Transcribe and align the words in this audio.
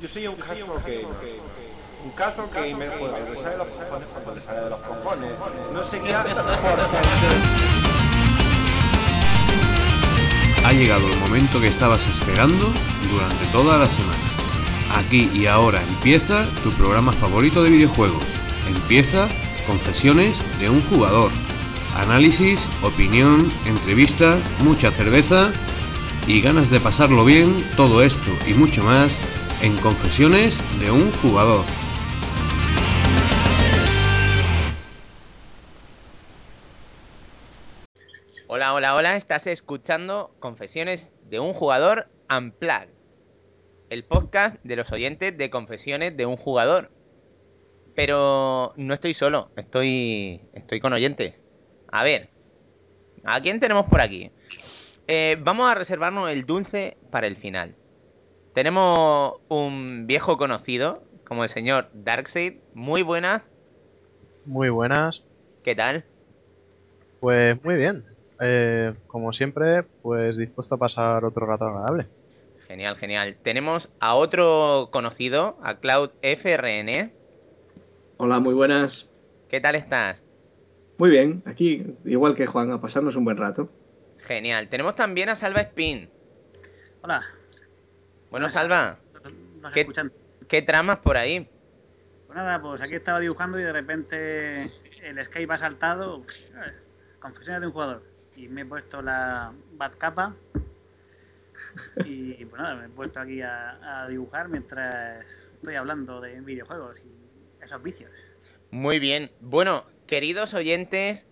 Yo 0.00 0.08
soy 0.08 0.26
un 0.26 0.36
caso 0.36 0.82
que... 0.84 1.06
Un 2.04 2.10
caso 2.12 2.50
que 2.50 2.74
me 2.74 2.86
le 2.86 3.42
sale 3.42 3.56
los 3.56 3.66
cojones 3.66 4.08
cuando 4.12 4.34
le 4.34 4.40
sale 4.40 4.60
de 4.60 4.70
los 4.70 4.80
cojones. 4.80 5.32
No 5.72 5.82
seguía 5.82 6.24
Ha 10.64 10.72
llegado 10.72 11.08
el 11.08 11.18
momento 11.18 11.60
que 11.60 11.68
estabas 11.68 12.00
esperando 12.06 12.70
durante 13.10 13.46
toda 13.52 13.78
la 13.78 13.86
semana. 13.86 14.18
Aquí 14.96 15.30
y 15.34 15.46
ahora 15.46 15.82
empieza 15.82 16.44
tu 16.62 16.70
programa 16.72 17.12
favorito 17.12 17.62
de 17.62 17.70
videojuegos. 17.70 18.22
Empieza 18.68 19.28
Confesiones 19.66 20.36
de 20.60 20.70
un 20.70 20.80
jugador. 20.82 21.32
Análisis, 21.96 22.60
opinión, 22.82 23.50
entrevista, 23.66 24.38
mucha 24.60 24.92
cerveza 24.92 25.50
y 26.28 26.40
ganas 26.40 26.70
de 26.70 26.78
pasarlo 26.78 27.24
bien, 27.24 27.64
todo 27.76 28.02
esto 28.02 28.30
y 28.46 28.54
mucho 28.54 28.84
más 28.84 29.10
en 29.62 29.74
Confesiones 29.78 30.58
de 30.80 30.90
un 30.90 31.10
jugador. 31.12 31.64
Hola, 38.48 38.74
hola, 38.74 38.94
hola, 38.94 39.16
estás 39.16 39.46
escuchando 39.46 40.34
Confesiones 40.40 41.12
de 41.30 41.40
un 41.40 41.54
jugador 41.54 42.08
Unplugged, 42.30 42.90
el 43.88 44.04
podcast 44.04 44.56
de 44.62 44.76
los 44.76 44.92
oyentes 44.92 45.36
de 45.36 45.50
Confesiones 45.50 46.16
de 46.16 46.26
un 46.26 46.36
jugador. 46.36 46.90
Pero 47.94 48.74
no 48.76 48.92
estoy 48.92 49.14
solo, 49.14 49.50
estoy, 49.56 50.42
estoy 50.52 50.80
con 50.80 50.92
oyentes. 50.92 51.42
A 51.90 52.04
ver, 52.04 52.28
¿a 53.24 53.40
quién 53.40 53.58
tenemos 53.58 53.86
por 53.86 54.02
aquí? 54.02 54.30
Eh, 55.08 55.38
vamos 55.40 55.70
a 55.70 55.74
reservarnos 55.74 56.30
el 56.30 56.44
dulce 56.44 56.98
para 57.10 57.26
el 57.26 57.36
final. 57.36 57.74
Tenemos 58.56 59.34
un 59.48 60.06
viejo 60.06 60.38
conocido, 60.38 61.02
como 61.26 61.44
el 61.44 61.50
señor 61.50 61.90
Darkseid. 61.92 62.54
Muy 62.72 63.02
buenas, 63.02 63.42
Muy 64.46 64.70
buenas. 64.70 65.22
¿qué 65.62 65.74
tal? 65.74 66.06
Pues 67.20 67.62
muy 67.62 67.74
bien. 67.74 68.06
Eh, 68.40 68.94
como 69.08 69.34
siempre, 69.34 69.82
pues 70.00 70.38
dispuesto 70.38 70.76
a 70.76 70.78
pasar 70.78 71.26
otro 71.26 71.44
rato 71.44 71.66
agradable. 71.66 72.06
Genial, 72.66 72.96
genial. 72.96 73.36
Tenemos 73.42 73.90
a 74.00 74.14
otro 74.14 74.88
conocido, 74.90 75.58
a 75.62 75.74
Cloud 75.74 76.12
FRN. 76.22 77.12
Hola, 78.16 78.40
muy 78.40 78.54
buenas. 78.54 79.06
¿Qué 79.50 79.60
tal 79.60 79.74
estás? 79.74 80.22
Muy 80.96 81.10
bien, 81.10 81.42
aquí, 81.44 81.84
igual 82.06 82.34
que 82.34 82.46
Juan, 82.46 82.72
a 82.72 82.80
pasarnos 82.80 83.16
un 83.16 83.26
buen 83.26 83.36
rato. 83.36 83.68
Genial. 84.16 84.68
Tenemos 84.70 84.96
también 84.96 85.28
a 85.28 85.36
Salva 85.36 85.60
Spin. 85.60 86.08
Hola, 87.02 87.22
Bueno, 88.30 88.48
Salva, 88.48 88.98
nos 89.60 89.72
¿Qué? 89.72 89.80
escuchan. 89.80 90.12
¿qué 90.48 90.62
tramas 90.62 90.98
por 90.98 91.16
ahí? 91.16 91.48
Pues 92.26 92.36
nada, 92.36 92.60
pues 92.60 92.80
aquí 92.80 92.94
estaba 92.94 93.20
dibujando 93.20 93.58
y 93.58 93.62
de 93.62 93.72
repente 93.72 94.62
el 95.02 95.24
Skype 95.24 95.52
ha 95.52 95.58
saltado. 95.58 96.24
Confesiones 97.20 97.60
de 97.60 97.66
un 97.68 97.72
jugador. 97.72 98.02
Y 98.36 98.48
me 98.48 98.62
he 98.62 98.64
puesto 98.66 99.00
la 99.02 99.52
Batcapa. 99.72 100.34
Y 102.04 102.44
pues 102.44 102.60
nada, 102.60 102.74
me 102.76 102.86
he 102.86 102.88
puesto 102.88 103.20
aquí 103.20 103.40
a, 103.42 104.02
a 104.02 104.08
dibujar 104.08 104.48
mientras 104.48 105.24
estoy 105.54 105.74
hablando 105.74 106.20
de 106.20 106.40
videojuegos 106.40 106.96
y 106.98 107.64
esos 107.64 107.82
vicios. 107.82 108.10
Muy 108.70 108.98
bien. 108.98 109.30
Bueno, 109.40 109.84
queridos 110.06 110.52
oyentes, 110.54 111.26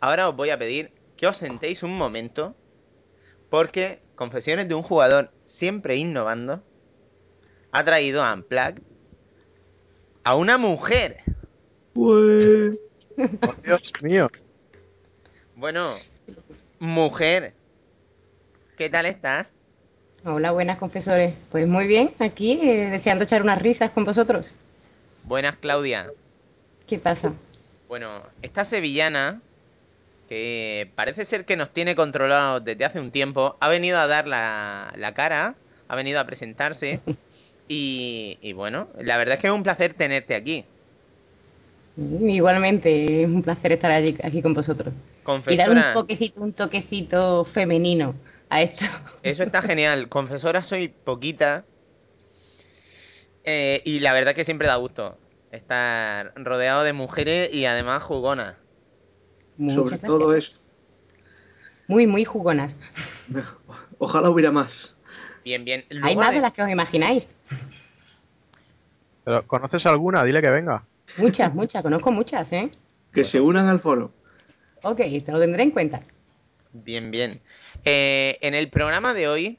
ahora 0.00 0.28
os 0.28 0.36
voy 0.36 0.50
a 0.50 0.58
pedir 0.58 0.92
que 1.16 1.26
os 1.26 1.36
sentéis 1.36 1.82
un 1.82 1.96
momento, 1.96 2.56
porque 3.50 4.00
Confesiones 4.16 4.66
de 4.66 4.74
un 4.74 4.82
jugador 4.82 5.30
siempre 5.44 5.96
innovando 5.96 6.62
ha 7.70 7.84
traído 7.84 8.22
a 8.22 8.32
Unplugged 8.32 8.82
a 10.24 10.34
una 10.34 10.58
mujer. 10.58 11.18
Pues... 11.92 12.76
¡Oh, 13.18 13.54
Dios 13.62 13.92
mío! 14.02 14.28
Bueno, 15.54 15.96
mujer, 16.78 17.52
¿qué 18.76 18.90
tal 18.90 19.06
estás? 19.06 19.52
Hola, 20.24 20.50
buenas 20.50 20.78
confesores. 20.78 21.34
Pues 21.52 21.68
muy 21.68 21.86
bien, 21.86 22.12
aquí 22.18 22.58
eh, 22.62 22.90
deseando 22.90 23.24
echar 23.24 23.42
unas 23.42 23.60
risas 23.60 23.90
con 23.92 24.04
vosotros. 24.04 24.46
Buenas, 25.24 25.56
Claudia. 25.56 26.10
¿Qué 26.86 26.98
pasa? 26.98 27.32
Bueno, 27.86 28.22
esta 28.42 28.64
sevillana, 28.64 29.40
que 30.28 30.90
parece 30.94 31.24
ser 31.24 31.44
que 31.44 31.56
nos 31.56 31.70
tiene 31.70 31.94
controlados 31.94 32.64
desde 32.64 32.84
hace 32.84 33.00
un 33.00 33.10
tiempo, 33.10 33.56
ha 33.60 33.68
venido 33.68 33.98
a 33.98 34.06
dar 34.06 34.26
la, 34.26 34.92
la 34.96 35.14
cara, 35.14 35.54
ha 35.88 35.96
venido 35.96 36.20
a 36.20 36.24
presentarse. 36.24 37.00
Y, 37.68 38.38
y 38.42 38.52
bueno, 38.52 38.86
la 38.96 39.16
verdad 39.16 39.34
es 39.34 39.40
que 39.40 39.48
es 39.48 39.52
un 39.52 39.64
placer 39.64 39.94
tenerte 39.94 40.36
aquí. 40.36 40.64
Igualmente, 41.96 43.22
es 43.22 43.26
un 43.28 43.42
placer 43.42 43.72
estar 43.72 43.90
allí, 43.90 44.16
aquí 44.22 44.42
con 44.42 44.54
vosotros. 44.54 44.92
Y 44.94 45.56
dar 45.56 45.70
un 45.70 45.76
Confesora, 45.76 45.92
toquecito, 45.94 46.40
un 46.40 46.52
toquecito 46.52 47.44
femenino 47.46 48.14
a 48.50 48.62
esto. 48.62 48.84
eso 49.22 49.42
está 49.42 49.62
genial. 49.62 50.08
Confesora 50.08 50.62
soy 50.62 50.88
poquita. 50.88 51.64
Eh, 53.44 53.82
y 53.84 54.00
la 54.00 54.12
verdad 54.12 54.34
que 54.34 54.44
siempre 54.44 54.68
da 54.68 54.76
gusto 54.76 55.18
estar 55.50 56.32
rodeado 56.36 56.84
de 56.84 56.92
mujeres 56.92 57.52
y 57.52 57.64
además 57.64 58.02
jugonas. 58.02 58.56
Muchas 59.58 59.76
Sobre 59.76 59.90
gracias. 59.90 60.08
todo 60.08 60.34
esto. 60.34 60.58
Muy, 61.88 62.06
muy 62.06 62.24
jugonas. 62.24 62.74
Ojalá 63.98 64.30
hubiera 64.30 64.50
más. 64.50 64.96
Bien, 65.44 65.64
bien. 65.64 65.84
Hay 66.02 66.16
más 66.16 66.32
de 66.32 66.40
las 66.40 66.52
que 66.52 66.62
os 66.62 66.70
imagináis. 66.70 67.24
Pero, 69.24 69.46
¿Conoces 69.46 69.86
alguna? 69.86 70.24
Dile 70.24 70.42
que 70.42 70.50
venga. 70.50 70.84
Muchas, 71.18 71.54
muchas. 71.54 71.82
Conozco 71.82 72.10
muchas, 72.10 72.52
¿eh? 72.52 72.70
Que 73.12 73.24
se 73.24 73.40
unan 73.40 73.68
al 73.68 73.80
foro. 73.80 74.12
Ok, 74.82 74.98
te 74.98 75.32
lo 75.32 75.38
tendré 75.40 75.62
en 75.62 75.70
cuenta. 75.70 76.00
Bien, 76.72 77.10
bien. 77.10 77.40
Eh, 77.84 78.38
en 78.40 78.54
el 78.54 78.68
programa 78.68 79.14
de 79.14 79.28
hoy, 79.28 79.58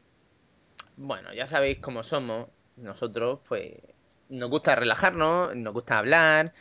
bueno, 0.98 1.34
ya 1.34 1.48
sabéis 1.48 1.80
cómo 1.80 2.04
somos. 2.04 2.48
Nosotros, 2.76 3.40
pues, 3.48 3.74
nos 4.30 4.50
gusta 4.50 4.76
relajarnos, 4.76 5.56
nos 5.56 5.74
gusta 5.74 5.98
hablar. 5.98 6.54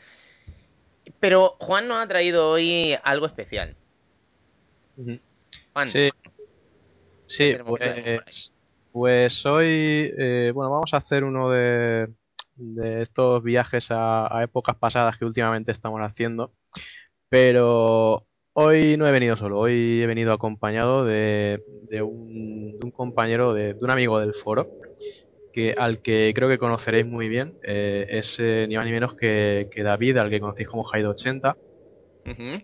Pero 1.20 1.56
Juan 1.60 1.88
nos 1.88 2.02
ha 2.02 2.08
traído 2.08 2.50
hoy 2.50 2.96
algo 3.02 3.26
especial. 3.26 3.76
Juan, 5.72 5.88
Sí. 5.88 6.08
Sí, 7.28 7.56
pues, 7.66 8.52
pues 8.92 9.44
hoy, 9.46 10.12
eh, 10.16 10.52
bueno, 10.54 10.70
vamos 10.70 10.94
a 10.94 10.98
hacer 10.98 11.24
uno 11.24 11.50
de, 11.50 12.08
de 12.54 13.02
estos 13.02 13.42
viajes 13.42 13.90
a, 13.90 14.34
a 14.36 14.44
épocas 14.44 14.76
pasadas 14.76 15.18
que 15.18 15.24
últimamente 15.24 15.72
estamos 15.72 16.00
haciendo, 16.00 16.52
pero 17.28 18.26
hoy 18.52 18.96
no 18.96 19.06
he 19.08 19.12
venido 19.12 19.36
solo, 19.36 19.58
hoy 19.58 20.02
he 20.02 20.06
venido 20.06 20.32
acompañado 20.32 21.04
de, 21.04 21.62
de 21.66 22.02
un, 22.02 22.78
de 22.78 22.86
un 22.86 22.92
compañero, 22.92 23.52
de, 23.52 23.74
de 23.74 23.84
un 23.84 23.90
amigo 23.90 24.20
del 24.20 24.34
foro, 24.34 24.70
que, 25.56 25.74
al 25.78 26.02
que 26.02 26.32
creo 26.36 26.48
que 26.50 26.58
conoceréis 26.58 27.06
muy 27.06 27.28
bien, 27.30 27.58
eh, 27.64 28.06
es 28.10 28.36
eh, 28.38 28.66
ni 28.68 28.76
más 28.76 28.84
ni 28.86 28.92
menos 28.92 29.16
que, 29.16 29.68
que 29.72 29.82
David, 29.82 30.18
al 30.18 30.30
que 30.30 30.40
conocéis 30.40 30.68
como 30.68 30.84
Jaido80. 30.84 31.56
Ujú. 32.26 32.60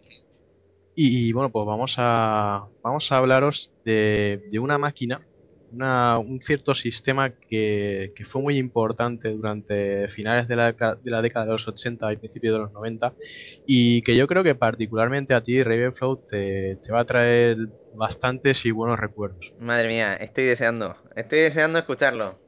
Y 0.94 1.32
bueno, 1.32 1.50
pues 1.50 1.66
vamos 1.66 1.94
a, 1.98 2.68
vamos 2.82 3.10
a 3.10 3.16
hablaros 3.16 3.72
de, 3.84 4.42
de 4.50 4.58
una 4.58 4.76
máquina, 4.78 5.26
una- 5.70 6.18
un 6.18 6.40
cierto 6.42 6.74
sistema 6.74 7.34
que, 7.48 8.12
que 8.14 8.24
fue 8.26 8.42
muy 8.42 8.58
importante 8.58 9.30
durante 9.30 10.08
finales 10.08 10.48
de 10.48 10.56
la, 10.56 10.72
de 10.72 11.10
la 11.10 11.22
década 11.22 11.46
de 11.46 11.52
los 11.52 11.66
80 11.66 12.12
y 12.12 12.16
principios 12.18 12.52
de 12.54 12.58
los 12.60 12.72
90 12.72 13.16
y 13.64 14.02
que 14.02 14.16
yo 14.16 14.26
creo 14.26 14.44
que 14.44 14.54
particularmente 14.54 15.32
a 15.34 15.42
ti, 15.42 15.62
Ravenflow, 15.62 16.24
te, 16.28 16.78
te 16.84 16.92
va 16.92 17.00
a 17.00 17.06
traer 17.06 17.56
bastantes 17.90 18.64
y 18.66 18.70
buenos 18.70 18.98
recuerdos. 19.00 19.54
Madre 19.56 19.88
mía, 19.88 20.14
estoy 20.16 20.44
deseando, 20.44 20.94
estoy 21.16 21.38
deseando 21.40 21.78
escucharlo. 21.78 22.41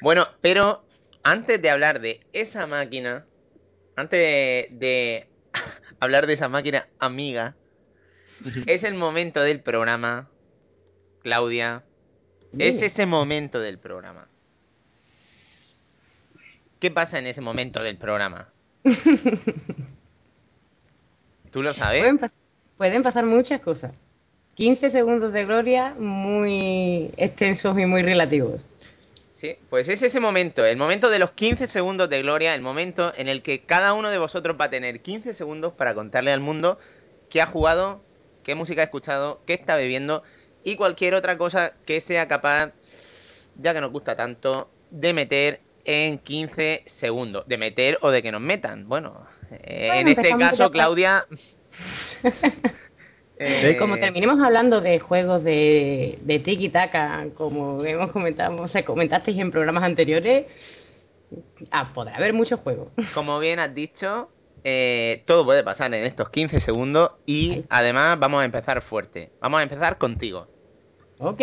Bueno, 0.00 0.26
pero 0.40 0.82
antes 1.22 1.60
de 1.60 1.70
hablar 1.70 2.00
de 2.00 2.20
esa 2.32 2.66
máquina, 2.66 3.26
antes 3.96 4.18
de, 4.18 4.68
de 4.72 5.26
hablar 6.00 6.26
de 6.26 6.32
esa 6.34 6.48
máquina 6.48 6.86
amiga, 6.98 7.54
es 8.66 8.82
el 8.84 8.94
momento 8.94 9.42
del 9.42 9.60
programa, 9.60 10.28
Claudia, 11.22 11.82
es 12.58 12.80
ese 12.82 13.06
momento 13.06 13.60
del 13.60 13.78
programa. 13.78 14.26
¿Qué 16.78 16.90
pasa 16.90 17.18
en 17.18 17.26
ese 17.26 17.40
momento 17.42 17.82
del 17.82 17.96
programa? 17.96 18.48
¿Tú 21.50 21.62
lo 21.62 21.74
sabes? 21.74 22.00
Pueden, 22.00 22.18
pas- 22.18 22.30
pueden 22.78 23.02
pasar 23.02 23.26
muchas 23.26 23.60
cosas. 23.60 23.92
15 24.54 24.90
segundos 24.90 25.32
de 25.32 25.44
gloria 25.44 25.94
muy 25.98 27.10
extensos 27.16 27.78
y 27.78 27.86
muy 27.86 28.02
relativos. 28.02 28.60
Sí, 29.40 29.56
pues 29.70 29.88
es 29.88 30.02
ese 30.02 30.20
momento, 30.20 30.66
el 30.66 30.76
momento 30.76 31.08
de 31.08 31.18
los 31.18 31.30
15 31.30 31.66
segundos 31.68 32.10
de 32.10 32.20
gloria, 32.20 32.54
el 32.54 32.60
momento 32.60 33.14
en 33.16 33.26
el 33.26 33.40
que 33.40 33.60
cada 33.60 33.94
uno 33.94 34.10
de 34.10 34.18
vosotros 34.18 34.58
va 34.60 34.66
a 34.66 34.70
tener 34.70 35.00
15 35.00 35.32
segundos 35.32 35.72
para 35.72 35.94
contarle 35.94 36.30
al 36.30 36.40
mundo 36.40 36.78
qué 37.30 37.40
ha 37.40 37.46
jugado, 37.46 38.02
qué 38.42 38.54
música 38.54 38.82
ha 38.82 38.84
escuchado, 38.84 39.40
qué 39.46 39.54
está 39.54 39.76
bebiendo 39.76 40.22
y 40.62 40.76
cualquier 40.76 41.14
otra 41.14 41.38
cosa 41.38 41.72
que 41.86 42.02
sea 42.02 42.28
capaz, 42.28 42.74
ya 43.56 43.72
que 43.72 43.80
nos 43.80 43.92
gusta 43.92 44.14
tanto, 44.14 44.68
de 44.90 45.14
meter 45.14 45.62
en 45.86 46.18
15 46.18 46.82
segundos. 46.84 47.48
De 47.48 47.56
meter 47.56 47.96
o 48.02 48.10
de 48.10 48.22
que 48.22 48.32
nos 48.32 48.42
metan. 48.42 48.90
Bueno, 48.90 49.26
eh, 49.52 49.86
Bueno, 49.86 50.00
en 50.00 50.08
este 50.08 50.36
caso. 50.36 50.70
Claudia. 50.70 51.26
eh, 53.40 53.76
Como 53.78 53.96
terminemos 53.96 54.38
hablando 54.44 54.80
de 54.80 54.98
juegos 54.98 55.42
de, 55.42 56.18
de 56.22 56.38
tiki 56.40 56.68
taka, 56.68 57.26
como 57.34 57.84
hemos 57.84 58.12
comentado, 58.12 58.62
o 58.62 58.68
sea, 58.68 58.84
comentasteis 58.84 59.38
en 59.38 59.50
programas 59.50 59.82
anteriores, 59.84 60.46
ah, 61.70 61.92
podrá 61.94 62.16
haber 62.16 62.32
muchos 62.32 62.60
juegos. 62.60 62.88
Como 63.14 63.38
bien 63.38 63.58
has 63.58 63.74
dicho, 63.74 64.28
eh, 64.64 65.22
todo 65.26 65.44
puede 65.44 65.62
pasar 65.62 65.94
en 65.94 66.04
estos 66.04 66.30
15 66.30 66.60
segundos 66.60 67.12
y 67.24 67.64
además 67.70 68.18
vamos 68.18 68.42
a 68.42 68.44
empezar 68.44 68.82
fuerte. 68.82 69.30
Vamos 69.40 69.60
a 69.60 69.62
empezar 69.62 69.98
contigo. 69.98 70.46
Ok. 71.18 71.42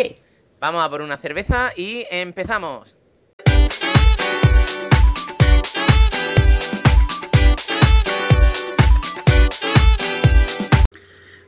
Vamos 0.60 0.84
a 0.84 0.90
por 0.90 1.02
una 1.02 1.18
cerveza 1.18 1.72
y 1.76 2.04
empezamos. 2.10 2.97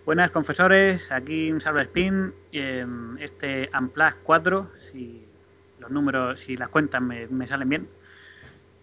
Buenas 0.05 0.31
confesores, 0.31 1.12
aquí 1.12 1.52
un 1.52 1.61
Salva 1.61 1.82
Spin, 1.82 2.32
em, 2.52 3.19
este 3.19 3.70
Unplug 3.79 4.14
4, 4.23 4.70
si 4.79 5.25
los 5.79 5.91
números, 5.91 6.41
si 6.41 6.56
las 6.56 6.69
cuentas 6.69 7.00
me, 7.02 7.47
salen 7.47 7.69
bien. 7.69 7.88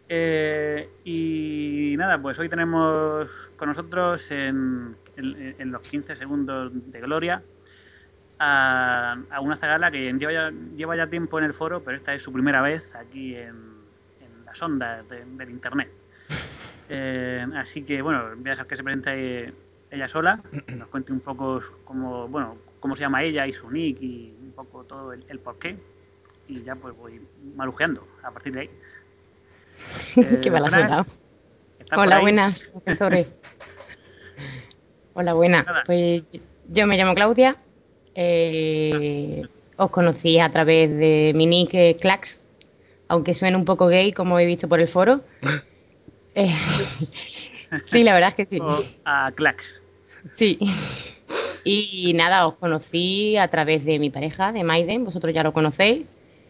Eh, 0.09 0.87
y 1.03 1.95
nada, 1.97 2.17
pues 2.21 2.39
hoy 2.39 2.47
tenemos 2.47 3.27
con 3.57 3.67
nosotros 3.69 4.29
en, 4.31 4.95
en- 5.17 5.71
los 5.71 5.81
15 5.81 6.15
segundos 6.15 6.71
de 6.73 7.01
gloria 7.01 7.41
a, 8.39 9.17
a 9.29 9.41
una 9.41 9.57
zagala 9.57 9.91
que 9.91 10.13
lleva 10.13 10.31
ya, 10.31 10.51
lleva 10.77 10.95
ya 10.95 11.07
tiempo 11.07 11.39
en 11.39 11.45
el 11.45 11.53
foro, 11.53 11.81
pero 11.83 11.97
esta 11.97 12.13
es 12.13 12.23
su 12.23 12.31
primera 12.31 12.61
vez 12.61 12.83
aquí 12.95 13.35
en, 13.35 13.55
en 14.21 14.45
las 14.45 14.61
ondas 14.61 15.07
de- 15.09 15.25
del 15.25 15.49
internet. 15.49 15.89
Eh, 16.89 17.45
así 17.55 17.81
que 17.83 18.01
bueno, 18.01 18.23
voy 18.37 18.47
a 18.47 18.51
dejar 18.51 18.67
que 18.67 18.77
se 18.77 18.83
presente 18.83 19.53
ella 19.91 20.07
sola, 20.07 20.41
nos 20.67 20.87
cuente 20.89 21.11
un 21.11 21.19
poco 21.21 21.61
cómo, 21.83 22.27
bueno, 22.27 22.57
cómo 22.79 22.95
se 22.95 23.01
llama 23.01 23.23
ella 23.23 23.47
y 23.47 23.53
su 23.53 23.69
nick 23.71 24.01
y 24.01 24.33
un 24.41 24.51
poco 24.51 24.83
todo 24.83 25.13
el, 25.13 25.23
el 25.29 25.39
porqué. 25.39 25.77
Y 26.47 26.63
ya 26.63 26.75
pues 26.75 26.95
voy 26.95 27.21
marujeando 27.55 28.07
a 28.23 28.31
partir 28.31 28.53
de 28.53 28.59
ahí. 28.61 28.69
Eh, 30.17 30.39
Qué 30.41 30.49
mala 30.49 30.69
suena. 30.71 31.05
¿estás 31.79 31.95
por 31.95 31.99
Hola, 31.99 32.19
buenas, 32.19 32.59
profesores. 32.63 33.27
Hola, 35.13 35.33
buenas. 35.33 35.65
Pues 35.85 36.23
yo 36.69 36.87
me 36.87 36.97
llamo 36.97 37.13
Claudia. 37.13 37.55
eh, 38.15 39.43
os 39.77 39.91
conocí 39.91 40.39
a 40.39 40.49
través 40.51 40.89
de 40.89 41.31
mi 41.35 41.45
nick 41.45 41.69
eh, 41.73 41.97
Clax, 42.01 42.39
aunque 43.07 43.35
suene 43.35 43.55
un 43.55 43.65
poco 43.65 43.87
gay, 43.87 44.11
como 44.11 44.39
he 44.39 44.45
visto 44.45 44.67
por 44.67 44.79
el 44.79 44.87
foro. 44.87 45.21
Eh, 46.33 46.55
sí, 47.91 48.03
la 48.03 48.13
verdad 48.13 48.29
es 48.29 48.35
que 48.35 48.45
sí. 48.45 48.59
O 48.61 48.83
a 49.05 49.31
Clax. 49.33 49.81
Sí. 50.37 50.59
Y 51.63 52.13
nada, 52.13 52.47
os 52.47 52.55
conocí 52.55 53.37
a 53.37 53.47
través 53.49 53.83
de 53.83 53.99
mi 53.99 54.09
pareja, 54.09 54.51
de 54.51 54.63
Maiden, 54.63 55.05
vosotros 55.05 55.33
ya 55.33 55.43
lo 55.43 55.53
conocéis. 55.53 56.05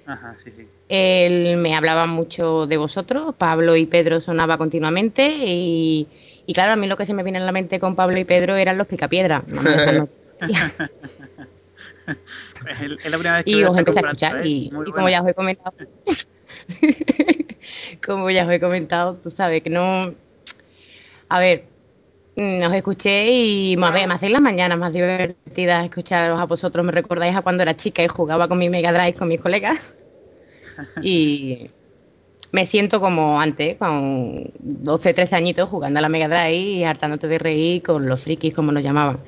Ajá, 0.06 0.36
sí, 0.44 0.52
sí. 0.56 0.68
Él 0.90 1.58
me 1.58 1.76
hablaba 1.76 2.06
mucho 2.06 2.66
de 2.66 2.78
vosotros, 2.78 3.36
Pablo 3.36 3.76
y 3.76 3.86
Pedro 3.88 4.22
sonaba 4.22 4.58
continuamente 4.58 5.28
y, 5.46 6.08
y 6.46 6.54
claro, 6.54 6.74
a 6.74 6.76
mí 6.78 6.88
lo 6.88 6.96
que 6.96 7.06
se 7.06 7.14
me 7.14 7.24
viene 7.24 7.40
en 7.40 7.46
la 7.46 7.52
mente 7.52 7.80
con 7.80 7.96
Pablo 7.96 8.18
y 8.18 8.24
Pedro 8.24 8.56
eran 8.56 8.78
los 8.78 8.88
no 8.90 8.98
noticias. 8.98 10.74
Es, 12.08 13.12
la 13.12 13.18
primera 13.18 13.36
vez 13.38 13.46
que 13.46 13.52
y 13.52 13.64
os 13.64 13.78
empecé 13.78 14.00
a 14.00 14.02
escuchar 14.02 14.38
¿eh? 14.38 14.48
y, 14.48 14.70
buena. 14.70 14.92
como 14.94 15.10
ya 15.10 15.22
os 15.22 15.28
he 15.28 15.34
comentado, 15.34 15.74
como 18.06 18.30
ya 18.30 18.46
os 18.46 18.52
he 18.52 18.60
comentado, 18.62 19.16
tú 19.16 19.32
sabes 19.32 19.62
que 19.62 19.70
no... 19.70 20.14
A 21.30 21.40
ver, 21.40 21.58
os 22.38 22.74
escuché 22.74 23.28
y 23.32 23.78
me, 23.78 23.92
me 24.08 24.14
hacéis 24.16 24.32
las 24.34 24.42
mañanas 24.42 24.78
más 24.80 24.94
divertidas 24.94 25.86
escucharos 25.86 26.40
a 26.42 26.46
vosotros. 26.46 26.86
Me 26.86 26.92
recordáis 26.92 27.36
a 27.36 27.42
cuando 27.42 27.64
era 27.64 27.78
chica 27.78 28.04
y 28.04 28.08
jugaba 28.08 28.48
con 28.48 28.60
mi 28.60 28.70
Mega 28.70 28.92
Drive 28.94 29.16
con 29.16 29.28
mis 29.30 29.42
colegas. 29.42 29.80
Y 31.02 31.70
me 32.52 32.68
siento 32.68 33.02
como 33.02 33.42
antes, 33.42 33.78
con 33.78 34.52
12, 34.60 35.14
13 35.14 35.36
añitos 35.36 35.70
jugando 35.70 36.00
a 36.00 36.04
la 36.04 36.10
Mega 36.10 36.28
Drive 36.30 36.56
y 36.58 36.86
hartándote 36.86 37.28
de 37.28 37.40
reír 37.40 37.84
con 37.84 38.08
los 38.08 38.24
frikis, 38.24 38.54
como 38.56 38.72
nos 38.74 38.84
llamaban. 38.84 39.20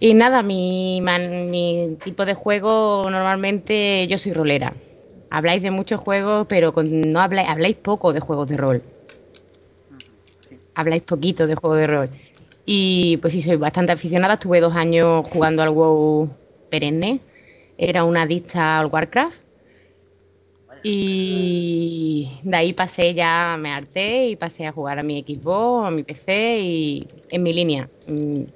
Y 0.00 0.14
nada, 0.14 0.42
mi, 0.42 1.00
man- 1.00 1.50
mi 1.50 1.96
tipo 2.02 2.24
de 2.24 2.34
juego 2.34 3.08
normalmente 3.10 4.06
yo 4.08 4.18
soy 4.18 4.32
rolera. 4.32 4.74
Habláis 5.30 5.62
de 5.62 5.70
muchos 5.70 6.00
juegos, 6.00 6.46
pero 6.48 6.72
con- 6.74 7.00
no 7.12 7.20
habláis, 7.20 7.48
habláis 7.48 7.76
poco 7.76 8.12
de 8.12 8.20
juegos 8.20 8.48
de 8.48 8.56
rol. 8.56 8.82
Habláis 10.74 11.02
poquito 11.02 11.46
de 11.46 11.54
juegos 11.54 11.78
de 11.78 11.86
rol. 11.86 12.08
Y 12.66 13.18
pues 13.18 13.32
sí, 13.32 13.42
soy 13.42 13.56
bastante 13.56 13.92
aficionada. 13.92 14.34
Estuve 14.34 14.60
dos 14.60 14.74
años 14.74 15.26
jugando 15.30 15.62
al 15.62 15.70
WoW 15.70 16.28
perenne. 16.70 17.20
Era 17.78 18.04
una 18.04 18.22
adicta 18.22 18.78
al 18.78 18.86
Warcraft. 18.86 19.36
Y 20.86 22.40
de 22.42 22.56
ahí 22.56 22.72
pasé 22.74 23.14
ya, 23.14 23.56
me 23.58 23.72
harté 23.72 24.28
y 24.28 24.36
pasé 24.36 24.66
a 24.66 24.72
jugar 24.72 24.98
a 24.98 25.02
mi 25.02 25.22
Xbox, 25.22 25.86
a 25.86 25.90
mi 25.90 26.02
PC 26.02 26.58
y 26.60 27.08
en 27.30 27.42
mi 27.42 27.54
línea. 27.54 27.88
Mm. 28.06 28.42
O 28.42 28.46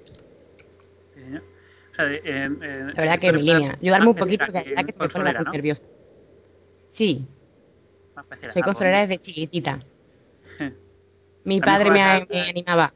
sea, 1.96 2.12
eh, 2.12 2.20
eh, 2.24 2.50
La 2.94 3.02
verdad 3.02 3.18
que 3.18 3.28
en 3.28 3.36
mi 3.36 3.42
línea. 3.42 3.78
Ayudarme 3.80 4.08
un 4.08 4.14
poquito, 4.14 4.44
que 4.44 4.52
la 4.52 4.62
verdad 4.62 4.84
que 4.84 4.86
se 4.86 4.86
me 4.86 4.92
pone 4.92 4.98
consolera, 4.98 5.32
bastante 5.32 5.48
¿no? 5.48 5.52
nerviosa. 5.52 5.82
Sí, 6.92 7.24
soy 8.52 8.62
Ah, 8.62 8.64
consolera 8.64 9.00
desde 9.06 9.18
chiquitita. 9.18 9.78
Mi 11.48 11.60
padre 11.60 11.90
me, 11.90 12.00
animaba. 12.02 12.92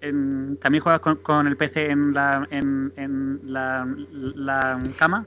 en- 0.00 0.56
¿También 0.62 0.82
juegas 0.82 1.00
con, 1.00 1.16
con 1.16 1.46
el 1.46 1.56
PC 1.56 1.90
en 1.90 2.14
la, 2.14 2.46
en, 2.50 2.92
en 2.96 3.40
la, 3.52 3.86
la 4.36 4.78
cama? 4.98 5.26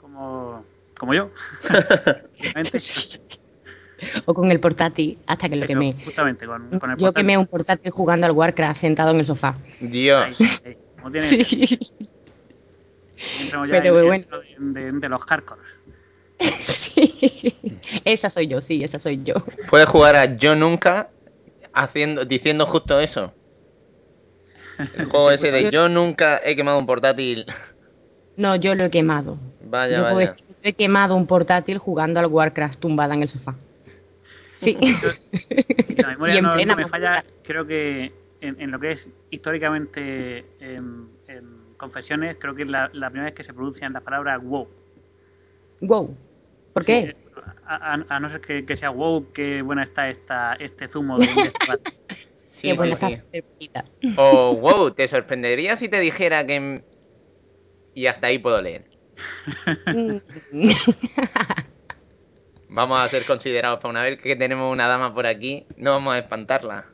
Como, 0.00 0.64
como 0.98 1.14
yo. 1.14 1.30
O 4.26 4.34
con 4.34 4.50
el 4.50 4.60
portátil, 4.60 5.16
hasta 5.26 5.48
que 5.48 5.56
lo 5.56 5.64
Eso, 5.64 5.68
quemé. 5.68 5.94
Justamente, 6.04 6.44
con, 6.46 6.68
con 6.78 6.90
el 6.90 6.96
Yo 6.98 7.06
portátil. 7.06 7.14
quemé 7.14 7.38
un 7.38 7.46
portátil 7.46 7.90
jugando 7.90 8.26
al 8.26 8.32
Warcraft 8.32 8.78
sentado 8.82 9.10
en 9.12 9.20
el 9.20 9.26
sofá. 9.26 9.56
Dios. 9.80 10.38
ahí. 10.38 10.76
Como 10.96 11.10
tiene 11.10 11.38
que 11.46 11.66
ser. 11.66 11.78
Entramos 13.40 13.68
ya 13.68 13.74
Pero 13.80 13.98
en- 14.00 14.06
bueno. 14.06 14.26
en- 14.58 14.72
de, 14.74 14.92
de 14.92 15.08
los 15.08 15.22
hardcores. 15.22 15.64
Sí. 16.66 17.54
Esa 18.04 18.28
soy 18.30 18.48
yo, 18.48 18.60
sí, 18.60 18.84
esa 18.84 18.98
soy 18.98 19.22
yo. 19.24 19.34
Puedes 19.70 19.88
jugar 19.88 20.14
a 20.16 20.36
Yo 20.36 20.54
Nunca 20.56 21.08
haciendo, 21.76 22.24
diciendo 22.24 22.66
justo 22.66 23.00
eso. 23.00 23.34
El 24.94 25.06
juego 25.06 25.30
ese 25.30 25.50
de 25.52 25.68
Yo 25.68 25.88
Nunca 25.88 26.40
he 26.44 26.56
quemado 26.56 26.78
un 26.78 26.86
portátil. 26.86 27.46
No, 28.36 28.56
yo 28.56 28.74
lo 28.74 28.84
he 28.84 28.90
quemado. 28.90 29.38
Vaya, 29.60 30.02
yo 30.02 30.02
vaya. 30.02 30.16
decir 30.16 30.44
que 30.46 30.52
yo 30.54 30.58
he 30.70 30.74
quemado 30.74 31.16
un 31.16 31.26
portátil 31.26 31.78
jugando 31.78 32.20
al 32.20 32.26
Warcraft 32.26 32.78
tumbada 32.80 33.14
en 33.14 33.22
el 33.22 33.28
sofá. 33.28 33.60
Sí. 34.60 34.76
Si 35.86 36.00
la 36.00 36.08
memoria 36.08 36.34
Y 36.34 36.38
en 36.38 36.42
no, 36.42 36.50
plena 36.50 36.74
no 36.74 36.76
me 36.76 36.86
falla, 36.86 37.24
creo 37.42 37.66
que 37.66 38.12
en, 38.40 38.60
en 38.60 38.70
lo 38.70 38.80
que 38.80 38.92
es 38.92 39.08
históricamente 39.30 40.46
en, 40.60 41.08
en 41.28 41.76
confesiones, 41.76 42.36
creo 42.40 42.54
que 42.54 42.62
es 42.62 42.70
la, 42.70 42.90
la 42.92 43.10
primera 43.10 43.26
vez 43.30 43.34
que 43.34 43.44
se 43.44 43.54
pronuncian 43.54 43.92
las 43.92 44.02
palabras 44.02 44.42
wow. 44.42 44.68
Wow. 45.80 46.16
¿Por 46.72 46.84
Sí, 46.84 46.84
qué? 46.84 47.16
A, 47.66 48.20
no 48.20 48.28
ser 48.28 48.40
que, 48.40 48.64
que 48.64 48.76
sea 48.76 48.90
wow, 48.90 49.32
qué 49.32 49.62
buena 49.62 49.84
está 49.84 50.08
esta, 50.08 50.54
este 50.54 50.88
zumo 50.88 51.18
de. 51.18 51.28
Sí, 52.42 52.70
Qué 52.70 52.78
sí, 52.78 52.94
sí. 53.60 53.70
O 54.16 54.56
wow, 54.56 54.90
te 54.92 55.06
sorprendería 55.08 55.76
si 55.76 55.88
te 55.88 56.00
dijera 56.00 56.46
que. 56.46 56.82
Y 57.92 58.06
hasta 58.06 58.28
ahí 58.28 58.38
puedo 58.38 58.62
leer. 58.62 58.84
Mm. 59.86 60.16
Vamos 62.68 63.00
a 63.00 63.08
ser 63.08 63.26
considerados 63.26 63.78
para 63.80 63.90
una 63.90 64.02
vez 64.02 64.18
que 64.20 64.36
tenemos 64.36 64.72
una 64.72 64.86
dama 64.86 65.14
por 65.14 65.26
aquí, 65.26 65.66
no 65.76 65.92
vamos 65.92 66.14
a 66.14 66.18
espantarla. 66.18 66.86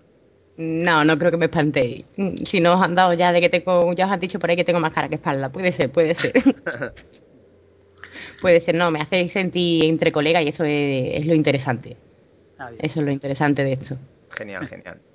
No, 0.56 1.04
no 1.04 1.18
creo 1.18 1.30
que 1.30 1.38
me 1.38 1.46
espantéis. 1.46 2.04
Mm, 2.16 2.44
Si 2.44 2.60
no 2.60 2.74
os 2.74 2.82
han 2.82 2.94
dado 2.94 3.14
ya 3.14 3.32
de 3.32 3.40
que 3.40 3.48
tengo, 3.48 3.92
ya 3.94 4.06
os 4.06 4.12
han 4.12 4.20
dicho 4.20 4.38
por 4.38 4.50
ahí 4.50 4.56
que 4.56 4.64
tengo 4.64 4.80
más 4.80 4.92
cara 4.92 5.08
que 5.08 5.14
espalda. 5.16 5.50
Puede 5.50 5.72
ser, 5.72 5.90
puede 5.90 6.14
ser. 6.14 6.32
puede 8.42 8.60
ser, 8.60 8.74
no, 8.74 8.90
me 8.90 9.00
hacéis 9.00 9.32
sentir 9.32 9.86
entre 9.86 10.12
colegas 10.12 10.42
y 10.44 10.48
eso 10.48 10.64
es, 10.64 11.20
es 11.20 11.26
lo 11.26 11.34
interesante. 11.34 11.96
Ah. 12.58 12.70
Eso 12.78 13.00
es 13.00 13.06
lo 13.06 13.12
interesante 13.12 13.64
de 13.64 13.72
esto. 13.72 13.96
Genial, 14.30 14.66
genial. 14.66 14.98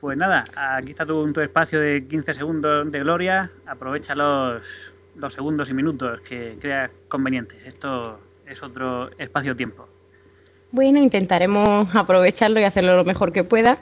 Pues 0.00 0.16
nada, 0.16 0.44
aquí 0.54 0.92
está 0.92 1.04
tu, 1.04 1.32
tu 1.32 1.40
espacio 1.40 1.80
de 1.80 2.06
15 2.06 2.34
segundos 2.34 2.92
de 2.92 3.00
gloria. 3.00 3.50
Aprovecha 3.66 4.14
los, 4.14 4.62
los 5.16 5.34
segundos 5.34 5.68
y 5.70 5.74
minutos 5.74 6.20
que 6.20 6.56
creas 6.60 6.92
convenientes. 7.08 7.64
Esto 7.66 8.20
es 8.46 8.62
otro 8.62 9.10
espacio-tiempo. 9.18 9.88
Bueno, 10.70 11.00
intentaremos 11.00 11.88
aprovecharlo 11.94 12.60
y 12.60 12.64
hacerlo 12.64 12.96
lo 12.96 13.04
mejor 13.04 13.32
que 13.32 13.42
pueda. 13.42 13.78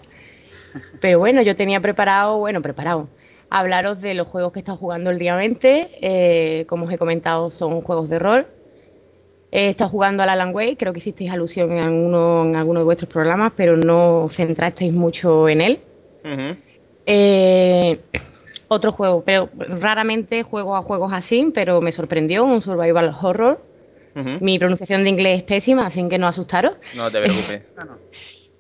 Pero 1.03 1.19
bueno, 1.19 1.43
yo 1.43 1.55
tenía 1.55 1.81
preparado, 1.81 2.39
bueno, 2.39 2.63
preparado, 2.63 3.11
hablaros 3.51 4.01
de 4.01 4.15
los 4.15 4.29
juegos 4.29 4.53
que 4.53 4.59
he 4.59 4.63
estado 4.63 4.79
jugando 4.79 5.11
últimamente. 5.11 5.91
Eh, 6.01 6.65
como 6.69 6.87
os 6.87 6.93
he 6.93 6.99
comentado, 6.99 7.51
son 7.51 7.81
juegos 7.83 8.09
de 8.09 8.19
rol. 8.19 8.47
He 9.53 9.71
estado 9.71 9.91
jugando 9.91 10.23
al 10.23 10.29
Alan 10.29 10.55
Wake, 10.55 10.77
creo 10.77 10.93
que 10.93 10.99
hicisteis 10.99 11.31
alusión 11.31 11.73
en 11.73 11.79
alguno, 11.79 12.45
en 12.45 12.57
alguno 12.57 12.81
de 12.81 12.85
vuestros 12.85 13.11
programas, 13.11 13.53
pero 13.57 13.77
no 13.77 14.25
os 14.25 14.35
centrasteis 14.35 14.93
mucho 14.93 15.49
en 15.49 15.61
él. 15.61 15.81
Eh, 17.07 18.01
otro 18.69 18.93
juego, 18.93 19.23
pero 19.25 19.49
raramente 19.57 20.43
juego 20.43 20.75
a 20.75 20.83
juegos 20.83 21.13
así, 21.13 21.53
pero 21.55 21.81
me 21.81 21.93
sorprendió, 21.93 22.45
un 22.45 22.61
survival 22.61 23.17
horror. 23.23 23.61
Mi 24.41 24.59
pronunciación 24.59 25.05
de 25.05 25.11
inglés 25.11 25.39
es 25.39 25.43
pésima, 25.43 25.87
así 25.87 26.07
que 26.09 26.19
no 26.19 26.27
asustaros. 26.27 26.77
No 26.95 27.11
te 27.11 27.23
preocupes. 27.23 27.67
No. 27.77 27.99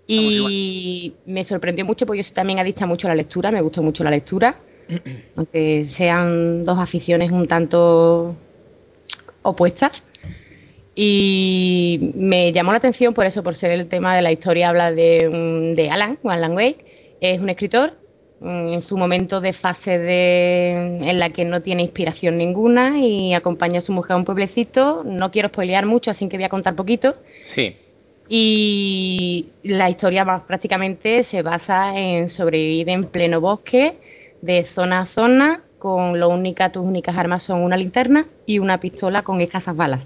Y 0.09 1.15
me 1.27 1.43
sorprendió 1.43 1.85
mucho 1.85 2.07
porque 2.07 2.19
yo 2.19 2.25
soy 2.25 2.35
también 2.35 2.61
adicta 2.61 2.87
mucho 2.87 3.09
a 3.09 3.11
la 3.11 3.17
lectura, 3.17 3.51
me 3.51 3.61
gustó 3.61 3.83
mucho 3.83 4.05
la 4.05 4.11
lectura, 4.11 4.55
aunque 5.37 5.89
sean 5.91 6.65
dos 6.65 6.79
aficiones 6.79 7.31
un 7.33 7.47
tanto 7.47 8.35
opuestas. 9.43 10.03
Y 10.95 12.13
me 12.15 12.53
llamó 12.53 12.73
la 12.73 12.79
atención 12.79 13.13
por 13.13 13.27
eso, 13.27 13.43
por 13.43 13.55
ser 13.55 13.71
el 13.71 13.87
tema 13.87 14.17
de 14.17 14.23
la 14.23 14.33
historia, 14.33 14.71
habla 14.71 14.93
de, 14.93 15.75
de 15.77 15.91
Alan, 15.91 16.19
Alan 16.25 16.55
Wake, 16.55 17.19
es 17.21 17.39
un 17.39 17.51
escritor 17.51 17.93
mm, 18.41 18.73
en 18.73 18.83
su 18.83 18.97
momento 18.97 19.43
de 19.43 19.53
fase 19.53 19.99
de, 19.99 20.71
en 21.03 21.19
la 21.19 21.31
que 21.31 21.45
no 21.45 21.61
tiene 21.61 21.83
inspiración 21.83 22.39
ninguna 22.39 22.99
y 22.99 23.35
acompaña 23.35 23.79
a 23.79 23.83
su 23.83 23.93
mujer 23.93 24.13
a 24.13 24.17
un 24.17 24.25
pueblecito. 24.25 25.03
No 25.05 25.31
quiero 25.31 25.49
spoilear 25.49 25.85
mucho, 25.85 26.11
así 26.11 26.29
que 26.29 26.39
voy 26.39 26.45
a 26.45 26.49
contar 26.49 26.75
poquito. 26.75 27.17
Sí. 27.45 27.77
Y 28.29 29.49
la 29.63 29.89
historia 29.91 30.25
más 30.25 30.43
prácticamente 30.43 31.25
se 31.25 31.43
basa 31.43 31.97
en 31.97 32.31
sobrevivir 32.31 32.89
en 32.89 33.05
pleno 33.05 33.41
bosque, 33.41 33.99
de 34.47 34.67
zona 34.75 35.03
a 35.03 35.07
zona, 35.07 35.61
con 35.79 36.19
lo 36.19 36.29
única, 36.29 36.71
tus 36.73 36.85
únicas 36.85 37.17
armas 37.17 37.43
son 37.43 37.61
una 37.63 37.77
linterna 37.77 38.27
y 38.47 38.59
una 38.59 38.81
pistola 38.81 39.23
con 39.23 39.41
escasas 39.41 39.77
balas. 39.77 40.03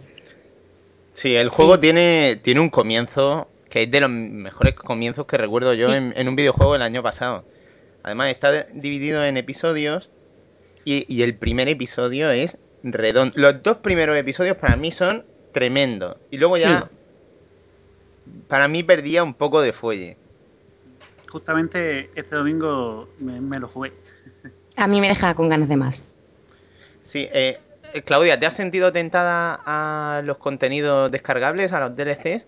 Sí, 1.13 1.35
el 1.37 1.49
juego 1.49 1.79
tiene, 1.79 2.41
tiene 2.43 2.61
un 2.61 2.71
comienzo 2.71 3.49
que 3.69 3.85
es 3.85 3.91
de 3.91 4.01
los 4.01 4.11
mejores 4.11 4.75
comienzos 4.75 5.27
que 5.27 5.37
recuerdo 5.37 5.75
yo 5.75 5.89
Sí. 5.91 5.95
en, 5.95 6.13
en 6.17 6.29
un 6.29 6.35
videojuego 6.37 6.75
el 6.75 6.83
año 6.83 7.03
pasado. 7.03 7.45
Además 8.03 8.31
está 8.31 8.65
dividido 8.73 9.25
en 9.25 9.37
episodios 9.37 10.11
y, 10.85 11.05
y 11.15 11.23
el 11.23 11.35
primer 11.37 11.69
episodio 11.69 12.31
es 12.31 12.59
redondo. 12.83 13.35
Los 13.37 13.63
dos 13.63 13.77
primeros 13.79 14.17
episodios 14.17 14.57
para 14.57 14.75
mí 14.77 14.91
son 14.91 15.25
tremendos. 15.53 16.17
Y 16.31 16.39
luego 16.39 16.57
ya, 16.57 16.89
para 18.49 18.69
mí 18.69 18.83
perdía 18.83 19.23
un 19.23 19.35
poco 19.35 19.61
de 19.61 19.73
fuelle. 19.73 20.17
Justamente 21.31 22.11
este 22.15 22.37
domingo 22.37 23.09
me, 23.19 23.41
me 23.41 23.59
lo 23.59 23.69
jugué. 23.69 23.93
A 24.77 24.87
mí 24.87 25.01
me 25.01 25.09
deja 25.09 25.35
con 25.35 25.49
ganas 25.49 25.69
de 25.69 25.77
más. 25.77 26.03
Sí, 27.01 27.29
eh, 27.33 27.59
eh, 27.93 28.03
Claudia, 28.03 28.39
¿te 28.39 28.47
has 28.47 28.55
sentido 28.55 28.93
tentada 28.93 29.61
a 29.65 30.23
los 30.23 30.39
contenidos 30.39 31.11
descargables, 31.11 31.73
a 31.73 31.81
los 31.81 31.97
DLCs? 31.97 32.47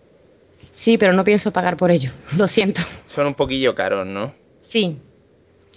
Sí, 0.75 0.99
pero 0.99 1.13
no 1.13 1.25
pienso 1.25 1.53
pagar 1.53 1.77
por 1.77 1.91
ello. 1.91 2.11
Lo 2.37 2.49
siento. 2.49 2.83
Son 3.07 3.27
un 3.27 3.35
poquillo 3.35 3.75
caros, 3.75 4.07
¿no? 4.07 4.33
Sí. 4.67 4.99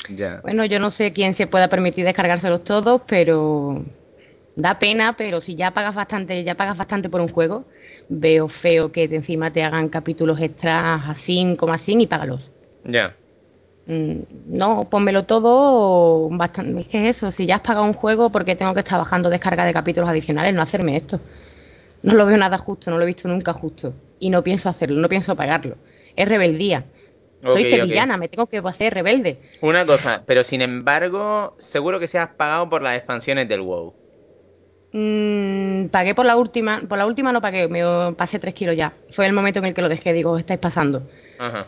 Ya. 0.09 0.39
Bueno, 0.41 0.65
yo 0.65 0.79
no 0.79 0.91
sé 0.91 1.13
quién 1.13 1.33
se 1.33 1.47
pueda 1.47 1.67
permitir 1.67 2.05
descargárselos 2.05 2.63
todos, 2.63 3.01
pero 3.07 3.83
da 4.55 4.77
pena, 4.79 5.15
pero 5.17 5.41
si 5.41 5.55
ya 5.55 5.71
pagas 5.71 5.95
bastante, 5.95 6.43
ya 6.43 6.55
pagas 6.55 6.77
bastante 6.77 7.09
por 7.09 7.21
un 7.21 7.27
juego, 7.29 7.65
veo 8.07 8.47
feo 8.47 8.91
que 8.91 9.07
de 9.07 9.17
encima 9.17 9.51
te 9.51 9.63
hagan 9.63 9.89
capítulos 9.89 10.39
extras 10.39 11.03
así 11.07 11.55
como 11.57 11.73
así 11.73 11.95
y 11.99 12.07
págalos. 12.07 12.51
Ya. 12.85 13.15
Mm, 13.87 14.19
No, 14.47 14.87
pónmelo 14.89 15.25
todo 15.25 16.29
bastante. 16.29 16.81
Es 16.81 16.87
que 16.87 17.09
es 17.09 17.17
eso, 17.17 17.31
si 17.31 17.45
ya 17.45 17.55
has 17.55 17.61
pagado 17.61 17.85
un 17.85 17.93
juego, 17.93 18.31
¿por 18.31 18.45
qué 18.45 18.55
tengo 18.55 18.73
que 18.73 18.79
estar 18.79 18.97
bajando 18.99 19.29
descarga 19.29 19.65
de 19.65 19.73
capítulos 19.73 20.09
adicionales? 20.09 20.53
No 20.53 20.61
hacerme 20.61 20.97
esto. 20.97 21.19
No 22.03 22.13
lo 22.13 22.25
veo 22.25 22.37
nada 22.37 22.57
justo, 22.57 22.91
no 22.91 22.97
lo 22.97 23.03
he 23.03 23.07
visto 23.07 23.27
nunca 23.27 23.53
justo. 23.53 23.93
Y 24.19 24.29
no 24.29 24.43
pienso 24.43 24.69
hacerlo, 24.69 24.99
no 24.99 25.09
pienso 25.09 25.35
pagarlo. 25.35 25.75
Es 26.15 26.27
rebeldía. 26.27 26.85
Soy 27.43 27.69
sevillana, 27.69 28.17
me 28.17 28.27
tengo 28.27 28.47
que 28.47 28.57
hacer 28.57 28.93
rebelde. 28.93 29.37
Una 29.61 29.85
cosa, 29.85 30.23
pero 30.25 30.43
sin 30.43 30.61
embargo, 30.61 31.53
seguro 31.59 31.99
que 31.99 32.07
se 32.07 32.17
has 32.17 32.29
pagado 32.29 32.69
por 32.69 32.81
las 32.81 32.97
expansiones 32.97 33.47
del 33.47 33.61
WoW. 33.61 33.93
Mm, 34.93 35.87
pagué 35.87 36.15
por 36.15 36.25
la 36.25 36.37
última, 36.37 36.81
por 36.87 36.97
la 36.97 37.05
última 37.05 37.31
no 37.31 37.41
pagué, 37.41 37.67
me 37.67 38.13
pasé 38.13 38.39
tres 38.39 38.53
kilos 38.53 38.75
ya. 38.75 38.93
Fue 39.11 39.27
el 39.27 39.33
momento 39.33 39.59
en 39.59 39.65
el 39.65 39.73
que 39.73 39.81
lo 39.81 39.89
dejé, 39.89 40.13
digo, 40.13 40.37
estáis 40.39 40.59
pasando. 40.59 41.03
Ajá. 41.37 41.67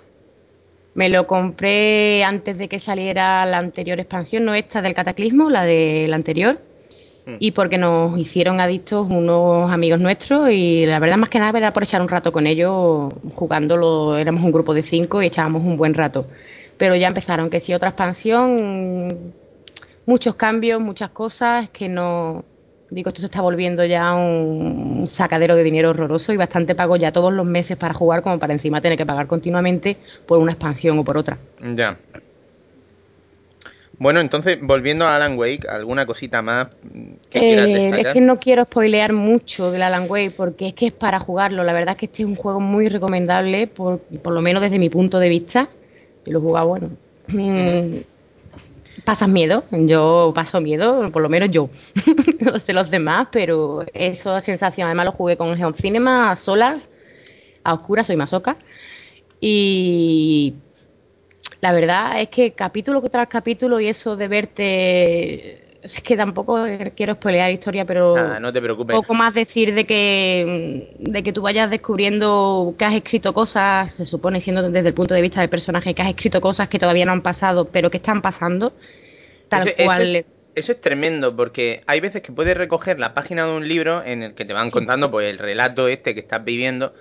Me 0.97 1.09
lo 1.09 1.27
compré 1.27 2.23
antes 2.23 2.57
de 2.57 2.67
que 2.67 2.79
saliera 2.79 3.45
la 3.45 3.59
anterior 3.59 3.99
expansión, 3.99 4.45
no 4.45 4.55
esta 4.55 4.81
del 4.81 4.95
Cataclismo, 4.95 5.47
la 5.47 5.63
de 5.63 6.07
la 6.09 6.15
anterior. 6.15 6.57
Mm. 7.27 7.35
Y 7.37 7.51
porque 7.51 7.77
nos 7.77 8.17
hicieron 8.17 8.59
adictos 8.59 9.05
unos 9.07 9.71
amigos 9.71 9.99
nuestros 9.99 10.49
y 10.49 10.87
la 10.87 10.97
verdad 10.97 11.17
más 11.17 11.29
que 11.29 11.37
nada 11.37 11.55
era 11.55 11.71
por 11.71 11.83
echar 11.83 12.01
un 12.01 12.09
rato 12.09 12.31
con 12.31 12.47
ellos 12.47 13.13
jugándolo, 13.35 14.17
éramos 14.17 14.43
un 14.43 14.51
grupo 14.51 14.73
de 14.73 14.81
cinco 14.81 15.21
y 15.21 15.27
echábamos 15.27 15.61
un 15.61 15.77
buen 15.77 15.93
rato. 15.93 16.25
Pero 16.77 16.95
ya 16.95 17.09
empezaron, 17.09 17.51
que 17.51 17.59
si 17.59 17.75
otra 17.75 17.89
expansión, 17.89 19.33
muchos 20.07 20.33
cambios, 20.33 20.81
muchas 20.81 21.11
cosas, 21.11 21.69
que 21.69 21.87
no... 21.89 22.43
Digo, 22.89 23.09
esto 23.09 23.19
se 23.19 23.25
está 23.25 23.41
volviendo 23.41 23.83
ya 23.83 24.13
un 24.15 25.05
sacadero 25.07 25.55
de 25.55 25.63
dinero 25.63 25.89
horroroso 25.89 26.31
y 26.31 26.37
bastante 26.37 26.73
pago 26.73 26.95
ya 26.95 27.11
todos 27.11 27.33
los 27.33 27.45
meses 27.45 27.75
para 27.75 27.93
jugar 27.93 28.21
como 28.21 28.39
para 28.39 28.53
encima 28.53 28.79
tener 28.79 28.97
que 28.97 29.05
pagar 29.05 29.27
continuamente 29.27 29.97
por 30.25 30.37
una 30.37 30.53
expansión 30.53 30.97
o 30.99 31.03
por 31.03 31.17
otra. 31.17 31.37
Ya. 31.75 31.97
Bueno, 33.99 34.21
entonces, 34.21 34.59
volviendo 34.61 35.05
a 35.05 35.15
Alan 35.15 35.37
Wake, 35.37 35.67
¿alguna 35.67 36.05
cosita 36.05 36.41
más 36.41 36.67
que 37.29 37.39
quieras 37.39 37.67
Eh, 37.67 37.73
destacar? 37.73 38.07
es 38.07 38.13
que 38.13 38.21
no 38.21 38.39
quiero 38.39 38.63
spoilear 38.65 39.11
mucho 39.11 39.71
del 39.71 39.81
Alan 39.81 40.05
Wake 40.07 40.31
porque 40.37 40.67
es 40.67 40.73
que 40.75 40.87
es 40.87 40.93
para 40.93 41.19
jugarlo. 41.19 41.63
La 41.63 41.73
verdad 41.73 41.95
es 41.95 41.97
que 41.97 42.05
este 42.05 42.21
es 42.21 42.27
un 42.29 42.35
juego 42.35 42.59
muy 42.59 42.87
recomendable, 42.89 43.67
por, 43.67 43.99
por 43.99 44.33
lo 44.33 44.41
menos 44.41 44.61
desde 44.61 44.77
mi 44.79 44.89
punto 44.89 45.19
de 45.19 45.29
vista. 45.29 45.67
Y 46.25 46.31
lo 46.31 46.39
he 46.39 46.41
jugado, 46.41 46.67
bueno. 46.67 46.89
pasas 49.03 49.29
miedo, 49.29 49.63
yo 49.71 50.31
paso 50.35 50.61
miedo, 50.61 51.11
por 51.11 51.21
lo 51.21 51.29
menos 51.29 51.49
yo. 51.51 51.69
no 52.39 52.59
sé 52.59 52.73
los 52.73 52.89
demás, 52.89 53.27
pero 53.31 53.85
esa 53.93 54.41
sensación. 54.41 54.87
Además 54.87 55.07
lo 55.07 55.11
jugué 55.11 55.37
con 55.37 55.55
Geon 55.55 55.75
Cinema 55.75 56.31
a 56.31 56.35
solas, 56.35 56.89
a 57.63 57.73
oscuras, 57.73 58.07
soy 58.07 58.15
masoca. 58.15 58.57
Y 59.39 60.55
la 61.61 61.71
verdad 61.71 62.21
es 62.21 62.29
que 62.29 62.53
capítulo 62.53 63.01
tras 63.01 63.27
capítulo 63.27 63.79
y 63.79 63.87
eso 63.87 64.15
de 64.15 64.27
verte. 64.27 65.66
Es 65.95 66.01
que 66.03 66.17
tampoco 66.17 66.65
quiero 66.95 67.13
spoilear 67.15 67.51
historia, 67.51 67.85
pero 67.85 68.15
Ah, 68.17 68.39
no 68.39 68.51
te 68.51 68.61
preocupes. 68.61 68.95
poco 68.95 69.13
más 69.13 69.33
decir 69.33 69.73
de 69.73 69.85
que 69.85 70.93
de 70.99 71.23
que 71.23 71.33
tú 71.33 71.41
vayas 71.41 71.69
descubriendo 71.69 72.75
que 72.77 72.85
has 72.85 72.93
escrito 72.95 73.33
cosas, 73.33 73.93
se 73.93 74.05
supone 74.05 74.41
siendo 74.41 74.69
desde 74.69 74.87
el 74.89 74.93
punto 74.93 75.13
de 75.13 75.21
vista 75.21 75.39
del 75.41 75.49
personaje 75.49 75.93
que 75.93 76.01
has 76.01 76.09
escrito 76.09 76.41
cosas 76.41 76.67
que 76.69 76.79
todavía 76.79 77.05
no 77.05 77.11
han 77.11 77.21
pasado, 77.21 77.65
pero 77.65 77.89
que 77.89 77.97
están 77.97 78.21
pasando, 78.21 78.73
tal 79.49 79.67
Eso- 79.67 79.83
cual. 79.85 80.25
Eso 80.55 80.71
es 80.71 80.81
tremendo 80.81 81.35
porque 81.35 81.83
hay 81.85 81.99
veces 81.99 82.23
que 82.23 82.31
puedes 82.31 82.57
recoger 82.57 82.97
la 82.99 83.13
página 83.13 83.45
de 83.45 83.55
un 83.55 83.67
libro 83.67 84.01
en 84.03 84.23
el 84.23 84.33
que 84.33 84.43
te 84.43 84.53
van 84.53 84.71
contando 84.71 85.11
pues 85.11 85.29
el 85.31 85.37
relato 85.37 85.87
este 85.87 86.15
que 86.15 86.19
estás 86.21 86.43
viviendo 86.43 86.93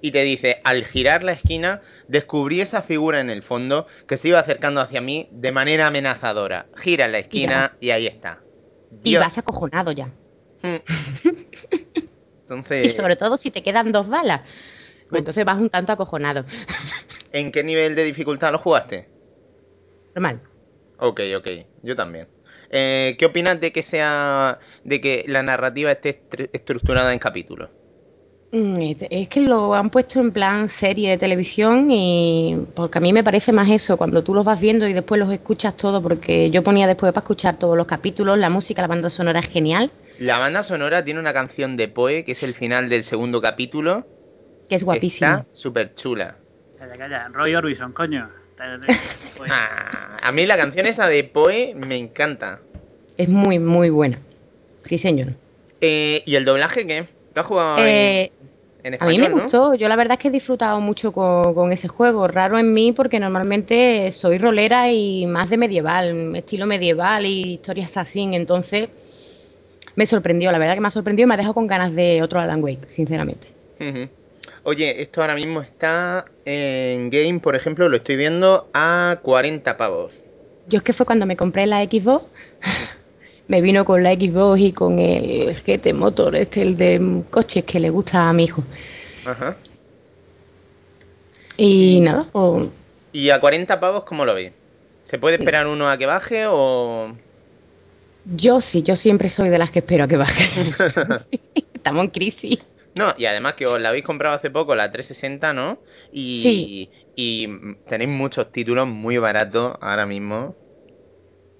y 0.00 0.12
te 0.12 0.22
dice, 0.22 0.60
al 0.62 0.84
girar 0.84 1.24
la 1.24 1.32
esquina 1.32 1.80
descubrí 2.12 2.60
esa 2.60 2.82
figura 2.82 3.20
en 3.20 3.30
el 3.30 3.42
fondo 3.42 3.86
que 4.06 4.16
se 4.18 4.28
iba 4.28 4.38
acercando 4.38 4.80
hacia 4.80 5.00
mí 5.00 5.28
de 5.32 5.50
manera 5.50 5.86
amenazadora. 5.86 6.66
Gira 6.76 7.08
la 7.08 7.18
esquina 7.18 7.76
y 7.80 7.90
ahí 7.90 8.06
está. 8.06 8.42
y 9.02 9.16
vas 9.16 9.36
acojonado 9.38 9.92
ya. 9.92 10.10
Entonces, 12.48 12.92
Y 12.92 12.96
sobre 12.96 13.16
todo 13.16 13.38
si 13.38 13.50
te 13.50 13.62
quedan 13.62 13.92
dos 13.92 14.08
balas. 14.08 14.42
Pues 15.08 15.20
entonces 15.20 15.44
vas 15.44 15.58
un 15.58 15.70
tanto 15.70 15.92
acojonado. 15.92 16.44
¿en 17.32 17.50
qué 17.50 17.64
nivel 17.64 17.94
de 17.94 18.04
dificultad 18.04 18.52
lo 18.52 18.58
jugaste? 18.58 19.08
Normal. 20.14 20.40
Ok, 20.98 21.20
ok, 21.36 21.48
yo 21.82 21.96
también. 21.96 22.28
Eh, 22.70 23.16
¿Qué 23.18 23.26
opinas 23.26 23.60
de 23.60 23.72
que 23.72 23.82
sea, 23.82 24.58
de 24.84 25.00
que 25.00 25.24
la 25.26 25.42
narrativa 25.42 25.92
esté 25.92 26.22
estru- 26.28 26.50
estructurada 26.52 27.12
en 27.12 27.18
capítulos? 27.18 27.70
Mm, 28.52 28.92
Es 29.10 29.28
que 29.30 29.40
lo 29.40 29.74
han 29.74 29.88
puesto 29.88 30.20
en 30.20 30.30
plan 30.30 30.68
serie 30.68 31.08
de 31.10 31.16
televisión 31.18 31.90
y 31.90 32.54
porque 32.74 32.98
a 32.98 33.00
mí 33.00 33.10
me 33.12 33.24
parece 33.24 33.50
más 33.50 33.70
eso, 33.70 33.96
cuando 33.96 34.22
tú 34.22 34.34
los 34.34 34.44
vas 34.44 34.60
viendo 34.60 34.86
y 34.86 34.92
después 34.92 35.18
los 35.18 35.32
escuchas 35.32 35.74
todo, 35.76 36.02
porque 36.02 36.50
yo 36.50 36.62
ponía 36.62 36.86
después 36.86 37.12
para 37.14 37.24
escuchar 37.24 37.58
todos 37.58 37.78
los 37.78 37.86
capítulos, 37.86 38.36
la 38.38 38.50
música, 38.50 38.82
la 38.82 38.88
banda 38.88 39.08
sonora 39.08 39.40
es 39.40 39.48
genial, 39.48 39.90
La 40.18 40.38
banda 40.38 40.62
sonora 40.62 41.02
tiene 41.02 41.18
una 41.18 41.32
canción 41.32 41.78
de 41.78 41.88
Poe, 41.88 42.24
que 42.24 42.32
es 42.32 42.42
el 42.42 42.52
final 42.54 42.90
del 42.90 43.04
segundo 43.04 43.40
capítulo. 43.40 44.04
que 44.68 44.74
es 44.76 44.84
guapísima. 44.84 45.30
Está 45.40 45.46
súper 45.52 45.94
chula. 45.94 46.36
Calla, 46.78 46.96
calla. 46.98 47.28
Roy 47.32 47.54
Orbison, 47.54 47.92
coño. 47.92 48.30
Ah, 49.48 50.18
a 50.22 50.30
mí 50.32 50.46
la 50.46 50.56
canción 50.58 50.86
esa 50.86 51.08
de 51.08 51.24
Poe 51.24 51.74
me 51.74 51.96
encanta. 51.96 52.60
Es 53.16 53.28
muy, 53.28 53.58
muy 53.58 53.88
buena. 53.90 54.18
Sí, 54.84 54.98
señor. 54.98 55.28
Eh, 55.80 56.22
¿Y 56.26 56.36
el 56.36 56.44
doblaje 56.44 56.86
qué? 56.86 57.08
¿Lo 57.34 57.40
has 57.40 57.46
jugado 57.46 57.78
en- 57.78 58.30
A 58.98 59.06
mí 59.06 59.18
me 59.18 59.28
no? 59.28 59.36
gustó, 59.36 59.74
yo 59.74 59.88
la 59.88 59.96
verdad 59.96 60.14
es 60.18 60.22
que 60.22 60.28
he 60.28 60.30
disfrutado 60.32 60.80
mucho 60.80 61.12
con, 61.12 61.54
con 61.54 61.72
ese 61.72 61.88
juego, 61.88 62.26
raro 62.26 62.58
en 62.58 62.74
mí 62.74 62.92
porque 62.92 63.20
normalmente 63.20 64.10
soy 64.12 64.38
rolera 64.38 64.90
y 64.90 65.26
más 65.26 65.48
de 65.50 65.56
medieval, 65.56 66.34
estilo 66.34 66.66
medieval 66.66 67.24
y 67.24 67.54
historias 67.54 67.96
así, 67.96 68.22
entonces 68.34 68.88
me 69.94 70.06
sorprendió, 70.06 70.50
la 70.50 70.58
verdad 70.58 70.74
que 70.74 70.80
me 70.80 70.88
ha 70.88 70.92
sorprendido 70.92 71.26
y 71.26 71.28
me 71.28 71.34
ha 71.34 71.36
dejado 71.36 71.54
con 71.54 71.66
ganas 71.66 71.94
de 71.94 72.22
otro 72.22 72.40
Alan 72.40 72.62
Wake, 72.62 72.88
sinceramente. 72.90 73.46
Oye, 74.64 75.02
esto 75.02 75.20
ahora 75.20 75.34
mismo 75.34 75.60
está 75.60 76.24
en 76.44 77.10
Game, 77.10 77.40
por 77.40 77.56
ejemplo, 77.56 77.88
lo 77.88 77.96
estoy 77.96 78.16
viendo 78.16 78.68
a 78.72 79.18
40 79.22 79.76
pavos. 79.76 80.12
Yo 80.68 80.78
es 80.78 80.84
que 80.84 80.92
fue 80.92 81.04
cuando 81.04 81.26
me 81.26 81.36
compré 81.36 81.66
la 81.66 81.84
Xbox, 81.84 82.26
me 83.48 83.60
vino 83.60 83.84
con 83.84 84.02
la 84.02 84.12
Xbox 84.14 84.60
y 84.60 84.72
con 84.72 84.98
el 84.98 85.62
GT 85.62 85.92
Motor, 85.94 86.36
este, 86.36 86.62
el 86.62 86.76
de 86.76 87.22
coches 87.30 87.64
que 87.64 87.80
le 87.80 87.90
gusta 87.90 88.28
a 88.28 88.32
mi 88.32 88.44
hijo. 88.44 88.62
Ajá. 89.24 89.56
Y 91.56 92.00
nada, 92.00 92.26
pues, 92.32 92.68
¿Y 93.12 93.30
a 93.30 93.40
40 93.40 93.78
pavos 93.78 94.04
cómo 94.04 94.24
lo 94.24 94.34
veis? 94.34 94.52
¿Se 95.00 95.18
puede 95.18 95.36
esperar 95.36 95.66
uno 95.66 95.88
a 95.88 95.98
que 95.98 96.06
baje 96.06 96.44
o...? 96.48 97.14
yo 98.24 98.60
sí, 98.60 98.82
yo 98.82 98.94
siempre 98.96 99.30
soy 99.30 99.48
de 99.48 99.58
las 99.58 99.70
que 99.72 99.80
espero 99.80 100.04
a 100.04 100.08
que 100.08 100.16
baje. 100.16 100.72
Estamos 101.74 102.04
en 102.04 102.10
crisis. 102.10 102.58
No, 102.94 103.12
y 103.18 103.24
además 103.26 103.54
que 103.54 103.66
os 103.66 103.80
la 103.80 103.88
habéis 103.88 104.04
comprado 104.04 104.36
hace 104.36 104.50
poco, 104.50 104.74
la 104.76 104.92
360, 104.92 105.52
¿no? 105.52 105.78
Y, 106.12 106.42
Sí. 106.42 106.90
y 107.16 107.48
tenéis 107.88 108.10
muchos 108.10 108.52
títulos 108.52 108.86
muy 108.86 109.18
baratos 109.18 109.76
ahora 109.80 110.06
mismo. 110.06 110.54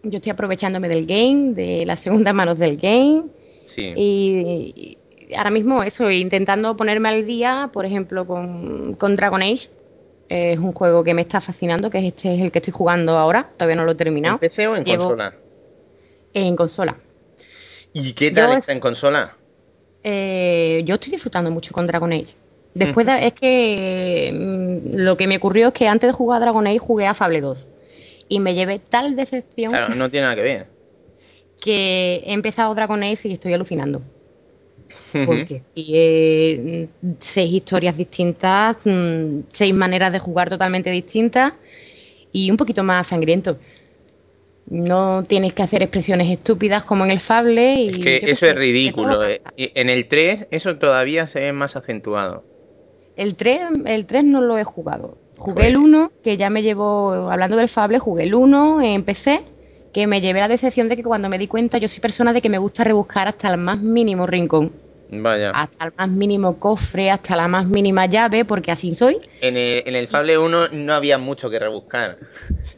Yo 0.03 0.17
estoy 0.19 0.31
aprovechándome 0.33 0.89
del 0.89 1.07
game, 1.07 1.53
de 1.55 1.85
las 1.87 2.01
segundas 2.01 2.35
manos 2.35 2.59
del 2.59 2.77
game. 2.77 3.25
Sí. 3.63 3.93
Y, 3.97 4.99
y 5.29 5.35
ahora 5.35 5.51
mismo 5.51 5.83
eso, 5.83 6.11
intentando 6.11 6.77
ponerme 6.77 7.09
al 7.09 7.25
día, 7.27 7.71
por 7.73 7.87
ejemplo, 7.87 8.27
con, 8.27 8.95
con 8.95 9.17
Dragon 9.17 9.41
Age. 9.43 9.69
Es 10.29 10.59
un 10.59 10.73
juego 10.73 11.05
que 11.05 11.13
me 11.15 11.23
está 11.23 11.41
fascinando, 11.41 11.91
que 11.91 11.99
es 11.99 12.05
este 12.05 12.35
es 12.35 12.41
el 12.41 12.51
que 12.51 12.59
estoy 12.61 12.73
jugando 12.73 13.19
ahora. 13.19 13.51
Todavía 13.57 13.77
no 13.77 13.85
lo 13.85 13.91
he 13.91 13.93
¿En 13.93 13.99
terminado. 13.99 14.39
PC 14.39 14.67
o 14.67 14.77
en 14.77 14.85
Llevo- 14.85 15.05
consola? 15.05 15.35
En 16.35 16.57
consola. 16.57 16.97
¿Y 17.93 18.13
qué 18.15 18.31
tal 18.31 18.53
Yo- 18.53 18.59
está 18.59 18.73
en 18.73 18.81
consola? 18.81 19.37
Eh, 20.03 20.83
yo 20.87 20.95
estoy 20.95 21.13
disfrutando 21.13 21.51
mucho 21.51 21.73
con 21.73 21.87
Dragon 21.87 22.13
Age. 22.13 22.35
Después 22.75 23.07
de- 23.07 23.27
es 23.27 23.35
que 23.35 24.33
mm, 24.33 24.97
lo 24.97 25.17
que 25.19 25.27
me 25.27 25.37
ocurrió 25.37 25.69
es 25.69 25.75
que 25.75 25.87
antes 25.87 26.09
de 26.09 26.13
jugar 26.15 26.39
a 26.39 26.45
Dragon 26.47 26.67
Age 26.67 26.79
jugué 26.79 27.07
a 27.07 27.15
Fable 27.15 27.41
2. 27.43 27.67
Y 28.33 28.41
me 28.41 28.55
llevé 28.55 28.79
tal 28.79 29.15
decepción 29.15 29.73
Claro, 29.73 29.95
no 29.95 30.11
tiene 30.11 30.25
nada 30.25 30.37
que 30.37 30.43
ver. 30.43 30.67
que 31.61 32.23
he 32.25 32.33
empezado 32.33 32.75
Dragon 32.75 33.03
Age 33.03 33.29
y 33.29 33.33
estoy 33.35 33.53
alucinando. 33.53 34.01
Porque 35.27 35.63
sigue 35.75 36.89
mm, 37.03 37.11
seis 37.21 37.53
historias 37.53 37.95
distintas, 37.95 38.79
mm, 38.85 39.41
seis 39.53 39.75
maneras 39.75 40.13
de 40.13 40.19
jugar 40.19 40.49
totalmente 40.49 40.89
distintas 40.91 41.53
y 42.33 42.51
un 42.51 42.57
poquito 42.57 42.83
más 42.83 43.07
sangriento. 43.09 43.59
No 44.67 45.25
tienes 45.25 45.53
que 45.53 45.63
hacer 45.63 45.83
expresiones 45.83 46.31
estúpidas 46.31 46.85
como 46.85 47.05
en 47.05 47.11
el 47.11 47.21
Fable. 47.21 47.75
Y 47.75 47.89
Es 47.91 47.99
que 47.99 48.17
eso 48.31 48.47
es 48.47 48.55
ridículo. 48.55 49.29
eh. 49.29 49.43
En 49.57 49.91
el 49.91 50.09
3 50.09 50.49
eso 50.51 50.79
todavía 50.79 51.27
se 51.27 51.41
ve 51.41 51.53
más 51.53 51.77
acentuado. 51.77 52.45
El 53.17 53.35
3, 53.35 53.61
el 53.85 54.07
3 54.07 54.25
no 54.25 54.41
lo 54.41 54.57
he 54.57 54.65
jugado. 54.65 55.19
Jugué 55.43 55.67
el 55.67 55.77
1, 55.77 56.13
que 56.23 56.37
ya 56.37 56.51
me 56.51 56.63
llevó, 56.63 57.13
hablando 57.31 57.57
del 57.57 57.69
Fable, 57.69 57.99
jugué 57.99 58.23
el 58.23 58.35
1 58.35 58.81
en 58.81 59.03
PC, 59.03 59.43
que 59.93 60.07
me 60.07 60.21
llevé 60.21 60.39
la 60.39 60.47
decepción 60.47 60.89
de 60.89 60.97
que 60.97 61.03
cuando 61.03 61.29
me 61.29 61.37
di 61.37 61.49
cuenta, 61.49 61.79
yo 61.79 61.89
soy 61.89 61.99
persona 62.01 62.33
de 62.33 62.41
que 62.41 62.49
me 62.49 62.59
gusta 62.59 62.85
rebuscar 62.85 63.27
hasta 63.27 63.51
el 63.51 63.59
más 63.59 63.81
mínimo 63.81 64.25
rincón, 64.27 64.73
Vaya. 65.09 65.51
hasta 65.51 65.87
el 65.87 65.93
más 65.99 66.09
mínimo 66.09 66.59
cofre, 66.61 67.11
hasta 67.11 67.35
la 67.35 67.49
más 67.49 67.67
mínima 67.67 68.07
llave, 68.07 68.45
porque 68.45 68.71
así 68.71 68.95
soy. 68.95 69.19
En 69.41 69.57
el, 69.57 69.83
en 69.85 69.97
el 69.97 70.07
Fable 70.07 70.39
1 70.39 70.69
no 70.69 70.93
había 70.95 71.19
mucho 71.19 71.51
que 71.51 71.59
rebuscar. 71.59 72.19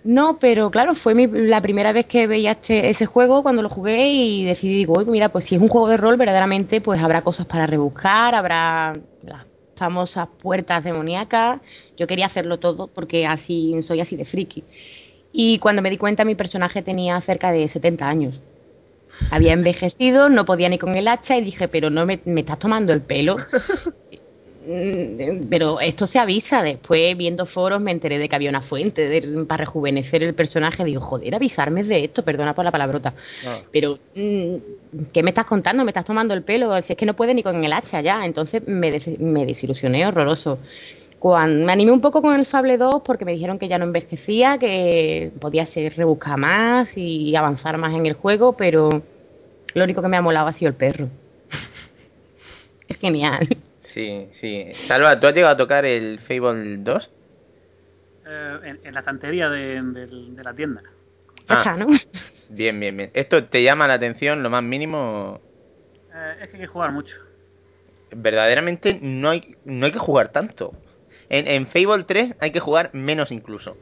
No, 0.02 0.38
pero 0.38 0.70
claro, 0.70 0.94
fue 0.94 1.14
mi- 1.14 1.26
la 1.26 1.60
primera 1.60 1.92
vez 1.92 2.06
que 2.06 2.26
veía 2.26 2.52
este, 2.52 2.88
ese 2.88 3.04
juego 3.06 3.42
cuando 3.42 3.60
lo 3.62 3.68
jugué 3.68 4.08
y 4.10 4.44
decidí, 4.44 4.74
digo, 4.76 4.94
"Uy, 4.98 5.04
mira, 5.06 5.28
pues 5.30 5.44
si 5.44 5.54
es 5.54 5.60
un 5.60 5.68
juego 5.68 5.88
de 5.88 5.96
rol, 5.98 6.16
verdaderamente, 6.16 6.80
pues 6.80 7.00
habrá 7.02 7.22
cosas 7.22 7.46
para 7.46 7.66
rebuscar, 7.66 8.34
habrá 8.34 8.92
las 9.22 9.44
famosas 9.76 10.28
puertas 10.40 10.84
demoníacas. 10.84 11.60
Yo 11.96 12.06
quería 12.06 12.26
hacerlo 12.26 12.58
todo 12.58 12.88
porque 12.88 13.26
así 13.26 13.82
soy 13.82 14.00
así 14.00 14.16
de 14.16 14.24
friki. 14.24 14.64
Y 15.32 15.58
cuando 15.58 15.82
me 15.82 15.90
di 15.90 15.98
cuenta, 15.98 16.24
mi 16.24 16.34
personaje 16.34 16.82
tenía 16.82 17.20
cerca 17.20 17.50
de 17.52 17.68
70 17.68 18.08
años. 18.08 18.40
Había 19.30 19.52
envejecido, 19.52 20.28
no 20.28 20.44
podía 20.44 20.68
ni 20.68 20.78
con 20.78 20.94
el 20.94 21.08
hacha 21.08 21.36
y 21.36 21.42
dije, 21.42 21.68
pero 21.68 21.90
no 21.90 22.06
me, 22.06 22.20
me 22.24 22.40
estás 22.40 22.58
tomando 22.58 22.92
el 22.92 23.00
pelo. 23.00 23.36
Mm, 24.66 25.48
Pero 25.50 25.80
esto 25.80 26.06
se 26.06 26.18
avisa. 26.18 26.62
Después, 26.62 27.16
viendo 27.16 27.44
foros, 27.46 27.80
me 27.80 27.90
enteré 27.90 28.18
de 28.18 28.28
que 28.28 28.36
había 28.36 28.50
una 28.50 28.62
fuente 28.62 29.08
de- 29.08 29.44
para 29.44 29.64
rejuvenecer 29.64 30.22
el 30.22 30.34
personaje. 30.34 30.84
Digo, 30.84 31.00
joder, 31.00 31.34
avisarme 31.34 31.84
de 31.84 32.04
esto, 32.04 32.24
perdona 32.24 32.54
por 32.54 32.64
la 32.64 32.70
palabrota. 32.72 33.12
Ah. 33.46 33.60
Pero, 33.72 33.98
mm, 34.14 34.54
¿qué 35.12 35.22
me 35.22 35.30
estás 35.30 35.46
contando? 35.46 35.84
Me 35.84 35.90
estás 35.90 36.04
tomando 36.04 36.34
el 36.34 36.42
pelo. 36.42 36.80
Si 36.82 36.92
es 36.92 36.96
que 36.98 37.06
no 37.06 37.14
puede 37.14 37.34
ni 37.34 37.42
con 37.42 37.62
el 37.64 37.72
hacha 37.72 38.00
ya. 38.00 38.24
Entonces 38.24 38.62
me, 38.66 38.90
des- 38.90 39.18
me 39.20 39.44
desilusioné 39.46 40.06
horroroso. 40.06 40.58
Cuando, 41.18 41.64
me 41.64 41.72
animé 41.72 41.90
un 41.92 42.00
poco 42.02 42.20
con 42.20 42.38
el 42.38 42.44
Fable 42.46 42.76
2 42.76 43.02
porque 43.04 43.24
me 43.24 43.32
dijeron 43.32 43.58
que 43.58 43.66
ya 43.68 43.78
no 43.78 43.84
envejecía, 43.84 44.58
que 44.58 45.30
podía 45.40 45.64
ser 45.66 45.94
rebuscar 45.96 46.36
más 46.38 46.96
y 46.96 47.34
avanzar 47.34 47.78
más 47.78 47.94
en 47.94 48.04
el 48.06 48.12
juego, 48.14 48.52
pero 48.54 48.90
lo 49.74 49.84
único 49.84 50.02
que 50.02 50.08
me 50.08 50.16
ha 50.18 50.22
molado 50.22 50.48
ha 50.48 50.52
sido 50.52 50.68
el 50.70 50.74
perro. 50.74 51.08
Es 52.88 52.98
genial. 52.98 53.48
Sí, 53.94 54.26
sí. 54.32 54.72
Salva, 54.80 55.20
¿tú 55.20 55.28
has 55.28 55.34
llegado 55.34 55.54
a 55.54 55.56
tocar 55.56 55.84
el 55.84 56.18
Fable 56.18 56.78
2? 56.78 57.10
Eh, 58.26 58.58
en, 58.64 58.80
en 58.82 58.92
la 58.92 58.98
estantería 58.98 59.48
de, 59.48 60.08
la 60.42 60.52
tienda. 60.52 60.82
Ah. 61.46 61.58
está, 61.58 61.76
¿no? 61.76 61.86
Bien, 62.48 62.80
bien, 62.80 62.96
bien. 62.96 63.10
¿Esto 63.14 63.44
te 63.44 63.62
llama 63.62 63.86
la 63.86 63.94
atención 63.94 64.42
lo 64.42 64.50
más 64.50 64.64
mínimo? 64.64 65.40
Eh, 66.12 66.34
es 66.42 66.48
que 66.48 66.56
hay 66.56 66.62
que 66.62 66.66
jugar 66.66 66.90
mucho. 66.90 67.18
Verdaderamente 68.10 68.98
no 69.00 69.30
hay, 69.30 69.54
no 69.64 69.86
hay 69.86 69.92
que 69.92 69.98
jugar 70.00 70.30
tanto. 70.30 70.72
En, 71.28 71.46
en 71.46 71.68
Fable 71.68 72.02
3 72.02 72.34
hay 72.40 72.50
que 72.50 72.58
jugar 72.58 72.90
menos 72.94 73.30
incluso. 73.30 73.76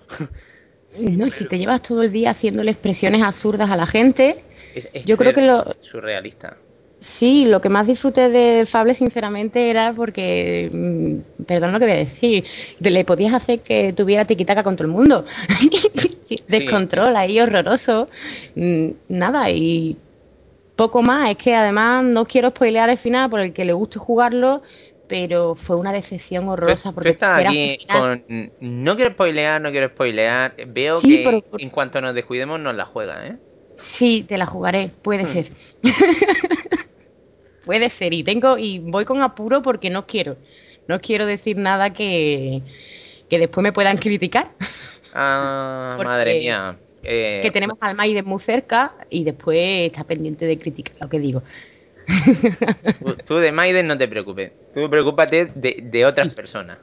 No, 0.99 1.27
y 1.27 1.31
si 1.31 1.47
te 1.47 1.59
llevas 1.59 1.81
todo 1.81 2.03
el 2.03 2.13
día 2.13 2.33
haciéndole 2.33 2.71
expresiones 2.71 3.23
absurdas 3.27 3.71
a 3.71 3.77
la 3.77 3.87
gente, 3.87 4.45
Es, 4.75 4.91
es 4.93 5.07
Yo 5.07 5.17
creo 5.17 5.33
que 5.33 5.41
lo- 5.41 5.75
surrealista. 5.81 6.59
Sí, 7.03 7.45
lo 7.45 7.61
que 7.61 7.69
más 7.69 7.87
disfruté 7.87 8.29
del 8.31 8.67
Fable, 8.67 8.95
sinceramente, 8.95 9.69
era 9.69 9.93
porque, 9.93 10.71
mm, 10.73 11.43
perdón 11.45 11.73
lo 11.73 11.79
que 11.79 11.85
voy 11.85 11.95
a 11.95 11.97
decir, 11.99 12.45
le 12.81 13.05
podías 13.05 13.35
hacer 13.35 13.61
que 13.61 13.93
tuviera 13.93 14.25
tiquitaca 14.25 14.63
con 14.63 14.77
todo 14.77 14.87
el 14.87 14.93
mundo. 14.93 15.27
Descontrol 16.49 17.17
ahí, 17.17 17.39
horroroso. 17.41 18.09
Mm, 18.55 18.89
Nada, 19.09 19.51
y 19.51 19.97
poco 20.77 21.03
más. 21.03 21.31
Es 21.31 21.37
que 21.37 21.55
además 21.55 22.05
no 22.05 22.25
quiero 22.25 22.51
spoilear 22.51 22.89
el 22.91 22.99
final 22.99 23.29
por 23.31 23.41
el 23.41 23.53
que 23.53 23.65
le 23.65 23.73
guste 23.73 23.99
jugarlo, 23.99 24.63
pero 25.09 25.57
fue 25.57 25.77
una 25.77 25.93
decepción 25.93 26.49
horrorosa 26.49 26.93
porque 26.93 27.11
estás 27.11 27.41
aquí 27.41 27.79
con... 27.93 28.25
No 28.61 28.97
quiero 28.97 29.13
spoilear, 29.13 29.61
no 29.61 29.71
quiero 29.71 29.89
spoilear. 29.89 30.55
Veo 30.69 31.01
Sí, 31.01 31.19
que 31.19 31.25
pero- 31.25 31.45
en 31.59 31.69
cuanto 31.71 32.01
nos 32.01 32.15
descuidemos 32.15 32.59
nos 32.61 32.75
la 32.75 32.87
juega, 32.87 33.27
¿eh? 33.27 33.37
Sí, 33.77 34.25
te 34.27 34.39
la 34.39 34.47
jugaré, 34.47 34.91
puede 35.03 35.25
Hmm. 35.25 35.29
ser. 35.29 35.51
puede 37.65 37.91
ser, 37.91 38.13
y 38.13 38.25
tengo, 38.25 38.59
y 38.59 38.79
voy 38.79 39.05
con 39.05 39.23
apuro 39.23 39.63
porque 39.63 39.91
no 39.91 40.07
quiero. 40.07 40.37
No 40.89 41.01
quiero 41.01 41.27
decir 41.27 41.57
nada 41.57 41.93
que, 41.93 42.63
que 43.29 43.39
después 43.39 43.63
me 43.63 43.73
puedan 43.73 43.99
criticar. 43.99 44.51
Ah, 45.15 45.99
madre 46.03 46.39
mía. 46.39 46.79
Eh, 47.03 47.41
que 47.43 47.51
tenemos 47.51 47.77
al 47.83 47.95
Maiden 47.95 48.25
muy 48.25 48.41
cerca 48.41 48.95
y 49.11 49.25
después 49.25 49.59
está 49.89 50.05
pendiente 50.05 50.47
de 50.47 50.57
criticar 50.57 50.95
lo 51.03 51.11
que 51.11 51.19
digo. 51.19 51.43
Tú, 52.99 53.17
tú 53.17 53.35
de 53.37 53.53
Maiden 53.53 53.87
no 53.87 53.99
te 53.99 54.09
preocupes. 54.09 54.53
Tú 54.75 54.89
preocúpate 54.89 55.53
de, 55.55 55.81
de 55.83 56.07
otras 56.07 56.33
personas. 56.35 56.79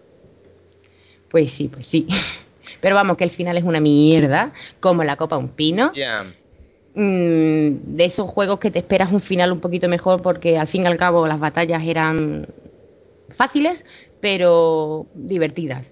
Pues 1.30 1.52
sí, 1.54 1.70
pues 1.70 1.88
sí. 1.88 2.08
Pero 2.82 2.96
vamos, 2.96 3.18
que 3.18 3.24
el 3.24 3.32
final 3.32 3.58
es 3.58 3.64
una 3.64 3.80
mierda, 3.80 4.54
como 4.80 5.04
la 5.04 5.16
copa 5.16 5.38
un 5.38 5.50
pino. 5.50 5.92
Mm, 6.96 7.96
de 7.96 8.06
esos 8.06 8.28
juegos 8.30 8.60
que 8.60 8.72
te 8.72 8.80
esperas 8.80 9.12
un 9.12 9.22
final 9.22 9.52
un 9.52 9.60
poquito 9.60 9.88
mejor 9.88 10.22
porque 10.22 10.58
al 10.58 10.68
fin 10.68 10.84
y 10.84 10.86
al 10.88 10.98
cabo 10.98 11.28
las 11.28 11.40
batallas 11.40 11.84
eran 11.86 12.48
fáciles, 13.38 13.86
pero 14.20 15.06
divertidas. 15.14 15.86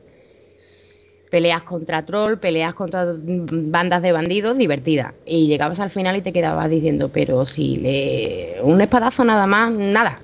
Peleas 1.30 1.64
contra 1.64 2.06
troll, 2.06 2.38
peleas 2.38 2.74
contra 2.74 3.06
bandas 3.16 4.02
de 4.02 4.12
bandidos, 4.12 4.58
divertidas. 4.58 5.14
Y 5.26 5.48
llegabas 5.48 5.80
al 5.80 5.92
final 5.92 6.16
y 6.18 6.22
te 6.22 6.34
quedabas 6.34 6.70
diciendo, 6.70 7.10
pero 7.14 7.46
si 7.46 7.78
le... 7.78 8.56
un 8.64 8.82
espadazo 8.82 9.24
nada 9.24 9.46
más, 9.46 9.74
nada. 9.74 10.22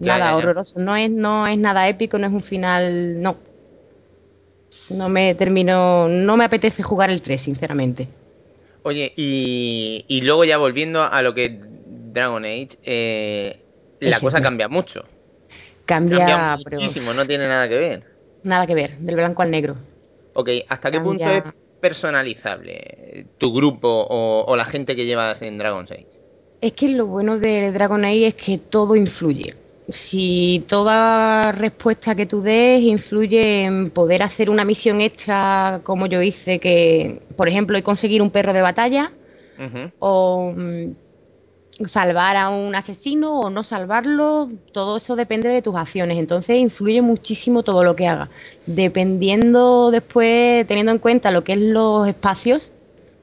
Ya, 0.00 0.18
nada 0.18 0.32
ya, 0.32 0.36
ya. 0.36 0.36
horroroso. 0.36 0.78
No 0.80 0.96
es, 0.96 1.10
no 1.10 1.46
es 1.46 1.58
nada 1.58 1.88
épico, 1.88 2.18
no 2.18 2.26
es 2.26 2.32
un 2.32 2.40
final, 2.40 3.20
no. 3.20 3.36
No 4.90 5.08
me 5.08 5.34
termino, 5.34 6.08
no 6.08 6.36
me 6.36 6.44
apetece 6.44 6.82
jugar 6.82 7.10
el 7.10 7.22
3, 7.22 7.42
sinceramente. 7.42 8.08
Oye, 8.82 9.12
y, 9.16 10.04
y 10.08 10.20
luego 10.22 10.44
ya 10.44 10.58
volviendo 10.58 11.02
a 11.02 11.22
lo 11.22 11.34
que 11.34 11.44
es 11.46 11.52
Dragon 12.12 12.44
Age, 12.44 12.78
eh, 12.84 13.60
la 14.00 14.20
cosa 14.20 14.40
cambia 14.40 14.68
mucho. 14.68 15.04
Cambia, 15.86 16.26
Cambia 16.26 16.56
pero 16.64 16.80
muchísimo, 16.80 17.12
no 17.14 17.26
tiene 17.26 17.48
nada 17.48 17.68
que 17.68 17.76
ver. 17.76 18.04
nada 18.42 18.66
que 18.66 18.74
ver, 18.74 18.98
del 18.98 19.16
blanco 19.16 19.42
al 19.42 19.50
negro. 19.50 19.76
Ok, 20.34 20.50
¿hasta 20.68 20.90
qué 20.90 21.00
punto 21.00 21.28
es 21.30 21.42
personalizable 21.80 23.26
tu 23.38 23.52
grupo 23.52 23.88
o, 23.88 24.44
o 24.46 24.56
la 24.56 24.64
gente 24.64 24.96
que 24.96 25.06
llevas 25.06 25.42
en 25.42 25.58
Dragon 25.58 25.84
Age? 25.84 26.06
Es 26.60 26.72
que 26.74 26.88
lo 26.88 27.06
bueno 27.06 27.38
de 27.38 27.72
Dragon 27.72 28.04
Age 28.04 28.28
es 28.28 28.34
que 28.34 28.58
todo 28.58 28.94
influye. 28.96 29.54
Si 29.88 30.64
toda 30.68 31.52
respuesta 31.52 32.14
que 32.14 32.26
tú 32.26 32.42
des 32.42 32.82
influye 32.82 33.64
en 33.64 33.90
poder 33.90 34.22
hacer 34.22 34.50
una 34.50 34.64
misión 34.64 35.00
extra, 35.00 35.80
como 35.82 36.06
yo 36.06 36.20
hice, 36.20 36.58
que, 36.58 37.22
por 37.36 37.48
ejemplo, 37.48 37.82
conseguir 37.82 38.20
un 38.20 38.30
perro 38.30 38.52
de 38.52 38.60
batalla, 38.60 39.12
o 39.98 40.52
mm, 40.54 41.86
salvar 41.86 42.36
a 42.36 42.50
un 42.50 42.74
asesino 42.74 43.40
o 43.40 43.50
no 43.50 43.64
salvarlo, 43.64 44.50
todo 44.72 44.98
eso 44.98 45.16
depende 45.16 45.48
de 45.48 45.62
tus 45.62 45.74
acciones. 45.74 46.18
Entonces 46.18 46.58
influye 46.58 47.00
muchísimo 47.00 47.62
todo 47.62 47.82
lo 47.82 47.96
que 47.96 48.06
hagas. 48.06 48.28
Dependiendo 48.66 49.90
después, 49.90 50.66
teniendo 50.66 50.92
en 50.92 50.98
cuenta 50.98 51.30
lo 51.30 51.44
que 51.44 51.54
es 51.54 51.60
los 51.60 52.06
espacios, 52.06 52.72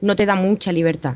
no 0.00 0.16
te 0.16 0.26
da 0.26 0.34
mucha 0.34 0.72
libertad 0.72 1.14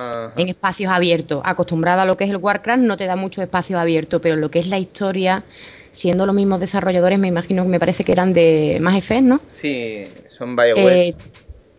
Ajá. 0.00 0.32
en 0.36 0.48
espacios 0.48 0.90
abiertos. 0.92 1.42
Acostumbrada 1.44 2.02
a 2.02 2.06
lo 2.06 2.16
que 2.16 2.24
es 2.24 2.30
el 2.30 2.36
Warcraft, 2.36 2.82
no 2.82 2.96
te 2.96 3.06
da 3.06 3.16
mucho 3.16 3.42
espacio 3.42 3.78
abierto, 3.78 4.20
pero 4.20 4.36
lo 4.36 4.50
que 4.50 4.60
es 4.60 4.66
la 4.66 4.78
historia, 4.78 5.44
siendo 5.92 6.26
los 6.26 6.34
mismos 6.34 6.60
desarrolladores, 6.60 7.18
me 7.18 7.28
imagino 7.28 7.62
que 7.62 7.68
me 7.68 7.78
parece 7.78 8.04
que 8.04 8.12
eran 8.12 8.32
de 8.32 8.78
Mass 8.80 8.96
Effect, 8.96 9.22
¿no? 9.22 9.40
Sí, 9.50 9.98
son 10.28 10.56
BioWare. 10.56 11.08
Eh, 11.08 11.14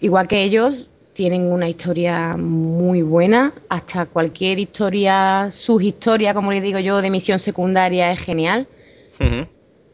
igual 0.02 0.28
que 0.28 0.44
ellos, 0.44 0.88
tienen 1.14 1.52
una 1.52 1.70
historia 1.70 2.36
muy 2.38 3.02
buena. 3.02 3.54
Hasta 3.70 4.06
cualquier 4.06 4.60
historia, 4.60 5.50
subhistoria, 5.52 6.34
como 6.34 6.52
le 6.52 6.62
digo 6.62 6.80
yo, 6.80 7.02
de 7.02 7.10
misión 7.10 7.40
secundaria 7.40 8.12
es 8.12 8.20
genial. 8.20 8.68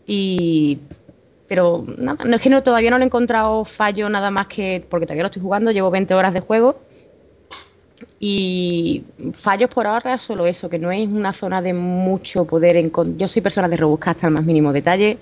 Y. 0.05 0.79
Pero 1.49 1.85
nada, 1.97 2.23
no 2.25 2.35
es 2.35 2.41
que 2.41 2.49
no, 2.49 2.61
todavía 2.61 2.91
no 2.91 2.97
le 2.97 3.03
he 3.03 3.07
encontrado 3.07 3.65
fallo 3.65 4.09
nada 4.09 4.31
más 4.31 4.47
que. 4.47 4.85
Porque 4.89 5.05
todavía 5.05 5.23
lo 5.23 5.27
estoy 5.27 5.41
jugando, 5.41 5.71
llevo 5.71 5.91
20 5.91 6.13
horas 6.13 6.33
de 6.33 6.39
juego. 6.39 6.79
Y 8.19 9.03
fallos 9.39 9.69
por 9.69 9.87
ahora 9.87 10.17
solo 10.19 10.45
eso, 10.45 10.69
que 10.69 10.79
no 10.79 10.91
es 10.91 11.07
una 11.07 11.33
zona 11.33 11.61
de 11.61 11.73
mucho 11.73 12.45
poder 12.45 12.75
encon- 12.75 13.17
Yo 13.17 13.27
soy 13.27 13.41
persona 13.41 13.67
de 13.67 13.77
rebuscar 13.77 14.15
hasta 14.15 14.27
el 14.27 14.33
más 14.33 14.43
mínimo 14.43 14.71
detalle. 14.73 15.17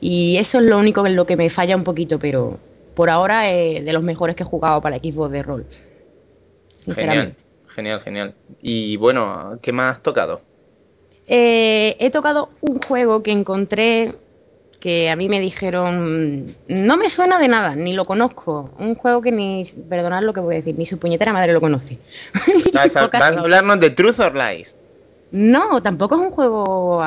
Y 0.00 0.36
eso 0.36 0.58
es 0.58 0.64
lo 0.64 0.78
único 0.78 1.06
en 1.06 1.16
lo 1.16 1.26
que 1.26 1.36
me 1.36 1.50
falla 1.50 1.76
un 1.76 1.84
poquito, 1.84 2.18
pero 2.18 2.58
por 2.94 3.10
ahora 3.10 3.50
es 3.50 3.84
de 3.84 3.92
los 3.92 4.02
mejores 4.02 4.36
que 4.36 4.42
he 4.42 4.46
jugado 4.46 4.80
para 4.80 4.96
el 4.96 5.02
Xbox 5.02 5.30
de 5.32 5.42
rol. 5.42 5.66
Genial, 6.94 7.34
genial, 7.74 8.00
genial. 8.00 8.34
Y 8.62 8.96
bueno, 8.96 9.58
¿qué 9.62 9.72
más 9.72 9.96
has 9.96 10.02
tocado? 10.02 10.40
Eh, 11.26 11.96
he 11.98 12.10
tocado 12.10 12.48
un 12.62 12.80
juego 12.80 13.22
que 13.22 13.30
encontré 13.32 14.14
que 14.80 15.10
a 15.10 15.16
mí 15.16 15.28
me 15.28 15.40
dijeron, 15.40 16.54
no 16.68 16.96
me 16.96 17.08
suena 17.10 17.38
de 17.38 17.48
nada, 17.48 17.74
ni 17.74 17.94
lo 17.94 18.04
conozco. 18.04 18.70
Un 18.78 18.94
juego 18.94 19.20
que 19.20 19.32
ni, 19.32 19.64
perdonad 19.88 20.22
lo 20.22 20.32
que 20.32 20.40
voy 20.40 20.54
a 20.54 20.58
decir, 20.58 20.76
ni 20.78 20.86
su 20.86 20.98
puñetera 20.98 21.32
madre 21.32 21.52
lo 21.52 21.60
conoce. 21.60 21.98
¿Vas 22.72 22.96
a, 22.96 23.08
vas 23.08 23.36
hablarnos 23.36 23.80
de 23.80 23.90
Truth 23.90 24.20
or 24.20 24.34
Lies? 24.34 24.76
No, 25.30 25.82
tampoco 25.82 26.14
es 26.14 26.20
un 26.20 26.30
juego. 26.30 27.04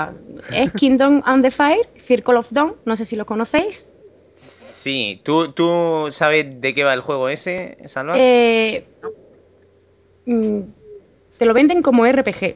Es 0.54 0.72
Kingdom 0.74 1.24
on 1.28 1.42
the 1.42 1.52
Fire, 1.52 1.88
Circle 2.08 2.36
of 2.36 2.48
Dawn, 2.52 2.76
no 2.86 2.98
sé 2.98 3.06
si 3.06 3.16
lo 3.16 3.26
conocéis. 3.26 3.86
Sí, 4.34 5.22
¿tú, 5.24 5.52
tú 5.52 6.08
sabes 6.12 6.60
de 6.60 6.74
qué 6.74 6.84
va 6.84 6.94
el 6.94 7.02
juego 7.02 7.30
ese, 7.30 7.78
Salva? 7.86 8.16
Eh, 8.18 8.86
mm, 10.26 10.60
te 11.38 11.46
lo 11.46 11.54
venden 11.54 11.82
como 11.82 12.06
RPG. 12.06 12.56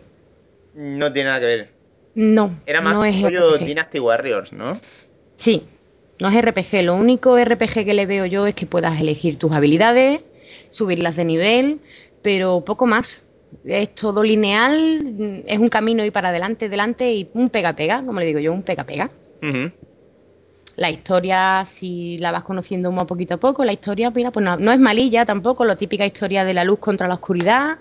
No 0.76 1.14
tiene 1.14 1.30
nada 1.30 1.40
que 1.40 1.46
ver. 1.46 1.70
No, 2.16 2.58
Era 2.66 2.82
más 2.82 2.96
no 2.96 3.04
es 3.04 3.22
rollo 3.22 3.56
RPG. 3.56 3.66
Dynasty 3.66 4.00
Warriors, 4.00 4.54
¿no? 4.54 4.80
Sí, 5.38 5.64
no 6.20 6.30
es 6.30 6.42
RPG. 6.42 6.84
Lo 6.84 6.96
único 6.96 7.38
RPG 7.38 7.86
que 7.86 7.94
le 7.94 8.06
veo 8.06 8.26
yo 8.26 8.48
es 8.48 8.56
que 8.56 8.66
puedas 8.66 9.00
elegir 9.00 9.38
tus 9.38 9.52
habilidades, 9.52 10.22
subirlas 10.70 11.16
de 11.16 11.26
nivel, 11.26 11.80
pero 12.22 12.62
poco 12.62 12.86
más. 12.86 13.08
Es 13.64 13.96
todo 13.96 14.24
lineal, 14.24 15.44
es 15.46 15.60
un 15.60 15.70
camino 15.70 16.04
y 16.04 16.12
para 16.12 16.30
adelante, 16.30 16.66
adelante 16.66 17.14
y 17.14 17.30
un 17.34 17.50
pega-pega, 17.50 18.04
como 18.06 18.20
le 18.20 18.26
digo 18.26 18.40
yo, 18.40 18.52
un 18.52 18.64
pega-pega. 18.64 19.10
La 20.76 20.90
historia, 20.90 21.66
si 21.76 22.18
la 22.18 22.32
vas 22.32 22.44
conociendo 22.44 22.90
un 22.90 22.98
poquito 23.06 23.36
a 23.36 23.38
poco, 23.38 23.64
la 23.64 23.72
historia, 23.72 24.10
mira, 24.10 24.32
pues 24.32 24.44
no, 24.44 24.58
no 24.58 24.74
es 24.74 24.80
malilla 24.80 25.26
tampoco, 25.26 25.64
la 25.64 25.78
típica 25.78 26.06
historia 26.06 26.44
de 26.44 26.54
la 26.54 26.66
luz 26.66 26.80
contra 26.80 27.08
la 27.08 27.14
oscuridad. 27.14 27.78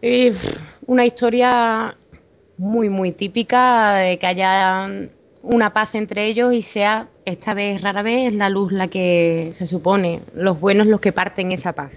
Eh, 0.00 0.34
una 0.86 1.04
historia 1.04 1.96
muy, 2.56 2.88
muy 2.88 3.12
típica 3.12 3.96
de 3.96 4.18
que 4.18 4.26
haya 4.26 4.88
una 5.42 5.72
paz 5.72 5.94
entre 5.94 6.26
ellos 6.26 6.52
y 6.52 6.62
sea, 6.62 7.08
esta 7.24 7.54
vez, 7.54 7.80
rara 7.82 8.02
vez, 8.02 8.32
la 8.32 8.48
luz 8.48 8.72
la 8.72 8.88
que 8.88 9.52
se 9.58 9.66
supone, 9.66 10.20
los 10.34 10.60
buenos 10.60 10.86
los 10.86 11.00
que 11.00 11.12
parten 11.12 11.52
esa 11.52 11.72
paz. 11.72 11.92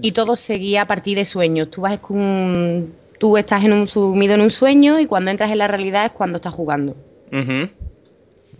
Y 0.00 0.12
todo 0.12 0.36
seguía 0.36 0.82
a 0.82 0.86
partir 0.86 1.18
de 1.18 1.24
sueños. 1.24 1.70
Tú 1.70 1.82
vas 1.82 1.98
con, 2.00 2.94
tú 3.18 3.36
estás 3.36 3.64
en 3.64 3.72
un, 3.72 3.88
sumido 3.88 4.34
en 4.34 4.40
un 4.40 4.50
sueño 4.50 4.98
y 4.98 5.06
cuando 5.06 5.30
entras 5.30 5.50
en 5.50 5.58
la 5.58 5.68
realidad 5.68 6.06
es 6.06 6.12
cuando 6.12 6.36
estás 6.36 6.54
jugando. 6.54 6.96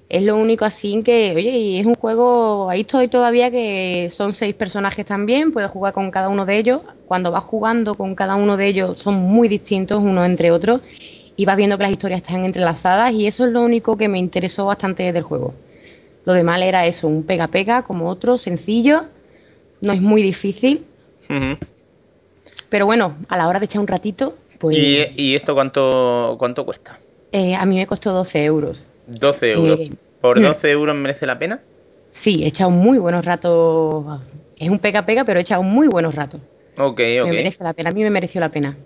Es 0.08 0.22
lo 0.22 0.36
único 0.36 0.64
así 0.66 1.02
que, 1.02 1.32
oye, 1.34 1.50
y 1.50 1.80
es 1.80 1.86
un 1.86 1.94
juego, 1.94 2.68
ahí 2.68 2.82
estoy 2.82 3.08
todavía 3.08 3.50
que 3.50 4.10
son 4.12 4.34
seis 4.34 4.54
personajes 4.54 5.06
también, 5.06 5.52
puedes 5.52 5.70
jugar 5.70 5.94
con 5.94 6.10
cada 6.10 6.28
uno 6.28 6.44
de 6.44 6.58
ellos. 6.58 6.82
Cuando 7.06 7.30
vas 7.30 7.44
jugando 7.44 7.94
con 7.94 8.14
cada 8.14 8.36
uno 8.36 8.56
de 8.56 8.66
ellos 8.66 8.98
son 8.98 9.14
muy 9.14 9.48
distintos 9.48 9.98
unos 9.98 10.26
entre 10.26 10.50
otros 10.50 10.82
y 11.36 11.44
vas 11.46 11.56
viendo 11.56 11.76
que 11.78 11.84
las 11.84 11.92
historias 11.92 12.20
están 12.22 12.44
entrelazadas 12.44 13.12
y 13.12 13.26
eso 13.26 13.46
es 13.46 13.52
lo 13.52 13.62
único 13.62 13.96
que 13.96 14.08
me 14.08 14.18
interesó 14.18 14.66
bastante 14.66 15.12
del 15.12 15.22
juego. 15.22 15.54
Lo 16.24 16.32
demás 16.34 16.60
era 16.62 16.86
eso, 16.86 17.08
un 17.08 17.24
pega-pega 17.24 17.82
como 17.82 18.08
otro, 18.08 18.38
sencillo, 18.38 19.06
no 19.80 19.92
es 19.92 20.00
muy 20.00 20.22
difícil, 20.22 20.84
pero 22.68 22.86
bueno, 22.86 23.16
a 23.28 23.36
la 23.36 23.48
hora 23.48 23.58
de 23.58 23.66
echar 23.66 23.80
un 23.80 23.86
ratito, 23.86 24.36
pues 24.58 24.76
¿Y, 24.78 25.04
y 25.16 25.34
esto 25.34 25.54
cuánto, 25.54 26.36
cuánto 26.38 26.64
cuesta? 26.64 26.98
eh, 27.32 27.54
a 27.54 27.64
mí 27.66 27.76
me 27.76 27.86
costó 27.86 28.12
12 28.12 28.44
euros. 28.44 28.84
12 29.06 29.52
euros. 29.52 29.80
Eh, 29.80 29.90
¿Por 30.20 30.38
mm. 30.38 30.42
12 30.42 30.70
euros 30.70 30.96
merece 30.96 31.26
la 31.26 31.38
pena? 31.38 31.60
Sí, 32.12 32.44
he 32.44 32.48
echado 32.48 32.70
muy 32.70 32.98
buenos 32.98 33.24
ratos. 33.24 34.04
Es 34.56 34.70
un 34.70 34.78
pega-pega, 34.78 35.24
pero 35.24 35.40
he 35.40 35.42
echado 35.42 35.62
muy 35.62 35.88
buenos 35.88 36.14
ratos. 36.14 36.40
Ok, 36.78 36.98
Me 37.00 37.20
ok. 37.20 37.28
merece 37.32 37.64
la 37.64 37.72
pena, 37.72 37.90
a 37.90 37.92
mí 37.92 38.02
me 38.02 38.10
mereció 38.10 38.40
la 38.40 38.50
pena. 38.50 38.76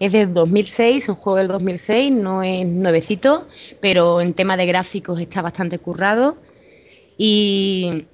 Es 0.00 0.12
del 0.12 0.34
2006, 0.34 1.08
un 1.08 1.14
juego 1.14 1.38
del 1.38 1.48
2006, 1.48 2.12
no 2.12 2.42
es 2.42 2.66
nuevecito, 2.66 3.46
pero 3.80 4.20
en 4.20 4.34
tema 4.34 4.56
de 4.56 4.66
gráficos 4.66 5.20
está 5.20 5.40
bastante 5.42 5.78
currado. 5.78 6.36
Y, 7.16 8.06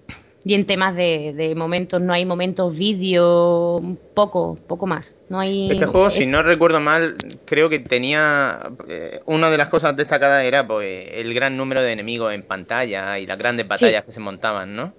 y 0.45 0.55
en 0.55 0.67
temas 0.67 0.95
de, 0.95 1.33
de 1.35 1.55
momentos, 1.55 2.01
no 2.01 2.13
hay 2.13 2.25
momentos 2.27 2.77
vídeo, 2.77 3.83
poco, 4.15 4.59
poco 4.67 4.87
más. 4.87 5.15
No 5.31 5.41
hay, 5.41 5.71
Este 5.71 5.87
juego, 5.87 6.11
si 6.11 6.27
no 6.27 6.43
recuerdo 6.43 6.81
mal, 6.81 7.17
creo 7.47 7.69
que 7.71 7.79
tenía. 7.79 8.61
eh, 8.89 9.21
una 9.27 9.51
de 9.51 9.57
las 9.59 9.69
cosas 9.69 9.97
destacadas 9.97 10.45
era 10.45 10.67
pues, 10.67 11.09
el 11.13 11.33
gran 11.35 11.57
número 11.57 11.83
de 11.83 11.93
enemigos 11.93 12.35
en 12.35 12.43
pantalla 12.43 13.19
y 13.19 13.27
las 13.27 13.39
grandes 13.39 13.67
batallas 13.67 14.05
que 14.05 14.13
se 14.13 14.21
montaban, 14.21 14.77
¿no? 14.77 14.93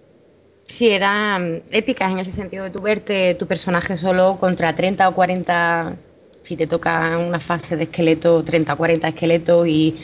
Sí, 0.67 0.89
eran 0.89 1.63
épicas 1.70 2.12
en 2.12 2.20
ese 2.20 2.32
sentido 2.34 2.63
de 2.63 2.72
tu 2.72 2.82
verte 2.82 3.36
tu 3.36 3.46
personaje 3.46 3.98
solo 3.98 4.38
contra 4.39 4.74
30 4.76 5.10
o 5.10 5.13
40, 5.15 5.98
si 6.43 6.56
te 6.58 6.67
toca 6.67 7.17
una 7.17 7.39
fase 7.39 7.75
de 7.77 7.84
esqueleto, 7.84 8.43
30 8.43 8.73
o 8.73 8.77
40 8.77 9.08
esqueletos 9.10 9.67
y, 9.67 9.95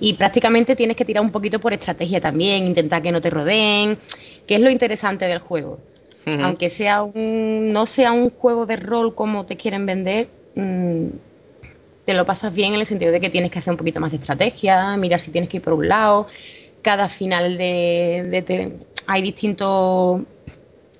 y 0.00 0.14
prácticamente 0.14 0.76
tienes 0.76 0.96
que 0.96 1.04
tirar 1.04 1.22
un 1.22 1.30
poquito 1.32 1.58
por 1.58 1.72
estrategia 1.72 2.20
también, 2.20 2.64
intentar 2.66 3.02
que 3.02 3.12
no 3.12 3.20
te 3.20 3.30
rodeen, 3.30 3.98
que 4.46 4.54
es 4.54 4.60
lo 4.60 4.70
interesante 4.70 5.26
del 5.26 5.38
juego. 5.40 5.78
Aunque 6.44 6.70
sea 6.70 7.02
un, 7.02 7.72
no 7.72 7.86
sea 7.86 8.12
un 8.12 8.30
juego 8.30 8.66
de 8.66 8.76
rol 8.76 9.14
como 9.14 9.46
te 9.46 9.56
quieren 9.56 9.84
vender, 9.86 10.28
mm, 10.54 11.06
te 12.06 12.14
lo 12.14 12.24
pasas 12.26 12.52
bien 12.52 12.74
en 12.74 12.80
el 12.80 12.86
sentido 12.86 13.12
de 13.12 13.20
que 13.20 13.30
tienes 13.30 13.50
que 13.50 13.58
hacer 13.58 13.70
un 13.72 13.76
poquito 13.76 14.00
más 14.00 14.10
de 14.10 14.16
estrategia, 14.18 14.96
mirar 14.96 15.20
si 15.20 15.30
tienes 15.30 15.50
que 15.50 15.58
ir 15.58 15.62
por 15.62 15.74
un 15.74 15.88
lado. 15.88 16.26
Cada 16.82 17.08
final 17.08 17.58
de, 17.58 18.26
de 18.30 18.42
te- 18.42 18.72
hay 19.06 19.22
distintos 19.22 20.20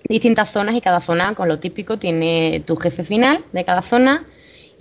distintas 0.09 0.51
zonas 0.51 0.75
y 0.75 0.81
cada 0.81 1.01
zona 1.03 1.35
con 1.35 1.49
lo 1.49 1.59
típico 1.59 1.99
tiene 1.99 2.63
tu 2.67 2.77
jefe 2.77 3.05
final 3.05 3.45
de 3.53 3.65
cada 3.65 3.83
zona 3.83 4.25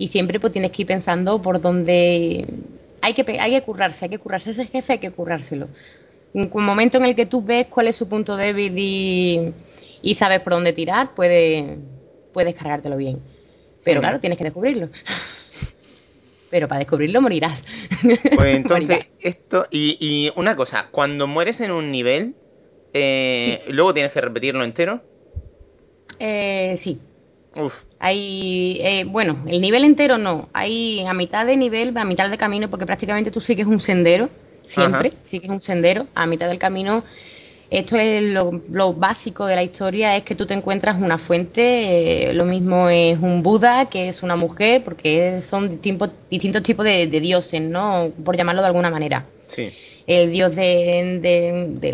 y 0.00 0.08
siempre 0.08 0.40
pues 0.40 0.54
tienes 0.54 0.72
que 0.72 0.82
ir 0.82 0.88
pensando 0.88 1.42
por 1.42 1.60
dónde 1.60 2.46
hay 3.02 3.12
que 3.12 3.38
hay 3.38 3.50
que 3.50 3.62
currarse, 3.62 4.06
hay 4.06 4.08
que 4.08 4.18
currarse 4.18 4.52
ese 4.52 4.64
jefe, 4.64 4.94
hay 4.94 4.98
que 4.98 5.10
currárselo. 5.10 5.68
Un 6.32 6.48
momento 6.64 6.96
en 6.96 7.04
el 7.04 7.14
que 7.14 7.26
tú 7.26 7.42
ves 7.42 7.66
cuál 7.66 7.86
es 7.86 7.96
su 7.96 8.08
punto 8.08 8.34
débil 8.34 8.72
y, 8.78 9.52
y 10.00 10.14
sabes 10.14 10.40
por 10.40 10.54
dónde 10.54 10.72
tirar, 10.72 11.14
puedes 11.14 11.76
puedes 12.32 12.54
cargártelo 12.54 12.96
bien. 12.96 13.18
Pero 13.84 14.00
claro, 14.00 14.20
tienes 14.20 14.38
que 14.38 14.44
descubrirlo. 14.44 14.88
Pero 16.48 16.66
para 16.66 16.78
descubrirlo 16.78 17.20
morirás. 17.20 17.62
Pues 18.34 18.56
entonces, 18.56 18.88
Morirás. 18.88 19.08
esto. 19.20 19.66
Y, 19.70 19.98
y 20.00 20.32
una 20.34 20.56
cosa, 20.56 20.88
cuando 20.90 21.26
mueres 21.26 21.60
en 21.60 21.72
un 21.72 21.90
nivel, 21.90 22.34
eh, 22.94 23.64
luego 23.68 23.92
tienes 23.92 24.12
que 24.12 24.20
repetirlo 24.22 24.64
entero. 24.64 25.02
Eh, 26.18 26.78
sí, 26.78 26.98
Uf. 27.56 27.74
Hay, 27.98 28.78
eh, 28.82 29.04
bueno, 29.04 29.44
el 29.46 29.60
nivel 29.60 29.84
entero 29.84 30.18
no. 30.18 30.48
Hay 30.52 31.00
a 31.04 31.12
mitad 31.12 31.44
de 31.46 31.56
nivel, 31.56 31.96
a 31.96 32.04
mitad 32.04 32.30
de 32.30 32.38
camino, 32.38 32.70
porque 32.70 32.86
prácticamente 32.86 33.30
tú 33.30 33.40
sigues 33.40 33.66
un 33.66 33.80
sendero, 33.80 34.30
siempre 34.68 35.08
Ajá. 35.08 35.18
sigues 35.30 35.50
un 35.50 35.60
sendero. 35.60 36.06
A 36.14 36.26
mitad 36.26 36.48
del 36.48 36.58
camino 36.58 37.04
Esto 37.70 37.96
es 37.96 38.22
lo, 38.24 38.62
lo 38.70 38.94
básico 38.94 39.46
de 39.46 39.56
la 39.56 39.62
historia, 39.62 40.16
es 40.16 40.24
que 40.24 40.34
tú 40.34 40.46
te 40.46 40.54
encuentras 40.54 41.00
una 41.00 41.18
fuente, 41.18 42.30
eh, 42.30 42.34
lo 42.34 42.44
mismo 42.44 42.88
es 42.88 43.18
un 43.20 43.42
Buda 43.44 43.88
que 43.90 44.08
es 44.08 44.22
una 44.24 44.36
mujer, 44.36 44.82
porque 44.84 45.42
son 45.42 45.70
distintos, 45.70 46.10
distintos 46.30 46.62
tipos 46.64 46.84
de, 46.84 47.06
de 47.06 47.20
dioses, 47.20 47.60
¿no? 47.62 48.12
Por 48.24 48.36
llamarlo 48.36 48.62
de 48.62 48.66
alguna 48.68 48.90
manera. 48.90 49.26
Sí. 49.46 49.70
El 50.06 50.32
dios 50.32 50.54
de, 50.56 51.20
de- 51.22 51.68
de 51.80 51.92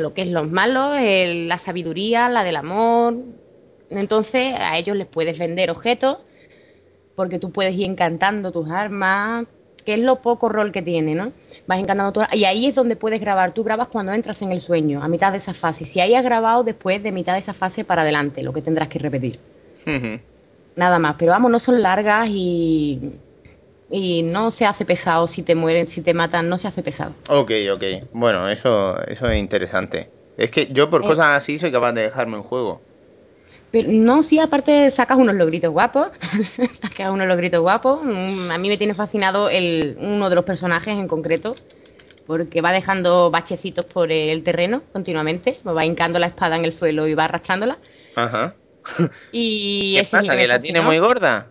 lo 0.00 0.12
que 0.14 0.22
es 0.22 0.28
los 0.28 0.50
malos, 0.50 0.98
el- 1.00 1.48
la 1.48 1.58
sabiduría, 1.58 2.28
la 2.28 2.44
del 2.44 2.56
amor. 2.56 3.14
Entonces 3.90 4.54
a 4.58 4.76
ellos 4.78 4.96
les 4.96 5.06
puedes 5.06 5.38
vender 5.38 5.70
objetos, 5.70 6.18
porque 7.14 7.38
tú 7.38 7.50
puedes 7.50 7.74
ir 7.74 7.86
encantando 7.88 8.52
tus 8.52 8.68
armas, 8.70 9.46
que 9.84 9.94
es 9.94 10.00
lo 10.00 10.16
poco 10.16 10.48
rol 10.48 10.72
que 10.72 10.82
tiene, 10.82 11.14
¿no? 11.14 11.32
Vas 11.66 11.78
encantando 11.78 12.12
tu 12.12 12.36
Y 12.36 12.44
ahí 12.44 12.66
es 12.66 12.74
donde 12.74 12.96
puedes 12.96 13.20
grabar. 13.20 13.52
Tú 13.52 13.62
grabas 13.62 13.88
cuando 13.88 14.12
entras 14.12 14.42
en 14.42 14.52
el 14.52 14.60
sueño, 14.60 15.02
a 15.02 15.08
mitad 15.08 15.30
de 15.30 15.38
esa 15.38 15.54
fase. 15.54 15.86
Si 15.86 16.00
hayas 16.00 16.24
grabado 16.24 16.64
después 16.64 17.02
de 17.02 17.12
mitad 17.12 17.34
de 17.34 17.38
esa 17.38 17.54
fase 17.54 17.84
para 17.84 18.02
adelante, 18.02 18.42
lo 18.42 18.52
que 18.52 18.62
tendrás 18.62 18.88
que 18.88 18.98
repetir. 18.98 19.38
Nada 20.74 20.98
más. 20.98 21.14
Pero 21.18 21.32
vamos, 21.32 21.50
no 21.50 21.60
son 21.60 21.80
largas 21.80 22.28
y, 22.28 23.12
y 23.90 24.22
no 24.24 24.50
se 24.50 24.66
hace 24.66 24.84
pesado 24.84 25.28
si 25.28 25.42
te 25.42 25.54
mueren, 25.54 25.86
si 25.86 26.00
te 26.02 26.12
matan, 26.12 26.48
no 26.48 26.58
se 26.58 26.66
hace 26.68 26.82
pesado. 26.82 27.12
Ok, 27.28 27.52
ok. 27.72 27.84
Bueno, 28.12 28.48
eso, 28.48 29.00
eso 29.06 29.30
es 29.30 29.38
interesante. 29.38 30.08
Es 30.36 30.50
que 30.50 30.66
yo 30.66 30.90
por 30.90 31.02
Eh. 31.02 31.06
cosas 31.06 31.28
así 31.28 31.58
soy 31.58 31.70
capaz 31.70 31.92
de 31.92 32.02
dejarme 32.02 32.36
un 32.36 32.42
juego. 32.42 32.80
Pero 33.76 33.92
no, 33.92 34.22
sí, 34.22 34.38
aparte 34.38 34.90
sacas 34.90 35.18
unos 35.18 35.34
logritos 35.34 35.70
guapos, 35.70 36.08
sacas 36.80 37.10
unos 37.10 37.28
logritos 37.28 37.60
guapos. 37.60 38.00
Mm, 38.02 38.50
A 38.50 38.56
mí 38.56 38.68
me 38.70 38.78
tiene 38.78 38.94
fascinado 38.94 39.50
el, 39.50 39.98
uno 40.00 40.30
de 40.30 40.34
los 40.34 40.44
personajes 40.46 40.94
en 40.96 41.06
concreto, 41.06 41.56
porque 42.26 42.62
va 42.62 42.72
dejando 42.72 43.30
bachecitos 43.30 43.84
por 43.84 44.10
el 44.10 44.42
terreno 44.42 44.80
continuamente, 44.94 45.58
va 45.66 45.84
hincando 45.84 46.18
la 46.18 46.28
espada 46.28 46.56
en 46.56 46.64
el 46.64 46.72
suelo 46.72 47.06
y 47.06 47.12
va 47.12 47.26
arrastrándola. 47.26 47.76
Ajá. 48.14 48.54
Y 49.30 49.96
¿Qué 50.00 50.04
pasa? 50.10 50.36
¿Que 50.36 50.46
la 50.46 50.58
tiene 50.58 50.80
muy 50.80 50.98
gorda? 50.98 51.48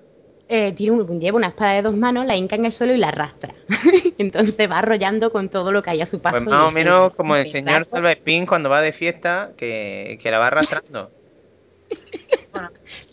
Eh, 0.48 0.74
tiene 0.74 0.94
un- 0.94 1.20
lleva 1.20 1.38
una 1.38 1.50
espada 1.50 1.74
de 1.74 1.82
dos 1.84 1.96
manos, 1.96 2.26
la 2.26 2.36
hinca 2.36 2.56
en 2.56 2.66
el 2.66 2.72
suelo 2.72 2.94
y 2.96 2.98
la 2.98 3.10
arrastra. 3.10 3.54
Entonces 4.18 4.70
va 4.70 4.80
arrollando 4.80 5.32
con 5.32 5.50
todo 5.50 5.72
lo 5.72 5.84
que 5.84 5.92
hay 5.92 6.02
a 6.02 6.08
su 6.08 6.20
paso. 6.20 6.38
Pues 6.44 6.56
más 6.56 6.68
o 6.68 6.72
menos 6.72 7.14
como 7.14 7.36
el 7.36 7.48
señor. 7.48 7.86
Salva 7.86 8.12
Spin 8.14 8.48
cuando 8.48 8.70
va 8.70 8.82
de 8.82 8.94
fiesta, 8.94 9.52
que, 9.58 10.18
que 10.22 10.32
la 10.32 10.40
va 10.40 10.48
arrastrando. 10.48 11.12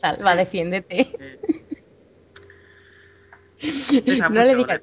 Salva, 0.00 0.36
defiéndete. 0.36 1.10
Pesa 4.04 4.28
No 4.28 4.42
le 4.44 4.56
mucho 4.56 4.72
digas. 4.72 4.80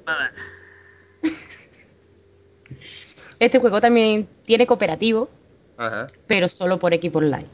Este 3.38 3.58
juego 3.58 3.80
también 3.80 4.28
tiene 4.44 4.66
cooperativo, 4.66 5.30
Ajá. 5.78 6.08
pero 6.26 6.48
solo 6.48 6.78
por 6.78 6.92
equipo 6.92 7.18
online. 7.18 7.46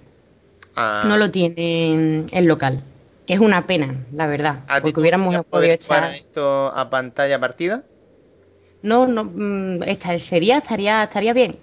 Ah, 0.75 1.05
No 1.07 1.17
lo 1.17 1.31
tiene 1.31 2.27
en, 2.31 2.49
local. 2.49 2.83
Que 3.27 3.35
es 3.35 3.41
una 3.41 3.67
pena, 3.67 4.05
la 4.13 4.27
verdad. 4.27 4.65
¿a 4.69 4.81
Porque 4.81 5.01
hubiéramos 5.01 5.45
podido 5.47 5.73
echar. 5.75 6.13
esto 6.15 6.67
a 6.75 6.91
pantalla 6.91 7.41
partida? 7.41 7.83
No, 8.83 9.07
no, 9.07 9.25
mm, 9.25 9.83
esta 9.85 10.19
sería, 10.21 10.59
estaría, 10.59 11.05
estaría 11.05 11.33
bien. 11.33 11.59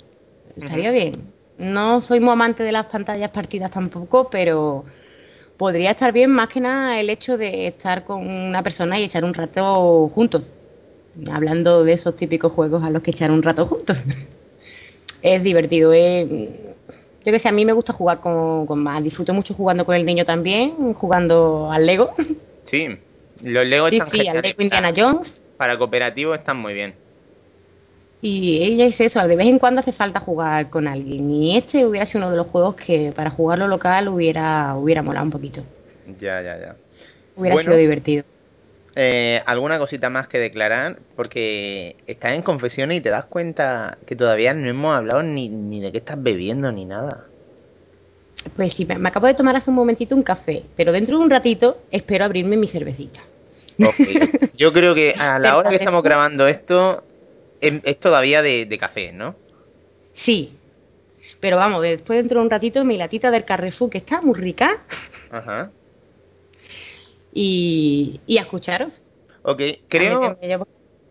Estaría 0.58 0.92
bien. 0.92 1.32
No 1.58 2.02
soy 2.02 2.20
muy 2.20 2.32
amante 2.34 2.64
de 2.64 2.72
las 2.72 2.88
pantallas 2.88 3.32
partidas 3.32 3.72
tampoco, 3.72 4.30
pero 4.30 4.86
podría 5.58 5.92
estar 5.92 6.12
bien 6.12 6.32
más 6.32 6.50
que 6.50 6.60
nada 6.60 7.00
el 7.00 7.10
hecho 7.10 7.38
de 7.38 7.68
estar 7.68 8.04
con 8.04 8.26
una 8.28 8.64
persona 8.64 9.00
y 9.00 9.04
echar 9.04 9.24
un 9.24 9.34
rato 9.34 10.10
juntos. 10.14 10.44
Hablando 11.32 11.84
de 11.84 11.94
esos 11.94 12.16
típicos 12.16 12.52
juegos 12.52 12.84
a 12.84 12.90
los 12.90 13.04
que 13.04 13.12
echar 13.12 13.30
un 13.32 13.44
rato 13.44 13.66
juntos. 13.68 13.98
es 15.22 15.44
divertido. 15.44 15.94
es- 15.94 16.28
Yo 17.26 17.32
que 17.32 17.40
sé, 17.40 17.48
a 17.48 17.52
mí 17.52 17.66
me 17.66 17.74
gusta 17.74 17.94
jugar 17.94 18.20
con, 18.20 18.66
con 18.66 18.80
más. 18.82 19.04
Disfruto 19.04 19.34
mucho 19.34 19.54
jugando 19.54 19.86
con 19.86 19.96
el 19.96 20.06
niño 20.06 20.26
también, 20.26 20.94
jugando 20.94 21.72
al 21.72 21.86
Lego. 21.86 22.14
Sí. 22.64 22.98
Los 23.44 23.66
Lego 23.68 23.90
Sí, 23.90 23.98
están 23.98 24.10
sí, 24.12 24.28
al. 24.28 24.42
Lego 24.42 24.62
Indiana 24.62 24.92
Jones. 24.96 25.32
Para 25.58 25.78
cooperativo 25.78 26.34
están 26.34 26.58
muy 26.58 26.74
bien. 26.74 26.96
Y 28.26 28.64
ella 28.64 28.86
es 28.86 29.02
eso, 29.02 29.20
de 29.28 29.36
vez 29.36 29.48
en 29.48 29.60
cuando 29.60 29.82
hace 29.82 29.92
falta 29.92 30.22
jugar 30.22 30.70
con 30.70 30.88
alguien. 30.88 31.30
Y 31.30 31.58
este 31.58 31.86
hubiera 31.86 32.06
sido 32.06 32.20
uno 32.22 32.32
de 32.32 32.38
los 32.38 32.48
juegos 32.48 32.76
que 32.76 33.12
para 33.14 33.30
jugarlo 33.30 33.68
local 33.68 34.08
hubiera, 34.08 34.76
hubiera 34.78 35.02
molado 35.04 35.26
un 35.26 35.32
poquito. 35.32 35.62
Ya, 36.22 36.42
ya, 36.42 36.58
ya. 36.58 36.76
Hubiera 37.36 37.56
Bueno. 37.56 37.72
sido 37.72 37.76
divertido. 37.76 38.24
Eh, 38.96 39.42
¿Alguna 39.46 39.78
cosita 39.78 40.10
más 40.10 40.30
que 40.30 40.40
declarar? 40.40 41.00
Porque 41.18 41.98
estás 42.08 42.32
en 42.32 42.44
confesiones 42.44 42.98
y 43.00 43.02
te 43.02 43.10
das 43.10 43.26
cuenta 43.26 43.98
que 44.06 44.16
todavía 44.16 44.54
no 44.54 44.70
hemos 44.70 44.96
hablado 44.96 45.22
ni, 45.22 45.50
ni 45.50 45.82
de 45.82 45.92
qué 45.92 45.98
estás 45.98 46.22
bebiendo 46.24 46.72
ni 46.72 46.86
nada. 46.86 47.26
Pues 48.56 48.74
sí, 48.74 48.86
me 48.86 49.10
acabo 49.10 49.28
de 49.28 49.34
tomar 49.34 49.58
hace 49.58 49.70
un 49.70 49.76
momentito 49.76 50.16
un 50.16 50.24
café, 50.24 50.64
pero 50.78 50.94
dentro 50.94 51.18
de 51.18 51.24
un 51.26 51.30
ratito 51.30 51.80
espero 51.92 52.24
abrirme 52.24 52.56
mi 52.56 52.70
cervecita. 52.70 53.20
Ok. 53.86 53.96
Yo 54.56 54.72
creo 54.72 54.96
que 54.96 55.14
a 55.18 55.40
la 55.40 55.58
hora 55.58 55.70
que 55.72 55.76
estamos 55.76 56.04
grabando 56.04 56.48
esto 56.48 57.04
es, 57.68 57.82
es 57.84 58.00
todavía 58.00 58.42
de, 58.42 58.66
de 58.66 58.78
café, 58.78 59.12
¿no? 59.12 59.36
Sí, 60.14 60.52
pero 61.40 61.58
vamos, 61.58 61.82
después 61.82 62.18
dentro 62.20 62.40
de 62.40 62.46
un 62.46 62.52
ratito 62.52 62.84
mi 62.86 62.98
latita 62.98 63.32
del 63.32 63.46
Carrefour, 63.46 63.90
que 63.90 63.98
está 64.00 64.22
muy 64.22 64.36
rica, 64.40 64.82
Ajá. 65.32 65.72
y, 67.34 68.20
y 68.28 68.38
a 68.38 68.42
escucharos. 68.42 68.92
Ok, 69.44 69.62
creo, 69.90 70.38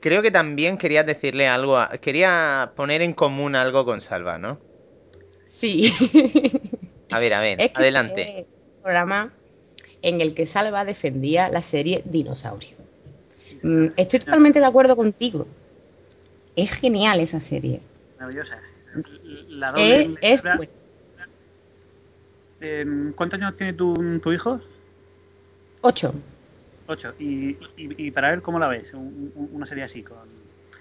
creo 0.01 0.23
que 0.23 0.31
también 0.31 0.79
querías 0.79 1.07
decirle 1.07 1.49
algo, 1.49 1.77
a- 1.79 1.91
quería 1.99 2.73
poner 2.77 3.03
en 3.03 3.13
común 3.13 3.55
algo 3.55 3.85
con 3.85 4.01
Salva, 4.01 4.39
¿no? 4.39 4.59
Sí. 5.61 5.93
A 7.11 7.19
ver, 7.19 7.35
a 7.35 7.41
ver, 7.41 7.59
Es 7.61 7.71
que 7.73 7.79
adelante. 7.79 8.47
un 8.49 8.83
programa 8.83 9.33
en 10.01 10.21
el 10.21 10.35
que 10.35 10.47
Salva 10.47 10.85
defendía 10.85 11.49
la 11.49 11.63
serie 11.63 12.03
Dinosaurio. 12.05 12.77
Mm, 13.63 13.89
Estoy 13.97 14.21
totalmente 14.21 14.59
de 14.59 14.67
acuerdo 14.67 14.97
contigo. 14.97 15.47
Es 16.57 16.71
genial 16.73 17.21
esa 17.21 17.41
serie. 17.41 17.81
Maravillosa. 18.19 18.61
La 19.49 19.73
doble 19.73 20.17
Es. 20.21 20.43
Eh, 22.61 22.85
¿Cuántos 23.17 23.41
años 23.41 23.57
tiene 23.57 23.73
tu, 23.73 23.95
tu 24.21 24.33
hijo? 24.33 24.61
Ocho. 25.81 26.15
Ocho. 26.87 27.15
Y, 27.19 27.51
y, 27.77 28.07
y 28.07 28.11
para 28.11 28.31
ver 28.31 28.43
cómo 28.43 28.59
la 28.59 28.69
ves, 28.69 28.93
un- 28.95 29.33
un- 29.35 29.49
una 29.53 29.67
serie 29.67 29.85
así, 29.85 30.03
con... 30.03 30.19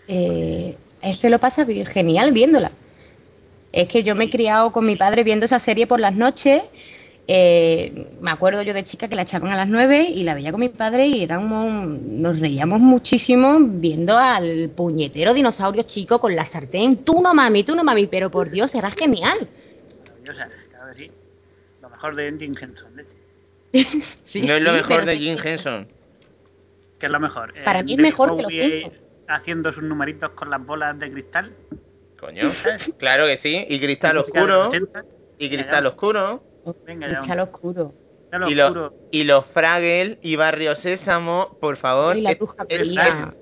Eh, 0.08 0.76
él 1.02 1.16
se 1.16 1.30
lo 1.30 1.40
pasa 1.40 1.66
genial 1.66 2.32
viéndola. 2.34 2.72
Es 3.72 3.88
que 3.88 4.04
yo 4.04 4.16
me 4.16 4.26
he 4.26 4.30
criado 4.30 4.72
con 4.72 4.86
mi 4.86 4.96
padre 4.96 5.24
viendo 5.24 5.46
esa 5.46 5.60
serie 5.60 5.88
por 5.88 6.00
las 6.00 6.14
noches. 6.14 6.62
Eh, 7.34 8.08
me 8.20 8.30
acuerdo 8.30 8.62
yo 8.62 8.74
de 8.74 8.84
chica 8.84 9.08
que 9.08 9.16
la 9.16 9.22
echaban 9.22 9.52
a 9.54 9.56
las 9.56 9.70
nueve 9.70 10.02
y 10.04 10.24
la 10.24 10.34
veía 10.34 10.52
con 10.52 10.60
mi 10.60 10.68
padre 10.68 11.08
y 11.08 11.24
éramos, 11.24 11.88
nos 12.02 12.38
reíamos 12.40 12.82
muchísimo 12.82 13.58
viendo 13.62 14.18
al 14.18 14.70
puñetero 14.76 15.34
dinosaurio 15.34 15.84
chico 15.84 16.20
con 16.20 16.36
la 16.36 16.46
sartén. 16.46 17.06
Tú 17.06 17.22
no 17.22 17.34
mami, 17.34 17.64
tú 17.64 17.74
no 17.74 17.86
mami, 17.86 18.08
pero 18.08 18.30
por 18.30 18.50
Dios, 18.50 18.76
era 18.76 18.92
genial. 18.92 19.48
Maravillosa, 20.10 20.50
claro 20.72 20.94
que 20.94 21.06
sí. 21.06 21.12
Lo 21.82 21.90
mejor 21.90 22.16
de 22.16 22.36
Jim 22.38 22.54
Henson. 22.60 22.92
Sí, 24.26 24.42
no 24.42 24.54
es 24.54 24.62
lo 24.62 24.72
sí, 24.72 24.76
mejor 24.78 25.06
de 25.06 25.18
Jim 25.18 25.38
Henson. 25.42 25.88
¿Qué 27.00 27.06
es 27.06 27.12
lo 27.14 27.20
mejor? 27.22 27.54
Para 27.64 27.80
Eh, 27.80 27.84
mí 27.84 27.92
es 27.94 27.98
David 27.98 28.02
mejor 28.02 28.36
que 28.36 28.44
los. 28.84 28.94
Haciendo 29.30 29.72
sus 29.72 29.84
numeritos 29.84 30.32
con 30.32 30.50
las 30.50 30.66
bolas 30.66 31.00
de 31.00 31.10
cristal. 31.10 31.54
Coño, 32.20 32.52
claro 33.00 33.26
que 33.26 33.38
sí. 33.38 33.66
Y 33.70 33.80
cristal 33.80 34.18
oscuro. 34.18 34.68
80. 34.68 35.06
Y 35.40 35.50
cristal 35.50 35.86
oscuro. 35.86 36.44
Venga, 36.86 37.08
ya. 37.08 37.20
Está 37.20 37.44
oscuro. 37.44 37.94
Y, 38.48 38.56
lo- 38.56 38.66
oscuro. 38.66 38.94
y 39.12 39.24
los 39.26 39.46
Fraggle 39.46 40.18
y 40.22 40.36
Barrio 40.38 40.76
Sésamo, 40.76 41.58
por 41.60 41.76
favor. 41.78 42.16
Y 42.18 42.22
la 42.22 42.32
es- 42.32 42.40
es- 42.70 42.80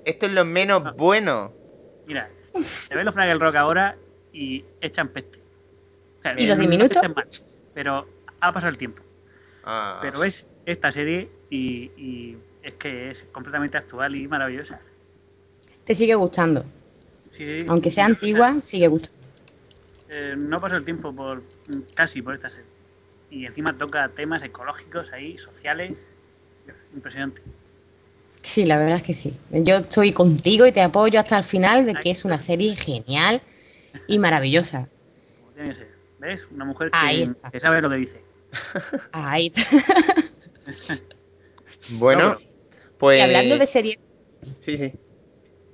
esto 0.04 0.26
es 0.26 0.32
lo 0.32 0.44
menos 0.44 0.96
bueno. 0.96 1.52
Mira, 2.06 2.28
te 2.88 2.94
ves 2.96 3.04
los 3.04 3.14
Fraggle 3.14 3.38
Rock 3.38 3.54
ahora 3.56 3.96
y 4.32 4.64
echan 4.80 5.08
peste. 5.08 5.38
O 6.18 6.22
sea, 6.22 6.34
¿Y 6.38 6.46
los 6.46 6.58
diminutos? 6.58 7.02
pero 7.72 8.06
ha 8.40 8.52
pasado 8.52 8.70
el 8.70 8.78
tiempo. 8.78 9.02
Ah, 9.64 9.98
Pero 10.02 10.18
ves 10.20 10.46
esta 10.66 10.90
serie 10.90 11.28
y, 11.50 11.90
y 11.96 12.38
es 12.62 12.74
que 12.74 13.10
es 13.10 13.24
completamente 13.32 13.78
actual 13.78 14.14
y 14.16 14.26
maravillosa. 14.26 14.80
Te 15.84 15.94
sigue 15.94 16.14
gustando. 16.14 16.64
Sí, 17.36 17.46
sí. 17.60 17.66
Aunque 17.68 17.90
sea 17.90 18.06
antigua, 18.06 18.56
sigue 18.66 18.88
gustando. 18.88 19.18
Eh, 20.08 20.34
no 20.36 20.60
pasa 20.60 20.76
el 20.76 20.84
tiempo 20.84 21.14
por 21.14 21.42
casi 21.94 22.20
por 22.22 22.34
esta 22.34 22.48
serie. 22.48 22.66
Y 23.30 23.46
encima 23.46 23.76
toca 23.78 24.08
temas 24.08 24.42
ecológicos 24.42 25.12
ahí, 25.12 25.38
sociales. 25.38 25.92
Impresionante. 26.94 27.42
Sí, 28.42 28.64
la 28.64 28.78
verdad 28.78 28.98
es 28.98 29.02
que 29.04 29.14
sí. 29.14 29.36
Yo 29.50 29.78
estoy 29.78 30.12
contigo 30.12 30.66
y 30.66 30.72
te 30.72 30.80
apoyo 30.80 31.20
hasta 31.20 31.38
el 31.38 31.44
final 31.44 31.86
de 31.86 31.94
que 31.94 32.10
es 32.10 32.24
una 32.24 32.42
serie 32.42 32.76
genial 32.76 33.42
y 34.06 34.18
maravillosa. 34.18 34.88
Como 35.40 35.52
tiene 35.52 35.68
que 35.70 35.74
ser. 35.76 35.90
¿Ves? 36.18 36.46
Una 36.50 36.64
mujer 36.64 36.90
que, 36.90 37.22
está. 37.22 37.50
que 37.50 37.60
sabe 37.60 37.80
lo 37.80 37.90
que 37.90 37.96
dice. 37.96 38.20
Ahí. 39.12 39.52
bueno, 41.90 42.34
No, 42.34 42.38
pues. 42.98 43.18
Y 43.18 43.22
hablando 43.22 43.58
de 43.58 43.66
serie, 43.66 43.98
Sí, 44.58 44.76
sí. 44.76 44.92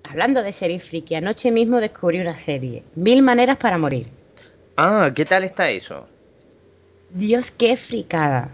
hablando 0.05 0.43
de 0.43 0.53
serie 0.53 0.81
friki, 0.81 1.15
anoche 1.15 1.51
mismo 1.51 1.81
descubrí 1.81 2.21
una 2.21 2.39
serie, 2.39 2.85
Mil 2.95 3.23
maneras 3.23 3.57
para 3.57 3.79
morir. 3.79 4.09
Ah, 4.77 5.11
¿qué 5.15 5.25
tal 5.25 5.45
está 5.45 5.71
eso? 5.71 6.07
Dios, 7.19 7.51
qué 7.51 7.77
fricada. 7.77 8.51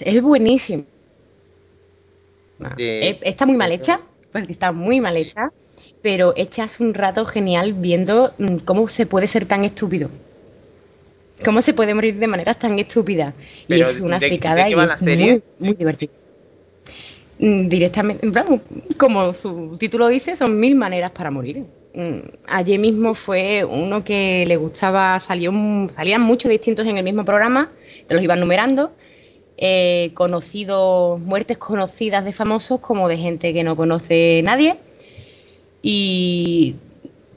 Es 0.00 0.22
buenísimo. 0.22 0.84
De- 2.98 3.18
Está 3.22 3.46
muy 3.46 3.56
mal 3.56 3.72
hecha, 3.72 4.00
porque 4.32 4.52
está 4.52 4.72
muy 4.72 5.00
mal 5.00 5.16
hecha, 5.16 5.50
pero 6.02 6.32
echas 6.36 6.80
un 6.80 6.94
rato 6.94 7.24
genial 7.26 7.72
viendo 7.74 8.34
mm, 8.38 8.58
cómo 8.64 8.88
se 8.88 9.06
puede 9.06 9.28
ser 9.28 9.46
tan 9.46 9.64
estúpido. 9.64 10.10
Cómo 11.44 11.62
se 11.62 11.74
puede 11.74 11.94
morir 11.94 12.16
de 12.18 12.26
maneras 12.26 12.58
tan 12.58 12.76
estúpidas. 12.78 13.34
Y 13.68 13.80
es 13.80 14.00
una 14.00 14.18
¿de- 14.18 14.26
de 14.26 14.26
fricada 14.28 14.68
y 14.70 14.82
es 14.82 15.00
muy, 15.00 15.42
muy 15.58 15.74
divertido. 15.74 16.12
Mm, 17.38 17.68
Directamente, 17.68 18.26
como 18.96 19.34
su 19.34 19.76
título 19.78 20.08
dice, 20.08 20.36
son 20.36 20.58
mil 20.58 20.76
maneras 20.76 21.10
para 21.12 21.30
morir. 21.30 21.64
Mm, 21.94 22.18
Ayer 22.48 22.78
mismo 22.80 23.14
fue 23.14 23.64
uno 23.64 24.02
que 24.02 24.44
le 24.46 24.56
gustaba, 24.56 25.20
salió, 25.20 25.52
salían 25.94 26.22
muchos 26.22 26.50
distintos 26.50 26.86
en 26.86 26.98
el 26.98 27.04
mismo 27.04 27.24
programa, 27.24 27.70
los 28.08 28.20
iban 28.22 28.40
numerando, 28.40 28.92
eh, 29.56 30.10
conocidos, 30.14 31.20
muertes 31.20 31.56
conocidas 31.58 32.24
de 32.24 32.32
famosos 32.32 32.80
como 32.80 33.08
de 33.08 33.16
gente 33.16 33.52
que 33.52 33.62
no 33.62 33.76
conoce 33.76 34.42
nadie. 34.44 34.76
Y 35.82 36.76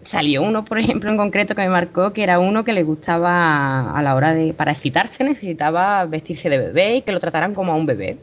salió 0.04 0.42
uno, 0.42 0.66
por 0.66 0.80
ejemplo, 0.80 1.10
en 1.12 1.18
concreto 1.18 1.54
que 1.54 1.62
me 1.62 1.70
marcó, 1.70 2.14
que 2.14 2.24
era 2.24 2.40
uno 2.40 2.64
que 2.64 2.74
le 2.74 2.84
gustaba 2.84 3.92
a 3.92 4.02
la 4.02 4.16
hora 4.16 4.34
de, 4.34 4.54
para 4.54 4.72
excitarse, 4.72 5.24
necesitaba 5.24 6.06
vestirse 6.06 6.50
de 6.50 6.58
bebé 6.58 6.96
y 6.96 7.02
que 7.04 7.12
lo 7.12 7.20
trataran 7.20 7.54
como 7.54 7.74
a 7.74 7.76
un 7.76 7.86
bebé. 7.86 8.18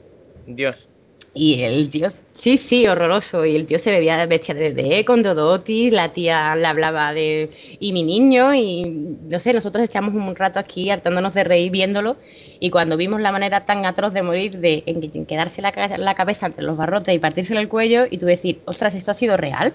Dios. 0.46 0.88
Y 1.36 1.62
el 1.62 1.90
tío, 1.90 2.06
sí, 2.34 2.58
sí, 2.58 2.86
horroroso. 2.86 3.44
Y 3.44 3.56
el 3.56 3.66
tío 3.66 3.80
se 3.80 3.90
bebía 3.90 4.24
bestia 4.26 4.54
de 4.54 4.70
bebé 4.72 5.04
con 5.04 5.22
Dodoti, 5.24 5.90
la 5.90 6.12
tía 6.12 6.54
le 6.54 6.64
hablaba 6.66 7.12
de 7.12 7.50
y 7.80 7.92
mi 7.92 8.04
niño, 8.04 8.54
y 8.54 8.84
no 8.84 9.40
sé, 9.40 9.52
nosotros 9.52 9.84
echamos 9.84 10.14
un 10.14 10.36
rato 10.36 10.60
aquí 10.60 10.90
hartándonos 10.90 11.34
de 11.34 11.42
reír 11.42 11.72
viéndolo. 11.72 12.16
Y 12.60 12.70
cuando 12.70 12.96
vimos 12.96 13.20
la 13.20 13.32
manera 13.32 13.66
tan 13.66 13.84
atroz 13.84 14.12
de 14.12 14.22
morir, 14.22 14.58
de 14.58 14.84
en, 14.86 15.02
en 15.12 15.26
quedarse 15.26 15.60
la, 15.60 15.72
la 15.98 16.14
cabeza 16.14 16.46
entre 16.46 16.62
los 16.62 16.76
barrotes 16.76 17.12
y 17.14 17.18
partírselo 17.18 17.58
el 17.58 17.68
cuello, 17.68 18.04
y 18.08 18.18
tú 18.18 18.26
decir, 18.26 18.60
ostras, 18.64 18.94
¿esto 18.94 19.10
ha 19.10 19.14
sido 19.14 19.36
real? 19.36 19.74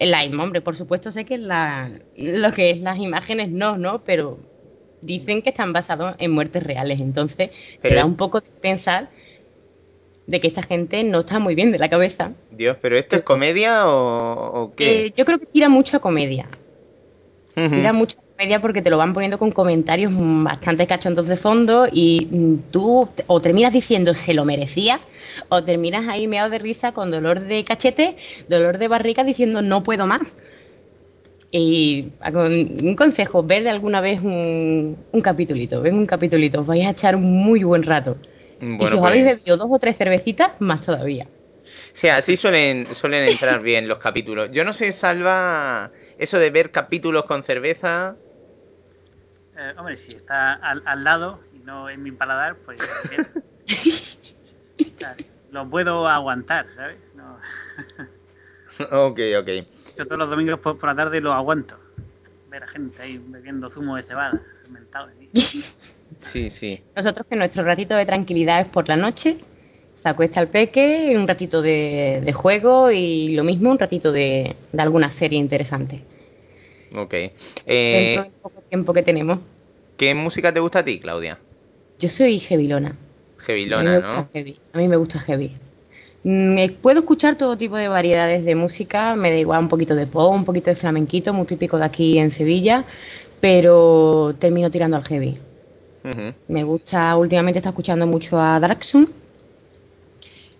La, 0.00 0.24
hombre, 0.42 0.62
por 0.62 0.76
supuesto 0.76 1.12
sé 1.12 1.24
que 1.26 1.36
la, 1.38 1.90
lo 2.16 2.52
que 2.54 2.70
es 2.70 2.78
las 2.80 2.98
imágenes 2.98 3.50
no, 3.50 3.76
¿no? 3.76 4.02
Pero 4.04 4.38
dicen 5.02 5.42
que 5.42 5.50
están 5.50 5.72
basados 5.74 6.16
en 6.18 6.30
muertes 6.32 6.62
reales. 6.62 6.98
Entonces, 6.98 7.50
te 7.50 7.78
Pero- 7.82 7.96
da 7.96 8.04
un 8.06 8.16
poco 8.16 8.40
de 8.40 8.48
pensar 8.60 9.10
de 10.26 10.40
que 10.40 10.48
esta 10.48 10.62
gente 10.62 11.02
no 11.04 11.20
está 11.20 11.38
muy 11.38 11.54
bien 11.54 11.72
de 11.72 11.78
la 11.78 11.88
cabeza. 11.88 12.32
Dios, 12.50 12.76
¿pero 12.80 12.96
esto 12.96 13.16
es 13.16 13.22
comedia 13.22 13.88
o, 13.88 14.62
o 14.62 14.74
qué? 14.74 15.06
Eh, 15.06 15.14
yo 15.16 15.24
creo 15.24 15.38
que 15.38 15.46
tira 15.46 15.68
mucho 15.68 15.96
a 15.96 16.00
comedia. 16.00 16.48
Tira 17.54 17.92
mucho 17.92 18.18
a 18.18 18.36
comedia 18.36 18.60
porque 18.60 18.80
te 18.80 18.88
lo 18.88 18.96
van 18.96 19.12
poniendo 19.12 19.38
con 19.38 19.50
comentarios 19.50 20.10
bastante 20.16 20.86
cachondos 20.86 21.28
de 21.28 21.36
fondo 21.36 21.86
y 21.92 22.26
mm, 22.30 22.70
tú 22.70 23.08
o 23.26 23.40
terminas 23.40 23.74
diciendo 23.74 24.14
se 24.14 24.32
lo 24.32 24.44
merecía 24.46 25.00
o 25.48 25.62
terminas 25.62 26.08
ahí 26.08 26.26
meado 26.26 26.48
de 26.48 26.58
risa 26.58 26.92
con 26.92 27.10
dolor 27.10 27.40
de 27.40 27.64
cachete, 27.64 28.16
dolor 28.48 28.78
de 28.78 28.88
barriga 28.88 29.22
diciendo 29.22 29.60
no 29.60 29.82
puedo 29.82 30.06
más. 30.06 30.22
Y 31.50 32.08
un 32.32 32.96
consejo, 32.96 33.42
ver 33.42 33.68
alguna 33.68 34.00
vez 34.00 34.22
un, 34.22 34.96
un 35.12 35.20
capitulito, 35.20 35.82
ven 35.82 35.94
un 35.94 36.06
capitulito, 36.06 36.62
os 36.62 36.66
vais 36.66 36.86
a 36.86 36.90
echar 36.90 37.14
un 37.14 37.30
muy 37.30 37.62
buen 37.62 37.82
rato. 37.82 38.16
Y 38.78 38.86
si 38.88 38.96
Bueno, 38.96 38.98
os 38.98 39.04
habéis 39.04 39.24
pues, 39.24 39.30
bebido 39.30 39.56
dos 39.56 39.68
o 39.70 39.78
tres 39.78 39.96
cervecitas, 39.98 40.52
más 40.60 40.82
todavía. 40.82 41.26
sí, 41.94 42.08
así 42.08 42.36
suelen, 42.36 42.94
suelen 42.94 43.24
entrar 43.24 43.60
bien 43.62 43.88
los 43.88 43.98
capítulos. 43.98 44.50
Yo 44.52 44.64
no 44.64 44.72
sé, 44.72 44.92
Salva, 44.92 45.92
eso 46.18 46.38
de 46.38 46.50
ver 46.50 46.70
capítulos 46.70 47.24
con 47.26 47.42
cerveza. 47.42 48.18
Eh, 49.54 49.74
hombre, 49.76 49.96
si 49.98 50.12
está 50.12 50.54
al, 50.54 50.82
al 50.86 51.04
lado 51.04 51.40
y 51.52 51.58
no 51.58 51.88
en 51.90 52.02
mi 52.02 52.12
paladar, 52.12 52.56
pues. 52.64 52.82
O 53.04 54.98
sea, 54.98 55.16
lo 55.50 55.68
puedo 55.68 56.08
aguantar, 56.08 56.66
¿sabes? 56.74 56.98
No, 57.14 57.38
ok, 58.90 59.18
ok. 59.40 59.48
yo 59.96 60.06
todos 60.06 60.18
los 60.18 60.30
domingos 60.30 60.60
por, 60.60 60.78
por 60.78 60.88
la 60.88 60.94
tarde 60.96 61.20
lo 61.20 61.32
aguanto. 61.32 61.78
Ver 62.46 62.64
a 62.64 62.68
gente 62.68 63.02
ahí 63.02 63.18
bebiendo 63.18 63.70
zumo 63.70 63.96
de 63.96 64.02
cebada, 64.04 64.42
fermentado. 64.62 65.10
¿sí? 65.18 65.32
Sí, 66.18 66.50
sí. 66.50 66.80
Nosotros 66.96 67.26
que 67.28 67.36
nuestro 67.36 67.62
ratito 67.64 67.94
de 67.96 68.06
tranquilidad 68.06 68.60
es 68.60 68.66
por 68.68 68.88
la 68.88 68.96
noche, 68.96 69.38
se 70.02 70.08
acuesta 70.08 70.40
el 70.40 70.48
peque, 70.48 71.12
un 71.16 71.28
ratito 71.28 71.62
de, 71.62 72.22
de 72.24 72.32
juego 72.32 72.90
y 72.90 73.34
lo 73.34 73.44
mismo, 73.44 73.70
un 73.70 73.78
ratito 73.78 74.10
de, 74.12 74.56
de 74.72 74.82
alguna 74.82 75.10
serie 75.12 75.38
interesante. 75.38 76.02
Ok. 76.94 77.12
Dentro 77.12 77.32
Eh, 77.66 78.18
del 78.22 78.32
poco 78.42 78.62
tiempo 78.68 78.92
que 78.92 79.02
tenemos. 79.02 79.38
¿Qué 79.96 80.14
música 80.14 80.52
te 80.52 80.60
gusta 80.60 80.80
a 80.80 80.84
ti, 80.84 80.98
Claudia? 80.98 81.38
Yo 81.98 82.08
soy 82.08 82.40
heavilona. 82.40 82.96
Heavilona, 83.46 83.98
¿no? 84.00 84.28
heavy. 84.32 84.56
a 84.72 84.78
mí 84.78 84.88
me 84.88 84.96
gusta 84.96 85.18
heavy. 85.20 85.52
Mm, 86.24 86.58
eh, 86.58 86.76
Puedo 86.82 87.00
escuchar 87.00 87.36
todo 87.36 87.56
tipo 87.56 87.76
de 87.76 87.88
variedades 87.88 88.44
de 88.44 88.54
música, 88.54 89.14
me 89.16 89.30
da 89.30 89.36
igual 89.36 89.60
un 89.60 89.68
poquito 89.68 89.94
de 89.94 90.06
pop, 90.06 90.32
un 90.32 90.44
poquito 90.44 90.70
de 90.70 90.76
flamenquito, 90.76 91.32
muy 91.32 91.46
típico 91.46 91.78
de 91.78 91.84
aquí 91.84 92.18
en 92.18 92.32
Sevilla, 92.32 92.84
pero 93.40 94.34
termino 94.38 94.70
tirando 94.70 94.96
al 94.96 95.04
heavy. 95.04 95.38
Me 96.48 96.64
gusta, 96.64 97.16
últimamente 97.16 97.58
está 97.58 97.70
escuchando 97.70 98.06
mucho 98.06 98.40
a 98.40 98.58
Darksun. 98.58 99.10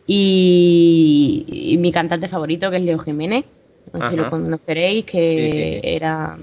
Y, 0.06 1.44
y 1.48 1.78
mi 1.78 1.92
cantante 1.92 2.28
favorito, 2.28 2.70
que 2.70 2.76
es 2.76 2.82
Leo 2.82 2.98
Jiménez. 2.98 3.44
No 3.92 4.04
sé 4.04 4.10
si 4.10 4.16
lo 4.16 4.30
conoceréis, 4.30 5.04
que 5.04 5.30
Sí, 5.30 5.50
sí, 5.50 5.50
sí. 5.50 5.80
era, 5.82 6.38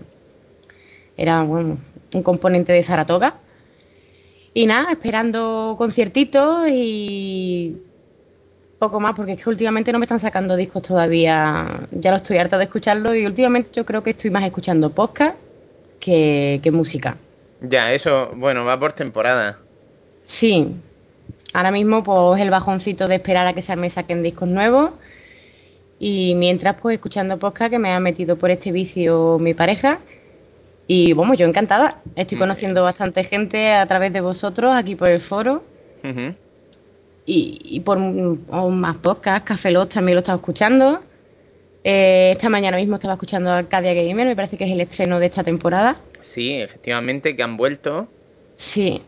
era 1.18 1.44
bueno, 1.44 1.78
un 2.14 2.24
componente 2.24 2.74
de 2.74 2.84
Saratoga. 2.84 3.36
Y 4.54 4.66
nada, 4.66 4.92
esperando 4.92 5.76
conciertitos 5.78 6.68
y 6.70 7.78
poco 8.80 9.00
más, 9.00 9.14
porque 9.16 9.34
es 9.34 9.44
que 9.44 9.50
últimamente 9.50 9.92
no 9.92 10.00
me 10.00 10.06
están 10.06 10.20
sacando 10.20 10.56
discos 10.56 10.82
todavía. 10.84 11.88
Ya 11.92 12.12
lo 12.12 12.18
estoy 12.18 12.38
harta 12.38 12.58
de 12.58 12.66
escucharlo 12.66 13.14
y 13.16 13.26
últimamente 13.26 13.72
yo 13.74 13.86
creo 13.86 14.04
que 14.04 14.12
estoy 14.12 14.32
más 14.32 14.44
escuchando 14.44 14.90
podcast 14.92 15.38
que, 16.00 16.60
que 16.64 16.72
música. 16.72 17.18
Ya, 17.62 17.94
eso, 17.94 18.32
bueno, 18.36 18.66
va 18.66 18.80
por 18.80 18.94
temporada. 18.94 19.60
Sí, 20.28 20.76
ahora 21.54 21.72
mismo 21.72 22.04
pues 22.04 22.42
el 22.42 22.50
bajoncito 22.50 23.08
de 23.08 23.16
esperar 23.16 23.48
a 23.48 23.54
que 23.54 23.62
se 23.62 23.76
me 23.76 23.90
saquen 23.90 24.24
discos 24.24 24.48
nuevos. 24.48 24.92
Y 26.00 26.34
mientras 26.36 26.78
pues 26.80 26.96
escuchando 26.96 27.38
podcast 27.38 27.72
que 27.72 27.80
me 27.80 27.92
ha 27.92 28.00
metido 28.00 28.38
por 28.38 28.52
este 28.52 28.72
vicio 28.72 29.38
mi 29.40 29.54
pareja. 29.54 30.00
Y 30.88 31.14
bueno, 31.14 31.34
yo 31.34 31.46
encantada, 31.46 32.02
estoy 32.16 32.38
Muy 32.38 32.48
conociendo 32.48 32.84
bastante 32.84 33.24
gente 33.24 33.74
a 33.74 33.86
través 33.86 34.14
de 34.14 34.22
vosotros 34.22 34.74
aquí 34.76 34.96
por 34.96 35.10
el 35.10 35.22
foro. 35.22 35.64
Y, 37.26 37.60
y 37.64 37.80
por 37.82 38.00
mm, 38.00 38.46
o 38.50 38.70
más 38.70 38.98
podcasts, 38.98 39.48
Café 39.48 39.72
Lock 39.72 39.90
también 39.90 40.16
lo 40.16 40.20
estaba 40.20 40.38
escuchando. 40.38 41.02
Eh, 41.84 42.32
esta 42.34 42.50
mañana 42.50 42.78
mismo 42.78 42.96
estaba 42.96 43.14
escuchando 43.14 43.52
Arcadia 43.52 43.94
Gamer, 43.94 44.28
me 44.28 44.36
parece 44.36 44.58
que 44.58 44.66
es 44.66 44.72
el 44.72 44.82
estreno 44.82 45.20
de 45.20 45.28
esta 45.28 45.44
temporada. 45.44 45.98
Sí, 46.22 46.54
efectivamente, 46.62 47.36
que 47.36 47.44
han 47.44 47.56
vuelto. 47.58 48.08
Sí. 48.58 49.02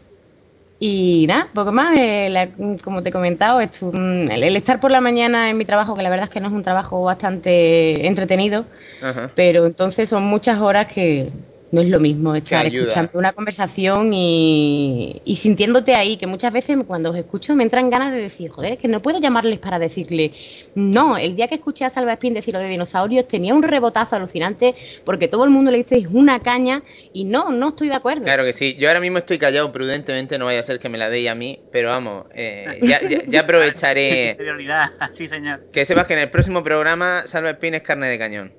Y 0.79 1.25
nada, 1.27 1.49
poco 1.53 1.71
más. 1.71 1.97
eh, 1.99 2.29
la- 2.29 2.49
como 2.83 3.03
te 3.03 3.09
he 3.09 3.11
comentado, 3.11 3.59
esto, 3.61 3.91
el, 3.93 4.43
el 4.43 4.55
estar 4.55 4.79
por 4.79 4.91
la 4.91 5.01
mañana 5.01 5.49
en 5.49 5.57
mi 5.57 5.65
trabajo, 5.65 5.93
que 5.93 6.01
la 6.01 6.09
verdad 6.09 6.25
es 6.25 6.31
que 6.31 6.39
no 6.39 6.47
es 6.47 6.53
un 6.53 6.63
trabajo 6.63 7.03
bastante 7.03 8.07
entretenido, 8.07 8.65
Ajá. 9.01 9.29
pero 9.35 9.65
entonces 9.67 10.09
son 10.09 10.23
muchas 10.23 10.59
horas 10.59 10.91
que 10.91 11.29
no 11.71 11.81
es 11.81 11.87
lo 11.89 11.99
mismo 11.99 12.35
estar 12.35 12.65
escuchando 12.81 13.11
una 13.19 13.31
conversación 13.33 14.13
y, 14.13 15.21
y 15.23 15.35
sintiéndote 15.37 15.95
ahí, 15.95 16.17
que 16.17 16.27
muchas 16.27 16.51
veces 16.51 16.77
cuando 16.85 17.11
os 17.11 17.17
escucho 17.17 17.55
me 17.55 17.63
entran 17.63 17.89
ganas 17.89 18.11
de 18.11 18.19
decir, 18.21 18.49
joder, 18.51 18.73
es 18.73 18.79
que 18.79 18.87
no 18.87 19.01
puedo 19.01 19.19
llamarles 19.19 19.59
para 19.59 19.79
decirle, 19.79 20.33
no, 20.75 21.17
el 21.17 21.35
día 21.35 21.47
que 21.47 21.55
escuché 21.55 21.85
a 21.85 21.89
Salva 21.89 22.13
Spin 22.13 22.33
decir 22.33 22.53
lo 22.53 22.59
de 22.59 22.67
dinosaurios 22.67 23.27
tenía 23.27 23.53
un 23.53 23.63
rebotazo 23.63 24.15
alucinante 24.17 24.75
porque 25.05 25.27
todo 25.27 25.43
el 25.45 25.49
mundo 25.49 25.71
le 25.71 25.77
dice 25.77 26.05
una 26.11 26.39
caña 26.41 26.83
y 27.13 27.23
no, 27.23 27.51
no 27.51 27.69
estoy 27.69 27.87
de 27.89 27.95
acuerdo. 27.95 28.23
Claro 28.23 28.43
que 28.43 28.53
sí. 28.53 28.75
Yo 28.77 28.87
ahora 28.89 28.99
mismo 28.99 29.19
estoy 29.19 29.37
callado 29.37 29.71
prudentemente, 29.71 30.37
no 30.37 30.45
vaya 30.45 30.59
a 30.59 30.63
ser 30.63 30.79
que 30.79 30.89
me 30.89 30.97
la 30.97 31.09
deis 31.09 31.29
a 31.29 31.35
mí, 31.35 31.59
pero 31.71 31.89
vamos, 31.89 32.25
eh, 32.35 32.79
ya, 32.81 32.99
ya- 33.07 33.23
ya 33.27 33.39
aprovecharé. 33.41 34.37
Sí 35.13 35.27
señor. 35.27 35.61
Que 35.71 35.85
sepas 35.85 36.05
que 36.05 36.13
en 36.13 36.19
el 36.19 36.29
próximo 36.29 36.63
programa 36.63 37.23
Salva 37.27 37.51
Spin 37.51 37.75
es 37.75 37.81
carne 37.81 38.07
de 38.07 38.17
cañón. 38.19 38.53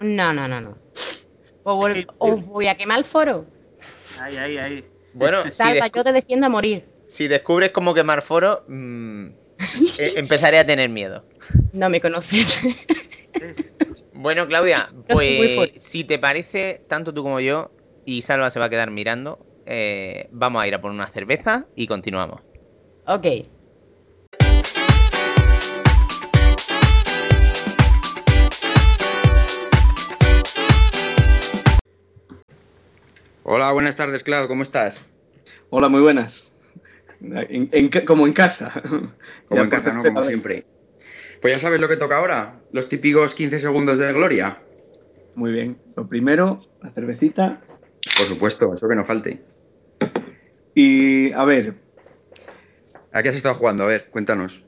No, 0.00 0.32
no, 0.32 0.48
no, 0.48 0.60
no. 0.60 0.76
Os 1.64 2.44
voy 2.46 2.66
a 2.66 2.76
quemar 2.76 2.98
el 2.98 3.04
foro. 3.04 3.44
Ahí, 4.20 4.36
ahí, 4.36 4.58
ahí. 4.58 4.84
Bueno, 5.12 5.42
si, 5.44 5.50
Salva, 5.50 5.86
descu- 5.86 5.96
yo 5.96 6.04
te 6.04 6.12
defiendo 6.12 6.46
a 6.46 6.48
morir. 6.48 6.84
si 7.06 7.28
descubres 7.28 7.70
cómo 7.72 7.94
quemar 7.94 8.22
foro, 8.22 8.64
mm, 8.68 9.26
eh, 9.98 10.12
empezaré 10.16 10.58
a 10.58 10.66
tener 10.66 10.88
miedo. 10.88 11.24
No 11.72 11.88
me 11.88 12.00
conoces. 12.00 12.46
Bueno, 14.12 14.46
Claudia, 14.46 14.88
pues 15.08 15.70
si 15.76 16.04
te 16.04 16.18
parece, 16.18 16.84
tanto 16.88 17.12
tú 17.12 17.22
como 17.22 17.40
yo, 17.40 17.72
y 18.04 18.22
Salva 18.22 18.50
se 18.50 18.58
va 18.58 18.66
a 18.66 18.70
quedar 18.70 18.90
mirando, 18.90 19.46
eh, 19.66 20.28
vamos 20.30 20.62
a 20.62 20.68
ir 20.68 20.74
a 20.74 20.80
por 20.80 20.90
una 20.90 21.10
cerveza 21.12 21.66
y 21.74 21.86
continuamos. 21.86 22.40
ok. 23.06 23.26
Hola, 33.44 33.72
buenas 33.72 33.96
tardes, 33.96 34.22
Claudio, 34.22 34.48
¿cómo 34.48 34.62
estás? 34.62 35.00
Hola, 35.70 35.88
muy 35.88 36.00
buenas. 36.00 36.50
En- 37.20 37.68
en 37.72 37.88
ca- 37.88 38.04
como 38.04 38.26
en 38.26 38.32
casa. 38.32 38.72
Como 39.48 39.62
en 39.62 39.70
casa, 39.70 39.92
¿no? 39.92 40.02
pues, 40.02 40.12
Como 40.14 40.24
siempre. 40.24 40.64
Pues 41.40 41.54
ya 41.54 41.58
sabes 41.58 41.80
lo 41.80 41.88
que 41.88 41.96
toca 41.96 42.16
ahora, 42.18 42.62
los 42.70 42.88
típicos 42.88 43.34
15 43.34 43.58
segundos 43.58 43.98
de 43.98 44.12
gloria. 44.12 44.58
Muy 45.34 45.52
bien. 45.52 45.76
Lo 45.96 46.06
primero, 46.06 46.60
la 46.80 46.90
cervecita. 46.90 47.60
Por 48.16 48.26
supuesto, 48.26 48.72
eso 48.74 48.88
que 48.88 48.94
no 48.94 49.04
falte. 49.04 49.40
Y 50.74 51.32
a 51.32 51.44
ver, 51.44 51.74
¿A 53.12 53.22
qué 53.22 53.28
has 53.28 53.36
estado 53.36 53.54
jugando? 53.56 53.84
A 53.84 53.88
ver, 53.88 54.08
cuéntanos. 54.10 54.58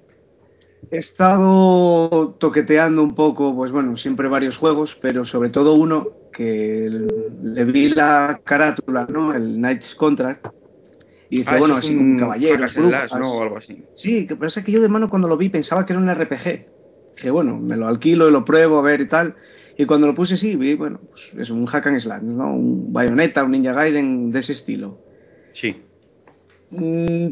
he 0.91 0.99
estado 0.99 2.37
toqueteando 2.39 3.03
un 3.03 3.14
poco, 3.14 3.55
pues 3.55 3.72
bueno, 3.72 3.97
siempre 3.97 4.29
varios 4.29 4.59
juegos, 4.59 4.97
pero 5.01 5.25
sobre 5.25 5.49
todo 5.49 5.75
uno 5.75 6.09
que 6.35 7.07
le 7.43 7.64
vi 7.64 7.91
la 7.91 8.41
carátula, 8.45 9.07
¿no? 9.09 9.32
El 9.32 9.55
Knights 9.55 9.95
Contract. 9.95 10.49
Y 11.30 11.39
dije, 11.39 11.51
Ah, 11.51 11.59
bueno, 11.59 11.74
es 11.74 11.85
así 11.85 11.97
como 11.97 12.11
un 12.11 12.16
brujas. 12.16 13.18
¿no? 13.18 13.32
O 13.32 13.43
algo 13.43 13.57
así. 13.57 13.82
Sí, 13.95 14.26
que 14.26 14.37
pasa 14.37 14.62
que 14.62 14.72
yo 14.72 14.82
de 14.82 14.89
mano 14.89 15.09
cuando 15.09 15.28
lo 15.28 15.37
vi 15.37 15.49
pensaba 15.49 15.87
que 15.87 15.95
era 15.95 16.03
un 16.03 16.12
RPG. 16.12 16.66
Que 17.16 17.30
bueno, 17.30 17.57
me 17.57 17.76
lo 17.76 17.87
alquilo 17.87 18.28
y 18.28 18.32
lo 18.32 18.45
pruebo 18.45 18.78
a 18.78 18.82
ver 18.82 19.01
y 19.01 19.09
tal. 19.09 19.35
Y 19.76 19.87
cuando 19.87 20.07
lo 20.07 20.14
puse 20.14 20.37
sí, 20.37 20.55
vi, 20.57 20.74
bueno, 20.74 21.01
pues 21.11 21.32
es 21.39 21.51
un 21.51 21.66
hack 21.66 21.87
and 21.87 22.01
slash, 22.01 22.22
¿no? 22.22 22.55
Un 22.55 22.93
Bayonetta, 22.93 23.43
un 23.43 23.53
Ninja 23.53 23.72
Gaiden 23.72 24.30
de 24.30 24.41
ese 24.41 24.53
estilo. 24.53 24.99
Sí. 25.53 25.82
Mm, 26.70 27.30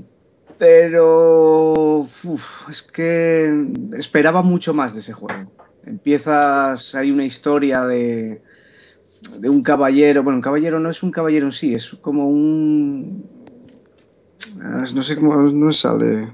pero 0.59 2.01
uf, 2.03 2.69
es 2.71 2.83
que 2.83 3.67
esperaba 3.97 4.43
mucho 4.43 4.75
más 4.75 4.95
de 4.95 5.01
ese 5.01 5.13
juego. 5.13 5.53
Empiezas, 5.85 6.95
hay 6.95 7.11
una 7.11 7.25
historia 7.25 7.85
de, 7.85 8.41
de 9.39 9.49
un 9.49 9.63
caballero, 9.63 10.23
bueno, 10.23 10.37
un 10.39 10.43
caballero 10.43 10.81
no 10.81 10.91
es 10.91 11.03
un 11.03 11.11
caballero 11.11 11.47
en 11.47 11.53
sí, 11.53 11.75
es 11.75 11.91
como 12.01 12.29
un... 12.29 13.25
ah, 14.61 14.85
No 14.95 15.03
sé 15.03 15.17
cómo 15.17 15.37
no 15.37 15.73
sale. 15.73 16.29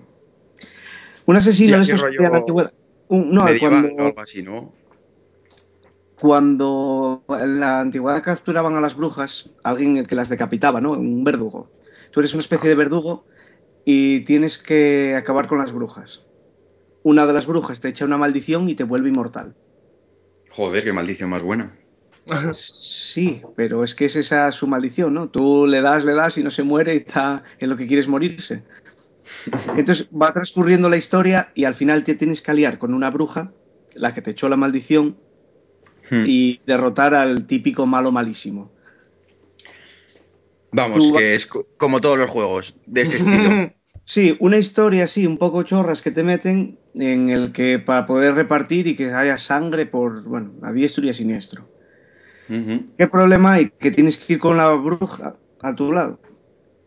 Un 1.27 1.37
asesino 1.37 1.85
Sí, 1.85 1.93
rollo 1.93 2.23
de 2.23 2.31
la 2.31 2.39
antigüedad. 2.39 2.73
Un- 3.09 3.31
no, 3.33 3.45
Medieval 3.45 3.83
cuando- 3.83 4.05
algo 4.05 4.21
así, 4.21 4.43
¿no? 4.43 4.73
cuando 6.21 7.23
en 7.29 7.61
la 7.61 7.81
antigüedad 7.81 8.23
capturaban 8.25 8.75
a 8.75 8.81
las 8.81 8.97
brujas, 8.97 9.51
alguien 9.63 9.97
el 9.99 10.09
que 10.09 10.17
las 10.17 10.29
decapitaba, 10.29 10.81
¿no? 10.81 10.93
Un 10.93 11.23
verdugo. 11.23 11.71
Tú 12.11 12.19
eres 12.21 12.33
una 12.35 12.43
especie 12.43 12.69
de 12.69 12.75
verdugo 12.75 13.25
y 13.85 14.21
tienes 14.25 14.59
que 14.59 15.15
acabar 15.15 15.47
con 15.47 15.59
las 15.59 15.73
brujas. 15.73 16.23
Una 17.05 17.25
de 17.25 17.33
las 17.33 17.47
brujas 17.47 17.81
te 17.81 17.89
echa 17.89 18.05
una 18.05 18.19
maldición 18.19 18.69
y 18.69 18.75
te 18.75 18.83
vuelve 18.83 19.11
inmortal. 19.11 19.55
Joder, 20.51 20.83
qué 20.83 20.93
maldición 20.93 21.31
más 21.31 21.43
buena. 21.43 21.77
Sí, 22.53 23.43
pero 23.57 23.85
es 23.85 23.95
que 23.95 24.05
es 24.07 24.17
esa 24.17 24.53
su 24.53 24.67
maldición, 24.67 25.15
¿no? 25.15 25.29
Tú 25.29 25.67
le 25.67 25.81
das, 25.81 26.05
le 26.05 26.15
das 26.15 26.37
y 26.39 26.43
no 26.43 26.51
se 26.51 26.63
muere 26.63 26.95
y 26.95 26.99
está 26.99 27.43
en 27.59 27.71
lo 27.71 27.77
que 27.77 27.87
quieres 27.87 28.09
morirse. 28.09 28.63
Entonces 29.77 30.09
va 30.11 30.33
transcurriendo 30.33 30.89
la 30.89 30.97
historia 30.97 31.51
y 31.55 31.65
al 31.65 31.75
final 31.75 32.05
te 32.05 32.15
tienes 32.15 32.43
que 32.43 32.51
aliar 32.51 32.79
con 32.79 32.95
una 32.95 33.11
bruja, 33.11 33.53
la 33.95 34.15
que 34.15 34.23
te 34.23 34.31
echó 34.33 34.49
la 34.49 34.57
maldición, 34.57 35.17
Hmm. 36.11 36.25
y 36.27 36.61
derrotar 36.65 37.15
al 37.15 37.47
típico 37.47 37.85
malo 37.85 38.11
malísimo. 38.13 38.71
Vamos, 40.71 40.99
tú- 41.11 41.17
que 41.17 41.35
es 41.35 41.47
co- 41.47 41.67
como 41.77 42.01
todos 42.01 42.19
los 42.19 42.31
juegos 42.31 42.75
de 42.87 43.03
ese 43.03 43.17
estilo. 43.17 43.51
Sí, 44.05 44.39
una 44.41 44.57
historia 44.57 45.05
así, 45.05 45.27
un 45.27 45.37
poco 45.37 45.65
chorras 45.65 46.01
que 46.01 46.11
te 46.11 46.23
meten 46.23 46.79
en 46.95 47.29
el 47.29 47.53
que 47.53 47.79
para 47.79 48.07
poder 48.07 48.35
repartir 48.37 48.87
y 48.87 48.97
que 48.97 49.13
haya 49.13 49.37
sangre 49.37 49.85
por, 49.85 50.23
bueno, 50.23 50.53
a 50.63 50.73
diestro 50.73 51.05
y 51.05 51.11
a 51.11 51.13
siniestro. 51.13 51.69
¿Qué 52.49 53.07
problema 53.07 53.55
hay? 53.55 53.71
Que 53.79 53.91
tienes 53.91 54.17
que 54.17 54.35
ir 54.35 54.39
con 54.39 54.57
la 54.57 54.73
bruja 54.73 55.37
a 55.61 55.75
tu 55.75 55.93
lado. 55.93 56.19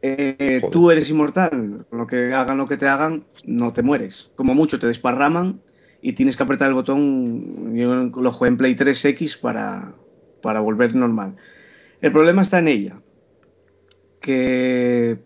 Eh, 0.02 0.62
tú 0.72 0.90
eres 0.90 1.10
inmortal, 1.10 1.86
lo 1.92 2.08
que 2.08 2.34
hagan 2.34 2.58
lo 2.58 2.68
que 2.68 2.78
te 2.78 2.88
hagan, 2.88 3.26
no 3.46 3.72
te 3.72 3.84
mueres. 3.84 4.32
Como 4.36 4.56
mucho 4.56 4.80
te 4.80 4.88
desparraman 4.88 5.62
y 6.02 6.14
tienes 6.14 6.36
que 6.36 6.44
apretar 6.44 6.70
el 6.70 6.74
botón, 6.74 7.76
yo 7.76 7.94
lo 7.94 8.32
jugué 8.32 8.50
en 8.50 8.58
Play 8.58 8.76
3X 8.76 9.40
para, 9.40 9.94
para 10.42 10.60
volver 10.60 10.96
normal. 10.96 11.36
El 12.02 12.12
problema 12.12 12.42
está 12.42 12.58
en 12.58 12.68
ella, 12.68 13.00
que 14.20 15.20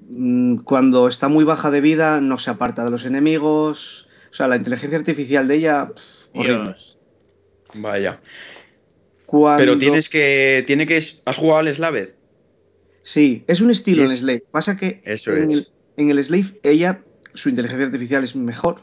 mm, 0.00 0.56
cuando 0.58 1.08
está 1.08 1.28
muy 1.28 1.44
baja 1.44 1.70
de 1.70 1.80
vida 1.80 2.20
no 2.20 2.38
se 2.38 2.50
aparta 2.50 2.84
de 2.84 2.90
los 2.90 3.06
enemigos, 3.06 4.06
o 4.30 4.34
sea, 4.34 4.48
la 4.48 4.56
inteligencia 4.56 4.98
artificial 4.98 5.48
de 5.48 5.54
ella, 5.54 5.88
pff. 5.94 6.20
Dios. 6.34 6.98
Vaya. 7.74 8.20
Cuando- 9.30 9.58
Pero 9.62 9.78
tienes 9.78 10.08
que. 10.08 10.64
Tiene 10.66 10.86
que. 10.88 10.96
¿Has 11.24 11.36
jugado 11.36 11.60
al 11.60 11.72
Slaved? 11.72 12.08
Sí, 13.04 13.44
es 13.46 13.60
un 13.60 13.70
estilo 13.70 14.02
en 14.04 14.10
Es- 14.10 14.18
Slave. 14.18 14.42
Pasa 14.50 14.76
que 14.76 15.00
Eso 15.04 15.32
en, 15.36 15.50
es. 15.50 15.58
El, 15.58 15.68
en 15.98 16.10
el 16.10 16.24
Slave, 16.24 16.58
ella, 16.64 17.00
su 17.34 17.48
inteligencia 17.48 17.86
artificial 17.86 18.24
es 18.24 18.34
mejor. 18.34 18.80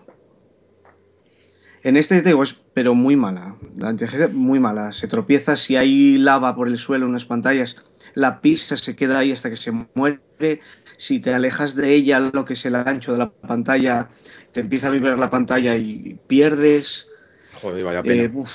En 1.83 1.97
este 1.97 2.21
te 2.21 2.29
digo, 2.29 2.43
es 2.43 2.53
pero 2.73 2.95
muy 2.95 3.15
mala. 3.17 3.55
La 3.77 3.91
inteligencia 3.91 4.29
muy 4.29 4.59
mala. 4.59 4.91
Se 4.93 5.07
tropieza 5.09 5.57
si 5.57 5.75
hay 5.75 6.17
lava 6.17 6.55
por 6.55 6.67
el 6.69 6.77
suelo 6.77 7.03
en 7.05 7.09
unas 7.11 7.25
pantallas, 7.25 7.77
la 8.13 8.39
pisa, 8.41 8.77
se 8.77 8.95
queda 8.95 9.19
ahí 9.19 9.31
hasta 9.33 9.49
que 9.49 9.57
se 9.57 9.71
muere. 9.95 10.61
Si 10.97 11.19
te 11.19 11.33
alejas 11.33 11.75
de 11.75 11.93
ella, 11.93 12.19
lo 12.19 12.45
que 12.45 12.53
es 12.53 12.65
el 12.65 12.75
ancho 12.75 13.11
de 13.11 13.17
la 13.19 13.29
pantalla, 13.31 14.07
te 14.53 14.61
empieza 14.61 14.87
a 14.87 14.91
vibrar 14.91 15.19
la 15.19 15.29
pantalla 15.29 15.75
y 15.75 16.17
pierdes. 16.27 17.07
Joder, 17.61 17.83
vaya 17.83 18.01
pena. 18.01 18.23
Eh, 18.23 18.31
uf. 18.33 18.49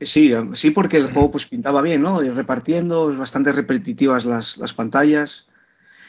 Sí, 0.00 0.32
sí, 0.54 0.70
porque 0.70 0.96
el 0.96 1.12
juego 1.12 1.32
pues 1.32 1.46
pintaba 1.46 1.82
bien, 1.82 2.02
¿no? 2.02 2.22
Ir 2.22 2.34
repartiendo, 2.34 3.14
bastante 3.16 3.52
repetitivas 3.52 4.24
las, 4.24 4.56
las 4.56 4.72
pantallas. 4.72 5.46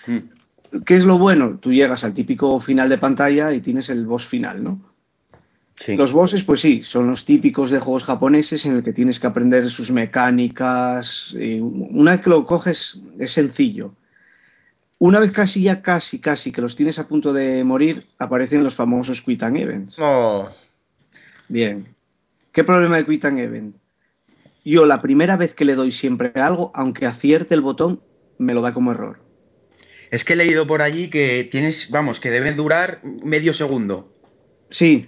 Mm. 0.06 0.82
¿Qué 0.86 0.96
es 0.96 1.06
lo 1.06 1.18
bueno? 1.18 1.58
Tú 1.60 1.74
llegas 1.74 2.04
al 2.04 2.14
típico 2.14 2.60
final 2.60 2.90
de 2.90 3.00
pantalla 3.00 3.52
y 3.52 3.62
tienes 3.62 3.90
el 3.90 4.06
boss 4.06 4.28
final, 4.28 4.64
¿no? 4.64 4.80
Sí. 5.74 5.96
Los 5.96 6.12
bosses, 6.12 6.44
pues 6.44 6.60
sí, 6.60 6.84
son 6.84 7.08
los 7.08 7.26
típicos 7.26 7.72
de 7.72 7.80
juegos 7.80 8.04
japoneses 8.04 8.66
en 8.66 8.76
el 8.76 8.84
que 8.84 8.94
tienes 8.94 9.20
que 9.20 9.28
aprender 9.28 9.70
sus 9.70 9.92
mecánicas. 9.92 11.34
y 11.34 11.60
una 11.60 12.12
vez 12.12 12.22
que 12.22 12.30
lo 12.30 12.46
coges, 12.46 13.02
es 13.18 13.32
sencillo. 13.32 13.94
Una 15.00 15.20
vez 15.20 15.32
casi, 15.32 15.64
ya 15.64 15.82
casi, 15.82 16.20
casi 16.20 16.52
que 16.52 16.62
los 16.62 16.76
tienes 16.76 17.00
a 17.00 17.08
punto 17.08 17.32
de 17.32 17.64
morir, 17.64 18.04
aparecen 18.20 18.64
los 18.64 18.76
famosos 18.76 19.22
Quit 19.22 19.42
and 19.42 19.58
Events. 19.58 19.98
Oh, 20.00 20.50
Bien. 21.48 21.88
¿Qué 22.60 22.66
problema 22.66 22.98
de 22.98 23.06
Quit 23.06 23.24
and 23.24 23.40
Event? 23.40 23.78
Yo 24.66 24.86
la 24.86 25.00
primera 25.00 25.38
vez 25.38 25.56
que 25.56 25.64
le 25.64 25.76
doy 25.76 25.94
siempre 25.94 26.34
algo, 26.36 26.74
aunque 26.76 27.06
acierte 27.06 27.56
el 27.56 27.62
botón, 27.62 28.02
me 28.38 28.54
lo 28.54 28.62
da 28.62 28.74
como 28.74 28.92
error. 28.92 29.22
Es 30.12 30.26
que 30.26 30.34
he 30.34 30.36
leído 30.36 30.68
por 30.68 30.82
allí 30.82 31.10
que 31.10 31.48
tienes. 31.50 31.90
Vamos, 31.90 32.20
que 32.20 32.32
debe 32.32 32.52
durar 32.52 33.00
medio 33.24 33.54
segundo. 33.54 34.14
Sí, 34.72 35.06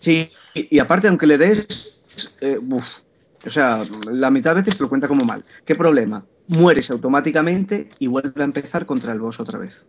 sí. 0.00 0.30
Y, 0.52 0.78
y 0.78 0.80
aparte, 0.80 1.06
aunque 1.06 1.28
le 1.28 1.38
des, 1.38 2.00
eh, 2.40 2.58
uf, 2.60 2.84
o 3.46 3.50
sea, 3.50 3.82
la 4.10 4.32
mitad 4.32 4.50
de 4.50 4.62
veces 4.62 4.76
te 4.76 4.82
lo 4.82 4.88
cuenta 4.88 5.06
como 5.06 5.24
mal. 5.24 5.44
¿Qué 5.64 5.76
problema? 5.76 6.26
Mueres 6.48 6.90
automáticamente 6.90 7.88
y 8.00 8.08
vuelve 8.08 8.42
a 8.42 8.46
empezar 8.46 8.84
contra 8.84 9.12
el 9.12 9.20
boss 9.20 9.38
otra 9.38 9.60
vez. 9.60 9.84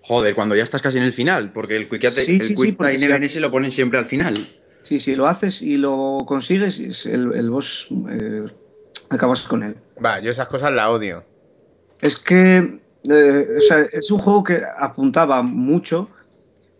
Joder, 0.00 0.34
cuando 0.34 0.56
ya 0.56 0.64
estás 0.64 0.80
casi 0.80 0.96
en 0.96 1.04
el 1.04 1.12
final, 1.12 1.52
porque 1.52 1.76
el 1.76 1.90
Quick, 1.90 2.08
Sí, 2.08 2.36
el 2.40 2.48
sí, 2.48 2.54
quick 2.54 2.78
Time 2.78 3.04
Event 3.04 3.24
ese 3.24 3.38
lo 3.38 3.50
ponen 3.50 3.70
siempre 3.70 3.98
al 3.98 4.06
final. 4.06 4.34
Sí, 4.82 4.98
si 4.98 5.14
lo 5.14 5.26
haces 5.26 5.62
y 5.62 5.76
lo 5.76 6.18
consigues, 6.26 6.80
es 6.80 7.06
el, 7.06 7.32
el 7.34 7.50
boss 7.50 7.88
eh, 8.10 8.46
acabas 9.10 9.42
con 9.42 9.62
él. 9.62 9.76
va, 10.04 10.20
yo 10.20 10.30
esas 10.30 10.48
cosas 10.48 10.72
las 10.72 10.88
odio. 10.88 11.24
Es 12.00 12.18
que 12.18 12.80
eh, 13.08 13.48
o 13.58 13.60
sea, 13.60 13.80
es 13.92 14.10
un 14.10 14.18
juego 14.18 14.42
que 14.44 14.62
apuntaba 14.78 15.42
mucho, 15.42 16.08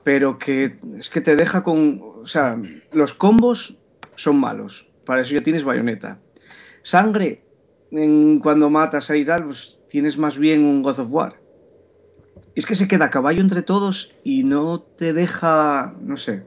pero 0.04 0.38
que 0.38 0.76
es 0.98 1.08
que 1.10 1.20
te 1.20 1.36
deja 1.36 1.62
con. 1.62 2.00
O 2.22 2.26
sea, 2.26 2.56
los 2.92 3.12
combos 3.14 3.76
son 4.16 4.38
malos. 4.38 4.88
Para 5.04 5.22
eso 5.22 5.34
ya 5.34 5.42
tienes 5.42 5.64
bayoneta. 5.64 6.18
Sangre, 6.82 7.42
en- 7.90 8.38
cuando 8.40 8.68
matas 8.70 9.10
ahí 9.10 9.24
tal, 9.24 9.44
pues 9.44 9.78
tienes 9.88 10.16
más 10.16 10.36
bien 10.36 10.64
un 10.64 10.82
God 10.82 11.00
of 11.00 11.08
War. 11.10 11.34
Es 12.54 12.66
que 12.66 12.74
se 12.74 12.86
queda 12.88 13.06
a 13.06 13.10
caballo 13.10 13.40
entre 13.40 13.62
todos 13.62 14.12
y 14.24 14.44
no 14.44 14.80
te 14.80 15.12
deja. 15.12 15.94
No 16.00 16.16
sé. 16.16 16.42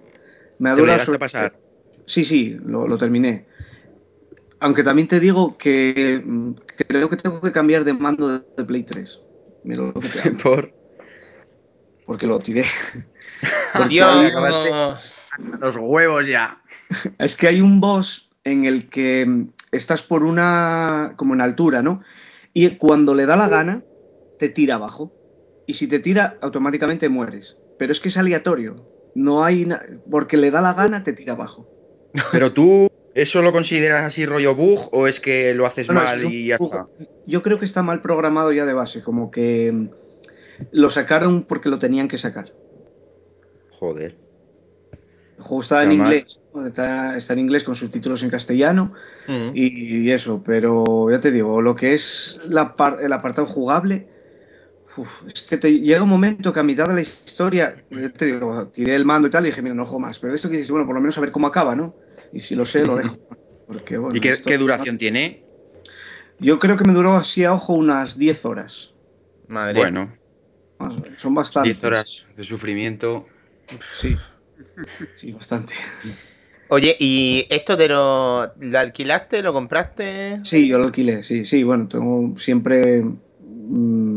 Me 0.59 0.73
Te 0.75 1.05
sobre- 1.05 1.19
pasar. 1.19 1.57
Sí, 2.05 2.23
sí, 2.23 2.57
lo, 2.65 2.87
lo 2.87 2.97
terminé. 2.97 3.45
Aunque 4.59 4.83
también 4.83 5.07
te 5.07 5.19
digo 5.19 5.57
que 5.57 6.21
mm, 6.23 6.51
creo 6.87 7.09
que 7.09 7.17
tengo 7.17 7.41
que 7.41 7.51
cambiar 7.51 7.83
de 7.83 7.93
mando 7.93 8.39
de, 8.39 8.63
Play 8.63 8.83
3. 8.83 9.19
Mira 9.63 9.81
lo 9.83 9.93
Por. 10.43 10.71
porque 12.05 12.27
lo 12.27 12.39
tiré. 12.39 12.65
Porque 13.73 13.89
Dios. 13.89 15.21
Los 15.59 15.75
huevos 15.75 16.27
ya. 16.27 16.61
Es 17.19 17.35
que 17.35 17.47
hay 17.47 17.59
un 17.61 17.81
boss 17.81 18.29
en 18.43 18.65
el 18.65 18.89
que 18.89 19.25
mm, 19.25 19.49
estás 19.71 20.01
por 20.01 20.23
una. 20.23 21.13
como 21.17 21.33
en 21.33 21.41
altura, 21.41 21.81
¿no? 21.81 22.01
Y 22.53 22.69
cuando 22.77 23.13
le 23.13 23.25
da 23.25 23.35
la 23.35 23.49
gana, 23.49 23.83
te 24.39 24.47
tira 24.49 24.75
abajo. 24.75 25.11
Y 25.67 25.73
si 25.73 25.87
te 25.87 25.99
tira, 25.99 26.37
automáticamente 26.41 27.09
mueres. 27.09 27.57
Pero 27.77 27.91
es 27.91 27.99
que 27.99 28.09
es 28.09 28.17
aleatorio. 28.17 28.94
No 29.15 29.43
hay. 29.43 29.65
na- 29.65 29.81
Porque 30.09 30.37
le 30.37 30.51
da 30.51 30.61
la 30.61 30.73
gana, 30.73 31.03
te 31.03 31.13
tira 31.13 31.33
abajo. 31.33 31.67
Pero 32.31 32.53
tú. 32.53 32.87
¿Eso 33.15 33.41
lo 33.41 33.53
consideras 33.53 34.03
así 34.03 34.25
rollo 34.25 34.55
bug 34.55 34.89
o 34.91 35.07
es 35.07 35.21
que 35.21 35.53
lo 35.53 35.65
haces 35.65 35.87
No, 35.87 35.93
mal 35.95 36.19
es 36.19 36.25
y 36.29 36.47
ya 36.47 36.57
bug. 36.57 36.67
está? 36.73 36.87
Yo 37.25 37.41
creo 37.41 37.57
que 37.57 37.63
está 37.63 37.81
mal 37.81 38.01
programado 38.01 38.51
ya 38.51 38.65
de 38.65 38.73
base, 38.73 39.01
como 39.01 39.31
que 39.31 39.87
lo 40.71 40.89
sacaron 40.89 41.43
porque 41.43 41.69
lo 41.69 41.79
tenían 41.79 42.09
que 42.09 42.17
sacar. 42.17 42.51
Joder. 43.79 44.17
El 45.37 45.43
juego 45.43 45.61
está 45.63 45.83
en 45.83 45.97
mal. 45.97 45.97
inglés, 46.13 46.41
está, 46.67 47.15
está 47.15 47.33
en 47.33 47.39
inglés 47.39 47.63
con 47.63 47.75
subtítulos 47.75 48.21
en 48.23 48.29
castellano 48.29 48.91
y, 49.53 49.99
y 50.07 50.11
eso, 50.11 50.43
pero 50.45 51.09
ya 51.09 51.19
te 51.21 51.31
digo, 51.31 51.61
lo 51.61 51.73
que 51.75 51.93
es 51.93 52.37
la 52.45 52.73
par- 52.73 52.99
el 53.01 53.13
apartado 53.13 53.47
jugable, 53.47 54.07
uf, 54.97 55.23
es 55.27 55.43
que 55.43 55.57
te 55.57 55.71
llega 55.71 56.03
un 56.03 56.09
momento 56.09 56.51
que 56.53 56.59
a 56.59 56.63
mitad 56.63 56.87
de 56.87 56.95
la 56.95 57.01
historia, 57.01 57.75
te 58.17 58.25
digo, 58.25 58.67
tiré 58.67 58.95
el 58.95 59.05
mando 59.05 59.27
y 59.27 59.31
tal 59.31 59.45
y 59.45 59.49
dije, 59.49 59.61
mira, 59.61 59.75
no 59.75 59.85
juego 59.85 59.99
más, 59.99 60.19
pero 60.19 60.33
esto 60.33 60.49
que 60.49 60.57
dices, 60.57 60.71
bueno, 60.71 60.85
por 60.85 60.95
lo 60.95 61.01
menos 61.01 61.17
a 61.17 61.21
ver 61.21 61.31
cómo 61.31 61.47
acaba, 61.47 61.75
¿no? 61.75 61.95
Y 62.31 62.41
si 62.41 62.55
lo 62.55 62.65
sé, 62.65 62.83
lo 62.85 62.95
dejo. 62.95 63.17
Porque, 63.67 63.97
bueno, 63.97 64.15
¿Y 64.15 64.19
qué, 64.21 64.29
esto- 64.29 64.49
qué 64.49 64.57
duración 64.57 64.97
tiene? 64.97 65.43
Yo 66.39 66.59
creo 66.59 66.77
que 66.77 66.83
me 66.85 66.93
duró 66.93 67.15
así 67.15 67.43
a 67.43 67.53
ojo 67.53 67.73
unas 67.73 68.17
10 68.17 68.45
horas. 68.45 68.91
Madre. 69.47 69.79
Bueno. 69.79 70.17
Son 71.17 71.33
bastantes. 71.33 71.77
10 71.77 71.83
horas 71.85 72.25
de 72.35 72.43
sufrimiento. 72.43 73.25
Sí. 74.01 74.15
Sí, 75.15 75.31
bastante. 75.31 75.73
Oye, 76.67 76.95
¿y 76.99 77.45
esto 77.49 77.77
te 77.77 77.87
lo, 77.87 78.51
lo 78.59 78.79
alquilaste, 78.79 79.41
lo 79.41 79.53
compraste? 79.53 80.39
Sí, 80.43 80.67
yo 80.67 80.79
lo 80.79 80.85
alquilé, 80.85 81.23
sí, 81.23 81.45
sí, 81.45 81.63
bueno, 81.63 81.87
tengo 81.87 82.37
siempre... 82.37 83.03
mm, 83.03 84.14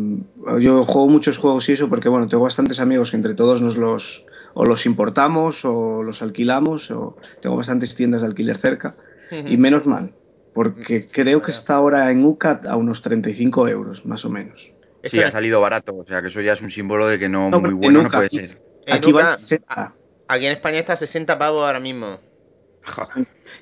yo 0.61 0.85
juego 0.85 1.09
muchos 1.09 1.39
juegos 1.39 1.69
y 1.69 1.73
eso 1.73 1.89
porque, 1.89 2.09
bueno, 2.09 2.29
tengo 2.29 2.45
bastantes 2.45 2.81
amigos 2.81 3.11
que 3.11 3.17
entre 3.17 3.35
todos 3.35 3.63
nos 3.63 3.77
los... 3.77 4.25
o 4.55 4.65
los 4.65 4.87
importamos 4.87 5.65
o 5.65 6.03
los 6.03 6.23
alquilamos 6.23 6.91
o 6.91 7.17
tengo 7.41 7.57
bastantes 7.57 7.95
tiendas 7.95 8.23
de 8.23 8.29
alquiler 8.29 8.59
cerca 8.59 8.97
y 9.31 9.57
menos 9.57 9.87
mal, 9.87 10.13
porque 10.55 11.07
creo 11.07 11.43
que 11.43 11.51
está 11.51 11.75
ahora 11.75 12.11
en 12.11 12.25
UCAT 12.25 12.67
a 12.67 12.77
unos 12.77 13.03
35 13.03 13.69
euros, 13.69 14.05
más 14.07 14.25
o 14.25 14.31
menos. 14.31 14.73
Sí, 15.05 15.21
ha 15.21 15.31
salido 15.31 15.61
barato, 15.61 15.97
o 15.97 16.05
sea 16.05 16.21
que 16.21 16.29
eso 16.29 16.41
ya 16.41 16.53
es 16.53 16.63
un 16.63 16.71
símbolo 16.71 17.07
de 17.07 17.19
que 17.19 17.29
no, 17.29 17.51
No, 17.51 17.61
muy 17.61 17.73
bueno 17.73 18.03
no 18.03 18.09
puede 18.09 18.31
ser. 18.31 18.61
Aquí 18.91 19.11
Luca, 19.11 19.25
va 19.25 19.39
60, 19.39 19.95
aquí 20.29 20.47
en 20.47 20.53
España 20.53 20.79
está 20.79 20.95
a 20.95 20.97
60 20.97 21.39
pavos 21.39 21.65
ahora 21.65 21.81
mismo. 21.81 22.19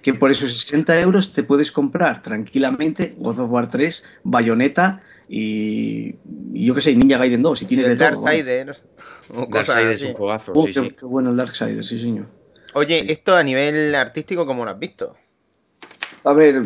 que 0.03 0.15
por 0.15 0.31
esos 0.31 0.59
60 0.61 1.01
euros 1.01 1.33
te 1.33 1.43
puedes 1.43 1.73
comprar 1.73 2.23
tranquilamente 2.23 3.15
God 3.19 3.41
of 3.41 3.51
War 3.51 3.71
3, 3.71 4.05
Bayonetta 4.23 5.03
y, 5.29 6.15
y 6.53 6.67
yo 6.67 6.75
qué 6.75 6.81
sé, 6.81 6.95
Ninja 6.95 7.19
Gaiden 7.19 7.43
2, 7.43 7.59
si 7.59 7.65
Y 7.65 7.69
tienes 7.69 7.87
el 7.89 7.99
todo. 7.99 8.09
Darksiders. 8.23 8.85
o 9.35 9.49
cosas 9.51 9.67
Darkseid 9.69 9.91
es 9.91 10.03
un 10.03 10.13
juegazo, 10.15 10.53
Uh, 10.55 10.67
sí, 10.67 10.73
qué, 10.73 10.81
sí. 10.81 10.91
qué 10.99 11.05
bueno 11.07 11.31
el 11.31 11.37
Darksiders, 11.37 11.87
sí 11.87 12.01
señor. 12.01 12.27
Oye, 12.75 13.11
esto 13.11 13.35
a 13.35 13.43
nivel 13.43 13.95
artístico, 13.95 14.47
¿cómo 14.47 14.65
lo 14.65 14.71
has 14.71 14.79
visto? 14.79 15.17
A 16.25 16.33
ver, 16.33 16.63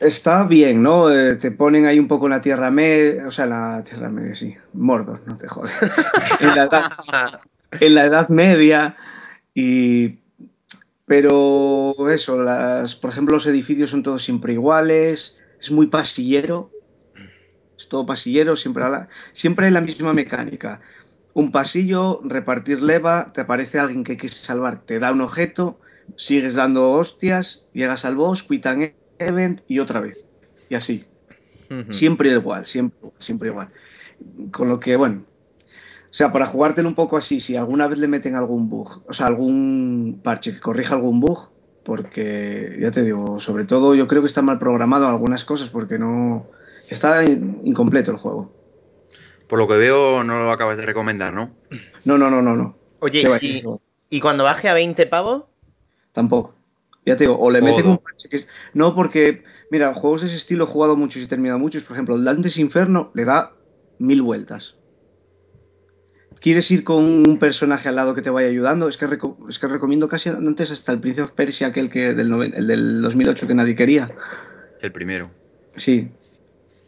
está 0.00 0.44
bien, 0.44 0.82
¿no? 0.82 1.12
Eh, 1.12 1.36
te 1.36 1.50
ponen 1.50 1.86
ahí 1.86 1.98
un 1.98 2.08
poco 2.08 2.26
en 2.26 2.32
la 2.32 2.40
Tierra 2.40 2.70
Media, 2.70 3.26
o 3.26 3.30
sea, 3.30 3.46
la 3.46 3.82
Tierra 3.84 4.10
Media, 4.10 4.34
sí, 4.34 4.56
Mordor, 4.72 5.20
no 5.26 5.36
te 5.36 5.46
jodas. 5.48 5.72
en, 6.40 6.54
la 6.56 6.64
edad, 6.64 7.40
en 7.80 7.94
la 7.94 8.04
Edad 8.04 8.28
Media 8.28 8.96
y... 9.54 10.18
Pero 11.08 12.10
eso, 12.10 12.42
las, 12.42 12.96
por 12.96 13.10
ejemplo, 13.10 13.36
los 13.36 13.46
edificios 13.46 13.90
son 13.92 14.02
todos 14.02 14.24
siempre 14.24 14.54
iguales, 14.54 15.36
es 15.60 15.70
muy 15.70 15.86
pasillero, 15.86 16.72
es 17.76 17.88
todo 17.88 18.06
pasillero, 18.06 18.56
siempre, 18.56 18.84
a 18.84 18.88
la, 18.88 19.08
siempre 19.32 19.66
hay 19.66 19.72
la 19.72 19.80
misma 19.80 20.12
mecánica. 20.12 20.80
Un 21.34 21.52
pasillo, 21.52 22.20
repartir 22.24 22.82
leva, 22.82 23.32
te 23.34 23.42
aparece 23.42 23.78
alguien 23.78 24.04
que 24.04 24.16
quieres 24.16 24.38
salvar, 24.38 24.82
te 24.86 24.98
da 24.98 25.12
un 25.12 25.20
objeto, 25.20 25.78
sigues 26.16 26.54
dando 26.54 26.92
hostias, 26.92 27.62
llegas 27.72 28.04
al 28.04 28.16
boss, 28.16 28.42
quit 28.42 28.66
an 28.66 28.92
event 29.18 29.60
y 29.68 29.78
otra 29.78 30.00
vez. 30.00 30.18
Y 30.68 30.74
así. 30.74 31.04
Siempre 31.90 32.30
igual, 32.30 32.64
siempre, 32.64 33.10
siempre 33.18 33.48
igual. 33.48 33.68
Con 34.52 34.68
lo 34.68 34.80
que, 34.80 34.96
bueno. 34.96 35.24
O 36.10 36.14
sea, 36.16 36.32
para 36.32 36.46
jugártelo 36.46 36.88
un 36.88 36.94
poco 36.94 37.16
así, 37.16 37.40
si 37.40 37.56
alguna 37.56 37.88
vez 37.88 37.98
le 37.98 38.08
meten 38.08 38.36
algún 38.36 38.70
bug, 38.70 39.02
o 39.06 39.12
sea, 39.12 39.26
algún 39.26 40.20
parche 40.22 40.54
que 40.54 40.60
corrija 40.60 40.94
algún 40.94 41.20
bug, 41.20 41.50
porque 41.84 42.78
ya 42.80 42.90
te 42.90 43.02
digo, 43.02 43.38
sobre 43.38 43.64
todo 43.64 43.94
yo 43.94 44.08
creo 44.08 44.22
que 44.22 44.28
está 44.28 44.42
mal 44.42 44.58
programado 44.58 45.06
algunas 45.06 45.44
cosas 45.44 45.68
porque 45.68 45.98
no. 45.98 46.46
Está 46.88 47.24
in- 47.24 47.60
incompleto 47.64 48.10
el 48.10 48.16
juego. 48.18 48.52
Por 49.48 49.58
lo 49.58 49.68
que 49.68 49.74
veo, 49.76 50.24
no 50.24 50.40
lo 50.40 50.50
acabas 50.50 50.76
de 50.76 50.84
recomendar, 50.86 51.32
¿no? 51.32 51.50
No, 52.04 52.18
no, 52.18 52.30
no, 52.30 52.42
no, 52.42 52.56
no. 52.56 52.76
Oye, 53.00 53.22
¿Qué 53.22 53.28
va 53.28 53.36
a 53.36 53.38
y, 53.44 53.62
y 54.10 54.20
cuando 54.20 54.44
baje 54.44 54.68
a 54.68 54.74
20 54.74 55.06
pavos, 55.06 55.44
Tampoco. 56.12 56.54
Ya 57.04 57.16
te 57.16 57.24
digo, 57.24 57.38
o 57.38 57.50
le 57.50 57.60
Joder. 57.60 57.74
meten 57.76 57.90
un 57.90 57.98
parche 57.98 58.28
que 58.28 58.36
es... 58.36 58.48
No, 58.74 58.94
porque, 58.94 59.44
mira, 59.70 59.94
juegos 59.94 60.22
de 60.22 60.26
ese 60.28 60.36
estilo 60.36 60.64
he 60.64 60.66
jugado 60.66 60.96
muchos 60.96 61.20
y 61.22 61.26
he 61.26 61.28
terminado 61.28 61.58
muchos. 61.58 61.84
Por 61.84 61.92
ejemplo, 61.94 62.16
el 62.16 62.24
Dantes 62.24 62.56
Inferno 62.56 63.10
le 63.14 63.24
da 63.24 63.52
mil 63.98 64.22
vueltas. 64.22 64.76
¿Quieres 66.40 66.70
ir 66.70 66.84
con 66.84 67.04
un 67.28 67.38
personaje 67.38 67.88
al 67.88 67.96
lado 67.96 68.14
que 68.14 68.22
te 68.22 68.30
vaya 68.30 68.48
ayudando? 68.48 68.88
Es 68.88 68.96
que, 68.96 69.06
reco- 69.06 69.36
es 69.48 69.58
que 69.58 69.68
recomiendo 69.68 70.08
casi 70.08 70.28
antes 70.28 70.70
hasta 70.70 70.92
el 70.92 71.00
Prince 71.00 71.22
of 71.22 71.30
Persia, 71.32 71.68
aquel 71.68 71.90
que 71.90 72.12
del, 72.14 72.32
el 72.54 72.66
del 72.66 73.02
2008 73.02 73.46
que 73.46 73.54
nadie 73.54 73.74
quería. 73.76 74.08
El 74.80 74.92
primero. 74.92 75.30
Sí. 75.76 76.10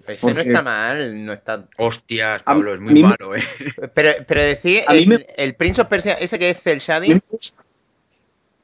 Ese 0.08 0.34
no 0.34 0.40
está 0.40 0.62
mal, 0.62 1.24
no 1.24 1.32
está... 1.32 1.64
Hostias, 1.78 2.40
A- 2.40 2.44
Pablo, 2.44 2.74
es 2.74 2.80
muy 2.80 2.94
mí 2.94 3.02
malo, 3.02 3.34
¿eh? 3.34 3.42
Pero, 3.94 4.12
pero 4.26 4.42
decir, 4.42 4.82
A 4.86 4.92
mí 4.92 5.00
el, 5.00 5.08
me- 5.08 5.26
el 5.36 5.54
Prince 5.54 5.80
of 5.80 5.88
Persia, 5.88 6.14
ese 6.14 6.38
que 6.38 6.50
es 6.50 6.66
el 6.66 6.78
Shading, 6.78 7.14
me 7.14 7.22
gusta. 7.28 7.64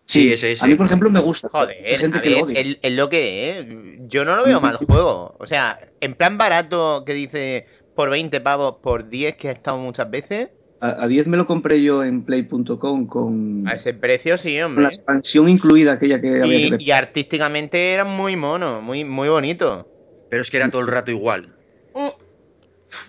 Sí, 0.06 0.32
ese, 0.32 0.52
ese. 0.52 0.64
A 0.64 0.68
mí, 0.68 0.74
por 0.74 0.86
ejemplo, 0.86 1.10
me 1.10 1.20
gusta. 1.20 1.48
Joder, 1.50 1.98
gente 1.98 2.18
a 2.18 2.22
que 2.22 2.30
lo 2.30 2.48
el- 2.48 3.08
que 3.10 3.50
es. 3.50 3.66
Yo 4.08 4.24
no 4.24 4.36
lo 4.36 4.44
veo 4.44 4.60
mal 4.60 4.76
juego. 4.76 5.34
O 5.38 5.46
sea, 5.46 5.78
en 6.00 6.14
plan 6.14 6.36
barato 6.36 7.04
que 7.06 7.14
dice 7.14 7.66
por 7.94 8.10
20 8.10 8.40
pavos, 8.40 8.76
por 8.82 9.08
10 9.08 9.36
que 9.36 9.48
he 9.48 9.52
estado 9.52 9.78
muchas 9.78 10.10
veces, 10.10 10.50
A, 10.80 11.04
a 11.04 11.08
10 11.08 11.26
me 11.26 11.38
lo 11.38 11.46
compré 11.46 11.82
yo 11.82 12.04
en 12.04 12.22
play.com 12.24 13.06
con, 13.06 13.66
a 13.66 13.72
ese 13.74 13.94
precio 13.94 14.36
sí, 14.36 14.54
con 14.54 14.60
la 14.60 14.66
hombre. 14.66 14.86
expansión 14.86 15.48
incluida 15.48 15.92
aquella 15.92 16.20
que 16.20 16.42
había 16.42 16.58
Y, 16.58 16.76
que 16.76 16.84
y 16.84 16.90
artísticamente 16.90 17.94
era 17.94 18.04
muy 18.04 18.36
mono, 18.36 18.82
muy, 18.82 19.04
muy 19.04 19.28
bonito. 19.28 19.86
Pero 20.34 20.42
es 20.42 20.50
que 20.50 20.56
era 20.56 20.68
todo 20.68 20.82
el 20.82 20.88
rato 20.88 21.12
igual. 21.12 21.54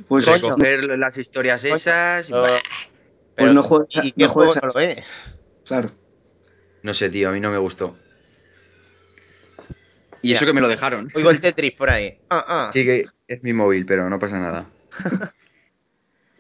Pues, 0.07 0.25
Recoger 0.27 0.83
las 0.95 1.17
historias 1.17 1.63
Coño. 1.63 1.73
esas. 1.75 2.27
Pero- 2.27 2.41
bah, 2.43 2.61
Pues 3.35 3.51
no 3.51 3.63
juegues- 3.63 4.05
¿Y 4.05 4.11
qué 4.11 4.25
no 4.25 4.29
juego 4.29 4.53
no 4.53 4.61
lo 4.71 4.79
es? 4.79 5.03
claro. 5.65 5.91
No 6.83 6.93
sé, 6.93 7.09
tío, 7.09 7.29
a 7.29 7.31
mí 7.31 7.39
no 7.39 7.49
me 7.49 7.57
gustó. 7.57 7.97
Y 10.21 10.33
eso 10.33 10.45
que 10.45 10.53
me 10.53 10.61
lo 10.61 10.67
dejaron. 10.67 11.09
Oigo 11.15 11.31
el 11.31 11.41
Tetris 11.41 11.71
por 11.73 11.89
ahí. 11.89 12.19
Ah, 12.29 12.45
ah. 12.47 12.69
Sí 12.71 12.85
que 12.85 13.07
es 13.27 13.41
mi 13.41 13.53
móvil, 13.53 13.87
pero 13.87 14.07
no 14.07 14.19
pasa 14.19 14.37
nada. 14.39 14.67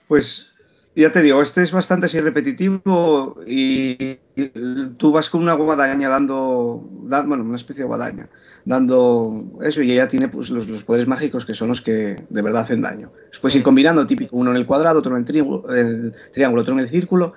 Pues 0.07 0.53
ya 0.95 1.11
te 1.11 1.21
digo, 1.21 1.41
este 1.41 1.61
es 1.63 1.71
bastante 1.71 2.05
así 2.07 2.19
repetitivo 2.19 3.37
y, 3.45 4.17
y 4.35 4.49
tú 4.97 5.11
vas 5.11 5.29
con 5.29 5.41
una 5.41 5.53
guadaña 5.53 6.09
dando, 6.09 6.87
da- 7.03 7.23
bueno, 7.23 7.43
una 7.43 7.57
especie 7.57 7.83
de 7.83 7.87
guadaña, 7.87 8.29
dando 8.65 9.59
eso 9.63 9.81
y 9.81 9.91
ella 9.91 10.07
tiene 10.07 10.27
pues, 10.29 10.49
los, 10.49 10.67
los 10.67 10.83
poderes 10.83 11.07
mágicos 11.07 11.45
que 11.45 11.53
son 11.53 11.69
los 11.69 11.81
que 11.81 12.15
de 12.29 12.41
verdad 12.41 12.63
hacen 12.63 12.81
daño. 12.81 13.11
Después 13.31 13.55
ir 13.55 13.63
combinando, 13.63 14.07
típico, 14.07 14.35
uno 14.37 14.51
en 14.51 14.57
el 14.57 14.65
cuadrado, 14.65 14.99
otro 14.99 15.11
en 15.11 15.19
el, 15.19 15.25
triángulo, 15.25 15.73
el 15.73 16.13
triángulo, 16.31 16.61
otro 16.61 16.73
en 16.73 16.79
el 16.79 16.89
círculo 16.89 17.33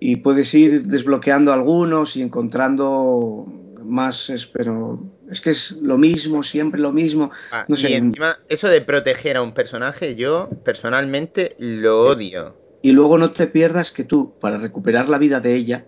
y 0.00 0.16
puedes 0.16 0.52
ir 0.54 0.86
desbloqueando 0.86 1.52
algunos 1.52 2.16
y 2.16 2.22
encontrando 2.22 3.46
más, 3.84 4.32
pero 4.52 5.00
es 5.30 5.40
que 5.40 5.50
es 5.50 5.72
lo 5.82 5.98
mismo, 5.98 6.42
siempre 6.42 6.80
lo 6.80 6.92
mismo. 6.92 7.30
Ah, 7.50 7.64
No 7.68 7.76
sé. 7.76 7.90
Y 7.90 7.94
encima, 7.94 8.38
eso 8.48 8.68
de 8.68 8.80
proteger 8.80 9.36
a 9.36 9.42
un 9.42 9.52
personaje, 9.54 10.14
yo 10.16 10.48
personalmente 10.64 11.56
lo 11.58 12.02
odio. 12.02 12.61
Y 12.82 12.92
luego 12.92 13.16
no 13.16 13.32
te 13.32 13.46
pierdas 13.46 13.92
que 13.92 14.04
tú, 14.04 14.34
para 14.40 14.58
recuperar 14.58 15.08
la 15.08 15.18
vida 15.18 15.40
de 15.40 15.54
ella, 15.54 15.86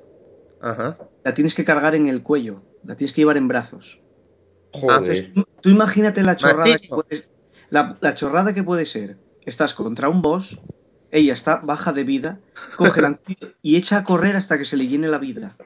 Ajá. 0.60 0.96
la 1.24 1.34
tienes 1.34 1.54
que 1.54 1.64
cargar 1.64 1.94
en 1.94 2.08
el 2.08 2.22
cuello, 2.22 2.62
la 2.84 2.96
tienes 2.96 3.12
que 3.12 3.20
llevar 3.20 3.36
en 3.36 3.48
brazos. 3.48 4.00
Joder. 4.72 5.32
Tú, 5.34 5.44
tú 5.60 5.68
imagínate 5.68 6.22
la 6.22 6.36
chorrada, 6.36 6.78
que 6.78 6.88
puede, 6.88 7.24
la, 7.70 7.96
la 8.00 8.14
chorrada 8.14 8.54
que 8.54 8.62
puede 8.62 8.86
ser. 8.86 9.18
Estás 9.44 9.74
contra 9.74 10.08
un 10.08 10.22
boss, 10.22 10.58
ella 11.10 11.34
está 11.34 11.56
baja 11.56 11.92
de 11.92 12.04
vida, 12.04 12.40
coge 12.76 13.00
el 13.00 13.06
anillo 13.06 13.54
y 13.62 13.76
echa 13.76 13.98
a 13.98 14.04
correr 14.04 14.36
hasta 14.36 14.56
que 14.56 14.64
se 14.64 14.76
le 14.76 14.86
llene 14.86 15.08
la 15.08 15.18
vida. 15.18 15.56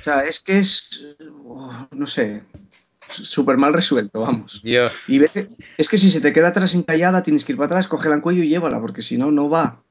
O 0.00 0.04
sea, 0.04 0.24
es 0.24 0.40
que 0.40 0.58
es, 0.58 0.88
oh, 1.44 1.86
no 1.92 2.06
sé, 2.08 2.42
súper 3.08 3.56
mal 3.56 3.72
resuelto, 3.72 4.20
vamos. 4.20 4.60
Dios. 4.62 4.92
Y 5.08 5.18
ve 5.18 5.28
que- 5.32 5.48
es 5.78 5.88
que 5.88 5.98
si 5.98 6.10
se 6.10 6.20
te 6.20 6.32
queda 6.32 6.48
atrás 6.48 6.74
encallada, 6.74 7.22
tienes 7.22 7.44
que 7.44 7.52
ir 7.52 7.58
para 7.58 7.66
atrás, 7.66 7.88
cógela 7.88 8.14
en 8.14 8.20
cuello 8.20 8.42
y 8.42 8.48
llévala, 8.48 8.80
porque 8.80 9.02
si 9.02 9.18
no, 9.18 9.30
no 9.30 9.48
va. 9.48 9.82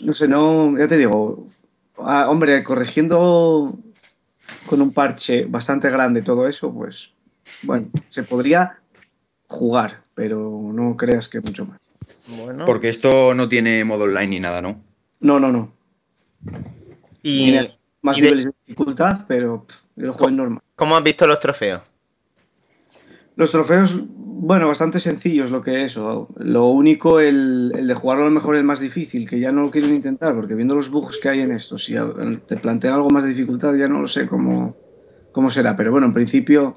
No 0.00 0.12
sé, 0.12 0.28
no, 0.28 0.76
ya 0.78 0.86
te 0.88 0.96
digo, 0.98 1.48
ah, 1.98 2.26
hombre, 2.28 2.62
corrigiendo 2.62 3.76
con 4.66 4.80
un 4.82 4.92
parche 4.92 5.46
bastante 5.46 5.90
grande 5.90 6.22
todo 6.22 6.48
eso, 6.48 6.72
pues, 6.72 7.10
bueno, 7.62 7.88
se 8.10 8.22
podría 8.22 8.78
jugar, 9.48 10.02
pero 10.14 10.70
no 10.72 10.96
creas 10.96 11.28
que 11.28 11.40
mucho 11.40 11.66
más. 11.66 11.80
Bueno. 12.26 12.64
Porque 12.64 12.88
esto 12.88 13.34
no 13.34 13.48
tiene 13.48 13.84
modo 13.84 14.04
online 14.04 14.26
ni 14.28 14.40
nada, 14.40 14.62
¿no? 14.62 14.80
No, 15.20 15.38
no, 15.40 15.52
no. 15.52 15.72
Y, 17.22 17.58
más 18.02 18.18
y 18.18 18.20
de- 18.20 18.26
niveles 18.26 18.44
de 18.46 18.52
dificultad, 18.66 19.24
pero 19.26 19.64
pff, 19.66 19.76
lo 19.96 20.12
juego 20.12 20.28
en 20.28 20.36
normal. 20.36 20.62
¿Cómo 20.76 20.96
has 20.96 21.02
visto 21.04 21.26
los 21.26 21.40
trofeos? 21.40 21.82
Los 23.36 23.50
trofeos, 23.50 24.00
bueno, 24.06 24.68
bastante 24.68 25.00
sencillos 25.00 25.50
lo 25.50 25.62
que 25.62 25.84
es. 25.84 25.96
o- 25.96 26.28
Lo 26.36 26.66
único, 26.66 27.18
el, 27.20 27.72
el 27.76 27.86
de 27.86 27.94
jugarlo 27.94 28.24
a 28.24 28.28
lo 28.28 28.32
mejor 28.34 28.56
es 28.56 28.64
más 28.64 28.80
difícil, 28.80 29.28
que 29.28 29.40
ya 29.40 29.50
no 29.52 29.62
lo 29.62 29.70
quieren 29.70 29.94
intentar, 29.94 30.34
porque 30.34 30.54
viendo 30.54 30.74
los 30.74 30.88
bugs 30.90 31.18
que 31.20 31.28
hay 31.30 31.40
en 31.40 31.52
esto, 31.52 31.78
si 31.78 31.94
te 32.46 32.56
plantean 32.56 32.94
algo 32.94 33.10
más 33.10 33.24
de 33.24 33.30
dificultad, 33.30 33.74
ya 33.74 33.88
no 33.88 34.00
lo 34.00 34.08
sé 34.08 34.26
cómo, 34.26 34.76
cómo 35.32 35.50
será. 35.50 35.76
Pero 35.76 35.90
bueno, 35.90 36.06
en 36.06 36.14
principio 36.14 36.76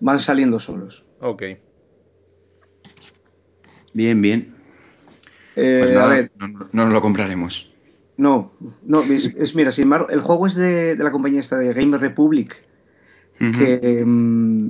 van 0.00 0.18
saliendo 0.18 0.58
solos. 0.60 1.04
Ok. 1.20 1.42
Bien, 3.92 4.20
bien. 4.22 4.54
Eh, 5.56 5.80
Pues 5.82 5.96
a 5.96 6.06
ver, 6.06 6.30
no, 6.36 6.48
no 6.48 6.84
nos 6.84 6.92
lo 6.92 7.00
compraremos. 7.02 7.70
No, 8.18 8.52
no, 8.82 9.02
es, 9.02 9.34
es- 9.36 9.54
mira, 9.54 9.72
sin 9.72 9.84
embargo, 9.84 10.08
el 10.10 10.20
juego 10.20 10.46
es 10.46 10.54
de, 10.54 10.96
de 10.96 11.04
la 11.04 11.10
compañía 11.10 11.40
esta 11.40 11.56
de 11.56 11.72
Game 11.72 11.96
Republic, 11.96 12.54
que 13.38 14.02
mm, 14.04 14.68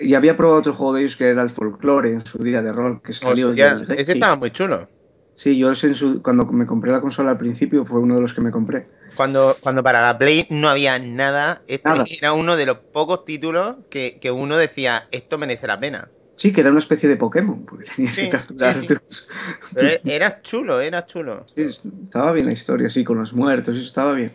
y 0.00 0.14
había 0.14 0.36
probado 0.36 0.60
otro 0.60 0.72
juego 0.72 0.94
de 0.94 1.02
ellos 1.02 1.16
que 1.16 1.28
era 1.28 1.42
el 1.42 1.50
Folklore 1.50 2.12
en 2.12 2.24
su 2.26 2.38
día 2.38 2.62
de 2.62 2.72
rol, 2.72 3.02
que 3.02 3.12
salió 3.12 3.48
Hostia, 3.50 3.72
el- 3.72 3.92
ese 3.92 4.12
estaba 4.12 4.36
muy 4.36 4.50
chulo. 4.50 4.88
Sí, 5.36 5.56
yo 5.56 5.68
en 5.68 5.76
su- 5.76 6.22
cuando 6.22 6.46
me 6.46 6.66
compré 6.66 6.90
la 6.90 7.00
consola 7.00 7.30
al 7.32 7.38
principio 7.38 7.84
fue 7.84 8.00
uno 8.00 8.16
de 8.16 8.20
los 8.20 8.34
que 8.34 8.40
me 8.40 8.50
compré. 8.50 8.86
Cuando, 9.16 9.56
cuando 9.60 9.82
para 9.82 10.02
la 10.02 10.18
Play 10.18 10.46
no 10.50 10.68
había 10.68 10.98
nada, 10.98 11.62
este 11.68 11.88
Nada. 11.88 12.04
era 12.20 12.32
uno 12.32 12.56
de 12.56 12.66
los 12.66 12.78
pocos 12.92 13.24
títulos 13.24 13.76
que, 13.88 14.18
que 14.20 14.30
uno 14.32 14.56
decía, 14.56 15.04
esto 15.12 15.38
merece 15.38 15.66
la 15.66 15.78
pena. 15.78 16.08
Sí, 16.38 16.52
que 16.52 16.60
era 16.60 16.70
una 16.70 16.78
especie 16.78 17.08
de 17.08 17.16
Pokémon, 17.16 17.64
porque 17.66 17.84
tenías 17.96 18.14
Sí, 18.14 18.22
que 18.22 18.30
capturar. 18.30 18.74
sí, 18.74 18.80
sí. 18.82 18.86
tus- 18.94 19.28
Pero 19.74 19.98
era 20.04 20.40
chulo, 20.40 20.80
era 20.80 21.04
chulo. 21.04 21.42
Sí, 21.46 21.62
estaba 21.62 22.30
bien 22.32 22.46
la 22.46 22.52
historia, 22.52 22.88
sí, 22.88 23.02
con 23.02 23.18
los 23.18 23.32
muertos, 23.32 23.76
eso 23.76 23.84
estaba 23.84 24.14
bien. 24.14 24.30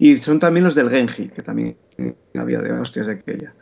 Y 0.00 0.16
son 0.16 0.40
también 0.40 0.64
los 0.64 0.74
del 0.74 0.90
Genji, 0.90 1.28
que 1.28 1.42
también 1.42 1.76
había 2.34 2.60
de 2.60 2.72
hostias 2.72 3.06
de 3.06 3.12
aquella. 3.14 3.54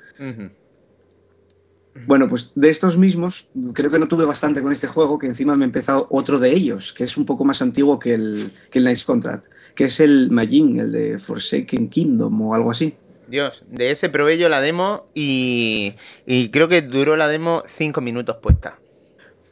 Bueno, 2.07 2.29
pues 2.31 2.53
de 2.55 2.71
estos 2.71 2.97
mismos, 2.97 3.47
creo 3.75 3.91
que 3.91 3.99
no 3.99 4.09
tuve 4.09 4.25
bastante 4.25 4.63
con 4.63 4.73
este 4.73 4.87
juego, 4.87 5.19
que 5.19 5.27
encima 5.27 5.55
me 5.57 5.65
he 5.65 5.69
empezado 5.69 6.07
otro 6.11 6.39
de 6.39 6.53
ellos, 6.53 6.95
que 6.95 7.05
es 7.05 7.17
un 7.19 7.27
poco 7.27 7.45
más 7.45 7.61
antiguo 7.61 7.99
que 7.99 8.15
el, 8.15 8.51
que 8.71 8.79
el 8.79 8.85
Knight's 8.85 9.05
Contract, 9.05 9.45
que 9.75 9.85
es 9.85 10.01
el 10.01 10.31
Majin, 10.31 10.79
el 10.81 10.93
de 10.93 11.19
Forsaken 11.19 11.89
Kingdom 11.91 12.41
o 12.41 12.55
algo 12.55 12.71
así. 12.71 12.95
Dios, 13.29 13.65
de 13.69 13.91
ese 13.91 14.09
probé 14.09 14.39
yo 14.39 14.49
la 14.49 14.61
demo 14.61 15.07
y, 15.15 15.95
y 16.27 16.51
creo 16.51 16.69
que 16.69 16.83
duró 16.83 17.17
la 17.17 17.29
demo 17.29 17.63
cinco 17.67 18.01
minutos 18.01 18.37
puesta. 18.43 18.79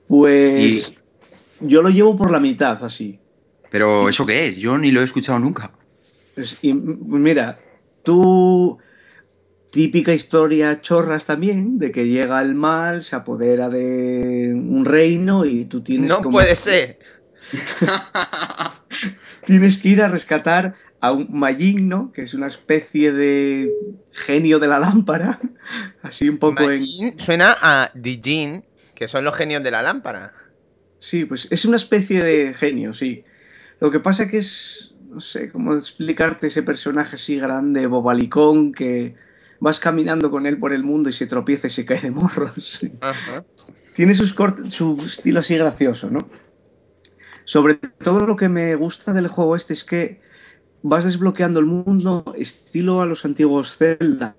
Pues 0.08 1.02
yo 1.60 1.82
lo 1.82 1.88
llevo 1.88 2.16
por 2.16 2.30
la 2.30 2.40
mitad, 2.40 2.82
así. 2.84 3.18
Pero 3.70 4.08
¿eso 4.08 4.24
qué 4.26 4.48
es? 4.48 4.56
Yo 4.58 4.78
ni 4.78 4.90
lo 4.92 5.00
he 5.00 5.04
escuchado 5.04 5.38
nunca. 5.38 5.72
Pues, 6.34 6.56
y, 6.62 6.72
mira, 6.74 7.58
tú, 8.02 8.78
típica 9.70 10.14
historia 10.14 10.80
chorras 10.80 11.24
también, 11.26 11.78
de 11.78 11.90
que 11.90 12.06
llega 12.06 12.40
el 12.42 12.54
mal, 12.54 13.02
se 13.02 13.16
apodera 13.16 13.68
de 13.68 14.52
un 14.54 14.84
reino 14.84 15.44
y 15.44 15.64
tú 15.64 15.82
tienes 15.82 16.08
No 16.08 16.18
como- 16.18 16.32
puede 16.38 16.54
ser. 16.54 16.98
tienes 19.46 19.78
que 19.78 19.88
ir 19.88 20.02
a 20.02 20.08
rescatar 20.08 20.74
a 21.05 21.12
un 21.12 21.26
Majin, 21.30 21.86
¿no? 21.86 22.12
Que 22.12 22.22
es 22.22 22.32
una 22.32 22.46
especie 22.46 23.12
de 23.12 23.70
genio 24.11 24.59
de 24.59 24.68
la 24.68 24.78
lámpara, 24.78 25.38
así 26.02 26.30
un 26.30 26.38
poco 26.38 26.70
en... 26.70 26.78
Suena 27.18 27.55
a 27.61 27.90
Dijin, 27.92 28.64
que 28.94 29.07
son 29.07 29.22
los 29.22 29.34
genios 29.34 29.62
de 29.62 29.70
la 29.70 29.82
lámpara. 29.82 30.32
Sí, 31.00 31.26
pues 31.26 31.46
es 31.50 31.66
una 31.66 31.76
especie 31.76 32.24
de 32.24 32.55
genio, 32.55 32.94
sí. 32.94 33.22
Lo 33.80 33.90
que 33.90 34.00
pasa 34.00 34.28
que 34.28 34.38
es, 34.38 34.94
no 35.11 35.20
sé 35.20 35.50
cómo 35.50 35.74
explicarte 35.74 36.46
ese 36.46 36.62
personaje 36.62 37.16
así 37.16 37.36
grande, 37.36 37.86
bobalicón, 37.86 38.72
que 38.72 39.14
vas 39.61 39.78
caminando 39.80 40.30
con 40.30 40.46
él 40.46 40.57
por 40.57 40.72
el 40.72 40.84
mundo 40.84 41.11
y 41.11 41.12
se 41.12 41.26
tropieza 41.26 41.66
y 41.66 41.70
se 41.70 41.84
cae 41.84 42.00
de 42.00 42.12
morros. 42.12 42.80
Ajá. 43.02 43.44
Tiene 43.94 44.14
sus 44.14 44.34
cort- 44.34 44.70
su 44.70 44.98
estilo 45.05 45.40
así 45.40 45.55
gracioso, 45.59 46.09
¿no? 46.09 46.20
Sobre 47.44 47.74
todo 47.74 48.20
lo 48.20 48.36
que 48.36 48.48
me 48.48 48.74
gusta 48.74 49.12
del 49.12 49.28
juego 49.28 49.55
este 49.55 49.74
es 49.74 49.84
que 49.84 50.24
vas 50.85 51.05
desbloqueando 51.05 51.61
el 51.61 51.66
mundo 51.66 52.35
estilo 52.37 53.01
a 53.01 53.07
los 53.07 53.24
antiguos 53.24 53.76
Zelda, 53.76 54.37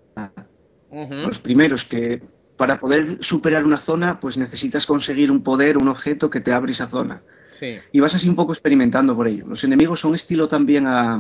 los 0.92 1.40
primeros 1.40 1.84
que 1.84 2.22
para 2.56 2.80
poder 2.80 3.18
superar 3.20 3.66
una 3.66 3.80
zona 3.80 4.20
pues 4.20 4.38
necesitas 4.38 4.86
conseguir 4.86 5.32
un 5.32 5.42
poder, 5.42 5.78
un 5.78 5.90
objeto 5.90 6.30
que 6.30 6.40
te 6.40 6.54
abre 6.54 6.72
esa 6.72 6.88
zona. 6.88 7.22
Sí. 7.50 7.78
Y 7.92 8.00
vas 8.00 8.14
así 8.14 8.30
un 8.30 8.36
poco 8.36 8.54
experimentando 8.54 9.16
por 9.16 9.28
ello. 9.28 9.48
Los 9.48 9.64
enemigos 9.64 10.00
son 10.00 10.14
estilo 10.14 10.48
también 10.48 10.86
a, 10.86 11.20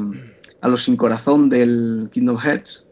a 0.62 0.68
los 0.68 0.84
sin 0.84 0.96
corazón 0.96 1.50
del 1.50 2.10
Kingdom 2.14 2.38
Hearts, 2.38 2.86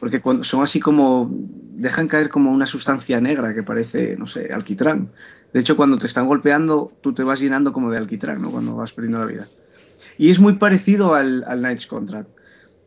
porque 0.00 0.20
cuando 0.20 0.44
son 0.44 0.62
así 0.62 0.80
como 0.80 1.28
dejan 1.30 2.08
caer 2.08 2.30
como 2.30 2.52
una 2.52 2.66
sustancia 2.66 3.20
negra 3.20 3.52
que 3.52 3.64
parece, 3.64 4.16
no 4.16 4.26
sé, 4.26 4.50
alquitrán. 4.52 5.10
De 5.52 5.60
hecho, 5.60 5.76
cuando 5.76 5.98
te 5.98 6.06
están 6.06 6.26
golpeando, 6.26 6.92
tú 7.02 7.12
te 7.12 7.22
vas 7.22 7.40
llenando 7.40 7.72
como 7.72 7.90
de 7.90 7.98
alquitrán, 7.98 8.40
¿no? 8.40 8.50
Cuando 8.50 8.76
vas 8.76 8.92
perdiendo 8.92 9.18
la 9.18 9.26
vida. 9.26 9.46
Y 10.18 10.30
es 10.30 10.38
muy 10.38 10.54
parecido 10.54 11.14
al, 11.14 11.44
al 11.46 11.60
Knight's 11.60 11.86
Contract. 11.86 12.28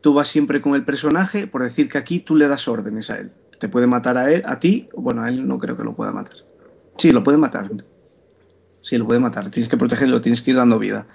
Tú 0.00 0.14
vas 0.14 0.28
siempre 0.28 0.60
con 0.60 0.74
el 0.74 0.84
personaje, 0.84 1.46
por 1.46 1.62
decir 1.62 1.88
que 1.88 1.98
aquí 1.98 2.20
tú 2.20 2.36
le 2.36 2.48
das 2.48 2.68
órdenes 2.68 3.10
a 3.10 3.18
él. 3.18 3.30
Te 3.58 3.68
puede 3.68 3.86
matar 3.86 4.16
a 4.16 4.32
él, 4.32 4.42
a 4.46 4.60
ti, 4.60 4.88
bueno, 4.94 5.22
a 5.22 5.28
él 5.28 5.46
no 5.46 5.58
creo 5.58 5.76
que 5.76 5.82
lo 5.84 5.94
pueda 5.94 6.12
matar. 6.12 6.36
Sí, 6.96 7.10
lo 7.10 7.22
puede 7.24 7.38
matar. 7.38 7.68
Sí, 8.82 8.96
lo 8.96 9.06
puede 9.06 9.20
matar. 9.20 9.50
Tienes 9.50 9.68
que 9.68 9.76
protegerlo, 9.76 10.20
tienes 10.20 10.40
que 10.42 10.52
ir 10.52 10.56
dando 10.56 10.78
vida. 10.78 11.06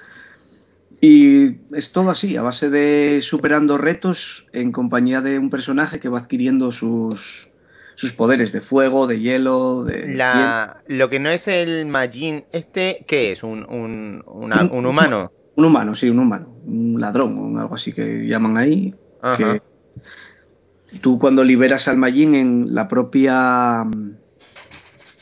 Y 1.02 1.58
es 1.76 1.92
todo 1.92 2.10
así, 2.12 2.38
a 2.38 2.42
base 2.42 2.70
de 2.70 3.20
superando 3.22 3.78
retos 3.78 4.48
en 4.54 4.72
compañía 4.72 5.22
de 5.22 5.38
un 5.40 5.50
personaje 5.50 6.00
que 6.00 6.08
va 6.08 6.20
adquiriendo 6.20 6.72
sus, 6.72 7.50
sus 7.96 8.14
poderes 8.14 8.54
de 8.54 8.62
fuego, 8.62 9.08
de 9.08 9.20
hielo, 9.20 9.84
de... 9.84 10.16
La, 10.16 10.82
lo 10.88 11.10
que 11.10 11.20
no 11.20 11.30
es 11.30 11.48
el 11.50 11.86
Majin, 11.88 12.46
este, 12.54 13.04
¿qué 13.08 13.34
es? 13.34 13.44
¿Un, 13.44 13.66
un, 13.70 14.24
una- 14.28 14.64
un 14.64 14.86
humano? 14.86 15.32
Un 15.56 15.66
humano, 15.66 15.94
sí, 15.94 16.10
un 16.10 16.20
humano. 16.20 16.48
Un 16.66 17.00
ladrón 17.00 17.56
o 17.56 17.60
algo 17.60 17.76
así 17.76 17.94
que 17.94 18.26
llaman 18.28 18.58
ahí. 18.58 18.94
Ajá. 19.22 19.60
que 19.60 21.00
tú 21.00 21.18
cuando 21.18 21.44
liberas 21.44 21.88
al 21.88 21.98
Majin 21.98 22.36
en 22.36 22.76
la 22.76 22.88
propia 22.88 23.84
mm, 23.84 24.12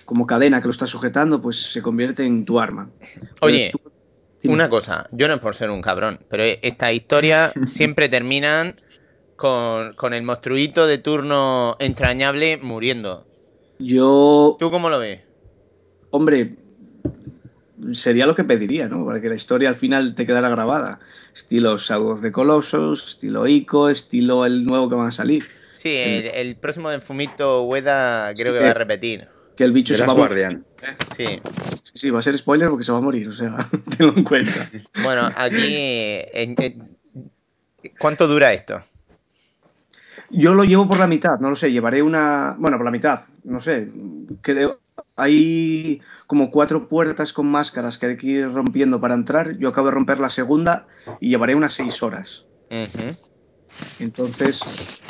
como 0.06 0.26
cadena 0.26 0.60
que 0.60 0.68
lo 0.68 0.72
está 0.72 0.88
sujetando, 0.88 1.42
pues 1.42 1.72
se 1.72 1.82
convierte 1.82 2.26
en 2.26 2.46
tu 2.46 2.60
arma. 2.60 2.90
Oye, 3.42 3.72
tú-. 3.72 4.52
Una 4.52 4.70
cosa, 4.70 5.08
yo 5.12 5.28
no 5.28 5.36
es 5.36 5.40
por 5.40 5.54
ser 5.54 5.70
un 5.70 5.82
cabrón, 5.82 6.20
pero 6.30 6.44
estas 6.44 6.94
historias 6.94 7.54
siempre 7.68 8.10
terminan 8.10 8.82
con, 9.36 9.94
con 9.94 10.14
el 10.14 10.24
monstruito 10.24 10.88
de 10.88 10.98
turno 10.98 11.76
entrañable 11.80 12.58
muriendo. 12.58 13.28
Yo, 13.80 14.58
¿Tú 14.60 14.70
cómo 14.72 14.90
lo 14.90 15.00
ves? 15.00 15.22
hombre, 16.12 16.56
sería 17.94 18.26
lo 18.26 18.36
que 18.36 18.44
pediría, 18.44 18.88
¿no? 18.88 19.06
Para 19.06 19.22
que 19.22 19.30
la 19.30 19.36
historia 19.36 19.70
al 19.70 19.76
final 19.76 20.16
te 20.16 20.26
quedara 20.26 20.50
grabada. 20.50 21.00
Estilo 21.34 21.78
Shadow 21.78 22.10
of 22.12 22.22
the 22.22 22.32
Colossus, 22.32 23.08
estilo 23.08 23.48
Ico, 23.48 23.90
estilo 23.90 24.46
el 24.46 24.66
nuevo 24.66 24.90
que 24.90 24.96
van 24.96 25.08
a 25.08 25.12
salir. 25.12 25.46
Sí, 25.72 25.96
el, 25.96 26.26
el 26.28 26.56
próximo 26.58 26.90
de 26.90 27.00
Fumito 27.00 27.64
Ueda 27.64 28.34
creo 28.36 28.54
Sí, 28.54 28.58
que 28.60 28.64
va 28.64 28.68
a 28.68 28.72
eh. 28.72 28.74
repetir. 28.76 29.28
Que 29.56 29.64
el 29.64 29.72
bicho 29.72 29.96
se 29.96 30.06
va 30.06 30.12
a 30.12 30.16
morir. 30.16 30.62
Sí. 31.18 31.26
Sí, 31.84 32.00
sí, 32.00 32.10
va 32.10 32.20
a 32.20 32.24
ser 32.24 32.38
spoiler 32.38 32.70
porque 32.70 32.84
se 32.86 32.92
va 32.92 33.00
a 33.00 33.02
morir, 33.02 33.28
o 33.30 33.34
sea, 33.34 33.70
tenlo 33.98 34.14
en 34.16 34.24
cuenta. 34.24 34.70
Bueno, 35.02 35.30
aquí... 35.36 35.58
en- 36.34 36.56
en- 36.58 36.98
¿Cuánto 38.00 38.28
dura 38.28 38.54
esto? 38.54 38.82
Yo 40.30 40.54
lo 40.54 40.64
llevo 40.64 40.88
por 40.88 41.00
la 41.00 41.08
mitad, 41.08 41.40
no 41.40 41.50
lo 41.50 41.56
sé, 41.56 41.72
llevaré 41.72 42.02
una. 42.02 42.56
Bueno, 42.58 42.78
por 42.78 42.86
la 42.86 42.92
mitad, 42.92 43.22
no 43.44 43.60
sé. 43.60 43.90
Creo. 44.42 44.80
Hay 45.16 46.02
como 46.32 46.50
cuatro 46.50 46.88
puertas 46.88 47.34
con 47.34 47.46
máscaras 47.48 47.98
que 47.98 48.06
hay 48.06 48.16
que 48.16 48.28
ir 48.28 48.54
rompiendo 48.54 49.02
para 49.02 49.16
entrar. 49.16 49.58
Yo 49.58 49.68
acabo 49.68 49.88
de 49.88 49.96
romper 49.96 50.18
la 50.18 50.30
segunda 50.30 50.88
y 51.20 51.28
llevaré 51.28 51.56
unas 51.56 51.74
seis 51.74 52.02
horas. 52.02 52.46
Entonces, 54.00 55.04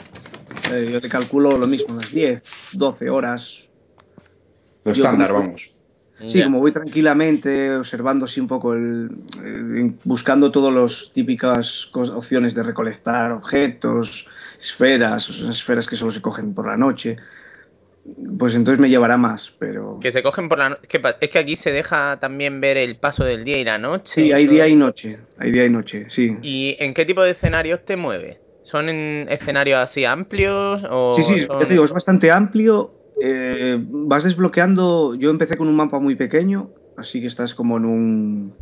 eh, 0.72 0.90
yo 0.92 1.00
te 1.00 1.10
calculo 1.10 1.60
lo 1.60 1.68
mismo, 1.68 1.94
unas 1.94 2.12
10, 2.12 2.42
12 2.74 3.12
horas. 3.12 3.70
Lo 4.84 4.94
Yo 4.94 5.04
estándar, 5.04 5.30
como- 5.30 5.44
vamos. 5.44 5.76
Sí, 6.28 6.44
como 6.44 6.58
voy 6.58 6.72
tranquilamente, 6.72 7.76
observando 7.76 8.26
así 8.26 8.40
un 8.40 8.48
poco, 8.48 8.74
el, 8.74 9.12
eh, 9.44 9.94
buscando 10.04 10.52
todas 10.52 10.74
las 10.74 11.12
típicas 11.14 11.88
opciones 11.94 12.56
de 12.56 12.64
recolectar 12.64 13.32
objetos, 13.32 14.26
esferas, 14.60 15.30
esferas 15.30 15.86
que 15.86 15.96
solo 15.96 16.12
se 16.12 16.22
cogen 16.22 16.56
por 16.56 16.66
la 16.66 16.78
noche, 16.78 17.18
pues 18.38 18.56
entonces 18.56 18.80
me 18.80 18.90
llevará 18.90 19.18
más, 19.18 19.54
pero... 19.60 20.00
Que 20.02 20.12
se 20.12 20.24
cogen 20.24 20.50
por 20.50 20.58
la 20.58 20.70
noche. 20.70 20.82
Es 21.22 21.30
que 21.30 21.40
aquí 21.40 21.56
se 21.56 21.72
deja 21.72 22.20
también 22.20 22.60
ver 22.62 22.78
el 22.78 22.98
paso 22.98 23.24
del 23.24 23.44
día 23.44 23.60
y 23.60 23.64
la 23.64 23.78
noche. 23.78 24.14
Sí, 24.14 24.32
hay 24.32 24.48
día 24.48 24.68
y 24.68 24.76
noche, 24.76 25.20
hay 25.38 25.52
día 25.52 25.66
y 25.66 25.70
noche, 25.70 26.08
sí. 26.10 26.36
¿Y 26.42 26.76
en 26.80 26.94
qué 26.94 27.06
tipo 27.06 27.22
de 27.22 27.32
escenarios 27.32 27.86
te 27.86 27.96
mueves? 27.98 28.38
¿Son 28.64 28.90
en 28.90 29.28
escenarios 29.30 29.80
así 29.80 30.06
amplios 30.06 30.84
o 30.90 31.16
Sí, 31.16 31.24
sí, 31.24 31.46
son- 31.46 31.60
te 31.60 31.66
digo, 31.74 31.86
es 31.86 31.92
bastante 31.92 32.32
amplio. 32.32 32.96
eh, 33.24 33.78
vas 33.80 34.24
desbloqueando. 34.24 35.14
Yo 35.16 35.30
empecé 35.30 35.56
con 35.56 35.68
un 35.68 35.76
mapa 35.76 36.00
muy 36.00 36.16
pequeño, 36.16 36.74
así 36.96 37.22
que 37.22 37.28
estás 37.28 37.54
como 37.54 37.78
en 37.78 37.86
un. 37.86 38.56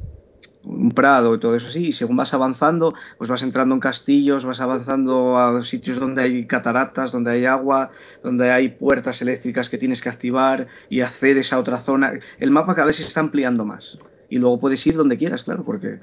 Un 0.64 0.92
prado 0.92 1.36
y 1.36 1.40
todo 1.40 1.56
eso 1.56 1.68
así, 1.68 1.88
y 1.88 1.94
según 1.94 2.18
vas 2.18 2.34
avanzando, 2.34 2.94
pues 3.18 3.30
vas 3.30 3.42
entrando 3.44 3.74
en 3.76 3.80
castillos, 3.80 4.44
vas 4.46 4.60
avanzando 4.60 5.38
a 5.38 5.64
sitios 5.64 6.00
donde 6.00 6.22
hay 6.22 6.46
cataratas, 6.48 7.12
donde 7.12 7.32
hay 7.32 7.46
agua, 7.46 7.92
donde 8.24 8.52
hay 8.52 8.70
puertas 8.70 9.22
eléctricas 9.22 9.70
que 9.70 9.78
tienes 9.78 10.02
que 10.02 10.10
activar 10.10 10.68
y 10.90 11.00
accedes 11.02 11.54
a 11.54 11.60
otra 11.60 11.78
zona. 11.78 12.14
El 12.40 12.52
mapa 12.52 12.76
cada 12.76 12.88
vez 12.88 12.98
se 12.98 13.04
está 13.04 13.22
ampliando 13.22 13.64
más. 13.66 14.00
Y 14.32 14.38
luego 14.38 14.60
puedes 14.60 14.86
ir 14.86 14.96
donde 14.96 15.18
quieras, 15.18 15.44
claro, 15.44 15.64
porque 15.64 16.00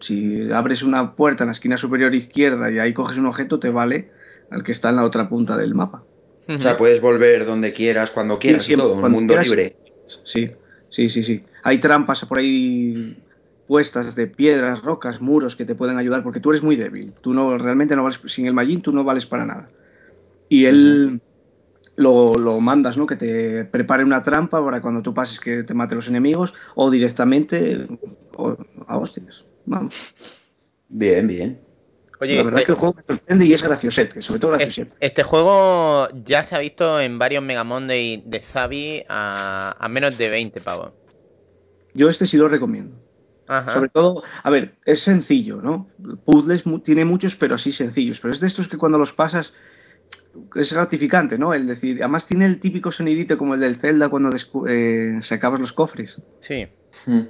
si 0.00 0.50
abres 0.50 0.82
una 0.82 1.14
puerta 1.14 1.44
en 1.44 1.48
la 1.48 1.52
esquina 1.52 1.76
superior 1.76 2.14
izquierda 2.14 2.70
y 2.70 2.78
ahí 2.78 2.94
coges 2.94 3.18
un 3.18 3.26
objeto, 3.26 3.58
te 3.58 3.68
vale 3.68 4.10
al 4.50 4.62
que 4.62 4.72
está 4.72 4.88
en 4.88 4.96
la 4.96 5.04
otra 5.04 5.28
punta 5.28 5.56
del 5.58 5.74
mapa. 5.74 6.02
O 6.48 6.58
sea, 6.58 6.78
puedes 6.78 7.00
volver 7.02 7.44
donde 7.44 7.72
quieras, 7.74 8.12
cuando 8.12 8.38
quieras, 8.38 8.64
Sí, 8.64 8.74
y 8.74 8.76
todo, 8.76 8.94
un 8.94 9.10
mundo 9.12 9.32
quieras. 9.34 9.48
libre. 9.48 9.76
Sí, 10.24 10.52
sí, 10.88 11.10
sí, 11.10 11.24
sí. 11.24 11.44
Hay 11.64 11.78
trampas 11.78 12.24
por 12.24 12.38
ahí 12.38 13.18
puestas 13.66 14.14
de 14.14 14.26
piedras, 14.26 14.82
rocas, 14.82 15.20
muros 15.20 15.56
que 15.56 15.64
te 15.64 15.74
pueden 15.74 15.98
ayudar 15.98 16.22
porque 16.22 16.40
tú 16.40 16.50
eres 16.50 16.62
muy 16.62 16.76
débil. 16.76 17.12
Tú 17.20 17.34
no 17.34 17.58
realmente 17.58 17.96
no 17.96 18.02
vales 18.04 18.20
sin 18.26 18.46
el 18.46 18.52
Magin, 18.54 18.80
tú 18.82 18.92
no 18.92 19.02
vales 19.04 19.26
para 19.26 19.44
nada. 19.44 19.66
Y 20.48 20.66
él 20.66 21.20
lo, 21.96 22.34
lo 22.34 22.60
mandas, 22.60 22.96
¿no? 22.96 23.06
Que 23.06 23.16
te 23.16 23.64
prepare 23.64 24.04
una 24.04 24.22
trampa 24.22 24.64
para 24.64 24.80
cuando 24.80 25.02
tú 25.02 25.12
pases 25.14 25.40
que 25.40 25.62
te 25.64 25.74
mate 25.74 25.94
los 25.94 26.08
enemigos 26.08 26.54
o 26.74 26.90
directamente 26.90 27.86
o- 28.36 28.56
a 28.86 28.98
hostias. 28.98 29.44
Vamos. 29.64 30.14
Bien, 30.88 31.26
bien. 31.26 31.60
Oye, 32.20 32.36
La 32.36 32.44
verdad 32.44 32.60
eh, 32.60 32.62
es 32.62 32.66
que 32.66 32.72
el 32.72 32.78
juego 32.78 32.94
me 32.96 33.02
sorprende 33.02 33.44
y 33.44 33.52
es 33.52 33.62
graciosete, 33.62 34.22
sobre 34.22 34.40
todo 34.40 34.52
es- 34.54 34.58
graciosete. 34.58 34.96
este 35.00 35.22
juego 35.22 36.08
ya 36.24 36.44
se 36.44 36.54
ha 36.54 36.58
visto 36.60 37.00
en 37.00 37.18
varios 37.18 37.42
Mega 37.42 37.64
Monday 37.64 38.22
de 38.24 38.40
Zabi 38.40 39.02
a, 39.08 39.76
a 39.78 39.88
menos 39.88 40.16
de 40.16 40.28
20 40.30 40.60
pavos. 40.60 40.92
Yo 41.94 42.08
este 42.08 42.26
sí 42.26 42.36
lo 42.36 42.48
recomiendo. 42.48 42.96
Ajá. 43.48 43.70
Sobre 43.72 43.88
todo, 43.90 44.22
a 44.42 44.50
ver, 44.50 44.74
es 44.84 45.00
sencillo, 45.02 45.60
¿no? 45.62 45.88
Puzzles 46.24 46.66
mu- 46.66 46.80
tiene 46.80 47.04
muchos, 47.04 47.36
pero 47.36 47.54
así 47.54 47.72
sencillos. 47.72 48.18
Pero 48.20 48.34
es 48.34 48.40
de 48.40 48.46
estos 48.48 48.68
que 48.68 48.76
cuando 48.78 48.98
los 48.98 49.12
pasas 49.12 49.52
es 50.54 50.72
gratificante, 50.72 51.38
¿no? 51.38 51.54
El 51.54 51.66
decir, 51.66 52.02
además 52.02 52.26
tiene 52.26 52.46
el 52.46 52.60
típico 52.60 52.92
sonidito 52.92 53.38
como 53.38 53.54
el 53.54 53.60
del 53.60 53.76
Zelda 53.76 54.08
cuando 54.08 54.30
eh, 54.68 55.18
sacabas 55.22 55.60
los 55.60 55.72
cofres. 55.72 56.20
Sí. 56.40 56.66
Mm. 57.06 57.22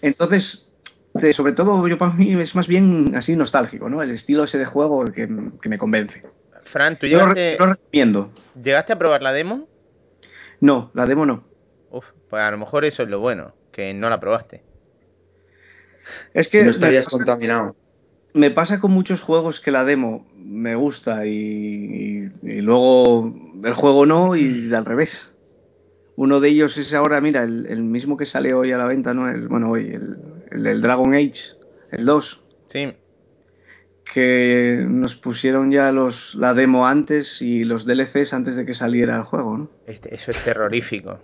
Entonces, 0.00 0.66
te- 1.14 1.32
sobre 1.32 1.52
todo, 1.52 1.86
yo 1.88 1.98
para 1.98 2.12
mí 2.14 2.40
es 2.40 2.54
más 2.54 2.66
bien 2.66 3.14
así 3.14 3.36
nostálgico, 3.36 3.88
¿no? 3.88 4.02
El 4.02 4.10
estilo 4.10 4.44
ese 4.44 4.58
de 4.58 4.64
juego 4.64 5.04
que, 5.12 5.28
que 5.60 5.68
me 5.68 5.78
convence. 5.78 6.22
Fran, 6.64 6.98
¿tú 6.98 7.06
Yo 7.06 7.18
lo, 7.18 7.34
llegaste, 7.34 7.52
re- 7.52 7.58
lo 7.58 7.72
recomiendo. 7.72 8.32
llegaste 8.62 8.92
a 8.92 8.98
probar 8.98 9.22
la 9.22 9.32
demo? 9.32 9.68
No, 10.60 10.90
la 10.94 11.06
demo 11.06 11.26
no. 11.26 11.44
Uf, 11.90 12.06
pues 12.28 12.42
a 12.42 12.50
lo 12.50 12.58
mejor 12.58 12.84
eso 12.84 13.02
es 13.02 13.08
lo 13.08 13.20
bueno, 13.20 13.54
que 13.72 13.92
no 13.94 14.08
la 14.10 14.20
probaste. 14.20 14.62
Es 16.34 16.48
que 16.48 16.58
no 16.58 16.64
me 16.66 16.70
estarías 16.70 17.04
pasa- 17.06 17.16
contaminado. 17.16 17.76
me 18.34 18.50
pasa 18.50 18.80
con 18.80 18.90
muchos 18.92 19.20
juegos 19.20 19.60
que 19.60 19.70
la 19.70 19.84
demo 19.84 20.26
me 20.36 20.74
gusta 20.74 21.26
y, 21.26 21.30
y- 22.42 22.48
y 22.48 22.60
luego 22.60 23.34
el 23.64 23.72
juego 23.74 24.06
no 24.06 24.36
y 24.36 24.72
al 24.74 24.84
revés. 24.84 25.28
Uno 26.16 26.40
de 26.40 26.48
ellos 26.50 26.76
es 26.76 26.92
ahora, 26.92 27.20
mira, 27.20 27.42
el, 27.44 27.66
el 27.66 27.82
mismo 27.82 28.16
que 28.16 28.26
sale 28.26 28.52
hoy 28.52 28.70
a 28.72 28.78
la 28.78 28.84
venta, 28.86 29.14
¿no? 29.14 29.30
El, 29.30 29.48
bueno, 29.48 29.70
hoy, 29.70 29.90
el, 29.92 30.18
el 30.50 30.62
del 30.62 30.82
Dragon 30.82 31.14
Age, 31.14 31.54
el 31.90 32.04
2, 32.04 32.42
Sí. 32.66 32.92
que 34.12 34.84
nos 34.88 35.16
pusieron 35.16 35.70
ya 35.70 35.90
los, 35.92 36.34
la 36.34 36.52
demo 36.54 36.86
antes 36.86 37.40
y 37.40 37.64
los 37.64 37.86
DLCs 37.86 38.34
antes 38.34 38.56
de 38.56 38.66
que 38.66 38.74
saliera 38.74 39.16
el 39.16 39.22
juego, 39.22 39.56
¿no? 39.56 39.70
Este- 39.86 40.14
eso 40.14 40.30
es 40.32 40.42
terrorífico. 40.44 41.18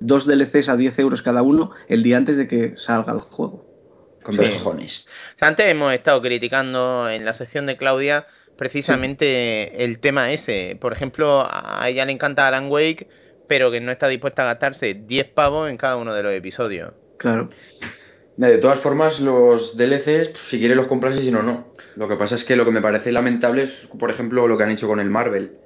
Dos 0.00 0.26
DLCs 0.26 0.68
a 0.68 0.76
10 0.76 0.98
euros 0.98 1.22
cada 1.22 1.42
uno 1.42 1.72
el 1.88 2.02
día 2.02 2.16
antes 2.16 2.36
de 2.36 2.46
que 2.46 2.74
salga 2.76 3.12
el 3.12 3.20
juego. 3.20 3.66
Con 4.22 4.32
Sí. 4.32 4.38
dos 4.38 4.50
cojones. 4.50 5.06
O 5.34 5.38
sea, 5.38 5.48
antes 5.48 5.66
hemos 5.66 5.92
estado 5.92 6.20
criticando 6.20 7.08
en 7.08 7.24
la 7.24 7.34
sección 7.34 7.66
de 7.66 7.76
Claudia 7.76 8.26
precisamente 8.56 9.84
el 9.84 9.98
tema 10.00 10.32
ese. 10.32 10.76
Por 10.80 10.92
ejemplo, 10.92 11.46
a 11.48 11.88
ella 11.88 12.04
le 12.04 12.12
encanta 12.12 12.46
Alan 12.46 12.70
Wake, 12.70 13.08
pero 13.46 13.70
que 13.70 13.80
no 13.80 13.90
está 13.92 14.08
dispuesta 14.08 14.42
a 14.42 14.46
gastarse 14.46 14.94
10 14.94 15.28
pavos 15.28 15.70
en 15.70 15.76
cada 15.76 15.96
uno 15.96 16.12
de 16.12 16.22
los 16.22 16.32
episodios. 16.32 16.92
Claro. 17.16 17.50
De 18.36 18.58
todas 18.58 18.78
formas, 18.78 19.20
los 19.20 19.76
DLCs, 19.76 20.28
pues, 20.28 20.42
si 20.48 20.58
quieres 20.58 20.76
los 20.76 20.86
compras 20.86 21.16
y 21.16 21.22
si 21.24 21.32
no, 21.32 21.42
no. 21.42 21.72
Lo 21.96 22.06
que 22.08 22.16
pasa 22.16 22.36
es 22.36 22.44
que 22.44 22.54
lo 22.54 22.64
que 22.64 22.70
me 22.70 22.80
parece 22.80 23.10
lamentable 23.10 23.62
es, 23.64 23.88
por 23.98 24.10
ejemplo, 24.10 24.46
lo 24.46 24.56
que 24.56 24.62
han 24.64 24.70
hecho 24.70 24.86
con 24.86 25.00
el 25.00 25.10
Marvel. 25.10 25.56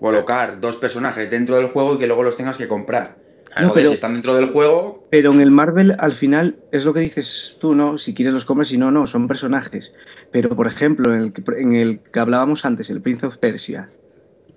Colocar 0.00 0.60
dos 0.60 0.76
personajes 0.76 1.30
dentro 1.30 1.56
del 1.56 1.68
juego 1.68 1.94
y 1.94 1.98
que 1.98 2.06
luego 2.06 2.22
los 2.22 2.36
tengas 2.36 2.56
que 2.56 2.66
comprar. 2.68 3.16
No, 3.62 3.72
pero- 3.72 3.88
si 3.88 3.94
están 3.94 4.12
dentro 4.14 4.34
del 4.34 4.46
juego, 4.50 5.04
Pero 5.10 5.32
en 5.32 5.40
el 5.40 5.50
Marvel, 5.50 5.94
al 5.98 6.12
final, 6.12 6.56
es 6.72 6.84
lo 6.84 6.92
que 6.92 7.00
dices 7.00 7.56
tú, 7.60 7.74
¿no? 7.74 7.96
Si 7.96 8.12
quieres 8.12 8.34
los 8.34 8.44
compras, 8.44 8.68
si 8.68 8.76
no, 8.76 8.90
no, 8.90 9.06
son 9.06 9.28
personajes. 9.28 9.94
Pero, 10.32 10.54
por 10.56 10.66
ejemplo, 10.66 11.14
en 11.14 11.22
el 11.22 11.32
que, 11.32 11.42
en 11.58 11.74
el 11.74 12.00
que 12.12 12.18
hablábamos 12.18 12.64
antes, 12.64 12.90
el 12.90 13.00
Prince 13.00 13.24
of 13.26 13.36
Persia, 13.38 13.90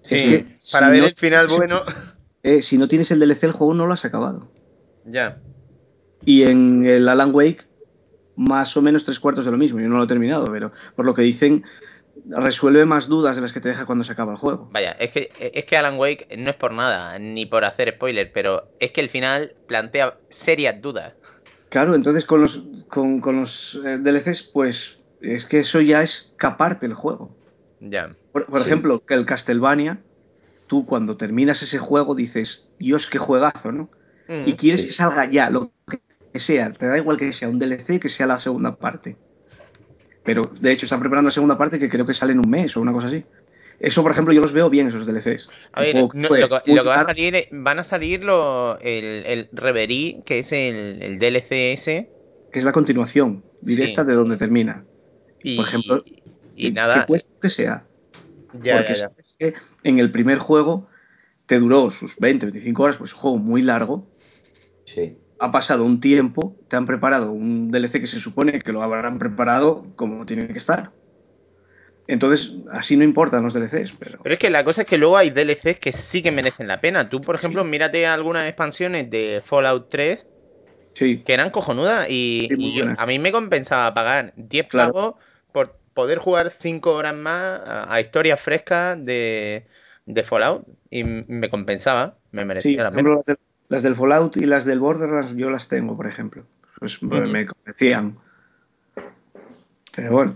Sí, 0.02 0.16
Es 0.16 0.22
que 0.24 0.46
para 0.72 0.88
si 0.88 0.92
ver 0.94 1.02
no- 1.02 1.06
el 1.08 1.16
final 1.16 1.48
bueno. 1.50 1.82
eh, 2.44 2.62
si 2.62 2.78
no 2.78 2.88
tienes 2.88 3.12
el 3.12 3.20
DLC, 3.20 3.44
el 3.48 3.52
juego 3.52 3.74
no 3.74 3.86
lo 3.86 3.94
has 3.94 4.06
acabado. 4.06 4.48
ya. 5.06 5.38
Y 6.26 6.44
en 6.44 6.86
el 6.86 7.08
Alan 7.08 7.34
Wake, 7.34 7.64
más 8.36 8.76
o 8.76 8.82
menos 8.82 9.06
tres 9.06 9.20
cuartos 9.20 9.46
de 9.46 9.52
lo 9.52 9.58
mismo. 9.58 9.80
Yo 9.80 9.88
no 9.90 9.98
lo 9.98 10.04
he 10.04 10.08
terminado, 10.08 10.46
pero 10.52 10.72
por 10.96 11.06
lo 11.06 11.14
que 11.14 11.22
dicen, 11.22 11.64
resuelve 12.28 12.86
más 12.86 13.08
dudas 13.08 13.36
de 13.36 13.42
las 13.42 13.54
que 13.54 13.60
te 13.62 13.70
deja 13.70 13.86
cuando 13.86 14.04
se 14.04 14.12
acaba 14.12 14.32
el 14.34 14.38
juego. 14.38 14.70
Vaya, 14.72 14.92
es 14.94 15.12
que, 15.12 15.30
es 15.40 15.66
que 15.66 15.78
Alan 15.78 15.98
Wake 15.98 16.28
no 16.38 16.50
es 16.50 16.56
por 16.56 16.74
nada, 16.74 17.18
ni 17.20 17.46
por 17.46 17.64
hacer 17.66 17.94
spoiler, 17.96 18.32
pero 18.32 18.70
es 18.80 18.92
que 18.92 19.02
el 19.02 19.10
final 19.10 19.54
plantea 19.68 20.18
serias 20.30 20.82
dudas. 20.82 21.14
Claro, 21.70 21.96
entonces 21.96 22.26
con 22.26 22.42
los, 22.42 22.64
con, 22.88 23.22
con 23.22 23.42
los 23.42 23.80
eh, 23.86 23.98
DLCs, 24.00 24.44
pues 24.44 25.00
es 25.22 25.46
que 25.46 25.60
eso 25.60 25.82
ya 25.82 26.02
es 26.02 26.34
caparte 26.38 26.86
el 26.86 26.94
juego. 26.94 27.36
Ya. 27.80 28.10
Por, 28.32 28.46
por 28.48 28.60
Sí. 28.62 28.66
ejemplo, 28.68 29.04
que 29.06 29.14
el 29.14 29.26
Castlevania, 29.26 30.00
tú 30.68 30.86
cuando 30.86 31.16
terminas 31.18 31.62
ese 31.62 31.78
juego 31.78 32.16
dices, 32.16 32.70
Dios, 32.80 33.06
qué 33.08 33.18
juegazo, 33.20 33.72
¿no? 33.72 33.90
Mm. 34.28 34.48
Y 34.48 34.54
quieres 34.54 34.82
Sí. 34.82 34.88
que 34.88 34.94
salga 34.94 35.30
ya, 35.30 35.50
lo 35.50 35.72
que 36.32 36.40
sea, 36.40 36.72
te 36.74 36.88
da 36.88 36.98
igual 36.98 37.18
que 37.18 37.32
sea 37.34 37.50
un 37.50 37.60
DLC, 37.60 38.00
que 38.00 38.10
sea 38.10 38.26
la 38.28 38.40
segunda 38.40 38.76
parte. 38.76 39.16
Pero 40.30 40.44
de 40.62 40.72
hecho 40.72 40.86
están 40.86 41.00
preparando 41.00 41.30
la 41.30 41.32
segunda 41.32 41.58
parte 41.58 41.80
que 41.80 41.90
creo 41.90 42.06
que 42.06 42.14
sale 42.14 42.34
en 42.34 42.38
un 42.40 42.48
mes 42.52 42.78
o 42.78 42.82
una 42.82 42.94
cosa 42.94 43.08
así. 43.08 43.26
Eso, 43.80 44.04
por 44.04 44.12
ejemplo, 44.12 44.32
yo 44.32 44.42
los 44.42 44.54
veo 44.54 44.70
bien, 44.70 44.88
esos 44.88 45.08
DLCs. 45.08 45.50
A 45.72 45.82
ver, 45.82 45.96
no, 45.96 46.02
lo, 46.02 46.10
que, 46.10 46.18
muy 46.20 46.76
lo 46.76 46.84
que 46.84 46.90
va 46.90 46.96
a 46.98 47.04
salir, 47.06 47.48
van 47.52 47.80
a 47.80 47.84
salir 47.84 48.24
lo, 48.24 48.78
el, 48.80 49.26
el 49.26 49.50
Reverie, 49.54 50.22
que 50.24 50.38
es 50.40 50.52
el, 50.52 51.02
el 51.02 51.18
DLC 51.18 51.74
ese. 51.74 52.12
Que 52.54 52.60
es 52.60 52.66
la 52.66 52.74
continuación 52.74 53.44
directa 53.62 54.04
Sí. 54.04 54.10
de 54.10 54.14
donde 54.14 54.38
termina. 54.38 54.84
Y, 55.42 55.56
Por 55.58 55.66
ejemplo, 55.68 56.04
y 56.56 56.66
Que- 56.68 56.72
nada, 56.74 57.08
Que 57.42 57.50
sea. 57.50 57.86
ya, 58.62 58.76
porque 58.78 58.94
ya, 58.94 58.94
ya. 58.94 58.96
sabes 58.96 59.36
que 59.40 59.56
en 59.84 59.98
el 59.98 60.12
primer 60.12 60.38
juego 60.38 60.88
te 61.48 61.58
duró 61.60 61.90
sus 61.90 62.16
20, 62.18 62.46
25 62.46 62.84
horas, 62.84 62.98
pues 62.98 63.10
es 63.10 63.16
un 63.16 63.22
juego 63.22 63.38
muy 63.40 63.64
largo. 63.64 64.06
sí. 64.86 65.18
Ha 65.40 65.52
pasado 65.52 65.86
un 65.86 66.00
tiempo, 66.02 66.56
te 66.68 66.76
han 66.76 66.86
preparado 66.86 67.32
un 67.32 67.72
DLC 67.72 68.00
que 68.02 68.08
se 68.08 68.20
supone 68.20 68.60
que 68.60 68.72
lo 68.72 68.82
habrán 68.84 69.20
preparado 69.20 69.86
como 69.96 70.26
tiene 70.26 70.48
que 70.48 70.58
estar. 70.58 70.92
Entonces, 72.08 72.56
así 72.72 72.98
no 72.98 73.04
importan 73.04 73.44
los 73.44 73.54
DLCs, 73.54 73.92
pero... 74.00 74.20
Pero 74.24 74.34
es 74.34 74.40
que 74.40 74.50
la 74.50 74.64
cosa 74.64 74.82
es 74.82 74.88
que 74.88 74.98
luego 74.98 75.18
hay 75.18 75.30
DLCs 75.30 75.80
que 75.80 75.92
sí 75.92 76.22
que 76.24 76.32
merecen 76.32 76.68
la 76.68 76.82
pena. 76.82 77.08
Tú, 77.10 77.22
por 77.22 77.36
ejemplo, 77.36 77.64
mírate 77.64 78.06
algunas 78.08 78.48
expansiones 78.48 79.10
de 79.10 79.42
Fallout 79.44 79.90
3 79.90 80.28
Sí, 80.96 81.24
que 81.24 81.34
eran 81.34 81.52
cojonudas 81.52 82.08
y, 82.10 82.50
Sí, 82.50 82.74
yo- 82.76 82.86
a 82.98 83.06
mí 83.06 83.20
me 83.20 83.32
compensaba 83.32 83.94
pagar 83.94 84.34
10 84.36 84.68
Claro. 84.68 84.94
pavos 84.94 85.16
por 85.52 85.80
poder 85.94 86.20
jugar 86.20 86.52
5 86.52 86.94
horas 86.96 87.16
más 87.16 87.62
a, 87.66 87.94
a 87.94 88.02
historias 88.02 88.42
frescas 88.42 89.04
de, 89.06 89.68
de 90.06 90.24
Fallout 90.24 90.66
y 90.90 91.04
me 91.04 91.50
compensaba, 91.50 92.18
me 92.32 92.46
merecía 92.46 92.72
sí, 92.72 92.76
la 92.84 92.92
pena. 92.92 93.02
ejemplo, 93.02 93.24
las, 93.70 93.84
de- 93.84 93.90
las 93.90 93.96
del 93.96 93.96
Fallout 93.96 94.38
y 94.38 94.46
las 94.46 94.66
del 94.66 94.80
Borderlands 94.80 95.36
yo 95.36 95.50
las 95.50 95.68
tengo, 95.68 95.96
por 95.96 96.08
ejemplo. 96.08 96.44
Pues 96.80 97.02
me 97.04 97.46
convencían. 97.46 98.18
Pero 99.96 100.12
bueno, 100.12 100.36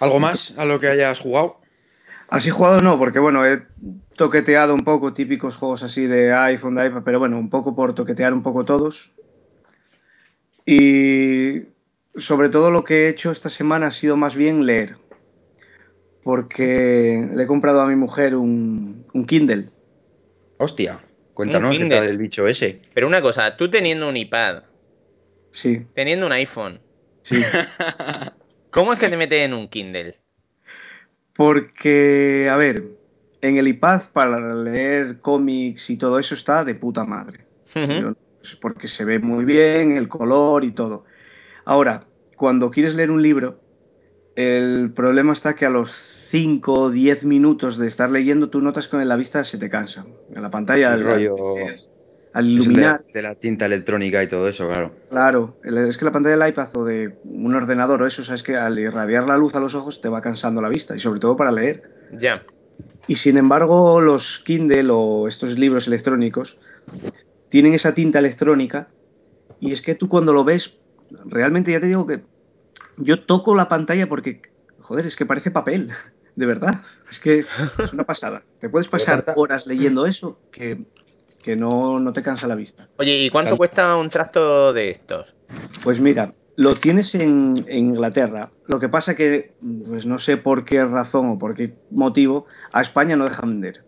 ¿Algo 0.00 0.18
más 0.18 0.56
a 0.58 0.64
lo 0.64 0.78
que 0.80 0.88
hayas 0.88 1.20
jugado? 1.20 1.58
así 2.28 2.48
jugado 2.48 2.80
no, 2.80 2.96
porque 2.98 3.18
bueno, 3.18 3.44
he 3.44 3.62
toqueteado 4.16 4.72
un 4.74 4.80
poco 4.80 5.12
típicos 5.12 5.56
juegos 5.56 5.82
así 5.82 6.06
de 6.06 6.32
iPhone, 6.32 6.76
de 6.76 6.86
iPad, 6.86 7.02
pero 7.04 7.18
bueno, 7.18 7.38
un 7.38 7.50
poco 7.50 7.74
por 7.74 7.94
toquetear 7.94 8.32
un 8.32 8.42
poco 8.42 8.64
todos. 8.64 9.10
Y 10.64 11.62
sobre 12.16 12.48
todo 12.48 12.70
lo 12.70 12.84
que 12.84 13.06
he 13.06 13.08
hecho 13.08 13.30
esta 13.30 13.50
semana 13.50 13.88
ha 13.88 13.90
sido 13.90 14.16
más 14.16 14.34
bien 14.36 14.64
leer. 14.64 14.96
Porque 16.22 17.28
le 17.34 17.42
he 17.42 17.46
comprado 17.46 17.80
a 17.80 17.86
mi 17.86 17.96
mujer 17.96 18.36
un, 18.36 19.04
un 19.12 19.24
Kindle. 19.26 19.68
Hostia, 20.58 21.00
cuéntanos 21.34 21.70
qué 21.70 21.78
Kindle. 21.78 21.98
tal 21.98 22.08
el 22.08 22.18
bicho 22.18 22.46
ese. 22.46 22.80
Pero 22.94 23.06
una 23.06 23.20
cosa, 23.22 23.56
tú 23.56 23.70
teniendo 23.70 24.08
un 24.08 24.16
iPad, 24.16 24.62
Sí, 25.50 25.84
teniendo 25.94 26.26
un 26.26 26.32
iPhone, 26.32 26.80
sí. 27.22 27.42
¿cómo 28.70 28.92
es 28.92 28.98
que 28.98 29.08
te 29.08 29.16
metes 29.16 29.44
en 29.44 29.54
un 29.54 29.68
Kindle? 29.68 30.16
Porque, 31.34 32.48
a 32.50 32.56
ver, 32.56 32.84
en 33.40 33.56
el 33.56 33.68
iPad 33.68 34.02
para 34.12 34.54
leer 34.54 35.20
cómics 35.20 35.90
y 35.90 35.96
todo 35.96 36.18
eso 36.18 36.34
está 36.34 36.64
de 36.64 36.74
puta 36.74 37.04
madre. 37.04 37.46
Porque 38.60 38.88
se 38.88 39.04
ve 39.04 39.18
muy 39.18 39.44
bien, 39.44 39.96
el 39.96 40.08
color 40.08 40.64
y 40.64 40.72
todo. 40.72 41.04
Ahora, 41.64 42.04
cuando 42.36 42.70
quieres 42.70 42.94
leer 42.94 43.10
un 43.10 43.22
libro, 43.22 43.60
el 44.36 44.92
problema 44.94 45.32
está 45.32 45.54
que 45.54 45.66
a 45.66 45.70
los 45.70 45.90
5 46.30 46.72
o 46.74 46.90
10 46.90 47.24
minutos 47.24 47.76
de 47.76 47.88
estar 47.88 48.08
leyendo, 48.08 48.50
tú 48.50 48.60
notas 48.60 48.86
que 48.86 48.96
en 48.96 49.08
la 49.08 49.16
vista 49.16 49.42
se 49.42 49.58
te 49.58 49.68
cansa. 49.68 50.06
En 50.32 50.42
la 50.42 50.50
pantalla, 50.50 50.94
El 50.94 51.00
al, 51.00 51.04
rollo- 51.04 51.66
al 52.32 52.46
iluminar, 52.48 53.02
De, 53.06 53.12
de 53.14 53.22
la 53.22 53.34
tinta 53.34 53.66
electrónica 53.66 54.22
y 54.22 54.28
todo 54.28 54.48
eso, 54.48 54.68
claro. 54.68 54.92
Claro, 55.10 55.56
es 55.64 55.98
que 55.98 56.04
la 56.04 56.12
pantalla 56.12 56.36
del 56.36 56.48
iPad 56.48 56.68
o 56.76 56.84
de 56.84 57.18
un 57.24 57.52
ordenador 57.56 58.02
o 58.02 58.06
eso, 58.06 58.22
sabes 58.22 58.44
que 58.44 58.56
al 58.56 58.78
irradiar 58.78 59.26
la 59.26 59.36
luz 59.36 59.56
a 59.56 59.60
los 59.60 59.74
ojos 59.74 60.00
te 60.00 60.08
va 60.08 60.20
cansando 60.20 60.62
la 60.62 60.68
vista 60.68 60.94
y 60.94 61.00
sobre 61.00 61.18
todo 61.18 61.36
para 61.36 61.50
leer. 61.50 61.82
Ya. 62.12 62.44
Y 63.08 63.16
sin 63.16 63.36
embargo, 63.36 64.00
los 64.00 64.38
Kindle 64.46 64.88
o 64.92 65.26
estos 65.26 65.58
libros 65.58 65.88
electrónicos 65.88 66.58
tienen 67.48 67.74
esa 67.74 67.92
tinta 67.92 68.20
electrónica 68.20 68.86
y 69.58 69.72
es 69.72 69.82
que 69.82 69.96
tú 69.96 70.08
cuando 70.08 70.32
lo 70.32 70.44
ves, 70.44 70.76
realmente 71.24 71.72
ya 71.72 71.80
te 71.80 71.88
digo 71.88 72.06
que 72.06 72.20
yo 72.98 73.24
toco 73.24 73.56
la 73.56 73.68
pantalla 73.68 74.08
porque, 74.08 74.42
joder, 74.78 75.06
es 75.06 75.16
que 75.16 75.26
parece 75.26 75.50
papel, 75.50 75.90
de 76.40 76.46
verdad. 76.46 76.80
Es 77.10 77.20
que 77.20 77.38
es 77.84 77.92
una 77.92 78.04
pasada. 78.04 78.42
Te 78.58 78.68
puedes 78.68 78.88
pasar 78.88 79.24
horas 79.36 79.66
leyendo 79.66 80.06
eso 80.06 80.40
que, 80.50 80.82
que 81.44 81.54
no, 81.54 81.98
no 82.00 82.12
te 82.12 82.22
cansa 82.22 82.48
la 82.48 82.54
vista. 82.56 82.88
Oye, 82.96 83.16
¿y 83.18 83.30
cuánto 83.30 83.56
cuesta 83.56 83.96
un 83.96 84.08
tracto 84.08 84.72
de 84.72 84.90
estos? 84.90 85.36
Pues 85.84 86.00
mira, 86.00 86.32
lo 86.56 86.74
tienes 86.74 87.14
en, 87.14 87.54
en 87.68 87.78
Inglaterra. 87.90 88.50
Lo 88.66 88.80
que 88.80 88.88
pasa 88.88 89.14
que, 89.14 89.52
pues 89.86 90.06
no 90.06 90.18
sé 90.18 90.36
por 90.36 90.64
qué 90.64 90.84
razón 90.84 91.28
o 91.30 91.38
por 91.38 91.54
qué 91.54 91.74
motivo, 91.90 92.46
a 92.72 92.80
España 92.82 93.16
no 93.16 93.24
dejan 93.24 93.50
vender. 93.50 93.84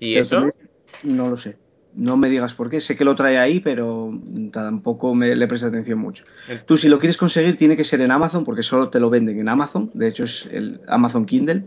¿Y 0.00 0.14
Pero 0.14 0.20
eso? 0.24 0.36
también- 0.40 0.70
No 1.16 1.30
lo 1.30 1.36
sé. 1.36 1.56
No 1.94 2.16
me 2.16 2.30
digas 2.30 2.54
por 2.54 2.70
qué. 2.70 2.80
Sé 2.80 2.96
que 2.96 3.04
lo 3.04 3.14
trae 3.14 3.36
ahí, 3.36 3.60
pero 3.60 4.10
tampoco 4.50 5.14
me, 5.14 5.36
le 5.36 5.46
presté 5.46 5.66
atención 5.66 5.98
mucho. 5.98 6.24
Tú, 6.64 6.78
si 6.78 6.88
lo 6.88 6.98
quieres 6.98 7.18
conseguir, 7.18 7.58
tiene 7.58 7.76
que 7.76 7.84
ser 7.84 8.00
en 8.00 8.10
Amazon, 8.10 8.44
porque 8.46 8.62
solo 8.62 8.88
te 8.88 8.98
lo 8.98 9.10
venden 9.10 9.38
en 9.38 9.48
Amazon. 9.50 9.90
De 9.92 10.08
hecho, 10.08 10.24
es 10.24 10.48
el 10.50 10.80
Amazon 10.88 11.26
Kindle. 11.26 11.64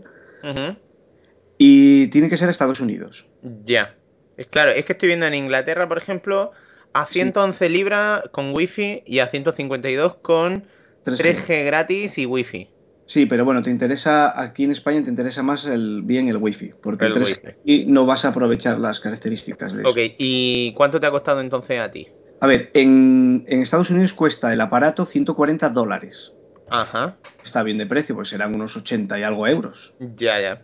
Y 1.58 2.08
tiene 2.08 2.28
que 2.28 2.36
ser 2.36 2.48
Estados 2.48 2.80
Unidos. 2.80 3.26
Ya. 3.64 3.94
Es 4.36 4.46
claro, 4.46 4.70
es 4.70 4.84
que 4.84 4.92
estoy 4.92 5.08
viendo 5.08 5.26
en 5.26 5.34
Inglaterra, 5.34 5.88
por 5.88 5.98
ejemplo, 5.98 6.52
a 6.92 7.06
111 7.06 7.68
libras 7.68 8.22
con 8.32 8.54
wifi 8.54 9.02
y 9.06 9.20
a 9.20 9.28
152 9.28 10.16
con 10.16 10.64
3G. 11.04 11.34
3G 11.34 11.64
gratis 11.66 12.18
y 12.18 12.26
wifi. 12.26 12.68
Sí, 13.06 13.24
pero 13.26 13.44
bueno, 13.44 13.62
te 13.62 13.70
interesa, 13.70 14.38
aquí 14.40 14.64
en 14.64 14.72
España 14.72 15.02
te 15.04 15.10
interesa 15.10 15.42
más 15.42 15.64
el 15.64 16.02
bien 16.02 16.28
el 16.28 16.38
wifi, 16.38 16.72
porque 16.82 17.06
El 17.06 17.16
el 17.16 17.22
3G 17.22 17.54
wifi. 17.64 17.86
no 17.86 18.04
vas 18.04 18.24
a 18.24 18.28
aprovechar 18.28 18.78
las 18.80 19.00
características 19.00 19.74
de 19.74 19.82
eso. 19.82 19.90
Ok, 19.90 19.98
¿y 20.18 20.72
cuánto 20.74 20.98
te 20.98 21.06
ha 21.06 21.10
costado 21.10 21.40
entonces 21.40 21.78
a 21.78 21.90
ti? 21.90 22.08
A 22.40 22.46
ver, 22.46 22.70
en, 22.74 23.44
en 23.46 23.62
Estados 23.62 23.90
Unidos 23.90 24.12
cuesta 24.12 24.52
el 24.52 24.60
aparato 24.60 25.06
140 25.06 25.68
dólares. 25.70 26.32
Ajá. 26.70 27.16
Está 27.44 27.62
bien 27.62 27.78
de 27.78 27.86
precio, 27.86 28.14
pues 28.14 28.28
serán 28.28 28.54
unos 28.54 28.76
80 28.76 29.18
y 29.18 29.22
algo 29.22 29.46
euros. 29.46 29.94
Ya, 30.00 30.40
ya. 30.40 30.62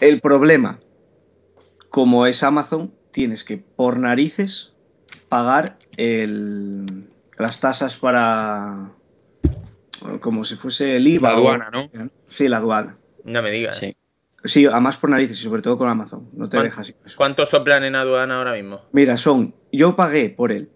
El 0.00 0.20
problema, 0.20 0.78
como 1.88 2.26
es 2.26 2.42
Amazon, 2.42 2.92
tienes 3.12 3.44
que 3.44 3.56
por 3.58 3.98
narices 3.98 4.72
pagar 5.28 5.76
el- 5.96 7.08
las 7.38 7.60
tasas 7.60 7.96
para... 7.96 8.90
como 10.20 10.44
si 10.44 10.56
fuese 10.56 10.96
el 10.96 11.06
IVA. 11.08 11.30
La 11.30 11.36
o- 11.36 11.38
aduana, 11.40 11.70
¿no? 11.70 11.90
Sí, 12.28 12.48
la 12.48 12.58
aduana. 12.58 12.94
No 13.24 13.42
me 13.42 13.50
digas. 13.50 13.78
Sí. 13.78 13.94
Sí, 14.44 14.66
a 14.66 14.80
más 14.80 14.96
por 14.96 15.08
narices 15.10 15.38
y 15.38 15.42
sobre 15.44 15.62
todo 15.62 15.78
con 15.78 15.88
Amazon. 15.88 16.28
No 16.32 16.48
te 16.48 16.56
¿Cuán- 16.56 16.64
dejas. 16.64 16.86
sin 16.88 16.96
eso. 17.04 17.16
¿Cuánto 17.16 17.46
soplan 17.46 17.84
en 17.84 17.94
aduana 17.94 18.38
ahora 18.38 18.54
mismo? 18.54 18.80
Mira, 18.92 19.16
son... 19.16 19.54
Yo 19.70 19.94
pagué 19.96 20.28
por 20.30 20.52
él 20.52 20.68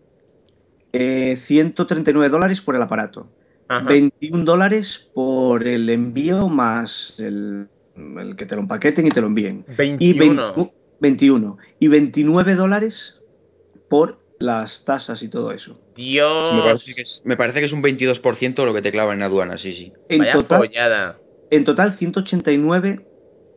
eh, 0.93 1.37
139 1.45 2.31
dólares 2.31 2.61
por 2.63 2.75
el 2.77 2.83
aparato. 2.83 3.29
Ajá. 3.69 3.87
21 3.89 4.45
dólares 4.45 5.11
por 5.14 5.67
el 5.67 5.89
envío 5.91 6.49
más 6.49 7.14
el, 7.19 7.69
el 7.97 8.37
que 8.37 8.47
te 8.47 8.55
lo 8.55 8.62
empaqueten 8.62 9.07
y 9.07 9.11
te 9.11 9.21
lo 9.21 9.27
envíen. 9.27 9.64
Y 9.99 10.12
21. 10.12 10.53
20 10.55 10.73
21. 11.01 11.59
Y 11.79 11.89
29 11.89 12.55
dólares 12.55 13.21
por 13.89 14.19
las 14.39 14.85
tasas 14.85 15.23
y 15.23 15.29
todo 15.29 15.53
eso. 15.53 15.81
Dios. 15.95 16.53
Me 16.55 16.62
parece, 16.62 16.95
que 16.95 17.03
es, 17.03 17.23
me 17.25 17.37
parece 17.37 17.61
que 17.61 17.67
es 17.67 17.73
un 17.73 17.83
22% 17.83 18.64
lo 18.64 18.75
que 18.75 18.83
te 18.83 18.93
clavan 18.93 19.19
en 19.19 19.23
aduana, 19.23 19.57
sí, 19.59 19.73
sí. 19.73 19.93
En 20.09 20.21
Vaya 20.21 20.33
total, 20.33 20.59
follada. 20.59 21.19
en 21.51 21.64
total 21.64 21.95
189 21.97 23.07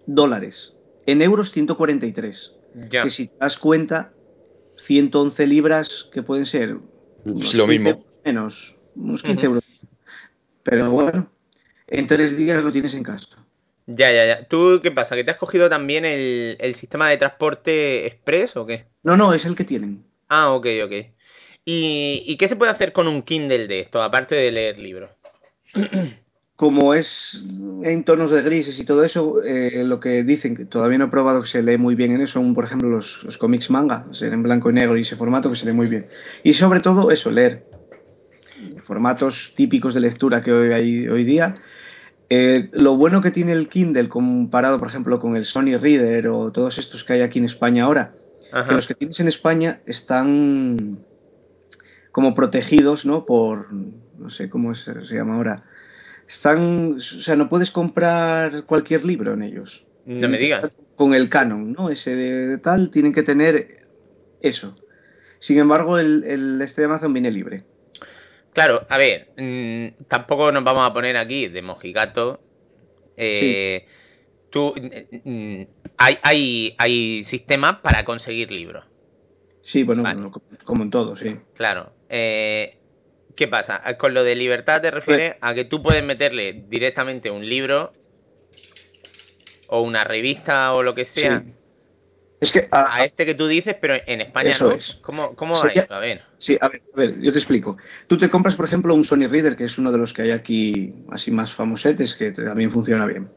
dólares. 0.08 0.74
En 1.06 1.22
euros 1.22 1.52
143. 1.52 2.56
Ya. 2.90 3.04
Que 3.04 3.10
si 3.10 3.28
te 3.28 3.34
das 3.40 3.58
cuenta, 3.58 4.14
111 4.86 5.48
libras 5.48 6.10
que 6.14 6.24
pueden 6.24 6.46
ser 6.46 6.78
unos 7.26 7.48
Es 7.50 7.56
lo 7.56 7.66
15 7.68 7.80
mismo. 7.80 8.06
menos, 8.24 8.76
unos 8.96 9.24
15 9.24 9.38
Ujú. 9.38 9.46
euros. 9.56 9.64
Pero 10.70 10.92
bueno, 10.92 11.28
en 11.88 12.06
tres 12.06 12.38
días 12.38 12.64
lo 12.64 12.72
tienes 12.72 12.94
en 12.94 13.04
casa. 13.04 13.28
Ya, 13.88 14.12
ya, 14.12 14.26
ya. 14.26 14.48
¿Tú 14.48 14.80
qué 14.84 14.92
pasa? 14.92 15.16
¿Que 15.16 15.24
te 15.24 15.32
has 15.32 15.38
cogido 15.38 15.68
también 15.68 16.06
el, 16.06 16.58
el 16.60 16.76
sistema 16.76 17.10
de 17.10 17.18
transporte 17.18 18.06
express 18.06 18.56
o 18.56 18.68
qué? 18.68 18.86
No, 19.02 19.18
no, 19.18 19.34
es 19.34 19.46
el 19.46 19.56
que 19.56 19.64
tienen. 19.64 20.04
Ah, 20.28 20.52
ok, 20.52 20.68
ok. 20.86 20.92
¿Y, 21.66 22.24
y 22.26 22.38
qué 22.38 22.48
se 22.48 22.56
puede 22.56 22.72
hacer 22.72 22.94
con 22.94 23.08
un 23.08 23.24
Kindle 23.24 23.68
de 23.68 23.80
esto, 23.80 24.04
aparte 24.04 24.36
de 24.36 24.52
leer 24.52 24.78
libros? 24.78 25.10
como 26.60 26.94
es 26.94 27.42
en 27.84 28.04
tonos 28.04 28.32
de 28.32 28.42
grises 28.42 28.78
y 28.80 28.84
todo 28.84 29.06
eso, 29.06 29.42
eh, 29.44 29.82
lo 29.86 30.02
que 30.02 30.24
dicen, 30.24 30.58
que 30.58 30.66
todavía 30.66 30.98
no 30.98 31.06
he 31.06 31.10
probado 31.10 31.42
que 31.42 31.48
se 31.48 31.64
lee 31.64 31.78
muy 31.78 31.96
bien 31.96 32.12
en 32.12 32.20
eso, 32.20 32.34
son 32.34 32.54
por 32.54 32.66
ejemplo 32.66 32.90
los, 32.90 33.24
los 33.24 33.38
cómics 33.38 33.70
manga, 33.70 34.06
en 34.20 34.44
blanco 34.44 34.70
y 34.70 34.74
negro 34.74 34.98
y 34.98 35.04
ese 35.04 35.16
formato 35.16 35.50
que 35.50 35.56
se 35.56 35.66
lee 35.66 35.72
muy 35.72 35.88
bien. 35.88 36.08
Y 36.44 36.52
sobre 36.54 36.82
todo 36.82 37.12
eso, 37.12 37.32
leer. 37.32 37.64
Formatos 38.90 39.54
típicos 39.56 39.94
de 39.94 40.00
lectura 40.00 40.42
que 40.42 40.52
hoy 40.52 40.74
hay 40.74 41.08
hoy 41.08 41.24
día. 41.24 41.54
Eh, 42.28 42.70
lo 42.72 42.98
bueno 42.98 43.22
que 43.22 43.30
tiene 43.30 43.52
el 43.52 43.70
Kindle 43.70 44.10
comparado, 44.10 44.80
por 44.80 44.88
ejemplo, 44.88 45.20
con 45.20 45.36
el 45.36 45.46
Sony 45.46 45.78
Reader 45.80 46.30
o 46.30 46.52
todos 46.52 46.80
estos 46.80 47.04
que 47.04 47.14
hay 47.14 47.22
aquí 47.22 47.38
en 47.38 47.46
España 47.46 47.84
ahora, 47.84 48.16
que 48.68 48.74
los 48.74 48.88
que 48.88 48.96
tienes 48.96 49.20
en 49.20 49.28
España 49.28 49.80
están 49.86 50.98
como 52.12 52.34
protegidos, 52.34 53.06
¿no? 53.06 53.28
Por, 53.28 53.72
no 53.72 54.32
sé 54.32 54.50
cómo 54.50 54.74
se, 54.74 55.06
se 55.06 55.16
llama 55.16 55.36
ahora. 55.36 55.66
Están, 56.28 56.94
o 56.94 57.00
sea, 57.00 57.36
no 57.36 57.48
puedes 57.48 57.70
comprar 57.70 58.64
cualquier 58.64 59.06
libro 59.06 59.34
en 59.34 59.44
ellos. 59.44 59.86
No 60.08 60.28
me 60.30 60.40
digas. 60.40 60.72
Con 60.96 61.14
el 61.14 61.30
canon, 61.30 61.74
¿no? 61.74 61.92
Ese 61.92 62.16
de, 62.16 62.48
de 62.48 62.58
tal, 62.58 62.90
tienen 62.90 63.14
que 63.14 63.22
tener 63.22 63.86
eso. 64.42 64.76
Sin 65.38 65.60
embargo, 65.60 66.00
el, 66.00 66.24
el 66.24 66.60
este 66.64 66.82
de 66.82 66.88
Amazon 66.88 67.14
viene 67.14 67.30
libre. 67.30 67.66
Claro, 68.54 68.82
a 68.90 68.98
ver, 68.98 69.30
mm, 69.38 70.04
tampoco 70.08 70.52
nos 70.52 70.64
vamos 70.64 70.90
a 70.90 70.94
poner 70.94 71.18
aquí 71.18 71.48
de 71.48 71.62
mojigato. 71.62 72.40
Eh, 73.18 73.86
Tú, 74.50 74.74
mm, 74.76 75.30
mm, 75.30 75.68
hay, 75.98 76.18
hay, 76.24 76.76
hay 76.78 77.24
sistemas 77.24 77.78
para 77.78 78.04
conseguir 78.04 78.52
libros, 78.52 78.84
Sí, 79.62 79.84
bueno, 79.84 80.02
Vale. 80.02 80.16
bueno, 80.16 80.42
como 80.64 80.84
en 80.84 80.90
todo, 80.90 81.16
sí. 81.16 81.38
claro. 81.54 81.92
Eh, 82.10 82.76
¿Qué 83.36 83.48
pasa? 83.48 83.96
Con 83.98 84.16
lo 84.16 84.24
de 84.24 84.36
libertad 84.36 84.82
te 84.82 84.90
refieres 84.90 85.36
a 85.40 85.54
que 85.54 85.66
tú 85.66 85.84
puedes 85.84 86.04
meterle 86.04 86.66
directamente 86.68 87.30
un 87.30 87.48
libro 87.48 87.94
o 89.68 89.82
una 89.82 90.04
revista 90.04 90.74
o 90.74 90.82
lo 90.82 90.96
que 90.96 91.06
sea 91.06 91.44
Sí. 91.46 91.59
Es 92.42 92.54
que 92.54 92.70
a- 92.72 92.96
a 92.96 93.04
este 93.04 93.26
que 93.26 93.36
tú 93.36 93.48
dices, 93.48 93.76
pero 93.82 93.96
en 94.08 94.22
España 94.22 94.52
Eso 94.52 94.70
no. 94.70 94.76
es. 94.76 94.98
¿Cómo, 95.02 95.36
cómo 95.36 95.58
Sería- 95.58 95.82
eso? 95.82 95.94
A 95.94 96.00
ver. 96.00 96.22
Sí, 96.38 96.58
a 96.62 96.70
ver, 96.70 96.82
a 96.94 96.98
ver, 96.98 97.20
yo 97.20 97.34
te 97.34 97.38
explico. 97.40 97.76
Tú 98.08 98.18
te 98.18 98.30
compras, 98.30 98.56
por 98.56 98.66
ejemplo, 98.66 98.96
un 98.96 99.04
Sony 99.04 99.28
Reader, 99.30 99.58
que 99.58 99.66
es 99.66 99.78
uno 99.78 99.92
de 99.92 99.98
los 99.98 100.14
que 100.14 100.22
hay 100.22 100.32
aquí 100.32 100.94
así 101.12 101.32
más 101.32 101.54
famosetes, 101.54 102.16
que 102.16 102.32
también 102.32 102.72
funciona 102.72 103.06
bien. 103.06 103.30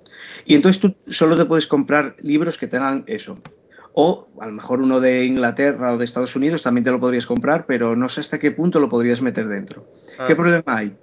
Y 0.44 0.54
entonces 0.54 0.80
tú 0.80 0.94
solo 1.12 1.34
te 1.34 1.44
puedes 1.44 1.66
comprar 1.66 2.14
libros 2.20 2.56
que 2.56 2.68
tengan 2.68 3.02
eso. 3.08 3.38
O 3.94 4.28
a 4.40 4.46
lo 4.46 4.52
mejor 4.52 4.80
uno 4.80 5.00
de 5.00 5.24
Inglaterra 5.24 5.92
o 5.92 5.98
de 5.98 6.04
Estados 6.04 6.34
Unidos 6.36 6.62
también 6.62 6.84
te 6.84 6.90
lo 6.92 7.00
podrías 7.00 7.26
comprar, 7.26 7.66
pero 7.66 7.96
no 7.96 8.08
sé 8.08 8.20
hasta 8.20 8.38
qué 8.38 8.52
punto 8.52 8.78
lo 8.78 8.88
podrías 8.88 9.20
meter 9.20 9.48
dentro. 9.48 9.84
Ah, 10.16 10.26
¿Qué 10.28 10.36
problema 10.36 10.62
hay? 10.78 10.96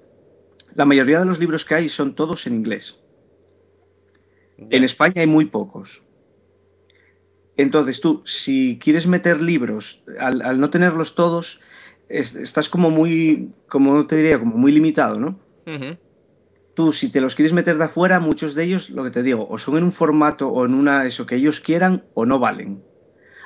La 0.75 0.85
mayoría 0.85 1.19
de 1.19 1.25
los 1.25 1.37
libros 1.37 1.65
que 1.65 1.75
hay 1.75 1.89
son 1.89 2.15
todos 2.15 2.47
en 2.47 2.55
inglés. 2.55 2.97
En 4.57 4.83
España 4.83 5.21
hay 5.21 5.27
muy 5.27 5.45
pocos. 5.45 6.03
Entonces 7.65 8.01
tú, 8.01 8.23
si 8.25 8.79
quieres 8.83 9.05
meter 9.07 9.41
libros, 9.41 10.03
al, 10.19 10.41
al 10.41 10.59
no 10.59 10.69
tenerlos 10.69 11.15
todos, 11.15 11.59
es- 12.07 12.35
estás 12.35 12.69
como 12.69 12.89
muy, 12.89 13.55
como 13.67 14.07
te 14.07 14.15
diría, 14.17 14.39
como 14.39 14.57
muy 14.57 14.71
limitado, 14.71 15.19
¿no? 15.19 15.39
Tú, 16.73 16.93
si 16.93 17.09
te 17.11 17.19
los 17.21 17.35
quieres 17.35 17.53
meter 17.53 17.77
de 17.77 17.83
afuera, 17.85 18.19
muchos 18.19 18.55
de 18.55 18.63
ellos, 18.63 18.89
lo 18.89 19.03
que 19.03 19.11
te 19.11 19.23
digo, 19.23 19.47
o 19.49 19.57
son 19.57 19.77
en 19.77 19.83
un 19.83 19.91
formato 19.91 20.47
o 20.49 20.65
en 20.65 20.73
una, 20.73 21.05
eso 21.05 21.25
que 21.25 21.35
ellos 21.35 21.59
quieran, 21.59 22.05
o 22.13 22.25
no 22.25 22.39
valen. 22.39 22.85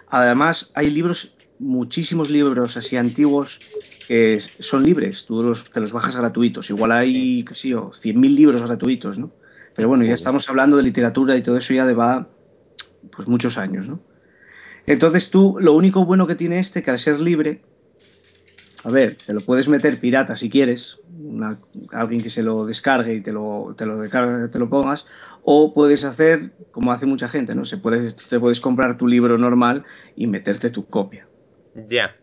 Además, 0.08 0.72
hay 0.76 0.92
libros, 0.92 1.38
muchísimos 1.60 2.30
libros 2.32 2.78
así 2.78 2.98
antiguos 2.98 3.64
que 4.08 4.40
son 4.60 4.86
libres, 4.86 5.26
tú 5.26 5.44
los- 5.44 5.70
te 5.72 5.82
los 5.82 5.94
bajas 5.94 6.16
gratuitos. 6.18 6.70
Igual 6.72 6.92
hay, 6.94 7.46
qué 7.46 7.56
sé 7.56 7.70
yo, 7.70 7.94
100.000 7.94 8.36
libros 8.36 8.64
gratuitos, 8.64 9.20
¿no? 9.20 9.32
Pero 9.76 9.90
bueno, 9.90 10.06
ya 10.06 10.16
estamos 10.16 10.50
hablando 10.50 10.78
de 10.78 10.84
literatura 10.84 11.38
y 11.38 11.44
todo 11.44 11.58
eso 11.58 11.74
ya 11.76 11.86
de 11.88 11.94
va, 11.96 12.33
pues 13.12 13.28
muchos 13.28 13.58
años, 13.58 13.88
¿no? 13.88 14.00
Entonces 14.86 15.30
tú, 15.30 15.58
lo 15.60 15.74
único 15.74 16.06
bueno 16.06 16.28
que 16.28 16.36
tiene 16.36 16.60
este, 16.60 16.84
que 16.84 16.92
al 16.92 17.00
ser 17.00 17.20
libre, 17.20 17.62
a 18.84 18.90
ver, 18.90 19.18
te 19.26 19.34
lo 19.34 19.42
puedes 19.42 19.68
meter 19.68 20.00
pirata 20.00 20.36
si 20.36 20.50
quieres, 20.50 20.98
una- 21.22 21.58
alguien 21.92 22.22
que 22.22 22.30
se 22.30 22.44
lo 22.44 22.66
descargue 22.66 23.16
y 23.16 23.22
te 23.22 23.32
lo, 23.32 23.74
te 23.78 23.86
lo, 23.86 23.98
descargue, 24.00 24.50
te 24.50 24.60
lo 24.60 24.70
pongas, 24.70 25.06
o 25.44 25.74
puedes 25.74 26.04
hacer 26.04 26.52
como 26.72 26.92
hace 26.92 27.06
mucha 27.06 27.28
gente, 27.30 27.56
¿no? 27.56 27.66
Se 27.66 27.78
puedes, 27.78 28.16
te 28.16 28.40
puedes 28.40 28.60
comprar 28.60 28.98
tu 28.98 29.08
libro 29.08 29.38
normal 29.38 29.84
y 30.16 30.28
meterte 30.28 30.70
tu 30.70 30.86
copia. 30.86 31.28
Ya. 31.88 32.16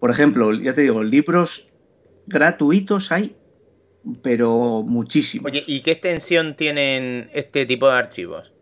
Por 0.00 0.10
ejemplo, 0.10 0.52
ya 0.54 0.74
te 0.74 0.82
digo, 0.82 1.02
libros 1.02 1.68
gratuitos 2.26 3.12
hay, 3.12 3.36
pero 4.22 4.82
muchísimos. 4.86 5.50
Oye, 5.50 5.62
¿y 5.66 5.80
qué 5.80 5.92
extensión 5.92 6.54
tienen 6.54 7.30
este 7.32 7.66
tipo 7.66 7.88
de 7.88 7.94
archivos? 7.94 8.52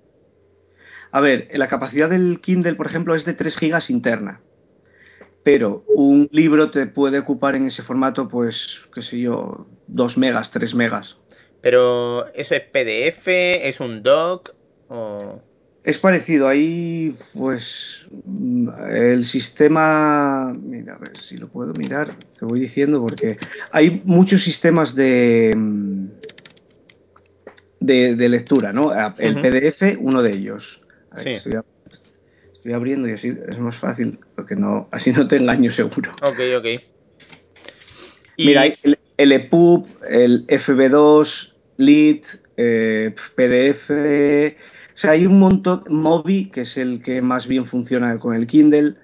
A 1.17 1.21
ver, 1.21 1.49
la 1.55 1.67
capacidad 1.67 2.11
del 2.11 2.41
Kindle, 2.43 2.75
por 2.75 2.85
ejemplo, 2.85 3.15
es 3.15 3.25
de 3.25 3.33
3 3.33 3.57
gigas 3.57 3.89
interna. 3.89 4.43
Pero 5.45 5.83
un 5.89 6.29
libro 6.31 6.71
te 6.71 6.85
puede 6.85 7.21
ocupar 7.21 7.57
en 7.57 7.69
ese 7.69 7.83
formato, 7.83 8.29
pues, 8.29 8.83
qué 8.93 9.01
sé 9.01 9.21
yo, 9.21 9.67
2 9.87 10.19
megas, 10.19 10.51
3 10.51 10.75
megas. 10.75 11.17
Pero, 11.63 12.27
¿eso 12.35 12.55
es 12.55 12.65
PDF? 12.65 13.29
¿Es 13.29 13.81
un 13.81 14.03
doc? 14.03 14.55
O... 14.89 15.41
Es 15.85 15.99
parecido, 15.99 16.49
ahí, 16.49 17.17
pues, 17.33 18.07
el 18.91 19.25
sistema. 19.25 20.53
Mira, 20.53 20.97
a 20.97 20.99
ver 20.99 21.17
si 21.23 21.39
lo 21.39 21.49
puedo 21.49 21.73
mirar, 21.79 22.15
te 22.39 22.45
voy 22.45 22.61
diciendo, 22.61 23.01
porque 23.01 23.39
hay 23.73 24.03
muchos 24.05 24.43
sistemas 24.43 24.95
de. 24.95 25.57
de, 27.81 28.17
de 28.17 28.29
lectura, 28.29 28.75
¿no? 28.75 28.93
El. 29.17 29.37
PDF, 29.37 29.97
uno 29.99 30.23
de 30.23 30.37
ellos. 30.37 30.83
Sí. 31.23 31.31
estoy, 31.31 32.73
abriendo 32.73 33.09
y 33.09 33.13
así 33.13 33.37
es 33.49 33.59
más 33.59 33.77
fácil, 33.77 34.19
porque 34.35 34.57
no, 34.57 34.89
así 34.91 35.13
no 35.13 35.29
te 35.29 35.37
engaño 35.37 35.71
seguro. 35.71 36.13
Ok, 36.23 36.41
ok. 36.59 36.67
Y- 38.37 38.47
Mira, 38.47 38.67
el, 38.67 38.99
el 39.17 39.33
EPUB, 39.33 39.87
el 40.09 40.47
FB2, 40.49 41.55
LIT, 41.79 42.27
eh, 42.57 43.15
PDF. 43.35 44.57
O 44.95 44.99
sea, 44.99 45.13
hay 45.13 45.27
un 45.27 45.39
montón. 45.39 45.85
Mobi, 45.89 46.51
que 46.51 46.63
es 46.63 46.77
el 46.77 47.03
que 47.03 47.23
más 47.23 47.47
bien 47.47 47.67
funciona 47.67 48.19
con 48.19 48.35
el 48.35 48.47
Kindle. 48.47 48.97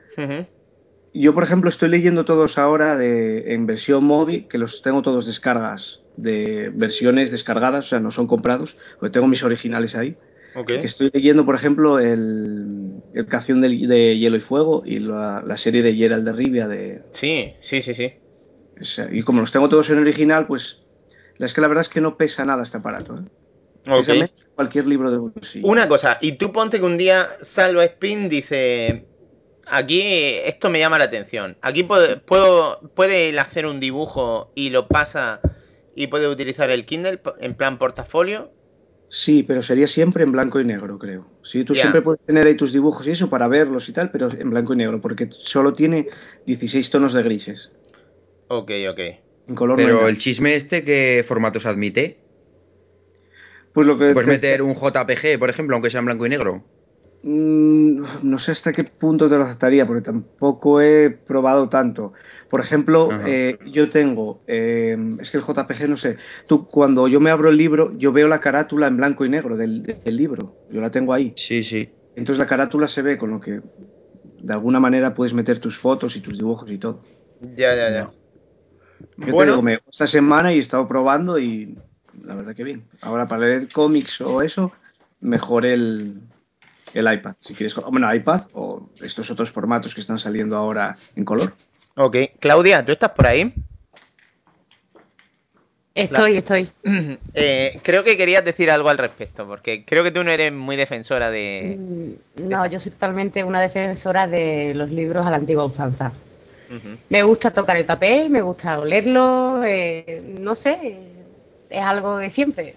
Yo, 1.15 1.35
por 1.35 1.45
ejemplo, 1.45 1.69
estoy 1.69 1.91
leyendo 1.91 2.25
todos 2.25 2.57
ahora 2.57 2.97
de, 2.97 3.53
en 3.53 3.67
versión 3.67 4.05
Mobi, 4.05 4.45
que 4.45 4.57
los 4.57 4.81
tengo 4.81 5.03
todos 5.03 5.27
descargas, 5.27 6.01
de 6.17 6.71
versiones 6.75 7.31
descargadas, 7.31 7.87
o 7.87 7.89
sea, 7.89 8.01
no 8.01 8.11
son 8.11 8.27
comprados, 8.27 8.77
porque 8.99 9.13
tengo 9.13 9.27
mis 9.27 9.43
originales 9.43 9.95
ahí. 9.95 10.17
Estoy 10.69 11.11
leyendo, 11.13 11.45
por 11.45 11.55
ejemplo, 11.55 11.99
el, 11.99 13.03
el 13.15 13.27
Canción 13.27 13.61
de, 13.61 14.19
Hielo 14.19 14.37
y 14.37 14.41
Fuego 14.41 14.83
y 14.85 14.99
la, 14.99 15.43
la 15.47 15.57
serie 15.57 15.83
de 15.83 15.95
Gerald 15.95 16.25
de 16.25 16.33
Rivia 16.33 16.69
de, 16.69 17.03
Sí, 17.11 17.55
sí, 17.61 17.83
sí, 17.83 17.95
sí. 17.95 18.13
y 19.11 19.23
como 19.23 19.41
los 19.41 19.53
tengo 19.53 19.69
todos 19.69 19.89
en 19.91 19.99
original, 19.99 20.47
pues 20.47 20.83
es 21.39 21.55
que 21.55 21.61
la 21.61 21.69
verdad 21.69 21.83
es 21.83 21.89
que 21.89 22.01
no 22.01 22.17
pesa 22.17 22.45
nada 22.45 22.63
este 22.63 22.79
aparato. 22.79 23.17
¿eh? 23.17 23.91
Ok. 23.91 23.99
Pesa 23.99 24.13
menos 24.13 24.31
que 24.31 24.45
cualquier 24.55 24.87
libro 24.87 25.11
de 25.11 25.19
bolsillo. 25.19 25.67
Una 25.67 25.89
cosa, 25.89 26.19
y 26.21 26.33
tú 26.33 26.53
ponte 26.53 26.79
que 26.79 26.85
un 26.85 26.99
día 26.99 27.31
Salva 27.41 27.85
Spin 27.85 28.29
dice, 28.29 29.07
aquí 29.67 30.03
esto 30.45 30.71
me 30.71 30.79
llama 30.79 30.99
la 30.99 31.05
atención, 31.05 31.57
aquí 31.63 31.83
puedo, 31.83 32.21
puedo 32.23 32.81
puede 32.95 33.31
él 33.31 33.39
hacer 33.39 33.67
un 33.67 33.81
dibujo 33.81 34.53
y 34.55 34.71
lo 34.71 34.89
pasa 34.89 35.41
y 35.95 36.07
puede 36.09 36.29
utilizar 36.29 36.71
el 36.71 36.85
Kindle 36.85 37.21
en 37.41 37.55
plan 37.55 37.79
portafolio. 37.79 38.53
Sí, 39.15 39.43
pero 39.43 39.63
sería 39.63 39.87
siempre 39.87 40.25
en 40.25 40.33
blanco 40.33 40.59
y 40.59 40.65
negro, 40.65 40.99
creo. 40.99 41.27
Sí, 41.45 41.65
tú 41.65 41.75
siempre 41.75 42.01
puedes 42.01 42.21
tener 42.25 42.47
ahí 42.47 42.57
tus 42.57 42.73
dibujos 42.73 43.07
y 43.07 43.11
eso 43.11 43.29
para 43.29 43.47
verlos 43.47 43.87
y 43.89 43.93
tal, 43.93 44.11
pero 44.11 44.31
en 44.33 44.49
blanco 44.49 44.73
y 44.73 44.77
negro, 44.77 45.03
porque 45.03 45.29
solo 45.31 45.75
tiene 45.75 46.09
16 46.47 46.91
tonos 46.91 47.13
de 47.13 47.23
grises. 47.23 47.71
Ok, 48.49 48.71
ok. 48.91 49.01
En 49.49 49.55
color 49.55 49.77
Pero 49.77 50.09
el 50.09 50.19
chisme 50.19 50.55
este, 50.55 50.83
¿qué 50.85 51.25
formatos 51.27 51.67
admite? 51.67 52.17
Pues 53.73 53.87
lo 53.87 53.99
que 53.99 54.13
Puedes 54.13 54.27
te- 54.27 54.31
meter 54.33 54.63
un 54.63 54.75
JPG, 54.75 55.39
por 55.39 55.51
ejemplo, 55.51 55.77
aunque 55.77 55.91
sea 55.91 56.01
en 56.01 56.07
blanco 56.07 56.27
y 56.27 56.31
negro. 56.31 56.65
Mm, 57.23 58.03
no 58.23 58.39
sé 58.39 58.51
hasta 58.51 58.73
qué 58.73 58.83
punto 58.85 59.29
te 59.29 59.37
lo 59.37 59.45
aceptaría, 59.45 59.87
porque 59.87 60.03
tampoco 60.03 60.81
he 60.81 61.11
probado 61.11 61.69
tanto. 61.69 62.13
Por 62.51 62.61
ejemplo, 62.61 63.11
eh, 63.25 63.59
yo 63.67 63.89
tengo, 63.91 64.41
eh, 64.47 64.97
es 65.21 65.31
que 65.31 65.39
el 65.39 65.45
JPG, 65.45 65.89
no 65.89 65.97
sé, 65.97 66.17
tú 66.49 66.67
cuando 66.67 67.07
yo 67.07 67.21
me 67.21 67.31
abro 67.31 67.49
el 67.49 67.57
libro, 67.57 67.93
yo 67.97 68.13
veo 68.13 68.27
la 68.27 68.41
carátula 68.41 68.89
en 68.89 68.97
blanco 68.97 69.25
y 69.25 69.29
negro 69.29 69.57
del, 69.57 69.83
del 69.85 70.17
libro, 70.17 70.57
yo 70.69 70.81
la 70.81 70.91
tengo 70.91 71.13
ahí. 71.13 71.33
Sí, 71.37 71.63
sí. 71.63 71.89
Entonces 72.17 72.39
la 72.41 72.49
carátula 72.49 72.89
se 72.89 73.03
ve 73.03 73.17
con 73.17 73.31
lo 73.31 73.41
que 73.41 73.61
de 74.23 74.53
alguna 74.53 74.81
manera 74.81 75.15
puedes 75.15 75.33
meter 75.33 75.61
tus 75.61 75.79
fotos 75.79 76.17
y 76.17 76.21
tus 76.21 76.37
dibujos 76.37 76.71
y 76.71 76.79
todo. 76.79 77.01
Ya, 77.57 77.75
ya, 77.75 77.91
ya. 77.91 78.11
Yo 79.17 79.27
te 79.27 79.33
Bueno, 79.33 79.53
digo, 79.53 79.63
me 79.63 79.81
esta 79.89 80.07
semana 80.07 80.53
y 80.53 80.57
he 80.57 80.61
estado 80.61 80.89
probando 80.89 81.39
y 81.39 81.77
la 82.25 82.35
verdad 82.35 82.55
que 82.55 82.65
bien. 82.65 82.85
Ahora 83.01 83.27
para 83.27 83.43
leer 83.43 83.69
cómics 83.73 84.21
o 84.21 84.43
eso, 84.43 84.73
mejor 85.21 85.65
el, 85.67 86.21
el 86.95 87.13
iPad. 87.13 87.35
Si 87.41 87.55
quieres, 87.55 87.75
bueno, 87.75 88.13
iPad 88.15 88.43
o 88.55 88.89
estos 89.01 89.31
otros 89.31 89.51
formatos 89.51 89.95
que 89.95 90.01
están 90.01 90.19
saliendo 90.19 90.57
ahora 90.57 90.97
en 91.17 91.25
color. 91.25 91.53
ok. 91.97 92.17
Claudia, 92.41 92.85
¿tú 92.85 92.93
estás 92.93 93.11
por 93.11 93.27
ahí? 93.27 93.53
Estoy, 95.95 96.39
estoy. 96.39 96.71
Eh, 97.35 97.81
creo 97.83 98.05
que 98.05 98.17
querías 98.17 98.45
decir 98.45 98.71
algo 98.71 98.89
al 98.91 98.99
respecto, 98.99 99.47
porque 99.47 99.85
creo 99.85 100.05
que 100.05 100.11
tú 100.11 100.23
no 100.23 100.31
eres 100.31 100.53
muy 100.53 100.77
defensora 100.77 101.31
de... 101.31 101.77
Mm, 101.79 102.49
No, 102.49 102.67
yo 102.67 102.79
soy 102.79 102.93
totalmente 102.93 103.43
una 103.43 103.61
defensora 103.61 104.27
de 104.27 104.73
los 104.75 104.91
libros 104.91 105.27
a 105.27 105.31
la 105.31 105.37
antigua 105.37 105.65
usanza. 105.65 106.13
Me 107.11 107.23
gusta 107.23 107.51
tocar 107.51 107.77
el 107.77 107.85
papel, 107.85 108.31
me 108.31 108.41
gusta 108.41 108.79
olerlo, 108.79 109.63
eh, 109.63 110.23
no 110.41 110.55
sé, 110.55 110.99
es 111.69 111.83
algo 111.83 112.17
de 112.17 112.31
siempre. 112.31 112.77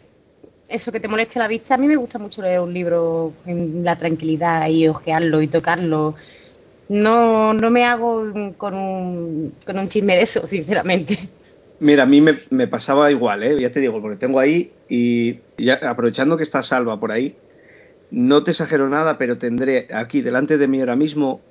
Eso 0.68 0.92
que 0.92 1.00
te 1.00 1.08
moleste 1.08 1.38
la 1.38 1.48
vista, 1.48 1.76
a 1.76 1.78
mí 1.78 1.88
me 1.88 1.96
gusta 1.96 2.18
mucho 2.18 2.42
leer 2.42 2.60
un 2.60 2.74
libro 2.74 3.34
en 3.46 3.84
la 3.84 3.98
tranquilidad 3.98 4.68
y 4.68 4.88
ojearlo 4.88 5.42
y 5.42 5.48
tocarlo. 5.48 6.16
No, 6.90 7.54
no 7.54 7.70
me 7.70 7.84
hago 7.84 8.54
con 8.58 8.74
un, 8.74 9.54
con 9.66 9.78
un 9.78 9.90
chisme 9.90 10.16
de 10.16 10.24
eso, 10.24 10.48
sinceramente. 10.48 11.30
Mira, 11.80 12.04
a 12.04 12.06
mí 12.06 12.22
me, 12.22 12.40
me 12.50 12.68
pasaba 12.68 13.12
igual, 13.12 13.44
¿eh? 13.44 13.60
ya 13.60 13.70
te 13.70 13.80
digo, 13.80 14.02
porque 14.02 14.18
tengo 14.18 14.40
ahí 14.40 14.72
y 14.90 15.40
ya, 15.58 15.80
aprovechando 15.84 16.38
que 16.38 16.44
está 16.44 16.64
Salva 16.64 17.00
por 17.00 17.12
ahí, 17.12 17.36
no 18.12 18.44
te 18.44 18.52
exagero 18.52 18.88
nada, 18.90 19.18
pero 19.18 19.38
tendré 19.38 19.88
aquí 19.94 20.22
delante 20.22 20.58
de 20.58 20.68
mí 20.68 20.80
ahora 20.80 20.96
mismo, 20.96 21.42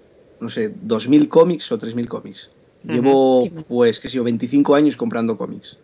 no 0.40 0.48
sé, 0.48 0.70
2.000 0.70 1.28
cómics 1.28 1.70
o 1.70 1.78
3.000 1.78 2.08
cómics. 2.08 2.50
Llevo, 2.84 3.48
pues, 3.68 3.98
qué 3.98 4.08
sé 4.08 4.16
yo, 4.16 4.24
25 4.24 4.74
años 4.74 4.96
comprando 4.96 5.38
cómics. 5.38 5.76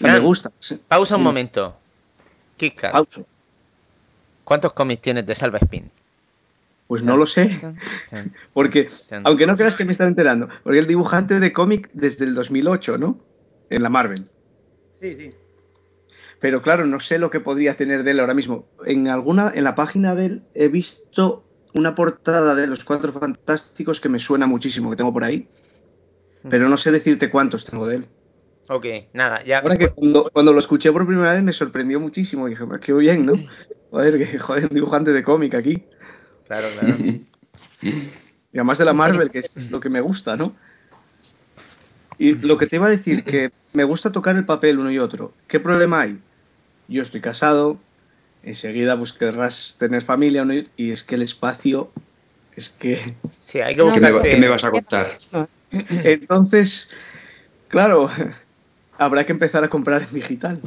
Y 0.00 0.04
me 0.04 0.18
gusta. 0.18 0.50
Pausa 0.88 1.16
un 1.16 1.22
momento. 1.22 1.74
Pauso. 2.92 3.26
¿cuántos 4.44 4.72
cómics 4.72 5.02
tienes 5.02 5.26
de 5.26 5.34
Salva 5.34 5.58
Spin? 5.58 5.90
Pues 6.86 7.02
no 7.02 7.16
lo 7.16 7.26
sé, 7.26 7.58
porque, 8.54 8.90
aunque 9.24 9.46
no 9.46 9.56
creas 9.56 9.74
que 9.74 9.84
me 9.84 9.92
están 9.92 10.08
enterando, 10.08 10.48
porque 10.62 10.78
el 10.78 10.86
dibujante 10.86 11.40
de 11.40 11.52
cómic 11.52 11.90
desde 11.92 12.24
el 12.24 12.34
2008, 12.34 12.96
¿no? 12.96 13.18
En 13.70 13.82
la 13.82 13.88
Marvel. 13.88 14.24
Sí, 15.00 15.16
sí. 15.16 15.32
Pero 16.38 16.62
claro, 16.62 16.86
no 16.86 17.00
sé 17.00 17.18
lo 17.18 17.30
que 17.30 17.40
podría 17.40 17.76
tener 17.76 18.04
de 18.04 18.12
él 18.12 18.20
ahora 18.20 18.34
mismo. 18.34 18.66
En 18.84 19.08
alguna, 19.08 19.50
en 19.54 19.64
la 19.64 19.74
página 19.74 20.14
de 20.14 20.26
él 20.26 20.42
he 20.54 20.68
visto 20.68 21.44
una 21.74 21.94
portada 21.94 22.54
de 22.54 22.66
los 22.66 22.84
Cuatro 22.84 23.12
Fantásticos 23.12 24.00
que 24.00 24.08
me 24.08 24.20
suena 24.20 24.46
muchísimo, 24.46 24.90
que 24.90 24.96
tengo 24.96 25.12
por 25.12 25.24
ahí. 25.24 25.48
Pero 26.48 26.68
no 26.68 26.76
sé 26.76 26.92
decirte 26.92 27.30
cuántos 27.30 27.66
tengo 27.66 27.86
de 27.88 27.96
él. 27.96 28.06
Ok, 28.68 28.86
nada, 29.12 29.44
ya. 29.44 29.58
Ahora 29.58 29.76
que 29.76 29.88
cuando, 29.90 30.28
cuando 30.32 30.52
lo 30.52 30.58
escuché 30.58 30.92
por 30.92 31.06
primera 31.06 31.32
vez 31.32 31.42
me 31.42 31.52
sorprendió 31.52 32.00
muchísimo. 32.00 32.46
Dije, 32.46 32.64
"Pues 32.66 32.80
qué 32.80 32.92
bien, 32.92 33.24
¿no? 33.26 33.34
Joder, 33.90 34.18
que 34.18 34.38
joder, 34.38 34.64
un 34.64 34.74
dibujante 34.74 35.12
de 35.12 35.22
cómic 35.22 35.54
aquí. 35.54 35.84
Claro, 36.46 36.68
claro. 36.72 36.96
Y 38.52 38.58
además 38.58 38.78
de 38.78 38.86
la 38.86 38.94
Marvel, 38.94 39.30
que 39.30 39.40
es 39.40 39.70
lo 39.70 39.80
que 39.80 39.90
me 39.90 40.00
gusta, 40.00 40.34
¿no? 40.34 40.56
Y 42.18 42.32
lo 42.36 42.56
que 42.56 42.66
te 42.66 42.76
iba 42.76 42.86
a 42.86 42.90
decir, 42.90 43.22
que 43.22 43.50
me 43.74 43.84
gusta 43.84 44.10
tocar 44.10 44.34
el 44.34 44.46
papel 44.46 44.78
uno 44.78 44.90
y 44.90 44.98
otro. 44.98 45.34
¿Qué 45.46 45.60
problema 45.60 46.00
hay? 46.02 46.18
Yo 46.88 47.02
estoy 47.02 47.20
casado, 47.20 47.78
enseguida 48.42 48.96
pues 48.98 49.12
querrás 49.12 49.76
tener 49.78 50.02
familia 50.02 50.46
¿no? 50.46 50.54
y 50.54 50.90
es 50.92 51.02
que 51.02 51.16
el 51.16 51.22
espacio 51.22 51.92
es 52.56 52.70
que... 52.70 53.14
Sí, 53.40 53.60
hay 53.60 53.76
que 53.76 53.82
No, 53.82 53.92
¿Qué 53.92 54.00
me, 54.00 54.06
va- 54.10 54.12
buscarse. 54.12 54.30
qué 54.30 54.36
me 54.38 54.48
vas 54.48 54.64
a 54.64 54.70
contar? 54.70 55.18
Entonces, 55.70 56.88
claro, 57.68 58.08
habrá 58.98 59.24
que 59.24 59.32
empezar 59.32 59.62
a 59.64 59.68
comprar 59.68 60.02
en 60.02 60.12
digital. 60.14 60.60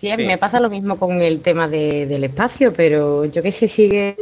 Sí, 0.00 0.10
a 0.10 0.16
mí 0.16 0.24
Sí. 0.24 0.26
me 0.28 0.38
pasa 0.38 0.60
lo 0.60 0.68
mismo 0.68 0.98
con 0.98 1.20
el 1.22 1.40
tema 1.40 1.68
de- 1.68 2.06
del 2.06 2.24
espacio, 2.24 2.72
pero 2.74 3.24
yo 3.24 3.42
que 3.42 3.52
sé, 3.52 3.68
sigue 3.68 4.16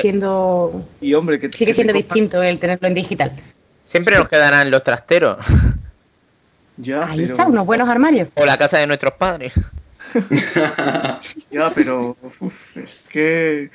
siendo, 0.00 0.86
Y 1.00 1.12
hombre, 1.14 1.40
que 1.40 1.50
sigue 1.50 1.66
que 1.72 1.74
siendo 1.74 1.92
distinto 1.92 2.40
el 2.42 2.58
tenerlo 2.60 2.86
en 2.88 2.94
digital. 2.94 3.32
Siempre 3.82 4.16
nos 4.16 4.28
quedarán 4.28 4.70
los 4.70 4.84
trasteros 4.84 5.38
Ya, 6.76 7.04
Ahí 7.06 7.18
pero, 7.22 7.32
está, 7.34 7.46
unos 7.46 7.66
buenos 7.66 7.88
armarios. 7.88 8.28
o 8.34 8.46
la 8.46 8.56
casa 8.56 8.78
de 8.78 8.86
nuestros 8.86 9.12
padres. 9.14 9.52
ya, 11.50 11.70
pero 11.74 12.16
uf, 12.40 12.76
es 12.76 13.04
que... 13.10 13.70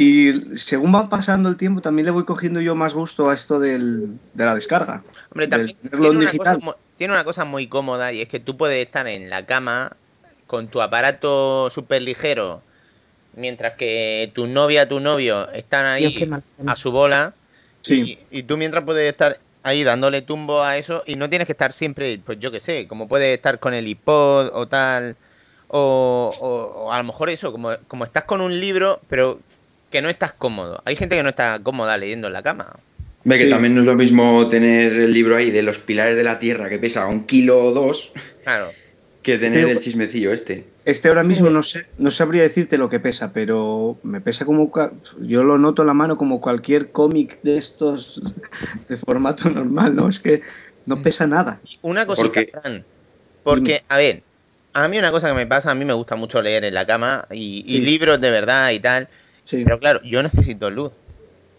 Y 0.00 0.56
según 0.56 0.94
va 0.94 1.10
pasando 1.10 1.50
el 1.50 1.58
tiempo, 1.58 1.82
también 1.82 2.06
le 2.06 2.10
voy 2.12 2.24
cogiendo 2.24 2.58
yo 2.62 2.74
más 2.74 2.94
gusto 2.94 3.28
a 3.28 3.34
esto 3.34 3.60
del, 3.60 4.18
de 4.32 4.44
la 4.46 4.54
descarga. 4.54 5.02
Hombre, 5.30 5.46
también 5.46 5.76
tiene 5.78 6.06
en 6.06 6.16
una, 6.16 6.20
digital. 6.20 6.54
cosa, 6.56 6.64
mu- 6.64 6.72
tiene 6.96 7.12
una 7.12 7.24
cosa 7.24 7.44
muy 7.44 7.66
cómoda 7.66 8.10
y 8.10 8.22
es 8.22 8.28
que 8.28 8.40
tú 8.40 8.56
puedes 8.56 8.82
estar 8.86 9.06
en 9.06 9.28
la 9.28 9.44
cama 9.44 9.92
con 10.46 10.68
tu 10.68 10.80
aparato 10.80 11.68
súper 11.68 12.00
ligero, 12.00 12.62
mientras 13.36 13.74
que 13.74 14.32
tu 14.34 14.46
novia, 14.46 14.88
tu 14.88 15.00
novio 15.00 15.50
están 15.50 15.84
ahí 15.84 16.26
a 16.66 16.76
su 16.76 16.90
bola 16.92 17.34
Sí. 17.82 18.18
y, 18.30 18.38
y 18.38 18.42
tú 18.44 18.56
mientras 18.56 18.84
puedes 18.84 19.10
estar 19.10 19.38
ahí 19.62 19.84
dándole 19.84 20.22
tumbo 20.22 20.62
a 20.62 20.78
eso 20.78 21.02
y 21.06 21.16
no 21.16 21.28
tienes 21.28 21.44
que 21.44 21.52
estar 21.52 21.74
siempre, 21.74 22.18
pues 22.24 22.38
yo 22.38 22.50
qué 22.50 22.60
sé, 22.60 22.86
como 22.88 23.06
puedes 23.06 23.36
estar 23.36 23.58
con 23.60 23.74
el 23.74 23.86
iPod 23.86 24.48
o 24.54 24.66
tal, 24.66 25.14
o, 25.68 26.34
o- 26.40 26.84
o 26.86 26.92
a 26.92 26.98
lo 26.98 27.04
mejor 27.04 27.30
eso, 27.30 27.52
como, 27.52 27.70
como 27.86 28.04
estás 28.04 28.24
con 28.24 28.40
un 28.40 28.58
libro, 28.58 29.00
pero 29.08 29.40
que 29.90 30.02
no 30.02 30.08
estás 30.08 30.32
cómodo. 30.32 30.82
Hay 30.84 30.96
gente 30.96 31.16
que 31.16 31.22
no 31.22 31.30
está 31.30 31.58
cómoda 31.62 31.96
leyendo 31.96 32.28
en 32.28 32.32
la 32.32 32.42
cama. 32.42 32.76
Ve 33.24 33.36
que 33.38 33.44
Sí. 33.44 33.50
también 33.50 33.74
no 33.74 33.80
es 33.82 33.86
lo 33.86 33.94
mismo 33.96 34.48
tener 34.48 34.92
el 34.94 35.12
libro 35.12 35.36
ahí 35.36 35.50
de 35.50 35.62
los 35.62 35.78
pilares 35.78 36.16
de 36.16 36.22
la 36.22 36.38
tierra 36.38 36.68
que 36.70 36.78
pesa 36.78 37.06
un 37.06 37.26
kilo 37.26 37.62
o 37.64 37.72
dos 37.72 38.12
Claro. 38.44 38.70
que 39.22 39.36
tener 39.38 39.68
el 39.68 39.80
chismecillo 39.80 40.32
este. 40.32 40.64
Este 40.86 41.08
ahora 41.08 41.22
mismo 41.22 41.50
no 41.50 41.62
sé, 41.62 41.84
no 41.98 42.10
sabría 42.10 42.42
decirte 42.42 42.78
lo 42.78 42.88
que 42.88 42.98
pesa, 43.00 43.32
pero 43.34 43.98
me 44.02 44.20
pesa 44.22 44.46
como 44.46 44.72
yo 45.20 45.42
lo 45.44 45.58
noto 45.58 45.82
en 45.82 45.88
la 45.88 45.94
mano 45.94 46.16
como 46.16 46.40
cualquier 46.40 46.90
cómic 46.92 47.38
de 47.42 47.58
estos 47.58 48.22
de 48.88 48.96
formato 48.96 49.50
normal, 49.50 49.94
¿no? 49.94 50.08
Es 50.08 50.18
que 50.18 50.40
no 50.86 51.02
pesa 51.02 51.26
nada. 51.26 51.60
Una 51.82 52.06
cosita, 52.06 52.28
Porque- 52.28 52.46
Fran, 52.50 52.84
porque, 53.42 53.82
a 53.88 53.98
ver, 53.98 54.22
a 54.72 54.88
mí 54.88 54.98
una 54.98 55.10
cosa 55.10 55.28
que 55.28 55.34
me 55.34 55.46
pasa, 55.46 55.70
a 55.70 55.74
mí 55.74 55.84
me 55.84 55.92
gusta 55.92 56.16
mucho 56.16 56.40
leer 56.40 56.64
en 56.64 56.72
la 56.74 56.86
cama 56.86 57.26
y, 57.30 57.62
y 57.66 57.76
Sí. 57.76 57.82
libros 57.82 58.18
de 58.20 58.30
verdad 58.30 58.70
y 58.70 58.80
tal, 58.80 59.08
Sí. 59.50 59.64
pero 59.64 59.78
claro, 59.80 60.00
yo 60.04 60.22
necesito 60.22 60.70
luz. 60.70 60.92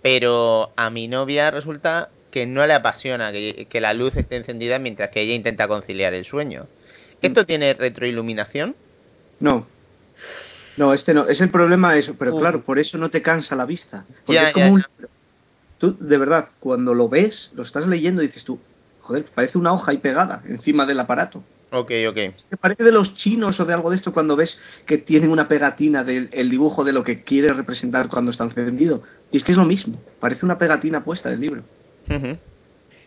Pero 0.01 0.71
a 0.77 0.89
mi 0.89 1.07
novia 1.07 1.51
resulta 1.51 2.09
que 2.31 2.47
no 2.47 2.65
le 2.65 2.73
apasiona 2.73 3.31
que, 3.31 3.67
que 3.69 3.81
la 3.81 3.93
luz 3.93 4.15
esté 4.15 4.37
encendida 4.37 4.79
mientras 4.79 5.09
que 5.11 5.21
ella 5.21 5.33
intenta 5.35 5.67
conciliar 5.67 6.13
el 6.13 6.25
sueño. 6.25 6.65
¿Esto 7.21 7.45
tiene 7.45 7.73
retroiluminación? 7.73 8.75
No. 9.39 9.67
No, 10.77 10.93
este 10.93 11.13
no. 11.13 11.27
Es 11.27 11.41
el 11.41 11.49
problema 11.49 11.97
eso, 11.97 12.15
pero 12.17 12.35
Uh. 12.35 12.39
claro, 12.39 12.61
por 12.61 12.79
eso 12.79 12.97
no 12.97 13.09
te 13.09 13.21
cansa 13.21 13.55
la 13.55 13.65
vista. 13.65 14.05
Porque 14.25 14.33
Ya, 14.41 14.47
es 14.47 14.53
como 14.53 14.65
ya, 14.65 14.71
un 14.71 14.81
ya. 14.81 14.87
libro. 14.97 15.09
Tú, 15.77 15.97
de 15.99 16.17
verdad, 16.17 16.47
cuando 16.59 16.93
lo 16.93 17.09
ves, 17.09 17.51
lo 17.53 17.63
estás 17.63 17.85
leyendo 17.87 18.23
y 18.23 18.27
dices 18.27 18.43
tú, 18.45 18.59
joder, 19.01 19.25
parece 19.25 19.57
una 19.57 19.73
hoja 19.73 19.91
ahí 19.91 19.97
pegada 19.97 20.41
encima 20.47 20.85
del 20.85 20.99
aparato. 20.99 21.43
Ok, 21.74 21.91
ok. 22.09 22.15
Que 22.49 22.57
parece 22.59 22.84
de 22.84 22.91
los 22.91 23.15
chinos 23.15 23.59
o 23.59 23.65
de 23.65 23.74
algo 23.74 23.89
de 23.89 23.95
esto 23.95 24.11
cuando 24.11 24.36
ves 24.36 24.59
que 24.86 24.97
tienen 24.97 25.32
una 25.32 25.47
pegatina 25.47 26.03
del 26.03 26.28
el 26.34 26.49
dibujo 26.49 26.84
de 26.84 26.91
lo 26.91 27.03
que 27.03 27.24
quiere 27.24 27.47
representar 27.47 28.09
cuando 28.09 28.32
está 28.32 28.43
encendido. 28.43 29.03
Y 29.32 29.38
es 29.38 29.43
que 29.45 29.53
es 29.53 29.57
lo 29.57 29.65
mismo, 29.65 29.97
parece 30.19 30.45
una 30.45 30.57
pegatina 30.57 31.03
puesta 31.03 31.30
del 31.30 31.39
libro. 31.39 31.63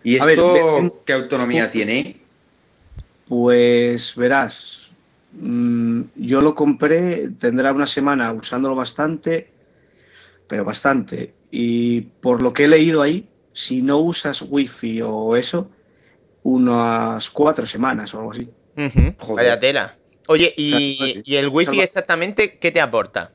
¿Y 0.03 0.19
ver, 0.19 0.39
esto 0.39 1.03
qué 1.05 1.13
autonomía 1.13 1.71
tiene? 1.71 2.21
Pues 3.29 4.15
verás, 4.17 4.89
mm, 5.33 6.01
yo 6.17 6.41
lo 6.41 6.55
compré, 6.55 7.29
tendrá 7.39 7.71
una 7.71 7.87
semana 7.87 8.33
usándolo 8.33 8.75
bastante, 8.75 9.49
pero 10.49 10.65
bastante. 10.65 11.35
Y 11.51 12.01
por 12.01 12.43
lo 12.43 12.55
que 12.55 12.65
he 12.65 12.69
leído 12.69 13.03
ahí, 13.03 13.29
si 13.53 13.83
no 13.83 13.99
usas 13.99 14.41
wifi 14.41 15.03
o 15.03 15.37
eso, 15.37 15.69
unas 16.45 17.29
cuatro 17.31 17.67
semanas 17.67 18.15
o 18.15 18.19
algo 18.19 18.33
así. 18.33 18.49
Joder. 19.19 19.47
Vaya 19.47 19.61
tela. 19.61 19.99
Oye, 20.29 20.55
¿y, 20.57 21.21
y 21.25 21.37
el 21.37 21.49
wifi 21.49 21.73
salva- 21.73 21.85
exactamente 21.85 22.59
qué 22.59 22.71
te 22.71 22.81
aporta? 22.81 23.33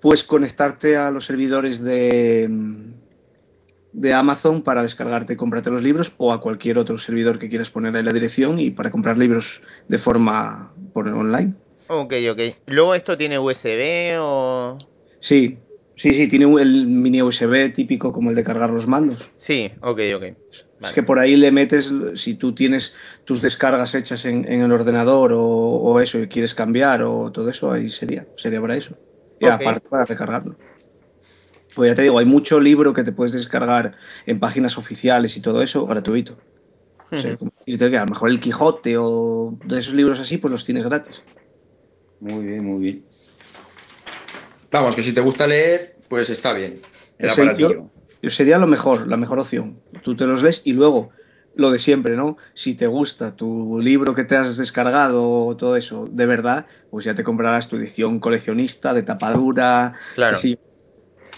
Puedes 0.00 0.24
conectarte 0.24 0.96
a 0.96 1.10
los 1.10 1.24
servidores 1.24 1.82
de, 1.82 2.48
de 3.92 4.12
Amazon 4.12 4.62
para 4.62 4.82
descargarte 4.82 5.34
y 5.34 5.36
comprarte 5.36 5.70
los 5.70 5.82
libros 5.82 6.12
o 6.18 6.32
a 6.32 6.40
cualquier 6.40 6.78
otro 6.78 6.98
servidor 6.98 7.38
que 7.38 7.48
quieras 7.48 7.70
poner 7.70 7.96
ahí 7.96 8.02
la 8.02 8.12
dirección 8.12 8.60
y 8.60 8.70
para 8.70 8.90
comprar 8.90 9.16
libros 9.16 9.62
de 9.88 9.98
forma 9.98 10.74
por 10.92 11.08
online. 11.08 11.54
Ok, 11.88 12.14
ok. 12.30 12.40
¿Luego 12.66 12.94
esto 12.94 13.16
tiene 13.16 13.38
USB 13.38 14.18
o...? 14.20 14.78
Sí, 15.20 15.56
sí, 15.96 16.10
sí, 16.10 16.28
tiene 16.28 16.44
el 16.60 16.86
mini 16.86 17.22
USB 17.22 17.74
típico 17.74 18.12
como 18.12 18.30
el 18.30 18.36
de 18.36 18.44
cargar 18.44 18.70
los 18.70 18.86
mandos. 18.86 19.28
Sí, 19.36 19.70
ok, 19.80 20.00
ok. 20.16 20.24
Es 20.82 20.92
que 20.92 21.02
por 21.02 21.18
ahí 21.18 21.36
le 21.36 21.50
metes, 21.50 21.90
si 22.16 22.34
tú 22.34 22.54
tienes 22.54 22.94
tus 23.24 23.40
descargas 23.40 23.94
hechas 23.94 24.26
en, 24.26 24.50
en 24.50 24.60
el 24.60 24.72
ordenador 24.72 25.32
o, 25.32 25.42
o 25.42 26.00
eso 26.00 26.18
y 26.18 26.28
quieres 26.28 26.54
cambiar 26.54 27.02
o 27.02 27.32
todo 27.32 27.48
eso, 27.48 27.72
ahí 27.72 27.88
sería, 27.88 28.26
sería 28.36 28.60
para 28.60 28.76
eso. 28.76 28.94
Y 29.40 29.46
aparte 29.46 29.88
para 29.88 30.04
recargarlo. 30.04 30.56
Pues 31.74 31.90
ya 31.90 31.94
te 31.94 32.02
digo, 32.02 32.18
hay 32.18 32.26
mucho 32.26 32.60
libro 32.60 32.92
que 32.92 33.04
te 33.04 33.12
puedes 33.12 33.32
descargar 33.32 33.94
en 34.26 34.38
páginas 34.38 34.78
oficiales 34.78 35.36
y 35.36 35.40
todo 35.40 35.62
eso 35.62 35.86
gratuito. 35.86 36.36
O 37.10 37.20
sea, 37.20 37.36
como 37.36 37.52
decirte 37.58 37.90
que 37.90 37.96
a 37.96 38.00
lo 38.00 38.06
mejor 38.06 38.30
el 38.30 38.40
Quijote 38.40 38.96
o 38.98 39.56
de 39.64 39.78
esos 39.78 39.94
libros 39.94 40.18
así, 40.18 40.38
pues 40.38 40.50
los 40.50 40.64
tienes 40.64 40.84
gratis. 40.84 41.22
Muy 42.20 42.46
bien, 42.46 42.64
muy 42.64 42.80
bien. 42.80 43.04
Vamos, 44.70 44.96
que 44.96 45.02
si 45.02 45.12
te 45.12 45.20
gusta 45.20 45.46
leer, 45.46 45.96
pues 46.08 46.30
está 46.30 46.52
bien. 46.52 46.80
El 47.18 47.30
aparatillo. 47.30 47.90
Sería 48.30 48.58
lo 48.58 48.66
mejor, 48.66 49.08
la 49.08 49.16
mejor 49.16 49.38
opción. 49.38 49.80
Tú 50.02 50.16
te 50.16 50.24
los 50.26 50.42
lees 50.42 50.62
y 50.64 50.72
luego 50.72 51.10
lo 51.54 51.70
de 51.70 51.78
siempre, 51.78 52.16
¿no? 52.16 52.36
Si 52.54 52.74
te 52.74 52.86
gusta 52.86 53.34
tu 53.36 53.78
libro 53.80 54.14
que 54.14 54.24
te 54.24 54.36
has 54.36 54.56
descargado 54.56 55.46
o 55.46 55.56
todo 55.56 55.76
eso, 55.76 56.06
de 56.10 56.26
verdad, 56.26 56.66
pues 56.90 57.04
ya 57.06 57.14
te 57.14 57.24
comprarás 57.24 57.68
tu 57.68 57.76
edición 57.76 58.20
coleccionista 58.20 58.92
de 58.92 59.02
tapadura, 59.02 59.94
Claro. 60.14 60.36
así, 60.36 60.58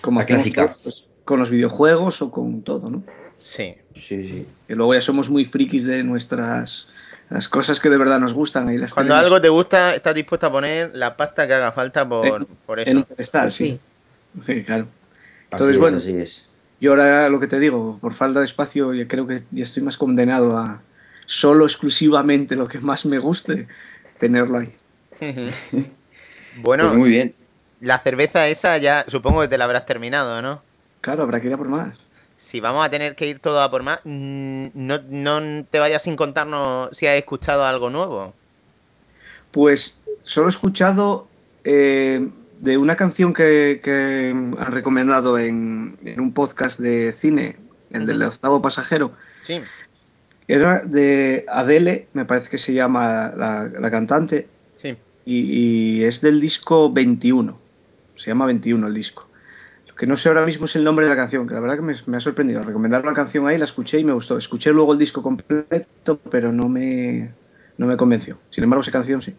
como 0.00 0.20
La 0.20 0.26
clásica. 0.26 0.74
pues, 0.82 1.06
con 1.24 1.38
los 1.38 1.50
videojuegos 1.50 2.20
o 2.22 2.30
con 2.30 2.62
todo, 2.62 2.90
¿no? 2.90 3.02
Sí. 3.36 3.76
Sí, 3.94 4.28
sí. 4.28 4.46
Que 4.66 4.74
luego 4.74 4.94
ya 4.94 5.00
somos 5.00 5.28
muy 5.28 5.44
frikis 5.44 5.84
de 5.84 6.02
nuestras 6.02 6.88
las 7.30 7.46
cosas 7.48 7.78
que 7.78 7.90
de 7.90 7.98
verdad 7.98 8.18
nos 8.18 8.32
gustan 8.32 8.72
y 8.72 8.78
las 8.78 8.94
Cuando 8.94 9.10
tenemos 9.10 9.24
algo 9.26 9.40
te 9.42 9.48
gusta, 9.50 9.94
estás 9.94 10.14
dispuesto 10.14 10.46
a 10.46 10.52
poner 10.52 10.90
la 10.94 11.14
pasta 11.16 11.46
que 11.46 11.52
haga 11.54 11.72
falta 11.72 12.08
por, 12.08 12.26
En- 12.26 12.46
por 12.66 12.80
en 12.80 12.96
un 12.96 13.02
eso. 13.02 13.14
pedestal, 13.14 13.52
sí. 13.52 13.78
Sí, 14.42 14.64
claro. 14.64 14.86
Así 15.50 15.52
Entonces, 15.52 15.74
es, 15.74 15.80
bueno. 15.80 15.96
así 15.98 16.16
es. 16.16 16.48
Yo 16.80 16.90
ahora 16.92 17.28
lo 17.28 17.40
que 17.40 17.48
te 17.48 17.58
digo, 17.58 17.98
por 18.00 18.14
falta 18.14 18.40
de 18.40 18.46
espacio, 18.46 18.94
yo 18.94 19.08
creo 19.08 19.26
que 19.26 19.42
ya 19.50 19.64
estoy 19.64 19.82
más 19.82 19.96
condenado 19.96 20.56
a 20.58 20.80
solo 21.26 21.66
exclusivamente 21.66 22.56
lo 22.56 22.68
que 22.68 22.78
más 22.80 23.04
me 23.04 23.18
guste, 23.18 23.66
tenerlo 24.18 24.58
ahí. 24.58 24.74
Bueno, 26.62 26.88
Pues 26.88 26.98
muy 26.98 27.10
bien. 27.10 27.34
la 27.80 27.98
cerveza 27.98 28.48
esa 28.48 28.78
ya 28.78 29.04
supongo 29.08 29.40
que 29.42 29.48
te 29.48 29.58
la 29.58 29.64
habrás 29.64 29.86
terminado, 29.86 30.42
¿no? 30.42 30.62
Claro, 31.00 31.22
habrá 31.22 31.40
que 31.40 31.48
ir 31.48 31.54
a 31.54 31.56
por 31.56 31.68
más. 31.68 31.96
Si 32.36 32.60
vamos 32.60 32.84
a 32.86 32.90
tener 32.90 33.16
que 33.16 33.26
ir 33.26 33.40
todo 33.40 33.60
a 33.60 33.70
por 33.70 33.82
más, 33.82 34.00
mm, 34.04 34.68
no, 34.74 34.98
no 35.08 35.64
te 35.70 35.78
vayas 35.78 36.02
sin 36.02 36.16
contarnos 36.16 36.96
si 36.96 37.06
has 37.06 37.16
escuchado 37.16 37.64
algo 37.64 37.90
nuevo. 37.90 38.34
Pues 39.50 39.98
solo 40.24 40.46
he 40.48 40.50
escuchado 40.50 41.28
eh, 41.64 42.28
de 42.60 42.76
una 42.78 42.96
canción 42.96 43.32
que, 43.32 43.80
que 43.82 44.30
han 44.30 44.72
recomendado 44.72 45.38
en, 45.38 45.96
en 46.04 46.20
un 46.20 46.32
podcast 46.32 46.80
de 46.80 47.12
cine, 47.12 47.56
el 47.90 48.06
del 48.06 48.22
octavo 48.22 48.60
pasajero. 48.62 49.12
Sí. 49.44 49.60
Era 50.46 50.82
de 50.84 51.44
Adele, 51.48 52.08
me 52.14 52.24
parece 52.24 52.48
que 52.48 52.58
se 52.58 52.72
llama 52.72 53.32
la, 53.36 53.70
la 53.78 53.90
cantante, 53.90 54.48
Sí. 54.76 54.96
y, 55.24 55.38
y 56.00 56.04
es 56.04 56.20
del 56.20 56.40
disco 56.40 56.90
21. 56.92 57.58
Se 58.16 58.28
llama 58.30 58.46
21 58.46 58.86
el 58.86 58.94
disco. 58.94 59.28
Lo 59.88 59.94
que 59.94 60.06
no 60.06 60.16
sé 60.16 60.28
ahora 60.28 60.46
mismo 60.46 60.64
es 60.64 60.74
el 60.76 60.84
nombre 60.84 61.04
de 61.04 61.10
la 61.10 61.16
canción, 61.16 61.46
que 61.46 61.54
la 61.54 61.60
verdad 61.60 61.76
que 61.76 61.82
me, 61.82 61.94
me 62.06 62.16
ha 62.16 62.20
sorprendido. 62.20 62.62
Recomendar 62.62 63.04
la 63.04 63.12
canción 63.12 63.46
ahí, 63.46 63.58
la 63.58 63.64
escuché 63.66 63.98
y 63.98 64.04
me 64.04 64.12
gustó. 64.12 64.38
Escuché 64.38 64.72
luego 64.72 64.92
el 64.92 64.98
disco 64.98 65.22
completo, 65.22 66.18
pero 66.30 66.52
no 66.52 66.68
me, 66.68 67.30
no 67.76 67.86
me 67.86 67.96
convenció. 67.96 68.38
Sin 68.50 68.64
embargo, 68.64 68.82
esa 68.82 68.90
canción 68.92 69.20
sí. 69.22 69.34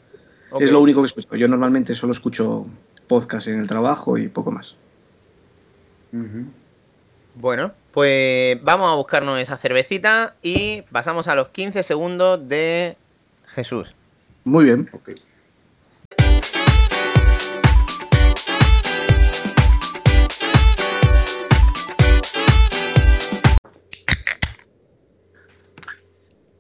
Es 0.59 0.71
lo 0.71 0.81
único 0.81 1.01
que 1.01 1.07
escucho. 1.07 1.35
Yo 1.35 1.47
normalmente 1.47 1.95
solo 1.95 2.11
escucho 2.13 2.65
podcast 3.09 3.47
en 3.47 3.59
el 3.59 3.67
trabajo 3.67 4.17
y 4.17 4.29
poco 4.29 4.51
más. 4.51 4.75
Bueno, 7.35 7.73
pues 7.91 8.63
vamos 8.63 8.89
a 8.89 8.95
buscarnos 8.95 9.39
esa 9.39 9.57
cervecita 9.57 10.35
y 10.41 10.83
pasamos 10.83 11.27
a 11.27 11.35
los 11.35 11.49
15 11.49 11.83
segundos 11.83 12.47
de 12.47 12.95
Jesús. 13.47 13.95
Muy 14.45 14.65
bien. 14.65 14.89
Ok. 14.93 15.11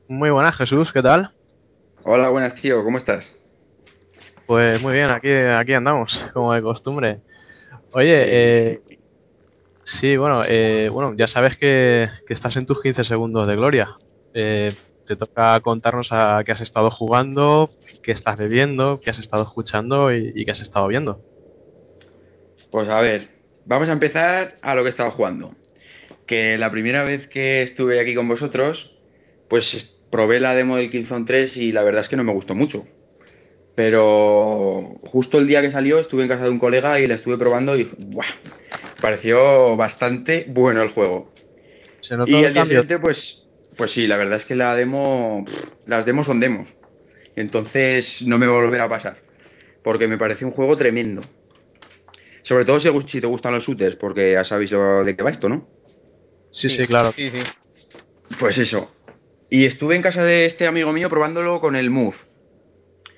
Muy 0.07 0.31
buenas, 0.31 0.55
Jesús, 0.55 0.91
¿qué 0.91 1.03
tal? 1.03 1.31
Hola, 2.03 2.29
buenas, 2.29 2.55
tío. 2.55 2.83
¿Cómo 2.83 2.97
estás? 2.97 3.38
Pues 4.49 4.81
muy 4.81 4.93
bien, 4.93 5.11
aquí, 5.11 5.29
aquí 5.31 5.73
andamos, 5.75 6.25
como 6.33 6.53
de 6.55 6.63
costumbre. 6.63 7.21
Oye, 7.91 8.25
eh, 8.73 8.79
sí, 9.83 10.17
bueno, 10.17 10.43
eh, 10.47 10.89
bueno, 10.91 11.13
ya 11.17 11.27
sabes 11.27 11.57
que, 11.57 12.09
que 12.25 12.33
estás 12.33 12.55
en 12.57 12.65
tus 12.65 12.81
15 12.81 13.03
segundos 13.03 13.47
de 13.47 13.55
gloria. 13.55 13.97
Eh, 14.33 14.75
te 15.07 15.15
toca 15.17 15.59
contarnos 15.61 16.09
a 16.11 16.43
qué 16.45 16.51
has 16.51 16.61
estado 16.61 16.91
jugando, 16.91 17.71
qué 18.03 18.11
estás 18.11 18.37
bebiendo, 18.37 19.01
qué 19.03 19.11
has 19.11 19.19
estado 19.19 19.43
escuchando 19.43 20.13
y, 20.13 20.31
y 20.35 20.45
qué 20.45 20.51
has 20.51 20.61
estado 20.61 20.87
viendo. 20.87 21.21
Pues 22.71 22.89
a 22.89 23.01
ver, 23.01 23.29
vamos 23.65 23.89
a 23.89 23.93
empezar 23.93 24.57
a 24.61 24.75
lo 24.75 24.83
que 24.83 24.89
estaba 24.89 25.11
jugando. 25.11 25.55
Que 26.27 26.57
la 26.59 26.71
primera 26.71 27.03
vez 27.05 27.27
que 27.29 27.63
estuve 27.63 27.99
aquí 28.01 28.15
con 28.15 28.29
vosotros, 28.29 28.99
pues 29.49 29.73
es- 29.75 30.03
probé 30.11 30.39
la 30.41 30.55
demo 30.55 30.77
del 30.77 30.91
Killzone 30.91 31.25
3 31.25 31.57
y 31.57 31.71
la 31.73 31.83
verdad 31.83 32.01
es 32.03 32.09
que 32.09 32.17
no 32.17 32.25
me 32.25 32.33
gustó 32.33 32.55
mucho. 32.55 32.85
Pero 33.79 34.99
justo 35.03 35.37
el 35.37 35.47
día 35.47 35.61
que 35.61 35.71
salió 35.71 36.01
estuve 36.01 36.23
en 36.23 36.27
casa 36.27 36.43
de 36.43 36.49
un 36.49 36.59
colega 36.59 36.99
y 36.99 37.07
la 37.07 37.15
estuve 37.15 37.37
probando 37.37 37.77
y 37.77 37.89
¡buah! 37.97 38.25
pareció 38.99 39.77
bastante 39.77 40.43
bueno 40.49 40.81
el 40.81 40.89
juego. 40.89 41.31
Se 42.01 42.17
notó 42.17 42.29
Y 42.29 42.43
el 42.43 42.53
día 42.53 42.65
siguiente, 42.65 42.99
pues, 42.99 43.47
pues 43.77 43.91
sí, 43.91 44.05
la 44.05 44.17
verdad 44.17 44.35
es 44.35 44.43
que 44.43 44.57
la 44.57 44.75
demo, 44.75 45.45
las 45.85 46.05
demos 46.05 46.25
son 46.25 46.41
demos. 46.41 46.67
Entonces 47.37 48.21
no 48.21 48.37
me 48.37 48.47
va 48.47 48.57
a 48.57 48.61
volver 48.63 48.81
a 48.81 48.89
pasar. 48.89 49.15
Porque 49.81 50.09
me 50.09 50.17
parece 50.17 50.43
un 50.43 50.51
juego 50.51 50.75
tremendo. 50.75 51.21
Sobre 52.41 52.65
todo 52.65 52.81
si, 52.81 53.21
te 53.21 53.27
gustan 53.27 53.53
los 53.53 53.65
shooters, 53.65 53.95
porque 53.95 54.33
ya 54.33 54.43
sabéis 54.43 54.71
de 54.71 55.15
qué 55.15 55.23
va 55.23 55.29
esto, 55.29 55.47
¿no? 55.47 55.69
Sí, 56.51 56.67
sí, 56.67 56.85
claro. 56.85 57.13
Sí, 57.15 57.29
sí. 57.29 57.43
Pues 58.41 58.57
eso. 58.57 58.91
Y 59.49 59.63
estuve 59.63 59.95
en 59.95 60.01
casa 60.01 60.25
de 60.25 60.43
este 60.43 60.67
amigo 60.67 60.91
mío 60.91 61.09
probándolo 61.09 61.61
con 61.61 61.77
el 61.77 61.89
Move. 61.89 62.28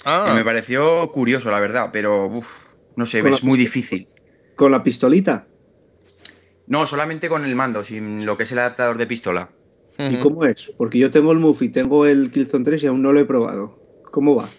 Ah, 0.03 0.33
me 0.35 0.43
pareció 0.43 1.11
curioso, 1.11 1.51
la 1.51 1.59
verdad, 1.59 1.89
pero 1.91 2.27
uf, 2.27 2.47
no 2.95 3.05
sé, 3.05 3.19
es 3.19 3.43
muy 3.43 3.57
difícil. 3.57 4.07
Con 4.55 4.71
la 4.71 4.83
pistolita. 4.83 5.47
No, 6.67 6.87
solamente 6.87 7.29
con 7.29 7.45
el 7.45 7.55
mando, 7.55 7.83
sin 7.83 8.25
lo 8.25 8.37
que 8.37 8.43
es 8.43 8.51
el 8.51 8.59
adaptador 8.59 8.97
de 8.97 9.07
pistola. 9.07 9.49
¿Y 9.97 10.17
cómo 10.17 10.45
es? 10.45 10.71
Porque 10.77 10.97
yo 10.97 11.11
tengo 11.11 11.31
el 11.31 11.39
Move 11.39 11.65
y 11.65 11.69
tengo 11.69 12.05
el 12.05 12.31
Killzone 12.31 12.65
3 12.65 12.83
y 12.83 12.87
aún 12.87 13.01
no 13.01 13.11
lo 13.11 13.19
he 13.19 13.25
probado. 13.25 13.77
¿Cómo 14.05 14.35
va? 14.35 14.49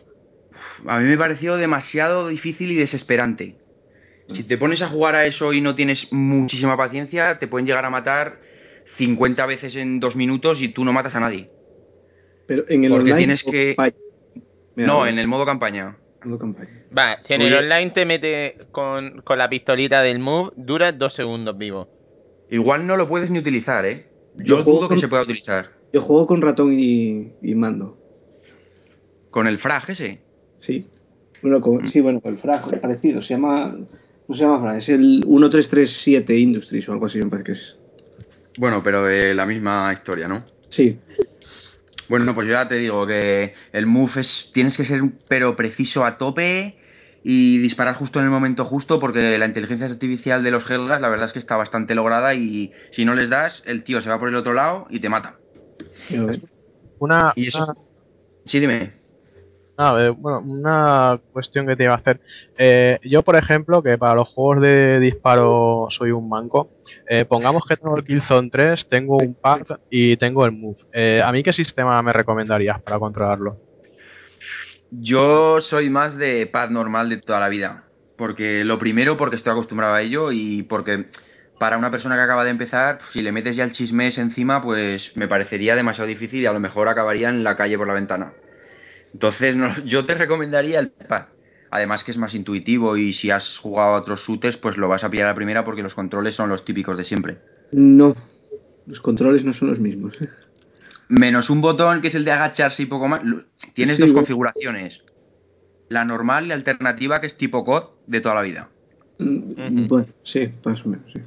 A 0.87 1.01
mí 1.01 1.09
me 1.09 1.17
pareció 1.17 1.57
demasiado 1.57 2.29
difícil 2.29 2.71
y 2.71 2.77
desesperante. 2.77 3.57
Si 4.33 4.45
te 4.45 4.57
pones 4.57 4.83
a 4.83 4.89
jugar 4.89 5.15
a 5.15 5.27
eso 5.27 5.53
y 5.53 5.61
no 5.61 5.75
tienes 5.75 6.13
muchísima 6.13 6.77
paciencia, 6.77 7.39
te 7.39 7.49
pueden 7.49 7.67
llegar 7.67 7.85
a 7.85 7.91
matar 7.91 8.41
50 8.87 9.45
veces 9.47 9.77
en 9.77 10.01
dos 10.01 10.17
minutos 10.17 10.63
y 10.63 10.69
tú 10.69 10.85
no 10.85 10.93
matas 10.93 11.17
a 11.17 11.21
nadie. 11.21 11.51
Pero 12.47 12.65
en 12.69 12.85
el 12.85 12.91
Porque 12.91 13.13
online 13.13 13.19
tienes 13.19 13.45
que-? 13.45 13.77
Mira, 14.75 14.87
No, 14.89 15.07
en 15.07 15.19
el 15.19 15.29
modo 15.29 15.45
campaña. 15.47 15.97
modo 16.25 16.39
campaña. 16.39 16.85
Va, 16.97 17.19
si 17.21 17.35
en 17.35 17.43
el 17.43 17.55
online 17.55 17.91
te 17.91 18.05
mete 18.07 18.57
con, 18.71 19.23
con 19.23 19.39
la 19.39 19.49
pistolita 19.49 20.03
del 20.03 20.19
move, 20.19 20.53
dura 20.57 20.93
dos 20.93 21.15
segundos 21.15 21.57
vivo. 21.59 21.89
Igual 22.51 22.87
no 22.87 22.97
lo 22.97 23.09
puedes 23.09 23.31
ni 23.31 23.39
utilizar, 23.39 23.85
¿eh? 23.87 24.07
Yo 24.37 24.45
Yo 24.45 24.57
juego 24.63 24.79
dudo 24.79 24.89
que 24.89 24.95
con- 24.95 25.01
se 25.01 25.09
pueda 25.09 25.23
utilizar. 25.23 25.71
Yo 25.93 26.01
juego 26.01 26.27
con 26.27 26.41
ratón 26.43 26.73
y, 26.73 27.33
y 27.43 27.55
mando. 27.55 27.99
Con 29.31 29.47
el 29.47 29.59
frag 29.59 29.89
ese. 29.91 30.21
Sí. 30.59 30.89
Bueno, 31.43 31.59
Mm. 31.59 31.63
con- 31.63 31.89
sí, 31.89 32.01
bueno, 32.01 32.21
el 32.25 32.39
frag 32.39 32.81
parecido. 32.81 33.21
Se 33.23 33.35
llama. 33.35 33.77
No 34.29 34.35
se 34.35 34.43
llama 34.45 34.61
frag, 34.61 34.77
es 34.79 34.89
el 34.89 35.25
1337 35.27 36.37
Industries 36.39 36.89
o 36.89 36.93
algo 36.93 37.07
así, 37.07 37.19
me 37.19 37.27
parece 37.29 37.45
que 37.45 37.53
es. 37.53 37.79
Bueno, 38.59 38.83
pero 38.83 39.05
de 39.05 39.35
la 39.35 39.45
misma 39.47 39.91
historia, 39.93 40.29
¿no? 40.29 40.45
Sí. 40.69 40.99
Bueno, 42.13 42.35
pues 42.35 42.47
yo 42.47 42.53
ya 42.53 42.69
te 42.69 42.75
digo 42.75 43.07
que 43.07 43.55
el 43.73 43.87
move 43.87 44.21
es. 44.21 44.51
Tienes 44.53 44.77
que 44.77 44.85
ser 44.85 45.01
pero 45.29 45.57
preciso 45.57 46.05
a 46.05 46.19
tope 46.19 46.77
y 47.25 47.57
disparar 47.57 47.95
justo 47.95 48.19
en 48.19 48.27
el 48.27 48.31
momento 48.31 48.67
justo 48.67 49.01
porque 49.01 49.39
la 49.39 49.47
inteligencia 49.47 49.87
artificial 49.87 50.43
de 50.43 50.51
los 50.51 50.71
Helgas 50.71 51.01
la 51.01 51.09
verdad 51.09 51.25
es 51.29 51.33
que 51.33 51.39
está 51.39 51.57
bastante 51.57 51.95
lograda 51.95 52.35
y 52.35 52.71
si 52.91 53.07
no 53.07 53.15
les 53.15 53.31
das, 53.31 53.63
el 53.65 53.83
tío 53.83 54.03
se 54.03 54.11
va 54.11 54.19
por 54.19 54.29
el 54.29 54.37
otro 54.37 54.53
lado 54.53 54.87
y 54.91 55.01
te 55.01 55.09
mata. 55.09 55.39
ya 56.11 56.23
ves. 56.25 56.45
Una, 56.99 57.33
Y 57.35 57.47
eso. 57.47 57.65
una- 57.65 57.75
Sí, 58.45 58.61
dime. 58.61 59.02
Ah, 59.77 59.97
eh, 59.99 60.11
bueno, 60.11 60.41
una 60.41 61.19
cuestión 61.33 61.67
que 61.67 61.77
te 61.77 61.85
iba 61.85 61.95
a 61.95 61.97
hacer. 61.97 62.21
Eh, 62.59 62.99
yo, 63.03 63.23
por 63.23 63.37
ejemplo, 63.37 63.83
que 63.83 63.97
para 63.97 64.15
los 64.15 64.29
juegos 64.29 64.63
de 64.63 65.01
disparo 65.01 65.87
soy 65.91 66.11
un 66.11 66.29
manco, 66.29 66.71
eh, 67.09 67.25
pongamos 67.25 67.65
que 67.67 67.77
tengo 67.77 67.97
el 67.97 68.05
Killzone 68.05 68.51
3, 68.51 68.87
tengo 68.89 69.17
un 69.17 69.35
pad 69.35 69.63
y 69.89 70.17
tengo 70.19 70.45
el 70.45 70.53
Move. 70.53 70.77
Eh, 70.93 71.21
¿A 71.25 71.33
mí 71.33 71.43
qué 71.43 71.53
sistema 71.53 72.01
me 72.03 72.13
recomendarías 72.13 72.81
para 72.83 72.99
controlarlo? 72.99 73.59
Yo 74.91 75.61
soy 75.63 75.89
más 75.89 76.19
de 76.19 76.47
pad 76.47 76.69
normal 76.69 77.09
de 77.09 77.17
toda 77.17 77.41
la 77.41 77.49
vida. 77.49 77.85
Porque 78.17 78.65
lo 78.65 78.79
primero, 78.79 79.17
porque 79.17 79.37
estoy 79.37 79.53
acostumbrado 79.53 79.95
a 79.95 80.03
ello 80.03 80.33
y 80.33 80.63
porque 80.65 81.07
para 81.59 81.79
una 81.79 81.91
persona 81.91 82.15
que 82.17 82.23
acaba 82.23 82.45
de 82.45 82.51
empezar, 82.51 82.99
si 83.11 83.23
le 83.23 83.33
metes 83.33 83.57
ya 83.57 83.65
el 83.65 83.73
chismes 83.73 84.19
encima, 84.19 84.63
pues 84.63 85.17
me 85.17 85.29
parecería 85.29 85.77
demasiado 85.77 86.09
difícil 86.09 86.43
y 86.43 86.47
a 86.47 86.53
lo 86.53 86.61
mejor 86.61 86.89
acabaría 86.89 87.31
en 87.31 87.43
la 87.43 87.57
calle 87.57 87.79
por 87.79 87.87
la 87.87 87.95
ventana. 87.95 88.33
Entonces, 89.13 89.57
no- 89.57 89.85
yo 89.85 90.05
te 90.05 90.15
recomendaría 90.15 90.81
el 90.81 90.91
pad. 90.91 91.27
Además 91.71 92.05
que 92.05 92.11
es 92.11 92.19
más 92.19 92.35
intuitivo 92.35 92.97
y 92.97 93.13
si 93.15 93.31
has 93.31 93.57
jugado 93.57 93.95
a 93.95 94.01
otros 94.01 94.23
shooters, 94.27 94.57
pues 94.59 94.77
lo 94.77 94.89
vas 94.89 95.05
a 95.05 95.11
pillar 95.11 95.27
a 95.27 95.31
la 95.31 95.35
primera 95.35 95.65
porque 95.65 95.83
los 95.83 95.95
controles 95.95 96.35
son 96.35 96.51
los 96.51 96.65
típicos 96.65 96.97
de 96.99 97.05
siempre. 97.05 97.39
No. 97.73 98.15
Los 98.87 99.01
controles 99.01 99.45
no 99.45 99.53
son 99.53 99.69
los 99.71 99.79
mismos. 99.79 100.19
Menos 101.09 101.49
un 101.51 101.61
botón 101.63 102.01
que 102.03 102.09
es 102.09 102.15
el 102.15 102.25
de 102.25 102.33
agacharse 102.33 102.83
y 102.83 102.87
poco 102.87 103.09
más. 103.09 103.21
Tienes 103.75 103.97
Sí, 103.97 104.03
dos 104.03 104.11
bueno. 104.13 104.21
configuraciones. 104.27 105.03
La 105.89 106.05
normal 106.05 106.45
y 106.45 106.49
la 106.49 106.55
alternativa 106.55 107.21
que 107.21 107.27
es 107.27 107.37
tipo 107.37 107.65
COD 107.65 107.85
de 108.07 108.21
toda 108.21 108.35
la 108.35 108.43
vida. 108.43 108.69
Mm, 109.19 109.87
Bueno, 109.89 110.09
sí, 110.23 110.51
más 110.65 110.85
o 110.85 110.89
menos, 110.89 111.11
sí. 111.13 111.21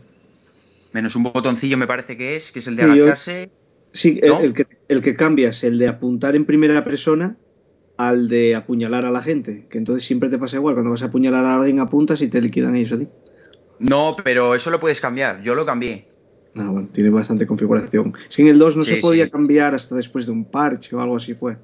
Menos 0.93 1.15
un 1.15 1.23
botoncillo 1.23 1.77
me 1.77 1.87
parece 1.87 2.17
que 2.17 2.35
es, 2.35 2.51
que 2.51 2.59
es 2.59 2.67
el 2.67 2.75
de 2.75 2.83
Sí, 2.83 2.87
yo- 2.89 2.93
agacharse. 2.93 3.51
Sí, 3.93 4.19
el, 4.21 4.29
¿No? 4.29 4.39
el 4.41 4.53
que, 4.53 4.67
el 4.89 5.01
que 5.01 5.15
cambia 5.15 5.49
es 5.49 5.63
el 5.63 5.77
de 5.79 5.87
apuntar 5.87 6.35
en 6.35 6.45
primera 6.45 6.83
persona 6.83 7.35
al 7.97 8.27
de 8.27 8.55
apuñalar 8.55 9.05
a 9.05 9.11
la 9.11 9.21
gente. 9.21 9.65
Que 9.69 9.77
entonces 9.77 10.05
siempre 10.05 10.29
te 10.29 10.37
pasa 10.37 10.57
igual. 10.57 10.75
Cuando 10.75 10.91
vas 10.91 11.03
a 11.03 11.07
apuñalar 11.07 11.45
a 11.45 11.55
alguien, 11.55 11.79
apuntas 11.79 12.21
y 12.21 12.27
te 12.27 12.41
liquidan 12.41 12.75
ellos 12.75 12.91
a 12.93 12.99
ti. 12.99 13.07
No, 13.79 14.15
pero 14.23 14.55
eso 14.55 14.69
lo 14.71 14.79
puedes 14.79 15.01
cambiar. 15.01 15.41
Yo 15.41 15.55
lo 15.55 15.65
cambié. 15.65 16.05
Ah, 16.55 16.69
bueno, 16.69 16.87
tiene 16.91 17.09
bastante 17.09 17.45
configuración. 17.45 18.13
Si 18.29 18.41
en 18.41 18.47
el 18.47 18.57
2 18.59 18.77
no 18.77 18.83
Sí, 18.83 18.91
se 18.95 18.97
podía 18.97 19.25
sí. 19.25 19.31
cambiar 19.31 19.75
hasta 19.75 19.95
después 19.95 20.25
de 20.25 20.31
un 20.31 20.45
parche 20.45 20.95
o 20.95 21.01
algo 21.01 21.17
así 21.17 21.33
fue. 21.33 21.57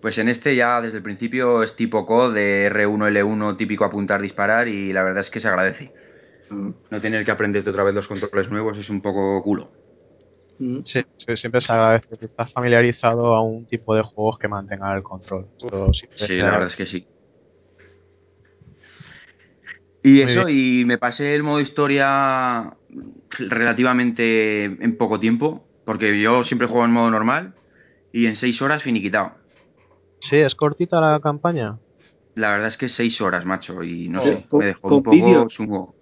Pues 0.00 0.16
en 0.18 0.28
este 0.28 0.54
ya 0.54 0.80
desde 0.80 0.98
el 0.98 1.02
principio 1.02 1.62
es 1.64 1.74
tipo 1.74 2.06
COD 2.06 2.32
de 2.34 2.70
R1, 2.70 3.08
L1, 3.08 3.56
típico 3.56 3.84
apuntar, 3.84 4.22
disparar 4.22 4.68
y 4.68 4.92
la 4.92 5.02
verdad 5.02 5.20
es 5.20 5.30
que 5.30 5.40
se 5.40 5.48
agradece. 5.48 5.90
Ah, 6.50 6.70
No 6.90 7.00
tener 7.00 7.24
que 7.24 7.32
aprenderte 7.32 7.70
otra 7.70 7.82
vez 7.82 7.94
los 7.94 8.06
controles 8.06 8.48
nuevos 8.48 8.78
es 8.78 8.90
un 8.90 9.00
poco 9.00 9.42
culo. 9.42 9.72
Mm. 10.58 10.80
Sí, 10.84 11.00
sí, 11.16 11.36
siempre 11.36 11.60
se 11.60 11.72
agradece 11.72 12.16
que 12.18 12.24
estás 12.26 12.52
familiarizado 12.52 13.34
a 13.34 13.42
un 13.42 13.66
tipo 13.66 13.94
de 13.94 14.02
juegos 14.02 14.38
que 14.38 14.48
mantengan 14.48 14.96
el 14.96 15.02
control. 15.02 15.46
Sí, 15.90 16.36
la 16.36 16.50
verdad 16.50 16.66
es 16.68 16.76
que 16.76 16.86
sí. 16.86 17.06
Y 20.02 20.12
Muy 20.12 20.22
eso, 20.22 20.48
y 20.48 20.84
me 20.86 20.96
pasé 20.98 21.34
el 21.34 21.42
modo 21.42 21.60
historia 21.60 22.72
relativamente 23.38 24.64
en 24.64 24.96
poco 24.96 25.18
tiempo, 25.18 25.66
porque 25.84 26.20
yo 26.20 26.44
siempre 26.44 26.68
juego 26.68 26.84
en 26.84 26.92
modo 26.92 27.10
normal 27.10 27.54
y 28.12 28.26
en 28.26 28.36
6 28.36 28.62
horas 28.62 28.82
finiquitado. 28.82 29.32
Sí, 30.20 30.36
es 30.36 30.54
cortita 30.54 31.00
la 31.00 31.20
campaña. 31.20 31.78
La 32.34 32.50
verdad 32.52 32.68
es 32.68 32.76
que 32.76 32.88
6 32.88 33.20
horas, 33.20 33.44
macho, 33.44 33.82
y 33.82 34.08
no 34.08 34.20
Oh, 34.20 34.22
sé, 34.22 34.44
con- 34.48 34.60
me 34.60 34.66
dejó 34.66 34.88
un 34.88 35.02
poco 35.02 35.48
chungo. 35.48 35.94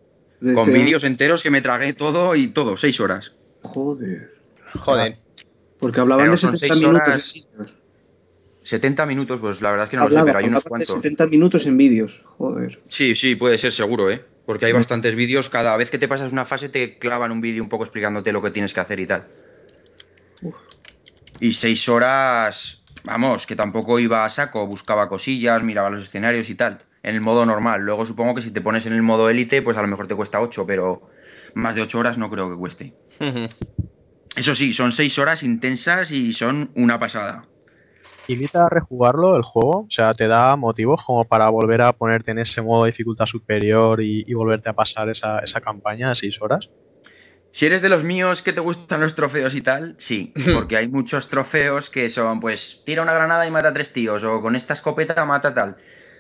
Con 0.54 0.70
vídeos 0.72 1.02
enteros 1.04 1.42
que 1.42 1.50
me 1.50 1.62
tragué 1.62 1.94
todo 1.94 2.34
y 2.36 2.48
todo, 2.48 2.76
6 2.76 3.00
horas. 3.00 3.32
Joder. 3.62 4.35
Joder. 4.76 5.18
Porque 5.78 6.00
hablaban 6.00 6.24
Pero 6.24 6.32
de 6.32 6.38
son 6.38 6.56
70 6.56 6.74
seis 6.74 6.86
minutos. 6.88 7.06
horas. 7.08 7.36
en 7.36 7.42
vídeos. 7.58 7.74
70 8.62 9.06
minutos, 9.06 9.40
pues 9.40 9.62
la 9.62 9.70
verdad 9.70 9.84
es 9.84 9.90
que 9.90 9.96
no 9.96 10.08
lo 10.08 10.10
sé, 10.18 10.24
pero 10.24 10.38
hay 10.38 10.46
unos 10.46 10.64
cuantos. 10.64 10.88
70 10.94 11.26
minutos 11.28 11.66
en 11.66 11.76
vídeos. 11.76 12.22
Joder. 12.38 12.80
Sí, 12.88 13.14
sí, 13.14 13.36
puede 13.36 13.58
ser 13.58 13.70
seguro, 13.72 14.10
¿eh? 14.10 14.24
Porque 14.44 14.66
hay 14.66 14.72
Mm. 14.72 14.76
bastantes 14.76 15.14
vídeos, 15.14 15.48
cada 15.48 15.76
vez 15.76 15.90
que 15.90 15.98
te 15.98 16.08
pasas 16.08 16.32
una 16.32 16.44
fase 16.44 16.68
te 16.68 16.98
clavan 16.98 17.30
un 17.30 17.40
vídeo 17.40 17.62
un 17.62 17.68
poco 17.68 17.84
explicándote 17.84 18.32
lo 18.32 18.42
que 18.42 18.50
tienes 18.50 18.74
que 18.74 18.80
hacer 18.80 18.98
y 19.00 19.06
tal. 19.06 19.26
Uf. 20.42 20.54
Y 21.40 21.52
seis 21.52 21.88
horas, 21.88 22.82
vamos, 23.04 23.46
que 23.46 23.54
tampoco 23.54 23.98
iba 24.00 24.24
a 24.24 24.30
saco, 24.30 24.66
buscaba 24.66 25.08
cosillas, 25.08 25.62
miraba 25.62 25.90
los 25.90 26.02
escenarios 26.04 26.48
y 26.50 26.54
tal, 26.56 26.78
en 27.04 27.14
el 27.14 27.20
modo 27.20 27.46
normal. 27.46 27.82
Luego 27.82 28.04
supongo 28.06 28.34
que 28.34 28.40
si 28.42 28.50
te 28.50 28.60
pones 28.60 28.84
en 28.86 28.94
el 28.94 29.02
modo 29.02 29.30
élite, 29.30 29.62
pues 29.62 29.76
a 29.76 29.82
lo 29.82 29.88
mejor 29.88 30.08
te 30.08 30.14
cuesta 30.16 30.40
ocho, 30.40 30.66
pero 30.66 31.02
más 31.54 31.74
de 31.76 31.82
ocho 31.82 31.98
horas 32.00 32.18
no 32.18 32.30
creo 32.30 32.50
que 32.50 32.56
cueste. 32.56 32.94
Eso 34.36 34.54
sí, 34.54 34.72
son 34.72 34.92
seis 34.92 35.18
horas 35.18 35.42
intensas 35.42 36.12
y 36.12 36.32
son 36.32 36.70
una 36.74 36.98
pasada. 36.98 37.44
¿Invita 38.28 38.66
a 38.66 38.68
rejugarlo 38.68 39.36
el 39.36 39.42
juego? 39.42 39.82
O 39.82 39.90
sea, 39.90 40.12
¿te 40.12 40.26
da 40.26 40.56
motivos 40.56 41.02
como 41.04 41.24
para 41.24 41.48
volver 41.48 41.82
a 41.82 41.92
ponerte 41.92 42.32
en 42.32 42.40
ese 42.40 42.60
modo 42.60 42.84
de 42.84 42.90
dificultad 42.90 43.26
superior 43.26 44.02
y, 44.02 44.24
y 44.26 44.34
volverte 44.34 44.68
a 44.68 44.74
pasar 44.74 45.08
esa, 45.08 45.38
esa 45.38 45.60
campaña 45.60 46.10
de 46.10 46.16
6 46.16 46.40
horas? 46.42 46.68
Si 47.52 47.64
eres 47.64 47.80
de 47.80 47.88
los 47.88 48.04
míos 48.04 48.42
que 48.42 48.52
te 48.52 48.60
gustan 48.60 49.00
los 49.00 49.14
trofeos 49.14 49.54
y 49.54 49.62
tal, 49.62 49.96
sí, 49.98 50.34
porque 50.54 50.76
hay 50.76 50.88
muchos 50.88 51.28
trofeos 51.30 51.88
que 51.88 52.10
son, 52.10 52.40
pues, 52.40 52.82
tira 52.84 53.02
una 53.02 53.14
granada 53.14 53.46
y 53.46 53.50
mata 53.50 53.68
a 53.68 53.72
tres 53.72 53.92
tíos, 53.94 54.24
o 54.24 54.42
con 54.42 54.56
esta 54.56 54.74
escopeta 54.74 55.24
mata 55.24 55.54
tal. 55.54 55.76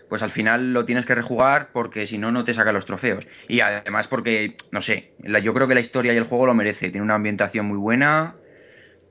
Pues 0.08 0.22
al 0.22 0.30
final 0.30 0.72
lo 0.72 0.84
tienes 0.86 1.04
que 1.06 1.14
rejugar 1.16 1.70
porque 1.72 2.06
si 2.06 2.18
no, 2.18 2.30
no 2.32 2.44
te 2.44 2.54
saca 2.54 2.72
los 2.72 2.86
trofeos. 2.86 3.26
Y 3.48 3.60
además 3.60 4.08
porque, 4.08 4.56
no 4.70 4.80
sé, 4.82 5.14
la- 5.18 5.40
yo 5.40 5.52
creo 5.54 5.66
que 5.68 5.74
la 5.74 5.80
historia 5.80 6.14
y 6.14 6.16
el 6.16 6.24
juego 6.24 6.46
lo 6.46 6.54
merece. 6.54 6.90
Tiene 6.90 7.02
una 7.04 7.16
ambientación 7.16 7.66
muy 7.66 7.78
buena. 7.78 8.34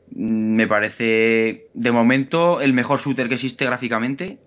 Mm, 0.08 0.56
Me 0.56 0.68
parece, 0.68 1.70
de 1.74 1.92
momento, 1.92 2.62
el 2.62 2.74
mejor 2.74 3.00
shooter 3.02 3.28
que 3.30 3.36
existe 3.36 3.66
gráficamente. 3.66 4.40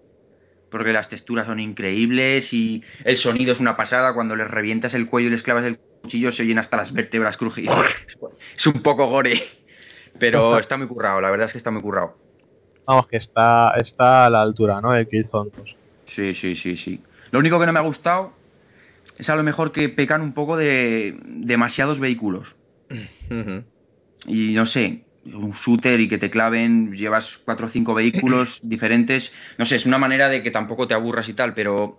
porque 0.71 0.93
las 0.93 1.09
texturas 1.09 1.47
son 1.47 1.61
increíbles 1.61 2.53
y 2.53 2.85
el 3.05 3.17
sonido 3.19 3.53
es 3.53 3.61
una 3.61 3.77
pasada. 3.77 4.15
Cuando 4.15 4.37
les 4.37 4.51
revientas 4.51 4.95
el 4.95 5.09
cuello 5.09 5.29
y 5.29 5.31
les 5.33 5.43
clavas 5.43 5.65
el 5.65 5.81
cuchillo, 6.03 6.33
se 6.33 6.43
oyen 6.43 6.59
hasta 6.59 6.77
las 6.77 6.93
vértebras 6.93 7.37
crujidas. 7.39 7.77
Es 8.59 8.67
un 8.67 8.83
poco 8.83 9.07
gore, 9.09 9.35
pero 10.19 10.59
está 10.59 10.77
muy 10.77 10.89
currado, 10.89 11.21
la 11.21 11.31
verdad 11.31 11.47
es 11.47 11.53
que 11.53 11.59
está 11.59 11.71
muy 11.71 11.83
currado. 11.83 12.17
Vamos, 12.87 13.07
que 13.07 13.19
está, 13.19 13.75
está 13.77 14.27
a 14.27 14.31
la 14.31 14.43
altura, 14.43 14.81
¿no? 14.81 14.95
El 14.95 15.07
Killzone 15.09 15.53
2. 15.57 15.78
Sí, 16.09 16.35
sí, 16.35 16.55
sí, 16.57 16.77
sí. 16.77 17.01
Lo 17.31 17.39
único 17.39 17.61
que 17.61 17.67
no 17.67 17.73
me 17.73 17.79
ha 17.79 17.83
gustado 17.83 18.33
es 19.19 19.29
a 19.31 19.37
lo 19.37 19.43
mejor 19.43 19.73
que 19.73 19.89
pecan 19.89 20.23
un 20.23 20.33
poco 20.33 20.57
de 20.57 21.17
demasiados 21.25 22.01
vehículos. 22.01 22.57
Y 24.27 24.55
no 24.55 24.67
sé, 24.67 25.05
un 25.27 25.53
shooter 25.53 26.01
y 26.01 26.09
que 26.09 26.19
te 26.19 26.31
claven, 26.31 26.93
llevas 26.93 27.39
cuatro 27.45 27.67
o 27.67 27.71
cinco 27.71 27.95
vehículos 27.95 28.61
diferentes. 28.69 29.33
No 29.59 29.65
sé, 29.65 29.77
es 29.77 29.87
una 29.87 29.99
manera 29.99 30.29
de 30.29 30.43
que 30.43 30.51
tampoco 30.51 30.89
te 30.89 30.95
aburras 30.95 31.29
y 31.29 31.35
tal, 31.35 31.55
pero 31.55 31.97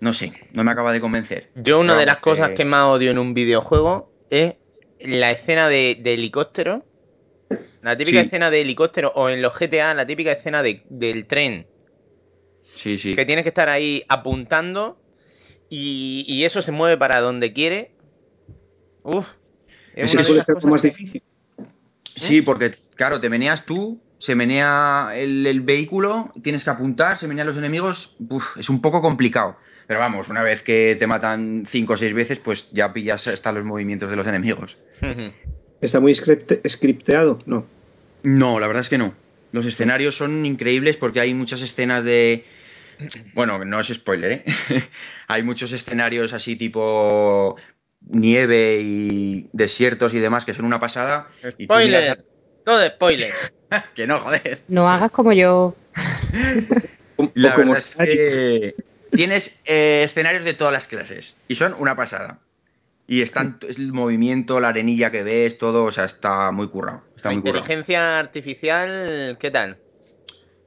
no 0.00 0.12
sé, 0.12 0.32
no 0.52 0.64
me 0.64 0.72
acaba 0.72 0.92
de 0.92 1.00
convencer. 1.00 1.50
Yo 1.54 1.80
una 1.80 1.96
de 1.96 2.06
las 2.06 2.16
vamos, 2.16 2.22
cosas 2.22 2.48
que- 2.50 2.54
que 2.56 2.64
más 2.64 2.84
odio 2.84 3.10
en 3.10 3.18
un 3.18 3.34
videojuego 3.34 4.10
es 4.30 4.54
la 4.98 5.30
escena 5.30 5.68
de, 5.68 5.98
de 6.02 6.14
helicóptero. 6.14 6.84
La 7.82 7.96
típica 7.96 8.20
Sí. 8.20 8.26
escena 8.26 8.50
de 8.50 8.62
helicóptero 8.62 9.12
o 9.14 9.28
en 9.28 9.42
los 9.42 9.52
GTA, 9.54 9.94
la 9.94 10.06
típica 10.06 10.32
escena 10.32 10.62
de- 10.62 10.82
del 10.88 11.26
tren. 11.26 11.66
Sí, 12.76 12.98
sí. 12.98 13.14
Que 13.14 13.24
tienes 13.24 13.42
que 13.44 13.48
estar 13.50 13.68
ahí 13.68 14.04
apuntando 14.08 14.98
y, 15.70 16.24
y 16.28 16.44
eso 16.44 16.62
se 16.62 16.72
mueve 16.72 16.96
para 16.96 17.20
donde 17.20 17.52
quiere. 17.52 17.92
Uf. 19.02 19.26
Es 19.94 20.14
Ese 20.14 20.32
una 20.32 20.60
de 20.60 20.66
más 20.66 20.82
que- 20.82 20.88
difícil. 20.88 21.22
Sí, 22.16 22.42
porque 22.42 22.74
claro, 22.94 23.20
te 23.20 23.28
meneas 23.28 23.64
tú, 23.66 24.00
se 24.18 24.34
menea 24.34 25.10
el, 25.14 25.46
el 25.46 25.60
vehículo, 25.62 26.32
tienes 26.42 26.62
que 26.64 26.70
apuntar, 26.70 27.18
se 27.18 27.26
menean 27.26 27.46
los 27.46 27.56
enemigos, 27.56 28.16
uf, 28.28 28.56
es 28.56 28.68
un 28.70 28.80
poco 28.80 29.02
complicado. 29.02 29.56
Pero 29.86 30.00
vamos, 30.00 30.28
una 30.28 30.42
vez 30.42 30.62
que 30.62 30.96
te 30.98 31.06
matan 31.06 31.64
cinco 31.66 31.92
o 31.94 31.96
seis 31.96 32.14
veces, 32.14 32.38
pues 32.38 32.70
ya 32.72 32.92
pillas 32.92 33.26
hasta 33.26 33.52
los 33.52 33.64
movimientos 33.64 34.08
de 34.10 34.16
los 34.16 34.26
enemigos. 34.26 34.78
¿Está 35.80 36.00
muy 36.00 36.14
scripte- 36.14 36.60
scripteado? 36.68 37.40
No. 37.46 37.66
No, 38.22 38.58
la 38.60 38.66
verdad 38.66 38.80
es 38.82 38.88
que 38.88 38.96
no. 38.96 39.14
Los 39.52 39.66
escenarios 39.66 40.16
son 40.16 40.46
increíbles 40.46 40.96
porque 40.96 41.20
hay 41.20 41.34
muchas 41.34 41.60
escenas 41.60 42.02
de... 42.04 42.44
Bueno, 43.34 43.64
no 43.64 43.80
es 43.80 43.88
spoiler, 43.88 44.32
¿eh? 44.32 44.44
hay 45.28 45.42
muchos 45.42 45.72
escenarios 45.72 46.32
así 46.32 46.56
tipo 46.56 47.56
nieve 48.06 48.80
y 48.82 49.48
desiertos 49.52 50.14
y 50.14 50.20
demás 50.20 50.44
que 50.44 50.54
son 50.54 50.64
una 50.64 50.80
pasada. 50.80 51.28
Y 51.58 51.64
Spoiler. 51.64 52.24
Todo 52.64 52.86
spoiler. 52.88 53.32
Que 53.96 54.06
no, 54.06 54.20
joder. 54.20 54.60
No 54.68 54.88
hagas 54.88 55.10
como 55.10 55.32
yo. 55.32 55.74
La 57.34 57.54
como 57.54 57.72
verdad 57.72 57.78
es 57.78 57.96
que 57.96 58.74
tienes 59.10 59.58
eh, 59.64 60.02
escenarios 60.04 60.44
de 60.44 60.54
todas 60.54 60.72
las 60.72 60.86
clases 60.86 61.36
y 61.48 61.54
son 61.56 61.74
una 61.78 61.96
pasada. 61.96 62.38
Y 63.06 63.22
están 63.22 63.58
es 63.68 63.78
el 63.78 63.92
movimiento, 63.92 64.60
la 64.60 64.68
arenilla 64.68 65.10
que 65.10 65.22
ves, 65.22 65.58
todo, 65.58 65.84
o 65.84 65.92
sea, 65.92 66.04
está 66.04 66.50
muy 66.52 66.68
currado. 66.68 67.02
Está 67.16 67.28
La 67.28 67.34
muy 67.34 67.42
currado. 67.42 67.58
inteligencia 67.58 68.18
artificial, 68.18 69.36
¿qué 69.40 69.50
tal? 69.50 69.76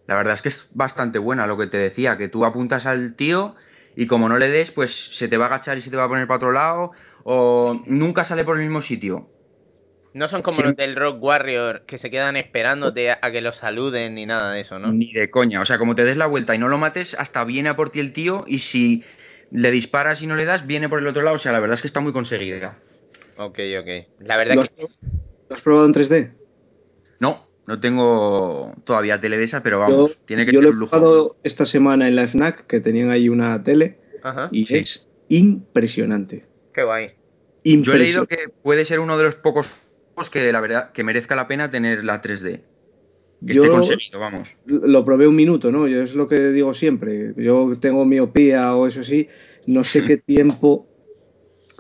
La 0.08 0.16
verdad 0.16 0.34
es 0.34 0.42
que 0.42 0.50
es 0.50 0.70
bastante 0.74 1.20
buena 1.20 1.48
lo 1.48 1.58
que 1.58 1.68
te 1.68 1.78
decía, 1.78 2.18
que 2.18 2.30
tú 2.30 2.46
apuntas 2.46 2.86
al 2.86 3.16
tío 3.16 3.56
y 3.96 4.08
como 4.08 4.30
no 4.30 4.38
le 4.38 4.50
des, 4.50 4.72
pues 4.72 5.16
se 5.16 5.28
te 5.28 5.38
va 5.38 5.46
a 5.46 5.48
agachar 5.50 5.78
y 5.78 5.82
se 5.82 5.90
te 5.90 5.98
va 5.98 6.06
a 6.06 6.08
poner 6.08 6.28
para 6.28 6.38
otro 6.38 6.52
lado 6.52 6.92
o 7.24 7.82
nunca 7.86 8.24
sale 8.24 8.46
por 8.46 8.56
el 8.58 8.64
mismo 8.64 8.82
sitio. 8.82 9.30
No 10.14 10.28
son 10.28 10.42
como 10.42 10.58
Sí. 10.58 10.64
los 10.64 10.76
del 10.76 10.96
Rock 10.96 11.22
Warrior 11.22 11.82
que 11.86 11.98
se 11.98 12.10
quedan 12.10 12.38
esperándote 12.38 13.12
a, 13.12 13.20
que 13.32 13.42
los 13.42 13.58
saluden 13.58 14.16
ni 14.16 14.26
nada 14.26 14.54
de 14.54 14.62
eso, 14.62 14.80
¿no? 14.80 14.92
Ni 14.92 15.12
de 15.12 15.30
coña. 15.30 15.62
O 15.62 15.66
sea, 15.66 15.78
como 15.78 15.94
te 15.94 16.06
des 16.06 16.18
la 16.18 16.26
vuelta 16.26 16.56
y 16.56 16.58
no 16.58 16.70
lo 16.70 16.78
mates, 16.78 17.16
hasta 17.20 17.44
viene 17.44 17.70
a 17.70 17.76
por 17.76 17.90
ti 17.90 18.00
el 18.00 18.14
tío 18.14 18.46
y 18.48 18.60
si 18.60 19.04
le 19.52 19.72
disparas 19.72 20.22
y 20.22 20.28
no 20.28 20.36
le 20.36 20.46
das, 20.46 20.66
viene 20.66 20.90
por 20.90 21.00
el 21.00 21.08
otro 21.08 21.22
lado. 21.22 21.36
O 21.36 21.40
sea, 21.40 21.52
la 21.52 21.60
verdad 21.60 21.76
es 21.76 21.82
que 21.82 21.88
está 21.88 22.00
muy 22.00 22.14
conseguida. 22.14 22.80
Ok, 23.38 23.60
ok. 23.80 24.08
La 24.20 24.38
verdad 24.38 24.56
¿Lo 24.56 24.64
que 24.64 24.88
lo 25.50 25.56
has 25.56 25.62
probado 25.62 25.86
en 25.86 25.94
3D? 25.94 26.32
No, 27.68 27.80
tengo 27.80 28.74
todavía 28.86 29.20
tele 29.20 29.38
de 29.38 29.44
esa, 29.44 29.62
pero 29.62 29.80
vamos, 29.80 30.12
Yo, 30.18 30.18
tiene 30.26 30.46
que 30.46 30.54
yo 30.54 30.60
ser 30.60 30.64
lo 30.64 30.70
he 30.70 30.74
un 30.74 30.80
lujo. 30.80 30.92
probado 30.92 31.36
esta 31.44 31.66
semana 31.66 32.08
en 32.08 32.16
la 32.16 32.24
FNAC, 32.28 32.66
que 32.66 32.80
tenían 32.80 33.12
ahí 33.12 33.28
una 33.30 33.62
tele, 33.64 34.00
Ajá. 34.24 34.48
y 34.52 34.66
Sí. 34.66 34.76
es 34.76 35.08
impresionante. 35.30 36.46
Qué 36.74 36.84
guay. 36.84 37.08
Yo 37.08 37.12
he 37.72 37.98
leído 37.98 38.22
Impresionante. 38.24 38.36
que 38.38 38.50
puede 38.64 38.86
ser 38.86 39.00
uno 39.02 39.18
de 39.18 39.26
los 39.26 39.36
pocos 39.36 39.68
juegos 40.16 40.30
que 40.30 40.52
la 40.52 40.62
verdad 40.62 40.92
que 40.94 41.04
merezca 41.04 41.36
la 41.36 41.48
pena 41.48 41.70
tener 41.70 42.04
la 42.06 42.22
3D. 42.22 42.62
Que 43.46 43.52
esté 43.52 43.66
Yo 43.68 43.72
conseguido, 43.72 44.20
vamos. 44.20 44.56
lo 44.66 45.04
probé 45.06 45.28
un 45.28 45.36
minuto, 45.36 45.72
¿no? 45.72 45.88
Yo 45.88 46.02
es 46.02 46.16
lo 46.16 46.28
que 46.28 46.40
digo 46.52 46.74
siempre. 46.74 47.34
Yo 47.36 47.74
tengo 47.80 48.04
miopía 48.06 48.74
o 48.76 48.88
eso 48.88 49.04
sí, 49.04 49.28
no 49.68 49.84
sé 49.84 50.06
qué 50.06 50.18
tiempo, 50.26 50.88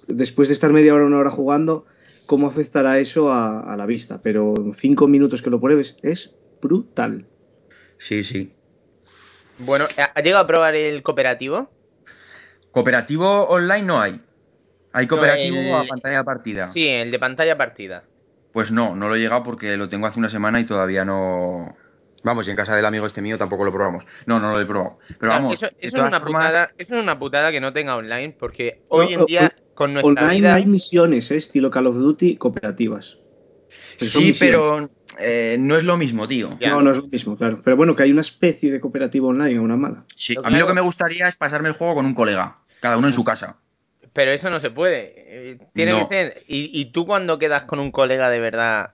después 0.07 0.49
de 0.49 0.53
estar 0.53 0.71
media 0.73 0.93
hora, 0.93 1.05
una 1.05 1.17
hora 1.17 1.31
jugando, 1.31 1.85
cómo 2.27 2.47
afectará 2.47 2.99
eso 2.99 3.31
a, 3.31 3.73
a 3.73 3.75
la 3.75 3.87
vista. 3.87 4.21
Pero 4.21 4.53
en 4.55 4.73
cinco 4.75 5.07
minutos 5.07 5.41
que 5.41 5.49
lo 5.49 5.59
pruebes 5.59 5.97
es 6.03 6.35
brutal. 6.61 7.25
Sí, 7.97 8.23
sí. 8.23 8.53
Bueno, 9.57 9.85
¿ha- 9.97 10.11
¿has 10.13 10.23
llegado 10.23 10.43
a 10.43 10.47
probar 10.47 10.75
el 10.75 11.01
cooperativo? 11.01 11.71
Cooperativo 12.71 13.47
online 13.47 13.81
no 13.83 13.99
hay. 14.01 14.21
Hay 14.93 15.07
cooperativo 15.07 15.57
el- 15.57 15.73
a 15.73 15.83
pantalla 15.87 16.23
partida. 16.23 16.65
Sí, 16.65 16.87
el 16.87 17.11
de 17.11 17.19
pantalla 17.19 17.57
partida. 17.57 18.03
Pues 18.51 18.71
no, 18.71 18.95
no 18.95 19.09
lo 19.09 19.15
he 19.15 19.19
llegado 19.19 19.43
porque 19.43 19.77
lo 19.77 19.89
tengo 19.89 20.07
hace 20.07 20.19
una 20.19 20.29
semana 20.29 20.59
y 20.59 20.65
todavía 20.65 21.05
no. 21.05 21.75
Vamos, 22.23 22.47
y 22.47 22.51
en 22.51 22.57
casa 22.57 22.75
del 22.75 22.85
amigo 22.85 23.05
este 23.05 23.21
mío 23.21 23.37
tampoco 23.37 23.63
lo 23.63 23.71
probamos. 23.71 24.05
No, 24.25 24.39
no 24.39 24.51
lo 24.53 24.59
he 24.59 24.65
probado. 24.65 24.97
Pero 25.07 25.17
Claro, 25.19 25.33
vamos, 25.35 25.53
eso, 25.53 25.67
es 25.79 25.93
una 25.93 26.19
formas- 26.19 26.47
putada, 26.47 26.71
eso 26.77 26.95
es 26.95 27.01
una 27.03 27.19
putada 27.19 27.51
que 27.51 27.61
no 27.61 27.73
tenga 27.73 27.95
online, 27.95 28.35
porque 28.37 28.81
hoy 28.89 29.13
en 29.13 29.25
día, 29.25 29.55
con 29.77 29.93
nuestra 29.93 30.09
Online 30.23 30.39
vida. 30.39 30.53
hay 30.55 30.65
misiones, 30.65 31.29
¿eh? 31.29 31.37
estilo 31.37 31.69
Call 31.69 31.85
of 31.87 31.95
Duty, 31.95 32.35
cooperativas. 32.37 33.17
Pero 33.99 34.11
Sí, 34.11 34.35
pero 34.39 34.89
eh, 35.19 35.55
no 35.59 35.77
es 35.77 35.83
lo 35.83 35.97
mismo, 35.97 36.27
tío. 36.27 36.57
Ya. 36.59 36.71
No, 36.71 36.81
no 36.81 36.91
es 36.91 36.97
lo 36.97 37.07
mismo, 37.07 37.37
claro. 37.37 37.61
Pero 37.63 37.77
bueno, 37.77 37.95
que 37.95 38.01
hay 38.03 38.11
una 38.11 38.21
especie 38.21 38.71
de 38.71 38.79
cooperativa 38.79 39.27
online, 39.27 39.59
una 39.59 39.77
mala. 39.77 40.03
Sí, 40.15 40.33
Pero 40.35 40.47
a 40.47 40.49
mí 40.49 40.57
lo 40.57 40.65
que 40.67 40.73
me 40.73 40.81
gustaría 40.81 41.27
es 41.27 41.35
pasarme 41.35 41.69
el 41.69 41.75
juego 41.75 41.93
con 41.95 42.05
un 42.07 42.15
colega, 42.15 42.57
cada 42.79 42.97
uno 42.97 43.05
en 43.07 43.13
su 43.13 43.23
casa. 43.23 43.57
Pero 44.13 44.31
eso 44.31 44.49
no 44.49 44.59
se 44.59 44.71
puede. 44.71 45.59
Tiene 45.73 45.91
No. 45.91 45.99
que 45.99 46.05
ser. 46.07 46.43
Y, 46.47 46.71
y 46.73 46.85
tú 46.91 47.05
cuando 47.05 47.37
quedas 47.37 47.65
con 47.65 47.79
un 47.79 47.91
colega 47.91 48.31
de 48.31 48.39
verdad 48.39 48.91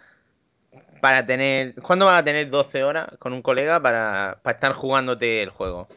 para 1.02 1.26
tener. 1.26 1.76
¿Cuándo 1.76 2.06
vas 2.08 2.22
a 2.22 2.26
tener 2.26 2.50
12 2.50 2.84
horas 2.84 3.08
con 3.20 3.32
un 3.32 3.42
colega 3.42 3.82
para, 3.82 4.40
para 4.44 4.56
estar 4.56 4.74
jugándote 4.74 5.42
el 5.42 5.50
juego? 5.50 5.88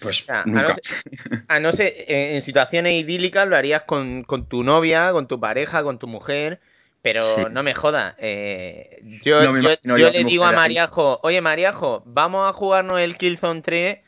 Pues 0.00 0.22
O 0.22 0.24
sea, 0.26 0.42
a, 0.42 0.46
no 0.46 0.68
ser, 0.74 0.82
a 1.48 1.60
no 1.60 1.72
ser- 1.72 1.94
en, 2.08 2.34
en 2.36 2.42
situaciones 2.42 2.92
idílicas 2.94 3.46
lo 3.48 3.56
harías 3.56 3.82
con, 3.82 4.24
con 4.24 4.46
tu 4.46 4.62
novia, 4.62 5.12
con 5.12 5.26
tu 5.26 5.40
pareja, 5.40 5.82
con 5.82 5.98
tu 5.98 6.06
mujer. 6.06 6.60
Pero 7.02 7.22
Sí. 7.36 7.42
no 7.50 7.62
me 7.62 7.72
jodas. 7.74 8.14
eh, 8.18 9.00
yo 9.22 9.42
No 9.44 9.52
me 9.52 9.62
yo- 9.62 10.10
le 10.10 10.24
digo 10.24 10.44
a 10.44 10.48
así. 10.48 10.56
Mariajo, 10.56 11.20
oye 11.22 11.40
Mariajo, 11.40 12.02
vamos 12.04 12.48
a 12.48 12.52
jugarnos 12.52 12.98
el 13.00 13.16
Killzone 13.16 13.62
3 13.62 13.98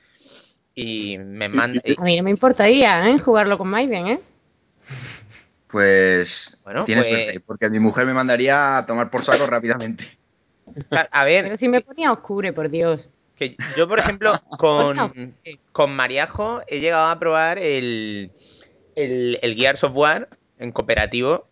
y 0.74 1.16
me 1.18 1.48
manda... 1.48 1.80
y- 1.84 1.94
A 1.98 2.02
mí 2.02 2.16
no 2.16 2.24
me 2.24 2.30
importaría, 2.30 3.08
¿eh? 3.08 3.18
Jugarlo 3.20 3.56
con 3.56 3.68
Maiden, 3.68 4.06
¿eh? 4.08 4.20
Pues 5.68 6.58
Bueno, 6.64 6.84
tienes 6.84 7.06
pues- 7.06 7.22
suerte, 7.22 7.40
porque 7.40 7.68
mi 7.70 7.78
mujer 7.78 8.06
me 8.06 8.14
mandaría 8.14 8.78
a 8.78 8.86
tomar 8.86 9.10
por 9.10 9.22
saco 9.22 9.46
rápidamente. 9.46 10.04
a 11.12 11.24
ver, 11.24 11.44
Pero 11.44 11.58
si 11.58 11.68
me 11.68 11.80
ponía 11.80 12.10
oscure, 12.12 12.52
por 12.52 12.68
Dios. 12.70 13.08
Que 13.38 13.56
yo, 13.76 13.86
por 13.88 13.98
ejemplo, 14.00 14.40
con, 14.58 15.34
con 15.72 15.94
Mariajo 15.94 16.62
he 16.66 16.80
llegado 16.80 17.06
a 17.08 17.18
probar 17.18 17.58
el, 17.58 18.32
el, 18.96 19.38
el 19.42 19.54
Gears 19.54 19.84
of 19.84 19.92
War 19.94 20.28
en 20.58 20.72
cooperativo. 20.72 21.48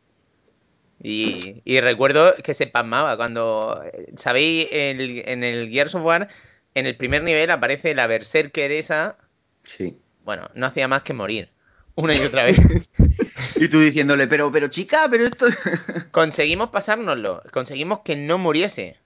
Y, 1.03 1.61
y 1.65 1.81
recuerdo 1.81 2.35
que 2.43 2.55
se 2.55 2.67
pasmaba 2.67 3.17
cuando, 3.17 3.83
¿sabéis? 4.17 4.69
El- 4.71 5.23
en 5.29 5.45
el 5.45 5.71
Gears 5.71 5.95
of 5.95 6.03
War, 6.05 6.29
en 6.75 6.87
el 6.87 6.97
primer 6.97 7.23
nivel 7.23 7.51
aparece 7.51 7.95
la 7.95 8.07
Berserker 8.07 8.73
esa. 8.73 9.17
Sí. 9.63 9.97
Bueno, 10.25 10.49
no 10.55 10.67
hacía 10.67 10.89
más 10.89 11.03
que 11.03 11.13
morir. 11.13 11.51
Una 11.95 12.15
y 12.15 12.19
otra 12.21 12.45
vez. 12.45 12.59
Y 13.59 13.69
tú 13.69 13.81
diciéndole, 13.81 14.27
pero, 14.27 14.53
pero 14.53 14.69
chica, 14.69 15.07
pero 15.11 15.25
esto. 15.25 15.47
conseguimos 16.11 16.69
pasárnoslo. 16.69 17.43
Conseguimos 17.53 18.01
que 18.01 18.15
no 18.15 18.37
muriese. 18.37 18.99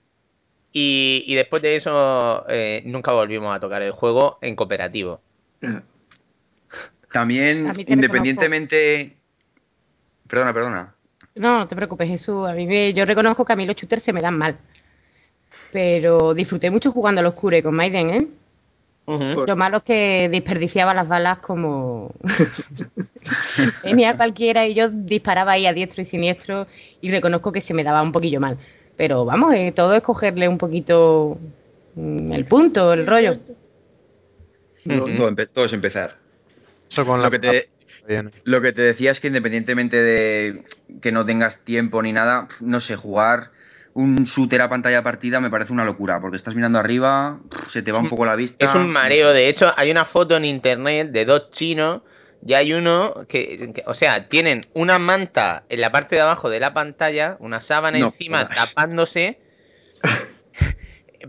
Y, 0.73 1.23
y 1.27 1.35
después 1.35 1.61
de 1.61 1.75
eso, 1.75 2.45
eh, 2.47 2.81
nunca 2.85 3.11
volvimos 3.11 3.53
a 3.55 3.59
tocar 3.59 3.81
el 3.81 3.91
juego 3.91 4.37
en 4.41 4.55
cooperativo. 4.55 5.19
También, 7.11 7.67
A 7.69 7.73
independientemente. 7.91 9.17
Perdona, 10.27 10.53
perdona. 10.53 10.95
No, 11.35 11.59
no 11.59 11.67
te 11.67 11.75
preocupes, 11.75 12.07
Jesús. 12.07 12.47
A 12.47 12.53
mí 12.53 12.65
me- 12.65 12.93
yo 12.93 13.05
reconozco 13.05 13.43
que 13.43 13.53
a 13.53 13.55
mí 13.55 13.65
los 13.65 13.75
shooters 13.75 14.03
se 14.03 14.13
me 14.13 14.21
dan 14.21 14.37
mal. 14.37 14.57
Pero 15.73 16.33
disfruté 16.33 16.69
mucho 16.71 16.91
jugando 16.91 17.19
al 17.19 17.27
oscure 17.27 17.61
con 17.63 17.75
Maiden, 17.75 18.09
¿eh? 18.09 18.27
Ujú. 19.05 19.45
Lo 19.45 19.55
malo 19.55 19.77
es 19.77 19.83
que 19.83 20.29
desperdiciaba 20.29 20.93
las 20.93 21.07
balas 21.07 21.39
como... 21.39 22.13
Venía 23.83 24.15
cualquiera 24.15 24.65
y 24.67 24.73
yo 24.73 24.89
disparaba 24.89 25.53
ahí 25.53 25.65
a 25.67 25.73
diestro 25.73 26.01
y 26.01 26.05
siniestro 26.05 26.67
y 27.01 27.11
reconozco 27.11 27.51
que 27.51 27.61
se 27.61 27.73
me 27.73 27.83
daba 27.83 28.01
un 28.01 28.11
poquillo 28.11 28.39
mal. 28.39 28.57
Pero 28.97 29.25
vamos, 29.25 29.53
eh, 29.55 29.73
todo 29.75 29.95
es 29.95 30.01
cogerle 30.03 30.47
un 30.47 30.57
poquito 30.57 31.37
mm, 31.95 32.31
el 32.33 32.45
punto, 32.45 32.93
el 32.93 33.07
rollo. 33.07 33.37
Todo, 34.85 35.29
empe- 35.29 35.49
todo 35.51 35.65
es 35.65 35.73
empezar. 35.73 36.17
Eso 36.89 37.05
con 37.05 37.21
Lo 37.21 37.29
que 37.29 37.39
te, 37.39 37.69
viene. 38.07 38.31
Lo 38.43 38.61
que 38.61 38.73
te 38.73 38.81
decía 38.81 39.11
es 39.11 39.19
que 39.19 39.27
independientemente 39.27 39.97
de 40.01 40.63
que 41.01 41.11
no 41.11 41.25
tengas 41.25 41.63
tiempo 41.63 42.01
ni 42.01 42.11
nada, 42.13 42.47
no 42.59 42.79
sé, 42.79 42.95
jugar 42.95 43.51
un 43.93 44.23
shooter 44.23 44.61
a 44.61 44.69
pantalla 44.69 45.03
partida 45.03 45.39
me 45.41 45.49
parece 45.49 45.73
una 45.73 45.83
locura, 45.83 46.21
porque 46.21 46.37
estás 46.37 46.55
mirando 46.55 46.79
arriba, 46.79 47.39
se 47.69 47.81
te 47.81 47.91
va 47.91 47.99
un 47.99 48.09
poco 48.09 48.25
la 48.25 48.35
vista. 48.35 48.65
Es 48.65 48.73
un 48.73 48.89
mareo. 48.89 49.33
De 49.33 49.49
hecho, 49.49 49.71
hay 49.75 49.91
una 49.91 50.05
foto 50.05 50.37
en 50.37 50.45
internet 50.45 51.11
de 51.11 51.25
dos 51.25 51.51
chinos 51.51 52.01
y 52.45 52.53
hay 52.53 52.73
uno 52.73 53.25
que, 53.27 53.71
que- 53.73 53.83
o 53.85 53.93
sea, 53.93 54.27
tienen 54.27 54.65
una 54.73 54.97
manta 54.99 55.63
en 55.69 55.81
la 55.81 55.91
parte 55.91 56.15
de 56.15 56.21
abajo 56.21 56.49
de 56.49 56.59
la 56.59 56.73
pantalla, 56.73 57.37
una 57.39 57.61
sábana 57.61 57.99
No 57.99 58.07
encima 58.07 58.43
jodas. 58.45 58.69
tapándose 58.69 59.39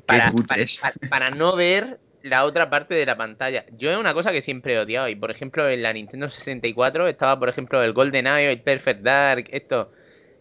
para, 0.07 0.25
para, 0.25 0.33
cutres. 0.33 0.79
para- 0.79 0.95
para 1.09 1.31
no 1.31 1.55
ver 1.57 1.99
la 2.23 2.45
otra 2.45 2.71
parte 2.71 2.95
de 2.95 3.05
la 3.05 3.17
pantalla. 3.17 3.65
Yo 3.73 3.91
es 3.91 3.99
una 3.99 4.15
cosa 4.15 4.31
que 4.33 4.43
siempre 4.43 4.75
he 4.75 4.79
odiado 4.79 5.09
y, 5.09 5.17
por 5.17 5.31
ejemplo, 5.31 5.69
en 5.69 5.83
la 5.83 5.93
Nintendo 5.93 6.31
64 6.31 7.09
estaba, 7.09 7.39
por 7.39 7.49
ejemplo, 7.49 7.83
el 7.83 7.93
GoldenEye, 7.93 8.51
el 8.53 8.61
Perfect 8.63 9.03
Dark, 9.03 9.45
esto, 9.51 9.93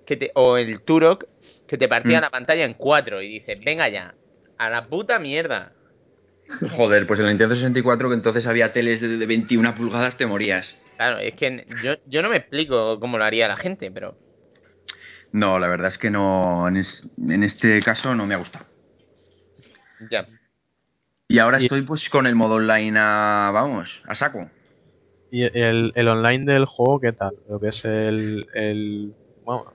que 0.05 0.15
te, 0.15 0.31
o 0.35 0.57
el 0.57 0.81
Turok, 0.81 1.25
que 1.67 1.77
te 1.77 1.87
partía 1.87 2.19
Mm. 2.19 2.21
la 2.21 2.29
pantalla 2.29 2.65
en 2.65 2.75
cuatro 2.75 3.21
y 3.21 3.27
dices, 3.29 3.63
venga 3.63 3.89
ya, 3.89 4.13
a 4.57 4.69
la 4.69 4.85
puta 4.87 5.17
mierda. 5.17 5.73
Joder, 6.71 7.07
pues 7.07 7.19
en 7.19 7.25
la 7.25 7.31
Nintendo 7.31 7.55
64, 7.55 8.09
que 8.09 8.15
entonces 8.15 8.47
había 8.47 8.73
teles 8.73 9.01
de, 9.01 9.17
de 9.17 9.25
21 9.25 9.73
pulgadas, 9.75 10.17
te 10.17 10.25
morías. 10.25 10.75
Claro, 10.97 11.17
es 11.19 11.33
que 11.33 11.65
yo, 11.83 11.93
yo 12.05 12.21
no 12.21 12.29
me 12.29 12.37
explico 12.37 12.99
cómo 12.99 13.17
lo 13.17 13.23
haría 13.23 13.47
la 13.47 13.57
gente, 13.57 13.89
pero 13.91 14.15
No, 15.31 15.57
la 15.59 15.67
verdad 15.67 15.87
es 15.87 15.97
que 15.97 16.09
no, 16.11 16.67
en, 16.67 16.77
es- 16.77 17.07
en 17.27 17.43
este 17.43 17.81
caso 17.81 18.13
no 18.15 18.27
me 18.27 18.35
ha 18.35 18.37
gustado. 18.37 18.65
ya. 20.09 20.27
Y 21.27 21.39
ahora 21.39 21.59
Y- 21.59 21.63
estoy 21.63 21.81
pues 21.83 22.09
con 22.09 22.27
el 22.27 22.35
modo 22.35 22.55
online 22.55 22.97
a, 22.99 23.51
vamos, 23.53 24.03
a 24.05 24.15
saco. 24.15 24.49
¿Y 25.31 25.43
el, 25.43 25.93
el 25.95 26.07
online 26.09 26.51
del 26.51 26.65
juego 26.65 26.99
qué 26.99 27.13
tal? 27.13 27.35
Lo 27.49 27.57
que 27.59 27.69
es 27.69 27.85
el, 27.85 28.47
el, 28.53 29.13
bueno, 29.45 29.73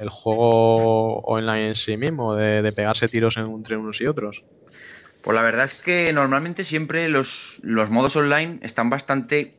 el 0.00 0.08
juego 0.08 1.20
online 1.20 1.68
en 1.68 1.74
sí 1.74 1.98
mismo, 1.98 2.34
de, 2.34 2.62
de 2.62 2.72
pegarse 2.72 3.08
tiros 3.08 3.36
en- 3.36 3.50
entre 3.52 3.76
unos 3.76 4.00
y 4.00 4.06
otros. 4.06 4.42
Pues 5.26 5.34
la 5.34 5.42
verdad 5.42 5.64
es 5.64 5.74
que 5.74 6.12
normalmente 6.12 6.62
siempre 6.62 7.08
los, 7.08 7.58
los 7.64 7.90
modos 7.90 8.14
online 8.14 8.60
están 8.62 8.90
bastante 8.90 9.56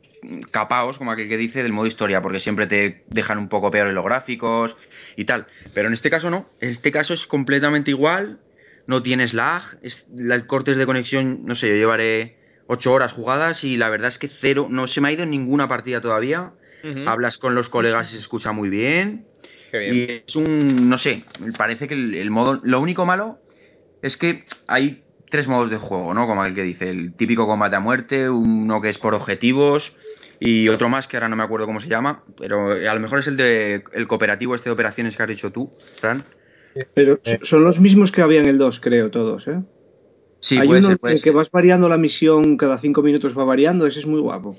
capaos, 0.50 0.98
como 0.98 1.12
aquel 1.12 1.28
que 1.28 1.36
dice, 1.36 1.62
del 1.62 1.74
modo 1.74 1.88
historia, 1.88 2.22
porque 2.22 2.40
siempre 2.40 2.68
te 2.68 3.04
dejan 3.10 3.38
un 3.38 3.50
poco 3.50 3.70
peor 3.70 3.90
en 3.90 3.96
los 3.96 4.06
gráficos 4.06 4.78
y 5.18 5.26
tal. 5.26 5.48
Pero 5.74 5.90
en 5.90 5.94
este 5.94 6.10
caso 6.10 6.30
no, 6.30 6.50
en 6.62 6.70
este 6.70 6.94
caso 6.94 7.14
es 7.14 7.28
completamente 7.28 7.92
igual, 7.92 8.40
no 8.86 9.04
tienes 9.04 9.34
lag, 9.34 9.62
es, 9.82 10.06
cortes 10.48 10.78
de 10.78 10.86
conexión, 10.86 11.42
no 11.44 11.54
sé, 11.54 11.68
yo 11.68 11.76
llevaré 11.76 12.38
8 12.68 12.94
horas 12.94 13.12
jugadas 13.12 13.66
y 13.66 13.76
la 13.76 13.90
verdad 13.90 14.08
es 14.08 14.20
que 14.20 14.30
cero, 14.30 14.68
no 14.70 14.88
se 14.88 15.02
me 15.02 15.10
ha 15.10 15.12
ido 15.12 15.24
en 15.24 15.32
ninguna 15.32 15.68
partida 15.68 16.00
todavía. 16.00 16.54
Hablas 17.06 17.38
con 17.40 17.56
los 17.56 17.68
colegas 17.68 18.08
y 18.08 18.14
se 18.14 18.22
escucha 18.22 18.54
muy 18.54 18.70
bien. 18.70 19.28
qué 19.72 19.80
bien. 19.80 19.96
Y 19.96 20.24
es 20.26 20.36
un, 20.38 20.90
no 20.90 20.98
sé, 20.98 21.26
parece 21.58 21.90
que 21.90 21.96
el, 21.96 22.16
el 22.16 22.32
modo, 22.32 22.62
lo 22.64 22.80
único 22.80 23.06
malo 23.06 23.42
es 24.02 24.16
que 24.16 24.46
hay 24.68 25.04
tres 25.30 25.48
modos 25.48 25.70
de 25.70 25.78
juego, 25.78 26.14
¿no? 26.14 26.26
Como 26.28 26.46
el 26.46 26.54
que 26.54 26.64
dice, 26.64 26.90
el 26.90 27.14
típico 27.14 27.46
combate 27.48 27.76
a 27.76 27.80
muerte, 27.80 28.30
uno 28.30 28.82
que 28.82 28.90
es 28.90 28.98
por 28.98 29.14
objetivos 29.14 29.96
y 30.40 30.70
otro 30.70 30.88
más 30.90 31.08
que 31.08 31.18
ahora 31.18 31.30
no 31.30 31.36
me 31.36 31.44
acuerdo 31.44 31.66
cómo 31.66 31.80
se 31.80 31.88
llama, 31.88 32.24
pero 32.38 32.72
a 32.72 32.94
lo 32.94 33.00
mejor 33.00 33.20
es 33.20 33.28
el 33.28 33.38
de 33.38 33.84
el 33.94 34.08
cooperativo 34.08 34.56
este 34.56 34.70
de 34.70 34.74
operaciones 34.74 35.18
que 35.18 35.24
has 35.24 35.30
dicho 35.30 35.52
tú, 35.52 35.72
Fran. 36.00 36.24
Pero 36.94 37.20
Eh. 37.26 37.40
son 37.42 37.64
los 37.64 37.80
mismos 37.80 38.12
que 38.12 38.22
había 38.22 38.40
en 38.40 38.48
el 38.48 38.58
2, 38.58 38.80
creo, 38.80 39.10
todos, 39.10 39.48
¿eh? 39.48 39.62
Sí, 40.40 40.60
Hay 40.60 40.68
puede 40.68 40.80
uno 40.82 40.90
ser, 40.90 41.00
puede 41.00 41.14
en 41.14 41.18
el 41.18 41.24
que 41.24 41.30
ser. 41.30 41.36
vas 41.36 41.50
variando 41.50 41.90
la 41.90 41.98
misión, 41.98 42.56
cada 42.58 42.78
cinco 42.78 43.02
minutos 43.02 43.36
va 43.38 43.44
variando, 43.44 43.88
ese 43.88 44.00
es 44.00 44.06
muy 44.06 44.20
guapo. 44.20 44.56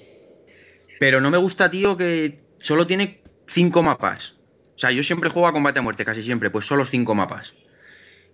Pero 0.99 1.21
no 1.21 1.31
me 1.31 1.39
gusta, 1.39 1.71
tío, 1.71 1.97
que 1.97 2.41
solo 2.59 2.89
tiene 2.89 3.23
cinco 3.47 3.85
mapas. 3.85 4.35
O 4.75 4.79
sea, 4.81 4.91
yo 4.91 5.05
siempre 5.05 5.31
juego 5.31 5.47
a 5.47 5.53
combate 5.53 5.79
a 5.79 5.83
muerte, 5.83 6.05
casi 6.05 6.25
siempre, 6.25 6.51
pues 6.51 6.67
solo 6.67 6.85
cinco 6.85 7.15
mapas. 7.15 7.55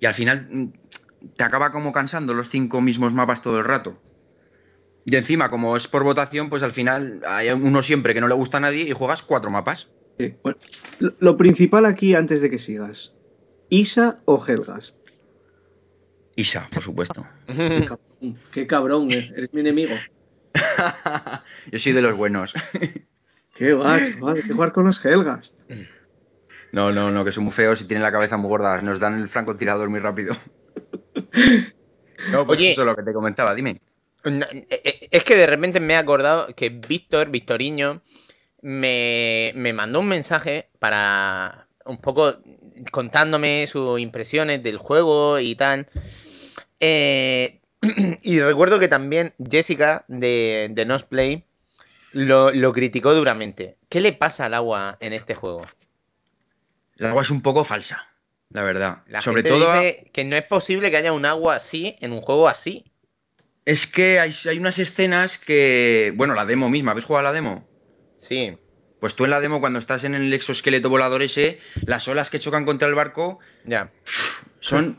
Y 0.01 0.06
al 0.06 0.15
final 0.15 0.48
te 1.37 1.45
acaba 1.45 1.73
como 1.73 1.93
cansando 1.93 2.35
los 2.35 2.49
cinco 2.49 2.81
mismos 2.81 3.15
mapas 3.15 3.43
todo 3.43 3.59
el 3.59 3.65
rato. 3.65 4.01
Y 5.05 5.17
encima, 5.17 5.51
como 5.51 5.77
es 5.77 5.87
por 5.87 6.03
votación, 6.03 6.49
pues 6.49 6.63
al 6.63 6.73
final 6.73 7.23
hay 7.27 7.51
uno 7.51 7.83
siempre 7.83 8.15
que 8.15 8.21
no 8.21 8.29
le 8.29 8.35
gusta 8.35 8.57
a 8.57 8.61
nadie 8.61 8.85
y 8.85 8.93
juegas 8.93 9.23
cuatro 9.23 9.51
mapas. 9.51 9.89
Sí, 10.19 10.35
bueno, 10.43 10.59
lo, 11.19 11.37
principal 11.37 11.85
aquí, 11.87 12.15
antes 12.15 12.41
de 12.41 12.49
que 12.49 12.59
sigas, 12.59 13.13
¿Isa 13.69 14.23
o 14.25 14.43
Helgast? 14.45 14.97
Isa, 16.37 16.69
por 16.73 16.83
supuesto. 16.83 17.27
Qué 17.47 17.85
cabrón, 17.89 18.37
qué 18.53 18.67
cabrón, 18.67 19.11
eh, 19.11 19.33
eres 19.37 19.53
mi 19.53 19.61
enemigo. 19.61 19.95
yo 21.73 21.79
soy 21.79 21.93
de 21.93 22.03
los 22.03 22.17
buenos. 22.17 22.55
Qué 23.57 23.73
va, 23.73 24.01
chaval, 24.01 24.37
hay 24.37 24.43
que 24.43 24.53
jugar 24.53 24.73
con 24.73 24.87
los 24.87 25.05
Helgast. 25.05 25.55
No, 26.73 26.91
no, 26.91 27.13
no, 27.13 27.25
que 27.25 27.31
son 27.31 27.45
muy 27.45 27.53
feos 27.53 27.81
y 27.81 27.85
tienen 27.85 28.03
la 28.03 28.11
cabeza 28.11 28.37
muy 28.37 28.49
gorda. 28.49 28.83
Nos 28.83 28.99
dan 28.99 29.21
el 29.23 29.29
francotirador 29.29 29.89
muy 29.89 30.01
rápido. 30.01 30.35
No, 32.31 32.47
pues 32.47 32.59
Oye. 32.59 32.73
eso 32.73 32.82
es 32.82 32.86
lo 32.86 32.97
que 32.97 33.02
te 33.02 33.12
comentaba, 33.12 33.55
dime. 33.55 33.81
Eh, 34.24 34.66
eh, 34.70 35.09
Es 35.11 35.24
que 35.24 35.36
de 35.36 35.47
repente 35.47 35.81
me 35.81 35.94
he 35.94 35.97
acordado 35.97 36.47
que 36.55 36.70
Víctor, 36.70 37.31
Victoriño, 37.31 38.02
me, 38.62 39.52
me 39.55 39.73
mandó 39.73 40.01
un 40.01 40.09
mensaje 40.09 40.69
para 40.78 41.66
un 41.85 41.98
poco 41.98 42.36
contándome 42.90 43.66
sus 43.66 44.01
impresiones 44.01 44.62
del 44.62 44.78
juego 44.78 45.39
y 45.39 45.55
tal. 45.55 45.86
Eh, 46.81 47.61
y 48.23 48.40
recuerdo 48.40 48.78
que 48.78 48.89
también 48.89 49.35
Jessica 49.51 50.05
de, 50.09 50.69
de 50.70 50.86
Nosplay 50.86 51.44
lo, 52.12 52.52
lo 52.52 52.73
criticó 52.73 53.15
duramente. 53.15 53.77
¿Qué 53.90 54.01
le 54.01 54.12
pasa 54.12 54.47
al 54.47 54.55
agua 54.55 54.97
en 55.01 55.12
este 55.12 55.35
juego? 55.35 55.65
El 56.97 57.06
agua 57.06 57.23
es 57.23 57.31
un 57.31 57.43
poco 57.43 57.65
falsa, 57.65 58.06
la 58.55 58.62
verdad. 58.62 59.02
La 59.09 59.20
Sobre 59.20 59.43
gente 59.43 59.51
todo. 59.51 59.72
dice 59.74 60.10
que 60.12 60.24
no 60.24 60.36
es 60.36 60.44
posible 60.44 60.90
que 60.90 60.97
haya 60.97 61.12
un 61.12 61.26
agua 61.26 61.56
así 61.56 61.97
en 62.01 62.12
un 62.12 62.22
juego 62.22 62.48
así. 62.48 62.85
Es 63.66 63.86
que 63.86 64.18
hay, 64.20 64.32
hay 64.48 64.59
unas 64.59 64.78
escenas 64.78 65.36
que. 65.39 66.12
Bueno, 66.16 66.35
la 66.35 66.47
demo 66.47 66.70
misma, 66.70 66.93
¿habéis 66.93 67.05
jugado 67.05 67.26
a 67.26 67.31
la 67.31 67.35
demo? 67.35 67.68
Sí. 68.16 68.56
Pues 69.01 69.14
tú 69.16 69.24
en 69.24 69.31
la 69.32 69.40
demo, 69.40 69.60
cuando 69.60 69.78
estás 69.78 70.05
en 70.05 70.14
el 70.14 70.32
exoesqueleto 70.32 70.89
volador 70.89 71.22
ese, 71.22 71.59
las 71.85 72.09
olas 72.09 72.31
que 72.31 72.39
chocan 72.39 72.64
contra 72.64 72.89
el 72.89 72.94
barco 72.94 73.39
Ya. 73.66 73.90
son. 74.60 74.98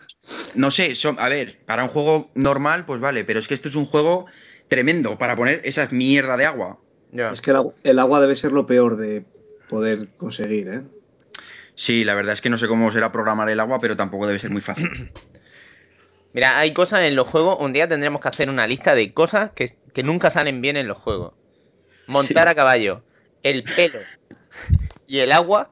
No 0.54 0.70
sé, 0.70 0.94
son. 0.96 1.18
A 1.20 1.28
ver, 1.30 1.58
para 1.66 1.84
un 1.84 1.90
juego 1.90 2.30
normal, 2.36 2.86
pues 2.86 3.00
vale, 3.02 3.24
pero 3.26 3.40
es 3.40 3.48
que 3.48 3.54
esto 3.56 3.68
es 3.70 3.76
un 3.76 3.86
juego 3.86 4.26
tremendo 4.68 5.18
para 5.18 5.36
poner 5.36 5.62
esa 5.64 5.88
mierda 5.92 6.38
de 6.38 6.46
agua. 6.46 6.80
ya. 7.12 7.32
Es 7.32 7.42
que 7.42 7.52
el 7.52 7.56
agua, 7.58 7.74
el 7.84 8.00
agua 8.00 8.20
debe 8.22 8.36
ser 8.36 8.52
lo 8.52 8.66
peor 8.68 8.98
de 8.98 9.24
poder 9.70 10.10
conseguir, 10.18 10.68
¿eh? 10.68 10.82
Sí, 11.76 12.04
la 12.04 12.14
verdad 12.16 12.34
es 12.34 12.42
que 12.42 12.50
no 12.50 12.58
sé 12.58 12.68
cómo 12.68 12.90
será 12.92 13.12
programar 13.12 13.50
el 13.50 13.60
agua, 13.60 13.80
pero 13.80 13.96
tampoco 13.96 14.28
debe 14.28 14.40
ser 14.40 14.50
muy 14.52 14.62
fácil. 14.62 14.90
Mira, 16.34 16.58
hay 16.60 16.74
cosas 16.74 17.02
en 17.04 17.16
los 17.16 17.28
juegos. 17.28 17.58
Un 17.60 17.72
día 17.74 17.88
tendremos 17.88 18.20
que 18.22 18.28
hacer 18.28 18.50
una 18.50 18.68
lista 18.68 18.94
de 18.96 19.14
cosas 19.14 19.52
que, 19.52 19.72
que 19.94 20.04
nunca 20.04 20.30
salen 20.30 20.62
bien 20.62 20.76
en 20.78 20.88
los 20.88 20.98
juegos. 20.98 21.34
Montar 22.08 22.48
Sí. 22.48 22.52
a 22.52 22.56
caballo, 22.56 23.04
el 23.44 23.64
pelo 23.64 24.00
y 25.08 25.20
el 25.20 25.32
agua. 25.32 25.72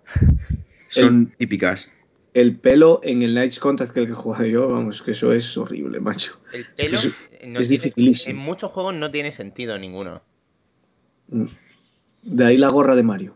Son 0.90 1.34
típicas. 1.38 1.90
El 2.34 2.56
pelo 2.58 3.00
en 3.04 3.22
el 3.22 3.32
Knights 3.34 3.60
Contact 3.60 3.92
que 3.94 4.00
el 4.02 4.08
que 4.08 4.14
jugaba 4.14 4.46
yo, 4.48 4.68
vamos, 4.70 5.02
que 5.04 5.12
eso 5.12 5.32
es 5.34 5.56
horrible, 5.58 6.00
macho. 6.00 6.40
El 6.52 6.66
pelo 6.66 6.98
es- 6.98 7.06
no 7.46 7.60
es 7.60 7.68
tiene- 7.68 7.84
dificilísimo. 7.84 8.32
en 8.32 8.38
muchos 8.38 8.72
juegos 8.72 8.94
no 8.96 9.12
tiene 9.12 9.32
sentido 9.32 9.78
ninguno. 9.78 10.22
Mm. 11.28 11.46
De 12.24 12.46
ahí 12.46 12.58
la 12.58 12.70
gorra 12.70 12.96
de 12.96 13.04
Mario. 13.04 13.36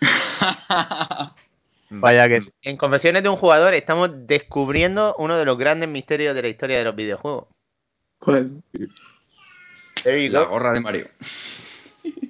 Vaya 1.90 2.28
que 2.28 2.42
sí. 2.42 2.50
En 2.62 2.76
Confesiones 2.76 3.22
de 3.22 3.28
un 3.28 3.36
jugador 3.36 3.74
estamos 3.74 4.10
descubriendo 4.26 5.14
uno 5.18 5.36
de 5.36 5.44
los 5.44 5.58
grandes 5.58 5.88
misterios 5.88 6.34
de 6.34 6.42
la 6.42 6.48
historia 6.48 6.78
de 6.78 6.84
los 6.84 6.94
videojuegos. 6.94 7.46
¿Cuál? 8.20 8.62
There 10.02 10.24
you 10.24 10.32
La 10.32 10.42
go. 10.44 10.50
gorra 10.50 10.72
de 10.72 10.80
Mario. 10.80 11.08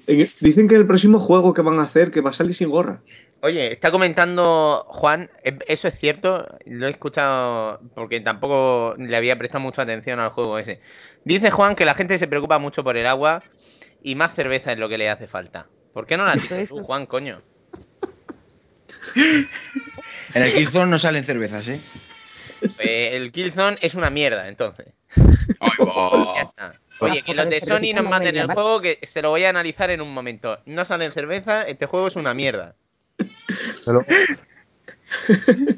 En- 0.07 0.31
Dicen 0.41 0.67
que 0.67 0.75
el 0.77 0.87
próximo 0.87 1.21
juego 1.21 1.55
que 1.55 1.63
van 1.63 1.79
a 1.79 1.83
hacer 1.83 2.11
que 2.11 2.21
va 2.21 2.31
a 2.31 2.35
salir 2.35 2.55
sin 2.55 2.71
gorra. 2.71 3.03
Oye, 3.43 3.73
está 3.73 3.91
comentando 3.91 4.85
Juan, 4.89 5.31
¿e- 5.45 5.59
¿eso 5.69 5.89
es 5.89 5.99
cierto? 5.99 6.47
Lo 6.67 6.87
he 6.87 6.91
escuchado 6.91 7.81
porque 7.95 8.21
tampoco 8.21 8.95
le 8.99 9.17
había 9.17 9.39
prestado 9.39 9.63
mucha 9.63 9.83
atención 9.83 10.19
al 10.21 10.31
juego 10.31 10.59
ese. 10.59 10.81
Dice 11.25 11.51
Juan 11.51 11.75
que 11.75 11.85
la 11.85 11.95
gente 11.95 12.19
se 12.19 12.29
preocupa 12.29 12.59
mucho 12.59 12.83
por 12.85 12.97
el 12.97 13.07
agua 13.07 13.43
y 14.03 14.15
más 14.15 14.35
cerveza 14.35 14.73
es 14.73 14.79
lo 14.79 14.89
que 14.89 14.99
le 14.99 15.09
hace 15.09 15.27
falta. 15.27 15.69
¿Por 15.93 16.07
qué 16.07 16.17
no 16.17 16.25
la 16.27 16.37
tienes 16.37 16.69
tú, 16.69 16.83
Juan, 16.83 17.07
coño? 17.07 17.43
En 19.15 20.43
el 20.43 20.53
Killzone 20.53 20.91
no 20.91 20.99
salen 20.99 21.25
cervezas, 21.25 21.67
¿eh? 21.69 21.81
Eh, 22.79 23.17
el 23.17 23.33
Killzone 23.33 23.79
es 23.81 23.95
una 23.95 24.11
mierda, 24.11 24.49
entonces. 24.49 24.87
Ay, 25.61 25.71
va. 25.81 26.35
Ya 26.37 26.43
está. 26.43 26.75
Oye, 27.03 27.23
que 27.23 27.35
los 27.35 27.49
de 27.49 27.61
Sony 27.63 27.95
nos 27.95 28.05
manden 28.05 28.37
el 28.37 28.47
juego 28.53 28.83
que 28.83 28.99
se 29.05 29.23
lo 29.23 29.31
voy 29.31 29.45
a 29.45 29.49
analizar 29.49 29.89
en 29.91 30.03
un 30.03 30.13
momento. 30.13 30.59
No 30.67 30.85
salen 30.85 31.13
cerveza, 31.13 31.63
este 31.63 31.87
juego 31.87 32.09
es 32.09 32.17
una 32.17 32.35
mierda. 32.35 32.75
Pero- 33.87 34.05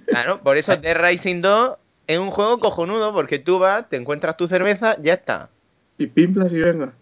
Claro, 0.07 0.43
por 0.43 0.57
eso 0.57 0.78
The 0.81 0.94
Rising 0.94 1.40
2 1.40 1.77
es 2.09 2.19
un 2.19 2.31
juego 2.31 2.59
cojonudo 2.59 3.15
porque 3.15 3.39
tú 3.39 3.59
vas, 3.61 3.89
te 3.89 3.97
encuentras 3.97 4.36
tu 4.36 4.49
cerveza, 4.49 4.97
ya 5.01 5.15
está. 5.15 5.49
Y 5.97 6.07
pimplas 6.09 6.51
y 6.53 6.57
venga. 6.57 6.93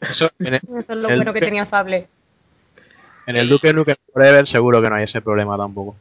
Eso, 0.00 0.30
en, 0.40 0.54
el, 0.54 0.60
Eso 0.62 0.78
es 0.88 0.96
lo 0.96 1.08
El- 1.10 1.16
bueno 1.16 1.32
que 1.34 1.40
tenía 1.40 1.66
Fable. 1.66 2.08
En 3.26 3.36
el 3.36 3.48
Duke 3.48 3.72
Nukem 3.72 3.96
Forever 4.12 4.46
seguro 4.46 4.80
que 4.82 4.88
no 4.90 4.96
hay 4.96 5.04
ese 5.04 5.20
problema 5.20 5.56
tampoco. 5.56 5.96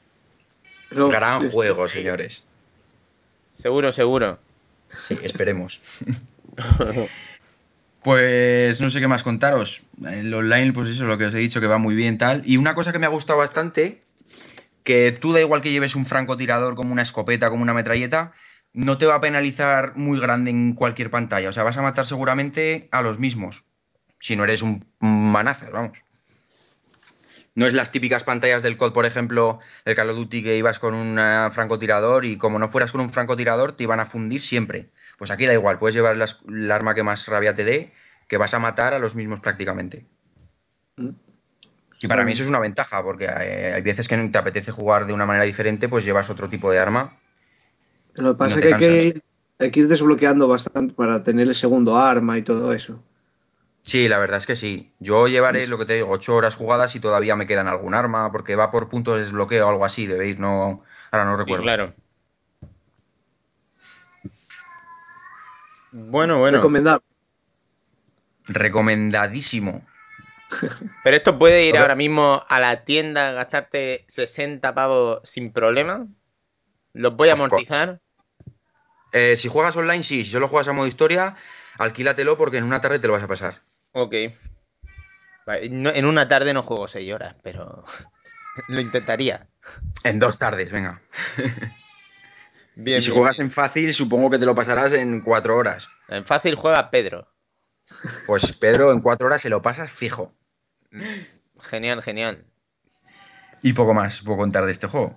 Pero- 0.89 1.09
Gran 1.09 1.49
juego, 1.49 1.87
señores. 1.87 2.43
Seguro, 3.53 3.91
seguro. 3.91 4.39
Sí, 5.07 5.17
esperemos. 5.23 5.81
Pues 8.03 8.81
no 8.81 8.89
sé 8.89 8.99
qué 8.99 9.07
más 9.07 9.23
contaros. 9.23 9.81
El 10.05 10.33
online, 10.33 10.73
pues 10.73 10.89
eso, 10.89 11.05
lo 11.05 11.17
que 11.17 11.25
os 11.25 11.33
he 11.33 11.37
dicho 11.39 11.61
que 11.61 11.67
va 11.67 11.77
muy 11.77 11.95
bien 11.95 12.17
tal. 12.17 12.41
Y 12.45 12.57
una 12.57 12.75
cosa 12.75 12.91
que 12.91 12.99
me 12.99 13.05
ha 13.05 13.09
gustado 13.09 13.39
bastante, 13.39 14.01
que 14.83 15.13
tú 15.13 15.31
da 15.31 15.39
igual 15.39 15.61
que 15.61 15.71
lleves 15.71 15.95
un 15.95 16.05
francotirador 16.05 16.75
como 16.75 16.91
una 16.91 17.01
escopeta, 17.01 17.49
como 17.49 17.63
una 17.63 17.73
metralleta, 17.73 18.33
no 18.73 18.97
te 18.97 19.05
va 19.05 19.15
a 19.15 19.21
penalizar 19.21 19.95
muy 19.95 20.19
grande 20.19 20.51
en 20.51 20.73
cualquier 20.73 21.09
pantalla. 21.11 21.47
O 21.47 21.53
sea, 21.53 21.63
vas 21.63 21.77
a 21.77 21.81
matar 21.81 22.05
seguramente 22.05 22.89
a 22.91 23.01
los 23.01 23.19
mismos. 23.19 23.63
Si 24.19 24.35
no 24.35 24.43
eres 24.43 24.61
un 24.63 24.85
manacer, 24.99 25.71
vamos. 25.71 25.99
No 27.55 27.67
es 27.67 27.73
las 27.73 27.91
típicas 27.91 28.23
pantallas 28.23 28.63
del 28.63 28.77
COD, 28.77 28.93
por 28.93 29.05
ejemplo, 29.05 29.59
del 29.85 29.95
Call 29.95 30.09
of 30.09 30.15
Duty 30.17 30.41
que 30.43 30.57
ibas 30.57 30.79
con 30.79 30.95
un 30.95 31.19
eh, 31.19 31.49
francotirador 31.51 32.25
y 32.25 32.37
como 32.37 32.57
no 32.57 32.67
fueras 32.69 32.91
con 32.91 33.01
un 33.01 33.11
francotirador 33.11 33.73
te 33.73 33.83
iban 33.83 33.99
a 33.99 34.05
fundir 34.07 34.41
siempre. 34.41 34.89
Pues 35.19 35.29
aquí 35.29 35.45
da 35.45 35.53
igual, 35.53 35.77
puedes 35.77 35.95
llevar 35.95 36.17
las- 36.17 36.39
el 36.47 36.71
arma 36.71 36.95
que 36.95 37.03
más 37.03 37.27
rabia 37.27 37.53
te 37.53 37.63
dé, 37.63 37.93
que 38.27 38.37
vas 38.37 38.53
a 38.55 38.59
matar 38.59 38.93
a 38.95 38.99
los 38.99 39.13
mismos 39.15 39.39
prácticamente. 39.39 40.05
Mm. 40.97 41.09
Y 42.01 42.07
para 42.07 42.25
mí 42.25 42.33
eso 42.33 42.43
es 42.43 42.49
una 42.49 42.59
ventaja, 42.59 43.01
porque 43.03 43.25
eh, 43.25 43.73
hay 43.75 43.81
veces 43.81 44.07
que 44.07 44.17
te 44.17 44.37
apetece 44.37 44.71
jugar 44.71 45.05
de 45.05 45.13
una 45.13 45.25
manera 45.25 45.45
diferente, 45.45 45.87
pues 45.87 46.03
llevas 46.03 46.29
otro 46.29 46.49
tipo 46.49 46.69
de 46.71 46.79
arma. 46.79 47.17
Lo 48.15 48.33
que 48.33 48.37
pasa 48.39 48.55
No 48.59 48.65
es 48.65 48.77
que 48.79 49.21
hay 49.59 49.71
que 49.71 49.79
ir 49.79 49.87
desbloqueando 49.87 50.47
bastante 50.47 50.93
para 50.93 51.23
tener 51.23 51.47
el 51.47 51.55
segundo 51.55 51.97
arma 51.97 52.37
y 52.37 52.41
todo 52.41 52.73
eso. 52.73 53.01
Sí, 53.83 54.07
la 54.07 54.17
verdad 54.17 54.39
es 54.39 54.45
que 54.45 54.55
sí. 54.55 54.93
Yo 54.99 55.27
llevaré, 55.27 55.67
lo 55.67 55.77
que 55.77 55.85
te 55.85 55.95
digo, 55.95 56.09
ocho 56.09 56.35
horas 56.35 56.55
jugadas 56.55 56.95
y 56.95 56.99
todavía 56.99 57.35
me 57.35 57.45
quedan 57.45 57.67
algún 57.67 57.93
arma, 57.93 58.31
porque 58.31 58.55
va 58.55 58.71
por 58.71 58.89
puntos 58.89 59.15
de 59.15 59.23
desbloqueo 59.23 59.67
o 59.67 59.69
algo 59.69 59.85
así, 59.85 60.07
debéis, 60.07 60.39
no, 60.39 60.83
ahora 61.11 61.25
no 61.25 61.35
Sí, 61.35 61.43
recuerdo. 61.43 61.63
claro. 61.63 61.93
Bueno, 65.91 66.39
bueno. 66.39 66.57
Recomendable. 66.57 67.05
Recomendadísimo. 68.47 69.85
Pero 71.03 71.17
esto 71.17 71.37
puede 71.37 71.65
ir 71.65 71.77
ahora 71.77 71.95
mismo 71.95 72.43
a 72.47 72.59
la 72.59 72.85
tienda, 72.85 73.33
gastarte 73.33 74.05
60 74.07 74.73
pavos 74.73 75.19
sin 75.23 75.51
problema. 75.51 76.07
Los 76.93 77.15
voy 77.15 77.29
a 77.29 77.33
amortizar. 77.33 77.99
Eh, 79.11 79.35
si 79.37 79.49
juegas 79.49 79.75
online, 79.75 80.03
sí. 80.03 80.23
Si 80.23 80.31
solo 80.31 80.47
juegas 80.47 80.69
a 80.69 80.73
modo 80.73 80.87
historia, 80.87 81.35
alquílatelo 81.77 82.37
porque 82.37 82.57
en 82.57 82.63
una 82.63 82.81
tarde 82.81 82.99
te 82.99 83.07
lo 83.07 83.13
vas 83.13 83.23
a 83.23 83.27
pasar. 83.27 83.61
Ok. 83.93 84.13
Vale, 85.45 85.69
no- 85.69 85.89
en 85.91 86.05
una 86.05 86.27
tarde 86.27 86.53
no 86.53 86.63
juego 86.63 86.87
6 86.87 87.11
horas, 87.13 87.35
pero 87.43 87.83
lo 88.67 88.81
intentaría. 88.81 89.47
En 90.03 90.19
dos 90.19 90.37
tardes, 90.37 90.71
venga. 90.71 91.01
Bien, 92.75 92.99
y 92.99 93.01
si 93.01 93.07
bien, 93.09 93.17
juegas 93.19 93.37
bien. 93.37 93.47
en 93.47 93.51
fácil, 93.51 93.93
supongo 93.93 94.29
que 94.29 94.39
te 94.39 94.45
lo 94.45 94.55
pasarás 94.55 94.93
en 94.93 95.21
cuatro 95.21 95.55
horas. 95.57 95.87
En 96.09 96.25
fácil 96.25 96.55
juega 96.55 96.89
Pedro. 96.89 97.27
Pues 98.25 98.55
Pedro, 98.57 98.91
en 98.91 99.01
cuatro 99.01 99.27
horas 99.27 99.41
se 99.41 99.49
lo 99.49 99.61
pasas 99.61 99.91
fijo. 99.91 100.33
Genial, 101.61 102.01
genial. 102.01 102.45
Y 103.61 103.73
poco 103.73 103.93
más 103.93 104.21
puedo 104.21 104.37
contar 104.39 104.65
de 104.65 104.71
este 104.71 104.87
juego. 104.87 105.15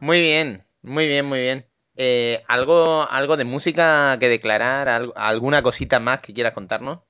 Muy 0.00 0.20
bien, 0.20 0.64
muy 0.82 1.06
bien, 1.08 1.24
muy 1.26 1.40
bien. 1.40 1.66
Eh, 1.96 2.42
¿algo, 2.48 3.08
¿Algo 3.08 3.36
de 3.36 3.44
música 3.44 4.16
que 4.20 4.28
declarar? 4.28 4.88
¿Algo- 4.88 5.12
¿Alguna 5.16 5.62
cosita 5.62 5.98
más 6.00 6.20
que 6.20 6.34
quieras 6.34 6.52
contarnos? 6.52 7.00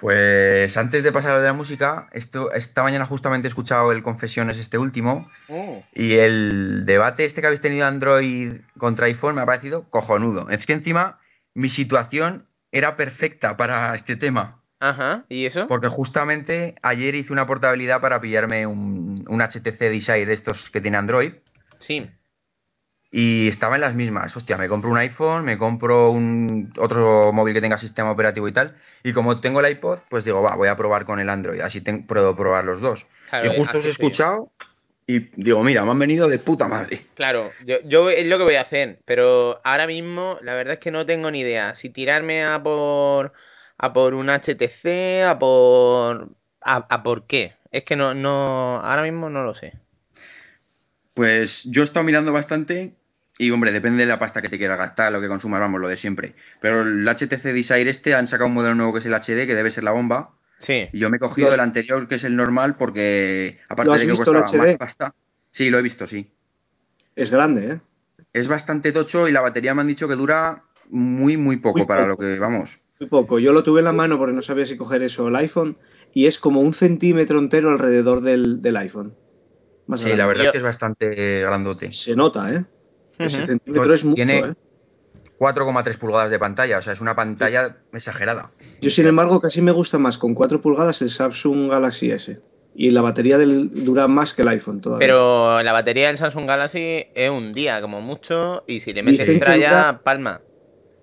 Pues 0.00 0.76
antes 0.76 1.04
de 1.04 1.12
pasar 1.12 1.32
a 1.32 1.34
lo 1.34 1.40
de 1.40 1.48
la 1.48 1.52
música, 1.52 2.08
esto, 2.12 2.52
esta 2.52 2.82
mañana 2.82 3.04
justamente 3.04 3.46
he 3.46 3.50
escuchado 3.50 3.92
el 3.92 4.02
Confesiones 4.02 4.58
este 4.58 4.78
último 4.78 5.28
y 5.94 6.14
el 6.14 6.86
debate 6.86 7.24
este 7.24 7.40
que 7.40 7.46
habéis 7.46 7.60
tenido 7.60 7.86
Android 7.86 8.54
contra 8.78 9.06
iPhone 9.06 9.34
me 9.34 9.42
ha 9.42 9.46
parecido 9.46 9.84
cojonudo. 9.90 10.48
Es 10.48 10.66
que 10.66 10.72
encima 10.72 11.18
mi 11.54 11.68
situación 11.68 12.46
era 12.72 12.96
perfecta 12.96 13.56
para 13.56 13.94
este 13.94 14.16
tema. 14.16 14.62
Ajá, 14.80 15.26
¿y 15.28 15.44
eso? 15.44 15.66
Porque 15.66 15.88
justamente 15.88 16.76
ayer 16.82 17.14
hice 17.14 17.34
una 17.34 17.44
portabilidad 17.44 18.00
para 18.00 18.20
pillarme 18.20 18.66
un, 18.66 19.26
un 19.28 19.40
HTC 19.40 19.78
Desire 19.78 20.24
de 20.24 20.32
estos 20.32 20.70
que 20.70 20.80
tiene 20.80 20.96
Android 20.96 21.32
Sí. 21.80 22.10
Y 23.10 23.48
estaba 23.48 23.74
en 23.74 23.80
las 23.80 23.94
mismas. 23.94 24.36
Hostia, 24.36 24.56
me 24.56 24.68
compro 24.68 24.90
un 24.90 24.98
iPhone, 24.98 25.44
me 25.44 25.58
compro 25.58 26.10
un 26.10 26.72
otro 26.78 27.32
móvil 27.32 27.54
que 27.54 27.60
tenga 27.60 27.76
sistema 27.76 28.10
operativo 28.10 28.46
y 28.46 28.52
tal. 28.52 28.76
Y 29.02 29.12
como 29.12 29.40
tengo 29.40 29.60
el 29.60 29.72
iPod, 29.72 29.98
pues 30.08 30.24
digo, 30.24 30.42
va, 30.42 30.54
voy 30.54 30.68
a 30.68 30.76
probar 30.76 31.04
con 31.04 31.18
el 31.18 31.28
Android, 31.28 31.60
así 31.60 31.80
puedo 31.80 32.36
probar 32.36 32.64
los 32.64 32.80
dos. 32.80 33.06
Claro, 33.28 33.52
y 33.52 33.56
justo 33.56 33.78
os 33.78 33.86
he 33.86 33.90
escuchado 33.90 34.52
y 35.06 35.30
digo, 35.34 35.62
mira, 35.64 35.84
me 35.84 35.90
han 35.90 35.98
venido 35.98 36.28
de 36.28 36.38
puta 36.38 36.68
madre. 36.68 37.06
Claro, 37.14 37.50
yo, 37.66 37.78
yo 37.84 38.10
es 38.10 38.26
lo 38.26 38.38
que 38.38 38.44
voy 38.44 38.54
a 38.54 38.62
hacer, 38.62 39.00
pero 39.04 39.60
ahora 39.64 39.86
mismo 39.88 40.38
la 40.42 40.54
verdad 40.54 40.74
es 40.74 40.80
que 40.80 40.92
no 40.92 41.04
tengo 41.04 41.30
ni 41.30 41.40
idea. 41.40 41.74
Si 41.74 41.90
tirarme 41.90 42.44
a 42.44 42.62
por 42.62 43.32
a 43.76 43.92
por 43.92 44.14
un 44.14 44.28
HTC, 44.28 45.24
a 45.24 45.38
por 45.38 46.28
a, 46.60 46.76
a 46.88 47.02
por 47.02 47.26
qué. 47.26 47.54
Es 47.72 47.84
que 47.84 47.96
no, 47.96 48.14
no, 48.14 48.80
ahora 48.80 49.02
mismo 49.02 49.30
no 49.30 49.42
lo 49.42 49.54
sé. 49.54 49.72
Pues 51.14 51.64
yo 51.64 51.82
he 51.82 51.84
estado 51.84 52.04
mirando 52.04 52.32
bastante 52.32 52.94
y, 53.44 53.50
hombre, 53.50 53.72
depende 53.72 54.02
de 54.02 54.08
la 54.08 54.18
pasta 54.18 54.42
que 54.42 54.48
te 54.48 54.58
quieras 54.58 54.78
gastar, 54.78 55.12
lo 55.12 55.20
que 55.20 55.28
consumas, 55.28 55.60
vamos, 55.60 55.80
lo 55.80 55.88
de 55.88 55.96
siempre. 55.96 56.34
Pero 56.60 56.82
el 56.82 57.06
HTC 57.08 57.52
Desire 57.54 57.88
este 57.88 58.14
han 58.14 58.26
sacado 58.26 58.48
un 58.48 58.54
modelo 58.54 58.74
nuevo 58.74 58.92
que 58.92 58.98
es 58.98 59.06
el 59.06 59.14
HD, 59.14 59.46
que 59.46 59.54
debe 59.54 59.70
ser 59.70 59.84
la 59.84 59.92
bomba. 59.92 60.32
Sí. 60.58 60.88
Y 60.92 60.98
yo 60.98 61.08
me 61.08 61.16
he 61.16 61.20
cogido 61.20 61.48
Lo- 61.48 61.54
el 61.54 61.60
anterior, 61.60 62.06
que 62.06 62.16
es 62.16 62.24
el 62.24 62.36
normal, 62.36 62.76
porque 62.76 63.58
aparte 63.68 63.86
¿Lo 63.88 63.92
has 63.94 64.00
de 64.00 64.06
que 64.06 64.12
HD? 64.12 64.56
más 64.58 64.76
pasta. 64.76 65.14
Sí, 65.52 65.70
lo 65.70 65.78
he 65.78 65.82
visto, 65.82 66.06
sí. 66.06 66.30
Es 67.16 67.30
grande, 67.30 67.72
¿eh? 67.72 67.80
Es 68.32 68.46
bastante 68.46 68.92
tocho 68.92 69.26
y 69.28 69.32
la 69.32 69.40
batería 69.40 69.74
me 69.74 69.80
han 69.80 69.88
dicho 69.88 70.06
que 70.06 70.14
dura 70.16 70.62
muy, 70.90 71.36
muy 71.36 71.56
poco 71.56 71.78
Muy 71.78 71.86
para 71.86 72.02
poco. 72.08 72.22
lo 72.22 72.28
que 72.28 72.38
vamos. 72.38 72.78
Muy 73.00 73.08
poco. 73.08 73.38
Yo 73.38 73.52
lo 73.52 73.62
tuve 73.62 73.80
en 73.80 73.86
la 73.86 73.92
mano 73.92 74.18
porque 74.18 74.34
no 74.34 74.42
sabía 74.42 74.66
si 74.66 74.76
coger 74.76 75.02
eso 75.02 75.24
o 75.24 75.28
el 75.28 75.36
iPhone 75.36 75.78
y 76.12 76.26
es 76.26 76.38
como 76.38 76.60
un 76.60 76.74
centímetro 76.74 77.38
entero 77.38 77.70
alrededor 77.70 78.20
del, 78.20 78.60
del 78.60 78.76
iPhone. 78.76 79.14
Más 79.86 80.00
Sí, 80.00 80.04
grande. 80.06 80.22
la 80.22 80.26
verdad 80.26 80.42
Yo- 80.44 80.48
es 80.48 80.52
que 80.52 80.58
es 80.58 80.64
bastante 80.64 81.40
grandote. 81.40 81.92
Se 81.94 82.14
nota, 82.14 82.52
¿eh? 82.54 82.64
Ese 83.20 83.38
Ujú. 83.38 83.46
centímetro 83.46 83.94
es 83.94 84.04
mucho, 84.04 84.14
Tiene- 84.16 84.38
¿eh? 84.38 84.54
4,3 85.38 85.96
pulgadas 85.96 86.30
de 86.30 86.38
pantalla, 86.38 86.78
o 86.78 86.82
sea, 86.82 86.92
es 86.92 87.00
una 87.00 87.14
pantalla 87.16 87.76
exagerada. 87.92 88.50
Yo, 88.82 88.90
sin 88.90 89.06
embargo, 89.06 89.40
casi 89.40 89.62
me 89.62 89.72
gusta 89.72 89.96
más 89.98 90.18
con 90.18 90.34
4 90.34 90.60
pulgadas 90.60 91.00
el 91.02 91.10
Samsung 91.10 91.70
Galaxy 91.70 92.10
S. 92.10 92.38
Y 92.74 92.90
la 92.90 93.02
batería 93.02 93.36
del, 93.38 93.84
dura 93.84 94.06
más 94.06 94.32
que 94.34 94.42
el 94.42 94.48
iPhone 94.48 94.80
todavía. 94.80 95.04
Pero 95.06 95.62
la 95.62 95.72
batería 95.72 96.08
del 96.08 96.18
Samsung 96.18 96.46
Galaxy 96.46 97.06
es 97.14 97.30
un 97.30 97.52
día 97.52 97.80
como 97.80 98.00
mucho 98.00 98.64
y 98.66 98.80
si 98.80 98.92
le 98.92 99.02
metes 99.02 99.40
tralla, 99.40 99.68
dura- 99.70 100.00
palma. 100.04 100.40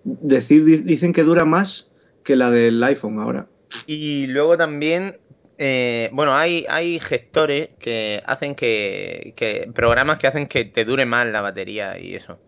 Decir, 0.04 0.64
di- 0.64 0.78
dicen 0.78 1.12
que 1.14 1.24
dura 1.24 1.44
más 1.44 1.90
que 2.24 2.36
la 2.36 2.52
del 2.52 2.82
iPhone 2.84 3.20
ahora. 3.20 3.48
Y 3.86 4.28
luego 4.28 4.56
también, 4.58 5.18
eh, 5.58 6.10
bueno, 6.14 6.36
hay, 6.36 6.66
hay 6.70 7.00
gestores 7.00 7.70
que 7.80 8.22
hacen 8.26 8.56
que, 8.56 9.34
que, 9.36 9.70
programas 9.74 10.18
que 10.20 10.28
hacen 10.28 10.48
que 10.48 10.66
te 10.66 10.86
dure 10.86 11.06
más 11.06 11.28
la 11.28 11.42
batería 11.42 11.98
y 12.00 12.16
eso. 12.16 12.40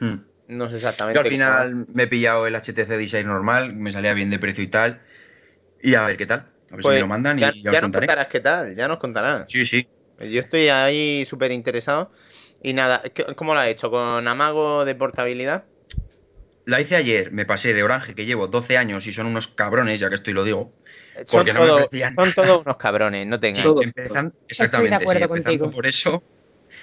Hmm. 0.00 0.14
No 0.48 0.68
sé 0.70 0.76
Yo 1.12 1.20
exactamente. 1.20 1.20
al 1.20 1.26
cómo 1.44 1.66
final 1.66 1.86
me 1.92 2.04
he 2.04 2.06
pillado 2.06 2.46
el 2.46 2.54
HTC 2.54 2.96
Design 2.96 3.26
normal, 3.26 3.74
me 3.74 3.92
salía 3.92 4.14
bien 4.14 4.30
de 4.30 4.38
precio 4.38 4.64
y 4.64 4.68
tal. 4.68 5.02
Y 5.82 5.94
a 5.96 6.06
ver 6.06 6.16
qué 6.18 6.26
tal. 6.26 6.52
A 6.70 6.76
ver 6.76 6.84
Pues 6.84 6.86
si 6.86 6.92
me 6.92 7.00
lo 7.00 7.06
mandan 7.08 7.38
y 7.40 7.42
ya, 7.42 7.54
ya, 7.62 7.72
ya 7.72 7.72
os 7.72 7.80
nos 7.80 7.90
contaré. 7.90 8.08
contarás 8.08 8.28
qué 8.28 8.40
tal, 8.40 8.74
ya 8.76 8.88
nos 8.88 8.98
contarás. 8.98 9.48
Sí, 9.48 9.66
sí. 9.66 9.86
Yo 10.18 10.40
estoy 10.40 10.68
ahí 10.68 11.24
súper 11.26 11.52
interesado. 11.52 12.12
Y 12.62 12.74
nada, 12.74 13.02
¿qué- 13.14 13.34
¿cómo 13.36 13.54
lo 13.54 13.60
has 13.60 13.68
hecho? 13.68 13.90
¿Con 13.90 14.28
amago 14.28 14.84
de 14.84 14.94
portabilidad? 14.96 15.64
La 16.64 16.80
hice 16.80 16.96
ayer, 16.96 17.32
me 17.32 17.44
pasé 17.44 17.74
de 17.74 17.82
Orange, 17.82 18.14
que 18.14 18.24
llevo 18.24 18.46
12 18.46 18.78
años 18.78 19.06
y 19.06 19.12
son 19.12 19.26
unos 19.26 19.48
cabrones, 19.48 20.00
ya 20.00 20.08
que 20.08 20.14
estoy 20.14 20.32
lo 20.32 20.44
digo. 20.44 20.70
Son, 21.26 21.46
no 21.46 21.52
todo- 21.54 21.88
son 22.14 22.32
todos 22.34 22.62
unos 22.64 22.76
cabrones, 22.78 23.26
no 23.26 23.38
te 23.40 23.48
Sí, 23.54 23.60
engañes. 23.60 23.72
Todo. 23.72 23.82
empezan, 23.82 24.32
exactamente, 24.48 24.96
sí, 24.96 25.02
acuerdo 25.02 25.24
empezando 25.24 25.64
contigo. 25.64 25.70
por 25.70 25.86
eso. 25.86 26.22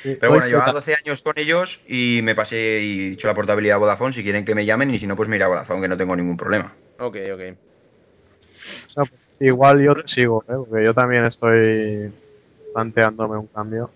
Pero 0.03 0.29
bueno, 0.31 0.45
llevaba 0.47 0.65
toca- 0.67 0.79
12 0.79 0.95
años 0.95 1.21
con 1.21 1.33
ellos 1.37 1.81
y 1.87 2.19
me 2.23 2.35
pasé 2.35 2.79
y 2.81 2.99
he 3.09 3.11
hecho 3.13 3.27
la 3.27 3.33
portabilidad 3.35 3.75
a 3.75 3.79
Vodafone. 3.79 4.13
Si 4.13 4.23
quieren 4.23 4.45
que 4.45 4.53
me 4.55 4.65
llamen 4.65 4.91
y 4.93 4.97
si 4.99 5.07
no, 5.07 5.15
pues 5.15 5.27
me 5.27 5.35
iré 5.37 5.45
a 5.45 5.47
Vodafone, 5.49 5.81
que 5.81 5.87
no 5.87 5.97
tengo 5.97 6.15
ningún 6.15 6.37
problema. 6.37 6.73
Ok, 6.99 7.17
ok. 7.33 7.41
Igual 9.39 9.81
yo 9.83 9.95
te 9.95 10.07
sigo, 10.07 10.43
¿eh? 10.47 10.53
porque 10.57 10.83
yo 10.83 10.93
también 10.93 11.25
estoy 11.25 12.11
planteándome 12.73 13.37
un 13.37 13.47
cambio. 13.47 13.89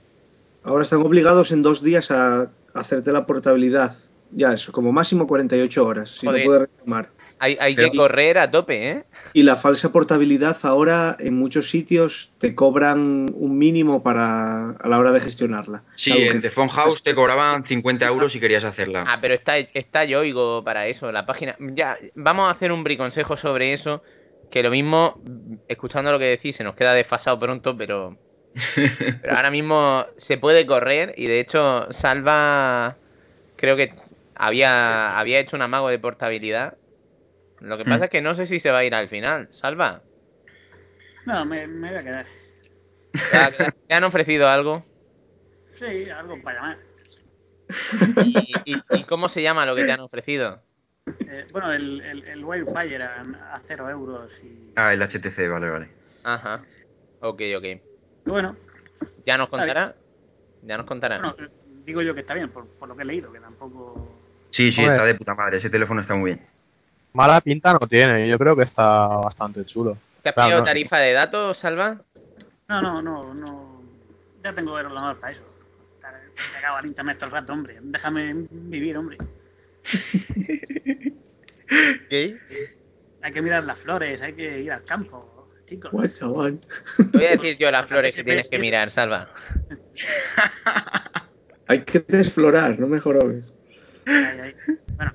Ahora 0.64 0.84
están 0.84 1.02
obligados 1.02 1.52
en 1.52 1.62
dos 1.64 1.82
días 1.82 2.12
a 2.12 2.52
hacerte 2.74 3.12
la 3.12 3.26
portabilidad. 3.26 3.96
Ya 4.32 4.54
eso, 4.54 4.72
como 4.72 4.92
máximo 4.92 5.28
48 5.28 5.86
horas, 5.86 6.12
si 6.12 6.26
Joder. 6.26 6.42
no 6.42 6.46
puedes 6.46 6.62
reclamar. 6.64 7.10
Hay, 7.44 7.58
hay 7.60 7.76
Pero- 7.76 7.92
que 7.92 7.98
correr 7.98 8.38
a 8.38 8.52
tope, 8.52 8.90
¿eh? 8.90 9.04
Y 9.34 9.42
la 9.42 9.56
falsa 9.56 9.92
portabilidad 9.92 10.58
ahora 10.62 11.18
en 11.20 11.34
muchos 11.34 11.72
sitios 11.72 12.32
te 12.38 12.54
cobran 12.54 13.26
un 13.34 13.58
mínimo 13.58 14.04
para 14.04 14.72
a 14.72 14.88
la 14.88 15.00
hora 15.00 15.12
de 15.12 15.22
gestionarla. 15.22 15.82
Sí, 15.96 16.12
en 16.14 16.40
The 16.42 16.52
Phone 16.52 16.70
House 16.70 17.02
te 17.02 17.16
cobraban 17.16 17.66
50 17.66 18.06
euros 18.06 18.32
si 18.32 18.40
querías 18.40 18.64
hacerla. 18.64 19.06
Ah, 19.08 19.18
pero 19.20 19.34
está, 19.34 19.58
está 19.58 20.06
Yoigo 20.06 20.64
para 20.64 20.86
eso, 20.86 21.12
la 21.12 21.26
página. 21.26 21.56
Ya, 21.60 21.98
vamos 22.14 22.48
a 22.48 22.52
hacer 22.52 22.72
un 22.72 22.84
briconsejo 22.84 23.36
sobre 23.36 23.74
eso. 23.74 24.04
que 24.52 24.62
lo 24.62 24.70
mismo, 24.70 25.20
escuchando 25.68 26.12
lo 26.12 26.20
que 26.20 26.26
decís, 26.26 26.56
se 26.58 26.64
nos 26.64 26.76
queda 26.76 26.94
desfasado 26.94 27.40
pronto, 27.40 27.76
pero, 27.76 28.18
pero 28.76 29.36
ahora 29.36 29.50
mismo 29.50 30.06
se 30.16 30.38
puede 30.38 30.68
correr 30.68 31.16
y 31.18 31.26
de 31.26 31.40
hecho 31.40 31.88
Salva 31.92 32.98
creo 33.56 33.76
que 33.78 33.94
había, 34.36 35.18
había 35.18 35.40
hecho 35.40 35.56
un 35.56 35.62
amago 35.64 35.90
de 35.90 35.98
portabilidad. 35.98 36.76
Lo 37.62 37.78
que 37.78 37.86
pasa 37.86 38.00
Hmm. 38.00 38.04
es 38.06 38.10
que 38.10 38.22
no 38.22 38.36
sé 38.36 38.46
si 38.46 38.60
se 38.60 38.72
va 38.72 38.80
a 38.80 38.84
ir 38.84 38.94
al 38.94 39.08
final. 39.08 39.48
Salva, 39.52 40.04
No, 41.26 41.46
me, 41.46 41.68
me 41.68 41.90
voy 41.90 41.98
a 42.00 42.04
quedar. 42.04 42.26
¿te 43.88 43.94
han 43.96 44.04
ofrecido 44.04 44.48
algo? 44.48 44.84
Sí, 45.78 46.10
algo 46.10 46.42
para 46.44 46.56
llamar. 46.62 46.78
¿Y, 48.18 48.62
y- 48.66 48.84
y 48.90 49.04
cómo 49.06 49.30
se 49.30 49.42
llama 49.42 49.66
lo 49.66 49.76
que 49.76 49.84
te 49.84 49.92
han 49.92 50.00
ofrecido? 50.02 50.62
Eh, 51.08 51.46
bueno, 51.52 51.72
el, 51.72 52.02
el, 52.02 52.24
el 52.26 52.44
Wildfire 52.46 53.04
a, 53.04 53.22
a 53.54 53.62
0 53.68 53.90
euros 53.90 54.32
y... 54.44 54.72
Ah, 54.76 54.94
el 54.94 55.02
HTC, 55.02 55.48
vale, 55.48 55.70
vale. 55.70 55.90
Ajá. 56.24 56.66
Ok, 57.20 57.42
ok. 57.58 57.66
bueno, 58.26 58.56
¿Ya 59.26 59.38
nos 59.38 59.50
contará? 59.50 59.96
Ya 60.62 60.78
nos 60.78 60.86
contará. 60.86 61.20
bueno, 61.20 61.36
digo 61.86 62.02
yo 62.02 62.14
que 62.14 62.22
está 62.22 62.34
bien, 62.34 62.50
por, 62.50 62.66
por 62.68 62.88
lo 62.90 62.96
que 62.96 63.04
he 63.04 63.06
leído, 63.06 63.32
que 63.32 63.40
tampoco... 63.40 63.96
Sí, 64.52 64.72
sí, 64.72 64.84
está 64.84 65.06
de 65.06 65.16
puta 65.16 65.36
madre. 65.36 65.58
Ese 65.58 65.70
teléfono 65.70 66.02
está 66.02 66.16
muy 66.16 66.32
bien. 66.34 66.48
Mala 67.14 67.42
pinta 67.42 67.74
no 67.74 67.80
tiene, 67.88 68.28
yo 68.28 68.38
creo 68.38 68.56
que 68.56 68.64
está 68.64 69.08
bastante 69.08 69.66
chulo. 69.66 69.98
¿Te 70.24 70.30
has 70.30 70.36
Claro, 70.36 70.48
pillado 70.48 70.62
no. 70.62 70.66
tarifa 70.66 70.98
de 71.00 71.14
datos, 71.14 71.58
Salva? 71.58 72.02
No, 72.70 72.82
no, 72.82 73.02
no, 73.02 73.34
no... 73.34 73.82
Ya 74.44 74.54
tengo 74.54 74.80
el 74.80 74.86
ordenador 74.86 75.20
para 75.20 75.34
eso. 75.34 75.44
Estar 75.96 76.14
pegado 76.56 76.78
al 76.78 76.86
internet 76.86 77.18
todo 77.18 77.28
el 77.28 77.32
rato, 77.34 77.54
hombre. 77.54 77.78
Déjame 77.82 78.34
vivir, 78.50 78.98
hombre. 78.98 79.18
¿Qué? 82.10 82.38
Hay 83.22 83.34
que 83.34 83.42
mirar 83.42 83.64
las 83.64 83.80
flores, 83.80 84.22
hay 84.22 84.34
que 84.34 84.62
ir 84.62 84.72
al 84.72 84.84
campo, 84.84 85.50
chicos. 85.68 85.92
Guay, 85.92 86.12
chaval. 86.14 86.60
Te 86.98 87.04
voy 87.18 87.26
a 87.26 87.32
decir 87.32 87.58
yo 87.58 87.72
las 87.72 87.86
flores 87.88 88.16
que 88.16 88.24
tienes 88.24 88.50
que 88.50 88.60
mirar, 88.60 88.90
Salva. 88.90 89.30
Hay 91.68 91.84
que 91.84 92.00
desflorar, 92.00 92.78
no 92.80 92.88
me 92.88 93.00
ahí. 94.42 94.54
Bueno, 94.98 95.14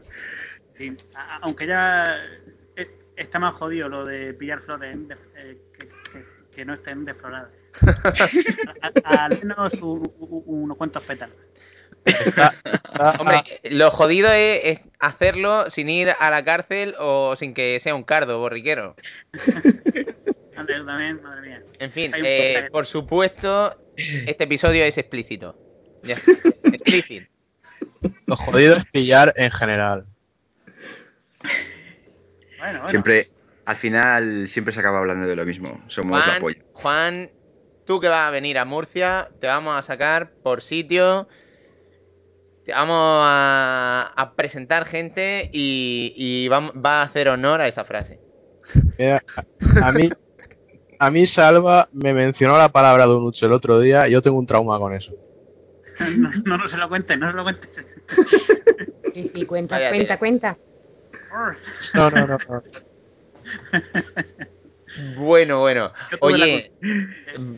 sí, 0.78 0.97
aunque 1.43 1.66
ya 1.66 2.05
eh, 2.77 2.90
está 3.16 3.39
más 3.39 3.55
jodido 3.55 3.89
lo 3.89 4.05
de 4.05 4.32
pillar 4.35 4.61
flores 4.61 4.97
eh, 5.36 5.59
que, 5.78 5.86
que- 5.89 6.24
que 6.55 6.65
no 6.65 6.74
estén 6.74 7.05
desfloradas. 7.05 7.51
Al 9.05 9.39
menos 9.39 9.74
un- 9.74 10.11
un- 10.19 10.43
unos 10.47 10.77
cuantos 10.77 11.03
pétalos. 11.05 11.36
Está- 12.05 12.55
Hombre, 13.20 13.43
lo 13.70 13.90
jodido 13.90 14.31
es, 14.32 14.61
es 14.65 14.81
hacerlo 14.98 15.69
sin 15.70 15.89
ir 15.90 16.11
a 16.19 16.31
la 16.31 16.44
cárcel 16.44 16.94
o 16.98 17.35
sin 17.36 17.53
que 17.53 17.78
sea 17.81 17.94
un 17.94 18.05
cardo 18.05 18.39
borriquero. 18.39 18.97
También, 20.55 21.20
madre 21.23 21.48
mía. 21.48 21.62
En 21.78 21.93
fin, 21.93 22.12
eh, 22.16 22.69
por 22.73 22.86
supuesto, 22.86 23.77
este 23.97 24.44
episodio 24.44 24.85
es 24.85 24.97
explícito. 24.97 25.55
Ya. 26.03 26.16
Explícito. 26.65 27.27
lo 28.27 28.36
jodido 28.36 28.77
es 28.77 28.85
pillar 28.86 29.35
en 29.36 29.51
general. 29.51 30.07
Bueno, 32.59 32.78
bueno. 32.78 32.89
Siempre, 32.89 33.31
al 33.66 33.77
final, 33.77 34.48
siempre 34.48 34.73
se 34.73 34.81
acaba 34.81 34.98
hablando 34.98 35.27
de 35.27 35.36
lo 35.36 35.44
mismo. 35.44 35.78
Somos 35.89 36.18
la 36.18 36.24
Juan, 36.24 36.40
polla. 36.40 36.62
Juan, 36.73 37.31
tú 37.85 38.01
que 38.01 38.09
vas 38.09 38.28
a 38.28 38.31
venir 38.31 38.56
a 38.56 38.64
Murcia, 38.64 39.28
te 39.40 39.47
vamos 39.47 39.78
a 39.78 39.82
sacar 39.82 40.31
por 40.43 40.62
sitio. 40.62 41.28
Te 42.64 42.73
vamos 42.73 42.97
a, 42.98 44.10
a 44.16 44.35
presentar 44.35 44.86
gente 44.86 45.51
y, 45.52 46.48
va 46.48 47.01
a 47.01 47.02
hacer 47.02 47.28
honor 47.28 47.60
a 47.60 47.68
esa 47.68 47.85
frase. 47.85 48.20
Mira, 48.98 49.23
a 49.82 49.93
mí, 49.93 50.09
a 50.98 51.10
mí 51.10 51.27
Salva 51.27 51.89
me 51.93 52.12
mencionó 52.12 52.59
la 52.59 52.70
palabra 52.70 53.05
Donuts 53.05 53.43
el 53.43 53.52
otro 53.52 53.78
día 53.81 54.09
y 54.09 54.12
yo 54.12 54.23
tengo 54.23 54.39
un 54.39 54.47
trauma 54.47 54.78
con 54.78 54.94
eso. 54.94 55.12
No, 56.16 56.31
no, 56.44 56.59
no 56.59 56.68
se 56.68 56.77
lo 56.77 56.89
cuentes, 56.89 57.18
no 57.18 57.31
se 57.31 57.36
lo 57.36 57.43
cuentes. 57.43 57.86
Sí, 59.14 59.31
sí, 59.35 59.47
cuenta, 59.47 59.89
cuenta, 59.89 60.18
cuenta. 60.18 60.59
No, 61.94 62.10
no, 62.10 62.26
no. 62.26 62.38
no. 62.48 62.62
Bueno, 65.16 65.60
bueno. 65.60 65.92
Oye, 66.20 66.72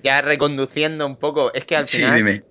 ya 0.03 0.23
reconduciendo 0.23 1.07
un 1.07 1.17
poco, 1.17 1.53
es 1.55 1.65
que 1.65 1.77
al 1.77 1.87
Sí, 1.87 1.99
final, 1.99 2.17
dime. 2.17 2.43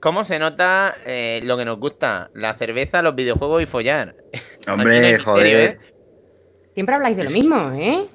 ¿cómo 0.00 0.22
se 0.22 0.38
nota 0.38 0.96
eh, 1.06 1.40
lo 1.44 1.56
que 1.56 1.64
nos 1.64 1.78
gusta? 1.80 2.30
La 2.34 2.54
cerveza, 2.54 3.02
los 3.02 3.16
videojuegos 3.16 3.62
y 3.62 3.66
follar. 3.66 4.14
No 4.66 4.74
Hombre, 4.74 5.00
misterio, 5.00 5.24
joder. 5.24 5.46
¿eh? 5.46 5.78
Siempre 6.74 6.94
habláis 6.94 7.16
de 7.16 7.24
lo 7.24 7.30
mismo, 7.30 7.72
¿eh? 7.72 8.06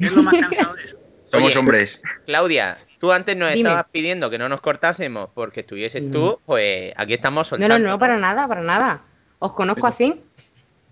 Es 0.00 0.10
lo 0.10 0.22
más 0.22 0.34
cansado 0.34 0.74
de 0.74 0.84
eso. 0.84 0.96
Somos 1.30 1.48
Oye, 1.50 1.58
hombres. 1.58 2.02
Claudia, 2.24 2.78
tú 2.98 3.12
antes 3.12 3.36
nos 3.36 3.50
Dime. 3.52 3.60
estabas 3.68 3.86
pidiendo 3.92 4.30
que 4.30 4.38
no 4.38 4.48
nos 4.48 4.60
cortásemos 4.62 5.28
porque 5.34 5.60
estuvieses 5.60 6.02
Mm. 6.02 6.10
tú, 6.10 6.40
pues 6.44 6.92
aquí 6.96 7.14
estamos 7.14 7.46
No, 7.46 7.50
soltando. 7.50 7.78
no, 7.78 7.90
no, 7.90 7.98
para 8.00 8.16
nada, 8.18 8.48
para 8.48 8.62
nada. 8.62 9.02
Os 9.38 9.52
conozco 9.52 9.86
así. 9.86 10.20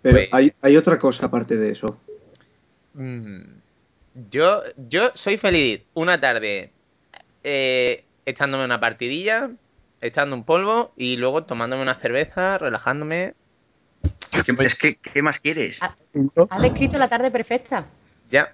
Pero 0.06 0.18
Pues- 0.18 0.28
hay, 0.30 0.52
hay 0.62 0.76
otra 0.76 0.98
cosa 1.00 1.26
aparte 1.26 1.56
de 1.56 1.70
eso. 1.72 1.98
Mm, 2.94 3.40
Yo, 4.30 4.62
yo 4.88 5.10
soy 5.14 5.36
feliz 5.36 5.82
una 5.94 6.20
tarde 6.20 6.70
eh, 7.42 8.04
echándome 8.24 8.64
una 8.64 8.78
partidilla, 8.78 9.50
echando 10.00 10.36
un 10.36 10.44
polvo 10.44 10.92
y 10.96 11.16
luego 11.16 11.42
tomándome 11.42 11.82
una 11.82 11.96
cerveza, 11.96 12.56
relajándome. 12.56 13.34
¿Qué- 14.30 14.54
Es 14.60 14.74
que, 14.76 14.94
¿qué 14.96 15.22
más 15.22 15.40
quieres? 15.40 15.82
Ah. 15.82 15.96
Has 16.50 16.62
descrito 16.62 16.98
la 16.98 17.08
tarde 17.08 17.32
perfecta. 17.32 17.84
Ya. 18.30 18.52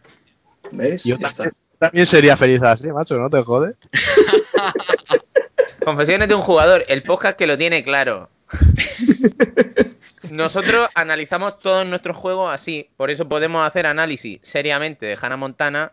¿Ves? 0.71 1.05
Yo 1.05 1.19
también, 1.19 1.53
también 1.79 2.07
sería 2.07 2.37
feliz 2.39 2.63
así, 2.63 2.87
macho, 2.87 3.17
no 3.19 3.29
te 3.29 3.43
jode. 3.43 3.75
Confesiones 5.85 6.29
de 6.29 6.35
un 6.35 6.43
jugador, 6.43 6.85
el 6.89 7.03
podcast 7.03 7.37
que 7.37 7.47
lo 7.47 7.59
tiene 7.59 7.85
claro. 7.85 8.31
Nosotros 10.33 10.89
analizamos 10.95 11.59
todos 11.59 11.87
nuestros 11.87 12.17
juegos 12.17 12.53
así, 12.55 12.87
por 12.97 13.11
eso 13.11 13.29
podemos 13.29 13.67
hacer 13.67 13.87
análisis 13.87 14.39
seriamente 14.43 15.05
de 15.05 15.19
Hannah 15.21 15.37
Montana 15.37 15.93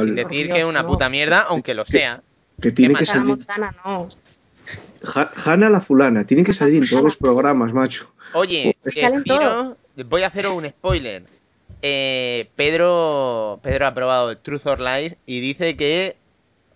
sin 0.00 0.14
decir 0.14 0.46
Dios, 0.46 0.54
que 0.54 0.60
es 0.60 0.66
una 0.66 0.82
no. 0.82 0.88
puta 0.88 1.08
mierda, 1.10 1.40
aunque 1.42 1.74
lo 1.74 1.84
sea. 1.84 2.22
que 2.60 2.72
tiene 2.72 2.94
¿Qué 2.94 3.04
que? 3.04 3.10
Hannah 3.10 3.20
salir. 3.20 3.36
Montana, 3.36 3.74
no. 3.84 4.08
Ja- 5.02 5.30
Hanna 5.44 5.68
la 5.68 5.80
fulana, 5.82 6.24
tiene 6.24 6.44
que 6.44 6.54
salir 6.54 6.82
en 6.82 6.88
todos 6.88 7.02
los 7.02 7.16
programas, 7.16 7.74
macho. 7.74 8.10
Oye, 8.32 8.74
deciros, 8.84 9.76
voy 10.06 10.22
a 10.22 10.28
haceros 10.28 10.54
un 10.54 10.66
spoiler. 10.70 11.24
Eh, 11.82 12.48
Pedro, 12.56 13.60
Pedro 13.62 13.86
ha 13.86 13.92
probado 13.92 14.30
el 14.30 14.38
Truth 14.38 14.66
or 14.66 14.80
Lies 14.80 15.16
y 15.26 15.40
dice 15.40 15.76
que 15.76 16.16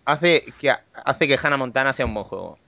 hace 0.05 0.45
que 0.61 0.75
hace 0.93 1.27
que 1.29 1.39
Hannah 1.43 1.57
Montana 1.57 1.93
sea 1.95 2.05
un 2.05 2.13
buen 2.13 2.27
juego. 2.27 2.59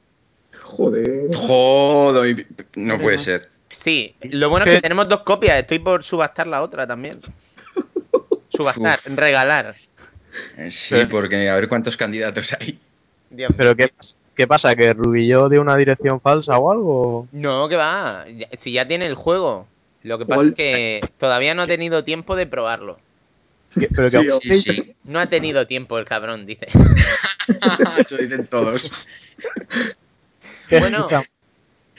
Joder. 0.62 1.34
Joder, 1.34 2.46
no 2.76 2.98
puede 2.98 3.18
ser. 3.18 3.50
Sí, 3.70 4.14
lo 4.22 4.48
bueno 4.50 4.66
es 4.66 4.76
que 4.76 4.80
tenemos 4.80 5.08
dos 5.08 5.20
copias. 5.20 5.56
Estoy 5.58 5.78
por 5.78 6.02
subastar 6.02 6.46
la 6.46 6.62
otra 6.62 6.86
también. 6.86 7.18
Subastar, 8.50 8.98
Uf. 9.06 9.16
regalar. 9.16 9.76
Eh, 10.56 10.70
Sí, 10.70 10.96
porque 11.10 11.48
a 11.48 11.54
ver 11.54 11.68
cuántos 11.68 11.96
candidatos 11.96 12.54
hay. 12.58 12.78
Dios. 13.30 13.52
Pero 13.56 13.76
¿qué, 13.76 13.88
pasa? 13.88 14.14
¿qué 14.34 14.46
pasa? 14.46 14.74
¿Que 14.74 14.92
Rubillo 14.94 15.48
dio 15.48 15.60
una 15.60 15.76
dirección 15.76 16.20
falsa 16.20 16.56
o 16.58 16.72
algo? 16.72 17.28
No, 17.32 17.68
que 17.68 17.76
va. 17.76 18.24
Si 18.56 18.72
ya 18.72 18.86
tiene 18.88 19.06
el 19.06 19.14
juego. 19.14 19.66
Lo 20.02 20.18
que 20.18 20.26
pasa 20.26 20.48
es 20.48 20.54
que 20.54 21.00
todavía 21.18 21.54
no 21.54 21.62
ha 21.62 21.66
tenido 21.66 22.04
tiempo 22.04 22.36
de 22.36 22.46
probarlo. 22.46 22.98
¿Qué- 23.78 23.88
pero 23.94 24.08
Sí, 24.08 24.18
que- 24.40 24.54
Sí, 24.54 24.72
sí. 24.72 24.94
No 25.04 25.18
ha 25.20 25.26
tenido 25.26 25.66
tiempo 25.66 25.98
el 25.98 26.06
cabrón, 26.06 26.46
dice. 26.46 26.68
Eso 27.98 28.16
dicen 28.16 28.46
todos. 28.46 28.90
Bueno, 30.70 31.08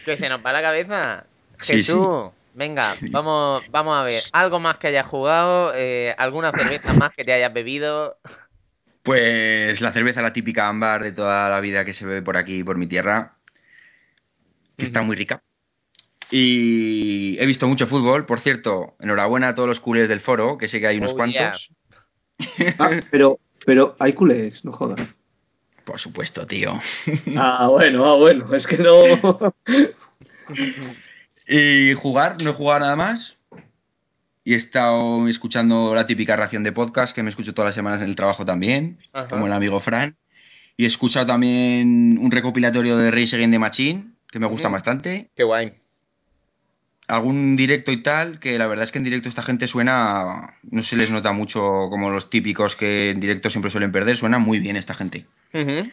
que 0.05 0.15
se 0.15 0.29
nos 0.29 0.45
va 0.45 0.53
la 0.53 0.61
cabeza. 0.61 1.25
Sí, 1.61 1.73
Jesús, 1.73 2.31
venga, 2.53 2.95
vamos, 3.11 3.63
vamos 3.71 3.97
a 3.97 4.03
ver. 4.03 4.23
Algo 4.31 4.59
más 4.59 4.77
que 4.77 4.87
hayas 4.87 5.05
jugado, 5.05 5.73
eh, 5.75 6.15
alguna 6.17 6.51
cerveza 6.51 6.93
más 6.93 7.11
que 7.11 7.23
te 7.23 7.33
hayas 7.33 7.53
bebido. 7.53 8.17
Pues 9.03 9.81
la 9.81 9.91
cerveza, 9.91 10.21
la 10.21 10.33
típica 10.33 10.67
ámbar 10.67 11.03
de 11.03 11.11
toda 11.11 11.49
la 11.49 11.59
vida 11.59 11.85
que 11.85 11.93
se 11.93 12.05
bebe 12.05 12.21
por 12.21 12.37
aquí, 12.37 12.63
por 12.63 12.77
mi 12.77 12.87
tierra, 12.87 13.37
que 14.77 14.83
está 14.83 15.01
muy 15.01 15.15
rica. 15.15 15.41
Y 16.31 17.37
he 17.39 17.45
visto 17.45 17.67
mucho 17.67 17.87
fútbol, 17.87 18.25
por 18.25 18.39
cierto, 18.39 18.95
enhorabuena 18.99 19.49
a 19.49 19.55
todos 19.55 19.67
los 19.67 19.79
culés 19.79 20.09
del 20.09 20.21
foro, 20.21 20.57
que 20.57 20.67
sé 20.67 20.79
que 20.79 20.87
hay 20.87 20.97
unos 20.97 21.13
Oh, 21.13 21.15
cuantos. 21.15 21.71
Ah, 22.77 22.91
pero, 23.09 23.39
pero 23.65 23.95
hay 23.99 24.13
culés, 24.13 24.63
no 24.63 24.71
jodas. 24.71 25.01
Por 25.85 25.99
supuesto, 25.99 26.45
tío. 26.45 26.79
Ah, 27.35 27.67
bueno, 27.69 28.05
ah, 28.05 28.15
bueno, 28.15 28.53
es 28.53 28.67
que 28.67 28.77
no. 28.77 28.93
Y 31.51 31.95
jugar, 31.95 32.41
no 32.43 32.51
he 32.51 32.53
jugado 32.53 32.81
nada 32.81 32.95
más. 32.95 33.37
Y 34.43 34.53
he 34.53 34.55
estado 34.55 35.27
escuchando 35.27 35.95
la 35.95 36.05
típica 36.05 36.35
ración 36.35 36.61
de 36.63 36.71
podcast 36.71 37.13
que 37.15 37.23
me 37.23 37.29
escucho 37.31 37.55
todas 37.55 37.69
las 37.69 37.75
semanas 37.75 38.01
en 38.03 38.09
el 38.09 38.15
trabajo 38.15 38.45
también, 38.45 38.99
Ajá. 39.13 39.27
como 39.27 39.47
el 39.47 39.53
amigo 39.53 39.79
Fran. 39.79 40.15
Y 40.77 40.83
he 40.83 40.87
escuchado 40.87 41.25
también 41.25 42.17
un 42.21 42.29
recopilatorio 42.31 42.97
de 42.97 43.09
Race 43.11 43.35
Against 43.35 43.51
the 43.53 43.59
Machine, 43.59 44.11
que 44.31 44.37
me 44.39 44.45
gusta 44.47 44.67
Ujú. 44.67 44.73
bastante. 44.73 45.29
Qué 45.35 45.43
guay. 45.43 45.73
algún 47.07 47.55
directo 47.55 47.91
y 47.91 48.03
tal, 48.03 48.39
que 48.39 48.59
la 48.59 48.67
verdad 48.67 48.85
es 48.85 48.91
que 48.91 48.99
en 48.99 49.03
directo 49.03 49.27
esta 49.27 49.41
gente 49.41 49.65
suena, 49.65 50.57
no 50.61 50.83
se 50.83 50.95
les 50.95 51.09
nota 51.09 51.31
mucho 51.31 51.87
como 51.89 52.11
los 52.11 52.29
típicos 52.29 52.75
que 52.75 53.09
en 53.09 53.19
directo 53.19 53.49
siempre 53.49 53.71
suelen 53.71 53.91
perder, 53.91 54.15
suena 54.15 54.37
muy 54.37 54.59
bien 54.59 54.75
esta 54.75 54.93
gente. 54.93 55.25
Ujú. 55.51 55.89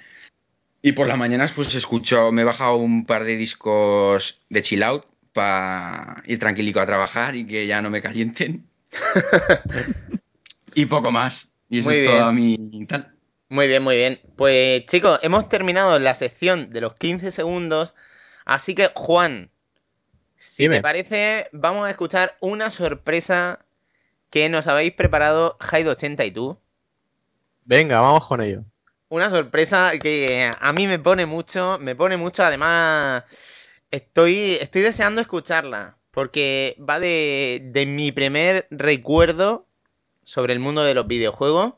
Y 0.82 0.92
por 0.92 1.08
las 1.08 1.16
mañanas 1.16 1.52
pues 1.52 1.74
escucho, 1.74 2.32
me 2.32 2.42
he 2.42 2.44
bajado 2.44 2.76
un 2.76 3.06
par 3.06 3.24
de 3.24 3.38
discos 3.38 4.42
de 4.50 4.60
chill 4.60 4.82
out 4.82 5.06
para 5.36 6.22
ir 6.24 6.38
tranquilico 6.38 6.80
a 6.80 6.86
trabajar 6.86 7.36
y 7.36 7.46
que 7.46 7.66
ya 7.66 7.82
no 7.82 7.90
me 7.90 8.00
calienten. 8.00 8.66
y 10.74 10.86
poco 10.86 11.12
más. 11.12 11.54
Y 11.68 11.80
eso 11.80 11.90
Muy 11.90 11.98
es 11.98 12.00
bien. 12.00 12.16
toda 12.18 12.32
mi 12.32 12.86
tal. 12.86 13.12
Muy 13.50 13.68
bien, 13.68 13.84
muy 13.84 13.96
bien. 13.96 14.18
Pues 14.34 14.86
chicos, 14.86 15.20
hemos 15.22 15.50
terminado 15.50 15.98
la 15.98 16.14
sección 16.14 16.70
de 16.72 16.80
los 16.80 16.94
15 16.94 17.32
segundos. 17.32 17.94
Así 18.46 18.74
que, 18.74 18.90
Juan, 18.94 19.50
si 20.38 20.62
Dime. 20.62 20.76
te 20.76 20.82
parece, 20.82 21.48
vamos 21.52 21.86
a 21.86 21.90
escuchar 21.90 22.38
una 22.40 22.70
sorpresa 22.70 23.60
que 24.30 24.48
nos 24.48 24.66
habéis 24.66 24.94
preparado 24.94 25.58
Hyde80 25.58 26.26
y 26.26 26.30
tú. 26.30 26.58
Venga, 27.66 28.00
vamos 28.00 28.26
con 28.26 28.40
ello. 28.40 28.64
Una 29.10 29.28
sorpresa 29.28 29.92
que 30.00 30.50
a 30.58 30.72
mí 30.72 30.86
me 30.86 30.98
pone 30.98 31.26
mucho, 31.26 31.76
me 31.78 31.94
pone 31.94 32.16
mucho, 32.16 32.42
además 32.42 33.24
estoy, 33.90 34.58
estoy 34.60 34.82
deseando 34.82 35.20
escucharla, 35.20 35.96
porque 36.10 36.76
va 36.78 37.00
de, 37.00 37.60
de 37.72 37.86
mi 37.86 38.12
primer 38.12 38.66
recuerdo 38.70 39.66
sobre 40.22 40.52
el 40.52 40.60
mundo 40.60 40.82
de 40.82 40.94
los 40.94 41.06
videojuegos. 41.06 41.74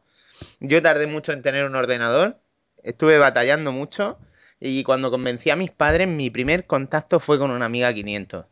Yo 0.60 0.82
tardé 0.82 1.06
mucho 1.06 1.32
en 1.32 1.42
tener 1.42 1.64
un 1.64 1.74
ordenador, 1.74 2.38
estuve 2.82 3.18
batallando 3.18 3.72
mucho, 3.72 4.18
y 4.60 4.82
cuando 4.82 5.10
convencí 5.10 5.50
a 5.50 5.56
mis 5.56 5.70
padres, 5.70 6.08
mi 6.08 6.30
primer 6.30 6.66
contacto 6.66 7.20
fue 7.20 7.38
con 7.38 7.50
una 7.50 7.66
Amiga 7.66 7.92
500. 7.92 8.46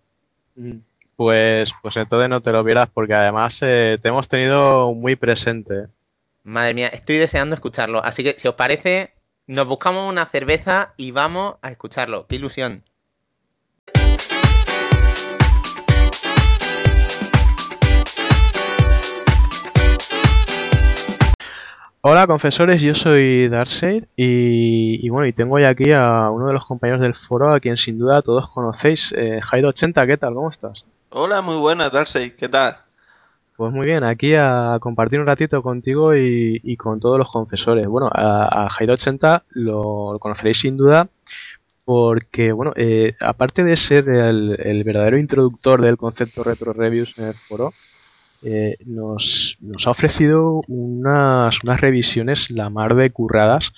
Pues, 1.16 1.70
pues 1.82 1.96
entonces 1.96 2.28
no 2.28 2.42
te 2.42 2.52
lo 2.52 2.62
vieras 2.62 2.88
porque 2.92 3.14
además 3.14 3.58
eh, 3.62 3.96
te 4.00 4.08
hemos 4.08 4.28
tenido 4.28 4.92
muy 4.92 5.16
presente. 5.16 5.86
Madre 6.44 6.74
mía, 6.74 6.88
estoy 6.88 7.16
deseando 7.16 7.54
escucharlo, 7.54 8.04
así 8.04 8.22
que 8.22 8.38
si 8.38 8.46
os 8.46 8.54
parece, 8.54 9.14
nos 9.46 9.66
buscamos 9.66 10.08
una 10.08 10.26
cerveza 10.26 10.94
y 10.96 11.10
vamos 11.10 11.56
a 11.62 11.70
escucharlo. 11.70 12.26
¡Qué 12.26 12.36
ilusión! 12.36 12.84
Hola 22.08 22.28
confesores, 22.28 22.80
yo 22.80 22.94
soy 22.94 23.48
Darkseid 23.48 24.04
y, 24.14 25.04
y 25.04 25.08
bueno, 25.08 25.26
y 25.26 25.32
tengo 25.32 25.58
ya 25.58 25.70
aquí 25.70 25.90
a 25.90 26.30
uno 26.30 26.46
de 26.46 26.52
los 26.52 26.64
compañeros 26.64 27.00
del 27.00 27.16
foro 27.16 27.52
a 27.52 27.58
quien 27.58 27.76
sin 27.76 27.98
duda 27.98 28.22
todos 28.22 28.48
conocéis, 28.48 29.12
eh, 29.16 29.40
Hyde80, 29.40 30.06
¿qué 30.06 30.16
tal? 30.16 30.34
¿Cómo 30.34 30.48
estás? 30.48 30.86
Hola, 31.10 31.42
muy 31.42 31.56
buenas, 31.56 31.90
Darcy, 31.90 32.30
¿qué 32.30 32.48
tal? 32.48 32.76
Pues 33.56 33.72
muy 33.72 33.86
bien, 33.86 34.04
aquí 34.04 34.34
a 34.36 34.78
compartir 34.80 35.18
un 35.18 35.26
ratito 35.26 35.60
contigo 35.64 36.14
y, 36.14 36.60
y 36.62 36.76
con 36.76 37.00
todos 37.00 37.18
los 37.18 37.28
confesores. 37.28 37.88
Bueno, 37.88 38.08
a, 38.14 38.66
a 38.66 38.68
Hyde80 38.68 39.42
lo, 39.50 40.12
lo 40.12 40.18
conoceréis 40.20 40.60
sin 40.60 40.76
duda 40.76 41.08
porque, 41.84 42.52
bueno, 42.52 42.72
eh, 42.76 43.14
aparte 43.20 43.64
de 43.64 43.76
ser 43.76 44.08
el, 44.08 44.56
el 44.60 44.84
verdadero 44.84 45.18
introductor 45.18 45.82
del 45.82 45.96
concepto 45.96 46.44
retro 46.44 46.72
reviews 46.72 47.18
en 47.18 47.26
el 47.26 47.34
foro, 47.34 47.72
eh, 48.42 48.76
nos, 48.84 49.58
ha 49.84 49.90
ofrecido 49.90 50.62
unas, 50.68 51.58
revisiones 51.62 52.50
la 52.50 52.70
mar 52.70 52.94
de 52.94 53.10
curradas 53.10 53.72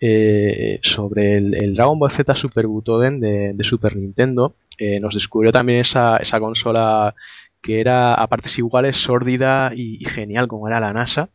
eh, 0.00 0.80
sobre 0.82 1.38
el, 1.38 1.74
Dragon 1.74 1.98
Ball 1.98 2.12
Z 2.12 2.34
Super 2.34 2.66
Butoden 2.66 3.20
de, 3.20 3.56
Super 3.62 3.96
Nintendo. 3.96 4.54
Eh, 4.78 5.00
nos 5.00 5.14
descubrió 5.14 5.52
también 5.52 5.80
esa, 5.80 6.20
consola 6.38 7.14
que 7.60 7.80
era 7.80 8.14
a 8.14 8.26
partes 8.26 8.58
iguales 8.58 8.96
sórdida 8.96 9.72
y, 9.74 10.04
genial 10.04 10.48
como 10.48 10.68
era 10.68 10.80
la 10.80 10.92
NASA. 10.92 11.30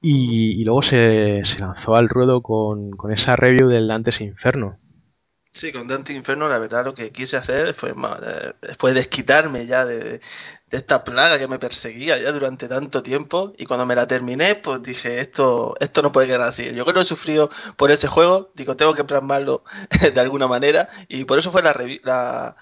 Y, 0.00 0.62
luego 0.64 0.82
se, 0.82 1.44
se 1.44 1.60
lanzó 1.60 1.96
al 1.96 2.08
ruedo 2.08 2.42
con, 2.42 2.90
con 2.90 3.12
esa 3.12 3.36
review 3.36 3.68
del 3.68 3.88
Dantes 3.88 4.20
Inferno. 4.20 4.76
Sí, 5.56 5.70
con 5.72 5.86
Dante 5.86 6.12
Inferno 6.12 6.48
la 6.48 6.58
verdad 6.58 6.84
lo 6.84 6.94
que 6.94 7.12
quise 7.12 7.36
hacer 7.36 7.74
fue 7.74 8.92
desquitarme 8.92 9.66
ya 9.66 9.84
de, 9.84 10.20
esta 10.70 11.04
plaga 11.04 11.38
que 11.38 11.46
me 11.46 11.60
perseguía 11.60 12.18
ya 12.18 12.32
durante 12.32 12.66
tanto 12.66 13.04
tiempo 13.04 13.52
y 13.56 13.64
cuando 13.66 13.86
me 13.86 13.94
la 13.94 14.08
terminé 14.08 14.56
pues 14.56 14.82
dije 14.82 15.20
esto, 15.20 15.74
esto 15.78 16.02
no 16.02 16.10
puede 16.10 16.26
quedar 16.26 16.42
así. 16.42 16.64
Yo 16.74 16.84
creo 16.84 16.94
que 16.94 17.00
he 17.02 17.04
sufrido 17.04 17.50
por 17.76 17.92
ese 17.92 18.08
juego, 18.08 18.50
digo 18.54 18.76
tengo 18.76 18.94
que 18.94 19.04
plasmarlo 19.04 19.62
de 20.14 20.20
alguna 20.20 20.48
manera 20.48 20.88
y 21.08 21.24
por 21.24 21.38
eso 21.38 21.52
fue 21.52 21.62
la, 21.62 21.72
revi- 21.72 22.00
la, 22.02 22.56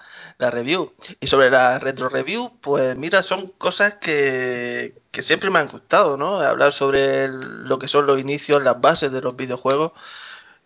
review. 0.51 0.93
Y 1.19 1.25
sobre 1.27 1.49
la 1.49 1.79
retro 1.79 2.09
review 2.09 2.59
pues 2.61 2.95
mira 2.95 3.23
son 3.23 3.47
cosas 3.57 3.95
que, 3.95 5.01
que 5.11 5.23
siempre 5.23 5.49
me 5.49 5.57
han 5.59 5.67
gustado, 5.67 6.15
¿no? 6.17 6.35
Hablar 6.41 6.73
sobre 6.73 7.27
lo 7.27 7.79
que 7.79 7.87
son 7.87 8.05
los 8.05 8.19
inicios, 8.19 8.61
las 8.63 8.79
bases 8.81 9.11
de 9.11 9.21
los 9.21 9.35
videojuegos 9.35 9.93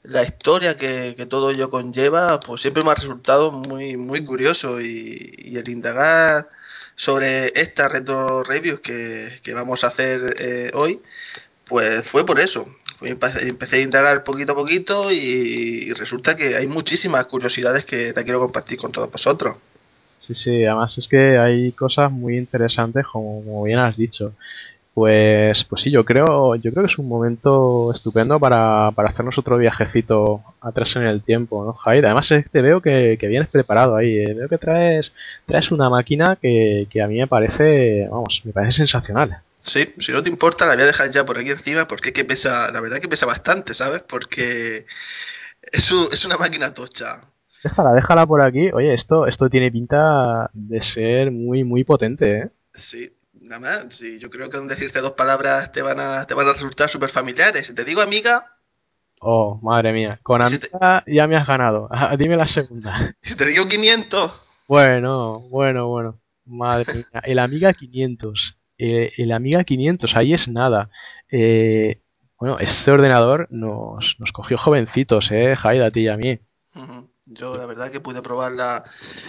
la 0.04 0.24
historia 0.24 0.78
que, 0.78 1.14
todo 1.30 1.52
ello 1.52 1.70
conlleva, 1.70 2.40
pues 2.40 2.62
siempre 2.62 2.84
me 2.84 2.92
ha 2.92 2.96
resultado 2.96 3.52
muy, 3.52 3.98
muy 3.98 4.24
curioso 4.24 4.82
y, 4.82 5.56
el 5.58 5.70
indagar 5.70 6.50
sobre 6.96 7.48
esta 7.60 7.90
retro 7.90 8.44
reviews 8.44 8.80
que, 8.80 9.54
vamos 9.54 9.84
a 9.84 9.88
hacer 9.88 10.36
eh, 10.40 10.72
hoy, 10.74 11.02
pues 11.66 12.04
fue 12.04 12.26
por 12.26 12.40
eso. 12.40 12.66
Empecé, 13.02 13.78
a 13.78 13.82
indagar 13.82 14.24
poquito 14.24 14.54
a 14.54 14.56
poquito 14.56 15.12
y, 15.12 15.92
resulta 15.94 16.36
que 16.36 16.56
hay 16.56 16.68
muchísimas 16.68 17.26
curiosidades 17.26 17.86
que 17.86 18.14
la 18.16 18.24
quiero 18.24 18.40
compartir 18.40 18.78
con 18.78 18.92
todos 18.92 19.12
vosotros. 19.12 19.58
Sí, 20.20 20.34
sí, 20.36 20.66
además 20.66 20.98
es 20.98 21.08
que 21.08 21.38
hay 21.38 21.72
cosas 21.72 22.12
muy 22.12 22.38
interesantes, 22.38 23.06
como 23.06 23.64
bien 23.64 23.80
has 23.80 23.96
dicho. 23.96 24.34
Pues, 24.98 25.64
pues 25.66 25.84
sí, 25.84 25.92
yo 25.92 26.04
creo, 26.04 26.56
yo 26.56 26.72
creo 26.72 26.84
que 26.84 26.92
es 26.92 26.98
un 26.98 27.08
momento 27.08 27.92
estupendo 27.94 28.40
para, 28.40 28.90
para 28.96 29.10
hacernos 29.10 29.38
otro 29.38 29.56
viajecito 29.60 30.42
atrás 30.60 30.96
en 30.96 31.04
el 31.04 31.22
tiempo, 31.22 31.64
¿no, 31.64 31.74
Jair? 31.74 32.04
Además 32.04 32.28
te 32.52 32.62
veo 32.64 32.82
que, 32.82 33.16
que 33.20 33.28
vienes 33.28 33.48
preparado 33.50 33.96
ahí, 33.96 34.18
eh. 34.18 34.34
Veo 34.34 34.50
que 34.50 34.58
traes, 34.58 35.14
traes 35.46 35.70
una 35.70 35.88
máquina 35.88 36.36
que, 36.36 36.88
que 36.90 37.04
a 37.04 37.08
mí 37.08 37.20
me 37.20 37.28
parece, 37.28 38.08
vamos, 38.10 38.42
me 38.44 38.52
parece 38.54 38.78
sensacional. 38.78 39.38
Sí, 39.62 39.94
si 40.00 40.12
no 40.12 40.24
te 40.24 40.30
importa, 40.30 40.66
la 40.66 40.74
voy 40.74 40.82
a 40.82 40.88
dejar 40.88 41.12
ya 41.12 41.24
por 41.24 41.38
aquí 41.38 41.52
encima 41.52 41.88
porque 41.88 42.10
es 42.10 42.14
que 42.16 42.26
pesa, 42.26 42.72
la 42.72 42.82
verdad 42.82 42.98
que 42.98 43.08
pesa 43.08 43.28
bastante, 43.28 43.76
¿sabes? 43.76 44.02
Porque 44.02 44.88
es, 45.72 45.92
un- 45.92 46.08
es 46.12 46.26
una 46.26 46.38
máquina 46.38 46.74
tocha. 46.74 47.22
Déjala, 47.64 47.94
déjala 47.94 48.26
por 48.26 48.42
aquí. 48.42 48.72
Oye, 48.74 48.96
esto, 48.96 49.28
esto 49.28 49.48
tiene 49.48 49.72
pinta 49.72 50.50
de 50.54 50.82
ser 50.82 51.30
muy, 51.32 51.64
muy 51.64 51.84
potente, 51.84 52.38
¿eh? 52.40 52.50
Sí, 52.74 53.12
nada 53.48 53.60
más. 53.62 53.96
Sí, 53.96 54.20
yo 54.20 54.30
creo 54.30 54.50
que 54.50 54.58
con 54.58 54.68
decirte 54.68 55.00
dos 55.02 55.14
palabras 55.14 55.72
te 55.72 55.82
van 55.82 56.00
a, 56.00 56.26
te 56.28 56.34
van 56.34 56.48
a 56.48 56.54
resultar 56.54 56.90
súper 56.90 57.10
familiares. 57.10 57.68
Si 57.68 57.74
te 57.76 57.84
digo 57.84 58.02
amiga, 58.02 58.58
Oh, 59.20 59.60
madre 59.62 59.94
mía. 59.94 60.20
Con 60.24 60.42
Si 60.48 60.60
te- 60.60 60.70
Amiga 60.74 61.04
ya 61.08 61.28
me 61.28 61.36
has 61.38 61.48
ganado. 61.48 61.88
Ah, 61.92 62.16
Dime 62.18 62.36
la 62.38 62.48
segunda. 62.48 63.14
si 63.22 63.36
te 63.36 63.46
digo 63.46 63.68
500, 63.68 64.32
Bueno, 64.68 65.40
bueno, 65.50 65.88
bueno. 65.88 66.20
Madre 66.46 66.94
mía. 66.94 67.22
El 67.24 67.40
Amiga 67.40 67.74
500. 67.74 68.58
Eh, 68.78 69.12
el 69.18 69.32
Amiga 69.32 69.64
500, 69.64 70.16
ahí 70.16 70.34
es 70.34 70.48
nada. 70.48 70.90
Eh, 71.32 72.02
bueno, 72.40 72.60
este 72.60 72.92
ordenador 72.92 73.48
nos, 73.50 74.16
nos 74.20 74.32
cogió 74.32 74.58
jovencitos, 74.58 75.32
¿eh? 75.32 75.56
Jaida, 75.56 75.88
a 75.88 75.92
ti 75.92 76.02
y 76.02 76.08
a 76.10 76.18
mí. 76.18 76.40
Yo 77.26 77.58
la 77.58 77.66
verdad 77.66 77.92
que 77.92 78.00
pude 78.00 78.22
probarla 78.22 78.84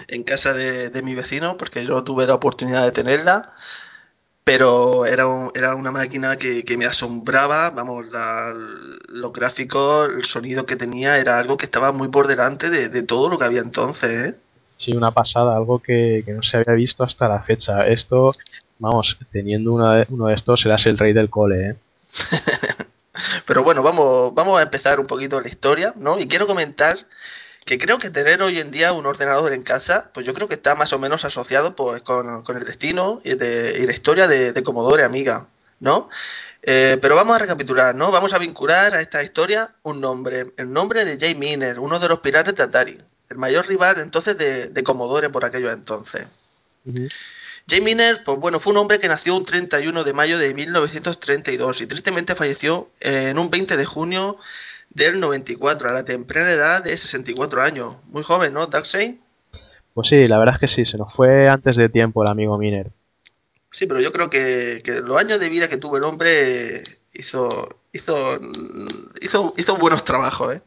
en 0.06 0.22
casa 0.22 0.52
de, 0.54 0.90
de 0.90 1.02
mi 1.02 1.14
vecino 1.14 1.56
porque 1.56 1.84
yo 1.84 1.94
no 1.94 2.04
tuve 2.04 2.26
la 2.26 2.34
oportunidad 2.34 2.84
de 2.84 2.92
tenerla, 2.92 3.54
pero 4.48 5.04
era, 5.04 5.26
un- 5.26 5.50
era 5.54 5.74
una 5.74 5.90
máquina 5.90 6.38
que, 6.38 6.64
que 6.64 6.78
me 6.78 6.86
asombraba, 6.86 7.68
vamos, 7.68 8.10
la- 8.10 8.54
los 9.08 9.30
gráficos, 9.30 10.10
el 10.10 10.24
sonido 10.24 10.64
que 10.64 10.74
tenía 10.74 11.18
era 11.18 11.38
algo 11.38 11.58
que 11.58 11.66
estaba 11.66 11.92
muy 11.92 12.08
por 12.08 12.26
delante 12.28 12.70
de, 12.70 12.88
de 12.88 13.02
todo 13.02 13.28
lo 13.28 13.36
que 13.38 13.44
había 13.44 13.60
entonces, 13.60 14.10
¿eh? 14.30 14.38
Sí, 14.78 14.96
una 14.96 15.10
pasada, 15.10 15.54
algo 15.54 15.80
que, 15.80 16.22
que 16.24 16.32
no 16.32 16.42
se 16.42 16.56
había 16.56 16.72
visto 16.72 17.04
hasta 17.04 17.28
la 17.28 17.42
fecha. 17.42 17.86
Esto, 17.86 18.34
vamos, 18.78 19.18
teniendo 19.30 19.76
de- 19.90 20.06
uno 20.08 20.28
de 20.28 20.34
estos 20.36 20.62
serás 20.62 20.86
el 20.86 20.96
rey 20.96 21.12
del 21.12 21.28
cole, 21.28 21.68
¿eh? 21.68 21.76
Pero 23.46 23.62
bueno, 23.64 23.82
vamos, 23.82 24.32
vamos 24.34 24.58
a 24.58 24.62
empezar 24.62 24.98
un 24.98 25.06
poquito 25.06 25.42
la 25.42 25.48
historia, 25.48 25.92
¿no? 25.96 26.18
Y 26.18 26.26
quiero 26.26 26.46
comentar 26.46 26.96
que 27.68 27.76
creo 27.76 27.98
que 27.98 28.08
tener 28.08 28.40
hoy 28.40 28.58
en 28.60 28.70
día 28.70 28.94
un 28.94 29.04
ordenador 29.04 29.52
en 29.52 29.62
casa, 29.62 30.10
pues 30.14 30.24
yo 30.24 30.32
creo 30.32 30.48
que 30.48 30.54
está 30.54 30.74
más 30.74 30.94
o 30.94 30.98
menos 30.98 31.26
asociado 31.26 31.76
pues, 31.76 32.00
con, 32.00 32.42
con 32.42 32.56
el 32.56 32.64
destino 32.64 33.20
y, 33.24 33.34
de- 33.34 33.78
y 33.78 33.86
la 33.86 33.92
historia 33.92 34.26
de, 34.26 34.54
de 34.54 34.62
Commodore 34.62 35.04
Amiga, 35.04 35.46
¿no? 35.78 36.08
Eh, 36.62 36.96
pero 37.02 37.14
vamos 37.14 37.36
a 37.36 37.40
recapitular, 37.40 37.94
¿no? 37.94 38.10
Vamos 38.10 38.32
a 38.32 38.38
vincular 38.38 38.94
a 38.94 39.00
esta 39.02 39.22
historia 39.22 39.70
un 39.82 40.00
nombre, 40.00 40.46
el 40.56 40.72
nombre 40.72 41.04
de 41.04 41.18
Jay 41.18 41.34
Miner, 41.34 41.78
uno 41.78 41.98
de 41.98 42.08
los 42.08 42.20
pilares 42.20 42.54
de 42.54 42.62
Atari, 42.62 42.96
el 43.28 43.36
mayor 43.36 43.68
rival 43.68 43.98
entonces 44.00 44.38
de, 44.38 44.68
de 44.68 44.82
Commodore 44.82 45.28
por 45.28 45.44
aquellos 45.44 45.70
entonces. 45.74 46.26
Jay 47.68 47.82
Miner, 47.82 48.24
pues 48.24 48.38
bueno, 48.38 48.60
fue 48.60 48.72
un 48.72 48.78
hombre 48.78 48.98
que 48.98 49.08
nació 49.08 49.36
un 49.36 49.44
31 49.44 50.04
de 50.04 50.12
mayo 50.14 50.38
de 50.38 50.54
1932 50.54 51.82
y 51.82 51.86
tristemente 51.86 52.34
falleció 52.34 52.88
en 53.00 53.38
un 53.38 53.50
20 53.50 53.76
de 53.76 53.84
junio 53.84 54.38
del 54.90 55.20
94, 55.20 55.88
a 55.88 55.92
la 55.92 56.04
temprana 56.04 56.50
edad 56.52 56.82
de 56.82 56.96
64 56.96 57.62
años. 57.62 57.96
Muy 58.06 58.22
joven, 58.22 58.52
¿no, 58.52 58.66
Darkseid? 58.66 59.14
Pues 59.94 60.08
sí, 60.08 60.28
la 60.28 60.38
verdad 60.38 60.54
es 60.56 60.60
que 60.60 60.68
sí, 60.68 60.84
se 60.84 60.96
nos 60.98 61.12
fue 61.12 61.48
antes 61.48 61.76
de 61.76 61.88
tiempo 61.88 62.22
el 62.22 62.30
amigo 62.30 62.56
Miner. 62.58 62.90
Sí, 63.70 63.86
pero 63.86 64.00
yo 64.00 64.12
creo 64.12 64.30
que, 64.30 64.80
que 64.84 65.00
los 65.00 65.18
años 65.18 65.40
de 65.40 65.48
vida 65.48 65.68
que 65.68 65.76
tuvo 65.76 65.98
el 65.98 66.04
hombre 66.04 66.82
hizo, 67.12 67.68
hizo, 67.92 68.38
hizo, 69.20 69.54
hizo 69.56 69.76
buenos 69.76 70.04
trabajos, 70.04 70.56
¿eh? 70.56 70.62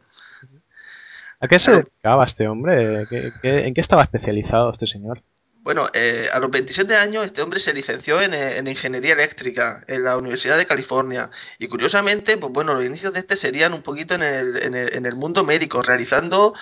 ¿A 1.39 1.47
qué 1.47 1.57
se 1.57 1.71
dedicaba 1.71 2.23
este 2.25 2.47
hombre? 2.47 3.07
¿Qué- 3.09 3.33
qué- 3.41 3.65
en 3.65 3.73
qué 3.73 3.81
estaba 3.81 4.03
especializado 4.03 4.71
este 4.71 4.85
señor? 4.85 5.23
Bueno, 5.63 5.85
eh, 5.93 6.25
a 6.33 6.39
los 6.39 6.49
27 6.49 6.95
años 6.95 7.23
este 7.23 7.43
hombre 7.43 7.59
se 7.59 7.73
licenció 7.73 8.19
en, 8.19 8.33
eh, 8.33 8.57
en 8.57 8.67
Ingeniería 8.67 9.13
Eléctrica 9.13 9.83
en 9.87 10.03
la 10.03 10.17
Universidad 10.17 10.57
de 10.57 10.65
California 10.65 11.29
y 11.59 11.67
curiosamente, 11.67 12.35
pues 12.37 12.51
bueno, 12.51 12.73
los 12.73 12.83
inicios 12.83 13.13
de 13.13 13.19
este 13.19 13.35
serían 13.35 13.73
un 13.73 13.83
poquito 13.83 14.15
en 14.15 14.23
el, 14.23 14.57
en 14.63 14.73
el, 14.73 14.93
en 14.95 15.05
el 15.05 15.15
mundo 15.15 15.43
médico, 15.43 15.83
realizando 15.83 16.55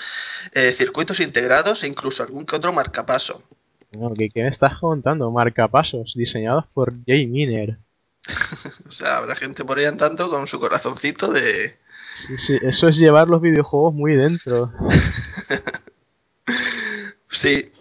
eh, 0.53 0.71
circuitos 0.71 1.21
integrados 1.21 1.83
e 1.83 1.87
incluso 1.87 2.23
algún 2.23 2.45
que 2.45 2.57
otro 2.57 2.73
marcapaso. 2.73 3.41
No, 3.97 4.13
¿qué, 4.13 4.29
qué 4.29 4.43
me 4.43 4.49
estás 4.49 4.77
contando? 4.79 5.31
Marcapasos, 5.31 6.13
diseñados 6.15 6.65
por 6.73 6.93
Jay 7.05 7.25
Miner. 7.27 7.77
O 8.87 8.91
sea, 8.91 9.17
habrá 9.17 9.35
gente 9.35 9.63
por 9.63 9.77
ahí 9.77 9.85
andando 9.85 10.29
con 10.29 10.47
su 10.47 10.59
corazoncito 10.59 11.31
de... 11.31 11.77
Sí, 12.27 12.37
sí, 12.37 12.57
eso 12.63 12.87
es 12.89 12.97
llevar 12.97 13.27
los 13.29 13.39
videojuegos 13.39 13.93
muy 13.93 14.15
dentro. 14.15 14.73
Sí. 17.31 17.71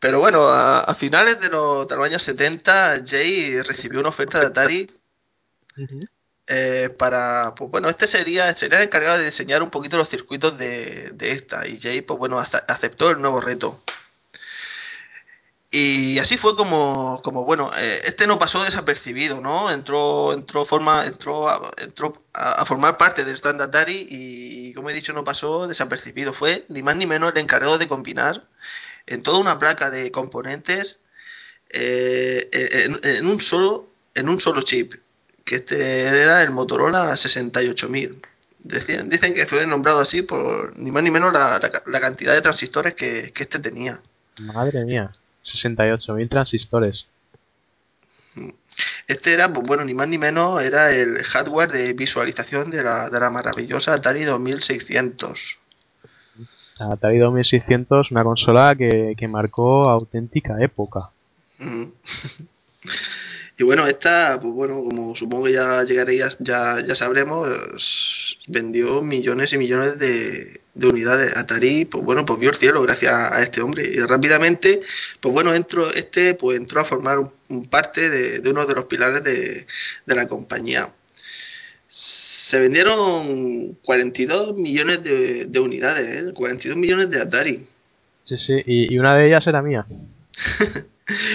Pero 0.00 0.18
bueno, 0.20 0.48
a, 0.48 0.80
a 0.80 0.94
finales 0.96 1.40
de 1.40 1.48
los, 1.48 1.86
de 1.86 1.94
los 1.96 2.04
años 2.06 2.22
70, 2.24 3.02
Jay 3.06 3.60
recibió 3.62 4.00
una 4.00 4.08
oferta 4.08 4.40
de 4.40 4.46
Atari 4.46 4.90
eh, 6.46 6.90
para, 6.98 7.54
pues 7.54 7.70
bueno, 7.70 7.88
este 7.88 8.08
sería, 8.08 8.54
sería 8.56 8.78
el 8.78 8.84
encargado 8.84 9.18
de 9.18 9.24
diseñar 9.26 9.62
un 9.62 9.70
poquito 9.70 9.96
los 9.96 10.08
circuitos 10.08 10.58
de, 10.58 11.10
de 11.14 11.30
esta. 11.32 11.66
Y 11.68 11.80
Jay, 11.80 12.00
pues 12.02 12.18
bueno, 12.18 12.38
ace- 12.38 12.62
aceptó 12.68 13.10
el 13.10 13.20
nuevo 13.20 13.40
reto. 13.40 13.82
Y 15.72 16.18
así 16.18 16.36
fue 16.36 16.56
como, 16.56 17.20
como 17.22 17.44
bueno, 17.44 17.70
eh, 17.78 18.00
este 18.04 18.26
no 18.26 18.38
pasó 18.40 18.64
desapercibido, 18.64 19.40
¿no? 19.40 19.70
Entró, 19.70 20.32
entró, 20.32 20.64
forma, 20.64 21.06
entró, 21.06 21.48
a, 21.48 21.70
entró 21.78 22.24
a, 22.32 22.62
a 22.62 22.66
formar 22.66 22.98
parte 22.98 23.24
del 23.24 23.36
stand 23.36 23.62
Atari 23.62 24.04
y, 24.10 24.74
como 24.74 24.90
he 24.90 24.92
dicho, 24.94 25.12
no 25.12 25.22
pasó 25.22 25.68
desapercibido. 25.68 26.32
Fue 26.34 26.66
ni 26.68 26.82
más 26.82 26.96
ni 26.96 27.06
menos 27.06 27.30
el 27.32 27.38
encargado 27.38 27.78
de 27.78 27.86
combinar 27.86 28.48
en 29.06 29.22
toda 29.22 29.38
una 29.38 29.58
placa 29.58 29.90
de 29.90 30.10
componentes 30.10 30.98
eh, 31.70 32.48
en, 32.52 33.00
en 33.02 33.26
un 33.26 33.40
solo, 33.40 33.88
en 34.14 34.28
un 34.28 34.40
solo 34.40 34.62
chip, 34.62 34.94
que 35.44 35.56
este 35.56 36.02
era 36.02 36.42
el 36.42 36.50
Motorola 36.50 37.16
68000. 37.16 38.22
Decían, 38.62 39.08
dicen 39.08 39.34
que 39.34 39.46
fue 39.46 39.66
nombrado 39.66 40.00
así 40.00 40.22
por 40.22 40.76
ni 40.78 40.90
más 40.90 41.02
ni 41.02 41.10
menos 41.10 41.32
la, 41.32 41.60
la 41.86 42.00
cantidad 42.00 42.34
de 42.34 42.42
transistores 42.42 42.94
que, 42.94 43.32
que 43.32 43.44
este 43.44 43.58
tenía. 43.58 44.00
Madre 44.40 44.84
mía, 44.84 45.12
68.000 45.44 46.28
transistores. 46.28 47.06
Este 49.06 49.32
era, 49.32 49.52
pues 49.52 49.66
bueno, 49.66 49.84
ni 49.84 49.94
más 49.94 50.08
ni 50.08 50.18
menos, 50.18 50.62
era 50.62 50.92
el 50.92 51.22
hardware 51.24 51.70
de 51.70 51.92
visualización 51.92 52.70
de 52.70 52.82
la, 52.82 53.10
de 53.10 53.20
la 53.20 53.30
maravillosa 53.30 53.94
Atari 53.94 54.24
2600. 54.24 55.59
La 56.80 56.94
Atari 56.94 57.18
2600, 57.18 58.10
una 58.10 58.24
consola 58.24 58.74
que, 58.76 59.14
que 59.16 59.28
marcó 59.28 59.88
auténtica 59.88 60.60
época. 60.60 61.10
Y 63.60 63.62
bueno, 63.62 63.86
esta, 63.86 64.40
pues 64.40 64.54
bueno, 64.54 64.82
como 64.82 65.14
supongo 65.14 65.44
que 65.44 65.52
ya 65.52 65.84
llegaréis, 65.84 66.38
ya, 66.38 66.82
ya 66.82 66.94
sabremos, 66.94 68.38
vendió 68.48 69.02
millones 69.02 69.52
y 69.52 69.58
millones 69.58 69.98
de, 69.98 70.62
de 70.72 70.86
unidades. 70.86 71.36
Atari, 71.36 71.84
pues 71.84 72.02
bueno, 72.02 72.24
pues 72.24 72.38
vio 72.40 72.48
el 72.48 72.56
cielo 72.56 72.80
gracias 72.80 73.12
a 73.12 73.42
este 73.42 73.60
hombre. 73.60 73.82
Y 73.86 73.98
rápidamente, 74.00 74.80
pues 75.20 75.34
bueno, 75.34 75.52
entró, 75.52 75.92
este 75.92 76.32
pues 76.34 76.58
entró 76.58 76.80
a 76.80 76.86
formar 76.86 77.18
un, 77.18 77.30
un 77.50 77.66
parte 77.66 78.08
de, 78.08 78.38
de 78.38 78.50
uno 78.50 78.64
de 78.64 78.74
los 78.74 78.84
pilares 78.86 79.22
de, 79.24 79.66
de 80.06 80.14
la 80.14 80.26
compañía. 80.26 80.90
Se 82.50 82.58
vendieron 82.58 83.74
42 83.84 84.56
millones 84.56 85.04
de, 85.04 85.44
de 85.46 85.60
unidades, 85.60 86.06
¿eh? 86.30 86.32
42 86.34 86.76
millones 86.76 87.08
de 87.08 87.20
Atari. 87.22 87.64
Sí, 88.24 88.36
sí, 88.38 88.54
y, 88.66 88.92
y 88.92 88.98
una 88.98 89.14
de 89.14 89.28
ellas 89.28 89.46
era 89.46 89.62
mía. 89.62 89.86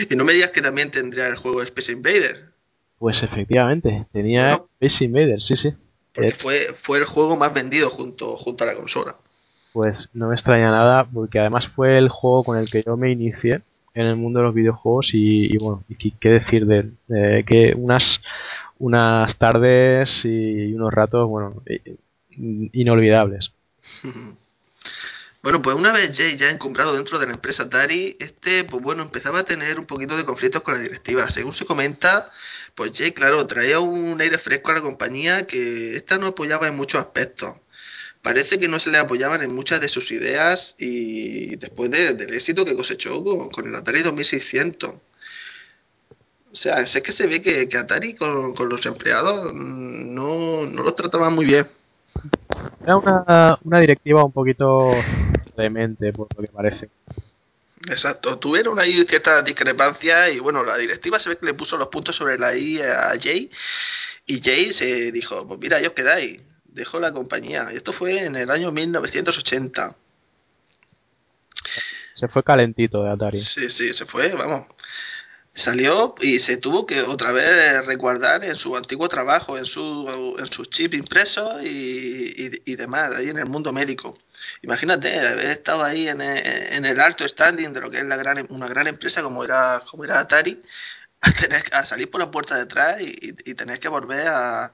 Y 0.09 0.15
no 0.17 0.25
me 0.25 0.33
digas 0.33 0.51
que 0.51 0.61
también 0.61 0.89
tendría 0.91 1.27
el 1.27 1.35
juego 1.37 1.61
Space 1.61 1.91
Invader. 1.93 2.49
Pues 2.97 3.23
efectivamente, 3.23 4.05
tenía. 4.11 4.61
Space 4.79 5.03
Invaders, 5.05 5.45
sí, 5.45 5.55
sí. 5.55 5.69
Porque 6.13 6.29
Eh, 6.29 6.31
fue, 6.31 6.59
fue 6.81 6.97
el 6.99 7.05
juego 7.05 7.35
más 7.37 7.53
vendido 7.53 7.89
junto, 7.89 8.35
junto 8.37 8.63
a 8.65 8.67
la 8.67 8.75
consola. 8.75 9.15
Pues 9.73 9.97
no 10.13 10.27
me 10.29 10.35
extraña 10.35 10.69
nada, 10.71 11.05
porque 11.05 11.39
además 11.39 11.67
fue 11.67 11.97
el 11.97 12.09
juego 12.09 12.43
con 12.43 12.57
el 12.57 12.69
que 12.69 12.83
yo 12.85 12.95
me 12.97 13.11
inicié 13.11 13.61
en 13.93 14.05
el 14.07 14.15
mundo 14.17 14.39
de 14.39 14.45
los 14.45 14.53
videojuegos 14.55 15.13
y, 15.13 15.53
y 15.53 15.57
bueno, 15.57 15.83
y 15.89 15.95
qué- 15.95 16.13
qué 16.19 16.29
decir 16.29 16.65
de 16.65 16.77
él. 16.79 16.93
Eh, 17.09 17.43
que 17.45 17.73
unas, 17.75 18.21
unas 18.79 19.37
tardes 19.37 20.21
y 20.25 20.73
unos 20.73 20.93
ratos, 20.93 21.27
bueno, 21.29 21.63
inolvidables. 22.29 23.51
Bueno, 25.41 25.61
pues 25.61 25.75
una 25.75 25.91
vez 25.91 26.09
Jay 26.17 26.35
ya 26.35 26.49
encumbrado 26.49 26.95
dentro 26.95 27.19
de 27.19 27.27
la 27.27 27.33
empresa 27.33 27.63
Atari, 27.63 28.17
este, 28.19 28.63
pues 28.63 28.81
bueno, 28.81 29.03
empezaba 29.03 29.39
a 29.39 29.43
tener 29.43 29.79
un 29.79 29.85
poquito 29.85 30.17
de 30.17 30.25
conflictos 30.25 30.63
con 30.63 30.73
la 30.73 30.79
directiva. 30.79 31.29
Según 31.29 31.53
se 31.53 31.65
comenta, 31.65 32.31
pues 32.73 32.93
Jay, 32.95 33.11
claro, 33.11 33.45
traía 33.45 33.79
un 33.79 34.19
aire 34.19 34.39
fresco 34.39 34.71
a 34.71 34.73
la 34.73 34.81
compañía 34.81 35.45
que 35.45 35.93
esta 35.95 36.17
no 36.17 36.25
apoyaba 36.27 36.67
en 36.67 36.75
muchos 36.75 36.99
aspectos. 36.99 37.53
Parece 38.23 38.59
que 38.59 38.67
no 38.67 38.79
se 38.79 38.89
le 38.89 38.97
apoyaban 38.97 39.43
en 39.43 39.53
muchas 39.53 39.79
de 39.81 39.89
sus 39.89 40.11
ideas 40.11 40.75
y 40.79 41.57
después 41.57 41.91
de- 41.91 42.13
del 42.15 42.33
éxito 42.33 42.65
que 42.65 42.75
cosechó 42.75 43.23
con, 43.23 43.49
con 43.49 43.67
el 43.67 43.75
Atari 43.75 44.01
2600. 44.01 44.95
O 46.55 46.57
sea, 46.57 46.79
es 46.79 47.01
que 47.01 47.11
se 47.11 47.27
ve 47.27 47.41
que, 47.41 47.67
que 47.67 47.77
Atari 47.77 48.15
con, 48.15 48.55
con 48.55 48.69
los 48.69 48.85
empleados 48.85 49.53
no, 49.53 50.65
no 50.65 50.83
los 50.83 50.95
trataba 50.95 51.29
muy 51.29 51.45
bien. 51.45 51.67
Era 52.81 52.95
una, 52.95 53.59
una 53.61 53.79
directiva 53.81 54.23
un 54.23 54.31
poquito 54.31 54.91
demente, 55.57 56.13
por 56.13 56.29
lo 56.33 56.41
que 56.41 56.47
parece. 56.47 56.89
Exacto, 57.89 58.39
tuvieron 58.39 58.79
ahí 58.79 59.03
ciertas 59.03 59.43
discrepancias 59.43 60.33
y 60.33 60.39
bueno, 60.39 60.63
la 60.63 60.77
directiva 60.77 61.19
se 61.19 61.27
ve 61.27 61.37
que 61.37 61.45
le 61.45 61.55
puso 61.55 61.75
los 61.75 61.89
puntos 61.89 62.15
sobre 62.15 62.39
la 62.39 62.55
I 62.55 62.81
a 62.81 63.09
Jay 63.21 63.49
y 64.25 64.41
Jay 64.41 64.71
se 64.71 65.11
dijo, 65.11 65.45
pues 65.45 65.59
mira, 65.59 65.81
ya 65.81 65.89
os 65.89 65.93
quedáis, 65.93 66.41
dejó 66.63 67.01
la 67.01 67.11
compañía. 67.11 67.67
Y 67.73 67.75
esto 67.75 67.91
fue 67.91 68.23
en 68.23 68.37
el 68.37 68.49
año 68.49 68.71
1980. 68.71 69.93
Se 72.13 72.29
fue 72.29 72.45
calentito 72.45 73.03
de 73.03 73.11
Atari. 73.11 73.37
Sí, 73.37 73.69
sí, 73.69 73.91
se 73.91 74.05
fue, 74.05 74.29
vamos. 74.29 74.67
Salió 75.57 76.15
y 76.21 76.39
se 76.39 76.57
tuvo 76.57 76.85
que 76.85 77.01
otra 77.01 77.31
vez 77.31 77.85
resguardar 77.85 78.43
en 78.43 78.55
su 78.55 78.75
antiguo 78.75 79.07
trabajo, 79.07 79.57
en 79.57 79.65
su, 79.65 80.35
en 80.37 80.51
sus 80.51 80.69
chips 80.69 80.95
impresos 80.97 81.61
y, 81.63 82.61
y- 82.65 82.75
demás, 82.75 83.15
ahí 83.15 83.29
en 83.29 83.37
el 83.37 83.45
mundo 83.45 83.71
médico. 83.71 84.17
Imagínate 84.63 85.17
haber 85.17 85.45
estado 85.51 85.83
ahí 85.85 86.09
en 86.09 86.19
el, 86.19 86.45
en 86.73 86.83
el 86.85 86.99
alto 86.99 87.25
standing 87.27 87.71
de 87.71 87.79
lo 87.81 87.89
que 87.89 87.99
es 87.99 88.03
la 88.05 88.17
gran, 88.17 88.45
una 88.49 88.67
gran 88.67 88.87
empresa 88.87 89.21
como 89.23 89.43
era, 89.45 89.81
como 89.89 90.03
era 90.03 90.19
Atari, 90.19 90.61
a, 91.21 91.31
tener, 91.33 91.63
a 91.73 91.85
salir 91.85 92.11
por 92.11 92.21
la 92.21 92.31
puerta 92.31 92.55
de 92.55 92.63
atrás 92.63 93.01
y, 93.01 93.05
y- 93.21 93.51
y 93.51 93.55
tener 93.55 93.79
que 93.79 93.89
volver 93.89 94.27
a, 94.27 94.73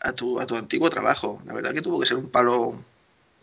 a 0.00 0.12
tu, 0.14 0.40
a 0.40 0.46
tu 0.46 0.56
antiguo 0.56 0.90
trabajo. 0.90 1.40
La 1.46 1.54
verdad 1.54 1.74
que 1.74 1.82
tuvo 1.82 2.00
que 2.00 2.06
ser 2.06 2.16
un 2.18 2.30
palo. 2.30 2.72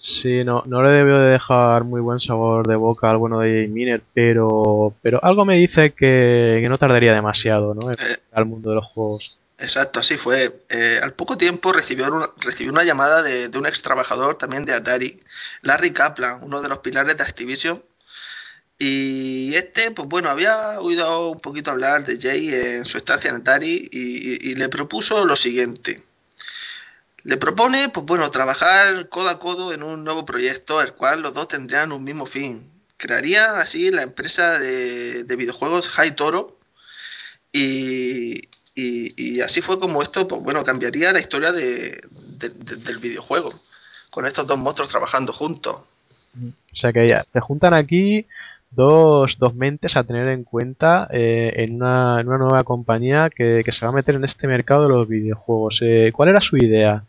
Sí, 0.07 0.43
no, 0.43 0.61
no 0.67 0.83
le 0.83 0.89
debió 0.91 1.17
de 1.17 1.31
dejar 1.31 1.83
muy 1.83 1.99
buen 1.99 2.19
sabor 2.19 2.67
de 2.67 2.75
boca 2.75 3.09
al 3.09 3.17
bueno 3.17 3.39
de 3.39 3.49
Jay 3.49 3.67
Miner, 3.67 4.03
pero, 4.13 4.93
pero 5.01 5.19
algo 5.23 5.45
me 5.45 5.57
dice 5.57 5.93
que, 5.93 6.59
que 6.61 6.69
no 6.69 6.77
tardaría 6.77 7.11
demasiado, 7.11 7.73
¿no? 7.73 7.89
En 7.89 7.95
Eh. 7.95 8.17
al 8.31 8.45
mundo 8.45 8.69
de 8.69 8.75
los 8.75 8.85
juegos. 8.85 9.39
Exacto, 9.57 9.99
así 10.01 10.15
fue. 10.17 10.59
Eh, 10.69 10.99
al 11.01 11.13
poco 11.13 11.37
tiempo 11.37 11.73
recibió 11.73 12.05
una, 12.13 12.29
recibió 12.39 12.71
una 12.71 12.83
llamada 12.83 13.23
de, 13.23 13.47
de 13.49 13.57
un 13.57 13.65
ex 13.65 13.81
trabajador 13.81 14.37
también 14.37 14.63
de 14.65 14.73
Atari, 14.73 15.19
Larry 15.63 15.91
Kaplan, 15.91 16.43
uno 16.43 16.61
de 16.61 16.69
los 16.69 16.79
pilares 16.79 17.17
de 17.17 17.23
Activision. 17.23 17.81
Y 18.77 19.55
este, 19.55 19.89
pues 19.91 20.07
bueno, 20.07 20.29
había 20.29 20.79
oído 20.81 21.31
un 21.31 21.39
poquito 21.39 21.71
hablar 21.71 22.05
de 22.05 22.19
Jay 22.21 22.53
en 22.53 22.85
su 22.85 22.97
estancia 22.97 23.29
en 23.31 23.37
Atari 23.37 23.89
y, 23.91 23.99
y- 24.33 24.51
y 24.51 24.55
le 24.55 24.69
propuso 24.69 25.25
lo 25.25 25.35
siguiente. 25.35 26.03
Le 27.25 27.37
propone, 27.37 27.89
pues 27.89 28.05
bueno, 28.05 28.29
trabajar 28.29 29.09
codo 29.09 29.29
a 29.29 29.39
codo 29.39 29.73
en 29.73 29.81
un 29.83 30.03
nuevo 30.03 30.25
proyecto, 30.25 30.81
el 30.81 30.93
cual 30.93 31.21
los 31.23 31.33
dos 31.33 31.47
tendrían 31.47 31.91
un 31.91 32.03
mismo 32.03 32.27
fin. 32.27 32.71
Crearía 32.97 33.59
así 33.59 33.91
la 33.91 34.03
empresa 34.03 34.59
de, 34.59 35.23
de 35.23 35.35
videojuegos 35.35 35.87
High 35.89 36.15
Toro 36.15 36.59
y, 37.51 38.41
y- 38.75 39.41
así 39.41 39.61
fue 39.61 39.79
como 39.79 40.01
esto, 40.01 40.27
pues 40.27 40.41
bueno, 40.41 40.63
cambiaría 40.63 41.11
la 41.13 41.19
historia 41.19 41.51
de- 41.51 41.99
de- 42.11 42.49
de- 42.49 42.75
del 42.77 42.97
videojuego, 42.99 43.53
con 44.11 44.25
estos 44.25 44.45
dos 44.47 44.57
monstruos 44.59 44.89
trabajando 44.91 45.33
juntos. 45.33 45.77
O 46.37 46.75
sea 46.75 46.91
que 46.93 47.07
ya 47.07 47.25
se 47.31 47.39
juntan 47.39 47.73
aquí 47.73 48.27
dos, 48.71 49.37
dos 49.39 49.55
mentes 49.55 49.95
a 49.95 50.03
tener 50.03 50.27
en 50.27 50.43
cuenta 50.43 51.07
eh, 51.11 51.53
en, 51.57 51.75
una, 51.75 52.15
una 52.19 52.37
nueva 52.37 52.63
compañía 52.63 53.29
que, 53.29 53.61
que 53.63 53.71
se 53.71 53.85
va 53.85 53.91
a 53.91 53.95
meter 53.95 54.15
en 54.15 54.25
este 54.25 54.47
mercado 54.47 54.83
de 54.83 54.89
los 54.89 55.07
videojuegos. 55.07 55.79
Eh, 55.81 56.11
¿Cuál 56.13 56.29
era 56.29 56.41
su 56.41 56.57
idea? 56.57 57.03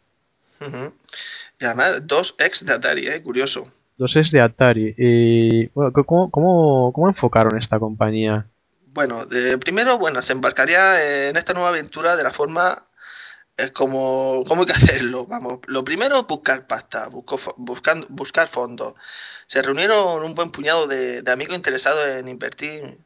Y 1.58 1.64
además, 1.64 2.06
dos 2.06 2.34
ex 2.38 2.64
de 2.64 2.72
Atari, 2.72 3.06
¿eh? 3.08 3.22
Curioso. 3.22 3.64
dos 3.96 4.14
es 4.16 4.30
de 4.30 4.40
Atari. 4.40 4.94
Y, 4.96 5.66
bueno, 5.68 5.92
¿cómo, 5.92 6.30
cómo, 6.30 6.92
cómo 6.92 7.08
enfocaron 7.08 7.58
esta 7.58 7.78
compañía? 7.78 8.46
Bueno, 8.92 9.26
de, 9.26 9.58
primero, 9.58 9.98
bueno, 9.98 10.22
se 10.22 10.32
embarcaría 10.32 11.28
en 11.28 11.36
esta 11.36 11.52
nueva 11.52 11.68
aventura 11.70 12.16
de 12.16 12.22
la 12.22 12.32
forma 12.32 12.86
es 13.56 13.70
como, 13.72 14.44
¿cómo 14.46 14.62
hay 14.62 14.66
que 14.66 14.72
hacerlo? 14.74 15.26
Vamos, 15.26 15.60
lo 15.66 15.84
primero 15.84 16.22
buscar 16.24 16.66
pasta, 16.66 17.08
busco, 17.08 17.38
buscando, 17.56 18.06
buscar 18.10 18.48
fondos. 18.48 18.94
Se 19.46 19.62
reunieron 19.62 20.24
un 20.24 20.34
buen 20.34 20.50
puñado 20.50 20.86
de, 20.86 21.22
amigos 21.30 21.56
interesados 21.56 22.06
en 22.06 22.28
invertir 22.28 22.98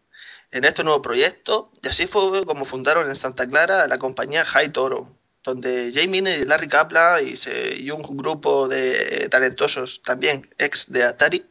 en 0.50 0.64
este 0.64 0.82
nuevo 0.84 1.02
proyecto 1.02 1.70
y 1.82 1.88
así 1.88 2.06
fue 2.06 2.44
como 2.44 2.64
fundaron 2.64 3.08
en 3.08 3.16
Santa 3.16 3.46
Clara 3.48 3.86
la 3.86 3.98
compañía 3.98 4.44
High 4.44 4.70
Toro, 4.72 5.08
donde 5.44 5.90
Jamie 5.94 6.20
y 6.20 6.44
Larry 6.44 6.68
Kaplan 6.68 7.24
y, 7.26 7.34
y 7.82 7.90
un 7.90 8.02
grupo 8.16 8.68
de 8.68 9.28
talentosos 9.30 10.02
también 10.02 10.48
ex 10.58 10.90
de 10.92 11.04
Atari 11.04 11.44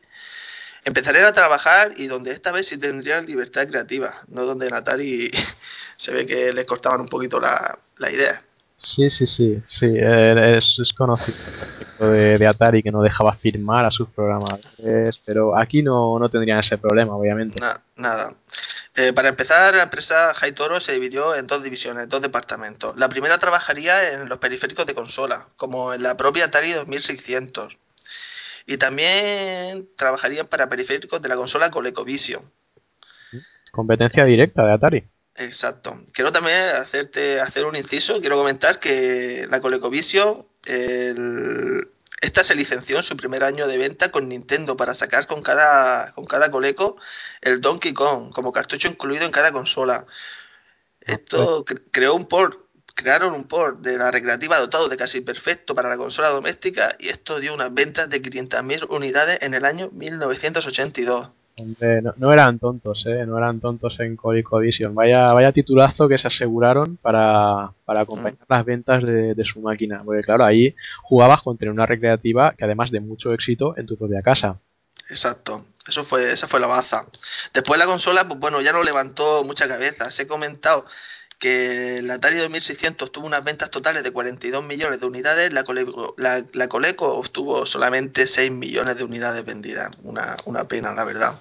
empezarían 0.85 1.25
a 1.25 1.33
trabajar 1.33 1.93
y 1.97 2.07
donde 2.07 2.31
esta 2.31 2.51
vez 2.51 2.67
sí 2.67 2.77
tendrían 2.77 3.25
libertad 3.25 3.67
creativa, 3.67 4.13
no 4.27 4.45
donde 4.45 4.67
en 4.67 4.73
Atari 4.73 5.31
se 5.97 6.11
ve 6.11 6.25
que 6.25 6.53
les 6.53 6.65
cortaban 6.65 7.01
un 7.01 7.07
poquito 7.07 7.39
la, 7.39 7.77
la 7.97 8.11
idea. 8.11 8.41
Sí, 8.75 9.09
sí, 9.09 9.27
sí, 9.27 9.61
sí, 9.67 9.87
es, 9.93 10.79
es 10.81 10.93
conocido 10.93 11.37
de, 11.99 12.37
de, 12.37 12.47
Atari 12.47 12.81
que 12.81 12.91
no 12.91 13.01
dejaba 13.01 13.35
firmar 13.35 13.85
a 13.85 13.91
sus 13.91 14.09
programadores, 14.13 15.19
pero 15.25 15.57
aquí 15.59 15.83
no, 15.83 16.17
no 16.17 16.29
tendrían 16.29 16.59
ese 16.59 16.77
problema, 16.77 17.13
obviamente. 17.13 17.59
nada. 17.97 18.33
Eh, 18.99 19.13
para 19.13 19.29
empezar, 19.29 19.73
la 19.75 19.83
empresa 19.83 20.33
Toro 20.53 20.81
se 20.81 20.91
dividió 20.91 21.33
en 21.33 21.47
dos 21.47 21.63
divisiones, 21.63 22.09
dos 22.09 22.21
departamentos. 22.21 22.97
La 22.97 23.07
primera 23.07 23.37
trabajaría 23.37 24.11
en 24.11 24.27
los 24.27 24.39
periféricos 24.39 24.85
de 24.85 24.93
consola, 24.93 25.47
como 25.55 25.93
en 25.93 26.03
la 26.03 26.17
propia 26.17 26.45
Atari 26.45 26.73
2600. 26.73 27.77
Y 28.65 28.75
también 28.75 29.87
trabajarían 29.95 30.47
para 30.47 30.67
periféricos 30.67 31.21
de 31.21 31.29
la 31.29 31.37
consola 31.37 31.71
ColecoVision. 31.71 32.43
Competencia 33.71 34.25
directa 34.25 34.65
de 34.65 34.73
Atari. 34.73 35.07
Exacto. 35.35 35.93
Quiero 36.11 36.33
también 36.33 36.59
hacerte 36.75 37.39
hacer 37.39 37.63
un 37.63 37.77
inciso. 37.77 38.19
Quiero 38.19 38.35
comentar 38.35 38.81
que 38.81 39.47
la 39.49 39.61
ColecoVision, 39.61 40.45
esta 42.21 42.43
se 42.43 42.55
licenció 42.55 42.97
en 42.97 43.03
su 43.03 43.15
primer 43.15 43.43
año 43.43 43.67
de 43.67 43.77
venta 43.77 44.11
con 44.11 44.27
Nintendo 44.27 44.75
para 44.75 44.93
sacar 44.93 45.27
con 45.27 45.41
cada, 45.41 46.11
con 46.13 46.25
cada 46.25 46.51
Coleco 46.51 46.97
el 47.41 47.61
Donkey 47.61 47.93
Kong 47.93 48.33
como 48.33 48.51
cartucho 48.51 48.87
incluido 48.89 49.25
en 49.25 49.31
cada 49.31 49.51
consola. 49.51 50.05
Esto 51.01 51.65
creó 51.91 52.15
un 52.15 52.25
port, 52.25 52.59
crearon 52.93 53.33
un 53.33 53.45
port 53.45 53.79
de 53.79 53.97
la 53.97 54.11
recreativa 54.11 54.59
dotado 54.59 54.89
de 54.89 54.97
casi 54.97 55.21
perfecto 55.21 55.75
para 55.75 55.89
la 55.89 55.97
consola 55.97 56.29
doméstica 56.29 56.95
y 56.99 57.07
esto 57.07 57.39
dio 57.39 57.53
unas 57.53 57.73
ventas 57.73 58.09
de 58.09 58.21
500.000 58.21 58.87
unidades 58.89 59.39
en 59.41 59.53
el 59.53 59.65
año 59.65 59.89
1982 59.91 61.31
no, 62.17 62.33
eran 62.33 62.59
tontos, 62.59 63.05
¿eh? 63.05 63.25
No 63.25 63.37
eran 63.37 63.59
tontos 63.59 63.99
en 63.99 64.15
ColecoVision. 64.15 64.93
Vaya, 64.95 65.33
vaya 65.33 65.51
titulazo 65.51 66.07
que 66.07 66.17
se 66.17 66.27
aseguraron 66.27 66.97
para, 66.97 67.71
acompañar 67.85 68.39
las 68.47 68.65
ventas 68.65 69.03
de, 69.03 69.45
su 69.45 69.61
máquina. 69.61 70.01
Porque 70.03 70.21
claro, 70.21 70.45
ahí 70.45 70.75
jugabas 71.01 71.41
contra 71.41 71.71
una 71.71 71.85
recreativa 71.85 72.53
que 72.57 72.65
además 72.65 72.91
de 72.91 72.99
mucho 72.99 73.33
éxito 73.33 73.75
en 73.77 73.85
tu 73.85 73.97
propia 73.97 74.21
casa. 74.21 74.59
Exacto. 75.09 75.65
Eso 75.87 76.03
fue, 76.03 76.31
esa 76.31 76.47
fue 76.47 76.59
la 76.59 76.67
baza. 76.67 77.05
Después 77.53 77.79
la 77.79 77.85
consola, 77.85 78.27
pues 78.27 78.39
bueno, 78.39 78.61
ya 78.61 78.71
no 78.71 78.83
levantó 78.83 79.43
mucha 79.43 79.67
cabeza. 79.67 80.11
Se 80.11 80.23
he 80.23 80.27
comentado 80.27 80.85
que 81.39 82.01
la 82.03 82.15
Atari 82.15 82.37
2600 82.37 83.11
tuvo 83.11 83.25
unas 83.25 83.43
ventas 83.43 83.71
totales 83.71 84.03
de 84.03 84.11
42 84.11 84.63
millones 84.63 84.99
de 84.99 85.07
unidades, 85.07 85.53
la 85.53 85.63
Coleco, 85.63 86.13
la, 86.17 86.67
Coleco 86.67 87.15
obtuvo 87.15 87.65
solamente 87.65 88.27
6 88.27 88.51
millones 88.51 88.97
de 88.97 89.05
unidades 89.05 89.45
vendidas. 89.45 89.89
Una, 90.03 90.35
una 90.45 90.65
pena, 90.67 90.93
la 90.93 91.05
verdad. 91.05 91.39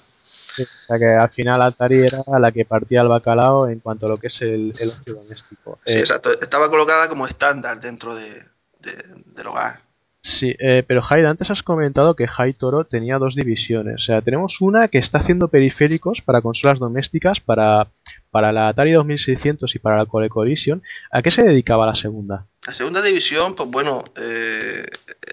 O 0.65 0.87
sea 0.87 0.99
que 0.99 1.07
al 1.07 1.31
final 1.31 1.63
Atari 1.63 2.01
era 2.01 2.23
la 2.39 2.53
que 2.53 2.65
partía 2.65 3.03
el 3.03 3.09
bacalao 3.09 3.69
en 3.69 3.81
cuanto 3.81 4.07
a 4.07 4.09
lo 4.09 4.17
que 4.17 4.29
es 4.29 4.41
el, 4.43 4.75
el 4.79 4.91
ocio 4.91 5.15
doméstico. 5.15 5.79
Sí, 5.85 5.97
eh, 5.97 6.01
exacto. 6.01 6.31
Estaba 6.41 6.69
colocada 6.71 7.09
como 7.09 7.27
estándar 7.27 7.81
dentro 7.81 8.15
de, 8.15 8.45
del 8.81 9.47
hogar. 9.47 9.81
Sí, 10.21 10.55
eh, 10.59 10.83
pero 10.87 11.01
Hyde, 11.01 11.27
antes 11.27 11.51
has 11.51 11.63
comentado 11.63 12.17
que 12.17 12.27
High 12.27 12.55
Toro 12.55 12.85
tenía 12.85 13.19
dos 13.19 13.35
divisiones. 13.35 14.03
O 14.03 14.05
sea, 14.05 14.21
tenemos 14.21 14.61
una 14.61 14.89
que 14.89 14.99
está 14.99 15.19
haciendo 15.19 15.49
periféricos 15.49 16.21
para 16.23 16.43
consolas 16.43 16.79
domésticas, 16.79 17.41
para, 17.41 17.89
para 18.31 18.53
la 18.53 18.69
Atari 18.69 18.93
2600 18.93 19.75
y 19.75 19.79
para 19.79 19.97
la 19.97 20.07
ColecoVision. 20.07 20.83
¿A 21.13 21.23
qué 21.23 21.31
se 21.31 21.45
dedicaba 21.45 21.87
la 21.87 21.95
segunda? 21.95 22.47
La 22.67 22.75
segunda 22.75 23.01
división, 23.01 23.55
pues 23.55 23.71
bueno, 23.71 24.03
eh, 24.17 24.85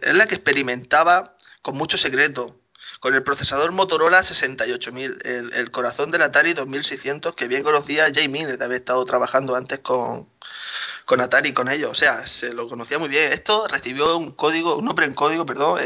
es 0.01 0.15
la 0.15 0.27
que 0.27 0.35
experimentaba 0.35 1.35
con 1.61 1.77
mucho 1.77 1.97
secreto 1.97 2.55
con 3.05 3.13
el 3.13 3.21
procesador 3.21 3.71
Motorola 3.71 4.23
68000, 4.23 5.19
el, 5.25 5.53
el 5.53 5.69
corazón 5.69 6.09
del 6.09 6.23
Atari 6.23 6.55
2600 6.55 7.35
que 7.35 7.47
bien 7.47 7.61
conocía 7.61 8.07
Jay 8.11 8.27
Miner, 8.27 8.57
había 8.63 8.77
estado 8.77 9.05
trabajando 9.05 9.55
antes 9.55 9.77
con, 9.77 10.27
con 11.05 11.21
Atari 11.21 11.53
con 11.53 11.69
ellos, 11.69 11.91
o 11.91 11.93
sea, 11.93 12.25
se 12.25 12.51
lo 12.55 12.67
conocía 12.67 12.97
muy 12.97 13.07
bien. 13.07 13.31
Esto 13.31 13.67
recibió 13.67 14.17
un 14.17 14.31
código, 14.31 14.77
un 14.77 14.85
nombre 14.85 15.05
en 15.05 15.13
código, 15.13 15.45
perdón, 15.45 15.79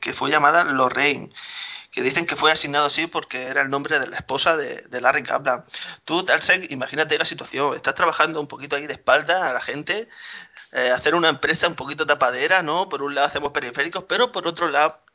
que 0.00 0.12
fue 0.12 0.30
llamada 0.30 0.62
Lorraine 0.62 1.32
que 1.90 2.02
dicen 2.02 2.26
que 2.26 2.36
fue 2.36 2.52
asignado 2.52 2.86
así 2.86 3.08
porque 3.08 3.44
era 3.44 3.62
el 3.62 3.70
nombre 3.70 3.98
de 3.98 4.06
la 4.06 4.16
esposa 4.16 4.56
de, 4.56 5.00
Larry 5.00 5.24
Kaplan. 5.24 5.64
Tú, 6.04 6.24
Tarsek, 6.24 6.70
imagínate 6.70 7.18
la 7.18 7.24
situación, 7.24 7.74
estás 7.74 7.96
trabajando 7.96 8.38
un 8.40 8.46
poquito 8.46 8.76
ahí 8.76 8.86
de 8.86 8.92
espalda 8.92 9.50
a 9.50 9.52
la 9.52 9.60
gente, 9.60 10.08
eh, 10.72 10.90
hacer 10.90 11.16
una 11.16 11.28
empresa 11.28 11.66
un 11.66 11.74
poquito 11.74 12.06
tapadera, 12.06 12.62
¿no? 12.62 12.88
Por 12.88 13.02
un 13.02 13.16
lado 13.16 13.26
hacemos 13.26 13.50
periféricos, 13.50 14.04
pero 14.08 14.30
por 14.30 14.46
otro 14.46 14.68
lado 14.68 15.05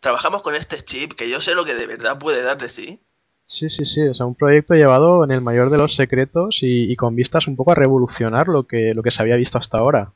trabajamos 0.00 0.42
con 0.42 0.54
este 0.54 0.80
chip 0.82 1.12
que 1.12 1.30
yo 1.30 1.40
sé 1.40 1.54
lo 1.54 1.64
que 1.64 1.74
de 1.74 1.86
verdad 1.86 2.18
puede 2.18 2.42
dar 2.42 2.58
de 2.58 2.68
sí. 2.68 3.00
Sí, 3.44 3.68
sí, 3.68 3.84
sí, 3.84 4.02
o 4.02 4.14
sea, 4.14 4.26
un 4.26 4.36
proyecto 4.36 4.74
llevado 4.74 5.24
en 5.24 5.32
el 5.32 5.40
mayor 5.40 5.70
de 5.70 5.78
los 5.78 5.96
secretos 5.96 6.58
y, 6.62 6.94
con 6.94 7.16
vistas 7.16 7.48
un 7.48 7.56
poco 7.56 7.72
a 7.72 7.74
revolucionar 7.74 8.46
lo 8.46 8.66
que, 8.66 8.94
lo 8.94 9.02
que 9.02 9.10
se 9.10 9.22
había 9.22 9.34
visto 9.34 9.58
hasta 9.58 9.78
ahora. 9.78 10.12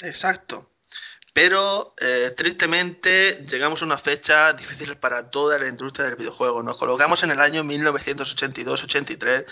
Exacto. 0.00 0.68
Pero 1.32 1.94
eh, 2.00 2.34
tristemente 2.36 3.46
llegamos 3.48 3.80
a 3.80 3.84
una 3.86 3.98
fecha 3.98 4.52
difícil 4.52 4.96
para 4.96 5.30
toda 5.30 5.58
la 5.58 5.68
industria 5.68 6.06
del 6.06 6.16
videojuego. 6.16 6.62
Nos 6.62 6.76
colocamos 6.76 7.22
en 7.22 7.30
el 7.30 7.40
año 7.40 7.62
1982-83. 7.62 9.46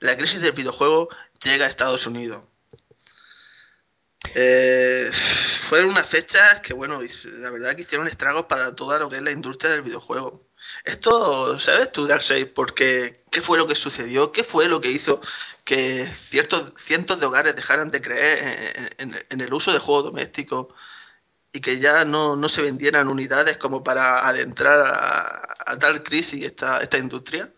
La 0.00 0.16
crisis 0.16 0.40
del 0.42 0.52
videojuego 0.52 1.08
llega 1.42 1.64
a 1.64 1.68
Estados 1.68 2.06
Unidos. 2.06 2.44
Eh, 4.34 5.10
fueron 5.12 5.90
unas 5.90 6.06
fechas 6.06 6.60
que, 6.60 6.74
bueno, 6.74 7.00
la 7.38 7.50
verdad 7.50 7.74
que 7.74 7.82
hicieron 7.82 8.06
estragos 8.06 8.44
para 8.44 8.74
toda 8.74 8.98
lo 8.98 9.08
que 9.08 9.16
es 9.16 9.22
la 9.22 9.30
industria 9.30 9.72
del 9.72 9.82
videojuego. 9.82 10.48
Esto, 10.84 11.58
¿sabes 11.60 11.92
tú, 11.92 12.06
Darkseid? 12.06 12.48
Porque, 12.54 13.24
¿qué 13.30 13.42
fue 13.42 13.58
lo 13.58 13.66
que 13.66 13.74
sucedió? 13.74 14.32
¿Qué 14.32 14.44
fue 14.44 14.68
lo 14.68 14.80
que 14.80 14.90
hizo 14.90 15.20
que 15.64 16.06
ciertos, 16.06 16.74
cientos 16.76 17.20
de 17.20 17.26
hogares 17.26 17.56
dejaran 17.56 17.90
de 17.90 18.00
creer 18.00 18.94
en, 18.98 19.40
el 19.40 19.54
uso 19.54 19.72
de 19.72 19.78
juegos 19.78 20.04
domésticos 20.04 20.68
y 21.52 21.60
que 21.60 21.78
ya 21.78 22.04
no, 22.04 22.48
se 22.48 22.62
vendieran 22.62 23.08
unidades 23.08 23.56
como 23.56 23.82
para 23.82 24.26
adentrar 24.28 24.80
a, 24.86 25.78
tal 25.78 26.02
crisis 26.02 26.44
esta, 26.44 26.78
esta 26.78 26.98
industria? 26.98 27.50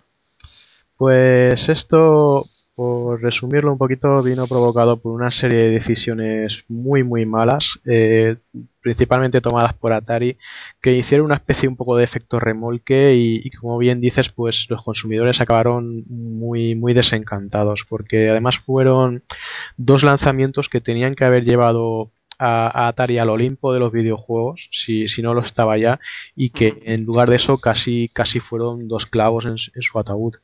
Pues 0.96 1.68
esto 1.68 2.46
por 2.76 3.22
resumirlo 3.22 3.72
un 3.72 3.78
poquito, 3.78 4.22
vino 4.22 4.46
provocado 4.46 4.98
por 4.98 5.12
una 5.12 5.30
serie 5.30 5.62
de 5.62 5.70
decisiones 5.70 6.64
muy 6.68 7.02
muy 7.02 7.24
malas, 7.24 7.80
eh, 7.86 8.36
principalmente 8.82 9.40
tomadas 9.40 9.72
por 9.72 9.94
Atari, 9.94 10.36
que 10.82 10.92
hicieron 10.92 11.24
una 11.24 11.36
especie 11.36 11.70
un 11.70 11.76
poco 11.76 11.96
de 11.96 12.04
efecto 12.04 12.38
remolque 12.38 13.14
y, 13.16 13.50
como 13.52 13.78
bien 13.78 14.02
dices, 14.02 14.28
pues 14.28 14.66
los 14.68 14.82
consumidores 14.82 15.40
acabaron 15.40 16.04
muy 16.08 16.74
muy 16.74 16.92
desencantados, 16.92 17.86
porque 17.88 18.28
además 18.28 18.58
fueron 18.58 19.24
dos 19.78 20.02
lanzamientos 20.02 20.68
que 20.68 20.82
tenían 20.82 21.14
que 21.14 21.24
haber 21.24 21.44
llevado 21.44 22.10
a, 22.38 22.88
Atari 22.88 23.16
al 23.18 23.30
Olimpo 23.30 23.72
de 23.72 23.80
los 23.80 23.90
videojuegos, 23.90 24.68
si, 24.70 25.08
si 25.08 25.22
no 25.22 25.32
lo 25.32 25.40
estaba 25.40 25.78
ya, 25.78 25.98
y 26.34 26.50
que 26.50 26.82
en 26.84 27.04
lugar 27.04 27.30
de 27.30 27.36
eso 27.36 27.56
casi 27.58 28.10
casi 28.12 28.40
fueron 28.40 28.86
dos 28.86 29.06
clavos 29.06 29.46
en 29.46 29.82
su 29.82 29.98
ataúd. 29.98 30.34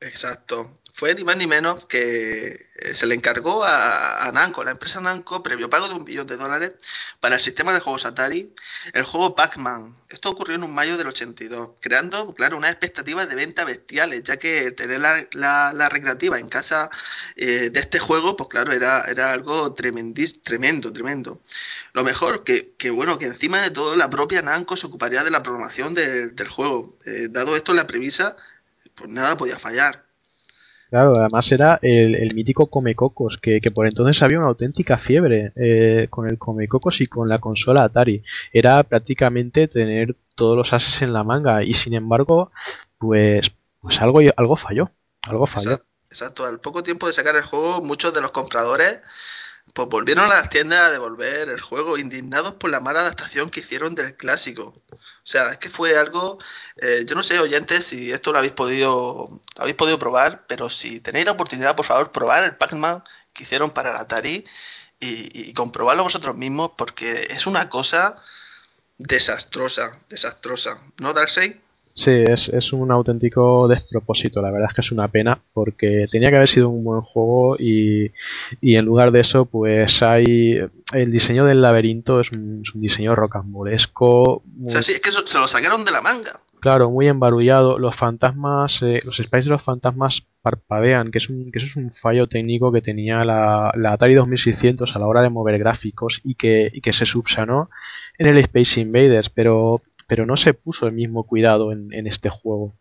Exacto 0.00 0.79
fue 1.00 1.14
ni 1.14 1.24
más 1.24 1.38
ni 1.38 1.46
menos 1.46 1.86
que 1.86 2.68
eh, 2.76 2.94
se 2.94 3.06
le 3.06 3.14
encargó 3.14 3.64
a, 3.64 4.26
a, 4.26 4.32
Namco, 4.32 4.62
la 4.62 4.72
empresa 4.72 5.00
Namco, 5.00 5.42
previo 5.42 5.70
pago 5.70 5.88
de 5.88 5.94
un 5.94 6.04
billón 6.04 6.26
de 6.26 6.36
dólares 6.36 6.74
para 7.20 7.36
el 7.36 7.40
sistema 7.40 7.72
de 7.72 7.80
juegos 7.80 8.04
Atari, 8.04 8.52
el 8.92 9.04
juego 9.04 9.34
Pac-Man. 9.34 9.96
Esto 10.10 10.28
ocurrió 10.28 10.56
en 10.56 10.62
un 10.62 10.74
mayo 10.74 10.98
del 10.98 11.06
82, 11.06 11.70
creando, 11.80 12.34
claro, 12.34 12.58
unas 12.58 12.72
expectativas 12.72 13.26
de 13.30 13.34
venta 13.34 13.64
bestiales, 13.64 14.24
ya 14.24 14.36
que 14.36 14.72
tener 14.72 15.00
la, 15.00 15.88
recreativa 15.88 16.38
en 16.38 16.50
casa 16.50 16.90
eh, 17.34 17.70
de 17.70 17.80
este 17.80 17.98
juego, 17.98 18.36
pues 18.36 18.50
claro, 18.50 18.70
era, 18.72 19.00
era 19.04 19.32
algo 19.32 19.72
tremendis, 19.72 20.42
tremendo, 20.42 20.92
tremendo. 20.92 21.40
Lo 21.94 22.04
mejor, 22.04 22.44
que, 22.44 22.74
que, 22.76 22.90
bueno, 22.90 23.18
que 23.18 23.24
encima 23.24 23.62
de 23.62 23.70
todo 23.70 23.96
la 23.96 24.10
propia 24.10 24.42
Namco 24.42 24.76
se 24.76 24.86
ocuparía 24.86 25.24
de 25.24 25.30
la 25.30 25.42
programación 25.42 25.94
del 25.94 26.48
juego. 26.48 26.98
Eh, 27.06 27.28
dado 27.30 27.56
esto, 27.56 27.72
la 27.72 27.86
premisa, 27.86 28.36
pues 28.94 29.08
nada 29.08 29.38
podía 29.38 29.58
fallar. 29.58 30.09
Claro, 30.90 31.12
además 31.16 31.50
era 31.52 31.78
el, 31.82 32.34
mítico 32.34 32.66
Comecocos, 32.66 33.38
que, 33.38 33.60
por 33.72 33.86
entonces 33.86 34.20
había 34.22 34.38
una 34.38 34.48
auténtica 34.48 34.98
fiebre 34.98 35.52
eh, 35.54 36.08
con 36.10 36.28
el 36.28 36.36
Comecocos 36.36 37.00
y 37.00 37.06
con 37.06 37.28
la 37.28 37.38
consola 37.38 37.84
Atari. 37.84 38.24
Era 38.52 38.82
prácticamente 38.82 39.68
tener 39.68 40.16
todos 40.34 40.56
los 40.56 40.72
ases 40.72 41.00
en 41.02 41.12
la 41.12 41.22
manga 41.22 41.62
y 41.62 41.74
sin 41.74 41.94
embargo, 41.94 42.50
pues, 42.98 43.52
pues 43.80 44.00
algo, 44.00 44.20
algo 44.36 44.56
falló. 44.56 44.90
Algo 45.22 45.46
falló. 45.46 45.80
Exacto. 46.10 46.44
Al 46.44 46.58
poco 46.58 46.82
tiempo 46.82 47.06
de 47.06 47.12
sacar 47.12 47.36
el 47.36 47.42
juego, 47.42 47.80
muchos 47.82 48.12
de 48.12 48.20
los 48.20 48.32
compradores 48.32 48.98
pues 49.74 49.88
volvieron 49.88 50.24
a 50.26 50.34
las 50.34 50.50
tiendas 50.50 50.80
a 50.80 50.90
devolver 50.90 51.48
el 51.48 51.60
juego, 51.60 51.98
indignados 51.98 52.54
por 52.54 52.70
la 52.70 52.80
mala 52.80 53.00
adaptación 53.00 53.50
que 53.50 53.60
hicieron 53.60 53.94
del 53.94 54.16
clásico. 54.16 54.74
O 54.90 54.98
sea, 55.24 55.48
es 55.48 55.56
que 55.58 55.70
fue 55.70 55.96
algo, 55.96 56.38
eh, 56.76 57.04
yo 57.06 57.14
no 57.14 57.22
sé, 57.22 57.38
oyentes, 57.38 57.86
si 57.86 58.10
esto 58.12 58.32
lo 58.32 58.38
habéis 58.38 58.52
podido, 58.54 59.30
lo 59.56 59.62
habéis 59.62 59.76
podido 59.76 59.98
probar, 59.98 60.46
pero 60.46 60.70
si 60.70 61.00
tenéis 61.00 61.26
la 61.26 61.32
oportunidad, 61.32 61.76
por 61.76 61.86
favor, 61.86 62.12
probar 62.12 62.44
el 62.44 62.56
Pac-Man 62.56 63.02
que 63.32 63.44
hicieron 63.44 63.70
para 63.70 63.90
el 63.90 63.96
Atari 63.96 64.44
y, 65.00 65.50
y 65.50 65.54
comprobarlo 65.54 66.02
vosotros 66.02 66.36
mismos, 66.36 66.72
porque 66.76 67.28
es 67.30 67.46
una 67.46 67.68
cosa 67.68 68.16
desastrosa, 68.98 70.00
desastrosa. 70.08 70.80
¿No, 70.98 71.12
Darkseid? 71.14 71.56
Sí, 71.92 72.10
es, 72.10 72.48
es 72.48 72.72
un 72.72 72.92
auténtico 72.92 73.66
despropósito, 73.66 74.40
la 74.40 74.50
verdad 74.50 74.68
es 74.70 74.74
que 74.74 74.80
es 74.80 74.92
una 74.92 75.08
pena 75.08 75.42
porque 75.52 76.06
tenía 76.10 76.30
que 76.30 76.36
haber 76.36 76.48
sido 76.48 76.68
un 76.68 76.84
buen 76.84 77.00
juego 77.00 77.56
y, 77.58 78.12
y 78.60 78.76
en 78.76 78.84
lugar 78.84 79.10
de 79.10 79.20
eso 79.20 79.44
pues 79.44 80.00
hay 80.02 80.60
el 80.92 81.10
diseño 81.10 81.44
del 81.44 81.62
laberinto 81.62 82.20
es 82.20 82.30
un, 82.32 82.62
es 82.64 82.74
un 82.74 82.80
diseño 82.80 83.14
rocambolesco, 83.14 84.42
muy, 84.46 84.68
O 84.68 84.70
sea, 84.70 84.82
sí, 84.82 84.92
es 84.92 85.00
que 85.00 85.10
eso 85.10 85.26
se 85.26 85.38
lo 85.38 85.48
sacaron 85.48 85.84
de 85.84 85.90
la 85.90 86.00
manga. 86.00 86.40
claro, 86.60 86.90
muy 86.90 87.08
embarullado, 87.08 87.78
los 87.78 87.96
fantasmas, 87.96 88.80
eh, 88.82 89.00
los 89.04 89.16
sprites 89.16 89.46
de 89.46 89.50
los 89.50 89.62
fantasmas 89.62 90.22
parpadean, 90.42 91.10
que, 91.10 91.18
es 91.18 91.28
un, 91.28 91.50
que 91.50 91.58
eso 91.58 91.66
es 91.66 91.76
un 91.76 91.90
fallo 91.92 92.26
técnico 92.28 92.72
que 92.72 92.80
tenía 92.82 93.24
la, 93.24 93.72
la 93.76 93.92
Atari 93.92 94.14
2600 94.14 94.94
a 94.94 94.98
la 94.98 95.06
hora 95.06 95.22
de 95.22 95.30
mover 95.30 95.58
gráficos 95.58 96.20
y 96.24 96.34
que, 96.34 96.70
y 96.72 96.80
que 96.80 96.92
se 96.92 97.04
subsanó 97.04 97.68
en 98.18 98.28
el 98.28 98.38
Space 98.38 98.80
Invaders, 98.80 99.30
pero 99.30 99.82
pero 100.10 100.26
no 100.26 100.36
se 100.36 100.54
puso 100.54 100.88
el 100.88 100.92
mismo 100.92 101.24
cuidado 101.24 101.70
en, 101.70 101.92
en 101.92 102.08
este 102.08 102.30
juego. 102.30 102.74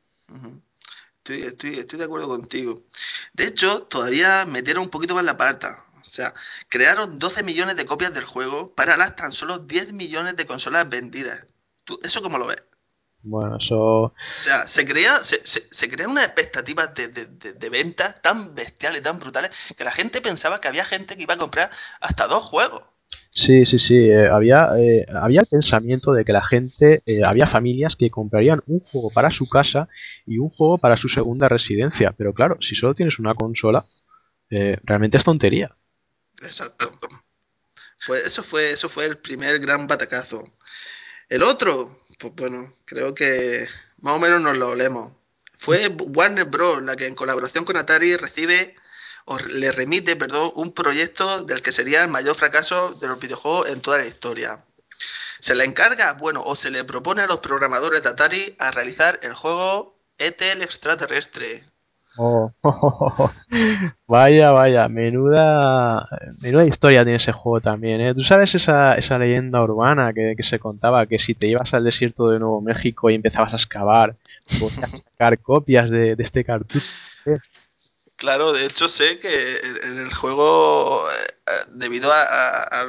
Estoy, 1.18 1.44
estoy, 1.44 1.78
estoy 1.78 2.00
de 2.00 2.06
acuerdo 2.06 2.28
contigo. 2.28 2.86
De 3.34 3.46
hecho, 3.46 3.84
todavía 3.84 4.46
metieron 4.48 4.82
un 4.84 4.90
poquito 4.90 5.14
más 5.14 5.24
la 5.24 5.38
pata. 5.38 5.86
O 6.02 6.06
sea, 6.06 6.34
crearon 6.70 7.20
12 7.20 7.44
millones 7.44 7.76
de 7.76 7.86
copias 7.86 8.16
del 8.16 8.26
juego 8.26 8.74
para 8.74 8.98
las 8.98 9.16
tan 9.16 9.32
solo 9.32 9.60
10 9.60 9.94
millones 9.94 10.38
de 10.38 10.48
consolas 10.48 10.90
vendidas. 10.90 11.46
¿Tú, 11.84 12.00
¿Eso 12.04 12.24
cómo 12.24 12.40
lo 12.40 12.48
ves? 12.48 12.64
Bueno, 13.22 13.58
eso 13.58 14.16
O 14.36 14.42
sea, 14.42 14.68
se 14.68 14.86
crea, 14.86 15.24
se, 15.24 15.46
se, 15.46 15.68
se 15.72 15.90
crea 15.90 16.08
una 16.08 16.24
expectativa 16.24 16.88
de, 16.88 17.10
de, 17.10 17.26
de, 17.28 17.54
de 17.54 17.70
venta 17.70 18.20
tan 18.22 18.56
bestiales, 18.56 19.04
tan 19.04 19.20
brutales, 19.20 19.52
que 19.78 19.84
la 19.84 19.92
gente 19.92 20.22
pensaba 20.22 20.60
que 20.60 20.68
había 20.68 20.86
gente 20.86 21.16
que 21.18 21.24
iba 21.24 21.34
a 21.36 21.38
comprar 21.38 21.70
hasta 22.00 22.28
dos 22.28 22.44
juegos. 22.46 22.86
Sí, 23.32 23.66
sí, 23.66 23.80
sí. 23.80 23.96
eh, 23.96 24.28
había, 24.28 24.70
eh, 24.78 25.06
había 25.14 25.42
el 25.42 25.48
pensamiento 25.48 26.12
de 26.14 26.26
que 26.26 26.34
la 26.34 26.44
gente, 26.44 27.02
eh, 27.06 27.24
había 27.24 27.48
familias 27.48 27.96
que 27.96 28.10
comprarían 28.10 28.62
un 28.66 28.80
juego 28.82 29.12
para 29.12 29.32
su 29.32 29.48
casa 29.48 29.88
y 30.26 30.40
un 30.40 30.50
juego 30.50 30.78
para 30.78 30.98
su 30.98 31.08
segunda 31.10 31.48
residencia. 31.48 32.14
Pero 32.18 32.34
claro, 32.34 32.58
si 32.62 32.76
solo 32.76 32.96
tienes 32.96 33.20
una 33.20 33.36
consola, 33.36 33.86
eh, 34.50 34.78
realmente 34.84 35.18
es 35.18 35.24
tontería. 35.24 35.76
Exacto. 36.42 36.92
Pues 38.08 38.26
eso 38.26 38.44
fue, 38.44 38.72
eso 38.72 38.90
fue 38.90 39.06
el 39.06 39.18
primer 39.18 39.60
gran 39.60 39.88
batacazo. 39.88 40.44
El 41.30 41.44
otro, 41.44 42.04
pues 42.18 42.34
bueno, 42.36 42.74
creo 42.86 43.14
que 43.14 43.68
más 44.02 44.16
o 44.16 44.20
menos 44.20 44.42
nos 44.42 44.58
lo 44.58 44.70
olemos. 44.70 45.14
Fue 45.58 45.88
Warner 45.88 46.46
Bros. 46.46 46.82
la 46.84 46.96
que 46.96 47.06
en 47.06 47.16
colaboración 47.16 47.66
con 47.66 47.78
Atari 47.78 48.16
recibe 48.16 48.76
o 49.30 49.38
le 49.38 49.72
remite, 49.72 50.16
perdón, 50.16 50.52
un 50.56 50.72
proyecto 50.72 51.44
del 51.44 51.62
que 51.62 51.72
sería 51.72 52.04
el 52.04 52.10
mayor 52.10 52.36
fracaso 52.36 52.94
de 52.94 53.08
los 53.08 53.20
videojuegos 53.20 53.70
en 53.70 53.80
toda 53.80 54.00
la 54.00 54.08
historia. 54.08 54.64
Se 55.40 55.54
le 55.54 55.66
encarga, 55.66 56.14
bueno, 56.14 56.42
o 56.44 56.56
se 56.56 56.72
le 56.72 56.84
propone 56.84 57.22
a 57.22 57.28
los 57.28 57.38
programadores 57.38 58.02
de 58.02 58.10
Atari 58.10 58.56
a 58.58 58.72
realizar 58.72 59.20
el 59.22 59.36
juego 59.36 59.96
ET 60.18 60.42
el 60.42 60.64
extraterrestre. 60.64 61.64
Oh, 62.18 62.52
Vaya, 64.08 64.50
vaya, 64.50 64.90
menuda, 64.90 66.08
menuda 66.40 66.66
historia 66.66 67.04
tiene 67.04 67.18
ese 67.18 67.32
juego 67.32 67.62
también, 67.62 68.02
¿eh? 68.02 68.16
¿Tú 68.16 68.24
sabes 68.24 68.56
esa, 68.56 68.96
esa 68.96 69.20
leyenda 69.20 69.62
urbana 69.62 70.12
que, 70.12 70.36
se 70.42 70.58
contaba 70.58 71.06
que 71.06 71.20
si 71.20 71.36
te 71.36 71.46
ibas 71.46 71.72
al 71.76 71.84
desierto 71.84 72.32
de 72.32 72.40
Nuevo 72.40 72.62
México 72.62 73.12
y 73.12 73.16
empezabas 73.16 73.54
a 73.54 73.58
excavar, 73.58 74.16
podías 74.60 74.90
sacar 74.90 75.38
copias 75.38 75.92
de, 75.92 76.16
de 76.16 76.24
este 76.24 76.44
cartucho? 76.44 76.90
Claro, 78.20 78.52
de 78.52 78.66
hecho 78.66 78.90
sé 78.90 79.18
que 79.20 79.58
en 79.84 79.98
el 80.00 80.14
juego, 80.14 81.10
eh, 81.10 81.52
debido 81.70 82.12
a, 82.12 82.24
a, 82.64 82.86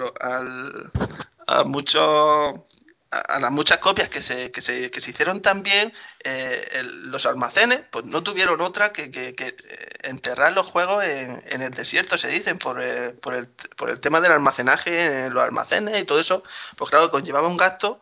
a, 1.46 1.64
mucho- 1.64 2.66
a- 3.10 3.38
las 3.40 3.50
muchas 3.52 3.78
copias 3.78 4.08
que 4.08 4.22
se, 4.22 4.50
que 4.52 4.60
se, 4.60 4.90
que 4.90 5.00
se 5.00 5.10
hicieron 5.10 5.40
también, 5.42 5.92
eh, 6.24 6.82
los 7.04 7.26
almacenes 7.26 7.82
pues 7.90 8.04
no 8.04 8.22
tuvieron 8.22 8.60
otra 8.60 8.92
que, 8.92 9.10
que- 9.10 9.34
eh, 9.38 9.56
enterrar 10.02 10.52
los 10.52 10.66
juegos 10.66 11.04
en, 11.04 11.42
en 11.46 11.62
el 11.62 11.72
desierto, 11.72 12.18
se 12.18 12.28
dicen, 12.28 12.58
por, 12.58 12.80
el- 12.80 13.14
por, 13.14 13.34
el, 13.34 13.48
por 13.76 13.90
el 13.90 14.00
tema 14.00 14.20
del 14.20 14.32
almacenaje 14.32 15.26
en 15.26 15.34
los 15.34 15.42
almacenes 15.42 16.00
y 16.00 16.04
todo 16.04 16.20
eso, 16.20 16.42
pues 16.76 16.90
claro, 16.90 17.10
conllevaba 17.10 17.48
un 17.48 17.56
gasto 17.56 18.00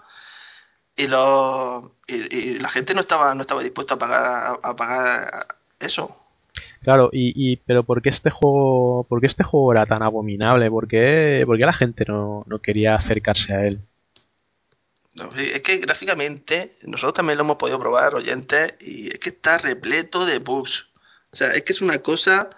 y, 0.97 1.07
los, 1.09 1.85
y, 2.09 2.59
la 2.61 2.69
gente 2.71 2.95
no 2.95 3.01
estaba, 3.03 3.35
no 3.35 3.43
estaba 3.43 3.63
dispuesta 3.63 3.95
a 3.95 3.99
pagar, 3.99 4.61
a 4.63 4.77
pagar 4.77 5.47
eso. 5.81 6.17
Claro, 6.83 7.11
y, 7.13 7.33
y 7.35 7.57
pero 7.57 7.83
¿por 7.83 8.03
qué 8.03 8.09
este 8.09 8.31
juego, 8.31 9.05
por 9.09 9.21
qué 9.21 9.27
este 9.27 9.45
juego 9.45 9.73
era 9.73 9.87
tan 9.87 10.03
abominable? 10.03 10.71
¿Por 10.71 10.87
qué, 10.89 11.43
por 11.47 11.59
qué 11.59 11.67
la 11.67 11.73
gente 11.73 12.05
no, 12.07 12.45
no 12.47 12.61
quería 12.61 12.95
acercarse 12.95 13.53
a 13.53 13.65
él? 13.65 13.81
No, 15.15 15.33
es 15.37 15.61
que 15.63 15.79
gráficamente 15.79 16.77
nosotros 16.83 17.15
también 17.15 17.39
lo 17.39 17.45
hemos 17.45 17.57
podido 17.57 17.79
probar, 17.79 18.15
oyentes, 18.15 18.75
y 18.81 19.09
es 19.09 19.19
que 19.19 19.31
está 19.31 19.59
repleto 19.59 20.25
de 20.25 20.39
bugs. 20.39 20.89
O 21.33 21.37
sea, 21.37 21.53
es 21.53 21.63
que 21.63 21.73
es 21.73 21.83
una 21.83 21.99
cosa 21.99 22.49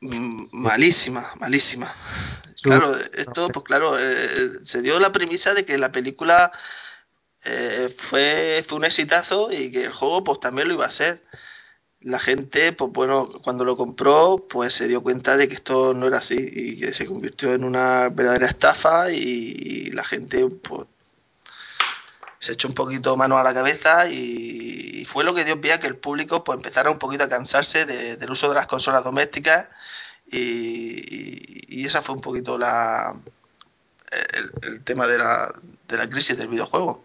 mm, 0.00 0.46
malísima, 0.52 1.32
malísima. 1.40 1.92
Claro, 2.62 2.94
esto, 3.14 3.48
pues 3.48 3.64
claro, 3.64 3.96
eh, 3.98 4.58
se 4.64 4.82
dio 4.82 4.98
la 4.98 5.12
premisa 5.12 5.54
de 5.54 5.64
que 5.64 5.78
la 5.78 5.92
película 5.92 6.50
eh, 7.44 7.94
fue, 7.96 8.64
fue 8.66 8.78
un 8.78 8.84
exitazo 8.84 9.52
y 9.52 9.70
que 9.70 9.84
el 9.84 9.92
juego 9.92 10.24
pues 10.24 10.40
también 10.40 10.68
lo 10.68 10.74
iba 10.74 10.86
a 10.86 10.90
ser. 10.90 11.22
La 12.00 12.20
gente, 12.20 12.72
pues 12.72 12.92
bueno, 12.92 13.28
cuando 13.42 13.64
lo 13.64 13.76
compró, 13.76 14.46
pues 14.48 14.74
se 14.74 14.86
dio 14.88 15.02
cuenta 15.02 15.36
de 15.36 15.48
que 15.48 15.54
esto 15.54 15.94
no 15.94 16.06
era 16.06 16.18
así 16.18 16.36
y 16.38 16.78
que 16.78 16.92
se 16.92 17.06
convirtió 17.06 17.52
en 17.54 17.64
una 17.64 18.08
verdadera 18.10 18.46
estafa 18.46 19.10
y 19.10 19.90
la 19.92 20.04
gente, 20.04 20.46
pues 20.46 20.86
se 22.38 22.52
echó 22.52 22.68
un 22.68 22.74
poquito 22.74 23.16
mano 23.16 23.38
a 23.38 23.42
la 23.42 23.54
cabeza 23.54 24.08
y, 24.08 25.04
fue 25.06 25.24
lo 25.24 25.34
que 25.34 25.44
dio 25.44 25.60
pie 25.60 25.72
a 25.72 25.80
que 25.80 25.86
el 25.86 25.96
público 25.96 26.42
pues 26.44 26.56
empezara 26.56 26.90
un 26.90 26.98
poquito 26.98 27.24
a 27.24 27.28
cansarse 27.28 27.86
de- 27.86 28.16
del 28.16 28.30
uso 28.30 28.48
de 28.48 28.56
las 28.56 28.66
consolas 28.66 29.04
domésticas 29.04 29.66
y 30.26 31.86
esa 31.86 32.02
fue 32.02 32.16
un 32.16 32.20
poquito 32.20 32.58
la 32.58 33.14
el, 34.10 34.52
el 34.62 34.84
tema 34.84 35.06
de 35.06 35.18
la, 35.18 35.52
de 35.88 35.96
la 35.96 36.08
crisis 36.08 36.36
del 36.36 36.48
videojuego. 36.48 37.04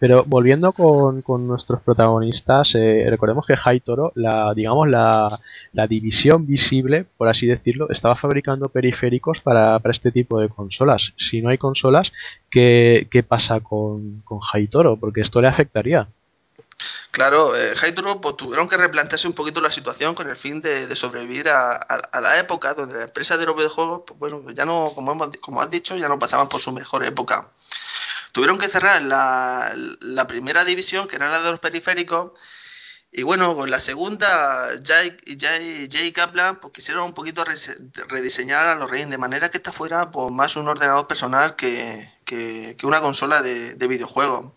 Pero 0.00 0.24
volviendo 0.26 0.72
con, 0.72 1.22
con 1.22 1.46
nuestros 1.46 1.82
protagonistas, 1.82 2.74
eh, 2.76 3.04
recordemos 3.10 3.46
que 3.46 3.56
Toro, 3.80 4.12
la, 4.14 4.54
digamos, 4.54 4.88
la, 4.88 5.38
la 5.72 5.86
división 5.86 6.46
visible, 6.46 7.04
por 7.16 7.28
así 7.28 7.46
decirlo, 7.46 7.90
estaba 7.90 8.16
fabricando 8.16 8.68
periféricos 8.68 9.40
para, 9.40 9.78
para 9.80 9.92
este 9.92 10.10
tipo 10.10 10.40
de 10.40 10.48
consolas. 10.48 11.12
Si 11.18 11.42
no 11.42 11.50
hay 11.50 11.58
consolas, 11.58 12.10
¿qué, 12.50 13.06
qué 13.10 13.22
pasa 13.22 13.60
con, 13.60 14.22
con 14.24 14.40
Toro? 14.70 14.96
Porque 14.96 15.20
esto 15.20 15.40
le 15.42 15.48
afectaría. 15.48 16.08
Claro, 17.10 17.54
eh, 17.54 17.74
Hytro 17.76 18.20
pues, 18.20 18.36
tuvieron 18.36 18.68
que 18.68 18.76
replantearse 18.76 19.26
un 19.26 19.34
poquito 19.34 19.60
la 19.60 19.70
situación 19.70 20.14
con 20.14 20.28
el 20.28 20.36
fin 20.36 20.60
de, 20.60 20.86
de 20.86 20.96
sobrevivir 20.96 21.48
a, 21.48 21.76
a- 21.76 22.20
la 22.20 22.38
época 22.38 22.74
donde 22.74 22.94
las 22.94 23.04
empresas 23.04 23.38
de 23.38 23.46
los 23.46 23.54
videojuegos, 23.54 24.02
pues 24.06 24.18
bueno, 24.18 24.42
ya 24.52 24.64
no, 24.64 24.92
como, 24.94 25.12
hemos, 25.12 25.36
como 25.40 25.60
has 25.60 25.70
dicho, 25.70 25.96
ya 25.96 26.08
no 26.08 26.18
pasaban 26.18 26.48
por 26.48 26.60
su 26.60 26.72
mejor 26.72 27.04
época. 27.04 27.50
Tuvieron 28.32 28.58
que 28.58 28.68
cerrar 28.68 29.02
la, 29.02 30.26
primera 30.26 30.64
división, 30.64 31.06
que 31.06 31.16
era 31.16 31.30
la 31.30 31.40
de 31.40 31.50
los 31.50 31.60
periféricos, 31.60 32.32
y 33.10 33.24
bueno, 33.24 33.54
con 33.54 33.70
la 33.70 33.78
segunda, 33.78 34.70
Jay, 34.86 36.12
Kaplan, 36.12 36.56
pues 36.60 36.72
quisieron 36.72 37.04
un 37.04 37.12
poquito 37.12 37.44
rediseñar 38.08 38.68
a 38.68 38.74
los 38.74 38.90
Reyes 38.90 39.10
de 39.10 39.18
manera 39.18 39.50
que 39.50 39.58
esta 39.58 39.70
fuera 39.72 40.10
pues, 40.10 40.30
más 40.32 40.56
un 40.56 40.66
ordenador 40.68 41.06
personal 41.06 41.54
que, 41.56 42.10
que- 42.24 42.76
una 42.84 43.00
consola 43.02 43.42
de, 43.42 43.74
de 43.74 43.86
videojuegos. 43.86 44.52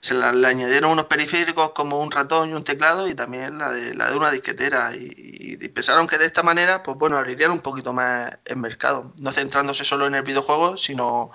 Se 0.00 0.14
le 0.14 0.24
añadieron 0.46 0.90
unos 0.90 1.06
periféricos 1.06 1.70
como 1.70 2.00
un 2.00 2.10
ratón 2.10 2.50
y 2.50 2.52
un 2.52 2.64
teclado 2.64 3.08
y 3.08 3.14
también 3.14 3.58
la 3.58 3.70
de, 3.70 3.94
la 3.94 4.10
de 4.10 4.16
una 4.16 4.30
disquetera. 4.30 4.90
Y 4.94 5.56
pensaron 5.68 6.06
que 6.06 6.18
de 6.18 6.26
esta 6.26 6.42
manera, 6.42 6.82
pues 6.82 6.98
bueno, 6.98 7.16
abrirían 7.16 7.52
un 7.52 7.60
poquito 7.60 7.92
más 7.92 8.28
el 8.44 8.56
mercado. 8.58 9.14
No 9.18 9.32
centrándose 9.32 9.84
solo 9.84 10.06
en 10.06 10.14
el 10.14 10.22
videojuego, 10.22 10.76
sino, 10.76 11.30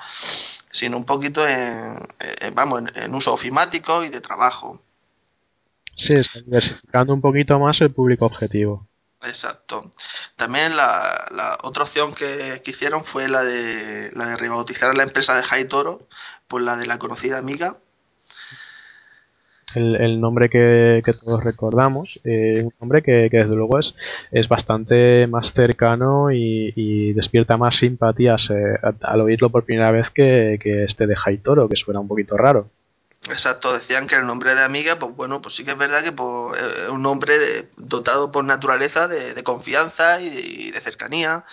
sino 0.72 0.98
un 0.98 1.06
poquito 1.06 1.48
en, 1.48 1.98
en- 2.20 2.56
vamos, 2.56 2.80
en, 2.82 3.04
en 3.04 3.16
uso 3.16 3.34
ofimático 3.34 4.04
y 4.04 4.10
de 4.10 4.22
trabajo. 4.22 4.82
Sí, 5.96 6.14
está 6.16 6.40
diversificando 6.40 7.14
un 7.14 7.22
poquito 7.22 7.60
más 7.60 7.82
el 7.82 7.92
público 7.92 8.26
objetivo. 8.26 8.88
Exacto. 9.22 9.92
También 10.38 10.78
la, 10.78 11.28
la 11.32 11.58
otra 11.64 11.84
opción 11.84 12.16
que, 12.16 12.62
que 12.64 12.72
hicieron 12.72 13.04
fue 13.04 13.28
la 13.28 13.44
de, 13.44 14.12
la 14.16 14.28
de 14.28 14.38
rebautizar 14.38 14.90
a 14.92 14.94
la 14.94 15.04
empresa 15.04 15.36
de 15.36 15.44
High 15.44 15.68
Toro 15.68 16.08
por 16.48 16.62
la 16.62 16.78
de 16.78 16.86
la 16.88 17.00
conocida 17.00 17.38
amiga. 17.38 17.78
El, 19.76 20.20
nombre 20.20 20.50
que, 20.50 21.02
que 21.06 21.14
todos 21.14 21.44
recordamos, 21.44 22.20
eh, 22.24 22.64
un 22.64 22.74
nombre 22.80 23.04
que, 23.04 23.30
que 23.30 23.38
desde 23.38 23.56
luego 23.56 23.80
es, 23.80 23.94
es 24.32 24.48
bastante 24.48 25.28
más 25.28 25.54
cercano 25.54 26.32
y, 26.32 27.14
despierta 27.14 27.58
más 27.58 27.78
simpatías 27.78 28.50
eh, 28.50 28.78
al 29.02 29.22
oírlo 29.22 29.50
por 29.50 29.66
primera 29.66 29.92
vez 29.92 30.10
que, 30.10 30.58
que 30.62 30.84
este 30.84 31.06
de 31.06 31.16
Haitoro, 31.24 31.70
que 31.70 31.76
suena 31.76 32.00
un 32.00 32.08
poquito 32.08 32.36
raro. 32.38 32.70
Exacto, 33.28 33.74
decían 33.74 34.08
que 34.08 34.16
el 34.16 34.26
nombre 34.26 34.56
de 34.56 34.64
amiga, 34.64 34.98
pues 34.98 35.16
bueno, 35.16 35.42
pues 35.42 35.56
sí 35.56 35.64
que 35.64 35.72
es 35.72 35.78
verdad 35.78 36.04
que 36.04 36.12
pues, 36.12 36.60
es 36.62 36.90
un 36.90 37.02
nombre 37.02 37.38
de- 37.38 37.70
dotado 37.78 38.32
por 38.32 38.44
naturaleza 38.46 39.08
de, 39.08 39.44
confianza 39.44 40.20
y 40.22 40.72
de, 40.72 40.80
cercanía. 40.80 41.44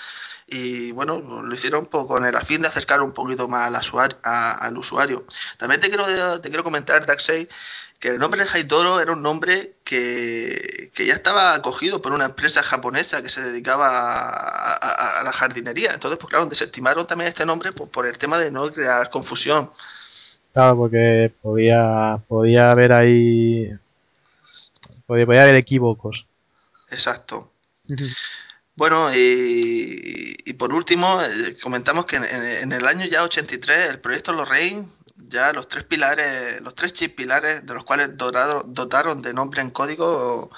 Y 0.47 0.93
bueno, 0.93 1.19
lo 1.19 1.55
hicieron 1.55 1.87
pues, 1.87 2.07
con 2.07 2.25
el 2.25 2.37
afín 2.37 2.63
de 2.63 2.69
acercar 2.69 3.03
un 3.03 3.13
poquito 3.13 3.49
más 3.49 3.67
al 3.69 3.77
usuario. 3.81 4.19
al 4.23 4.79
usuario. 4.79 5.27
También 5.59 5.81
te 5.81 5.89
quiero, 5.89 6.41
te 6.41 6.49
quiero 6.49 6.65
comentar, 6.65 7.05
Darkseid, 7.05 7.49
que 7.99 8.09
el 8.09 8.19
nombre 8.19 8.45
de 8.45 8.51
Haitoro 8.53 9.01
era 9.01 9.13
un 9.13 9.23
nombre 9.23 9.77
que, 9.85 10.91
que 10.95 11.07
ya 11.07 11.15
estaba 11.15 11.55
acogido 11.55 12.03
por 12.03 12.13
una 12.13 12.27
empresa 12.27 12.63
japonesa 12.63 13.23
que 13.23 13.29
se 13.31 13.43
dedicaba 13.43 13.89
a, 13.89 14.75
a- 14.75 15.21
a 15.21 15.25
la 15.25 15.33
jardinería. 15.33 15.93
Entonces, 15.95 16.19
pues 16.19 16.31
claro, 16.31 16.47
desestimaron 16.47 17.07
también 17.07 17.29
este 17.29 17.47
nombre 17.47 17.73
pues, 17.73 17.89
por 17.91 18.07
el 18.07 18.19
tema 18.19 18.39
de 18.39 18.51
no 18.51 18.71
crear 18.73 19.09
confusión. 19.11 19.71
Claro, 20.53 20.77
porque 20.77 21.33
podía, 21.43 22.19
podía 22.29 22.71
haber 22.71 22.93
ahí. 22.93 23.71
Podía, 25.07 25.27
podía 25.27 25.43
haber 25.43 25.57
equívocos. 25.57 26.27
Exacto. 26.91 27.53
Bueno, 28.75 29.11
y, 29.15 30.37
y 30.45 30.53
por 30.55 30.75
último, 30.75 31.21
eh, 31.23 31.57
comentamos 31.63 32.05
que 32.05 32.17
en, 32.17 32.25
en- 32.25 32.45
en 32.65 32.73
el 32.73 32.87
año 32.87 33.07
ya 33.07 33.23
83, 33.23 33.91
el 33.91 34.01
proyecto 34.01 34.33
Lorraine, 34.33 34.87
ya 35.29 35.53
los 35.53 35.69
tres 35.69 35.85
pilares, 35.85 36.61
los 36.61 36.75
tres 36.75 36.93
chips 36.93 37.15
pilares 37.15 37.65
de 37.67 37.75
los 37.75 37.85
cuales 37.85 38.17
dorado- 38.17 38.63
dotaron 38.67 39.23
de 39.23 39.33
nombre 39.33 39.61
en 39.63 39.71
código 39.71 40.51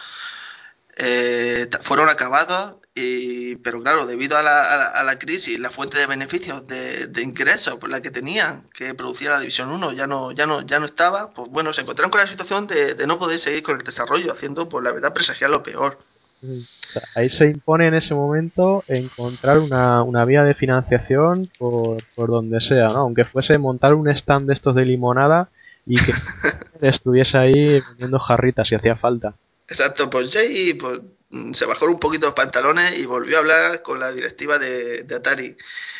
eh, 0.96 1.68
fueron 1.82 2.08
acabados, 2.08 2.74
y, 2.94 3.54
pero 3.56 3.80
claro, 3.80 4.04
debido 4.06 4.36
a 4.36 4.42
la, 4.42 4.72
a 4.72 4.76
la- 4.76 4.88
a 4.90 5.02
la 5.04 5.16
crisis, 5.18 5.58
la 5.60 5.70
fuente 5.70 5.96
de 5.98 6.06
beneficios 6.06 6.66
de, 6.66 7.06
de 7.06 7.22
ingresos 7.22 7.76
por 7.76 7.88
la 7.88 8.00
que 8.02 8.10
tenían, 8.10 8.68
que 8.74 8.94
producía 8.94 9.30
la 9.30 9.38
División 9.38 9.70
1, 9.70 9.92
ya 9.92 10.06
no, 10.08 10.32
ya 10.32 10.46
no, 10.46 10.62
ya 10.62 10.80
no 10.80 10.86
estaba, 10.86 11.30
pues 11.32 11.48
bueno, 11.50 11.72
se 11.72 11.82
encontraron 11.82 12.10
con 12.10 12.20
la 12.20 12.26
situación 12.26 12.66
de, 12.66 12.94
de 12.94 13.06
no 13.06 13.16
poder 13.18 13.38
seguir 13.38 13.62
con 13.62 13.76
el 13.76 13.84
desarrollo, 13.84 14.32
haciendo, 14.32 14.68
pues 14.68 14.82
la 14.82 14.90
verdad, 14.90 15.12
presagiar 15.14 15.50
lo 15.50 15.62
peor. 15.62 15.98
Sea, 16.40 16.77
ahí 17.14 17.28
se 17.28 17.46
impone 17.46 17.86
en 17.88 17.94
ese 17.94 18.14
momento 18.14 18.84
encontrar 18.88 19.58
una, 19.58 20.02
una 20.02 20.24
vía 20.24 20.44
de 20.44 20.54
financiación 20.54 21.50
por, 21.58 22.02
por 22.14 22.30
donde 22.30 22.60
sea, 22.60 22.88
¿no? 22.88 23.00
Aunque 23.00 23.24
fuese 23.24 23.58
montar 23.58 23.94
un 23.94 24.08
stand 24.08 24.48
de 24.48 24.54
estos 24.54 24.74
de 24.74 24.84
limonada 24.84 25.50
y 25.86 25.96
que 25.96 26.12
estuviese 26.82 27.38
ahí 27.38 27.80
vendiendo 27.80 28.18
jarritas 28.18 28.68
si 28.68 28.74
hacía 28.74 28.96
falta. 28.96 29.34
Exacto, 29.68 30.08
pues 30.08 30.32
Jay 30.32 30.74
pues, 30.74 31.00
mm, 31.30 31.52
se 31.52 31.66
bajó 31.66 31.86
un 31.86 32.00
poquito 32.00 32.26
los 32.26 32.34
pantalones 32.34 32.98
y 32.98 33.06
volvió 33.06 33.36
a 33.36 33.40
hablar 33.40 33.82
con 33.82 34.00
la 34.00 34.12
directiva 34.12 34.58
de, 34.58 35.02
de 35.02 35.14
Atari. 35.14 35.56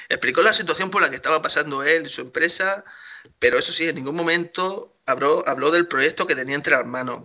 Explicó 0.09 0.43
la 0.43 0.55
situación 0.55 0.90
por 0.90 1.02
la 1.02 1.10
que 1.10 1.16
estaba 1.16 1.43
pasando 1.43 1.82
él 1.82 2.06
y 2.06 2.09
su 2.09 2.23
empresa, 2.23 2.85
pero 3.39 3.59
eso 3.59 3.73
sí, 3.73 3.89
en 3.89 3.97
ningún 3.97 4.16
momento 4.16 4.97
habló, 5.06 5.47
habló 5.47 5.70
del 5.70 5.86
proyecto 5.86 6.27
que 6.27 6.35
tenía 6.35 6.55
entre 6.55 6.74
las 6.74 6.86
manos. 6.86 7.24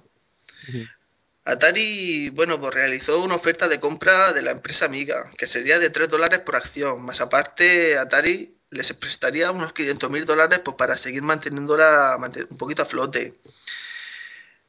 Atari, 1.45 2.29
bueno, 2.29 2.59
pues 2.59 2.73
realizó 2.73 3.21
una 3.21 3.35
oferta 3.35 3.67
de 3.67 3.79
compra 3.79 4.31
de 4.33 4.41
la 4.41 4.51
empresa 4.51 4.85
amiga, 4.85 5.29
que 5.37 5.47
sería 5.47 5.77
de 5.79 5.89
3 5.89 6.07
dólares 6.09 6.39
por 6.39 6.55
acción, 6.55 7.01
más 7.05 7.19
aparte 7.21 7.97
Atari 7.97 8.57
les 8.69 8.91
prestaría 8.93 9.51
unos 9.51 9.73
500 9.73 10.09
mil 10.09 10.25
dólares 10.25 10.59
pues, 10.63 10.75
para 10.77 10.97
seguir 10.97 11.21
manteniéndola 11.23 12.17
manten- 12.19 12.47
un 12.49 12.57
poquito 12.57 12.81
a 12.83 12.85
flote. 12.85 13.39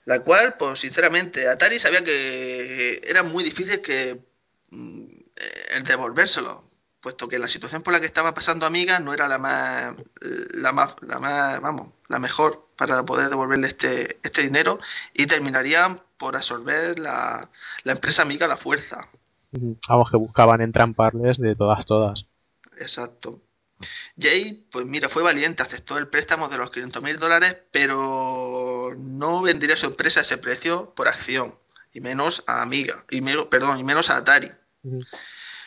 La 0.04 0.20
cual, 0.20 0.56
pues 0.58 0.80
sinceramente, 0.80 1.48
Atari 1.48 1.78
sabía 1.78 2.04
que 2.04 3.00
era 3.06 3.22
muy 3.22 3.42
difícil 3.44 3.80
que 3.80 4.20
mm, 4.70 5.04
el 5.70 5.84
devolvérselo, 5.84 6.68
puesto 7.00 7.28
que 7.28 7.38
la 7.38 7.48
situación 7.48 7.82
por 7.82 7.92
la 7.94 8.00
que 8.00 8.06
estaba 8.06 8.34
pasando 8.34 8.66
Amiga 8.66 8.98
no 9.00 9.14
era 9.14 9.28
la 9.28 9.38
más, 9.38 9.94
la 10.54 10.72
más, 10.72 10.94
la 11.02 11.18
más, 11.18 11.60
vamos, 11.60 11.92
la 12.08 12.18
mejor 12.18 12.63
para 12.76 13.04
poder 13.04 13.28
devolverle 13.30 13.68
este, 13.68 14.18
este 14.22 14.42
dinero 14.42 14.78
y 15.12 15.26
terminarían 15.26 16.00
por 16.16 16.36
absorber 16.36 16.98
la, 16.98 17.50
la 17.84 17.92
empresa 17.92 18.22
Amiga 18.22 18.46
a 18.46 18.48
la 18.48 18.56
fuerza. 18.56 19.08
Vamos, 19.88 20.10
que 20.10 20.16
buscaban 20.16 20.60
entramparles 20.60 21.38
de 21.38 21.54
todas, 21.54 21.86
todas. 21.86 22.26
Exacto. 22.78 23.40
Jay, 24.18 24.66
pues 24.70 24.86
mira, 24.86 25.08
fue 25.08 25.22
valiente, 25.22 25.62
aceptó 25.62 25.98
el 25.98 26.08
préstamo 26.08 26.48
de 26.48 26.58
los 26.58 26.70
500 26.70 27.02
mil 27.02 27.18
dólares, 27.18 27.56
pero 27.70 28.94
no 28.96 29.42
vendería 29.42 29.76
su 29.76 29.86
empresa 29.86 30.20
a 30.20 30.22
ese 30.22 30.38
precio 30.38 30.92
por 30.94 31.08
acción, 31.08 31.54
y 31.92 32.00
menos 32.00 32.44
a 32.46 32.62
Amiga, 32.62 33.04
y 33.10 33.20
me- 33.20 33.44
perdón, 33.46 33.78
y 33.78 33.84
menos 33.84 34.10
a 34.10 34.16
Atari. 34.18 34.50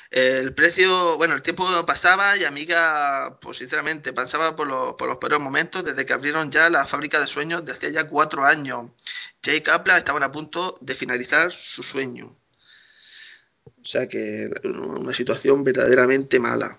El 0.10 0.54
precio, 0.54 1.18
bueno, 1.18 1.34
el 1.34 1.42
tiempo 1.42 1.66
pasaba 1.86 2.38
y 2.38 2.46
Amiga, 2.46 3.38
pues 3.42 3.58
sinceramente, 3.58 4.14
pasaba 4.14 4.56
por 4.56 4.68
los, 4.68 4.94
por 4.94 5.10
los 5.10 5.18
peores 5.18 5.40
momentos 5.40 5.84
desde 5.84 6.06
que 6.06 6.14
abrieron 6.14 6.50
ya 6.50 6.70
la 6.70 6.86
fábrica 6.86 7.20
de 7.20 7.28
sueños 7.28 7.66
de 7.66 7.74
hacía 7.74 7.90
ya 7.90 8.08
cuatro 8.08 8.46
años. 8.46 8.92
Jay 9.44 9.58
y 9.58 9.62
Kaplan 9.62 9.98
estaban 9.98 10.24
a 10.24 10.32
punto 10.32 10.78
de 10.82 10.96
finalizar 10.96 11.52
su 11.52 11.84
sueño. 11.84 12.36
O 13.66 13.86
sea 13.86 14.08
que 14.08 14.50
una 14.64 15.14
situación 15.14 15.64
verdaderamente 15.64 16.40
mala. 16.40 16.78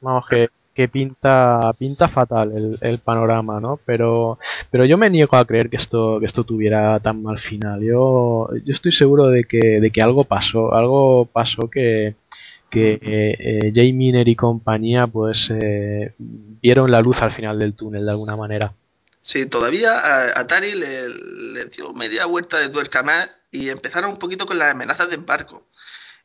Vamos, 0.00 0.26
que, 0.28 0.48
que 0.74 0.88
pinta, 0.88 1.72
pinta 1.78 2.08
fatal 2.08 2.52
el, 2.52 2.78
el 2.80 2.98
panorama, 2.98 3.60
¿no? 3.60 3.78
Pero, 3.86 4.38
pero 4.70 4.84
yo 4.84 4.98
me 4.98 5.08
niego 5.08 5.36
a 5.36 5.44
creer 5.44 5.70
que 5.70 5.76
esto, 5.76 6.18
que 6.18 6.26
esto 6.26 6.44
tuviera 6.44 6.98
tan 7.00 7.22
mal 7.22 7.38
final. 7.38 7.80
Yo, 7.80 8.48
yo 8.64 8.74
estoy 8.74 8.92
seguro 8.92 9.28
de 9.28 9.44
que, 9.44 9.80
de 9.80 9.90
que 9.90 10.02
algo 10.02 10.24
pasó, 10.24 10.74
algo 10.74 11.26
pasó 11.26 11.70
que, 11.70 12.16
que 12.70 12.98
eh, 13.02 13.72
Jay 13.72 13.92
Miner 13.92 14.26
y 14.26 14.34
compañía 14.34 15.06
pues 15.06 15.48
eh, 15.50 16.12
vieron 16.18 16.90
la 16.90 17.00
luz 17.00 17.22
al 17.22 17.32
final 17.32 17.58
del 17.58 17.74
túnel 17.74 18.04
de 18.04 18.10
alguna 18.10 18.36
manera. 18.36 18.72
Sí, 19.22 19.46
todavía 19.46 19.92
a 19.92 20.40
Atari 20.40 20.72
le, 20.72 21.08
le 21.54 21.64
dio 21.66 21.92
media 21.94 22.26
vuelta 22.26 22.58
de 22.58 22.68
tuerca 22.68 23.02
más 23.02 23.30
y 23.50 23.70
empezaron 23.70 24.10
un 24.10 24.18
poquito 24.18 24.44
con 24.44 24.58
las 24.58 24.72
amenazas 24.72 25.08
de 25.08 25.14
embargo. 25.14 25.62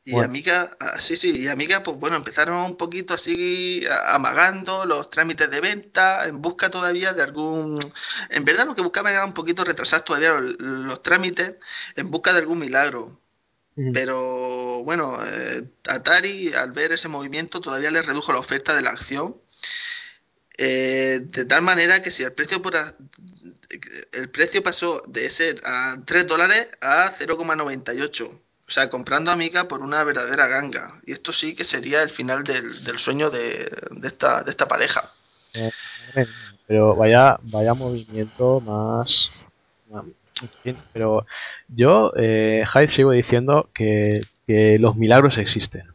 Y 0.09 0.13
Bueno. 0.13 0.25
Amiga, 0.29 0.75
ah, 0.79 0.99
sí, 0.99 1.15
sí, 1.15 1.37
y 1.37 1.47
Amiga, 1.47 1.83
pues 1.83 1.97
bueno, 1.97 2.15
empezaron 2.15 2.57
un 2.57 2.77
poquito 2.77 3.13
así 3.13 3.83
amagando 4.07 4.85
los 4.85 5.09
trámites 5.09 5.49
de 5.51 5.61
venta 5.61 6.25
en 6.27 6.41
busca 6.41 6.69
todavía 6.69 7.13
de 7.13 7.21
algún... 7.23 7.79
En 8.29 8.43
verdad 8.43 8.65
lo 8.65 8.75
que 8.75 8.81
buscaban 8.81 9.13
era 9.13 9.23
un 9.25 9.33
poquito 9.33 9.63
retrasar 9.63 10.01
todavía 10.03 10.33
los, 10.33 10.55
los 10.59 11.03
trámites 11.03 11.55
en 11.95 12.09
busca 12.09 12.33
de 12.33 12.39
algún 12.39 12.59
milagro. 12.59 13.21
Pero 13.93 14.83
bueno, 14.83 15.17
eh, 15.25 15.63
Atari 15.87 16.53
al 16.53 16.71
ver 16.71 16.91
ese 16.93 17.07
movimiento 17.07 17.61
todavía 17.61 17.91
le 17.91 18.01
redujo 18.01 18.33
la 18.33 18.39
oferta 18.39 18.75
de 18.75 18.81
la 18.83 18.91
acción. 18.91 19.37
eh, 20.57 21.21
de 21.23 21.45
tal 21.45 21.61
manera 21.61 22.01
que 22.03 22.11
si 22.11 22.23
el 22.23 22.33
precio 22.33 22.61
por 22.61 22.75
a- 22.77 22.95
el 24.11 24.29
precio 24.29 24.63
pasó 24.63 25.01
de 25.07 25.29
ser 25.29 25.61
a 25.63 25.97
3 26.05 26.27
dólares 26.27 26.69
a 26.81 27.11
0,98. 27.11 28.41
O 28.69 28.71
sea, 28.71 28.87
comprando 28.87 29.31
Amiga 29.31 29.67
por 29.67 29.81
una 29.81 30.03
verdadera 30.03 30.47
ganga. 30.47 31.01
Y 31.03 31.13
esto 31.13 31.33
sí 31.33 31.55
que 31.55 31.65
sería 31.65 32.03
el 32.03 32.11
final 32.11 32.43
del, 32.43 32.83
del 32.83 32.99
sueño 32.99 33.31
de, 33.31 33.67
de 33.89 34.07
esta, 34.07 34.43
de 34.43 34.51
esta 34.51 34.67
pareja. 34.67 35.11
Eh, 35.55 35.71
Pero 36.67 36.95
vaya, 36.95 37.39
vaya 37.41 37.73
movimiento 37.73 38.61
más. 38.61 39.31
Pero 40.93 41.25
yo, 41.67 42.13
eh, 42.15 42.63
Hyde, 42.71 42.89
sigo 42.89 43.09
diciendo 43.09 43.71
que, 43.73 44.21
que 44.45 44.77
los 44.77 44.95
milagros 44.95 45.39
existen. 45.39 45.91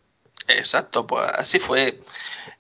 Exacto, 0.48 1.06
pues 1.06 1.30
así 1.32 1.60
fue. 1.60 2.01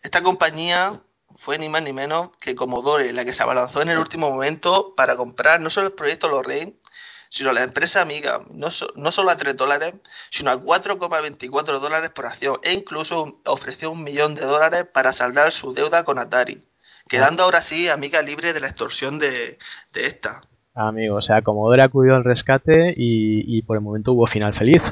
Esta 0.00 0.22
compañía 0.22 1.00
fue 1.34 1.58
ni 1.58 1.68
más 1.68 1.82
ni 1.82 1.92
menos 1.92 2.30
que 2.40 2.54
Commodore 2.54 3.12
la 3.12 3.24
que 3.24 3.34
se 3.34 3.42
abalanzó 3.42 3.82
en 3.82 3.88
el 3.88 3.98
último 3.98 4.30
momento 4.30 4.94
para 4.96 5.16
comprar 5.16 5.60
no 5.60 5.70
solo 5.70 5.88
el 5.88 5.92
proyecto 5.94 6.28
Lorraine, 6.28 6.76
sino 7.34 7.52
la 7.52 7.62
empresa 7.64 8.00
amiga, 8.00 8.40
no, 8.52 8.70
so- 8.70 8.92
no 8.94 9.10
solo 9.10 9.30
a 9.30 9.36
3 9.36 9.56
dólares, 9.56 9.94
sino 10.30 10.50
a 10.50 10.56
4,24 10.62 11.80
dólares 11.80 12.10
por 12.10 12.26
acción, 12.26 12.58
e 12.62 12.72
incluso 12.72 13.40
ofreció 13.46 13.90
un 13.90 14.04
millón 14.04 14.34
de 14.36 14.42
dólares 14.42 14.86
para 14.92 15.12
saldar 15.12 15.50
su 15.52 15.74
deuda 15.74 16.04
con 16.04 16.18
Atari, 16.18 16.62
quedando 17.08 17.42
ahora 17.42 17.60
sí 17.60 17.88
amiga 17.88 18.22
libre 18.22 18.52
de 18.52 18.60
la 18.60 18.68
extorsión 18.68 19.18
de, 19.18 19.58
de 19.92 20.06
esta. 20.06 20.40
Amigo, 20.74 21.16
o 21.16 21.22
sea, 21.22 21.42
Commodore 21.42 21.82
acudió 21.82 22.14
al 22.14 22.24
rescate 22.24 22.94
y, 22.96 23.44
y 23.58 23.62
por 23.62 23.76
el 23.76 23.82
momento 23.82 24.12
hubo 24.12 24.26
final 24.28 24.54
feliz. 24.54 24.82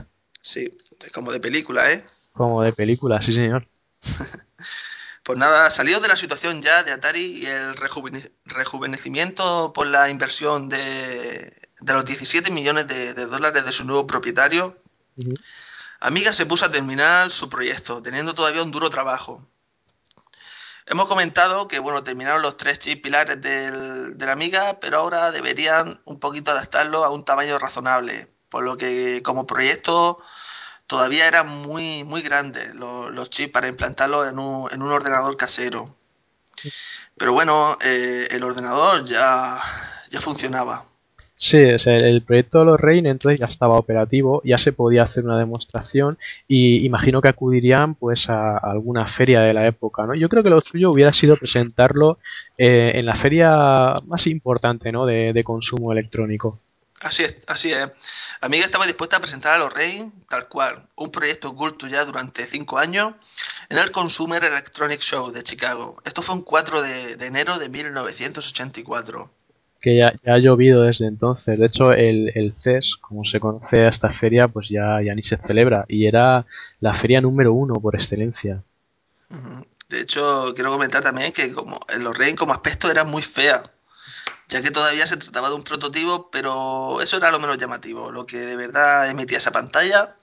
Sí, 0.41 0.69
como 1.15 1.31
de 1.33 1.39
película, 1.41 1.93
¿eh? 1.93 2.05
Como 2.33 2.63
de 2.63 2.73
película, 2.73 3.23
sí 3.23 3.33
señor. 3.33 3.69
Pues 5.25 5.39
nada, 5.39 5.71
salido 5.71 6.01
de 6.01 6.09
la 6.09 6.17
situación 6.17 6.63
ya 6.63 6.83
de 6.83 6.91
Atari 6.91 7.43
y 7.43 7.47
el 7.47 7.77
rejuvene- 7.77 8.33
rejuvenecimiento 8.45 9.73
por 9.73 9.87
la 9.87 10.09
inversión 10.11 10.69
de, 10.69 11.53
de 11.83 11.93
los 11.93 12.05
17 12.05 12.51
millones 12.51 12.87
de, 12.89 13.15
de 13.15 13.27
dólares 13.27 13.65
de 13.65 13.73
su 13.73 13.85
nuevo 13.85 14.07
propietario. 14.07 14.77
Amiga 16.01 16.33
se 16.33 16.47
puso 16.47 16.65
a 16.65 16.71
terminar 16.71 17.31
su 17.31 17.49
proyecto, 17.49 18.03
teniendo 18.03 18.35
todavía 18.35 18.63
un 18.63 18.71
duro 18.71 18.91
trabajo. 18.91 19.47
Hemos 20.87 21.07
comentado 21.07 21.69
que 21.69 21.79
bueno, 21.79 22.03
terminaron 22.03 22.43
los 22.43 22.57
tres 22.57 22.79
chips 22.81 23.03
pilares 23.03 23.41
del, 23.41 24.19
de 24.19 24.27
la 24.27 24.33
Amiga, 24.33 24.81
pero 24.81 24.99
ahora 24.99 25.31
deberían 25.31 26.01
un 26.05 26.19
poquito 26.19 26.51
adaptarlo 26.51 27.05
a 27.05 27.11
un 27.11 27.25
tamaño 27.25 27.59
razonable, 27.59 28.29
por 28.49 28.65
lo 28.65 28.77
que 28.77 29.23
como 29.23 29.47
proyecto 29.47 30.19
todavía 30.89 31.29
eran 31.29 31.49
muy, 31.49 32.05
muy 32.05 32.21
grandes 32.23 32.75
los, 32.75 33.11
los 33.13 33.31
chips 33.31 33.53
para 33.53 33.69
implantarlos 33.69 34.29
en 34.29 34.39
un, 34.39 34.71
en 34.73 34.83
un 34.83 34.91
ordenador 34.91 35.37
casero. 35.37 35.97
Pero 37.17 37.33
bueno, 37.33 37.79
eh, 37.81 38.27
el 38.31 38.43
ordenador 38.43 39.05
ya, 39.05 39.61
ya 40.11 40.21
funcionaba. 40.21 40.92
Sí, 41.43 41.57
o 41.57 41.91
el 41.91 42.23
proyecto 42.23 42.65
Lorraine 42.65 43.11
entonces 43.11 43.41
ya 43.41 43.47
estaba 43.47 43.75
operativo, 43.75 44.41
ya 44.45 44.59
se 44.59 44.71
podía 44.71 45.03
hacer 45.03 45.25
una 45.25 45.37
demostración 45.37 46.17
y 46.47 46.87
imagino 46.87 47.21
que 47.21 47.27
acudirían 47.27 47.97
pues 47.97 48.31
a 48.31 48.59
alguna 48.59 49.09
feria 49.09 49.41
de 49.41 49.53
la 49.53 49.67
época, 49.67 50.07
¿no? 50.07 50.15
Yo 50.15 50.29
creo 50.29 50.45
que 50.45 50.51
lo 50.51 50.61
suyo 50.61 50.93
hubiera 50.93 51.13
sido 51.13 51.37
presentarlo 51.37 52.21
eh, 52.57 52.93
en 52.95 53.07
la 53.07 53.17
feria 53.17 53.95
más 54.07 54.29
importante, 54.29 54.93
¿no? 54.93 55.05
De, 55.05 55.33
de 55.33 55.43
consumo 55.43 55.91
electrónico. 55.91 56.61
Así 57.01 57.25
es, 57.25 57.35
así 57.49 57.73
es. 57.73 57.91
Amiga 58.41 58.65
estaba 58.65 58.87
dispuesta 58.87 59.17
a 59.17 59.21
presentar 59.21 59.57
a 59.57 59.59
los 59.59 59.73
Rey 59.73 60.13
tal 60.29 60.47
cual, 60.47 60.87
un 60.95 61.11
proyecto 61.11 61.49
oculto 61.49 61.89
ya 61.89 62.05
durante 62.05 62.47
cinco 62.47 62.79
años 62.79 63.15
en 63.69 63.79
el 63.79 63.91
Consumer 63.91 64.45
Electronic 64.45 65.01
Show 65.01 65.33
de 65.33 65.43
Chicago. 65.43 65.97
Esto 66.05 66.23
fue 66.23 66.37
un 66.37 66.43
4 66.43 66.83
de, 66.83 67.17
de 67.17 67.27
enero 67.27 67.59
de 67.59 67.69
1984. 67.69 69.42
Que 69.83 69.99
ya, 69.99 70.15
ha 70.33 70.39
llovido 70.39 70.85
desde 70.85 71.07
entonces. 71.07 71.59
De 71.59 71.67
hecho, 71.67 71.93
el, 71.93 72.55
CES, 72.63 72.97
como 73.01 73.25
se 73.25 73.41
conoce 73.41 73.81
a 73.81 73.89
esta 73.89 74.11
feria, 74.11 74.49
pues 74.49 74.69
ya, 74.69 75.03
ya 75.03 75.15
ni 75.15 75.23
se 75.23 75.37
celebra. 75.37 75.85
Y 75.89 76.07
era 76.07 76.47
la 76.81 76.95
feria 76.95 77.21
número 77.21 77.53
uno 77.53 77.75
por 77.75 77.97
excelencia. 77.97 78.63
De 79.89 80.01
hecho, 80.01 80.53
quiero 80.55 80.71
comentar 80.71 81.03
también 81.03 81.33
que 81.33 81.53
como 81.53 81.79
el 81.89 82.05
Lorraine 82.05 82.37
como 82.37 82.53
aspecto 82.53 82.91
era 82.91 83.05
muy 83.05 83.23
fea, 83.23 83.63
ya 84.49 84.63
que 84.63 84.71
todavía 84.71 85.07
se 85.07 85.17
trataba 85.17 85.49
de 85.49 85.55
un 85.55 85.65
prototipo, 85.65 86.31
pero 86.31 87.01
eso 87.03 87.17
era 87.17 87.31
lo 87.31 87.41
menos 87.41 87.59
llamativo. 87.59 88.13
Lo 88.13 88.25
que 88.25 88.39
de 88.39 88.57
verdad 88.57 89.11
emitía 89.11 89.39
esa 89.39 89.51
pantalla 89.51 90.17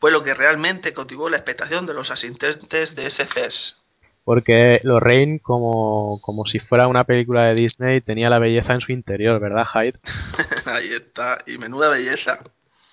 fue 0.00 0.10
lo 0.10 0.22
que 0.22 0.34
realmente 0.34 0.94
cautivó 0.94 1.28
la 1.28 1.36
expectación 1.36 1.86
de 1.86 1.94
los 1.94 2.10
asistentes 2.10 2.94
de 2.94 3.06
ese 3.06 3.26
CES. 3.26 3.81
Porque 4.24 4.80
Lorraine, 4.84 5.40
como, 5.40 6.20
como 6.22 6.46
si 6.46 6.58
fuera 6.60 6.86
una 6.88 7.04
película 7.04 7.44
de 7.44 7.54
Disney, 7.54 8.00
tenía 8.00 8.30
la 8.30 8.38
belleza 8.38 8.74
en 8.74 8.80
su 8.80 8.92
interior, 8.92 9.40
¿verdad, 9.40 9.64
Hyde? 9.66 9.98
Ahí 10.66 10.88
está, 10.88 11.38
y 11.46 11.58
menuda 11.58 11.88
belleza. 11.90 12.40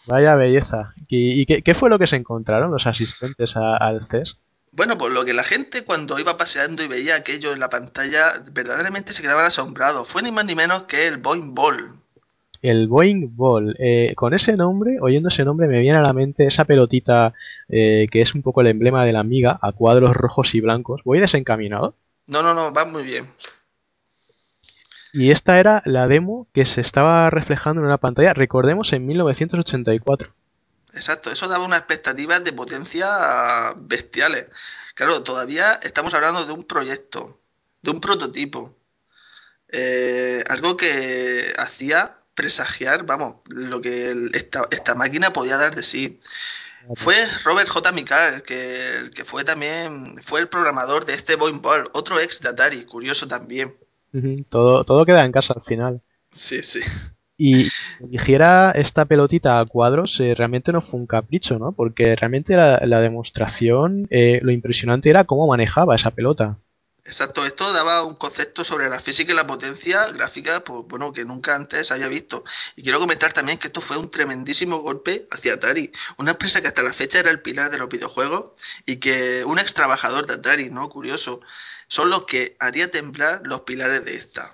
Vaya 0.07 0.35
belleza. 0.35 0.93
¿Y, 1.07 1.39
y 1.41 1.45
qué, 1.45 1.61
qué 1.61 1.73
fue 1.75 1.89
lo 1.89 1.97
que 1.99 2.07
se 2.07 2.17
encontraron 2.17 2.71
los 2.71 2.85
asistentes 2.85 3.55
a- 3.55 3.77
al 3.77 4.05
CES? 4.07 4.37
Bueno, 4.71 4.97
por 4.97 5.11
lo 5.11 5.25
que 5.25 5.33
la 5.33 5.43
gente 5.43 5.83
cuando 5.83 6.17
iba 6.19 6.37
paseando 6.37 6.83
y 6.83 6.87
veía 6.87 7.15
aquello 7.15 7.53
en 7.53 7.59
la 7.59 7.69
pantalla, 7.69 8.43
verdaderamente 8.51 9.13
se 9.13 9.21
quedaban 9.21 9.45
asombrados. 9.45 10.07
Fue 10.07 10.21
ni 10.23 10.31
más 10.31 10.45
ni 10.45 10.55
menos 10.55 10.83
que 10.83 11.07
el 11.07 11.17
Boing 11.17 11.53
Ball. 11.53 11.98
El 12.61 12.87
Boeing 12.87 13.35
Ball. 13.35 13.75
Eh, 13.79 14.13
con 14.15 14.33
ese 14.33 14.53
nombre, 14.53 14.97
oyendo 15.01 15.29
ese 15.29 15.45
nombre, 15.45 15.67
me 15.67 15.79
viene 15.79 15.97
a 15.97 16.01
la 16.01 16.13
mente 16.13 16.45
esa 16.45 16.65
pelotita 16.65 17.33
eh, 17.67 18.07
que 18.11 18.21
es 18.21 18.35
un 18.35 18.41
poco 18.41 18.61
el 18.61 18.67
emblema 18.67 19.05
de 19.05 19.13
la 19.13 19.19
amiga, 19.19 19.57
a 19.61 19.71
cuadros 19.71 20.15
rojos 20.15 20.53
y 20.55 20.61
blancos. 20.61 21.01
Voy 21.03 21.19
desencaminado. 21.19 21.95
No, 22.27 22.43
no, 22.43 22.53
no, 22.53 22.73
va 22.73 22.85
muy 22.85 23.03
bien. 23.03 23.25
Y 25.11 25.31
esta 25.31 25.59
era 25.59 25.81
la 25.85 26.07
demo 26.07 26.47
que 26.53 26.65
se 26.65 26.81
estaba 26.81 27.29
reflejando 27.29 27.81
en 27.81 27.87
una 27.87 27.97
pantalla, 27.97 28.33
recordemos, 28.33 28.93
en 28.93 29.07
1984. 29.07 30.31
Exacto, 30.93 31.31
eso 31.31 31.47
daba 31.47 31.65
unas 31.65 31.79
expectativas 31.79 32.43
de 32.43 32.53
potencia 32.53 33.73
bestiales. 33.77 34.47
Claro, 34.93 35.23
todavía 35.23 35.73
estamos 35.81 36.13
hablando 36.13 36.45
de 36.45 36.51
un 36.51 36.63
proyecto, 36.63 37.39
de 37.81 37.91
un 37.91 38.01
prototipo. 38.01 38.75
Eh, 39.71 40.43
algo 40.49 40.75
que 40.77 41.53
hacía 41.57 42.18
presagiar, 42.39 43.05
vamos, 43.05 43.35
lo 43.49 43.81
que 43.81 44.11
el- 44.11 44.31
esta, 44.35 44.67
esta 44.71 44.95
máquina 44.95 45.33
podía 45.33 45.57
dar 45.57 45.75
de 45.75 45.83
sí. 45.83 46.19
Fue 46.95 47.15
Robert 47.45 47.69
J. 47.69 47.91
Mikal, 47.93 48.43
que, 48.43 49.09
que 49.15 49.25
fue 49.25 49.43
también, 49.45 50.21
fue 50.23 50.39
el 50.41 50.49
programador 50.49 51.05
de 51.05 51.13
este 51.15 51.35
Boing 51.35 51.61
Ball, 51.61 51.85
otro 51.93 52.19
ex 52.19 52.41
de 52.41 52.49
Atari, 52.49 52.85
curioso 52.85 53.27
también. 53.27 53.75
Todo, 54.49 54.83
todo 54.85 55.05
queda 55.05 55.25
en 55.25 55.31
casa 55.31 55.53
al 55.55 55.63
final. 55.63 56.01
Sí, 56.31 56.61
sí. 56.63 56.81
Y 57.37 57.69
eligiera 57.99 58.71
esta 58.71 59.05
pelotita 59.05 59.59
a 59.59 59.65
cuadros 59.65 60.19
eh, 60.19 60.35
realmente 60.35 60.71
no 60.71 60.81
fue 60.81 60.99
un 60.99 61.07
capricho, 61.07 61.57
¿no? 61.57 61.71
Porque 61.71 62.15
realmente 62.15 62.55
la, 62.55 62.79
la 62.85 62.99
demostración, 63.01 64.07
eh, 64.11 64.39
lo 64.43 64.51
impresionante 64.51 65.09
era 65.09 65.23
cómo 65.23 65.47
manejaba 65.47 65.95
esa 65.95 66.11
pelota. 66.11 66.59
Exacto, 67.09 67.43
esto 67.43 67.73
daba 67.73 68.03
un 68.03 68.13
concepto 68.13 68.63
sobre 68.63 68.87
la 68.87 68.99
física 68.99 69.31
y 69.33 69.35
la 69.35 69.47
potencia 69.47 70.05
gráfica, 70.11 70.63
pues 70.63 70.83
bueno, 70.87 71.11
que 71.11 71.25
nunca 71.25 71.55
antes 71.55 71.89
había 71.89 72.07
visto. 72.07 72.43
Y 72.75 72.83
quiero 72.83 72.99
comentar 72.99 73.33
también 73.33 73.57
que 73.57 73.65
esto 73.67 73.81
fue 73.81 73.97
un 73.97 74.11
tremendísimo 74.11 74.77
golpe 74.77 75.27
hacia 75.31 75.55
Atari, 75.55 75.91
una 76.17 76.31
empresa 76.31 76.61
que 76.61 76.67
hasta 76.67 76.83
la 76.83 76.93
fecha 76.93 77.17
era 77.19 77.31
el 77.31 77.41
pilar 77.41 77.71
de 77.71 77.79
los 77.79 77.89
videojuegos 77.89 78.51
y 78.85 78.97
que 78.97 79.43
un 79.43 79.57
ex 79.57 79.73
trabajador 79.73 80.27
de 80.27 80.35
Atari, 80.35 80.69
¿no? 80.69 80.87
Curioso, 80.87 81.41
son 81.87 82.11
los 82.11 82.25
que 82.25 82.55
haría 82.59 82.91
temblar 82.91 83.41
los 83.43 83.61
pilares 83.61 84.05
de 84.05 84.13
esta. 84.13 84.53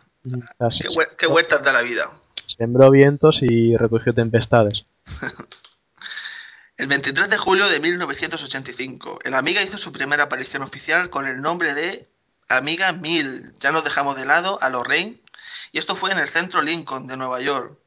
Sea, 0.58 0.72
se- 0.72 0.84
Qué, 0.84 0.90
hue- 0.90 1.16
qué 1.18 1.28
vueltas 1.28 1.62
da 1.62 1.74
la 1.74 1.82
vida. 1.82 2.10
sembró 2.58 2.90
vientos 2.90 3.40
y 3.42 3.76
recogió 3.76 4.14
tempestades. 4.14 4.86
El 6.78 6.88
23 6.88 7.30
de 7.30 7.38
julio 7.38 7.68
de 7.70 7.80
1985, 7.80 9.20
el 9.24 9.34
Amiga 9.34 9.62
hizo 9.62 9.78
su 9.78 9.94
primera 9.94 10.24
aparición 10.24 10.62
oficial 10.62 11.10
con 11.10 11.26
el 11.26 11.42
nombre 11.42 11.74
de 11.74 12.10
Amiga 12.48 12.94
1000. 12.94 13.56
Ya 13.60 13.72
nos 13.72 13.84
dejamos 13.84 14.16
de 14.16 14.26
lado 14.26 14.62
a 14.62 14.70
Lorraine. 14.70 15.22
Y 15.72 15.80
esto 15.80 15.96
fue 15.96 16.12
en 16.12 16.20
el 16.20 16.30
centro 16.30 16.62
Lincoln 16.62 17.08
de 17.08 17.18
Nueva 17.18 17.42
York. 17.42 17.78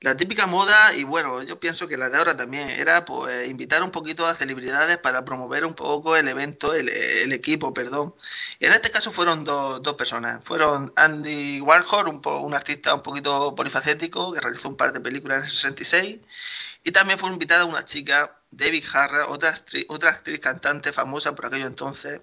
La 0.00 0.16
típica 0.16 0.46
moda, 0.46 0.94
y 0.94 1.04
bueno, 1.04 1.42
yo 1.42 1.58
pienso 1.58 1.88
que 1.88 1.96
la 1.96 2.10
de 2.10 2.18
ahora 2.18 2.36
también, 2.36 2.68
era 2.68 3.04
pues 3.06 3.48
invitar 3.48 3.82
un 3.82 3.90
poquito 3.90 4.26
a 4.26 4.34
celebridades 4.34 4.98
para 4.98 5.24
promover 5.24 5.64
un 5.64 5.72
poco 5.74 6.16
el 6.16 6.28
evento, 6.28 6.74
el, 6.74 6.88
el 6.90 7.32
equipo, 7.32 7.72
perdón. 7.72 8.14
En 8.60 8.72
este 8.72 8.90
caso 8.90 9.10
fueron 9.10 9.44
dos, 9.44 9.82
dos 9.82 9.94
personas. 9.94 10.44
Fueron 10.44 10.92
Andy 10.96 11.60
Warhol, 11.62 12.08
un, 12.08 12.20
un 12.24 12.54
artista 12.54 12.94
un 12.94 13.02
poquito 13.02 13.54
polifacético 13.54 14.32
que 14.32 14.40
realizó 14.40 14.68
un 14.68 14.76
par 14.76 14.92
de 14.92 15.00
películas 15.00 15.38
en 15.38 15.44
el 15.46 15.50
66. 15.50 16.18
Y 16.86 16.92
también 16.92 17.18
fue 17.18 17.28
invitada 17.32 17.64
una 17.64 17.84
chica, 17.84 18.30
Debbie 18.48 18.84
Harra, 18.94 19.26
otra 19.26 19.48
actriz, 19.50 19.84
otra 19.88 20.10
actriz 20.10 20.38
cantante 20.38 20.92
famosa 20.92 21.34
por 21.34 21.46
aquello 21.46 21.66
entonces. 21.66 22.20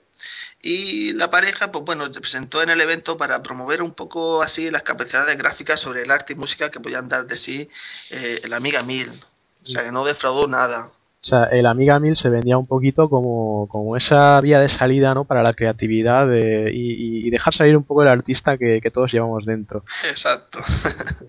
Y 0.62 1.12
la 1.16 1.30
pareja, 1.30 1.70
pues 1.70 1.84
bueno, 1.84 2.06
se 2.14 2.22
presentó 2.22 2.64
en 2.64 2.70
el 2.70 2.80
evento 2.80 3.18
para 3.18 3.44
promover 3.44 3.82
un 3.82 3.92
poco 3.92 4.42
así 4.42 4.72
las 4.72 4.84
capacidades 4.84 5.38
gráficas 5.38 5.82
sobre 5.82 6.04
el 6.04 6.12
arte 6.12 6.32
y 6.32 6.38
música 6.38 6.72
que 6.72 6.80
podían 6.80 7.10
dar 7.10 7.28
de 7.28 7.36
sí 7.36 7.68
eh, 8.10 8.40
el 8.42 8.54
Amiga 8.54 8.84
1000. 8.84 9.10
O 9.10 9.66
sea, 9.66 9.84
que 9.84 9.92
no 9.92 10.06
defraudó 10.06 10.48
nada. 10.48 10.86
O 10.86 11.26
sea, 11.26 11.44
el 11.46 11.66
Amiga 11.66 12.00
1000 12.00 12.16
se 12.16 12.30
vendía 12.30 12.58
un 12.58 12.66
poquito 12.68 13.10
como, 13.10 13.68
como 13.68 13.98
esa 13.98 14.40
vía 14.40 14.62
de 14.62 14.70
salida, 14.70 15.14
¿no? 15.14 15.26
Para 15.26 15.44
la 15.44 15.52
creatividad 15.54 16.26
de- 16.26 16.72
y, 16.74 17.28
y 17.28 17.30
dejar 17.32 17.54
salir 17.54 17.76
un 17.76 17.84
poco 17.84 18.02
el 18.02 18.08
artista 18.08 18.58
que, 18.58 18.80
que 18.82 18.92
todos 18.92 19.12
llevamos 19.12 19.46
dentro. 19.46 19.84
Exacto. 20.10 20.60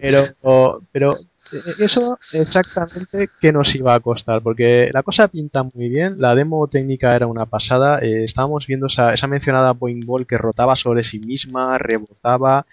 Pero, 0.01 0.29
pero 0.93 1.19
eso 1.79 2.19
exactamente 2.33 3.29
qué 3.41 3.53
nos 3.53 3.75
iba 3.75 3.95
a 3.95 4.01
costar, 4.01 4.43
porque 4.43 4.91
la 4.93 5.03
cosa 5.03 5.29
pinta 5.29 5.63
muy 5.63 5.89
bien, 5.89 6.17
la 6.19 6.35
demo 6.35 6.67
técnica 6.69 7.15
era 7.15 7.27
una 7.27 7.47
pasada, 7.47 7.99
eh, 8.01 8.25
estábamos 8.25 8.67
viendo 8.67 8.87
esa, 8.87 9.13
esa 9.15 9.27
mencionada 9.27 9.73
Boing 9.73 10.05
Ball 10.07 10.27
que 10.27 10.39
rotaba 10.39 10.77
sobre 10.77 11.05
sí 11.05 11.19
misma, 11.19 11.79
rebotaba 11.79 12.67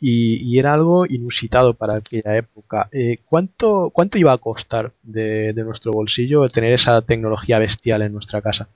y, 0.00 0.36
y 0.42 0.58
era 0.58 0.74
algo 0.74 1.06
inusitado 1.06 1.74
para 1.74 1.96
aquella 1.96 2.36
época. 2.36 2.88
Eh, 2.92 3.18
¿cuánto, 3.24 3.90
¿Cuánto 3.90 4.18
iba 4.18 4.32
a 4.32 4.38
costar 4.38 4.92
de, 5.02 5.52
de 5.52 5.64
nuestro 5.64 5.92
bolsillo 5.92 6.48
tener 6.48 6.72
esa 6.72 7.00
tecnología 7.02 7.58
bestial 7.58 8.02
en 8.02 8.12
nuestra 8.12 8.42
casa? 8.42 8.68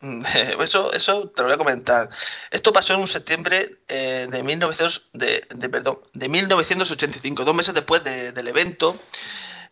Eso, 0.60 0.92
eso 0.92 1.28
te 1.28 1.42
lo 1.42 1.48
voy 1.48 1.54
a 1.54 1.58
comentar. 1.58 2.08
Esto 2.50 2.72
pasó 2.72 2.94
en 2.94 3.00
un 3.00 3.08
septiembre 3.08 3.80
eh, 3.88 4.26
de, 4.30 4.42
1900, 4.42 5.10
de, 5.12 5.42
de- 5.54 5.68
perdón, 5.68 6.00
de 6.14 6.28
1985, 6.28 7.44
dos 7.44 7.54
meses 7.54 7.74
después 7.74 8.02
de- 8.04 8.32
del 8.32 8.48
evento. 8.48 8.98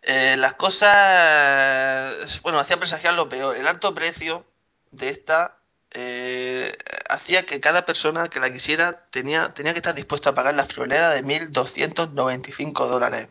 Eh, 0.02 0.36
las 0.38 0.54
cosas, 0.54 2.40
bueno, 2.42 2.58
hacían 2.60 2.78
presagiar 2.80 3.14
lo 3.14 3.28
peor. 3.28 3.56
El 3.56 3.66
alto 3.68 3.94
precio 3.94 4.46
de 4.92 5.10
esta 5.10 5.58
eh, 5.92 6.72
hacía 7.10 7.46
que 7.46 7.60
cada 7.60 7.84
persona 7.86 8.28
que 8.28 8.40
la 8.40 8.52
quisiera 8.52 9.06
tenía, 9.10 9.54
tenía 9.54 9.72
que 9.74 9.78
estar 9.80 9.94
dispuesto 9.94 10.30
a 10.30 10.34
pagar 10.34 10.54
la 10.54 10.66
friolera 10.66 11.10
de 11.10 11.22
1.295 11.22 12.88
dólares. 12.88 13.28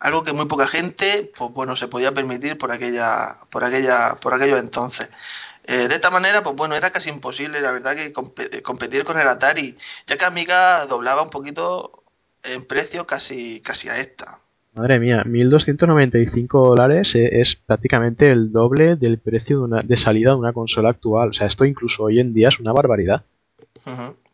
Algo 0.00 0.22
que 0.24 0.32
muy 0.34 0.46
poca 0.46 0.66
gente, 0.66 1.32
pues 1.36 1.50
bueno, 1.52 1.76
se 1.76 1.88
podía 1.88 2.12
permitir 2.12 2.58
por 2.58 2.72
aquella, 2.72 3.36
por 3.50 3.64
aquella, 3.64 4.16
por 4.20 4.34
aquello 4.34 4.58
entonces. 4.58 5.08
Eh, 5.66 5.88
de 5.88 5.94
esta 5.94 6.10
manera, 6.10 6.42
pues 6.42 6.54
bueno, 6.56 6.74
era 6.74 6.90
casi 6.90 7.08
imposible, 7.10 7.60
la 7.60 7.72
verdad, 7.72 7.94
que 7.94 8.12
comp- 8.12 8.62
competir 8.62 9.04
con 9.04 9.18
el 9.18 9.26
Atari, 9.28 9.76
ya 10.06 10.16
que 10.16 10.24
Amiga 10.24 10.86
doblaba 10.86 11.22
un 11.22 11.30
poquito 11.30 12.04
en 12.42 12.64
precio 12.66 13.06
casi, 13.06 13.60
casi 13.62 13.88
a 13.88 13.96
esta. 13.98 14.40
Madre 14.74 14.98
mía, 14.98 15.22
1.295 15.24 16.68
dólares 16.68 17.14
e- 17.14 17.40
es 17.40 17.54
prácticamente 17.56 18.30
el 18.30 18.52
doble 18.52 18.96
del 18.96 19.18
precio 19.18 19.58
de, 19.58 19.64
una- 19.64 19.82
de 19.82 19.96
salida 19.96 20.30
de 20.30 20.36
una 20.36 20.52
consola 20.52 20.90
actual. 20.90 21.30
O 21.30 21.32
sea, 21.32 21.46
esto 21.46 21.64
incluso 21.64 22.02
hoy 22.04 22.20
en 22.20 22.32
día 22.32 22.48
es 22.48 22.58
una 22.60 22.72
barbaridad. 22.72 23.22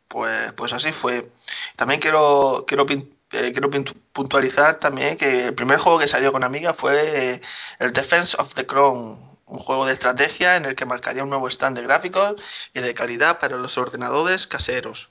Pues, 0.08 0.52
pues 0.56 0.72
así 0.72 0.90
fue. 0.92 1.30
También 1.76 2.00
quiero, 2.00 2.64
quiero, 2.66 2.84
eh, 2.88 3.52
quiero 3.52 3.70
puntualizar 4.12 4.80
también 4.80 5.16
que 5.16 5.46
el 5.46 5.54
primer 5.54 5.78
juego 5.78 5.98
que 6.00 6.08
salió 6.08 6.32
con 6.32 6.42
Amiga 6.42 6.72
fue 6.74 7.34
eh, 7.34 7.40
el 7.78 7.92
Defense 7.92 8.36
of 8.40 8.54
the 8.54 8.66
Crown, 8.66 9.16
un 9.50 9.58
juego 9.58 9.84
de 9.84 9.92
estrategia 9.92 10.56
en 10.56 10.64
el 10.64 10.74
que 10.74 10.86
marcaría 10.86 11.24
un 11.24 11.30
nuevo 11.30 11.48
stand 11.48 11.76
de 11.76 11.82
gráficos 11.82 12.36
y 12.72 12.80
de 12.80 12.94
calidad 12.94 13.38
para 13.40 13.56
los 13.56 13.76
ordenadores 13.76 14.46
caseros. 14.46 15.10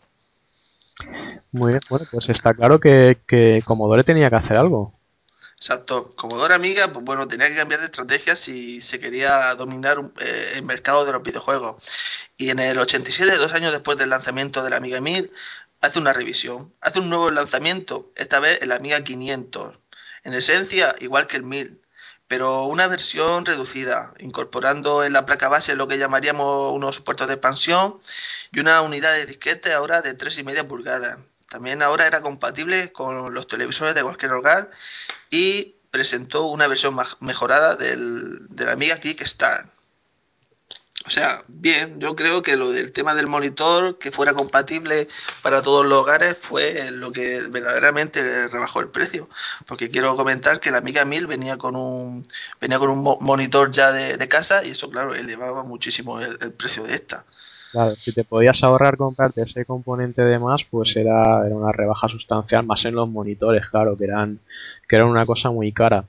Muy 1.51 1.73
bien, 1.73 1.81
bueno, 1.89 2.05
pues 2.11 2.27
está 2.29 2.53
claro 2.53 2.79
que, 2.79 3.19
que 3.27 3.61
Commodore 3.65 4.03
tenía 4.03 4.29
que 4.29 4.35
hacer 4.35 4.57
algo. 4.57 4.99
Exacto. 5.59 6.11
Commodore 6.15 6.53
Amiga, 6.53 6.87
pues 6.87 7.03
bueno, 7.03 7.27
tenía 7.27 7.49
que 7.49 7.55
cambiar 7.55 7.81
de 7.81 7.87
estrategia 7.87 8.37
si 8.37 8.79
se 8.79 8.97
quería 8.97 9.53
dominar 9.55 9.99
eh, 10.21 10.53
el 10.55 10.63
mercado 10.63 11.03
de 11.05 11.11
los 11.11 11.21
videojuegos. 11.21 11.83
Y 12.37 12.49
en 12.49 12.59
el 12.59 12.79
87, 12.79 13.35
dos 13.35 13.53
años 13.53 13.73
después 13.73 13.97
del 13.97 14.09
lanzamiento 14.09 14.63
de 14.63 14.69
la 14.69 14.77
Amiga 14.77 15.01
1000, 15.01 15.29
hace 15.81 15.99
una 15.99 16.13
revisión, 16.13 16.73
hace 16.79 16.99
un 16.99 17.09
nuevo 17.09 17.29
lanzamiento, 17.29 18.09
esta 18.15 18.39
vez 18.39 18.61
el 18.61 18.71
Amiga 18.71 19.03
500. 19.03 19.77
En 20.23 20.33
esencia, 20.33 20.95
igual 20.99 21.27
que 21.27 21.37
el 21.37 21.43
1000, 21.43 21.81
pero 22.29 22.65
una 22.65 22.87
versión 22.87 23.43
reducida, 23.43 24.13
incorporando 24.19 25.03
en 25.03 25.13
la 25.13 25.25
placa 25.25 25.49
base 25.49 25.75
lo 25.75 25.87
que 25.87 25.97
llamaríamos 25.97 26.71
unos 26.73 26.99
puertos 26.99 27.27
de 27.27 27.33
expansión 27.33 27.99
y 28.51 28.59
una 28.59 28.81
unidad 28.83 29.13
de 29.13 29.25
disquete 29.25 29.73
ahora 29.73 30.03
de 30.03 30.15
3,5 30.15 30.67
pulgadas. 30.67 31.17
También 31.49 31.81
ahora 31.81 32.05
era 32.05 32.21
compatible 32.21 32.91
con 32.91 33.33
los 33.33 33.47
televisores 33.47 33.95
de 33.95 34.03
cualquier 34.03 34.33
hogar 34.33 34.69
y 35.31 35.75
presentó 35.89 36.45
una 36.45 36.67
versión 36.67 36.95
mejorada 37.19 37.75
del, 37.75 38.47
de 38.49 38.65
la 38.65 38.73
Amiga 38.73 38.99
Kickstarter. 38.99 39.78
O 41.09 41.11
sea, 41.11 41.43
bien, 41.47 41.99
yo 41.99 42.15
creo 42.15 42.43
que 42.43 42.55
lo 42.55 42.69
del 42.71 42.91
tema 42.93 43.15
del 43.15 43.25
monitor 43.25 43.97
que 43.97 44.11
fuera 44.11 44.33
compatible 44.35 45.07
para 45.41 45.63
todos 45.63 45.83
los 45.83 45.97
hogares 45.97 46.37
fue 46.37 46.91
lo 46.91 47.11
que 47.11 47.41
verdaderamente 47.49 48.47
rebajó 48.47 48.79
el 48.81 48.89
precio. 48.89 49.27
Porque 49.65 49.89
quiero 49.89 50.15
comentar 50.15 50.59
que 50.59 50.69
la 50.69 50.77
Amiga 50.77 51.05
1000 51.05 51.25
venía 51.25 51.57
con 51.57 51.75
un, 51.75 52.23
venía 52.61 52.77
con 52.77 52.91
un 52.91 52.99
mo- 53.01 53.17
monitor 53.21 53.71
ya 53.71 53.91
de, 53.91 54.17
de 54.17 54.27
casa 54.29 54.63
y 54.63 54.69
eso, 54.71 54.91
claro, 54.91 55.15
elevaba 55.15 55.63
muchísimo 55.63 56.19
el, 56.21 56.37
el 56.41 56.53
precio 56.53 56.83
de 56.83 56.93
esta. 56.93 57.25
Claro, 57.71 57.95
si 57.95 58.13
te 58.13 58.23
podías 58.25 58.61
ahorrar 58.63 58.95
comprarte 58.97 59.41
ese 59.43 59.65
componente 59.65 60.21
de 60.23 60.37
más, 60.39 60.63
pues 60.69 60.95
era, 60.95 61.45
era 61.45 61.55
una 61.55 61.71
rebaja 61.71 62.07
sustancial, 62.07 62.65
más 62.65 62.83
en 62.85 62.95
los 62.95 63.07
monitores, 63.09 63.67
claro, 63.69 63.95
que 63.97 64.05
eran, 64.05 64.39
que 64.87 64.95
eran 64.95 65.07
una 65.07 65.25
cosa 65.25 65.49
muy 65.51 65.71
cara. 65.71 66.07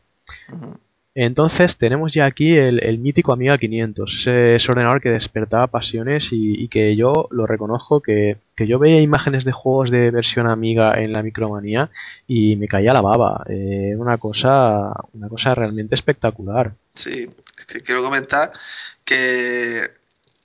Ujú. 0.53 0.79
Entonces 1.15 1.77
tenemos 1.77 2.15
ya 2.15 2.24
aquí 2.24 2.57
el, 2.57 2.99
mítico 2.99 3.32
Amiga 3.32 3.59
500, 3.59 4.27
ese, 4.28 4.70
ordenador 4.70 5.01
que 5.01 5.11
despertaba 5.11 5.66
pasiones 5.66 6.28
y, 6.31 6.69
que 6.69 6.95
yo 6.95 7.27
lo 7.32 7.47
reconozco 7.47 8.01
que, 8.01 8.39
que 8.55 8.69
yo 8.69 8.78
veía 8.78 9.01
imágenes 9.01 9.45
de 9.45 9.51
juegos 9.51 9.91
de 9.91 10.12
versión 10.12 10.47
Amiga 10.47 11.01
en 11.01 11.12
la 11.12 11.23
Micromanía 11.23 11.91
y 12.28 12.55
me 12.55 12.69
caía 12.69 12.93
la 12.93 13.01
baba, 13.01 13.45
eh, 13.49 13.95
una 13.97 14.19
cosa, 14.19 14.93
una 15.12 15.28
cosa 15.28 15.55
realmente 15.55 15.97
espectacular. 15.97 16.74
Sí, 16.95 17.28
es 17.59 17.66
que 17.66 17.81
quiero 17.81 18.03
comentar 18.03 18.53
que 19.05 19.91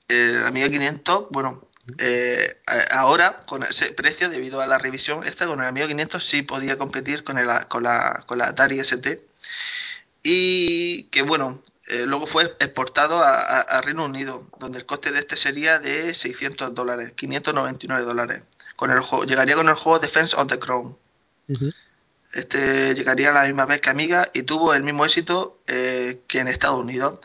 el 0.07 0.45
Amiga 0.45 0.69
500, 0.69 1.27
bueno, 1.29 1.67
eh, 1.99 2.57
ahora 2.89 3.43
con 3.45 3.61
ese 3.61 3.91
precio, 3.93 4.29
debido 4.29 4.61
a 4.61 4.67
la 4.67 4.79
revisión, 4.79 5.23
esta 5.23 5.45
con 5.45 5.59
el 5.59 5.67
Amiga 5.67 5.87
500 5.87 6.23
sí 6.23 6.41
podía 6.41 6.79
competir 6.79 7.23
con, 7.23 7.37
el, 7.37 7.47
con, 7.67 7.83
la, 7.83 8.23
con 8.25 8.39
la 8.39 8.45
Atari 8.45 8.79
ST. 8.79 9.21
Y 10.27 11.03
que 11.11 11.21
bueno, 11.21 11.61
eh, 11.87 12.05
luego 12.07 12.25
fue 12.25 12.45
exportado 12.59 13.19
a, 13.23 13.29
a- 13.41 13.61
a 13.61 13.81
Reino 13.81 14.05
Unido, 14.05 14.47
donde 14.59 14.79
el 14.79 14.85
coste 14.87 15.11
de 15.11 15.19
este 15.19 15.37
sería 15.37 15.77
de 15.79 16.13
600 16.15 16.73
dólares, 16.73 17.13
599 17.15 18.03
dólares. 18.05 18.41
Con 18.75 18.89
el 18.91 19.01
juego, 19.01 19.23
llegaría 19.25 19.55
con 19.55 19.69
el 19.69 19.75
juego 19.75 19.99
Defense 19.99 20.35
of 20.35 20.47
the 20.47 20.57
Crown. 20.59 20.97
Este 22.33 22.93
llegaría 22.95 23.29
a 23.29 23.33
la 23.33 23.43
misma 23.43 23.65
vez 23.65 23.79
que 23.81 23.89
Amiga 23.89 24.29
y 24.33 24.43
tuvo 24.43 24.73
el 24.73 24.83
mismo 24.83 25.05
éxito 25.05 25.59
eh, 25.67 26.21
que 26.27 26.39
en 26.39 26.47
Estados 26.47 26.79
Unidos. 26.79 27.19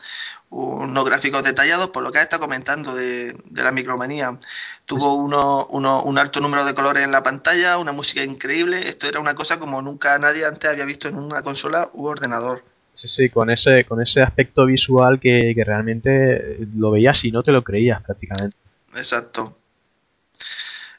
Unos 0.49 1.05
gráficos 1.05 1.43
detallados, 1.43 1.89
por 1.91 2.03
lo 2.03 2.11
que 2.11 2.19
está 2.19 2.37
comentando 2.39 2.93
de, 2.93 3.33
de 3.45 3.63
la 3.63 3.71
micromanía. 3.71 4.37
Tuvo 4.85 5.13
uno, 5.15 5.65
uno- 5.69 6.03
un 6.03 6.17
alto 6.17 6.39
número 6.41 6.65
de 6.65 6.75
colores 6.75 7.03
en 7.05 7.11
la 7.11 7.23
pantalla, 7.23 7.77
una 7.77 7.93
música 7.93 8.23
increíble. 8.23 8.87
Esto 8.87 9.07
era 9.07 9.19
una 9.21 9.33
cosa 9.35 9.59
como 9.59 9.81
nunca 9.81 10.17
nadie 10.19 10.45
antes 10.45 10.69
había 10.69 10.85
visto 10.85 11.07
en 11.07 11.17
una 11.17 11.41
consola 11.41 11.89
u 11.93 12.05
ordenador. 12.07 12.63
Sí, 12.93 13.07
sí, 13.07 13.29
con 13.29 13.49
ese, 13.49 13.85
con 13.85 14.01
ese 14.01 14.21
aspecto 14.21 14.65
visual 14.65 15.19
que, 15.19 15.53
que 15.55 15.63
realmente 15.63 16.57
lo 16.75 16.91
veías 16.91 17.23
y 17.25 17.31
no 17.31 17.41
te 17.43 17.51
lo 17.51 17.63
creías 17.63 18.01
prácticamente. 18.03 18.57
Exacto. 18.95 19.57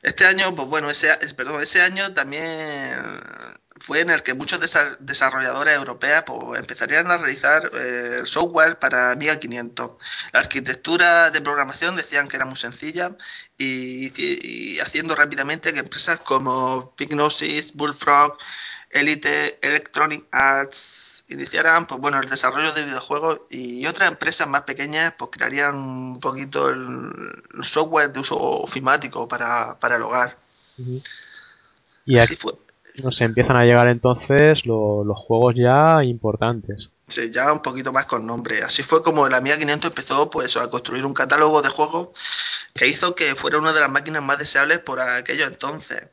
Este 0.02 0.27
año, 0.27 0.55
pues 0.55 0.69
bueno, 0.69 0.90
ese, 0.90 1.10
es- 1.20 1.35
perdón, 1.35 1.62
ese 1.62 1.81
año 1.82 2.12
también 2.12 2.97
fue 3.81 4.01
en 4.01 4.10
el 4.10 4.23
que 4.23 4.35
muchos 4.35 4.60
desa- 4.60 4.97
desarrolladores 5.01 5.74
europeos 5.74 6.23
pues, 6.27 6.60
empezarían 6.60 7.10
a 7.10 7.19
realizar 7.19 7.70
eh, 7.74 8.23
software 8.24 8.78
para 8.78 9.12
Amiga 9.12 9.39
500. 9.39 9.93
La 10.32 10.40
arquitectura 10.40 11.31
de 11.31 11.40
programación 11.40 11.97
decían 11.97 12.28
que 12.28 12.36
era 12.36 12.44
muy 12.44 12.56
sencilla 12.56 13.16
y, 13.59 14.12
y 14.16 14.78
haciendo 14.81 15.14
rápidamente 15.14 15.73
que 15.73 15.81
empresas 15.81 16.19
como 16.19 16.94
Pignosis, 16.97 17.73
Bullfrog, 17.74 18.39
Elite, 18.90 19.59
Electronic 19.66 20.27
Arts 20.32 21.11
iniciaran 21.33 21.87
pues 21.87 22.01
bueno 22.01 22.19
el 22.21 22.29
desarrollo 22.29 22.73
de 22.73 22.85
videojuegos 22.85 23.41
y 23.51 23.87
otras 23.87 24.11
empresas 24.11 24.47
más 24.49 24.63
pequeñas 24.63 25.15
pues 25.19 25.31
crearían 25.33 25.77
un 25.77 26.21
poquito 26.21 26.69
el, 26.71 27.43
el 27.55 27.65
software 27.65 28.13
de 28.13 28.21
uso 28.21 28.37
ofimático 28.37 29.27
para, 29.29 29.79
para 29.79 29.97
el 29.97 30.03
hogar. 30.03 30.39
Y 32.05 32.19
Así 32.19 32.37
fue. 32.37 32.53
nos 33.03 33.21
empiezan 33.21 33.57
a 33.57 33.65
llegar 33.65 33.89
entonces 33.89 34.65
lo- 34.67 35.05
los 35.05 35.19
juegos 35.19 35.55
ya 35.57 36.03
importantes. 36.05 36.91
Sí, 37.09 37.31
ya 37.31 37.53
un 37.53 37.61
poquito 37.61 37.93
más 37.93 38.07
con 38.07 38.27
nombre. 38.27 38.63
Así 38.63 38.83
fue 38.83 39.03
como 39.03 39.29
la 39.29 39.37
Amiga 39.37 39.59
500 39.59 39.91
empezó 39.91 40.31
pues, 40.31 40.57
a 40.57 40.71
construir 40.71 41.05
un 41.05 41.13
catálogo 41.13 41.61
de 41.61 41.69
juegos 41.69 42.09
que 42.75 42.87
hizo 42.89 43.15
que 43.15 43.35
fuera 43.35 43.59
una 43.59 43.73
de 43.73 43.81
las 43.81 43.91
máquinas 43.91 44.23
más 44.23 44.39
deseables 44.39 44.79
por 44.79 44.99
aquello 45.01 45.47
entonces. 45.47 46.07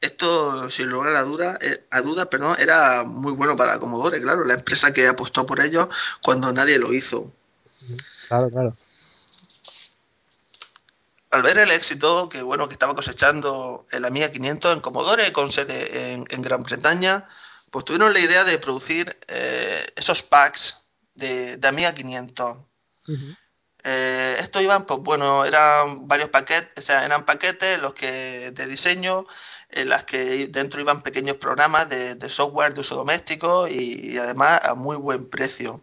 Esto, 0.00 0.70
sin 0.70 0.88
lugar 0.88 1.16
a 1.16 1.22
duda, 1.22 1.58
eh, 1.60 1.84
a 1.90 2.00
duda, 2.02 2.28
perdón, 2.28 2.56
era 2.58 3.04
muy 3.04 3.32
bueno 3.32 3.56
para 3.56 3.78
Commodore, 3.78 4.20
claro, 4.20 4.44
la 4.44 4.54
empresa 4.54 4.92
que 4.92 5.06
apostó 5.06 5.46
por 5.46 5.60
ello 5.60 5.88
cuando 6.22 6.52
nadie 6.52 6.78
lo 6.78 6.92
hizo. 6.92 7.32
Claro, 8.28 8.50
claro. 8.50 8.76
Al 11.30 11.42
ver 11.42 11.58
el 11.58 11.70
éxito 11.70 12.28
que 12.28 12.42
bueno 12.42 12.68
que 12.68 12.74
estaba 12.74 12.94
cosechando 12.94 13.86
el 13.90 14.04
Amiga 14.04 14.30
500 14.30 14.74
en 14.74 14.80
Commodore 14.80 15.32
con 15.32 15.50
sede 15.50 16.12
en, 16.12 16.24
en 16.28 16.42
Gran 16.42 16.62
Bretaña, 16.62 17.28
pues 17.70 17.84
tuvieron 17.84 18.12
la 18.12 18.20
idea 18.20 18.44
de 18.44 18.58
producir 18.58 19.18
eh, 19.28 19.84
esos 19.96 20.22
packs 20.22 20.78
de, 21.14 21.56
de 21.56 21.68
Amiga 21.68 21.94
500. 21.94 22.58
Eh, 23.88 24.36
esto 24.40 24.60
iban, 24.60 24.84
pues 24.84 25.00
bueno, 25.00 25.44
eran 25.44 26.08
varios 26.08 26.28
paquetes, 26.28 26.72
o 26.76 26.80
sea, 26.80 27.04
eran 27.04 27.24
paquetes 27.24 27.80
los 27.80 27.94
que 27.94 28.50
de 28.50 28.66
diseño, 28.66 29.26
en 29.70 29.88
las 29.88 30.04
que 30.04 30.46
dentro 30.48 30.80
iban 30.80 31.02
pequeños 31.02 31.36
programas 31.36 31.88
de, 31.88 32.30
software 32.30 32.74
de 32.74 32.80
uso 32.80 32.96
doméstico 32.96 33.68
y, 33.68 34.12
y 34.12 34.18
además 34.18 34.60
a 34.62 34.74
muy 34.74 34.96
buen 34.96 35.28
precio. 35.28 35.80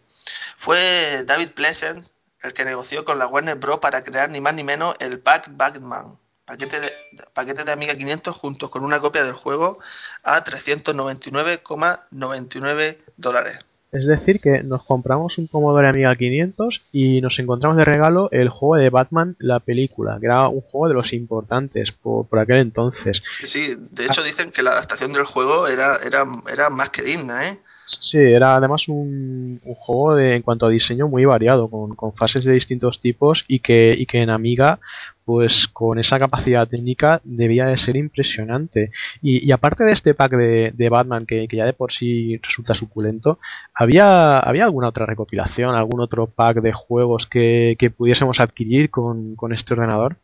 Fue 0.57 1.23
David 1.25 1.51
Pleasant 1.51 2.07
el 2.43 2.53
que 2.53 2.63
negoció 2.65 3.05
con 3.05 3.17
la 3.17 3.25
Warner 3.27 3.55
Bros. 3.55 3.79
para 3.79 4.03
crear 4.03 4.29
ni 4.29 4.41
más 4.41 4.53
ni 4.53 4.63
menos 4.63 4.95
el 4.99 5.19
pack 5.19 5.47
Batman, 5.51 6.19
paquete 6.45 6.79
de, 6.81 6.93
paquete 7.33 7.63
de 7.63 7.71
Amiga 7.71 7.95
500 7.95 8.35
juntos 8.35 8.69
con 8.69 8.83
una 8.83 8.99
copia 8.99 9.23
del 9.23 9.33
juego 9.33 9.79
a 10.23 10.43
399,99 10.43 12.97
dólares. 13.17 13.59
Es 13.93 14.07
decir, 14.07 14.41
que 14.41 14.63
nos 14.63 14.83
compramos 14.83 15.37
un 15.37 15.45
Commodore 15.45 15.87
Amiga 15.87 16.15
500 16.15 16.89
y 16.91 17.21
nos 17.21 17.37
encontramos 17.37 17.77
de 17.77 17.85
regalo 17.85 18.27
el 18.31 18.49
juego 18.49 18.75
de 18.77 18.89
Batman, 18.89 19.35
la 19.37 19.59
película, 19.59 20.17
que 20.19 20.25
era 20.25 20.47
un 20.47 20.61
juego 20.61 20.87
de 20.87 20.95
los 20.95 21.13
importantes 21.13 21.91
por, 21.91 22.27
por 22.27 22.39
aquel 22.39 22.57
entonces. 22.57 23.21
Sí, 23.43 23.75
de 23.91 24.05
hecho 24.05 24.23
dicen 24.23 24.51
que 24.51 24.63
la 24.63 24.71
adaptación 24.71 25.13
del 25.13 25.25
juego 25.25 25.67
era, 25.67 25.97
era, 25.97 26.25
era 26.51 26.71
más 26.71 26.89
que 26.89 27.03
digna, 27.03 27.47
¿eh? 27.47 27.59
Sí, 28.01 28.17
era 28.17 28.55
además 28.55 28.87
un, 28.87 29.59
juego 29.63 30.15
de, 30.15 30.35
en 30.35 30.41
cuanto 30.41 30.65
a 30.65 30.69
diseño 30.69 31.07
muy 31.07 31.25
variado, 31.25 31.69
con, 31.69 32.13
fases 32.15 32.43
de 32.43 32.53
distintos 32.53 32.99
tipos 32.99 33.45
y 33.47 33.59
que, 33.59 34.05
en 34.13 34.29
Amiga 34.29 34.79
pues 35.25 35.69
con 35.71 35.99
esa 35.99 36.19
capacidad 36.19 36.67
técnica 36.67 37.21
debía 37.23 37.65
de 37.67 37.77
ser 37.77 37.95
impresionante. 37.95 38.91
Y, 39.21 39.51
aparte 39.53 39.85
de 39.85 39.93
este 39.93 40.13
pack 40.13 40.33
de, 40.33 40.89
Batman, 40.89 41.25
que, 41.25 41.47
ya 41.49 41.65
de 41.65 41.71
por 41.71 41.93
sí 41.93 42.37
resulta 42.43 42.73
suculento, 42.73 43.39
¿había, 43.73 44.39
¿había 44.39 44.65
alguna 44.65 44.89
otra 44.89 45.05
recopilación, 45.05 45.75
algún 45.75 46.01
otro 46.01 46.27
pack 46.27 46.57
de 46.57 46.73
juegos 46.73 47.25
que, 47.25 47.93
pudiésemos 47.95 48.41
adquirir 48.41 48.89
con, 48.89 49.37
este 49.51 49.73
ordenador? 49.73 50.17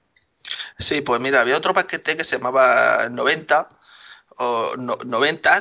Sí, 0.77 0.99
pues 0.99 1.21
mira, 1.21 1.39
había 1.41 1.55
otro 1.55 1.73
paquete 1.73 2.17
que 2.17 2.25
se 2.25 2.37
llamaba 2.37 3.07
90 3.09 3.69
o 4.37 4.75
90 4.77 5.59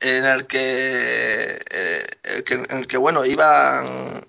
en 0.00 0.24
el 0.24 0.46
que, 0.46 1.58
eh, 1.70 2.06
en 2.24 2.78
el 2.78 2.86
que 2.86 2.96
bueno, 2.96 3.24
iban 3.24 4.26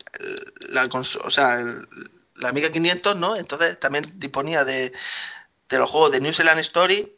la, 0.70 0.86
o 0.86 1.32
sea, 1.32 1.64
la 2.36 2.50
Amiga 2.50 2.72
500, 2.72 3.16
¿no? 3.16 3.36
Entonces 3.36 3.80
también 3.80 4.14
disponía 4.16 4.64
de, 4.64 4.94
de 5.70 5.78
los 5.78 5.90
juegos 5.90 6.12
de 6.12 6.22
New 6.22 6.34
Zealand 6.34 6.60
Story, 6.62 7.18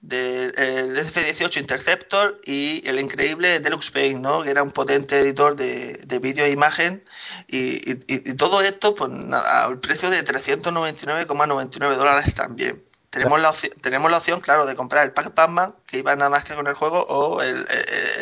del 0.00 0.96
SF-18 0.96 1.58
Interceptor 1.58 2.40
y 2.44 2.86
el 2.86 3.00
increíble 3.00 3.58
Deluxe 3.60 3.90
Paint, 3.90 4.20
¿no? 4.20 4.42
que 4.42 4.50
era 4.50 4.62
un 4.62 4.70
potente 4.70 5.18
editor 5.18 5.56
de, 5.56 5.94
de 6.04 6.18
vídeo 6.18 6.44
e 6.44 6.50
imagen. 6.50 7.04
Y, 7.48 7.80
y, 8.06 8.34
todo 8.34 8.60
esto, 8.60 8.94
pues 8.94 9.10
nada, 9.10 9.64
al 9.64 9.80
precio 9.80 10.10
de 10.10 10.24
399,99 10.24 11.96
dólares 11.96 12.34
también. 12.34 12.85
Tenemos 13.16 13.40
la, 13.40 13.48
opción, 13.48 13.72
tenemos 13.80 14.10
la 14.10 14.18
opción, 14.18 14.40
claro, 14.40 14.66
de 14.66 14.76
comprar 14.76 15.06
el 15.06 15.12
pack 15.12 15.34
Batman, 15.34 15.74
que 15.86 15.98
iba 15.98 16.14
nada 16.14 16.28
más 16.28 16.44
que 16.44 16.54
con 16.54 16.66
el 16.66 16.74
juego, 16.74 17.02
o 17.08 17.40
el, 17.40 17.64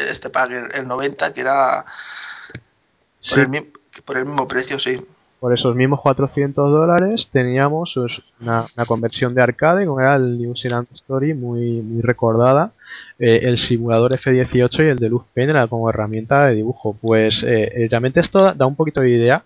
este 0.08 0.30
pack, 0.30 0.50
el, 0.72 0.86
90, 0.86 1.34
que 1.34 1.40
era 1.40 1.84
por 4.04 4.16
el 4.16 4.24
mismo 4.24 4.46
precio, 4.46 4.78
sí. 4.78 5.04
Por 5.40 5.52
esos 5.52 5.74
mismos 5.74 6.00
400 6.00 6.70
dólares 6.70 7.28
teníamos 7.30 7.92
pues, 7.96 8.22
una, 8.40 8.66
conversión 8.86 9.34
de 9.34 9.42
arcade, 9.42 9.84
como 9.84 10.00
era 10.00 10.14
el 10.14 10.38
New 10.38 10.56
Zealand 10.56 10.86
Story, 10.94 11.34
muy, 11.34 11.82
muy 11.82 12.00
recordada, 12.00 12.70
eh, 13.18 13.40
el 13.42 13.58
simulador 13.58 14.12
F18 14.12 14.86
y 14.86 14.88
el 14.90 14.98
de 14.98 15.08
Luz 15.08 15.24
Paint 15.34 15.68
como 15.68 15.90
herramienta 15.90 16.46
de 16.46 16.54
dibujo. 16.54 16.96
Pues 16.98 17.42
eh, 17.42 17.64
eh, 17.74 17.88
realmente 17.90 18.20
esto 18.20 18.54
da 18.54 18.64
un 18.64 18.76
poquito 18.76 19.00
de 19.00 19.10
idea 19.10 19.44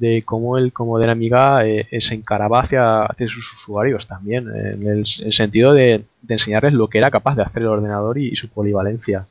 de 0.00 0.22
cómo 0.24 0.56
el 0.56 0.72
como 0.72 0.98
de 0.98 1.06
la 1.06 1.12
Amiga 1.12 1.60
se 1.62 2.14
encaraba 2.14 2.60
hacia, 2.60 3.02
hacia, 3.02 3.28
sus 3.28 3.52
usuarios 3.52 4.06
también, 4.06 4.48
en 4.48 4.86
el, 4.86 5.06
sentido 5.06 5.74
de, 5.74 6.04
enseñarles 6.26 6.72
lo 6.72 6.88
que 6.88 6.98
era 6.98 7.10
capaz 7.10 7.36
de 7.36 7.42
hacer 7.42 7.62
el 7.62 7.68
ordenador 7.68 8.18
y 8.18 8.34
su 8.34 8.48
polivalencia. 8.48 9.26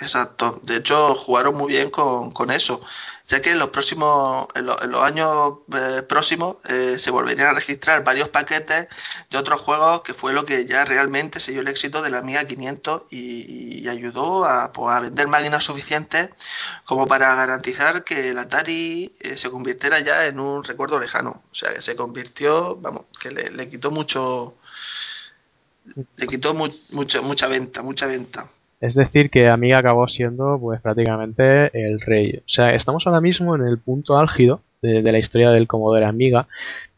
Exacto. 0.00 0.60
De 0.62 0.76
hecho, 0.76 1.14
jugaron 1.14 1.56
muy 1.56 1.72
bien 1.72 1.90
con, 1.90 2.30
con 2.30 2.52
eso, 2.52 2.80
ya 3.28 3.42
que 3.42 3.50
en 3.50 3.58
los 3.58 3.68
próximos, 3.70 4.46
en, 4.54 4.66
los 4.66 5.02
años 5.02 5.54
eh, 5.74 6.02
próximos 6.02 6.56
eh, 6.68 6.96
se 6.98 7.10
volverían 7.10 7.48
a 7.48 7.54
registrar 7.54 8.04
varios 8.04 8.28
paquetes 8.28 8.86
de 9.30 9.38
otros 9.38 9.60
juegos, 9.60 10.02
que 10.02 10.14
fue 10.14 10.32
lo 10.32 10.44
que 10.46 10.64
ya 10.66 10.84
realmente 10.84 11.40
selló 11.40 11.60
el 11.60 11.68
éxito 11.68 12.02
de 12.02 12.10
la 12.10 12.18
Amiga 12.18 12.44
500 12.44 13.02
y, 13.10 13.88
ayudó 13.88 14.44
a, 14.44 14.72
pues, 14.72 14.94
a, 14.94 15.00
vender 15.00 15.28
máquinas 15.28 15.64
suficientes 15.64 16.30
como 16.84 17.06
para 17.06 17.34
garantizar 17.36 18.04
que 18.04 18.30
el 18.30 18.38
Atari 18.38 19.12
eh, 19.20 19.36
se 19.38 19.50
convirtiera 19.50 20.00
ya 20.00 20.26
en 20.26 20.40
un 20.40 20.64
recuerdo 20.64 20.98
lejano. 20.98 21.42
O 21.52 21.54
sea, 21.54 21.72
que 21.74 21.82
se 21.82 21.96
convirtió, 21.96 22.76
vamos, 22.76 23.04
que 23.20 23.30
le, 23.30 23.68
quitó 23.70 23.90
mucho, 23.90 24.56
le 26.16 26.26
quitó 26.26 26.54
mucha, 26.54 27.20
mucha 27.22 27.46
venta, 27.48 27.82
mucha 27.82 28.06
venta. 28.06 28.48
Es 28.80 28.94
decir, 28.94 29.30
que 29.30 29.48
Amiga 29.48 29.78
acabó 29.78 30.06
siendo 30.06 30.58
pues 30.60 30.80
prácticamente 30.80 31.70
el 31.72 32.00
rey. 32.00 32.38
O 32.38 32.48
sea, 32.48 32.74
estamos 32.74 33.06
ahora 33.06 33.20
mismo 33.20 33.56
en 33.56 33.66
el 33.66 33.78
punto 33.78 34.18
álgido 34.18 34.62
de, 34.82 35.02
la 35.02 35.18
historia 35.18 35.50
del 35.50 35.66
Commodore 35.66 36.04
Amiga, 36.04 36.46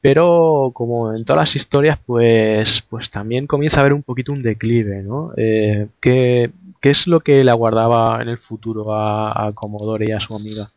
pero 0.01 0.73
como 0.75 1.15
en 1.15 1.25
todas 1.25 1.43
las 1.43 1.57
historias, 1.57 1.99
pues, 2.05 2.83
pues 2.91 3.11
también 3.11 3.47
comienza 3.47 3.79
a 3.79 3.81
haber 3.81 3.93
un 3.93 4.03
poquito 4.03 4.33
un 4.33 4.43
declive, 4.43 5.03
¿no? 5.03 5.33
Eh, 5.37 5.89
¿qué, 6.01 6.51
es 6.83 7.07
lo 7.07 7.21
que 7.21 7.45
le 7.45 7.51
aguardaba 7.51 8.21
en 8.23 8.29
el 8.29 8.39
futuro 8.39 8.95
a, 8.95 9.47
a 9.47 9.53
Commodore 9.53 10.07
y 10.09 10.13
a 10.13 10.21
su 10.21 10.35
amiga? 10.35 10.71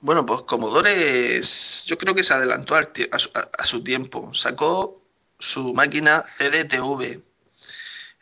Bueno, 0.00 0.26
pues 0.26 0.42
Commodore 0.42 1.40
yo 1.86 1.98
creo 1.98 2.14
que 2.14 2.24
se 2.24 2.34
adelantó 2.34 2.74
a 2.76 3.64
su 3.64 3.82
tiempo. 3.82 4.34
Sacó 4.34 5.00
su 5.38 5.72
máquina 5.72 6.22
CDTV, 6.22 7.22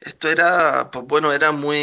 esto 0.05 0.29
era, 0.29 0.91
pues 0.91 1.07
bueno, 1.07 1.33
era 1.33 1.53
muy, 1.53 1.79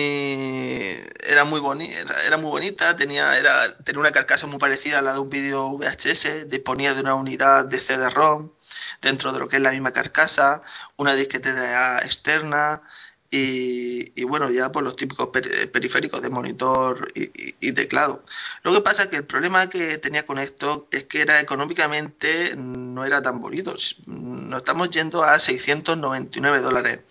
era 1.25 1.45
muy 1.45 1.59
bonita, 1.59 2.15
era, 2.25 2.37
muy 2.37 2.49
bonita, 2.49 2.95
tenía, 2.95 3.37
era, 3.37 3.77
tenía 3.77 3.99
una 3.99 4.11
carcasa 4.11 4.47
muy 4.47 4.59
parecida 4.59 4.99
a 4.99 5.01
la 5.01 5.13
de 5.13 5.19
un 5.19 5.29
vídeo 5.29 5.77
VHS, 5.77 6.49
disponía 6.49 6.93
de 6.93 7.01
una 7.01 7.15
unidad 7.15 7.65
de 7.65 7.79
CD-ROM 7.79 8.51
dentro 9.01 9.31
de 9.31 9.39
lo 9.39 9.47
que 9.47 9.57
es 9.57 9.61
la 9.61 9.71
misma 9.71 9.91
carcasa, 9.91 10.61
una 10.97 11.13
disquetera 11.15 11.99
externa 11.99 12.81
y, 13.31 14.23
bueno, 14.23 14.49
ya 14.49 14.71
por 14.71 14.83
los 14.83 14.95
típicos 14.95 15.29
periféricos 15.71 16.21
de 16.21 16.29
monitor 16.29 17.11
y, 17.13 17.71
teclado. 17.73 18.23
Lo 18.63 18.73
que 18.73 18.81
pasa 18.81 19.03
es 19.03 19.09
que 19.09 19.17
el 19.17 19.25
problema 19.25 19.69
que 19.69 19.99
tenía 19.99 20.25
con 20.25 20.39
esto 20.39 20.87
es 20.91 21.03
que 21.05 21.21
era 21.21 21.39
económicamente 21.39 22.55
no 22.57 23.05
era 23.05 23.21
tan 23.21 23.39
bonito. 23.39 23.75
Nos 24.07 24.59
estamos 24.59 24.89
yendo 24.89 25.23
a 25.23 25.39
699 25.39 26.59
dólares 26.59 27.01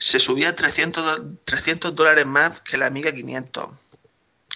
se 0.00 0.18
subía 0.18 0.56
300, 0.56 1.22
300 1.44 1.94
dólares 1.94 2.26
más 2.26 2.60
que 2.62 2.78
la 2.78 2.86
Amiga 2.86 3.12
500. 3.12 3.68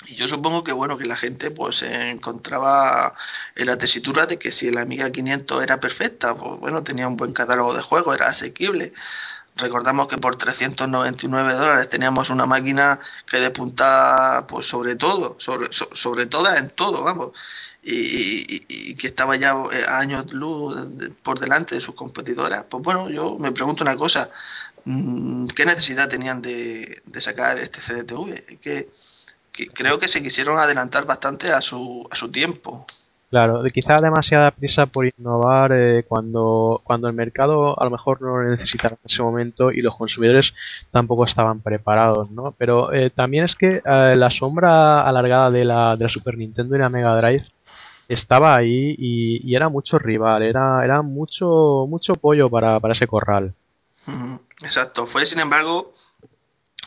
Y 0.06 0.16
yo 0.16 0.26
supongo 0.26 0.64
que 0.64 0.72
bueno, 0.72 0.98
que 0.98 1.06
la 1.06 1.16
gente 1.16 1.50
pues 1.50 1.76
se 1.76 2.10
encontraba 2.10 3.14
en 3.54 3.66
la 3.66 3.78
tesitura 3.78 4.26
de 4.26 4.38
que 4.38 4.50
si 4.52 4.70
la 4.70 4.80
Amiga 4.82 5.10
500 5.10 5.62
era 5.62 5.80
perfecta, 5.80 6.34
pues 6.34 6.58
bueno, 6.60 6.82
tenía 6.82 7.06
un 7.06 7.16
buen 7.16 7.32
catálogo 7.32 7.74
de 7.74 7.82
juegos, 7.82 8.16
era 8.16 8.28
asequible. 8.28 8.92
Recordamos 9.56 10.08
que 10.08 10.18
por 10.18 10.36
399 10.36 11.54
dólares 11.54 11.88
teníamos 11.88 12.30
una 12.30 12.46
máquina 12.46 12.98
que 13.26 13.38
despuntaba 13.38 14.46
pues 14.46 14.66
sobre 14.66 14.96
todo, 14.96 15.36
sobre, 15.38 15.68
sobre 15.72 16.26
todas 16.26 16.58
en 16.58 16.70
todo, 16.70 17.04
vamos. 17.04 17.32
Y, 17.82 18.94
que 18.96 19.08
estaba 19.08 19.36
ya 19.36 19.54
eh, 19.72 19.84
años 19.88 20.32
luz 20.32 20.74
por 21.22 21.38
delante 21.38 21.74
de 21.74 21.80
sus 21.82 21.94
competidoras. 21.94 22.64
Pues 22.68 22.82
bueno, 22.82 23.10
yo 23.10 23.38
me 23.38 23.52
pregunto 23.52 23.84
una 23.84 23.96
cosa, 23.96 24.30
¿qué 24.84 25.64
necesidad 25.66 26.08
tenían 26.08 26.42
de, 26.42 27.02
sacar 27.14 27.58
este 27.58 27.80
CDTV? 27.80 28.58
Que, 28.60 28.88
creo 29.72 29.98
que 29.98 30.08
se 30.08 30.22
quisieron 30.22 30.58
adelantar 30.58 31.06
bastante 31.06 31.52
a 31.52 31.60
su, 31.60 32.06
a 32.10 32.16
su 32.16 32.30
tiempo. 32.30 32.86
Claro, 33.30 33.64
quizá 33.72 34.00
demasiada 34.00 34.52
prisa 34.52 34.86
por 34.86 35.06
innovar 35.06 35.72
eh, 35.72 36.04
cuando, 36.06 36.80
cuando 36.84 37.08
el 37.08 37.14
mercado 37.14 37.80
a 37.80 37.84
lo 37.84 37.90
mejor 37.90 38.22
no 38.22 38.36
lo 38.40 38.48
necesitaba 38.48 38.94
en 38.94 39.10
ese 39.10 39.22
momento 39.22 39.72
y 39.72 39.82
los 39.82 39.96
consumidores 39.96 40.54
tampoco 40.92 41.24
estaban 41.24 41.60
preparados, 41.60 42.30
¿no? 42.30 42.54
Pero 42.56 42.92
eh, 42.92 43.10
también 43.10 43.44
es 43.44 43.56
que 43.56 43.82
eh, 43.84 44.14
la 44.16 44.30
sombra 44.30 45.02
alargada 45.02 45.50
de 45.50 45.64
la, 45.64 45.96
de 45.96 46.04
la 46.04 46.10
Super 46.10 46.38
Nintendo 46.38 46.76
y 46.76 46.78
la 46.78 46.88
Mega 46.88 47.16
Drive 47.16 47.46
estaba 48.08 48.54
ahí 48.54 48.94
y, 48.96 49.40
y 49.50 49.56
era 49.56 49.68
mucho 49.68 49.98
rival, 49.98 50.44
era, 50.44 50.84
era 50.84 51.02
mucho, 51.02 51.86
mucho 51.88 52.14
pollo 52.14 52.48
para, 52.48 52.78
para 52.78 52.92
ese 52.92 53.08
corral. 53.08 53.52
Exacto, 54.62 55.06
fue 55.06 55.26
sin 55.26 55.40
embargo 55.40 55.94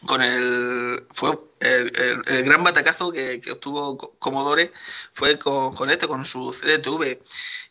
con 0.05 0.21
el 0.21 1.07
fue 1.13 1.39
el, 1.59 2.43
gran 2.43 2.63
batacazo 2.63 3.11
que, 3.11 3.41
obtuvo 3.51 3.97
Commodore 4.19 4.71
fue 5.13 5.39
con, 5.39 5.89
este, 5.89 6.07
con 6.07 6.25
su 6.25 6.51
CDTV. 6.51 7.19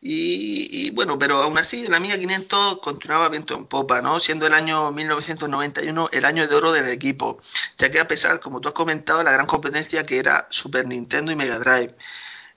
Y, 0.01 0.91
bueno, 0.91 1.19
pero 1.19 1.43
aún 1.43 1.59
así 1.59 1.87
la 1.89 1.97
Amiga 1.97 2.17
500 2.19 2.79
continuaba 2.79 3.29
viento 3.29 3.55
en 3.57 3.67
popa, 3.67 4.03
¿no? 4.03 4.21
Siendo 4.21 4.47
el 4.47 4.55
año 4.55 4.93
1991 4.93 6.09
el 6.13 6.25
año 6.25 6.47
de 6.47 6.55
oro 6.55 6.73
del 6.73 6.89
equipo, 6.89 7.41
ya 7.79 7.91
que 7.91 8.01
a 8.01 8.07
pesar, 8.09 8.41
como 8.41 8.61
tú 8.61 8.69
has 8.69 8.75
comentado, 8.75 9.23
la 9.23 9.33
gran 9.33 9.47
competencia 9.47 10.05
que 10.05 10.19
era 10.19 10.47
Super 10.51 10.87
Nintendo 10.87 11.33
y 11.33 11.37
Mega 11.37 11.59
Drive. 11.59 11.95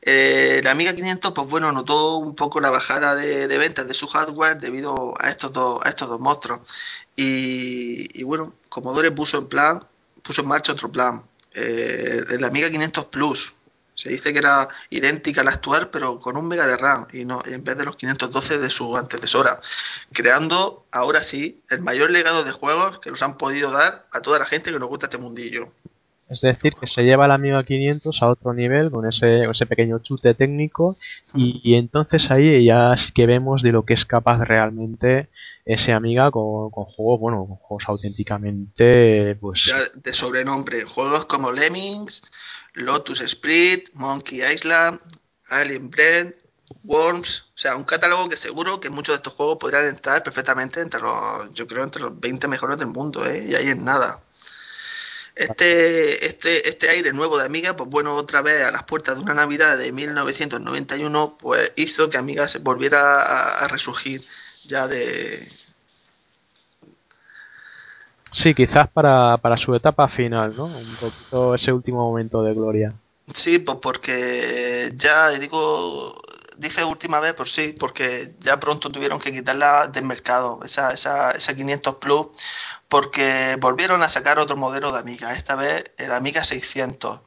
Eh, 0.01 0.61
la 0.63 0.71
Amiga 0.71 0.95
500, 0.95 1.33
pues 1.33 1.47
bueno, 1.49 1.71
notó 1.71 2.17
un 2.17 2.35
poco 2.35 2.59
la 2.61 2.69
bajada 2.69 3.15
de, 3.15 3.57
ventas 3.57 3.87
de 3.87 3.93
su 3.93 4.07
hardware 4.07 4.59
debido 4.59 5.13
a 5.19 5.29
estos 5.29 5.51
dos, 5.51 5.79
a 5.83 5.89
estos 5.89 6.07
dos 6.07 6.19
monstruos. 6.19 6.61
Y, 7.15 8.23
bueno, 8.23 8.53
Commodore 8.69 9.11
puso 9.11 9.37
en 9.37 9.47
plan, 9.47 9.83
puso 10.23 10.41
en 10.41 10.47
marcha 10.47 10.71
otro 10.71 10.91
plan, 10.91 11.21
eh, 11.53 12.23
la 12.39 12.47
Amiga 12.47 12.69
500 12.69 13.05
Plus. 13.05 13.53
Se 13.93 14.09
dice 14.09 14.31
que 14.31 14.39
era 14.39 14.69
idéntica 14.89 15.41
a 15.41 15.43
la 15.43 15.51
actual, 15.51 15.89
pero 15.89 16.21
con 16.21 16.37
un 16.37 16.47
mega 16.47 16.65
de 16.65 16.77
RAM 16.77 17.05
y 17.11 17.25
no 17.25 17.41
en 17.45 17.65
vez 17.65 17.77
de 17.77 17.83
los 17.83 17.97
512 17.97 18.57
de 18.57 18.69
su 18.69 18.95
antecesora, 18.95 19.59
creando 20.13 20.85
ahora 20.91 21.21
sí 21.21 21.61
el 21.69 21.81
mayor 21.81 22.09
legado 22.09 22.45
de 22.45 22.51
juegos 22.51 22.99
que 22.99 23.11
nos 23.11 23.21
han 23.21 23.37
podido 23.37 23.71
dar 23.71 24.07
a 24.11 24.21
toda 24.21 24.39
la 24.39 24.45
gente 24.45 24.71
que 24.71 24.79
nos 24.79 24.87
gusta 24.87 25.07
este 25.07 25.17
mundillo. 25.17 25.73
Es 26.29 26.41
decir, 26.41 26.73
que 26.79 26.85
se 26.85 27.01
lleva 27.01 27.27
la 27.27 27.33
Amiga 27.33 27.63
500 27.63 28.21
a 28.21 28.27
otro 28.27 28.53
nivel 28.53 28.91
con 28.91 29.07
ese, 29.07 29.45
ese 29.45 29.65
pequeño 29.65 29.99
chute 29.99 30.35
técnico 30.35 30.95
y, 31.33 31.73
entonces 31.73 32.29
ahí 32.29 32.65
ya 32.65 32.95
sí 32.97 33.11
que 33.13 33.25
vemos 33.25 33.63
de 33.63 33.71
lo 33.71 33.83
que 33.83 33.95
es 33.95 34.05
capaz 34.05 34.39
realmente 34.39 35.29
ese 35.65 35.91
Amiga 35.91 36.29
con, 36.29 36.69
juegos, 36.69 37.19
bueno, 37.19 37.45
con 37.47 37.55
juegos 37.57 37.83
auténticamente, 37.87 39.35
pues... 39.41 39.71
de 39.95 40.13
sobrenombre, 40.13 40.83
juegos 40.83 41.25
como 41.25 41.51
Lemmings, 41.51 42.21
Lotus 42.73 43.21
Sprint, 43.21 43.89
Monkey 43.95 44.41
Island, 44.43 44.99
Alien 45.47 45.89
Brand, 45.89 46.35
Worms, 46.83 47.45
o 47.55 47.57
sea, 47.57 47.75
un 47.75 47.83
catálogo 47.83 48.29
que 48.29 48.37
seguro 48.37 48.79
que 48.79 48.91
muchos 48.91 49.13
de 49.13 49.17
estos 49.17 49.33
juegos 49.33 49.57
podrían 49.57 49.87
entrar 49.87 50.21
perfectamente 50.21 50.81
entre 50.81 50.99
los, 50.99 51.51
yo 51.53 51.65
creo, 51.67 51.83
entre 51.83 52.01
los 52.01 52.19
20 52.19 52.47
mejores 52.47 52.77
del 52.77 52.87
mundo, 52.87 53.25
¿eh? 53.25 53.47
Y 53.49 53.55
ahí 53.55 53.69
es 53.69 53.77
nada. 53.77 54.21
Este, 55.39 56.25
este, 56.25 56.67
este 56.67 56.89
aire 56.89 57.13
nuevo 57.13 57.37
de 57.37 57.45
Amiga, 57.45 57.73
pues 57.77 57.89
bueno, 57.89 58.13
otra 58.15 58.41
vez 58.41 58.65
a 58.65 58.71
las 58.71 58.83
puertas 58.83 59.15
de 59.15 59.23
una 59.23 59.33
Navidad 59.33 59.77
de 59.77 59.93
1991, 59.93 61.37
pues 61.39 61.71
hizo 61.77 62.09
que 62.09 62.17
Amiga 62.17 62.49
se 62.49 62.59
volviera 62.59 63.21
a, 63.21 63.63
a 63.63 63.67
resurgir 63.69 64.21
ya 64.65 64.85
de... 64.87 65.49
Sí, 68.31 68.53
quizás 68.53 68.89
para, 68.89 69.37
para 69.37 69.55
su 69.55 69.73
etapa 69.73 70.09
final, 70.09 70.55
¿no? 70.57 70.65
Un 70.65 70.95
poquito 70.95 71.55
ese 71.55 71.71
último 71.71 71.99
momento 71.99 72.43
de 72.43 72.53
gloria. 72.53 72.93
Sí, 73.33 73.59
pues 73.59 73.77
porque 73.81 74.91
ya 74.95 75.29
digo, 75.29 76.21
dice 76.57 76.83
última 76.83 77.21
vez, 77.21 77.33
pues 77.33 77.53
sí, 77.53 77.75
porque 77.79 78.33
ya 78.41 78.59
pronto 78.59 78.91
tuvieron 78.91 79.19
que 79.19 79.31
quitarla 79.31 79.87
del 79.87 80.03
mercado, 80.03 80.59
esa, 80.65 80.91
esa, 80.91 81.31
esa 81.31 81.55
500 81.55 81.95
Plus, 81.95 82.27
porque 82.89 83.57
volvieron 83.61 84.03
a 84.03 84.09
sacar 84.09 84.39
otro 84.39 84.57
modelo 84.57 84.91
de 84.91 84.99
Amiga, 84.99 85.33
esta 85.33 85.55
vez 85.55 85.85
el 85.97 86.11
Amiga 86.13 86.43
600, 86.43 87.21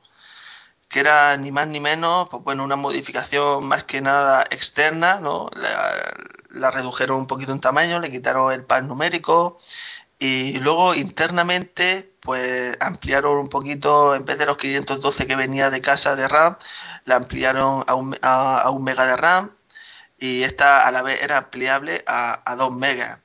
que 0.89 1.01
era 1.01 1.37
ni 1.39 1.53
más 1.53 1.69
ni 1.69 1.81
menos, 1.81 2.29
pues 2.31 2.43
bueno, 2.45 2.65
una 2.65 2.77
modificación 2.77 3.65
más 3.67 3.85
que 3.85 4.03
nada 4.03 4.45
externa, 4.51 5.21
¿no? 5.21 5.51
La, 6.51 6.71
redujeron 6.71 7.19
un 7.19 7.27
poquito 7.27 7.53
en 7.53 7.61
tamaño, 7.61 8.01
le 8.01 8.11
quitaron 8.11 8.53
el 8.53 8.65
par 8.65 8.85
numérico 8.85 9.59
y 10.19 10.59
luego 10.61 10.95
internamente 10.95 12.15
pues 12.21 12.77
ampliaron 12.81 13.39
un 13.39 13.49
poquito, 13.49 14.15
en 14.15 14.25
vez 14.25 14.39
de 14.39 14.47
los 14.47 14.57
512 14.57 15.27
que 15.27 15.37
venía 15.37 15.71
de 15.71 15.81
casa 15.81 16.17
de 16.17 16.29
RAM, 16.29 16.57
la 17.05 17.17
ampliaron 17.17 17.85
a 17.87 17.95
un, 17.95 18.17
a 18.23 18.71
un 18.71 18.85
mega 18.85 19.07
de 19.07 19.17
RAM 19.17 19.53
y 20.19 20.43
esta 20.45 20.87
a 20.87 20.93
la 20.93 21.03
vez 21.03 21.23
era 21.23 21.39
ampliable 21.39 22.05
a, 22.07 22.43
a 22.51 22.57
2 22.57 22.77
megas. 22.77 23.22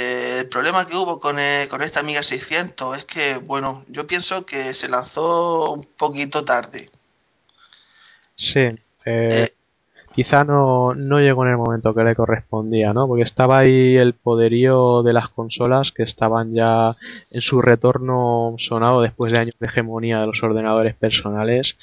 Eh, 0.00 0.38
el 0.42 0.48
problema 0.48 0.86
que 0.86 0.96
hubo 0.96 1.18
con, 1.18 1.40
eh, 1.40 1.66
con 1.68 1.82
esta 1.82 1.98
Amiga 1.98 2.22
600 2.22 2.98
es 2.98 3.04
que, 3.04 3.38
bueno, 3.38 3.84
yo 3.88 4.06
pienso 4.06 4.46
que 4.46 4.72
se 4.72 4.88
lanzó 4.88 5.72
un 5.72 5.88
poquito 5.96 6.44
tarde. 6.44 6.88
Sí, 8.36 8.60
eh, 9.04 9.48
quizá 10.14 10.44
no, 10.44 10.94
no 10.94 11.18
llegó 11.18 11.44
en 11.44 11.50
el 11.50 11.56
momento 11.56 11.94
que 11.94 12.04
le 12.04 12.14
correspondía, 12.14 12.92
¿no? 12.92 13.08
Porque 13.08 13.24
estaba 13.24 13.58
ahí 13.58 13.96
el 13.96 14.14
poderío 14.14 15.02
de 15.02 15.14
las 15.14 15.30
consolas 15.30 15.90
que 15.90 16.04
estaban 16.04 16.54
ya 16.54 16.94
en 17.32 17.40
su 17.40 17.60
retorno 17.60 18.54
sonado 18.58 19.00
después 19.00 19.32
de 19.32 19.40
años 19.40 19.56
de 19.58 19.66
hegemonía 19.66 20.20
de 20.20 20.26
los 20.28 20.40
ordenadores 20.44 20.94
personales. 20.94 21.76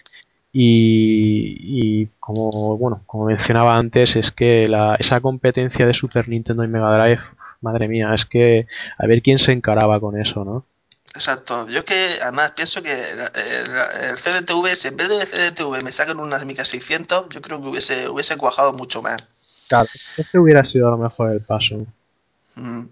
Y, 0.53 1.57
y 1.59 2.07
como 2.21 2.77
bueno, 2.77 3.01
como 3.07 3.25
mencionaba 3.25 3.75
antes, 3.75 4.15
es 4.15 4.31
que 4.31 4.69
la, 4.69 4.95
esa 4.95 5.19
competencia 5.19 5.85
de 5.85 5.93
Super 5.93 6.29
Nintendo 6.29 6.63
y 6.63 6.69
Mega 6.69 6.97
Drive, 6.97 7.21
madre 7.65 7.87
mía, 7.89 8.13
es 8.13 8.25
que 8.25 8.67
a 8.97 9.05
ver 9.05 9.21
quién 9.21 9.39
se 9.39 9.51
encaraba 9.51 9.99
con 9.99 10.17
eso, 10.19 10.45
¿no? 10.45 10.65
Exacto. 11.13 11.67
Yo 11.69 11.79
es 11.79 11.83
que 11.85 12.09
además 12.21 12.51
pienso 12.51 12.83
que 12.83 12.91
el, 12.91 13.19
el 13.19 14.17
CDTV, 14.17 14.75
si 14.75 14.87
en 14.89 14.97
vez 14.97 15.09
de 15.09 15.25
CDTV 15.25 15.83
me 15.83 15.91
sacan 15.91 16.19
unas 16.19 16.41
Amiga 16.41 16.65
600, 16.65 17.27
yo 17.29 17.41
creo 17.41 17.61
que 17.61 17.67
hubiese, 17.67 18.09
hubiese 18.09 18.37
cuajado 18.37 18.73
mucho 18.73 19.01
más. 19.01 19.23
Claro, 19.67 19.87
ese 20.17 20.37
hubiera 20.37 20.63
sido 20.63 20.87
a 20.87 20.91
lo 20.91 20.97
mejor 20.97 21.31
el 21.31 21.41
paso. 21.41 21.85
Mm. 22.55 22.85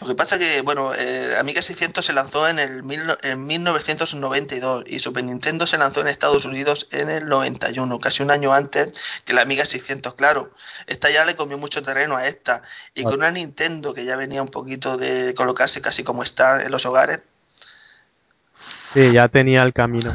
Lo 0.00 0.06
que 0.06 0.14
pasa 0.14 0.38
que, 0.38 0.62
bueno, 0.62 0.94
eh, 0.94 1.36
Amiga 1.38 1.62
600 1.62 2.04
se 2.04 2.12
lanzó 2.12 2.48
en, 2.48 2.58
el 2.58 2.82
mil, 2.84 3.02
en 3.22 3.44
1992 3.44 4.84
y 4.86 5.00
Super 5.00 5.24
Nintendo 5.24 5.66
se 5.66 5.78
lanzó 5.78 6.00
en 6.00 6.08
Estados 6.08 6.44
Unidos 6.44 6.86
en 6.92 7.10
el 7.10 7.26
91, 7.26 7.98
casi 7.98 8.22
un 8.22 8.30
año 8.30 8.52
antes 8.52 8.92
que 9.24 9.32
la 9.32 9.42
Amiga 9.42 9.66
600, 9.66 10.14
claro. 10.14 10.52
Esta 10.86 11.10
ya 11.10 11.24
le 11.24 11.34
comió 11.34 11.58
mucho 11.58 11.82
terreno 11.82 12.16
a 12.16 12.26
esta. 12.26 12.62
Y 12.94 13.02
con 13.02 13.14
una 13.14 13.30
Nintendo 13.30 13.92
que 13.94 14.04
ya 14.04 14.16
venía 14.16 14.42
un 14.42 14.48
poquito 14.48 14.96
de 14.96 15.34
colocarse 15.34 15.82
casi 15.82 16.04
como 16.04 16.22
está 16.22 16.62
en 16.62 16.70
los 16.70 16.86
hogares, 16.86 17.20
Sí, 18.92 19.12
ya 19.12 19.28
tenía 19.28 19.62
el 19.62 19.72
camino 19.72 20.10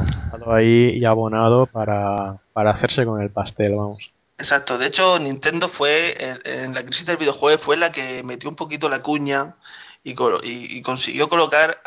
ahí 0.48 0.98
y 1.00 1.06
abonado 1.06 1.66
para, 1.66 2.42
para 2.52 2.72
hacerse 2.72 3.06
con 3.06 3.22
el 3.22 3.30
pastel, 3.30 3.74
vamos. 3.74 4.12
Exacto, 4.38 4.78
de 4.78 4.88
hecho 4.88 5.18
Nintendo 5.20 5.70
fue, 5.70 6.16
en, 6.44 6.74
la 6.74 6.84
crisis 6.84 7.06
del 7.06 7.18
videojuego 7.18 7.58
fue 7.58 7.78
la 7.78 7.92
que 7.92 8.22
metió 8.24 8.50
un 8.50 8.56
poquito 8.56 8.90
la 8.90 9.02
cuña 9.02 9.56
y, 10.04 10.82
consiguió 10.84 11.30
colocar 11.30 11.82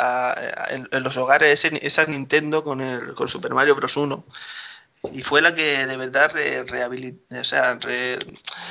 en, 0.70 1.02
los 1.02 1.16
hogares 1.16 1.64
esa 1.64 2.04
Nintendo 2.06 2.64
con, 2.64 2.80
el, 2.80 3.14
con 3.14 3.28
Super 3.28 3.54
Mario 3.54 3.76
Bros. 3.76 3.96
1. 3.96 4.24
Y 5.12 5.22
fue 5.22 5.40
la 5.42 5.54
que 5.54 5.86
de 5.86 5.96
verdad 5.96 6.32
re, 6.32 6.64
rehabilitó, 6.64 7.38
o 7.40 7.44
sea, 7.44 7.74
re, 7.74 8.18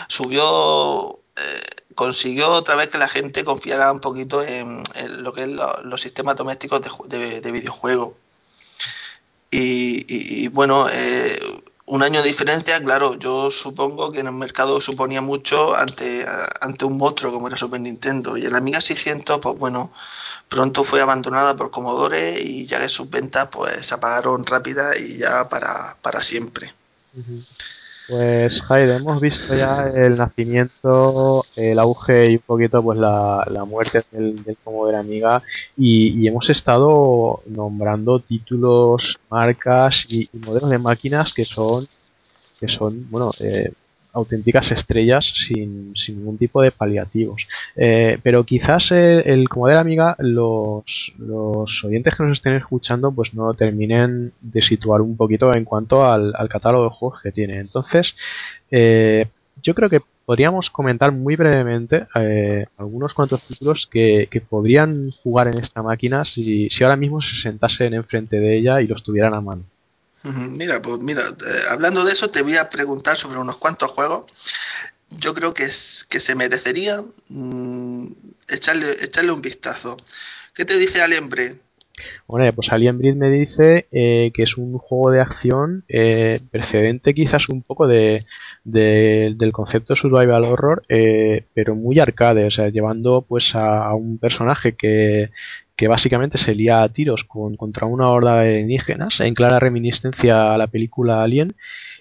subió, 0.10 1.22
eh, 1.38 1.62
consiguió 1.96 2.52
otra 2.52 2.76
vez 2.76 2.90
que 2.90 2.98
la 2.98 3.08
gente 3.08 3.46
confiara 3.46 3.92
un 3.92 4.02
poquito 4.02 4.44
en, 4.44 4.84
lo 5.24 5.32
que 5.34 5.44
es 5.44 5.50
lo, 5.50 5.82
los 5.84 6.02
sistemas 6.02 6.36
domésticos 6.36 6.82
de, 6.82 7.18
de, 7.18 7.42
de 7.42 7.52
videojuegos. 7.52 8.16
Y, 9.50 10.06
y, 10.44 10.48
bueno, 10.50 10.88
eh, 10.92 11.40
un 11.88 12.04
año 12.04 12.22
de 12.22 12.28
diferencia, 12.28 12.84
claro, 12.84 13.18
yo 13.18 13.50
supongo 13.50 14.12
que 14.12 14.20
en 14.20 14.28
el 14.28 14.34
mercado 14.34 14.82
suponía 14.82 15.22
mucho 15.22 15.74
ante, 15.74 16.26
ante 16.60 16.84
un 16.84 16.98
monstruo 16.98 17.32
como 17.32 17.48
era 17.48 17.56
Super 17.56 17.80
Nintendo. 17.80 18.36
Y 18.36 18.46
el 18.46 18.56
Amiga 18.56 18.82
600, 18.82 19.40
pues 19.40 19.58
bueno, 19.58 19.94
pronto 20.50 20.84
fue 20.84 21.00
abandonada 21.00 21.56
por 21.56 21.72
Commodore 21.72 22.42
y 22.42 22.66
ya 22.66 22.80
que 22.82 22.90
sus 22.90 23.10
ventas 23.10 23.48
pues 23.50 23.86
se 23.86 23.94
apagaron 23.94 24.46
rápida 24.46 24.98
y 24.98 25.18
ya 25.18 25.48
para, 25.48 25.96
para 26.02 26.22
siempre. 26.22 26.74
Pues 28.08 28.62
Jaide, 28.62 28.96
hemos 28.96 29.20
visto 29.20 29.54
ya 29.54 29.92
el 29.94 30.18
nacimiento, 30.18 31.44
el 31.58 31.78
auge 31.78 32.32
y 32.32 32.36
un 32.36 32.42
poquito 32.46 32.82
pues 32.82 32.98
la, 32.98 33.46
la 33.52 33.66
muerte 33.66 34.04
del, 34.12 34.44
del 34.46 34.56
Commodore 34.64 34.96
Amiga 34.98 35.44
y, 35.76 36.18
y, 36.18 36.28
hemos 36.28 36.50
estado 36.50 37.42
nombrando 37.48 38.20
títulos, 38.20 39.20
marcas 39.30 40.06
y, 40.10 40.30
y, 40.32 40.38
modelos 40.40 40.70
de 40.70 40.78
máquinas 40.78 41.34
que 41.34 41.44
son 41.44 41.86
que 42.60 42.70
son 42.70 43.10
bueno 43.12 43.32
eh, 43.42 43.74
auténticas 44.18 44.72
estrellas 44.72 45.34
sin, 45.36 45.94
sin, 45.96 46.18
ningún 46.18 46.38
tipo 46.38 46.62
de 46.62 46.72
paliativos. 46.72 47.48
Eh, 47.76 48.20
pero 48.24 48.44
quizás 48.44 48.92
el, 48.92 49.24
el 49.26 49.50
Commodore 49.50 49.80
Amiga, 49.80 50.16
los, 50.20 51.14
los, 51.18 51.84
oyentes 51.84 52.16
que 52.16 52.24
nos 52.24 52.40
estén 52.40 52.56
escuchando, 52.56 53.12
pues 53.12 53.34
no 53.34 53.46
lo 53.48 53.54
terminen 53.54 54.34
de 54.42 54.62
situar 54.62 55.02
un 55.02 55.16
poquito 55.16 55.56
en 55.56 55.66
cuanto 55.66 56.06
al, 56.06 56.34
al 56.36 56.50
catálogo 56.50 56.86
de 56.86 56.90
juegos 56.90 57.22
que 57.22 57.32
tiene. 57.32 57.58
Entonces, 57.60 58.16
eh, 58.72 59.28
yo 59.62 59.74
creo 59.74 59.90
que 59.90 60.02
podríamos 60.26 60.70
comentar 60.70 61.12
muy 61.12 61.36
brevemente 61.36 62.08
eh, 62.16 62.66
algunos 62.78 63.14
cuantos 63.14 63.42
títulos 63.44 63.88
que, 63.88 64.28
que, 64.30 64.42
podrían 64.42 65.10
jugar 65.24 65.48
en 65.48 65.60
esta 65.60 65.82
máquina 65.82 66.26
si, 66.26 66.70
si 66.70 66.84
ahora 66.84 66.98
mismo 66.98 67.22
se 67.22 67.38
sentasen 67.38 67.94
enfrente 67.94 68.38
de 68.38 68.58
ella 68.58 68.82
y 68.82 68.88
los 68.88 69.04
tuvieran 69.04 69.36
a 69.36 69.42
mano. 69.42 69.64
Mira, 70.24 70.82
pues 70.82 71.00
mira, 71.00 71.24
eh, 71.24 71.62
hablando 71.70 72.04
de 72.04 72.12
eso, 72.12 72.30
te 72.30 72.42
voy 72.42 72.58
a 72.58 72.70
preguntar 72.70 73.18
sobre 73.18 73.40
unos 73.40 73.58
cuantos 73.58 73.92
juegos. 73.92 74.26
Yo 75.10 75.34
creo 75.34 75.54
que, 75.54 75.64
es, 75.64 76.06
que 76.10 76.20
se 76.20 76.36
merecería 76.36 77.02
mmm, 77.30 78.08
echarle, 78.50 78.98
echarle 79.04 79.32
un 79.32 79.42
vistazo. 79.42 79.96
¿Qué 80.54 80.66
te 80.66 80.78
dice 80.78 81.02
Alien 81.02 81.30
Breed? 81.30 81.56
Bueno, 82.28 82.52
pues 82.54 82.72
Alien 82.72 82.98
Breed 82.98 83.16
me 83.16 83.30
dice 83.30 83.88
eh, 83.92 84.32
que 84.34 84.44
es 84.44 84.58
un 84.58 84.78
juego 84.78 85.12
de 85.12 85.22
acción 85.22 85.84
eh, 85.88 86.42
precedente 86.52 87.14
quizás 87.14 87.50
un 87.50 87.64
poco 87.64 87.88
de, 87.88 88.26
de, 88.64 89.34
del 89.38 89.52
concepto 89.52 89.96
survival 89.96 90.44
horror, 90.46 90.84
eh, 90.90 91.46
pero 91.54 91.76
muy 91.76 92.00
arcade, 92.00 92.46
o 92.46 92.52
sea, 92.52 92.70
llevando 92.70 93.24
pues 93.28 93.56
a, 93.56 93.94
un 93.96 94.18
personaje 94.18 94.76
que, 94.76 95.32
que 95.76 95.88
básicamente 95.88 96.38
se 96.38 96.54
lía 96.54 96.84
a 96.84 96.90
tiros 96.90 97.24
con, 97.24 97.56
contra 97.56 97.88
una 97.88 98.10
horda 98.10 98.42
de 98.42 98.50
alienígenas, 98.50 99.20
en 99.22 99.34
clara 99.34 99.60
reminiscencia 99.60 100.54
a 100.54 100.58
la 100.58 100.68
película 100.68 101.24
Alien, 101.24 101.56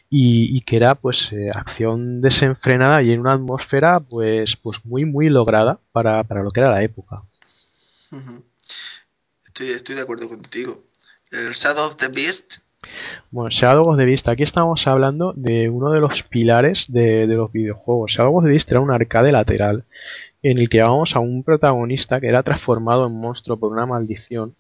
y, 0.09 0.61
que 0.63 0.77
era 0.77 0.95
pues 0.95 1.33
eh, 1.33 1.51
acción 1.53 2.21
desenfrenada 2.21 3.03
y 3.03 3.13
en 3.13 3.21
una 3.21 3.33
atmósfera 3.33 3.99
pues, 4.01 4.57
pues 4.57 4.85
muy 4.85 5.05
muy 5.05 5.29
lograda 5.29 5.81
para, 5.91 6.23
para 6.25 6.43
lo 6.43 6.53
que 6.53 6.61
era 6.61 6.71
la 6.71 6.83
época. 6.83 7.23
Estoy, 9.57 9.71
estoy 9.71 9.95
de 9.95 10.03
acuerdo 10.03 10.29
contigo. 10.29 10.85
El 11.31 11.53
Shadow 11.55 11.87
of 11.87 11.97
the 11.97 12.09
Beast 12.09 12.59
bueno, 13.31 13.51
Shadow 13.51 13.89
of 13.89 13.97
the 13.97 14.05
Beast, 14.05 14.29
aquí 14.29 14.45
estamos 14.45 14.87
hablando 14.87 15.33
de 15.35 15.69
uno 15.69 15.91
de 15.91 15.99
los 15.99 16.23
pilares 16.23 16.85
de, 16.89 17.27
de, 17.27 17.35
los 17.35 17.51
videojuegos. 17.51 18.13
Shadow 18.13 18.37
of 18.37 18.45
the 18.45 18.51
Beast 18.51 18.71
era 18.71 18.81
un 18.81 18.93
arcade 18.93 19.33
lateral 19.33 19.85
en 20.43 20.59
el 20.59 20.69
que 20.69 20.79
llevábamos 20.79 21.17
a 21.17 21.19
un 21.19 21.43
protagonista 21.43 22.21
que 22.21 22.29
era 22.29 22.45
transformado 22.45 23.07
en 23.07 23.19
monstruo 23.19 23.57
por 23.57 23.73
una 23.73 23.87
maldición 23.87 24.55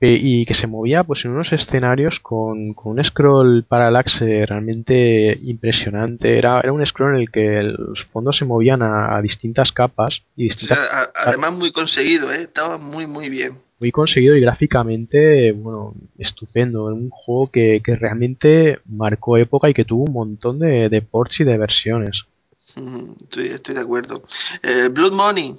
y 0.00 0.44
que 0.44 0.54
se 0.54 0.66
movía 0.66 1.02
pues 1.04 1.24
en 1.24 1.30
unos 1.30 1.52
escenarios 1.52 2.20
con, 2.20 2.74
con 2.74 2.92
un 2.92 3.04
scroll 3.04 3.64
parallaxe 3.64 4.44
realmente 4.46 5.38
impresionante. 5.42 6.36
Era, 6.36 6.60
era 6.60 6.72
un 6.72 6.84
scroll 6.84 7.14
en 7.14 7.20
el 7.22 7.30
que 7.30 7.62
los 7.62 8.04
fondos 8.04 8.36
se 8.36 8.44
movían 8.44 8.82
a, 8.82 9.16
a 9.16 9.22
distintas 9.22 9.72
capas 9.72 10.22
y 10.36 10.44
distintas... 10.44 10.78
O 10.78 10.82
sea, 10.82 11.00
a, 11.00 11.10
además 11.30 11.56
muy 11.56 11.72
conseguido, 11.72 12.30
¿eh? 12.32 12.42
estaba 12.42 12.76
muy 12.78 13.06
muy 13.06 13.30
bien. 13.30 13.54
Muy 13.80 13.92
conseguido 13.92 14.36
y 14.36 14.40
gráficamente, 14.40 15.52
bueno, 15.52 15.94
estupendo. 16.18 16.86
Un 16.86 17.10
juego 17.10 17.50
que, 17.50 17.80
que 17.82 17.96
realmente 17.96 18.78
marcó 18.86 19.36
época 19.36 19.70
y 19.70 19.74
que 19.74 19.84
tuvo 19.84 20.04
un 20.04 20.12
montón 20.12 20.58
de, 20.58 20.88
de 20.88 21.02
ports 21.02 21.40
y 21.40 21.44
de 21.44 21.58
versiones. 21.58 22.24
Estoy, 23.22 23.46
estoy 23.48 23.74
de 23.74 23.80
acuerdo. 23.80 24.22
Eh, 24.62 24.88
Blood 24.88 25.14
Money. 25.14 25.56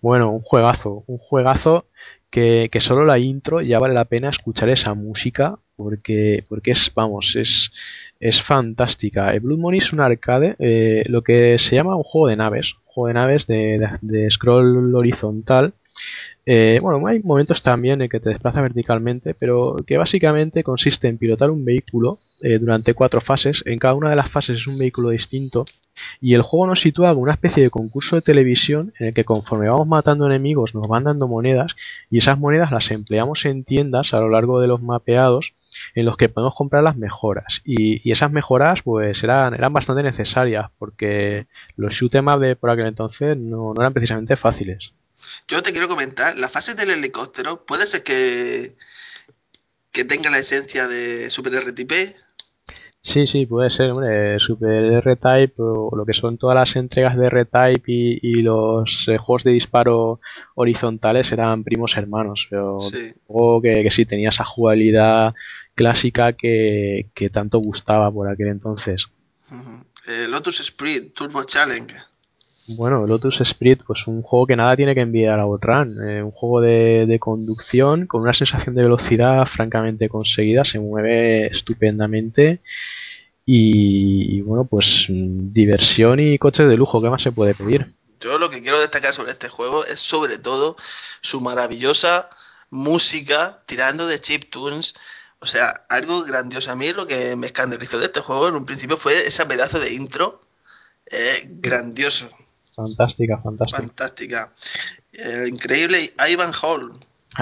Bueno, 0.00 0.30
un 0.30 0.40
juegazo, 0.40 1.04
un 1.06 1.18
juegazo 1.18 1.86
que, 2.30 2.68
que 2.70 2.80
solo 2.80 3.04
la 3.04 3.18
intro 3.18 3.60
ya 3.60 3.78
vale 3.78 3.94
la 3.94 4.04
pena 4.06 4.28
escuchar 4.30 4.68
esa 4.68 4.94
música 4.94 5.58
porque, 5.76 6.44
porque 6.48 6.72
es, 6.72 6.90
vamos, 6.94 7.36
es, 7.36 7.70
es 8.20 8.42
fantástica. 8.42 9.32
El 9.32 9.40
Blood 9.40 9.58
Money 9.58 9.80
es 9.80 9.92
un 9.92 10.00
arcade, 10.00 10.56
eh, 10.58 11.04
lo 11.06 11.22
que 11.22 11.58
se 11.58 11.76
llama 11.76 11.96
un 11.96 12.02
juego 12.02 12.28
de 12.28 12.36
naves, 12.36 12.74
un 12.74 12.84
juego 12.84 13.08
de 13.08 13.14
naves 13.14 13.46
de, 13.46 13.56
de- 13.78 13.98
de 14.00 14.30
scroll 14.30 14.94
horizontal. 14.94 15.74
Eh, 16.44 16.80
bueno, 16.82 17.06
hay 17.06 17.20
momentos 17.20 17.62
también 17.62 18.02
en 18.02 18.08
que 18.08 18.18
te 18.18 18.30
desplaza 18.30 18.60
verticalmente, 18.60 19.34
pero 19.34 19.76
que 19.86 19.96
básicamente 19.96 20.64
consiste 20.64 21.08
en 21.08 21.18
pilotar 21.18 21.50
un 21.50 21.64
vehículo 21.64 22.18
eh, 22.40 22.58
durante 22.58 22.94
cuatro 22.94 23.20
fases. 23.20 23.62
En 23.66 23.78
cada 23.78 23.94
una 23.94 24.10
de 24.10 24.16
las 24.16 24.30
fases 24.30 24.58
es 24.58 24.66
un 24.66 24.78
vehículo 24.78 25.10
distinto. 25.10 25.64
Y 26.20 26.34
el 26.34 26.42
juego 26.42 26.66
nos 26.66 26.80
sitúa 26.80 27.10
como 27.10 27.22
una 27.22 27.32
especie 27.32 27.62
de 27.62 27.70
concurso 27.70 28.16
de 28.16 28.22
televisión 28.22 28.92
en 28.98 29.08
el 29.08 29.14
que 29.14 29.24
conforme 29.24 29.68
vamos 29.68 29.86
matando 29.86 30.26
enemigos 30.26 30.74
nos 30.74 30.88
van 30.88 31.04
dando 31.04 31.28
monedas 31.28 31.76
y 32.10 32.18
esas 32.18 32.38
monedas 32.38 32.72
las 32.72 32.90
empleamos 32.90 33.44
en 33.44 33.62
tiendas 33.62 34.14
a 34.14 34.20
lo 34.20 34.30
largo 34.30 34.58
de 34.60 34.68
los 34.68 34.80
mapeados 34.80 35.54
en 35.94 36.06
los 36.06 36.16
que 36.16 36.28
podemos 36.28 36.54
comprar 36.54 36.82
las 36.82 36.96
mejoras. 36.96 37.60
Y, 37.64 38.10
esas 38.10 38.32
mejoras 38.32 38.82
pues 38.82 39.22
eran, 39.22 39.56
bastante 39.72 40.02
necesarias 40.02 40.70
porque 40.78 41.46
los 41.76 41.94
shoot 41.94 42.14
'em 42.14 42.28
up 42.28 42.40
de 42.40 42.56
por 42.56 42.70
aquel 42.70 42.86
entonces 42.86 43.36
no 43.36 43.74
eran 43.78 43.92
precisamente 43.92 44.36
fáciles. 44.36 44.92
Yo 45.48 45.62
te 45.62 45.72
quiero 45.72 45.88
comentar, 45.88 46.38
la 46.38 46.48
fase 46.48 46.74
del 46.74 46.90
helicóptero 46.90 47.64
puede 47.64 47.86
ser 47.86 48.02
que, 48.02 48.76
que 49.90 50.04
tenga 50.04 50.30
la 50.30 50.38
esencia 50.38 50.88
de 50.88 51.30
Super 51.30 51.54
RTP. 51.54 52.16
Sí, 53.04 53.26
sí, 53.26 53.46
puede 53.46 53.68
ser, 53.68 53.90
hombre, 53.90 54.38
Super 54.38 54.84
R-Type 54.84 55.54
o 55.58 55.90
lo 55.96 56.06
que 56.06 56.14
son 56.14 56.38
todas 56.38 56.54
las 56.54 56.76
entregas 56.76 57.16
de 57.16 57.26
R-Type 57.26 57.82
y, 57.90 58.20
y 58.22 58.42
los 58.42 59.08
eh, 59.08 59.18
juegos 59.18 59.42
de 59.42 59.50
disparo 59.50 60.20
horizontales 60.54 61.32
eran 61.32 61.64
primos 61.64 61.96
hermanos, 61.96 62.46
pero 62.48 62.78
Sí. 62.78 63.12
que, 63.60 63.82
que 63.82 63.90
sí 63.90 64.04
tenía 64.04 64.28
esa 64.28 64.44
jugabilidad 64.44 65.34
clásica 65.74 66.34
que, 66.34 67.10
que 67.12 67.28
tanto 67.28 67.58
gustaba 67.58 68.08
por 68.12 68.28
aquel 68.28 68.48
entonces. 68.48 69.06
Eh, 70.06 70.26
Lotus 70.28 70.60
Sprint 70.60 71.12
Turbo 71.12 71.42
Challenge. 71.42 71.94
Bueno, 72.68 73.06
Lotus 73.06 73.40
Spirit, 73.40 73.82
pues 73.84 74.06
un 74.06 74.22
juego 74.22 74.46
que 74.46 74.56
nada 74.56 74.76
tiene 74.76 74.94
que 74.94 75.00
envidiar 75.00 75.40
a 75.40 75.42
Outrun. 75.42 75.96
eh, 76.08 76.22
un 76.22 76.30
juego 76.30 76.60
de, 76.60 77.18
conducción 77.20 78.06
con 78.06 78.22
una 78.22 78.32
sensación 78.32 78.74
de 78.74 78.82
velocidad 78.82 79.46
francamente 79.46 80.08
conseguida, 80.08 80.64
se 80.64 80.78
mueve 80.78 81.46
estupendamente. 81.46 82.60
Y, 83.44 84.40
bueno, 84.42 84.64
pues 84.64 85.06
mm, 85.08 85.52
diversión 85.52 86.20
y 86.20 86.38
coches 86.38 86.68
de 86.68 86.76
lujo, 86.76 87.02
¿qué 87.02 87.10
más 87.10 87.22
se 87.22 87.32
puede 87.32 87.54
pedir? 87.54 87.94
Yo 88.20 88.38
lo 88.38 88.50
que 88.50 88.62
quiero 88.62 88.78
destacar 88.80 89.14
sobre 89.14 89.32
este 89.32 89.48
juego 89.48 89.84
es 89.84 89.98
sobre 89.98 90.38
todo 90.38 90.76
su 91.20 91.40
maravillosa 91.40 92.30
música 92.70 93.62
tirando 93.66 94.06
de 94.06 94.20
chiptunes. 94.20 94.94
O 95.40 95.46
sea, 95.46 95.84
algo 95.88 96.22
grandioso. 96.22 96.70
A 96.70 96.76
mí 96.76 96.92
lo 96.92 97.06
que 97.08 97.34
me 97.34 97.46
escandalizó 97.46 97.98
de 97.98 98.06
este 98.06 98.20
juego 98.20 98.46
en 98.48 98.54
un 98.54 98.64
principio 98.66 98.96
fue 98.96 99.26
ese 99.26 99.44
pedazo 99.46 99.80
de 99.80 99.92
intro. 99.92 100.40
eh, 101.10 101.46
grandioso, 101.46 102.30
Fantástica, 102.74 103.38
fantástica. 103.38 103.80
fantástica. 103.82 104.52
Eh, 105.12 105.46
increíble 105.48 106.12
Ivan 106.30 106.52
Hall. 106.62 106.90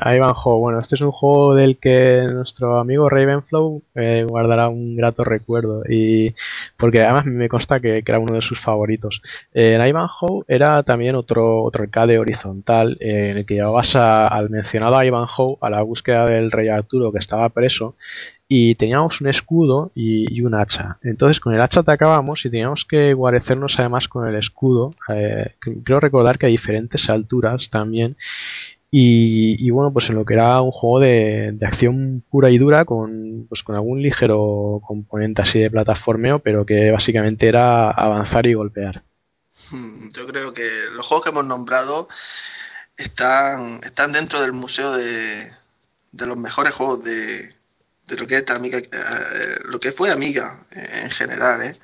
Ivanhoe, 0.07 0.59
bueno, 0.60 0.78
este 0.78 0.94
es 0.94 1.00
un 1.00 1.10
juego 1.10 1.55
del 1.57 1.76
que 1.78 2.25
nuestro 2.31 2.78
amigo 2.78 3.09
Ravenflow 3.09 3.83
eh, 3.97 4.25
guardará 4.28 4.68
un 4.68 4.94
grato 4.97 5.25
recuerdo 5.25 5.83
y 5.89 6.33
porque 6.76 7.02
además 7.02 7.25
me 7.26 7.49
consta 7.49 7.81
que, 7.81 8.05
que 8.05 8.12
era 8.12 8.20
uno 8.20 8.34
de 8.36 8.41
sus 8.41 8.60
favoritos. 8.60 9.20
Eh, 9.52 9.75
el 9.75 9.84
Ivanhoe 9.89 10.44
era 10.47 10.84
también 10.84 11.17
otro, 11.17 11.65
otro 11.65 11.83
arcade 11.83 12.20
horizontal 12.20 12.99
eh, 13.00 13.31
en 13.33 13.39
el 13.39 13.47
que 13.47 13.55
llevabas 13.55 13.97
a- 13.97 14.28
al 14.28 14.49
mencionado 14.49 15.02
Ivanhoe 15.02 15.57
a 15.60 15.68
la 15.70 15.83
búsqueda 15.83 16.25
del 16.26 16.52
rey 16.52 16.68
Arturo 16.68 17.10
que 17.10 17.18
estaba 17.18 17.49
preso 17.49 17.97
y 18.53 18.75
teníamos 18.75 19.20
un 19.20 19.29
escudo 19.29 19.93
y, 19.95 20.27
y 20.37 20.43
un 20.43 20.55
hacha. 20.57 20.99
Entonces 21.03 21.41
con 21.41 21.55
el 21.55 21.61
hacha 21.61 21.81
atacábamos 21.81 22.45
y 22.45 22.51
teníamos 22.51 22.85
que 22.85 23.15
guarecernos 23.15 23.79
además 23.79 24.09
con 24.09 24.29
el 24.29 24.35
escudo. 24.37 24.93
Eh, 25.09 25.55
cre- 25.61 25.83
creo 25.85 26.01
recordar 26.01 26.37
que 26.39 26.47
a 26.47 26.49
diferentes 26.51 27.09
alturas 27.09 27.70
también. 27.70 28.17
Y, 28.91 29.57
y 29.65 29.70
bueno, 29.70 29.93
pues 29.93 30.09
en 30.11 30.17
lo 30.17 30.25
que 30.25 30.35
era 30.35 30.61
un 30.62 30.73
juego 30.73 31.01
de, 31.01 31.53
de 31.55 31.67
acción 31.67 32.25
pura 32.31 32.51
y 32.51 32.59
dura 32.59 32.85
con, 32.85 33.47
pues 33.49 33.62
con 33.62 33.77
algún 33.77 34.03
ligero 34.03 34.81
componente 34.87 35.43
así 35.43 35.61
de 35.61 35.70
plataformeo, 35.70 36.41
pero 36.41 36.67
que 36.67 36.91
básicamente 36.91 37.49
era 37.49 37.91
avanzar 37.91 38.47
y 38.47 38.55
golpear. 38.55 39.05
Hmm, 39.70 40.09
Yo 40.11 40.27
creo 40.27 40.53
que 40.55 40.69
los 40.95 41.07
juegos 41.07 41.25
que 41.25 41.31
hemos 41.31 41.45
nombrado 41.47 42.09
están, 42.97 43.81
están 43.85 44.12
dentro 44.12 44.41
del 44.43 44.53
museo 44.55 44.93
de, 44.93 45.51
de 46.12 46.27
los 46.27 46.37
mejores 46.39 46.75
juegos 46.75 47.05
de, 47.05 47.55
de 48.10 48.16
lo 48.16 48.26
que 48.26 48.34
es 48.34 48.40
esta 48.40 48.56
amiga, 48.56 48.78
eh, 48.78 48.86
lo 49.64 49.78
que 49.78 49.92
fue 49.92 50.10
Amiga 50.10 50.66
eh, 50.70 51.02
en 51.05 51.10
general, 51.10 51.62
¿eh? 51.62 51.78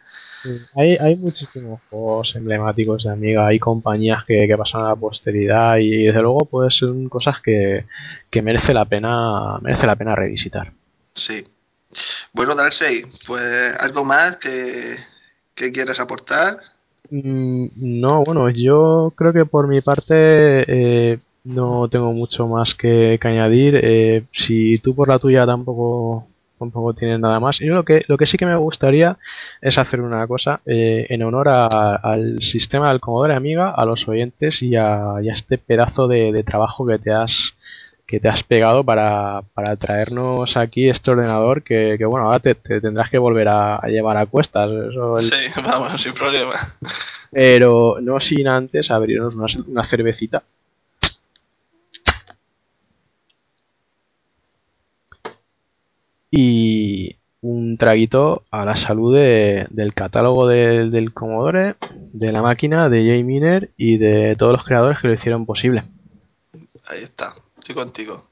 Hay, 0.77 0.97
hay 0.97 1.17
muchísimos 1.17 1.81
juegos 1.91 2.37
emblemáticos 2.37 3.05
de 3.05 3.11
Amiga, 3.11 3.47
hay 3.47 3.59
compañías 3.59 4.25
que, 4.25 4.47
que 4.47 4.57
pasan 4.57 4.83
a 4.83 4.89
la 4.91 4.97
posteridad 4.97 5.79
y 5.79 6.05
desde 6.05 6.21
luego 6.21 6.41
pues 6.51 6.75
son 6.75 7.09
cosas 7.09 7.41
que, 7.41 7.87
que 8.31 8.43
merece 8.43 8.73
la 8.73 8.85
pena 8.85 9.59
merece 9.61 9.87
la 9.87 9.97
pena 9.97 10.15
revisitar. 10.15 10.73
Sí. 11.15 11.45
Bueno, 12.33 12.55
Darkseid, 12.55 13.07
pues 13.27 13.75
algo 13.81 14.05
más 14.05 14.37
que, 14.37 14.97
que 15.55 15.73
quieras 15.73 15.99
aportar. 15.99 16.61
Mm, 17.11 17.67
No, 18.01 18.25
bueno, 18.25 18.51
yo 18.51 19.13
creo 19.17 19.33
que 19.33 19.47
por 19.47 19.67
mi 19.67 19.81
parte 19.81 20.15
eh, 20.69 21.19
no 21.47 21.89
tengo 21.89 22.13
mucho 22.13 22.47
más 22.49 22.75
que, 22.75 23.19
que 23.21 23.29
añadir. 23.29 23.79
Eh, 23.83 24.25
si 24.33 24.79
tú 24.79 24.95
por 24.95 25.09
la 25.09 25.19
tuya 25.19 25.47
tampoco, 25.47 26.27
tampoco 26.59 26.95
tienes 26.95 27.21
nada 27.21 27.39
más. 27.41 27.59
Yo 27.59 27.75
lo 27.75 27.85
que, 27.85 28.05
lo 28.09 28.17
que 28.17 28.27
sí 28.27 28.37
que 28.39 28.47
me 28.47 28.57
gustaría 28.57 29.19
es 29.61 29.79
hacer 29.79 30.01
una 30.01 30.27
cosa 30.27 30.61
eh, 30.67 31.07
en 31.11 31.23
honor 31.23 31.49
a- 31.49 31.97
al 31.97 32.43
sistema 32.43 32.89
del 32.91 33.01
Commodore 33.01 33.35
Amiga, 33.35 33.71
a 33.71 33.85
los 33.87 34.09
oyentes 34.09 34.63
y 34.63 34.77
a, 34.77 35.15
y 35.23 35.29
a 35.31 35.33
este 35.33 35.59
pedazo 35.59 36.09
de, 36.09 36.33
de 36.33 36.43
trabajo 36.43 36.87
que 36.87 36.99
te 36.99 37.13
has 37.13 37.55
que 38.07 38.21
te 38.21 38.29
has 38.29 38.45
pegado 38.45 38.85
para, 38.85 39.43
para 39.53 39.75
traernos 39.77 40.57
aquí 40.57 40.89
este 40.89 41.11
ordenador 41.11 41.65
que, 41.65 41.97
que, 41.99 42.05
bueno, 42.05 42.27
ahora 42.27 42.39
te, 42.39 42.55
te 42.55 42.81
tendrás 42.81 43.11
que 43.11 43.19
volver 43.19 43.49
a, 43.49 43.77
a 43.77 43.89
llevar 43.89 44.17
a 44.17 44.27
cuestas. 44.27 44.71
Eso 44.91 45.19
el- 45.19 45.25
Sí, 45.25 45.37
vamos, 45.65 46.01
sin 46.01 46.15
problema. 46.15 46.53
pero 47.31 47.97
no 48.01 48.21
sin 48.21 48.49
antes 48.49 48.91
abrirnos 48.91 49.35
una, 49.35 49.47
una 49.67 49.85
cervecita. 49.85 50.43
Y 56.31 57.17
un 57.41 57.77
traguito 57.79 58.43
a 58.51 58.65
la 58.65 58.77
salud 58.77 59.15
de- 59.15 59.67
del 59.71 59.95
catálogo 59.95 60.49
de- 60.49 60.91
del 60.91 61.13
Commodore, 61.13 61.77
de 62.13 62.33
la 62.33 62.43
máquina, 62.43 62.89
de 62.89 63.05
J. 63.05 63.25
Miner 63.25 63.71
y 63.77 63.99
de 63.99 64.35
todos 64.37 64.53
los 64.53 64.65
creadores 64.65 64.99
que 64.99 65.09
lo 65.09 65.15
hicieron 65.15 65.47
posible. 65.47 65.85
Ahí 66.89 67.03
está, 67.03 67.35
estoy 67.59 67.75
contigo. 67.75 68.25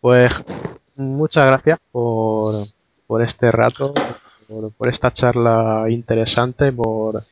Pues 0.00 0.32
muchas 0.96 1.46
gracias 1.46 1.78
por, 1.90 2.54
por 3.06 3.22
este 3.22 3.50
rato, 3.50 3.94
por, 4.48 4.72
por 4.72 4.88
esta 4.88 5.10
charla 5.12 5.86
interesante, 5.88 6.72
por, 6.72 7.22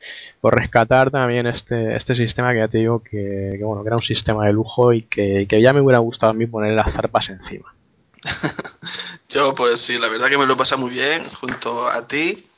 por 0.41 0.55
rescatar 0.55 1.11
también 1.11 1.47
este, 1.47 1.95
este 1.97 2.15
sistema 2.15 2.53
que 2.53 2.59
ya 2.61 2.69
te 2.69 2.79
digo 2.79 3.01
que, 3.01 3.57
que, 3.59 3.65
bueno, 3.65 3.83
que 3.83 3.89
era 3.89 3.97
un 3.97 4.03
sistema 4.03 4.47
de 4.47 4.53
lujo 4.55 4.93
y 4.93 5.03
que, 5.03 5.47
que 5.49 5.61
ya 5.61 5.73
me 5.75 5.81
hubiera 5.83 5.99
gustado 5.99 6.31
a 6.31 6.35
mí 6.35 6.47
poner 6.47 6.73
las 6.73 6.93
zarpas 6.93 7.29
encima. 7.29 7.74
Yo, 9.29 9.55
pues 9.55 9.81
sí, 9.81 9.99
la 9.99 10.09
verdad 10.09 10.29
que 10.29 10.39
me 10.39 10.47
lo 10.47 10.55
he 10.55 10.57
pasado 10.57 10.81
muy 10.83 10.91
bien 10.91 11.29
junto 11.31 11.89
a 11.89 12.07
ti. 12.07 12.49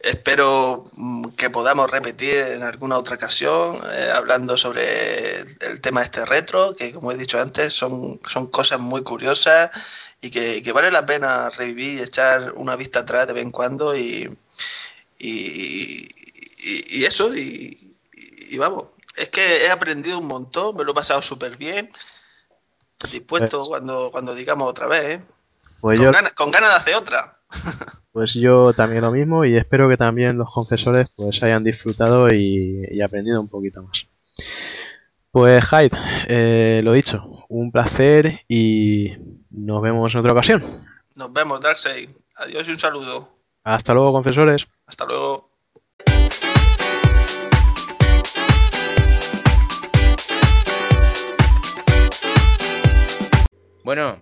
Espero 0.00 0.84
mm, 0.94 1.30
que 1.30 1.50
podamos 1.50 1.90
repetir 1.90 2.36
en 2.38 2.62
alguna 2.64 2.98
otra 2.98 3.16
ocasión 3.16 3.78
eh, 3.92 4.10
hablando 4.14 4.56
sobre 4.58 5.40
el 5.40 5.80
tema 5.82 6.02
este 6.02 6.26
retro, 6.26 6.74
que 6.76 6.92
como 6.92 7.12
he 7.12 7.16
dicho 7.18 7.40
antes 7.40 7.74
son, 7.74 8.20
son 8.28 8.48
cosas 8.48 8.80
muy 8.80 9.02
curiosas 9.02 9.70
y 10.20 10.30
que, 10.30 10.62
vale 10.72 10.90
la 10.90 11.06
pena 11.06 11.50
revivir 11.50 12.00
y 12.00 12.02
echar 12.04 12.52
una 12.56 12.76
vista 12.76 13.00
atrás 13.00 13.26
de 13.28 13.34
vez 13.34 13.44
en 13.44 13.52
cuando 13.52 13.96
y- 16.58 16.98
y 17.00 17.04
eso, 17.04 17.34
y, 17.36 17.96
y 18.50 18.58
vamos, 18.58 18.86
es 19.16 19.28
que 19.30 19.64
he 19.66 19.70
aprendido 19.70 20.18
un 20.18 20.26
montón, 20.26 20.76
me 20.76 20.84
lo 20.84 20.92
he 20.92 20.94
pasado 20.94 21.22
súper 21.22 21.56
bien, 21.56 21.90
dispuesto 23.10 23.58
Pues- 23.58 23.68
cuando, 23.68 24.10
cuando 24.10 24.34
digamos 24.34 24.68
otra 24.68 24.86
vez, 24.86 25.04
¿eh? 25.04 25.24
Pues 25.80 25.98
con, 25.98 26.06
yo, 26.06 26.12
ganas, 26.12 26.32
con 26.32 26.50
ganas 26.50 26.70
de 26.70 26.76
hacer 26.76 26.94
otra. 26.94 27.38
pues 28.12 28.34
yo 28.34 28.72
también 28.72 29.02
lo 29.02 29.10
mismo 29.12 29.44
y 29.44 29.56
espero 29.56 29.88
que 29.88 29.96
también 29.96 30.38
los 30.38 30.50
confesores 30.50 31.10
pues 31.14 31.42
hayan 31.42 31.62
disfrutado 31.64 32.28
y, 32.32 32.84
y 32.90 33.02
aprendido 33.02 33.40
un 33.40 33.48
poquito 33.48 33.82
más. 33.82 34.06
Pues 35.30 35.62
Hyde, 35.68 35.90
eh, 36.28 36.80
lo 36.82 36.92
dicho, 36.94 37.44
un 37.50 37.70
placer 37.70 38.40
y 38.48 39.12
nos 39.50 39.82
vemos 39.82 40.14
en 40.14 40.20
otra 40.20 40.32
ocasión. 40.32 40.82
Nos 41.14 41.32
vemos, 41.32 41.60
Darkseid. 41.60 42.08
Adiós 42.36 42.66
y 42.66 42.70
un 42.70 42.78
saludo. 42.78 43.28
Hasta 43.62 43.92
luego, 43.92 44.12
confesores. 44.12 44.66
Hasta 44.86 45.04
luego. 45.04 45.45
Bueno, 53.86 54.20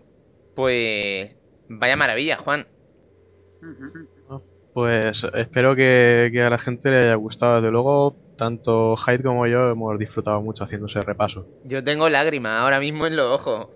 pues 0.55 1.34
vaya 1.70 1.97
maravilla, 1.97 2.36
Juan. 2.36 2.67
Pues 4.75 5.25
espero 5.33 5.75
que, 5.75 6.28
que 6.31 6.43
a 6.43 6.51
la 6.51 6.59
gente 6.59 6.91
le 6.91 6.99
haya 6.99 7.15
gustado. 7.15 7.62
Desde 7.62 7.70
luego, 7.73 8.15
tanto 8.36 8.94
Hyde 8.94 9.23
como 9.23 9.47
yo 9.47 9.70
hemos 9.70 9.99
disfrutado 9.99 10.43
mucho 10.43 10.65
haciendo 10.65 10.86
ese 10.86 11.01
repaso. 11.01 11.49
Yo 11.65 11.83
tengo 11.83 12.10
lágrimas 12.10 12.60
ahora 12.60 12.78
mismo 12.78 13.07
en 13.07 13.17
los 13.17 13.25
ojos. 13.25 13.68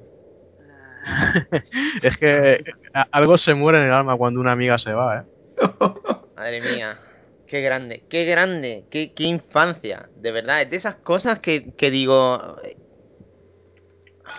Es 2.02 2.18
que 2.18 2.62
algo 3.10 3.39
se 3.39 3.55
muere 3.55 3.78
en 3.78 3.84
el 3.84 3.94
alma 3.94 4.15
cuando 4.18 4.41
una 4.41 4.52
amiga 4.52 4.76
se 4.76 4.92
va, 4.92 5.20
¿eh? 5.20 5.23
Madre 6.36 6.60
mía, 6.60 6.99
qué 7.47 7.62
grande, 7.62 8.05
qué 8.10 8.26
grande, 8.26 8.84
qué, 8.91 9.15
qué 9.15 9.25
infancia. 9.25 10.10
De 10.17 10.33
verdad, 10.33 10.60
es 10.60 10.68
de 10.68 10.76
esas 10.76 10.97
cosas 10.97 11.39
que, 11.39 11.73
que 11.73 11.91
digo... 11.91 12.58
eh, 12.62 12.76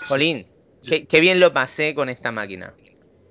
Jolín, 0.07 0.45
qué, 0.85 1.05
qué 1.07 1.19
bien 1.19 1.39
lo 1.39 1.53
pasé 1.53 1.93
con 1.95 2.09
esta 2.09 2.31
máquina. 2.31 2.75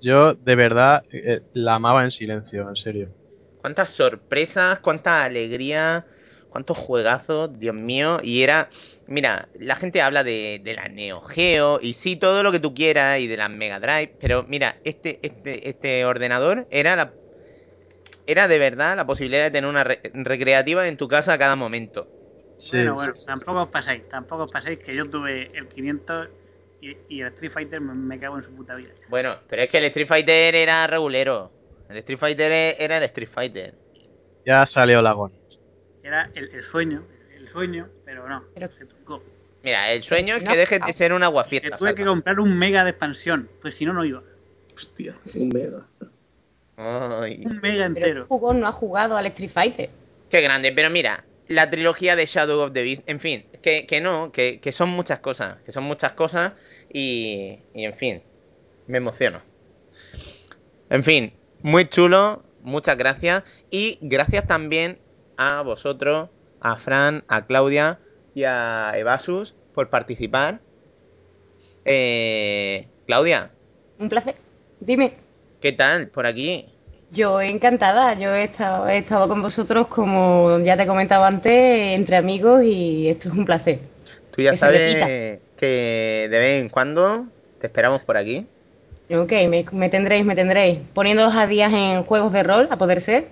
Yo, 0.01 0.33
de 0.33 0.55
verdad, 0.55 1.05
eh, 1.09 1.41
la 1.53 1.75
amaba 1.75 2.03
en 2.03 2.11
silencio, 2.11 2.67
en 2.67 2.75
serio. 2.75 3.15
Cuántas 3.57 3.89
sorpresas, 3.91 4.79
cuánta 4.79 5.23
alegría, 5.23 6.07
cuántos 6.49 6.77
juegazos, 6.77 7.51
Dios 7.59 7.75
mío. 7.75 8.19
Y 8.23 8.41
era, 8.43 8.69
mira, 9.05 9.49
la 9.53 9.75
gente 9.75 10.01
habla 10.01 10.23
de, 10.23 10.61
de 10.63 10.73
la 10.75 10.87
Neo 10.87 11.21
Geo 11.21 11.79
y 11.81 11.93
sí, 11.93 12.15
todo 12.15 12.41
lo 12.43 12.51
que 12.51 12.59
tú 12.59 12.73
quieras 12.73 13.19
y 13.19 13.27
de 13.27 13.37
la 13.37 13.49
Mega 13.49 13.79
Drive, 13.79 14.15
pero 14.19 14.43
mira, 14.43 14.79
este, 14.83 15.19
este, 15.25 15.67
este 15.69 16.05
ordenador 16.05 16.67
era 16.69 16.95
la, 16.95 17.17
era 18.25 18.47
de 18.47 18.59
verdad 18.59 18.95
la 18.95 19.05
posibilidad 19.05 19.43
de 19.43 19.51
tener 19.51 19.69
una 19.69 19.83
re- 19.83 20.01
recreativa 20.13 20.87
en 20.87 20.95
tu 20.97 21.07
casa 21.09 21.33
a 21.33 21.37
cada 21.37 21.55
momento. 21.57 22.09
Sí, 22.57 22.77
bueno, 22.77 22.95
bueno, 22.95 23.13
sí, 23.15 23.15
sí, 23.15 23.25
tampoco 23.25 23.59
os 23.61 23.69
paséis, 23.69 24.07
tampoco 24.09 24.43
os 24.43 24.51
paséis 24.51 24.79
que 24.83 24.95
yo 24.95 25.09
tuve 25.09 25.51
el 25.57 25.67
500 25.69 26.29
y, 26.81 26.97
y 27.09 27.21
el 27.21 27.27
Street 27.29 27.51
Fighter 27.51 27.81
me, 27.81 27.93
me 27.93 28.19
cago 28.19 28.37
en 28.37 28.43
su 28.43 28.51
puta 28.55 28.75
vida. 28.75 28.89
Bueno, 29.09 29.37
pero 29.49 29.63
es 29.63 29.69
que 29.69 29.77
el 29.79 29.85
Street 29.85 30.07
Fighter 30.07 30.55
era 30.55 30.85
regulero. 30.87 31.51
El 31.89 31.97
Street 31.97 32.19
Fighter 32.19 32.51
e- 32.51 32.75
era 32.79 32.97
el 32.97 33.03
Street 33.03 33.29
Fighter. 33.29 33.73
Ya 34.45 34.65
salió 34.65 35.01
la 35.01 35.11
Goni. 35.13 35.39
Era 36.03 36.29
el, 36.35 36.49
el 36.53 36.63
sueño, 36.63 37.03
el 37.35 37.47
sueño, 37.47 37.87
pero 38.05 38.27
no, 38.27 38.43
Pero- 38.53 38.67
se 38.69 38.85
trucó. 38.85 39.23
Mira, 39.61 39.91
el 39.91 40.03
sueño 40.03 40.35
es 40.35 40.43
que 40.43 40.49
No. 40.49 40.55
dejes 40.55 40.79
de 40.85 40.93
ser 40.93 41.11
una 41.11 41.27
guafiesta. 41.27 41.75
tuve 41.75 41.93
que 41.93 42.05
comprar 42.05 42.39
un 42.39 42.57
mega 42.57 42.83
de 42.85 42.91
expansión, 42.91 43.49
pues 43.61 43.75
si 43.75 43.85
no, 43.85 43.91
no 43.93 44.05
iba. 44.05 44.23
Hostia, 44.75 45.13
un 45.35 45.49
mega. 45.49 45.85
Ay. 46.77 47.43
Un 47.45 47.59
mega 47.61 47.85
entero. 47.85 48.21
el 48.21 48.27
jugón 48.27 48.61
no 48.61 48.67
ha 48.67 48.71
jugado 48.71 49.17
al 49.17 49.25
Street 49.27 49.51
Fighter. 49.53 49.89
Qué 50.29 50.41
grande, 50.41 50.71
pero 50.71 50.89
mira, 50.89 51.25
la 51.49 51.69
trilogía 51.69 52.15
de 52.15 52.25
Shadow 52.25 52.61
of 52.61 52.73
the 52.73 52.83
Beast, 52.83 53.03
en 53.07 53.19
fin, 53.19 53.45
que, 53.61 53.85
que 53.85 53.99
no, 53.99 54.31
que, 54.31 54.59
que 54.61 54.71
son 54.71 54.89
muchas 54.89 55.19
cosas, 55.19 55.57
que 55.65 55.71
son 55.73 55.83
muchas 55.83 56.13
cosas 56.13 56.53
y, 56.91 57.59
y 57.73 57.83
en 57.85 57.93
fin, 57.95 58.21
me 58.87 58.97
emociono. 58.97 59.41
En 60.89 61.03
fin, 61.03 61.33
muy 61.61 61.85
chulo, 61.85 62.43
muchas 62.63 62.97
gracias 62.97 63.43
y 63.69 63.97
gracias 64.01 64.47
también 64.47 64.97
a 65.37 65.61
vosotros, 65.61 66.29
a 66.61 66.75
Fran, 66.77 67.23
a 67.27 67.45
Claudia 67.45 67.99
y 68.33 68.43
a 68.43 68.93
Evasus 68.95 69.53
por 69.73 69.89
participar. 69.89 70.59
Eh, 71.85 72.87
Claudia, 73.05 73.51
Un 73.99 74.09
placer. 74.09 74.35
Dime. 74.79 75.13
¿qué 75.61 75.71
tal 75.73 76.07
por 76.07 76.25
aquí? 76.25 76.65
Yo 77.11 77.41
encantada, 77.41 78.13
yo 78.13 78.33
he 78.33 78.45
estado, 78.45 78.87
he 78.87 78.99
estado 78.99 79.27
con 79.27 79.41
vosotros 79.41 79.87
como 79.87 80.59
ya 80.59 80.77
te 80.77 80.83
he 80.83 80.87
comentado 80.87 81.23
antes, 81.23 81.51
entre 81.97 82.17
amigos 82.17 82.63
y 82.63 83.09
esto 83.09 83.29
es 83.29 83.35
un 83.35 83.45
placer. 83.45 83.79
Tú 84.31 84.41
ya 84.41 84.51
Que 84.51 84.57
sabes. 84.57 85.39
Que 85.59 86.27
de 86.31 86.39
vez 86.39 86.61
en 86.61 86.69
cuando 86.69 87.25
te 87.59 87.67
esperamos 87.67 88.01
por 88.01 88.17
aquí. 88.17 88.47
Ok, 89.11 89.31
me, 89.49 89.65
me 89.71 89.89
tendréis, 89.89 90.25
me 90.25 90.35
tendréis. 90.35 90.79
Poniéndoos 90.93 91.35
a 91.35 91.47
días 91.47 91.71
en 91.73 92.03
juegos 92.03 92.31
de 92.31 92.43
rol, 92.43 92.67
a 92.71 92.77
poder 92.77 93.01
ser. 93.01 93.27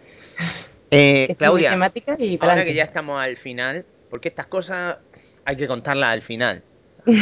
Eh, 0.91 1.27
muy 1.29 1.35
Claudia, 1.37 1.91
y 2.17 2.39
ahora 2.41 2.65
que 2.65 2.73
ya 2.73 2.83
estamos 2.83 3.19
al 3.19 3.37
final, 3.37 3.85
porque 4.09 4.29
estas 4.29 4.47
cosas 4.47 4.97
hay 5.45 5.55
que 5.55 5.67
contarlas 5.67 6.09
al 6.09 6.21
final. 6.21 6.63
Por 7.05 7.15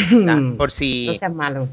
No 0.57 0.69
si... 0.69 1.17
seas 1.19 1.33
malo. 1.33 1.67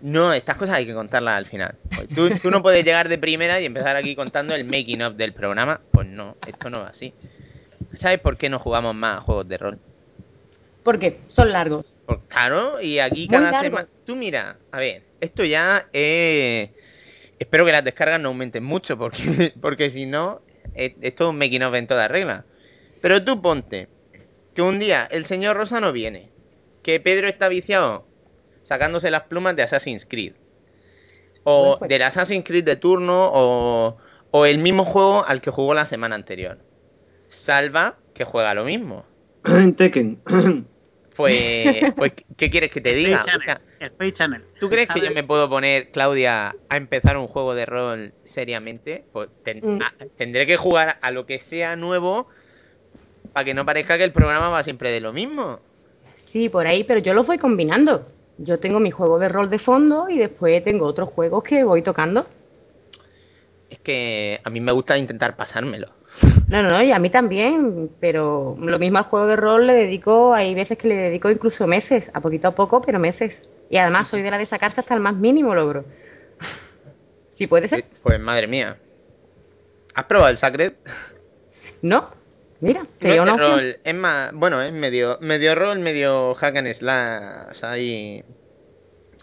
No, 0.00 0.32
estas 0.32 0.56
cosas 0.56 0.76
hay 0.76 0.86
que 0.86 0.94
contarlas 0.94 1.36
al 1.36 1.46
final. 1.46 1.74
Pues 1.94 2.08
Tú, 2.08 2.30
tú 2.40 2.50
no 2.50 2.62
puedes 2.62 2.84
llegar 2.84 3.08
de 3.08 3.18
primera 3.18 3.60
y 3.60 3.64
empezar 3.64 3.96
aquí 3.96 4.14
contando 4.14 4.54
el 4.54 4.64
making 4.64 5.02
of 5.02 5.16
del 5.16 5.32
programa. 5.32 5.80
Pues 5.90 6.06
no, 6.06 6.36
esto 6.46 6.70
no 6.70 6.80
va 6.80 6.88
así. 6.88 7.12
¿Sabes 7.94 8.20
por 8.20 8.36
qué 8.36 8.48
no 8.48 8.60
jugamos 8.60 8.94
más 8.94 9.18
a 9.18 9.20
juegos 9.22 9.48
de 9.48 9.58
rol? 9.58 9.78
Porque 10.84 11.18
son 11.28 11.50
largos. 11.50 11.84
Claro, 12.28 12.80
y 12.80 12.98
aquí 12.98 13.26
Muy 13.28 13.36
cada 13.38 13.62
semana. 13.62 13.88
Tú 14.06 14.16
mira, 14.16 14.58
a 14.70 14.78
ver, 14.78 15.02
esto 15.20 15.44
ya 15.44 15.88
es. 15.92 16.70
Espero 17.38 17.64
que 17.66 17.72
las 17.72 17.84
descargas 17.84 18.20
no 18.20 18.28
aumenten 18.28 18.64
mucho, 18.64 18.96
porque, 18.98 19.52
porque 19.60 19.90
si 19.90 20.06
no, 20.06 20.40
es- 20.74 20.94
esto 21.00 21.24
es 21.24 21.30
un 21.30 21.38
making 21.38 21.62
of 21.62 21.74
en 21.74 21.86
toda 21.86 22.08
regla. 22.08 22.44
Pero 23.00 23.22
tú 23.24 23.40
ponte 23.42 23.88
que 24.54 24.62
un 24.62 24.78
día 24.78 25.06
el 25.10 25.24
señor 25.24 25.56
Rosa 25.56 25.80
no 25.80 25.92
viene, 25.92 26.30
que 26.82 26.98
Pedro 27.00 27.28
está 27.28 27.48
viciado 27.48 28.06
sacándose 28.62 29.10
las 29.10 29.22
plumas 29.22 29.54
de 29.56 29.62
Assassin's 29.62 30.06
Creed, 30.06 30.32
o 31.44 31.76
pues. 31.78 31.88
del 31.88 32.02
Assassin's 32.02 32.44
Creed 32.44 32.64
de 32.64 32.76
turno, 32.76 33.30
o, 33.32 33.96
o 34.30 34.46
el 34.46 34.58
mismo 34.58 34.84
juego 34.84 35.24
al 35.24 35.40
que 35.40 35.50
jugó 35.50 35.74
la 35.74 35.86
semana 35.86 36.14
anterior. 36.14 36.58
Salva 37.28 37.96
que 38.14 38.24
juega 38.24 38.54
lo 38.54 38.64
mismo. 38.64 39.04
Tekken. 39.76 40.20
Pues, 41.18 41.84
pues 41.96 42.12
¿qué 42.36 42.48
quieres 42.48 42.70
que 42.70 42.80
te 42.80 42.94
diga? 42.94 43.22
Space 43.22 43.38
O 43.38 43.40
sea, 43.40 43.60
Channel. 44.14 44.40
¿Tú 44.58 44.68
crees 44.70 44.88
que 44.88 45.00
yo 45.00 45.10
me 45.10 45.24
puedo 45.24 45.48
poner, 45.50 45.90
Claudia, 45.90 46.56
a 46.68 46.76
empezar 46.76 47.16
un 47.18 47.26
juego 47.28 47.54
de 47.54 47.66
rol 47.66 48.14
seriamente? 48.24 49.04
Pues 49.12 49.28
ten- 49.42 49.62
Mm. 49.62 49.78
a- 49.80 49.92
tendré 50.16 50.46
que 50.46 50.56
jugar 50.56 50.98
a 51.02 51.10
lo 51.10 51.26
que 51.26 51.40
sea 51.40 51.76
nuevo 51.76 52.28
para 53.32 53.44
que 53.44 53.54
no 53.54 53.64
parezca 53.66 53.98
que 53.98 54.04
el 54.04 54.12
programa 54.12 54.48
va 54.48 54.62
siempre 54.62 54.90
de 54.90 55.00
lo 55.00 55.12
mismo. 55.12 55.60
Sí, 56.32 56.48
por 56.48 56.66
ahí, 56.66 56.84
pero 56.84 57.00
yo 57.00 57.14
los 57.14 57.26
voy 57.26 57.38
combinando. 57.38 58.06
Yo 58.38 58.60
tengo 58.60 58.78
mi 58.80 58.90
juego 58.90 59.18
de 59.18 59.28
rol 59.28 59.50
de 59.50 59.58
fondo 59.58 60.08
y 60.08 60.18
después 60.18 60.62
tengo 60.62 60.86
otros 60.86 61.08
juegos 61.10 61.42
que 61.42 61.64
voy 61.64 61.82
tocando. 61.82 62.26
Es 63.70 63.78
que 63.80 64.40
a 64.44 64.50
mí 64.50 64.60
me 64.60 64.72
gusta 64.72 64.98
intentar 64.98 65.34
pasármelo. 65.36 65.97
No, 66.48 66.62
no, 66.62 66.70
no, 66.70 66.82
y 66.82 66.92
a 66.92 66.98
mí 66.98 67.10
también, 67.10 67.90
pero 68.00 68.56
lo 68.58 68.78
mismo 68.78 68.96
al 68.98 69.04
juego 69.04 69.26
de 69.26 69.36
rol 69.36 69.66
le 69.66 69.74
dedico, 69.74 70.32
hay 70.32 70.54
veces 70.54 70.78
que 70.78 70.88
le 70.88 70.96
dedico 70.96 71.30
incluso 71.30 71.66
meses, 71.66 72.10
a 72.14 72.20
poquito 72.20 72.48
a 72.48 72.54
poco, 72.54 72.80
pero 72.80 72.98
meses. 72.98 73.34
Y 73.68 73.76
además 73.76 74.08
soy 74.08 74.22
de 74.22 74.30
la 74.30 74.38
de 74.38 74.46
sacarse 74.46 74.80
hasta 74.80 74.94
el 74.94 75.00
más 75.00 75.14
mínimo 75.14 75.54
logro. 75.54 75.84
Si 77.34 77.46
puede 77.46 77.68
ser. 77.68 77.84
Pues 78.02 78.18
madre 78.18 78.48
mía. 78.48 78.78
¿Has 79.94 80.04
probado 80.04 80.30
el 80.30 80.38
Sacred? 80.38 80.72
No, 81.82 82.10
mira, 82.60 82.82
No 82.82 82.88
sería 83.00 83.22
es 83.22 83.38
rol, 83.38 83.78
más, 83.94 84.32
bueno, 84.32 84.60
es 84.60 84.72
medio, 84.72 85.18
medio 85.20 85.54
rol, 85.54 85.78
medio 85.78 86.34
hack 86.34 86.56
and 86.56 86.72
slash 86.74 87.64
ahí. 87.64 88.24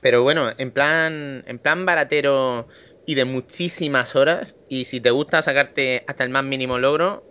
Pero 0.01 0.24
bueno, 0.24 0.49
en 0.57 0.72
plan, 0.72 1.43
en 1.48 1.59
plan 1.59 1.85
baratero 1.85 2.67
y 3.06 3.16
de 3.16 3.25
muchísimas 3.25 4.16
horas. 4.16 4.58
Y 4.69 4.85
si 4.85 5.00
te 5.01 5.11
gusta 5.11 5.42
sacarte 5.42 6.03
hasta 6.08 6.24
el 6.24 6.30
más 6.30 6.43
mínimo 6.43 6.77
logro, 6.80 7.24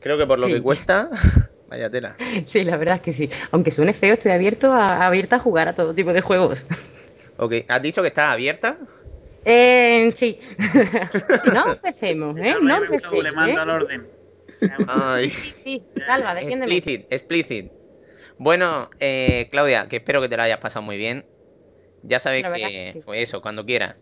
creo 0.00 0.18
que 0.18 0.26
por 0.26 0.38
lo 0.38 0.46
Sí. 0.46 0.54
que 0.54 0.62
cuesta, 0.62 1.08
vaya 1.68 1.90
tela. 1.90 2.16
Sí, 2.46 2.64
la 2.64 2.76
verdad 2.76 2.96
es 2.96 3.02
que 3.02 3.12
sí. 3.12 3.30
Aunque 3.52 3.70
suene 3.70 3.94
feo, 3.94 4.14
estoy 4.14 4.32
abierto 4.32 4.72
a, 4.72 5.06
abierta 5.06 5.36
a 5.36 5.38
jugar 5.40 5.68
a 5.68 5.74
todo 5.74 5.94
tipo 5.94 6.12
de 6.12 6.20
juegos. 6.20 6.58
Ok, 7.36 7.54
¿has 7.68 7.82
dicho 7.82 8.02
que 8.02 8.08
está 8.08 8.32
abierta? 8.32 8.76
Eh, 9.44 10.12
sí. 10.18 10.38
no 11.54 11.72
empecemos, 11.72 12.36
¿eh? 12.38 12.54
No 12.60 12.76
empecemos. 12.76 13.22
Le 13.22 13.32
mando 13.32 13.58
¿eh? 13.58 13.62
al 13.62 13.70
orden. 13.70 14.06
Ay, 14.86 15.30
Sí, 15.30 15.82
salva, 16.06 16.34
defiéndeme. 16.34 16.74
explicit, 16.76 17.06
explicit. 17.10 17.72
Bueno, 18.36 18.90
eh, 19.00 19.48
Claudia, 19.50 19.86
que 19.88 19.96
espero 19.96 20.20
que 20.20 20.28
te 20.28 20.36
lo 20.36 20.42
hayas 20.42 20.58
pasado 20.58 20.82
muy 20.82 20.98
bien. 20.98 21.24
Ya 22.02 22.18
sabes 22.20 22.42
que, 22.44 22.52
que 22.52 22.90
sí. 22.94 23.00
pues 23.04 23.22
eso, 23.22 23.40
cuando 23.40 23.64
quieras. 23.64 23.96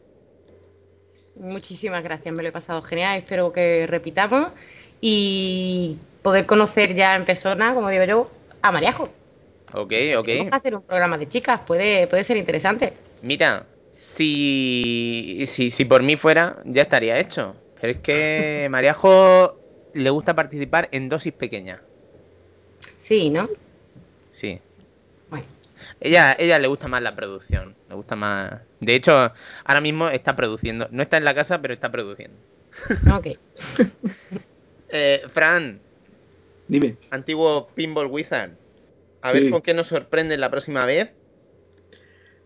Muchísimas 1.38 2.02
gracias, 2.02 2.34
me 2.34 2.42
lo 2.42 2.48
he 2.48 2.52
pasado 2.52 2.82
genial. 2.82 3.18
Espero 3.18 3.52
que 3.52 3.86
repitamos 3.86 4.48
y 5.00 5.96
poder 6.22 6.46
conocer 6.46 6.94
ya 6.94 7.14
en 7.14 7.24
persona, 7.24 7.74
como 7.74 7.88
digo 7.88 8.04
yo, 8.04 8.30
a 8.62 8.72
Mariajo. 8.72 9.08
Ok, 9.72 9.92
ok. 10.16 10.28
Vamos 10.38 10.52
a 10.52 10.56
hacer 10.56 10.74
un 10.74 10.82
programa 10.82 11.18
de 11.18 11.28
chicas, 11.28 11.60
puede, 11.66 12.06
puede 12.06 12.24
ser 12.24 12.36
interesante. 12.36 12.94
Mira, 13.22 13.66
si, 13.90 15.44
si, 15.46 15.70
si 15.70 15.84
por 15.84 16.02
mí 16.02 16.16
fuera, 16.16 16.56
ya 16.64 16.82
estaría 16.82 17.18
hecho. 17.18 17.54
Pero 17.80 17.92
es 17.92 17.98
que 17.98 18.66
Mariajo 18.70 19.58
le 19.94 20.10
gusta 20.10 20.34
participar 20.34 20.88
en 20.92 21.08
dosis 21.08 21.32
pequeñas. 21.32 21.80
Sí, 23.00 23.30
¿no? 23.30 23.48
Sí. 24.30 24.60
Ella, 26.00 26.36
ella 26.38 26.58
le 26.58 26.68
gusta 26.68 26.86
más 26.88 27.02
la 27.02 27.16
producción. 27.16 27.74
Le 27.88 27.94
gusta 27.96 28.14
más. 28.16 28.52
De 28.80 28.94
hecho, 28.94 29.32
ahora 29.64 29.80
mismo 29.80 30.08
está 30.08 30.36
produciendo. 30.36 30.86
No 30.90 31.02
está 31.02 31.16
en 31.16 31.24
la 31.24 31.34
casa, 31.34 31.60
pero 31.60 31.74
está 31.74 31.90
produciendo. 31.90 32.36
Ok. 33.14 33.26
Eh, 34.90 35.22
Fran, 35.32 35.80
Dime. 36.66 36.96
antiguo 37.10 37.68
Pinball 37.74 38.06
Wizard. 38.06 38.52
A 39.20 39.32
Sí. 39.32 39.40
ver 39.40 39.50
con 39.50 39.60
qué 39.60 39.74
nos 39.74 39.88
sorprende 39.88 40.38
la 40.38 40.50
próxima 40.50 40.86
vez. 40.86 41.10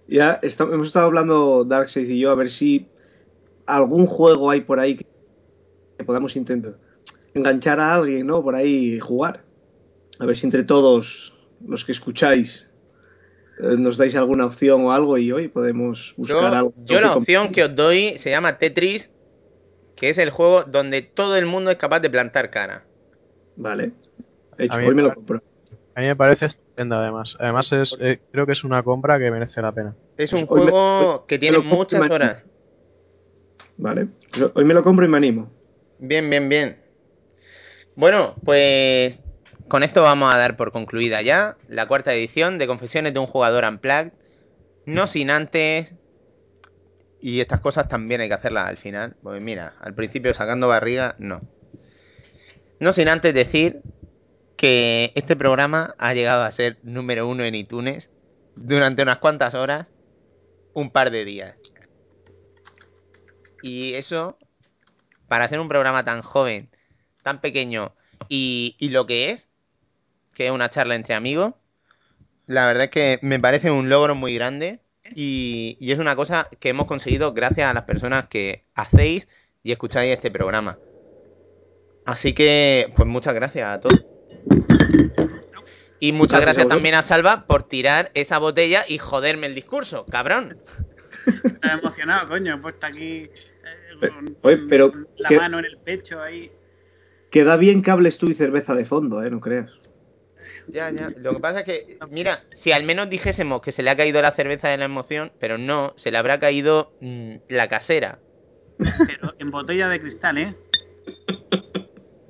Ya 0.09 0.41
está- 0.43 0.65
hemos 0.65 0.89
estado 0.89 1.07
hablando 1.07 1.63
Darkseid 1.65 2.09
y 2.09 2.19
yo 2.19 2.31
a 2.31 2.35
ver 2.35 2.51
si 2.51 2.89
algún 3.67 4.07
juego 4.07 4.51
hay 4.51 4.63
por 4.63 4.81
ahí 4.81 4.97
que 4.97 5.07
podamos 6.05 6.35
intentar 6.35 6.75
enganchar 7.35 7.79
a 7.79 7.95
alguien, 7.95 8.27
¿no? 8.27 8.43
Por 8.43 8.57
ahí 8.57 8.95
y 8.97 8.99
jugar. 8.99 9.45
A 10.19 10.27
ver 10.27 10.37
si 10.37 10.47
entre 10.47 10.65
todos 10.65 11.33
los 11.65 11.85
que 11.85 11.93
escucháis 11.93 12.67
nos 13.59 13.97
dais 13.97 14.15
alguna 14.17 14.47
opción 14.47 14.85
o 14.85 14.93
algo 14.93 15.19
y 15.19 15.31
hoy 15.33 15.49
podemos 15.49 16.15
buscar 16.17 16.53
Yo, 16.53 16.57
algo. 16.57 16.75
yo 16.85 17.01
la 17.01 17.15
opción 17.17 17.53
que 17.53 17.65
os 17.65 17.75
doy 17.77 18.19
se 18.19 18.31
llama 18.31 18.59
Tetris, 18.59 19.11
que 19.95 20.11
es 20.11 20.19
el 20.19 20.31
juego 20.31 20.65
donde 20.65 21.03
todo 21.03 21.37
el 21.37 21.47
mundo 21.47 21.71
es 21.71 21.77
capaz 21.77 22.01
de 22.01 22.11
plantar 22.11 22.51
cara. 22.51 22.85
Vale. 23.57 23.93
Hecho, 24.59 24.75
A 24.75 24.79
mí 24.79 24.87
hoy 24.87 24.95
me 24.95 25.03
lo 25.03 25.15
compro. 25.15 25.43
A 25.95 26.01
mí 26.01 26.07
me 26.07 26.17
parece 26.17 26.47
estupenda 26.47 27.01
además. 27.01 27.37
Además 27.39 27.71
es, 27.73 27.97
eh, 28.01 28.21
creo 28.31 28.47
que 28.47 28.53
es 28.53 28.65
una 28.65 28.83
compra 28.83 29.19
que 29.19 29.31
merece 29.31 29.61
la 29.61 29.73
pena. 29.73 29.95
Es 30.17 30.33
un 30.33 30.47
Pues 30.47 30.61
hoy 30.61 30.67
me- 30.67 30.71
juego 30.73 31.27
que 31.27 31.39
tiene 31.39 31.59
muchas 31.59 32.11
horas. 32.11 32.45
Vale. 33.77 34.09
Pues 34.33 34.51
Hoy 34.55 34.65
me 34.65 34.75
lo 34.75 34.83
compro 34.83 35.05
y 35.05 35.09
me 35.09 35.17
animo. 35.19 35.51
Bien, 35.99 36.29
bien, 36.31 36.49
bien. 36.49 36.79
Bueno, 37.95 38.35
pues 38.45 39.21
con 39.73 39.83
esto 39.83 40.03
vamos 40.03 40.35
a 40.35 40.37
dar 40.37 40.59
por 40.59 40.71
concluida 40.71 41.23
ya 41.23 41.57
la 41.67 41.87
cuarta 41.87 42.13
edición 42.13 42.59
de 42.59 42.67
Confesiones 42.67 43.15
de 43.15 43.21
un 43.21 43.27
jugador 43.27 43.65
Unplugged. 43.65 44.13
No 44.85 45.07
sin 45.07 45.31
antes. 45.31 45.95
Y 47.23 47.41
estas 47.41 47.61
cosas 47.61 47.89
también 47.89 48.21
hay 48.21 48.29
que 48.29 48.35
hacerlas 48.35 48.69
al 48.69 48.77
final. 48.77 49.17
Pues 49.23 49.41
mira, 49.41 49.73
al 49.81 49.95
principio 49.95 50.35
sacando 50.35 50.69
barriga, 50.69 51.17
no. 51.19 51.41
No 52.81 52.93
sin 52.93 53.09
antes 53.09 53.33
decir 53.33 53.81
que 54.59 55.11
este 55.15 55.37
programa 55.37 55.95
ha 55.97 56.13
llegado 56.13 56.43
a 56.43 56.51
ser 56.51 56.77
número 56.83 57.27
uno 57.27 57.43
en 57.43 57.55
iTunes 57.55 58.11
durante 58.57 59.01
unas 59.01 59.21
cuantas 59.21 59.55
horas, 59.55 59.91
un 60.75 60.91
par 60.91 61.11
de 61.11 61.25
días. 61.25 61.57
Y 63.63 63.95
eso, 63.95 64.37
para 65.29 65.49
ser 65.49 65.61
un 65.61 65.71
programa 65.71 66.05
tan 66.05 66.21
joven, 66.21 66.69
tan 67.23 67.41
pequeño 67.41 67.95
y, 68.29 68.77
y 68.79 68.91
lo 68.91 69.07
que 69.07 69.31
es, 69.31 69.49
que 70.35 70.47
es 70.47 70.53
una 70.53 70.71
charla 70.71 70.95
entre 70.95 71.15
amigos, 71.15 71.55
la 72.47 72.67
verdad 72.67 72.85
es 72.85 72.91
que 72.91 73.19
me 73.23 73.39
parece 73.41 73.71
un 73.71 73.89
logro 73.89 74.15
muy 74.15 74.35
grande 74.35 74.81
y, 75.15 75.77
y 75.81 75.93
es 75.93 75.99
una 75.99 76.17
cosa 76.17 76.49
que 76.61 76.71
hemos 76.71 76.87
conseguido 76.87 77.33
gracias 77.33 77.71
a 77.71 77.75
las 77.75 77.85
personas 77.85 78.27
que 78.29 78.65
hacéis 78.75 79.29
y 79.63 79.73
escucháis 79.73 80.13
este 80.15 80.31
programa. 80.31 80.79
Así 82.05 82.33
que, 82.33 82.93
pues 82.97 83.07
muchas 83.09 83.35
gracias 83.35 83.69
a 83.69 83.81
todos. 83.81 84.05
Y 86.01 86.13
muchas 86.13 86.41
Gracias 86.41 86.67
también 86.67 86.97
a 86.97 87.03
Salva 87.05 87.47
por 87.47 87.63
tirar 87.63 88.11
esa 88.15 88.39
botella 88.39 88.85
y 88.89 88.99
joderme 88.99 89.47
el 89.47 89.55
discurso, 89.55 90.05
cabrón. 90.07 90.59
Estás 91.45 91.79
emocionado, 91.81 92.27
coño. 92.29 92.57
He 92.57 92.59
puesto 92.59 92.87
aquí 92.87 93.05
eh, 93.05 93.31
Pe- 94.01 94.09
con- 94.09 94.37
oye, 94.43 94.57
con 94.57 94.69
pero 94.69 94.93
la 95.19 95.29
¿qué- 95.29 95.37
mano 95.37 95.61
en 95.61 95.67
el 95.67 95.79
pecho 95.79 96.21
ahí. 96.21 96.51
Queda 97.31 97.57
bien 97.57 97.83
que 97.83 97.93
hables 97.93 98.19
tú 98.19 98.27
y 98.29 98.35
cerveza 98.35 98.75
de 98.75 98.85
fondo, 98.85 99.23
¿eh? 99.23 99.31
No 99.31 99.39
creas. 99.39 99.71
Ya, 100.69 100.91
ya. 100.91 101.11
Lo 101.17 101.35
que 101.35 101.41
pasa 101.41 101.61
es 101.61 101.65
que, 101.65 101.99
mira, 102.11 102.45
si 102.51 102.73
al 102.73 102.85
menos 102.85 103.09
dijésemos 103.11 103.61
que 103.63 103.73
se 103.73 103.83
le 103.83 103.91
ha 103.91 103.97
caído 103.97 104.21
la 104.23 104.33
cerveza 104.33 104.69
de 104.69 104.77
la 104.77 104.85
emoción, 104.85 105.33
pero 105.39 105.59
no, 105.59 105.93
se 105.97 106.11
le 106.11 106.19
habrá 106.19 106.41
caído 106.41 106.93
mm, 107.01 107.35
la 107.49 107.69
casera. 107.69 108.19
Pero 108.79 109.35
en 109.39 109.51
botella 109.51 109.89
de 109.89 110.01
cristal, 110.01 110.39
¿eh? 110.39 110.57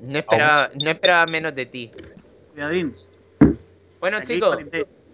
No 0.00 0.18
esperaba, 0.18 0.70
no 0.82 0.90
esperaba 0.90 1.26
menos 1.30 1.54
de 1.54 1.66
ti. 1.66 1.90
Cuidadín. 2.52 2.94
Bueno, 4.00 4.16
Aquí, 4.16 4.34
chicos, 4.34 4.58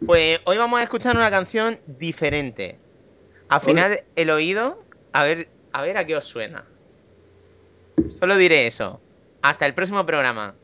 pues 0.07 0.41
hoy 0.45 0.57
vamos 0.57 0.81
a 0.81 0.83
escuchar 0.83 1.15
una 1.15 1.31
canción 1.31 1.79
diferente. 1.87 2.79
Al 3.49 3.61
final 3.61 4.01
el 4.17 4.31
oído, 4.31 4.83
a 5.13 5.25
ver, 5.25 5.49
a 5.73 5.83
ver 5.83 5.99
a 5.99 6.07
qué 6.07 6.17
os 6.17 6.25
suena. 6.25 6.65
Solo 8.09 8.37
diré 8.37 8.67
eso. 8.67 9.01
Hasta 9.43 9.67
el 9.67 9.75
próximo 9.75 10.05
programa. 10.07 10.55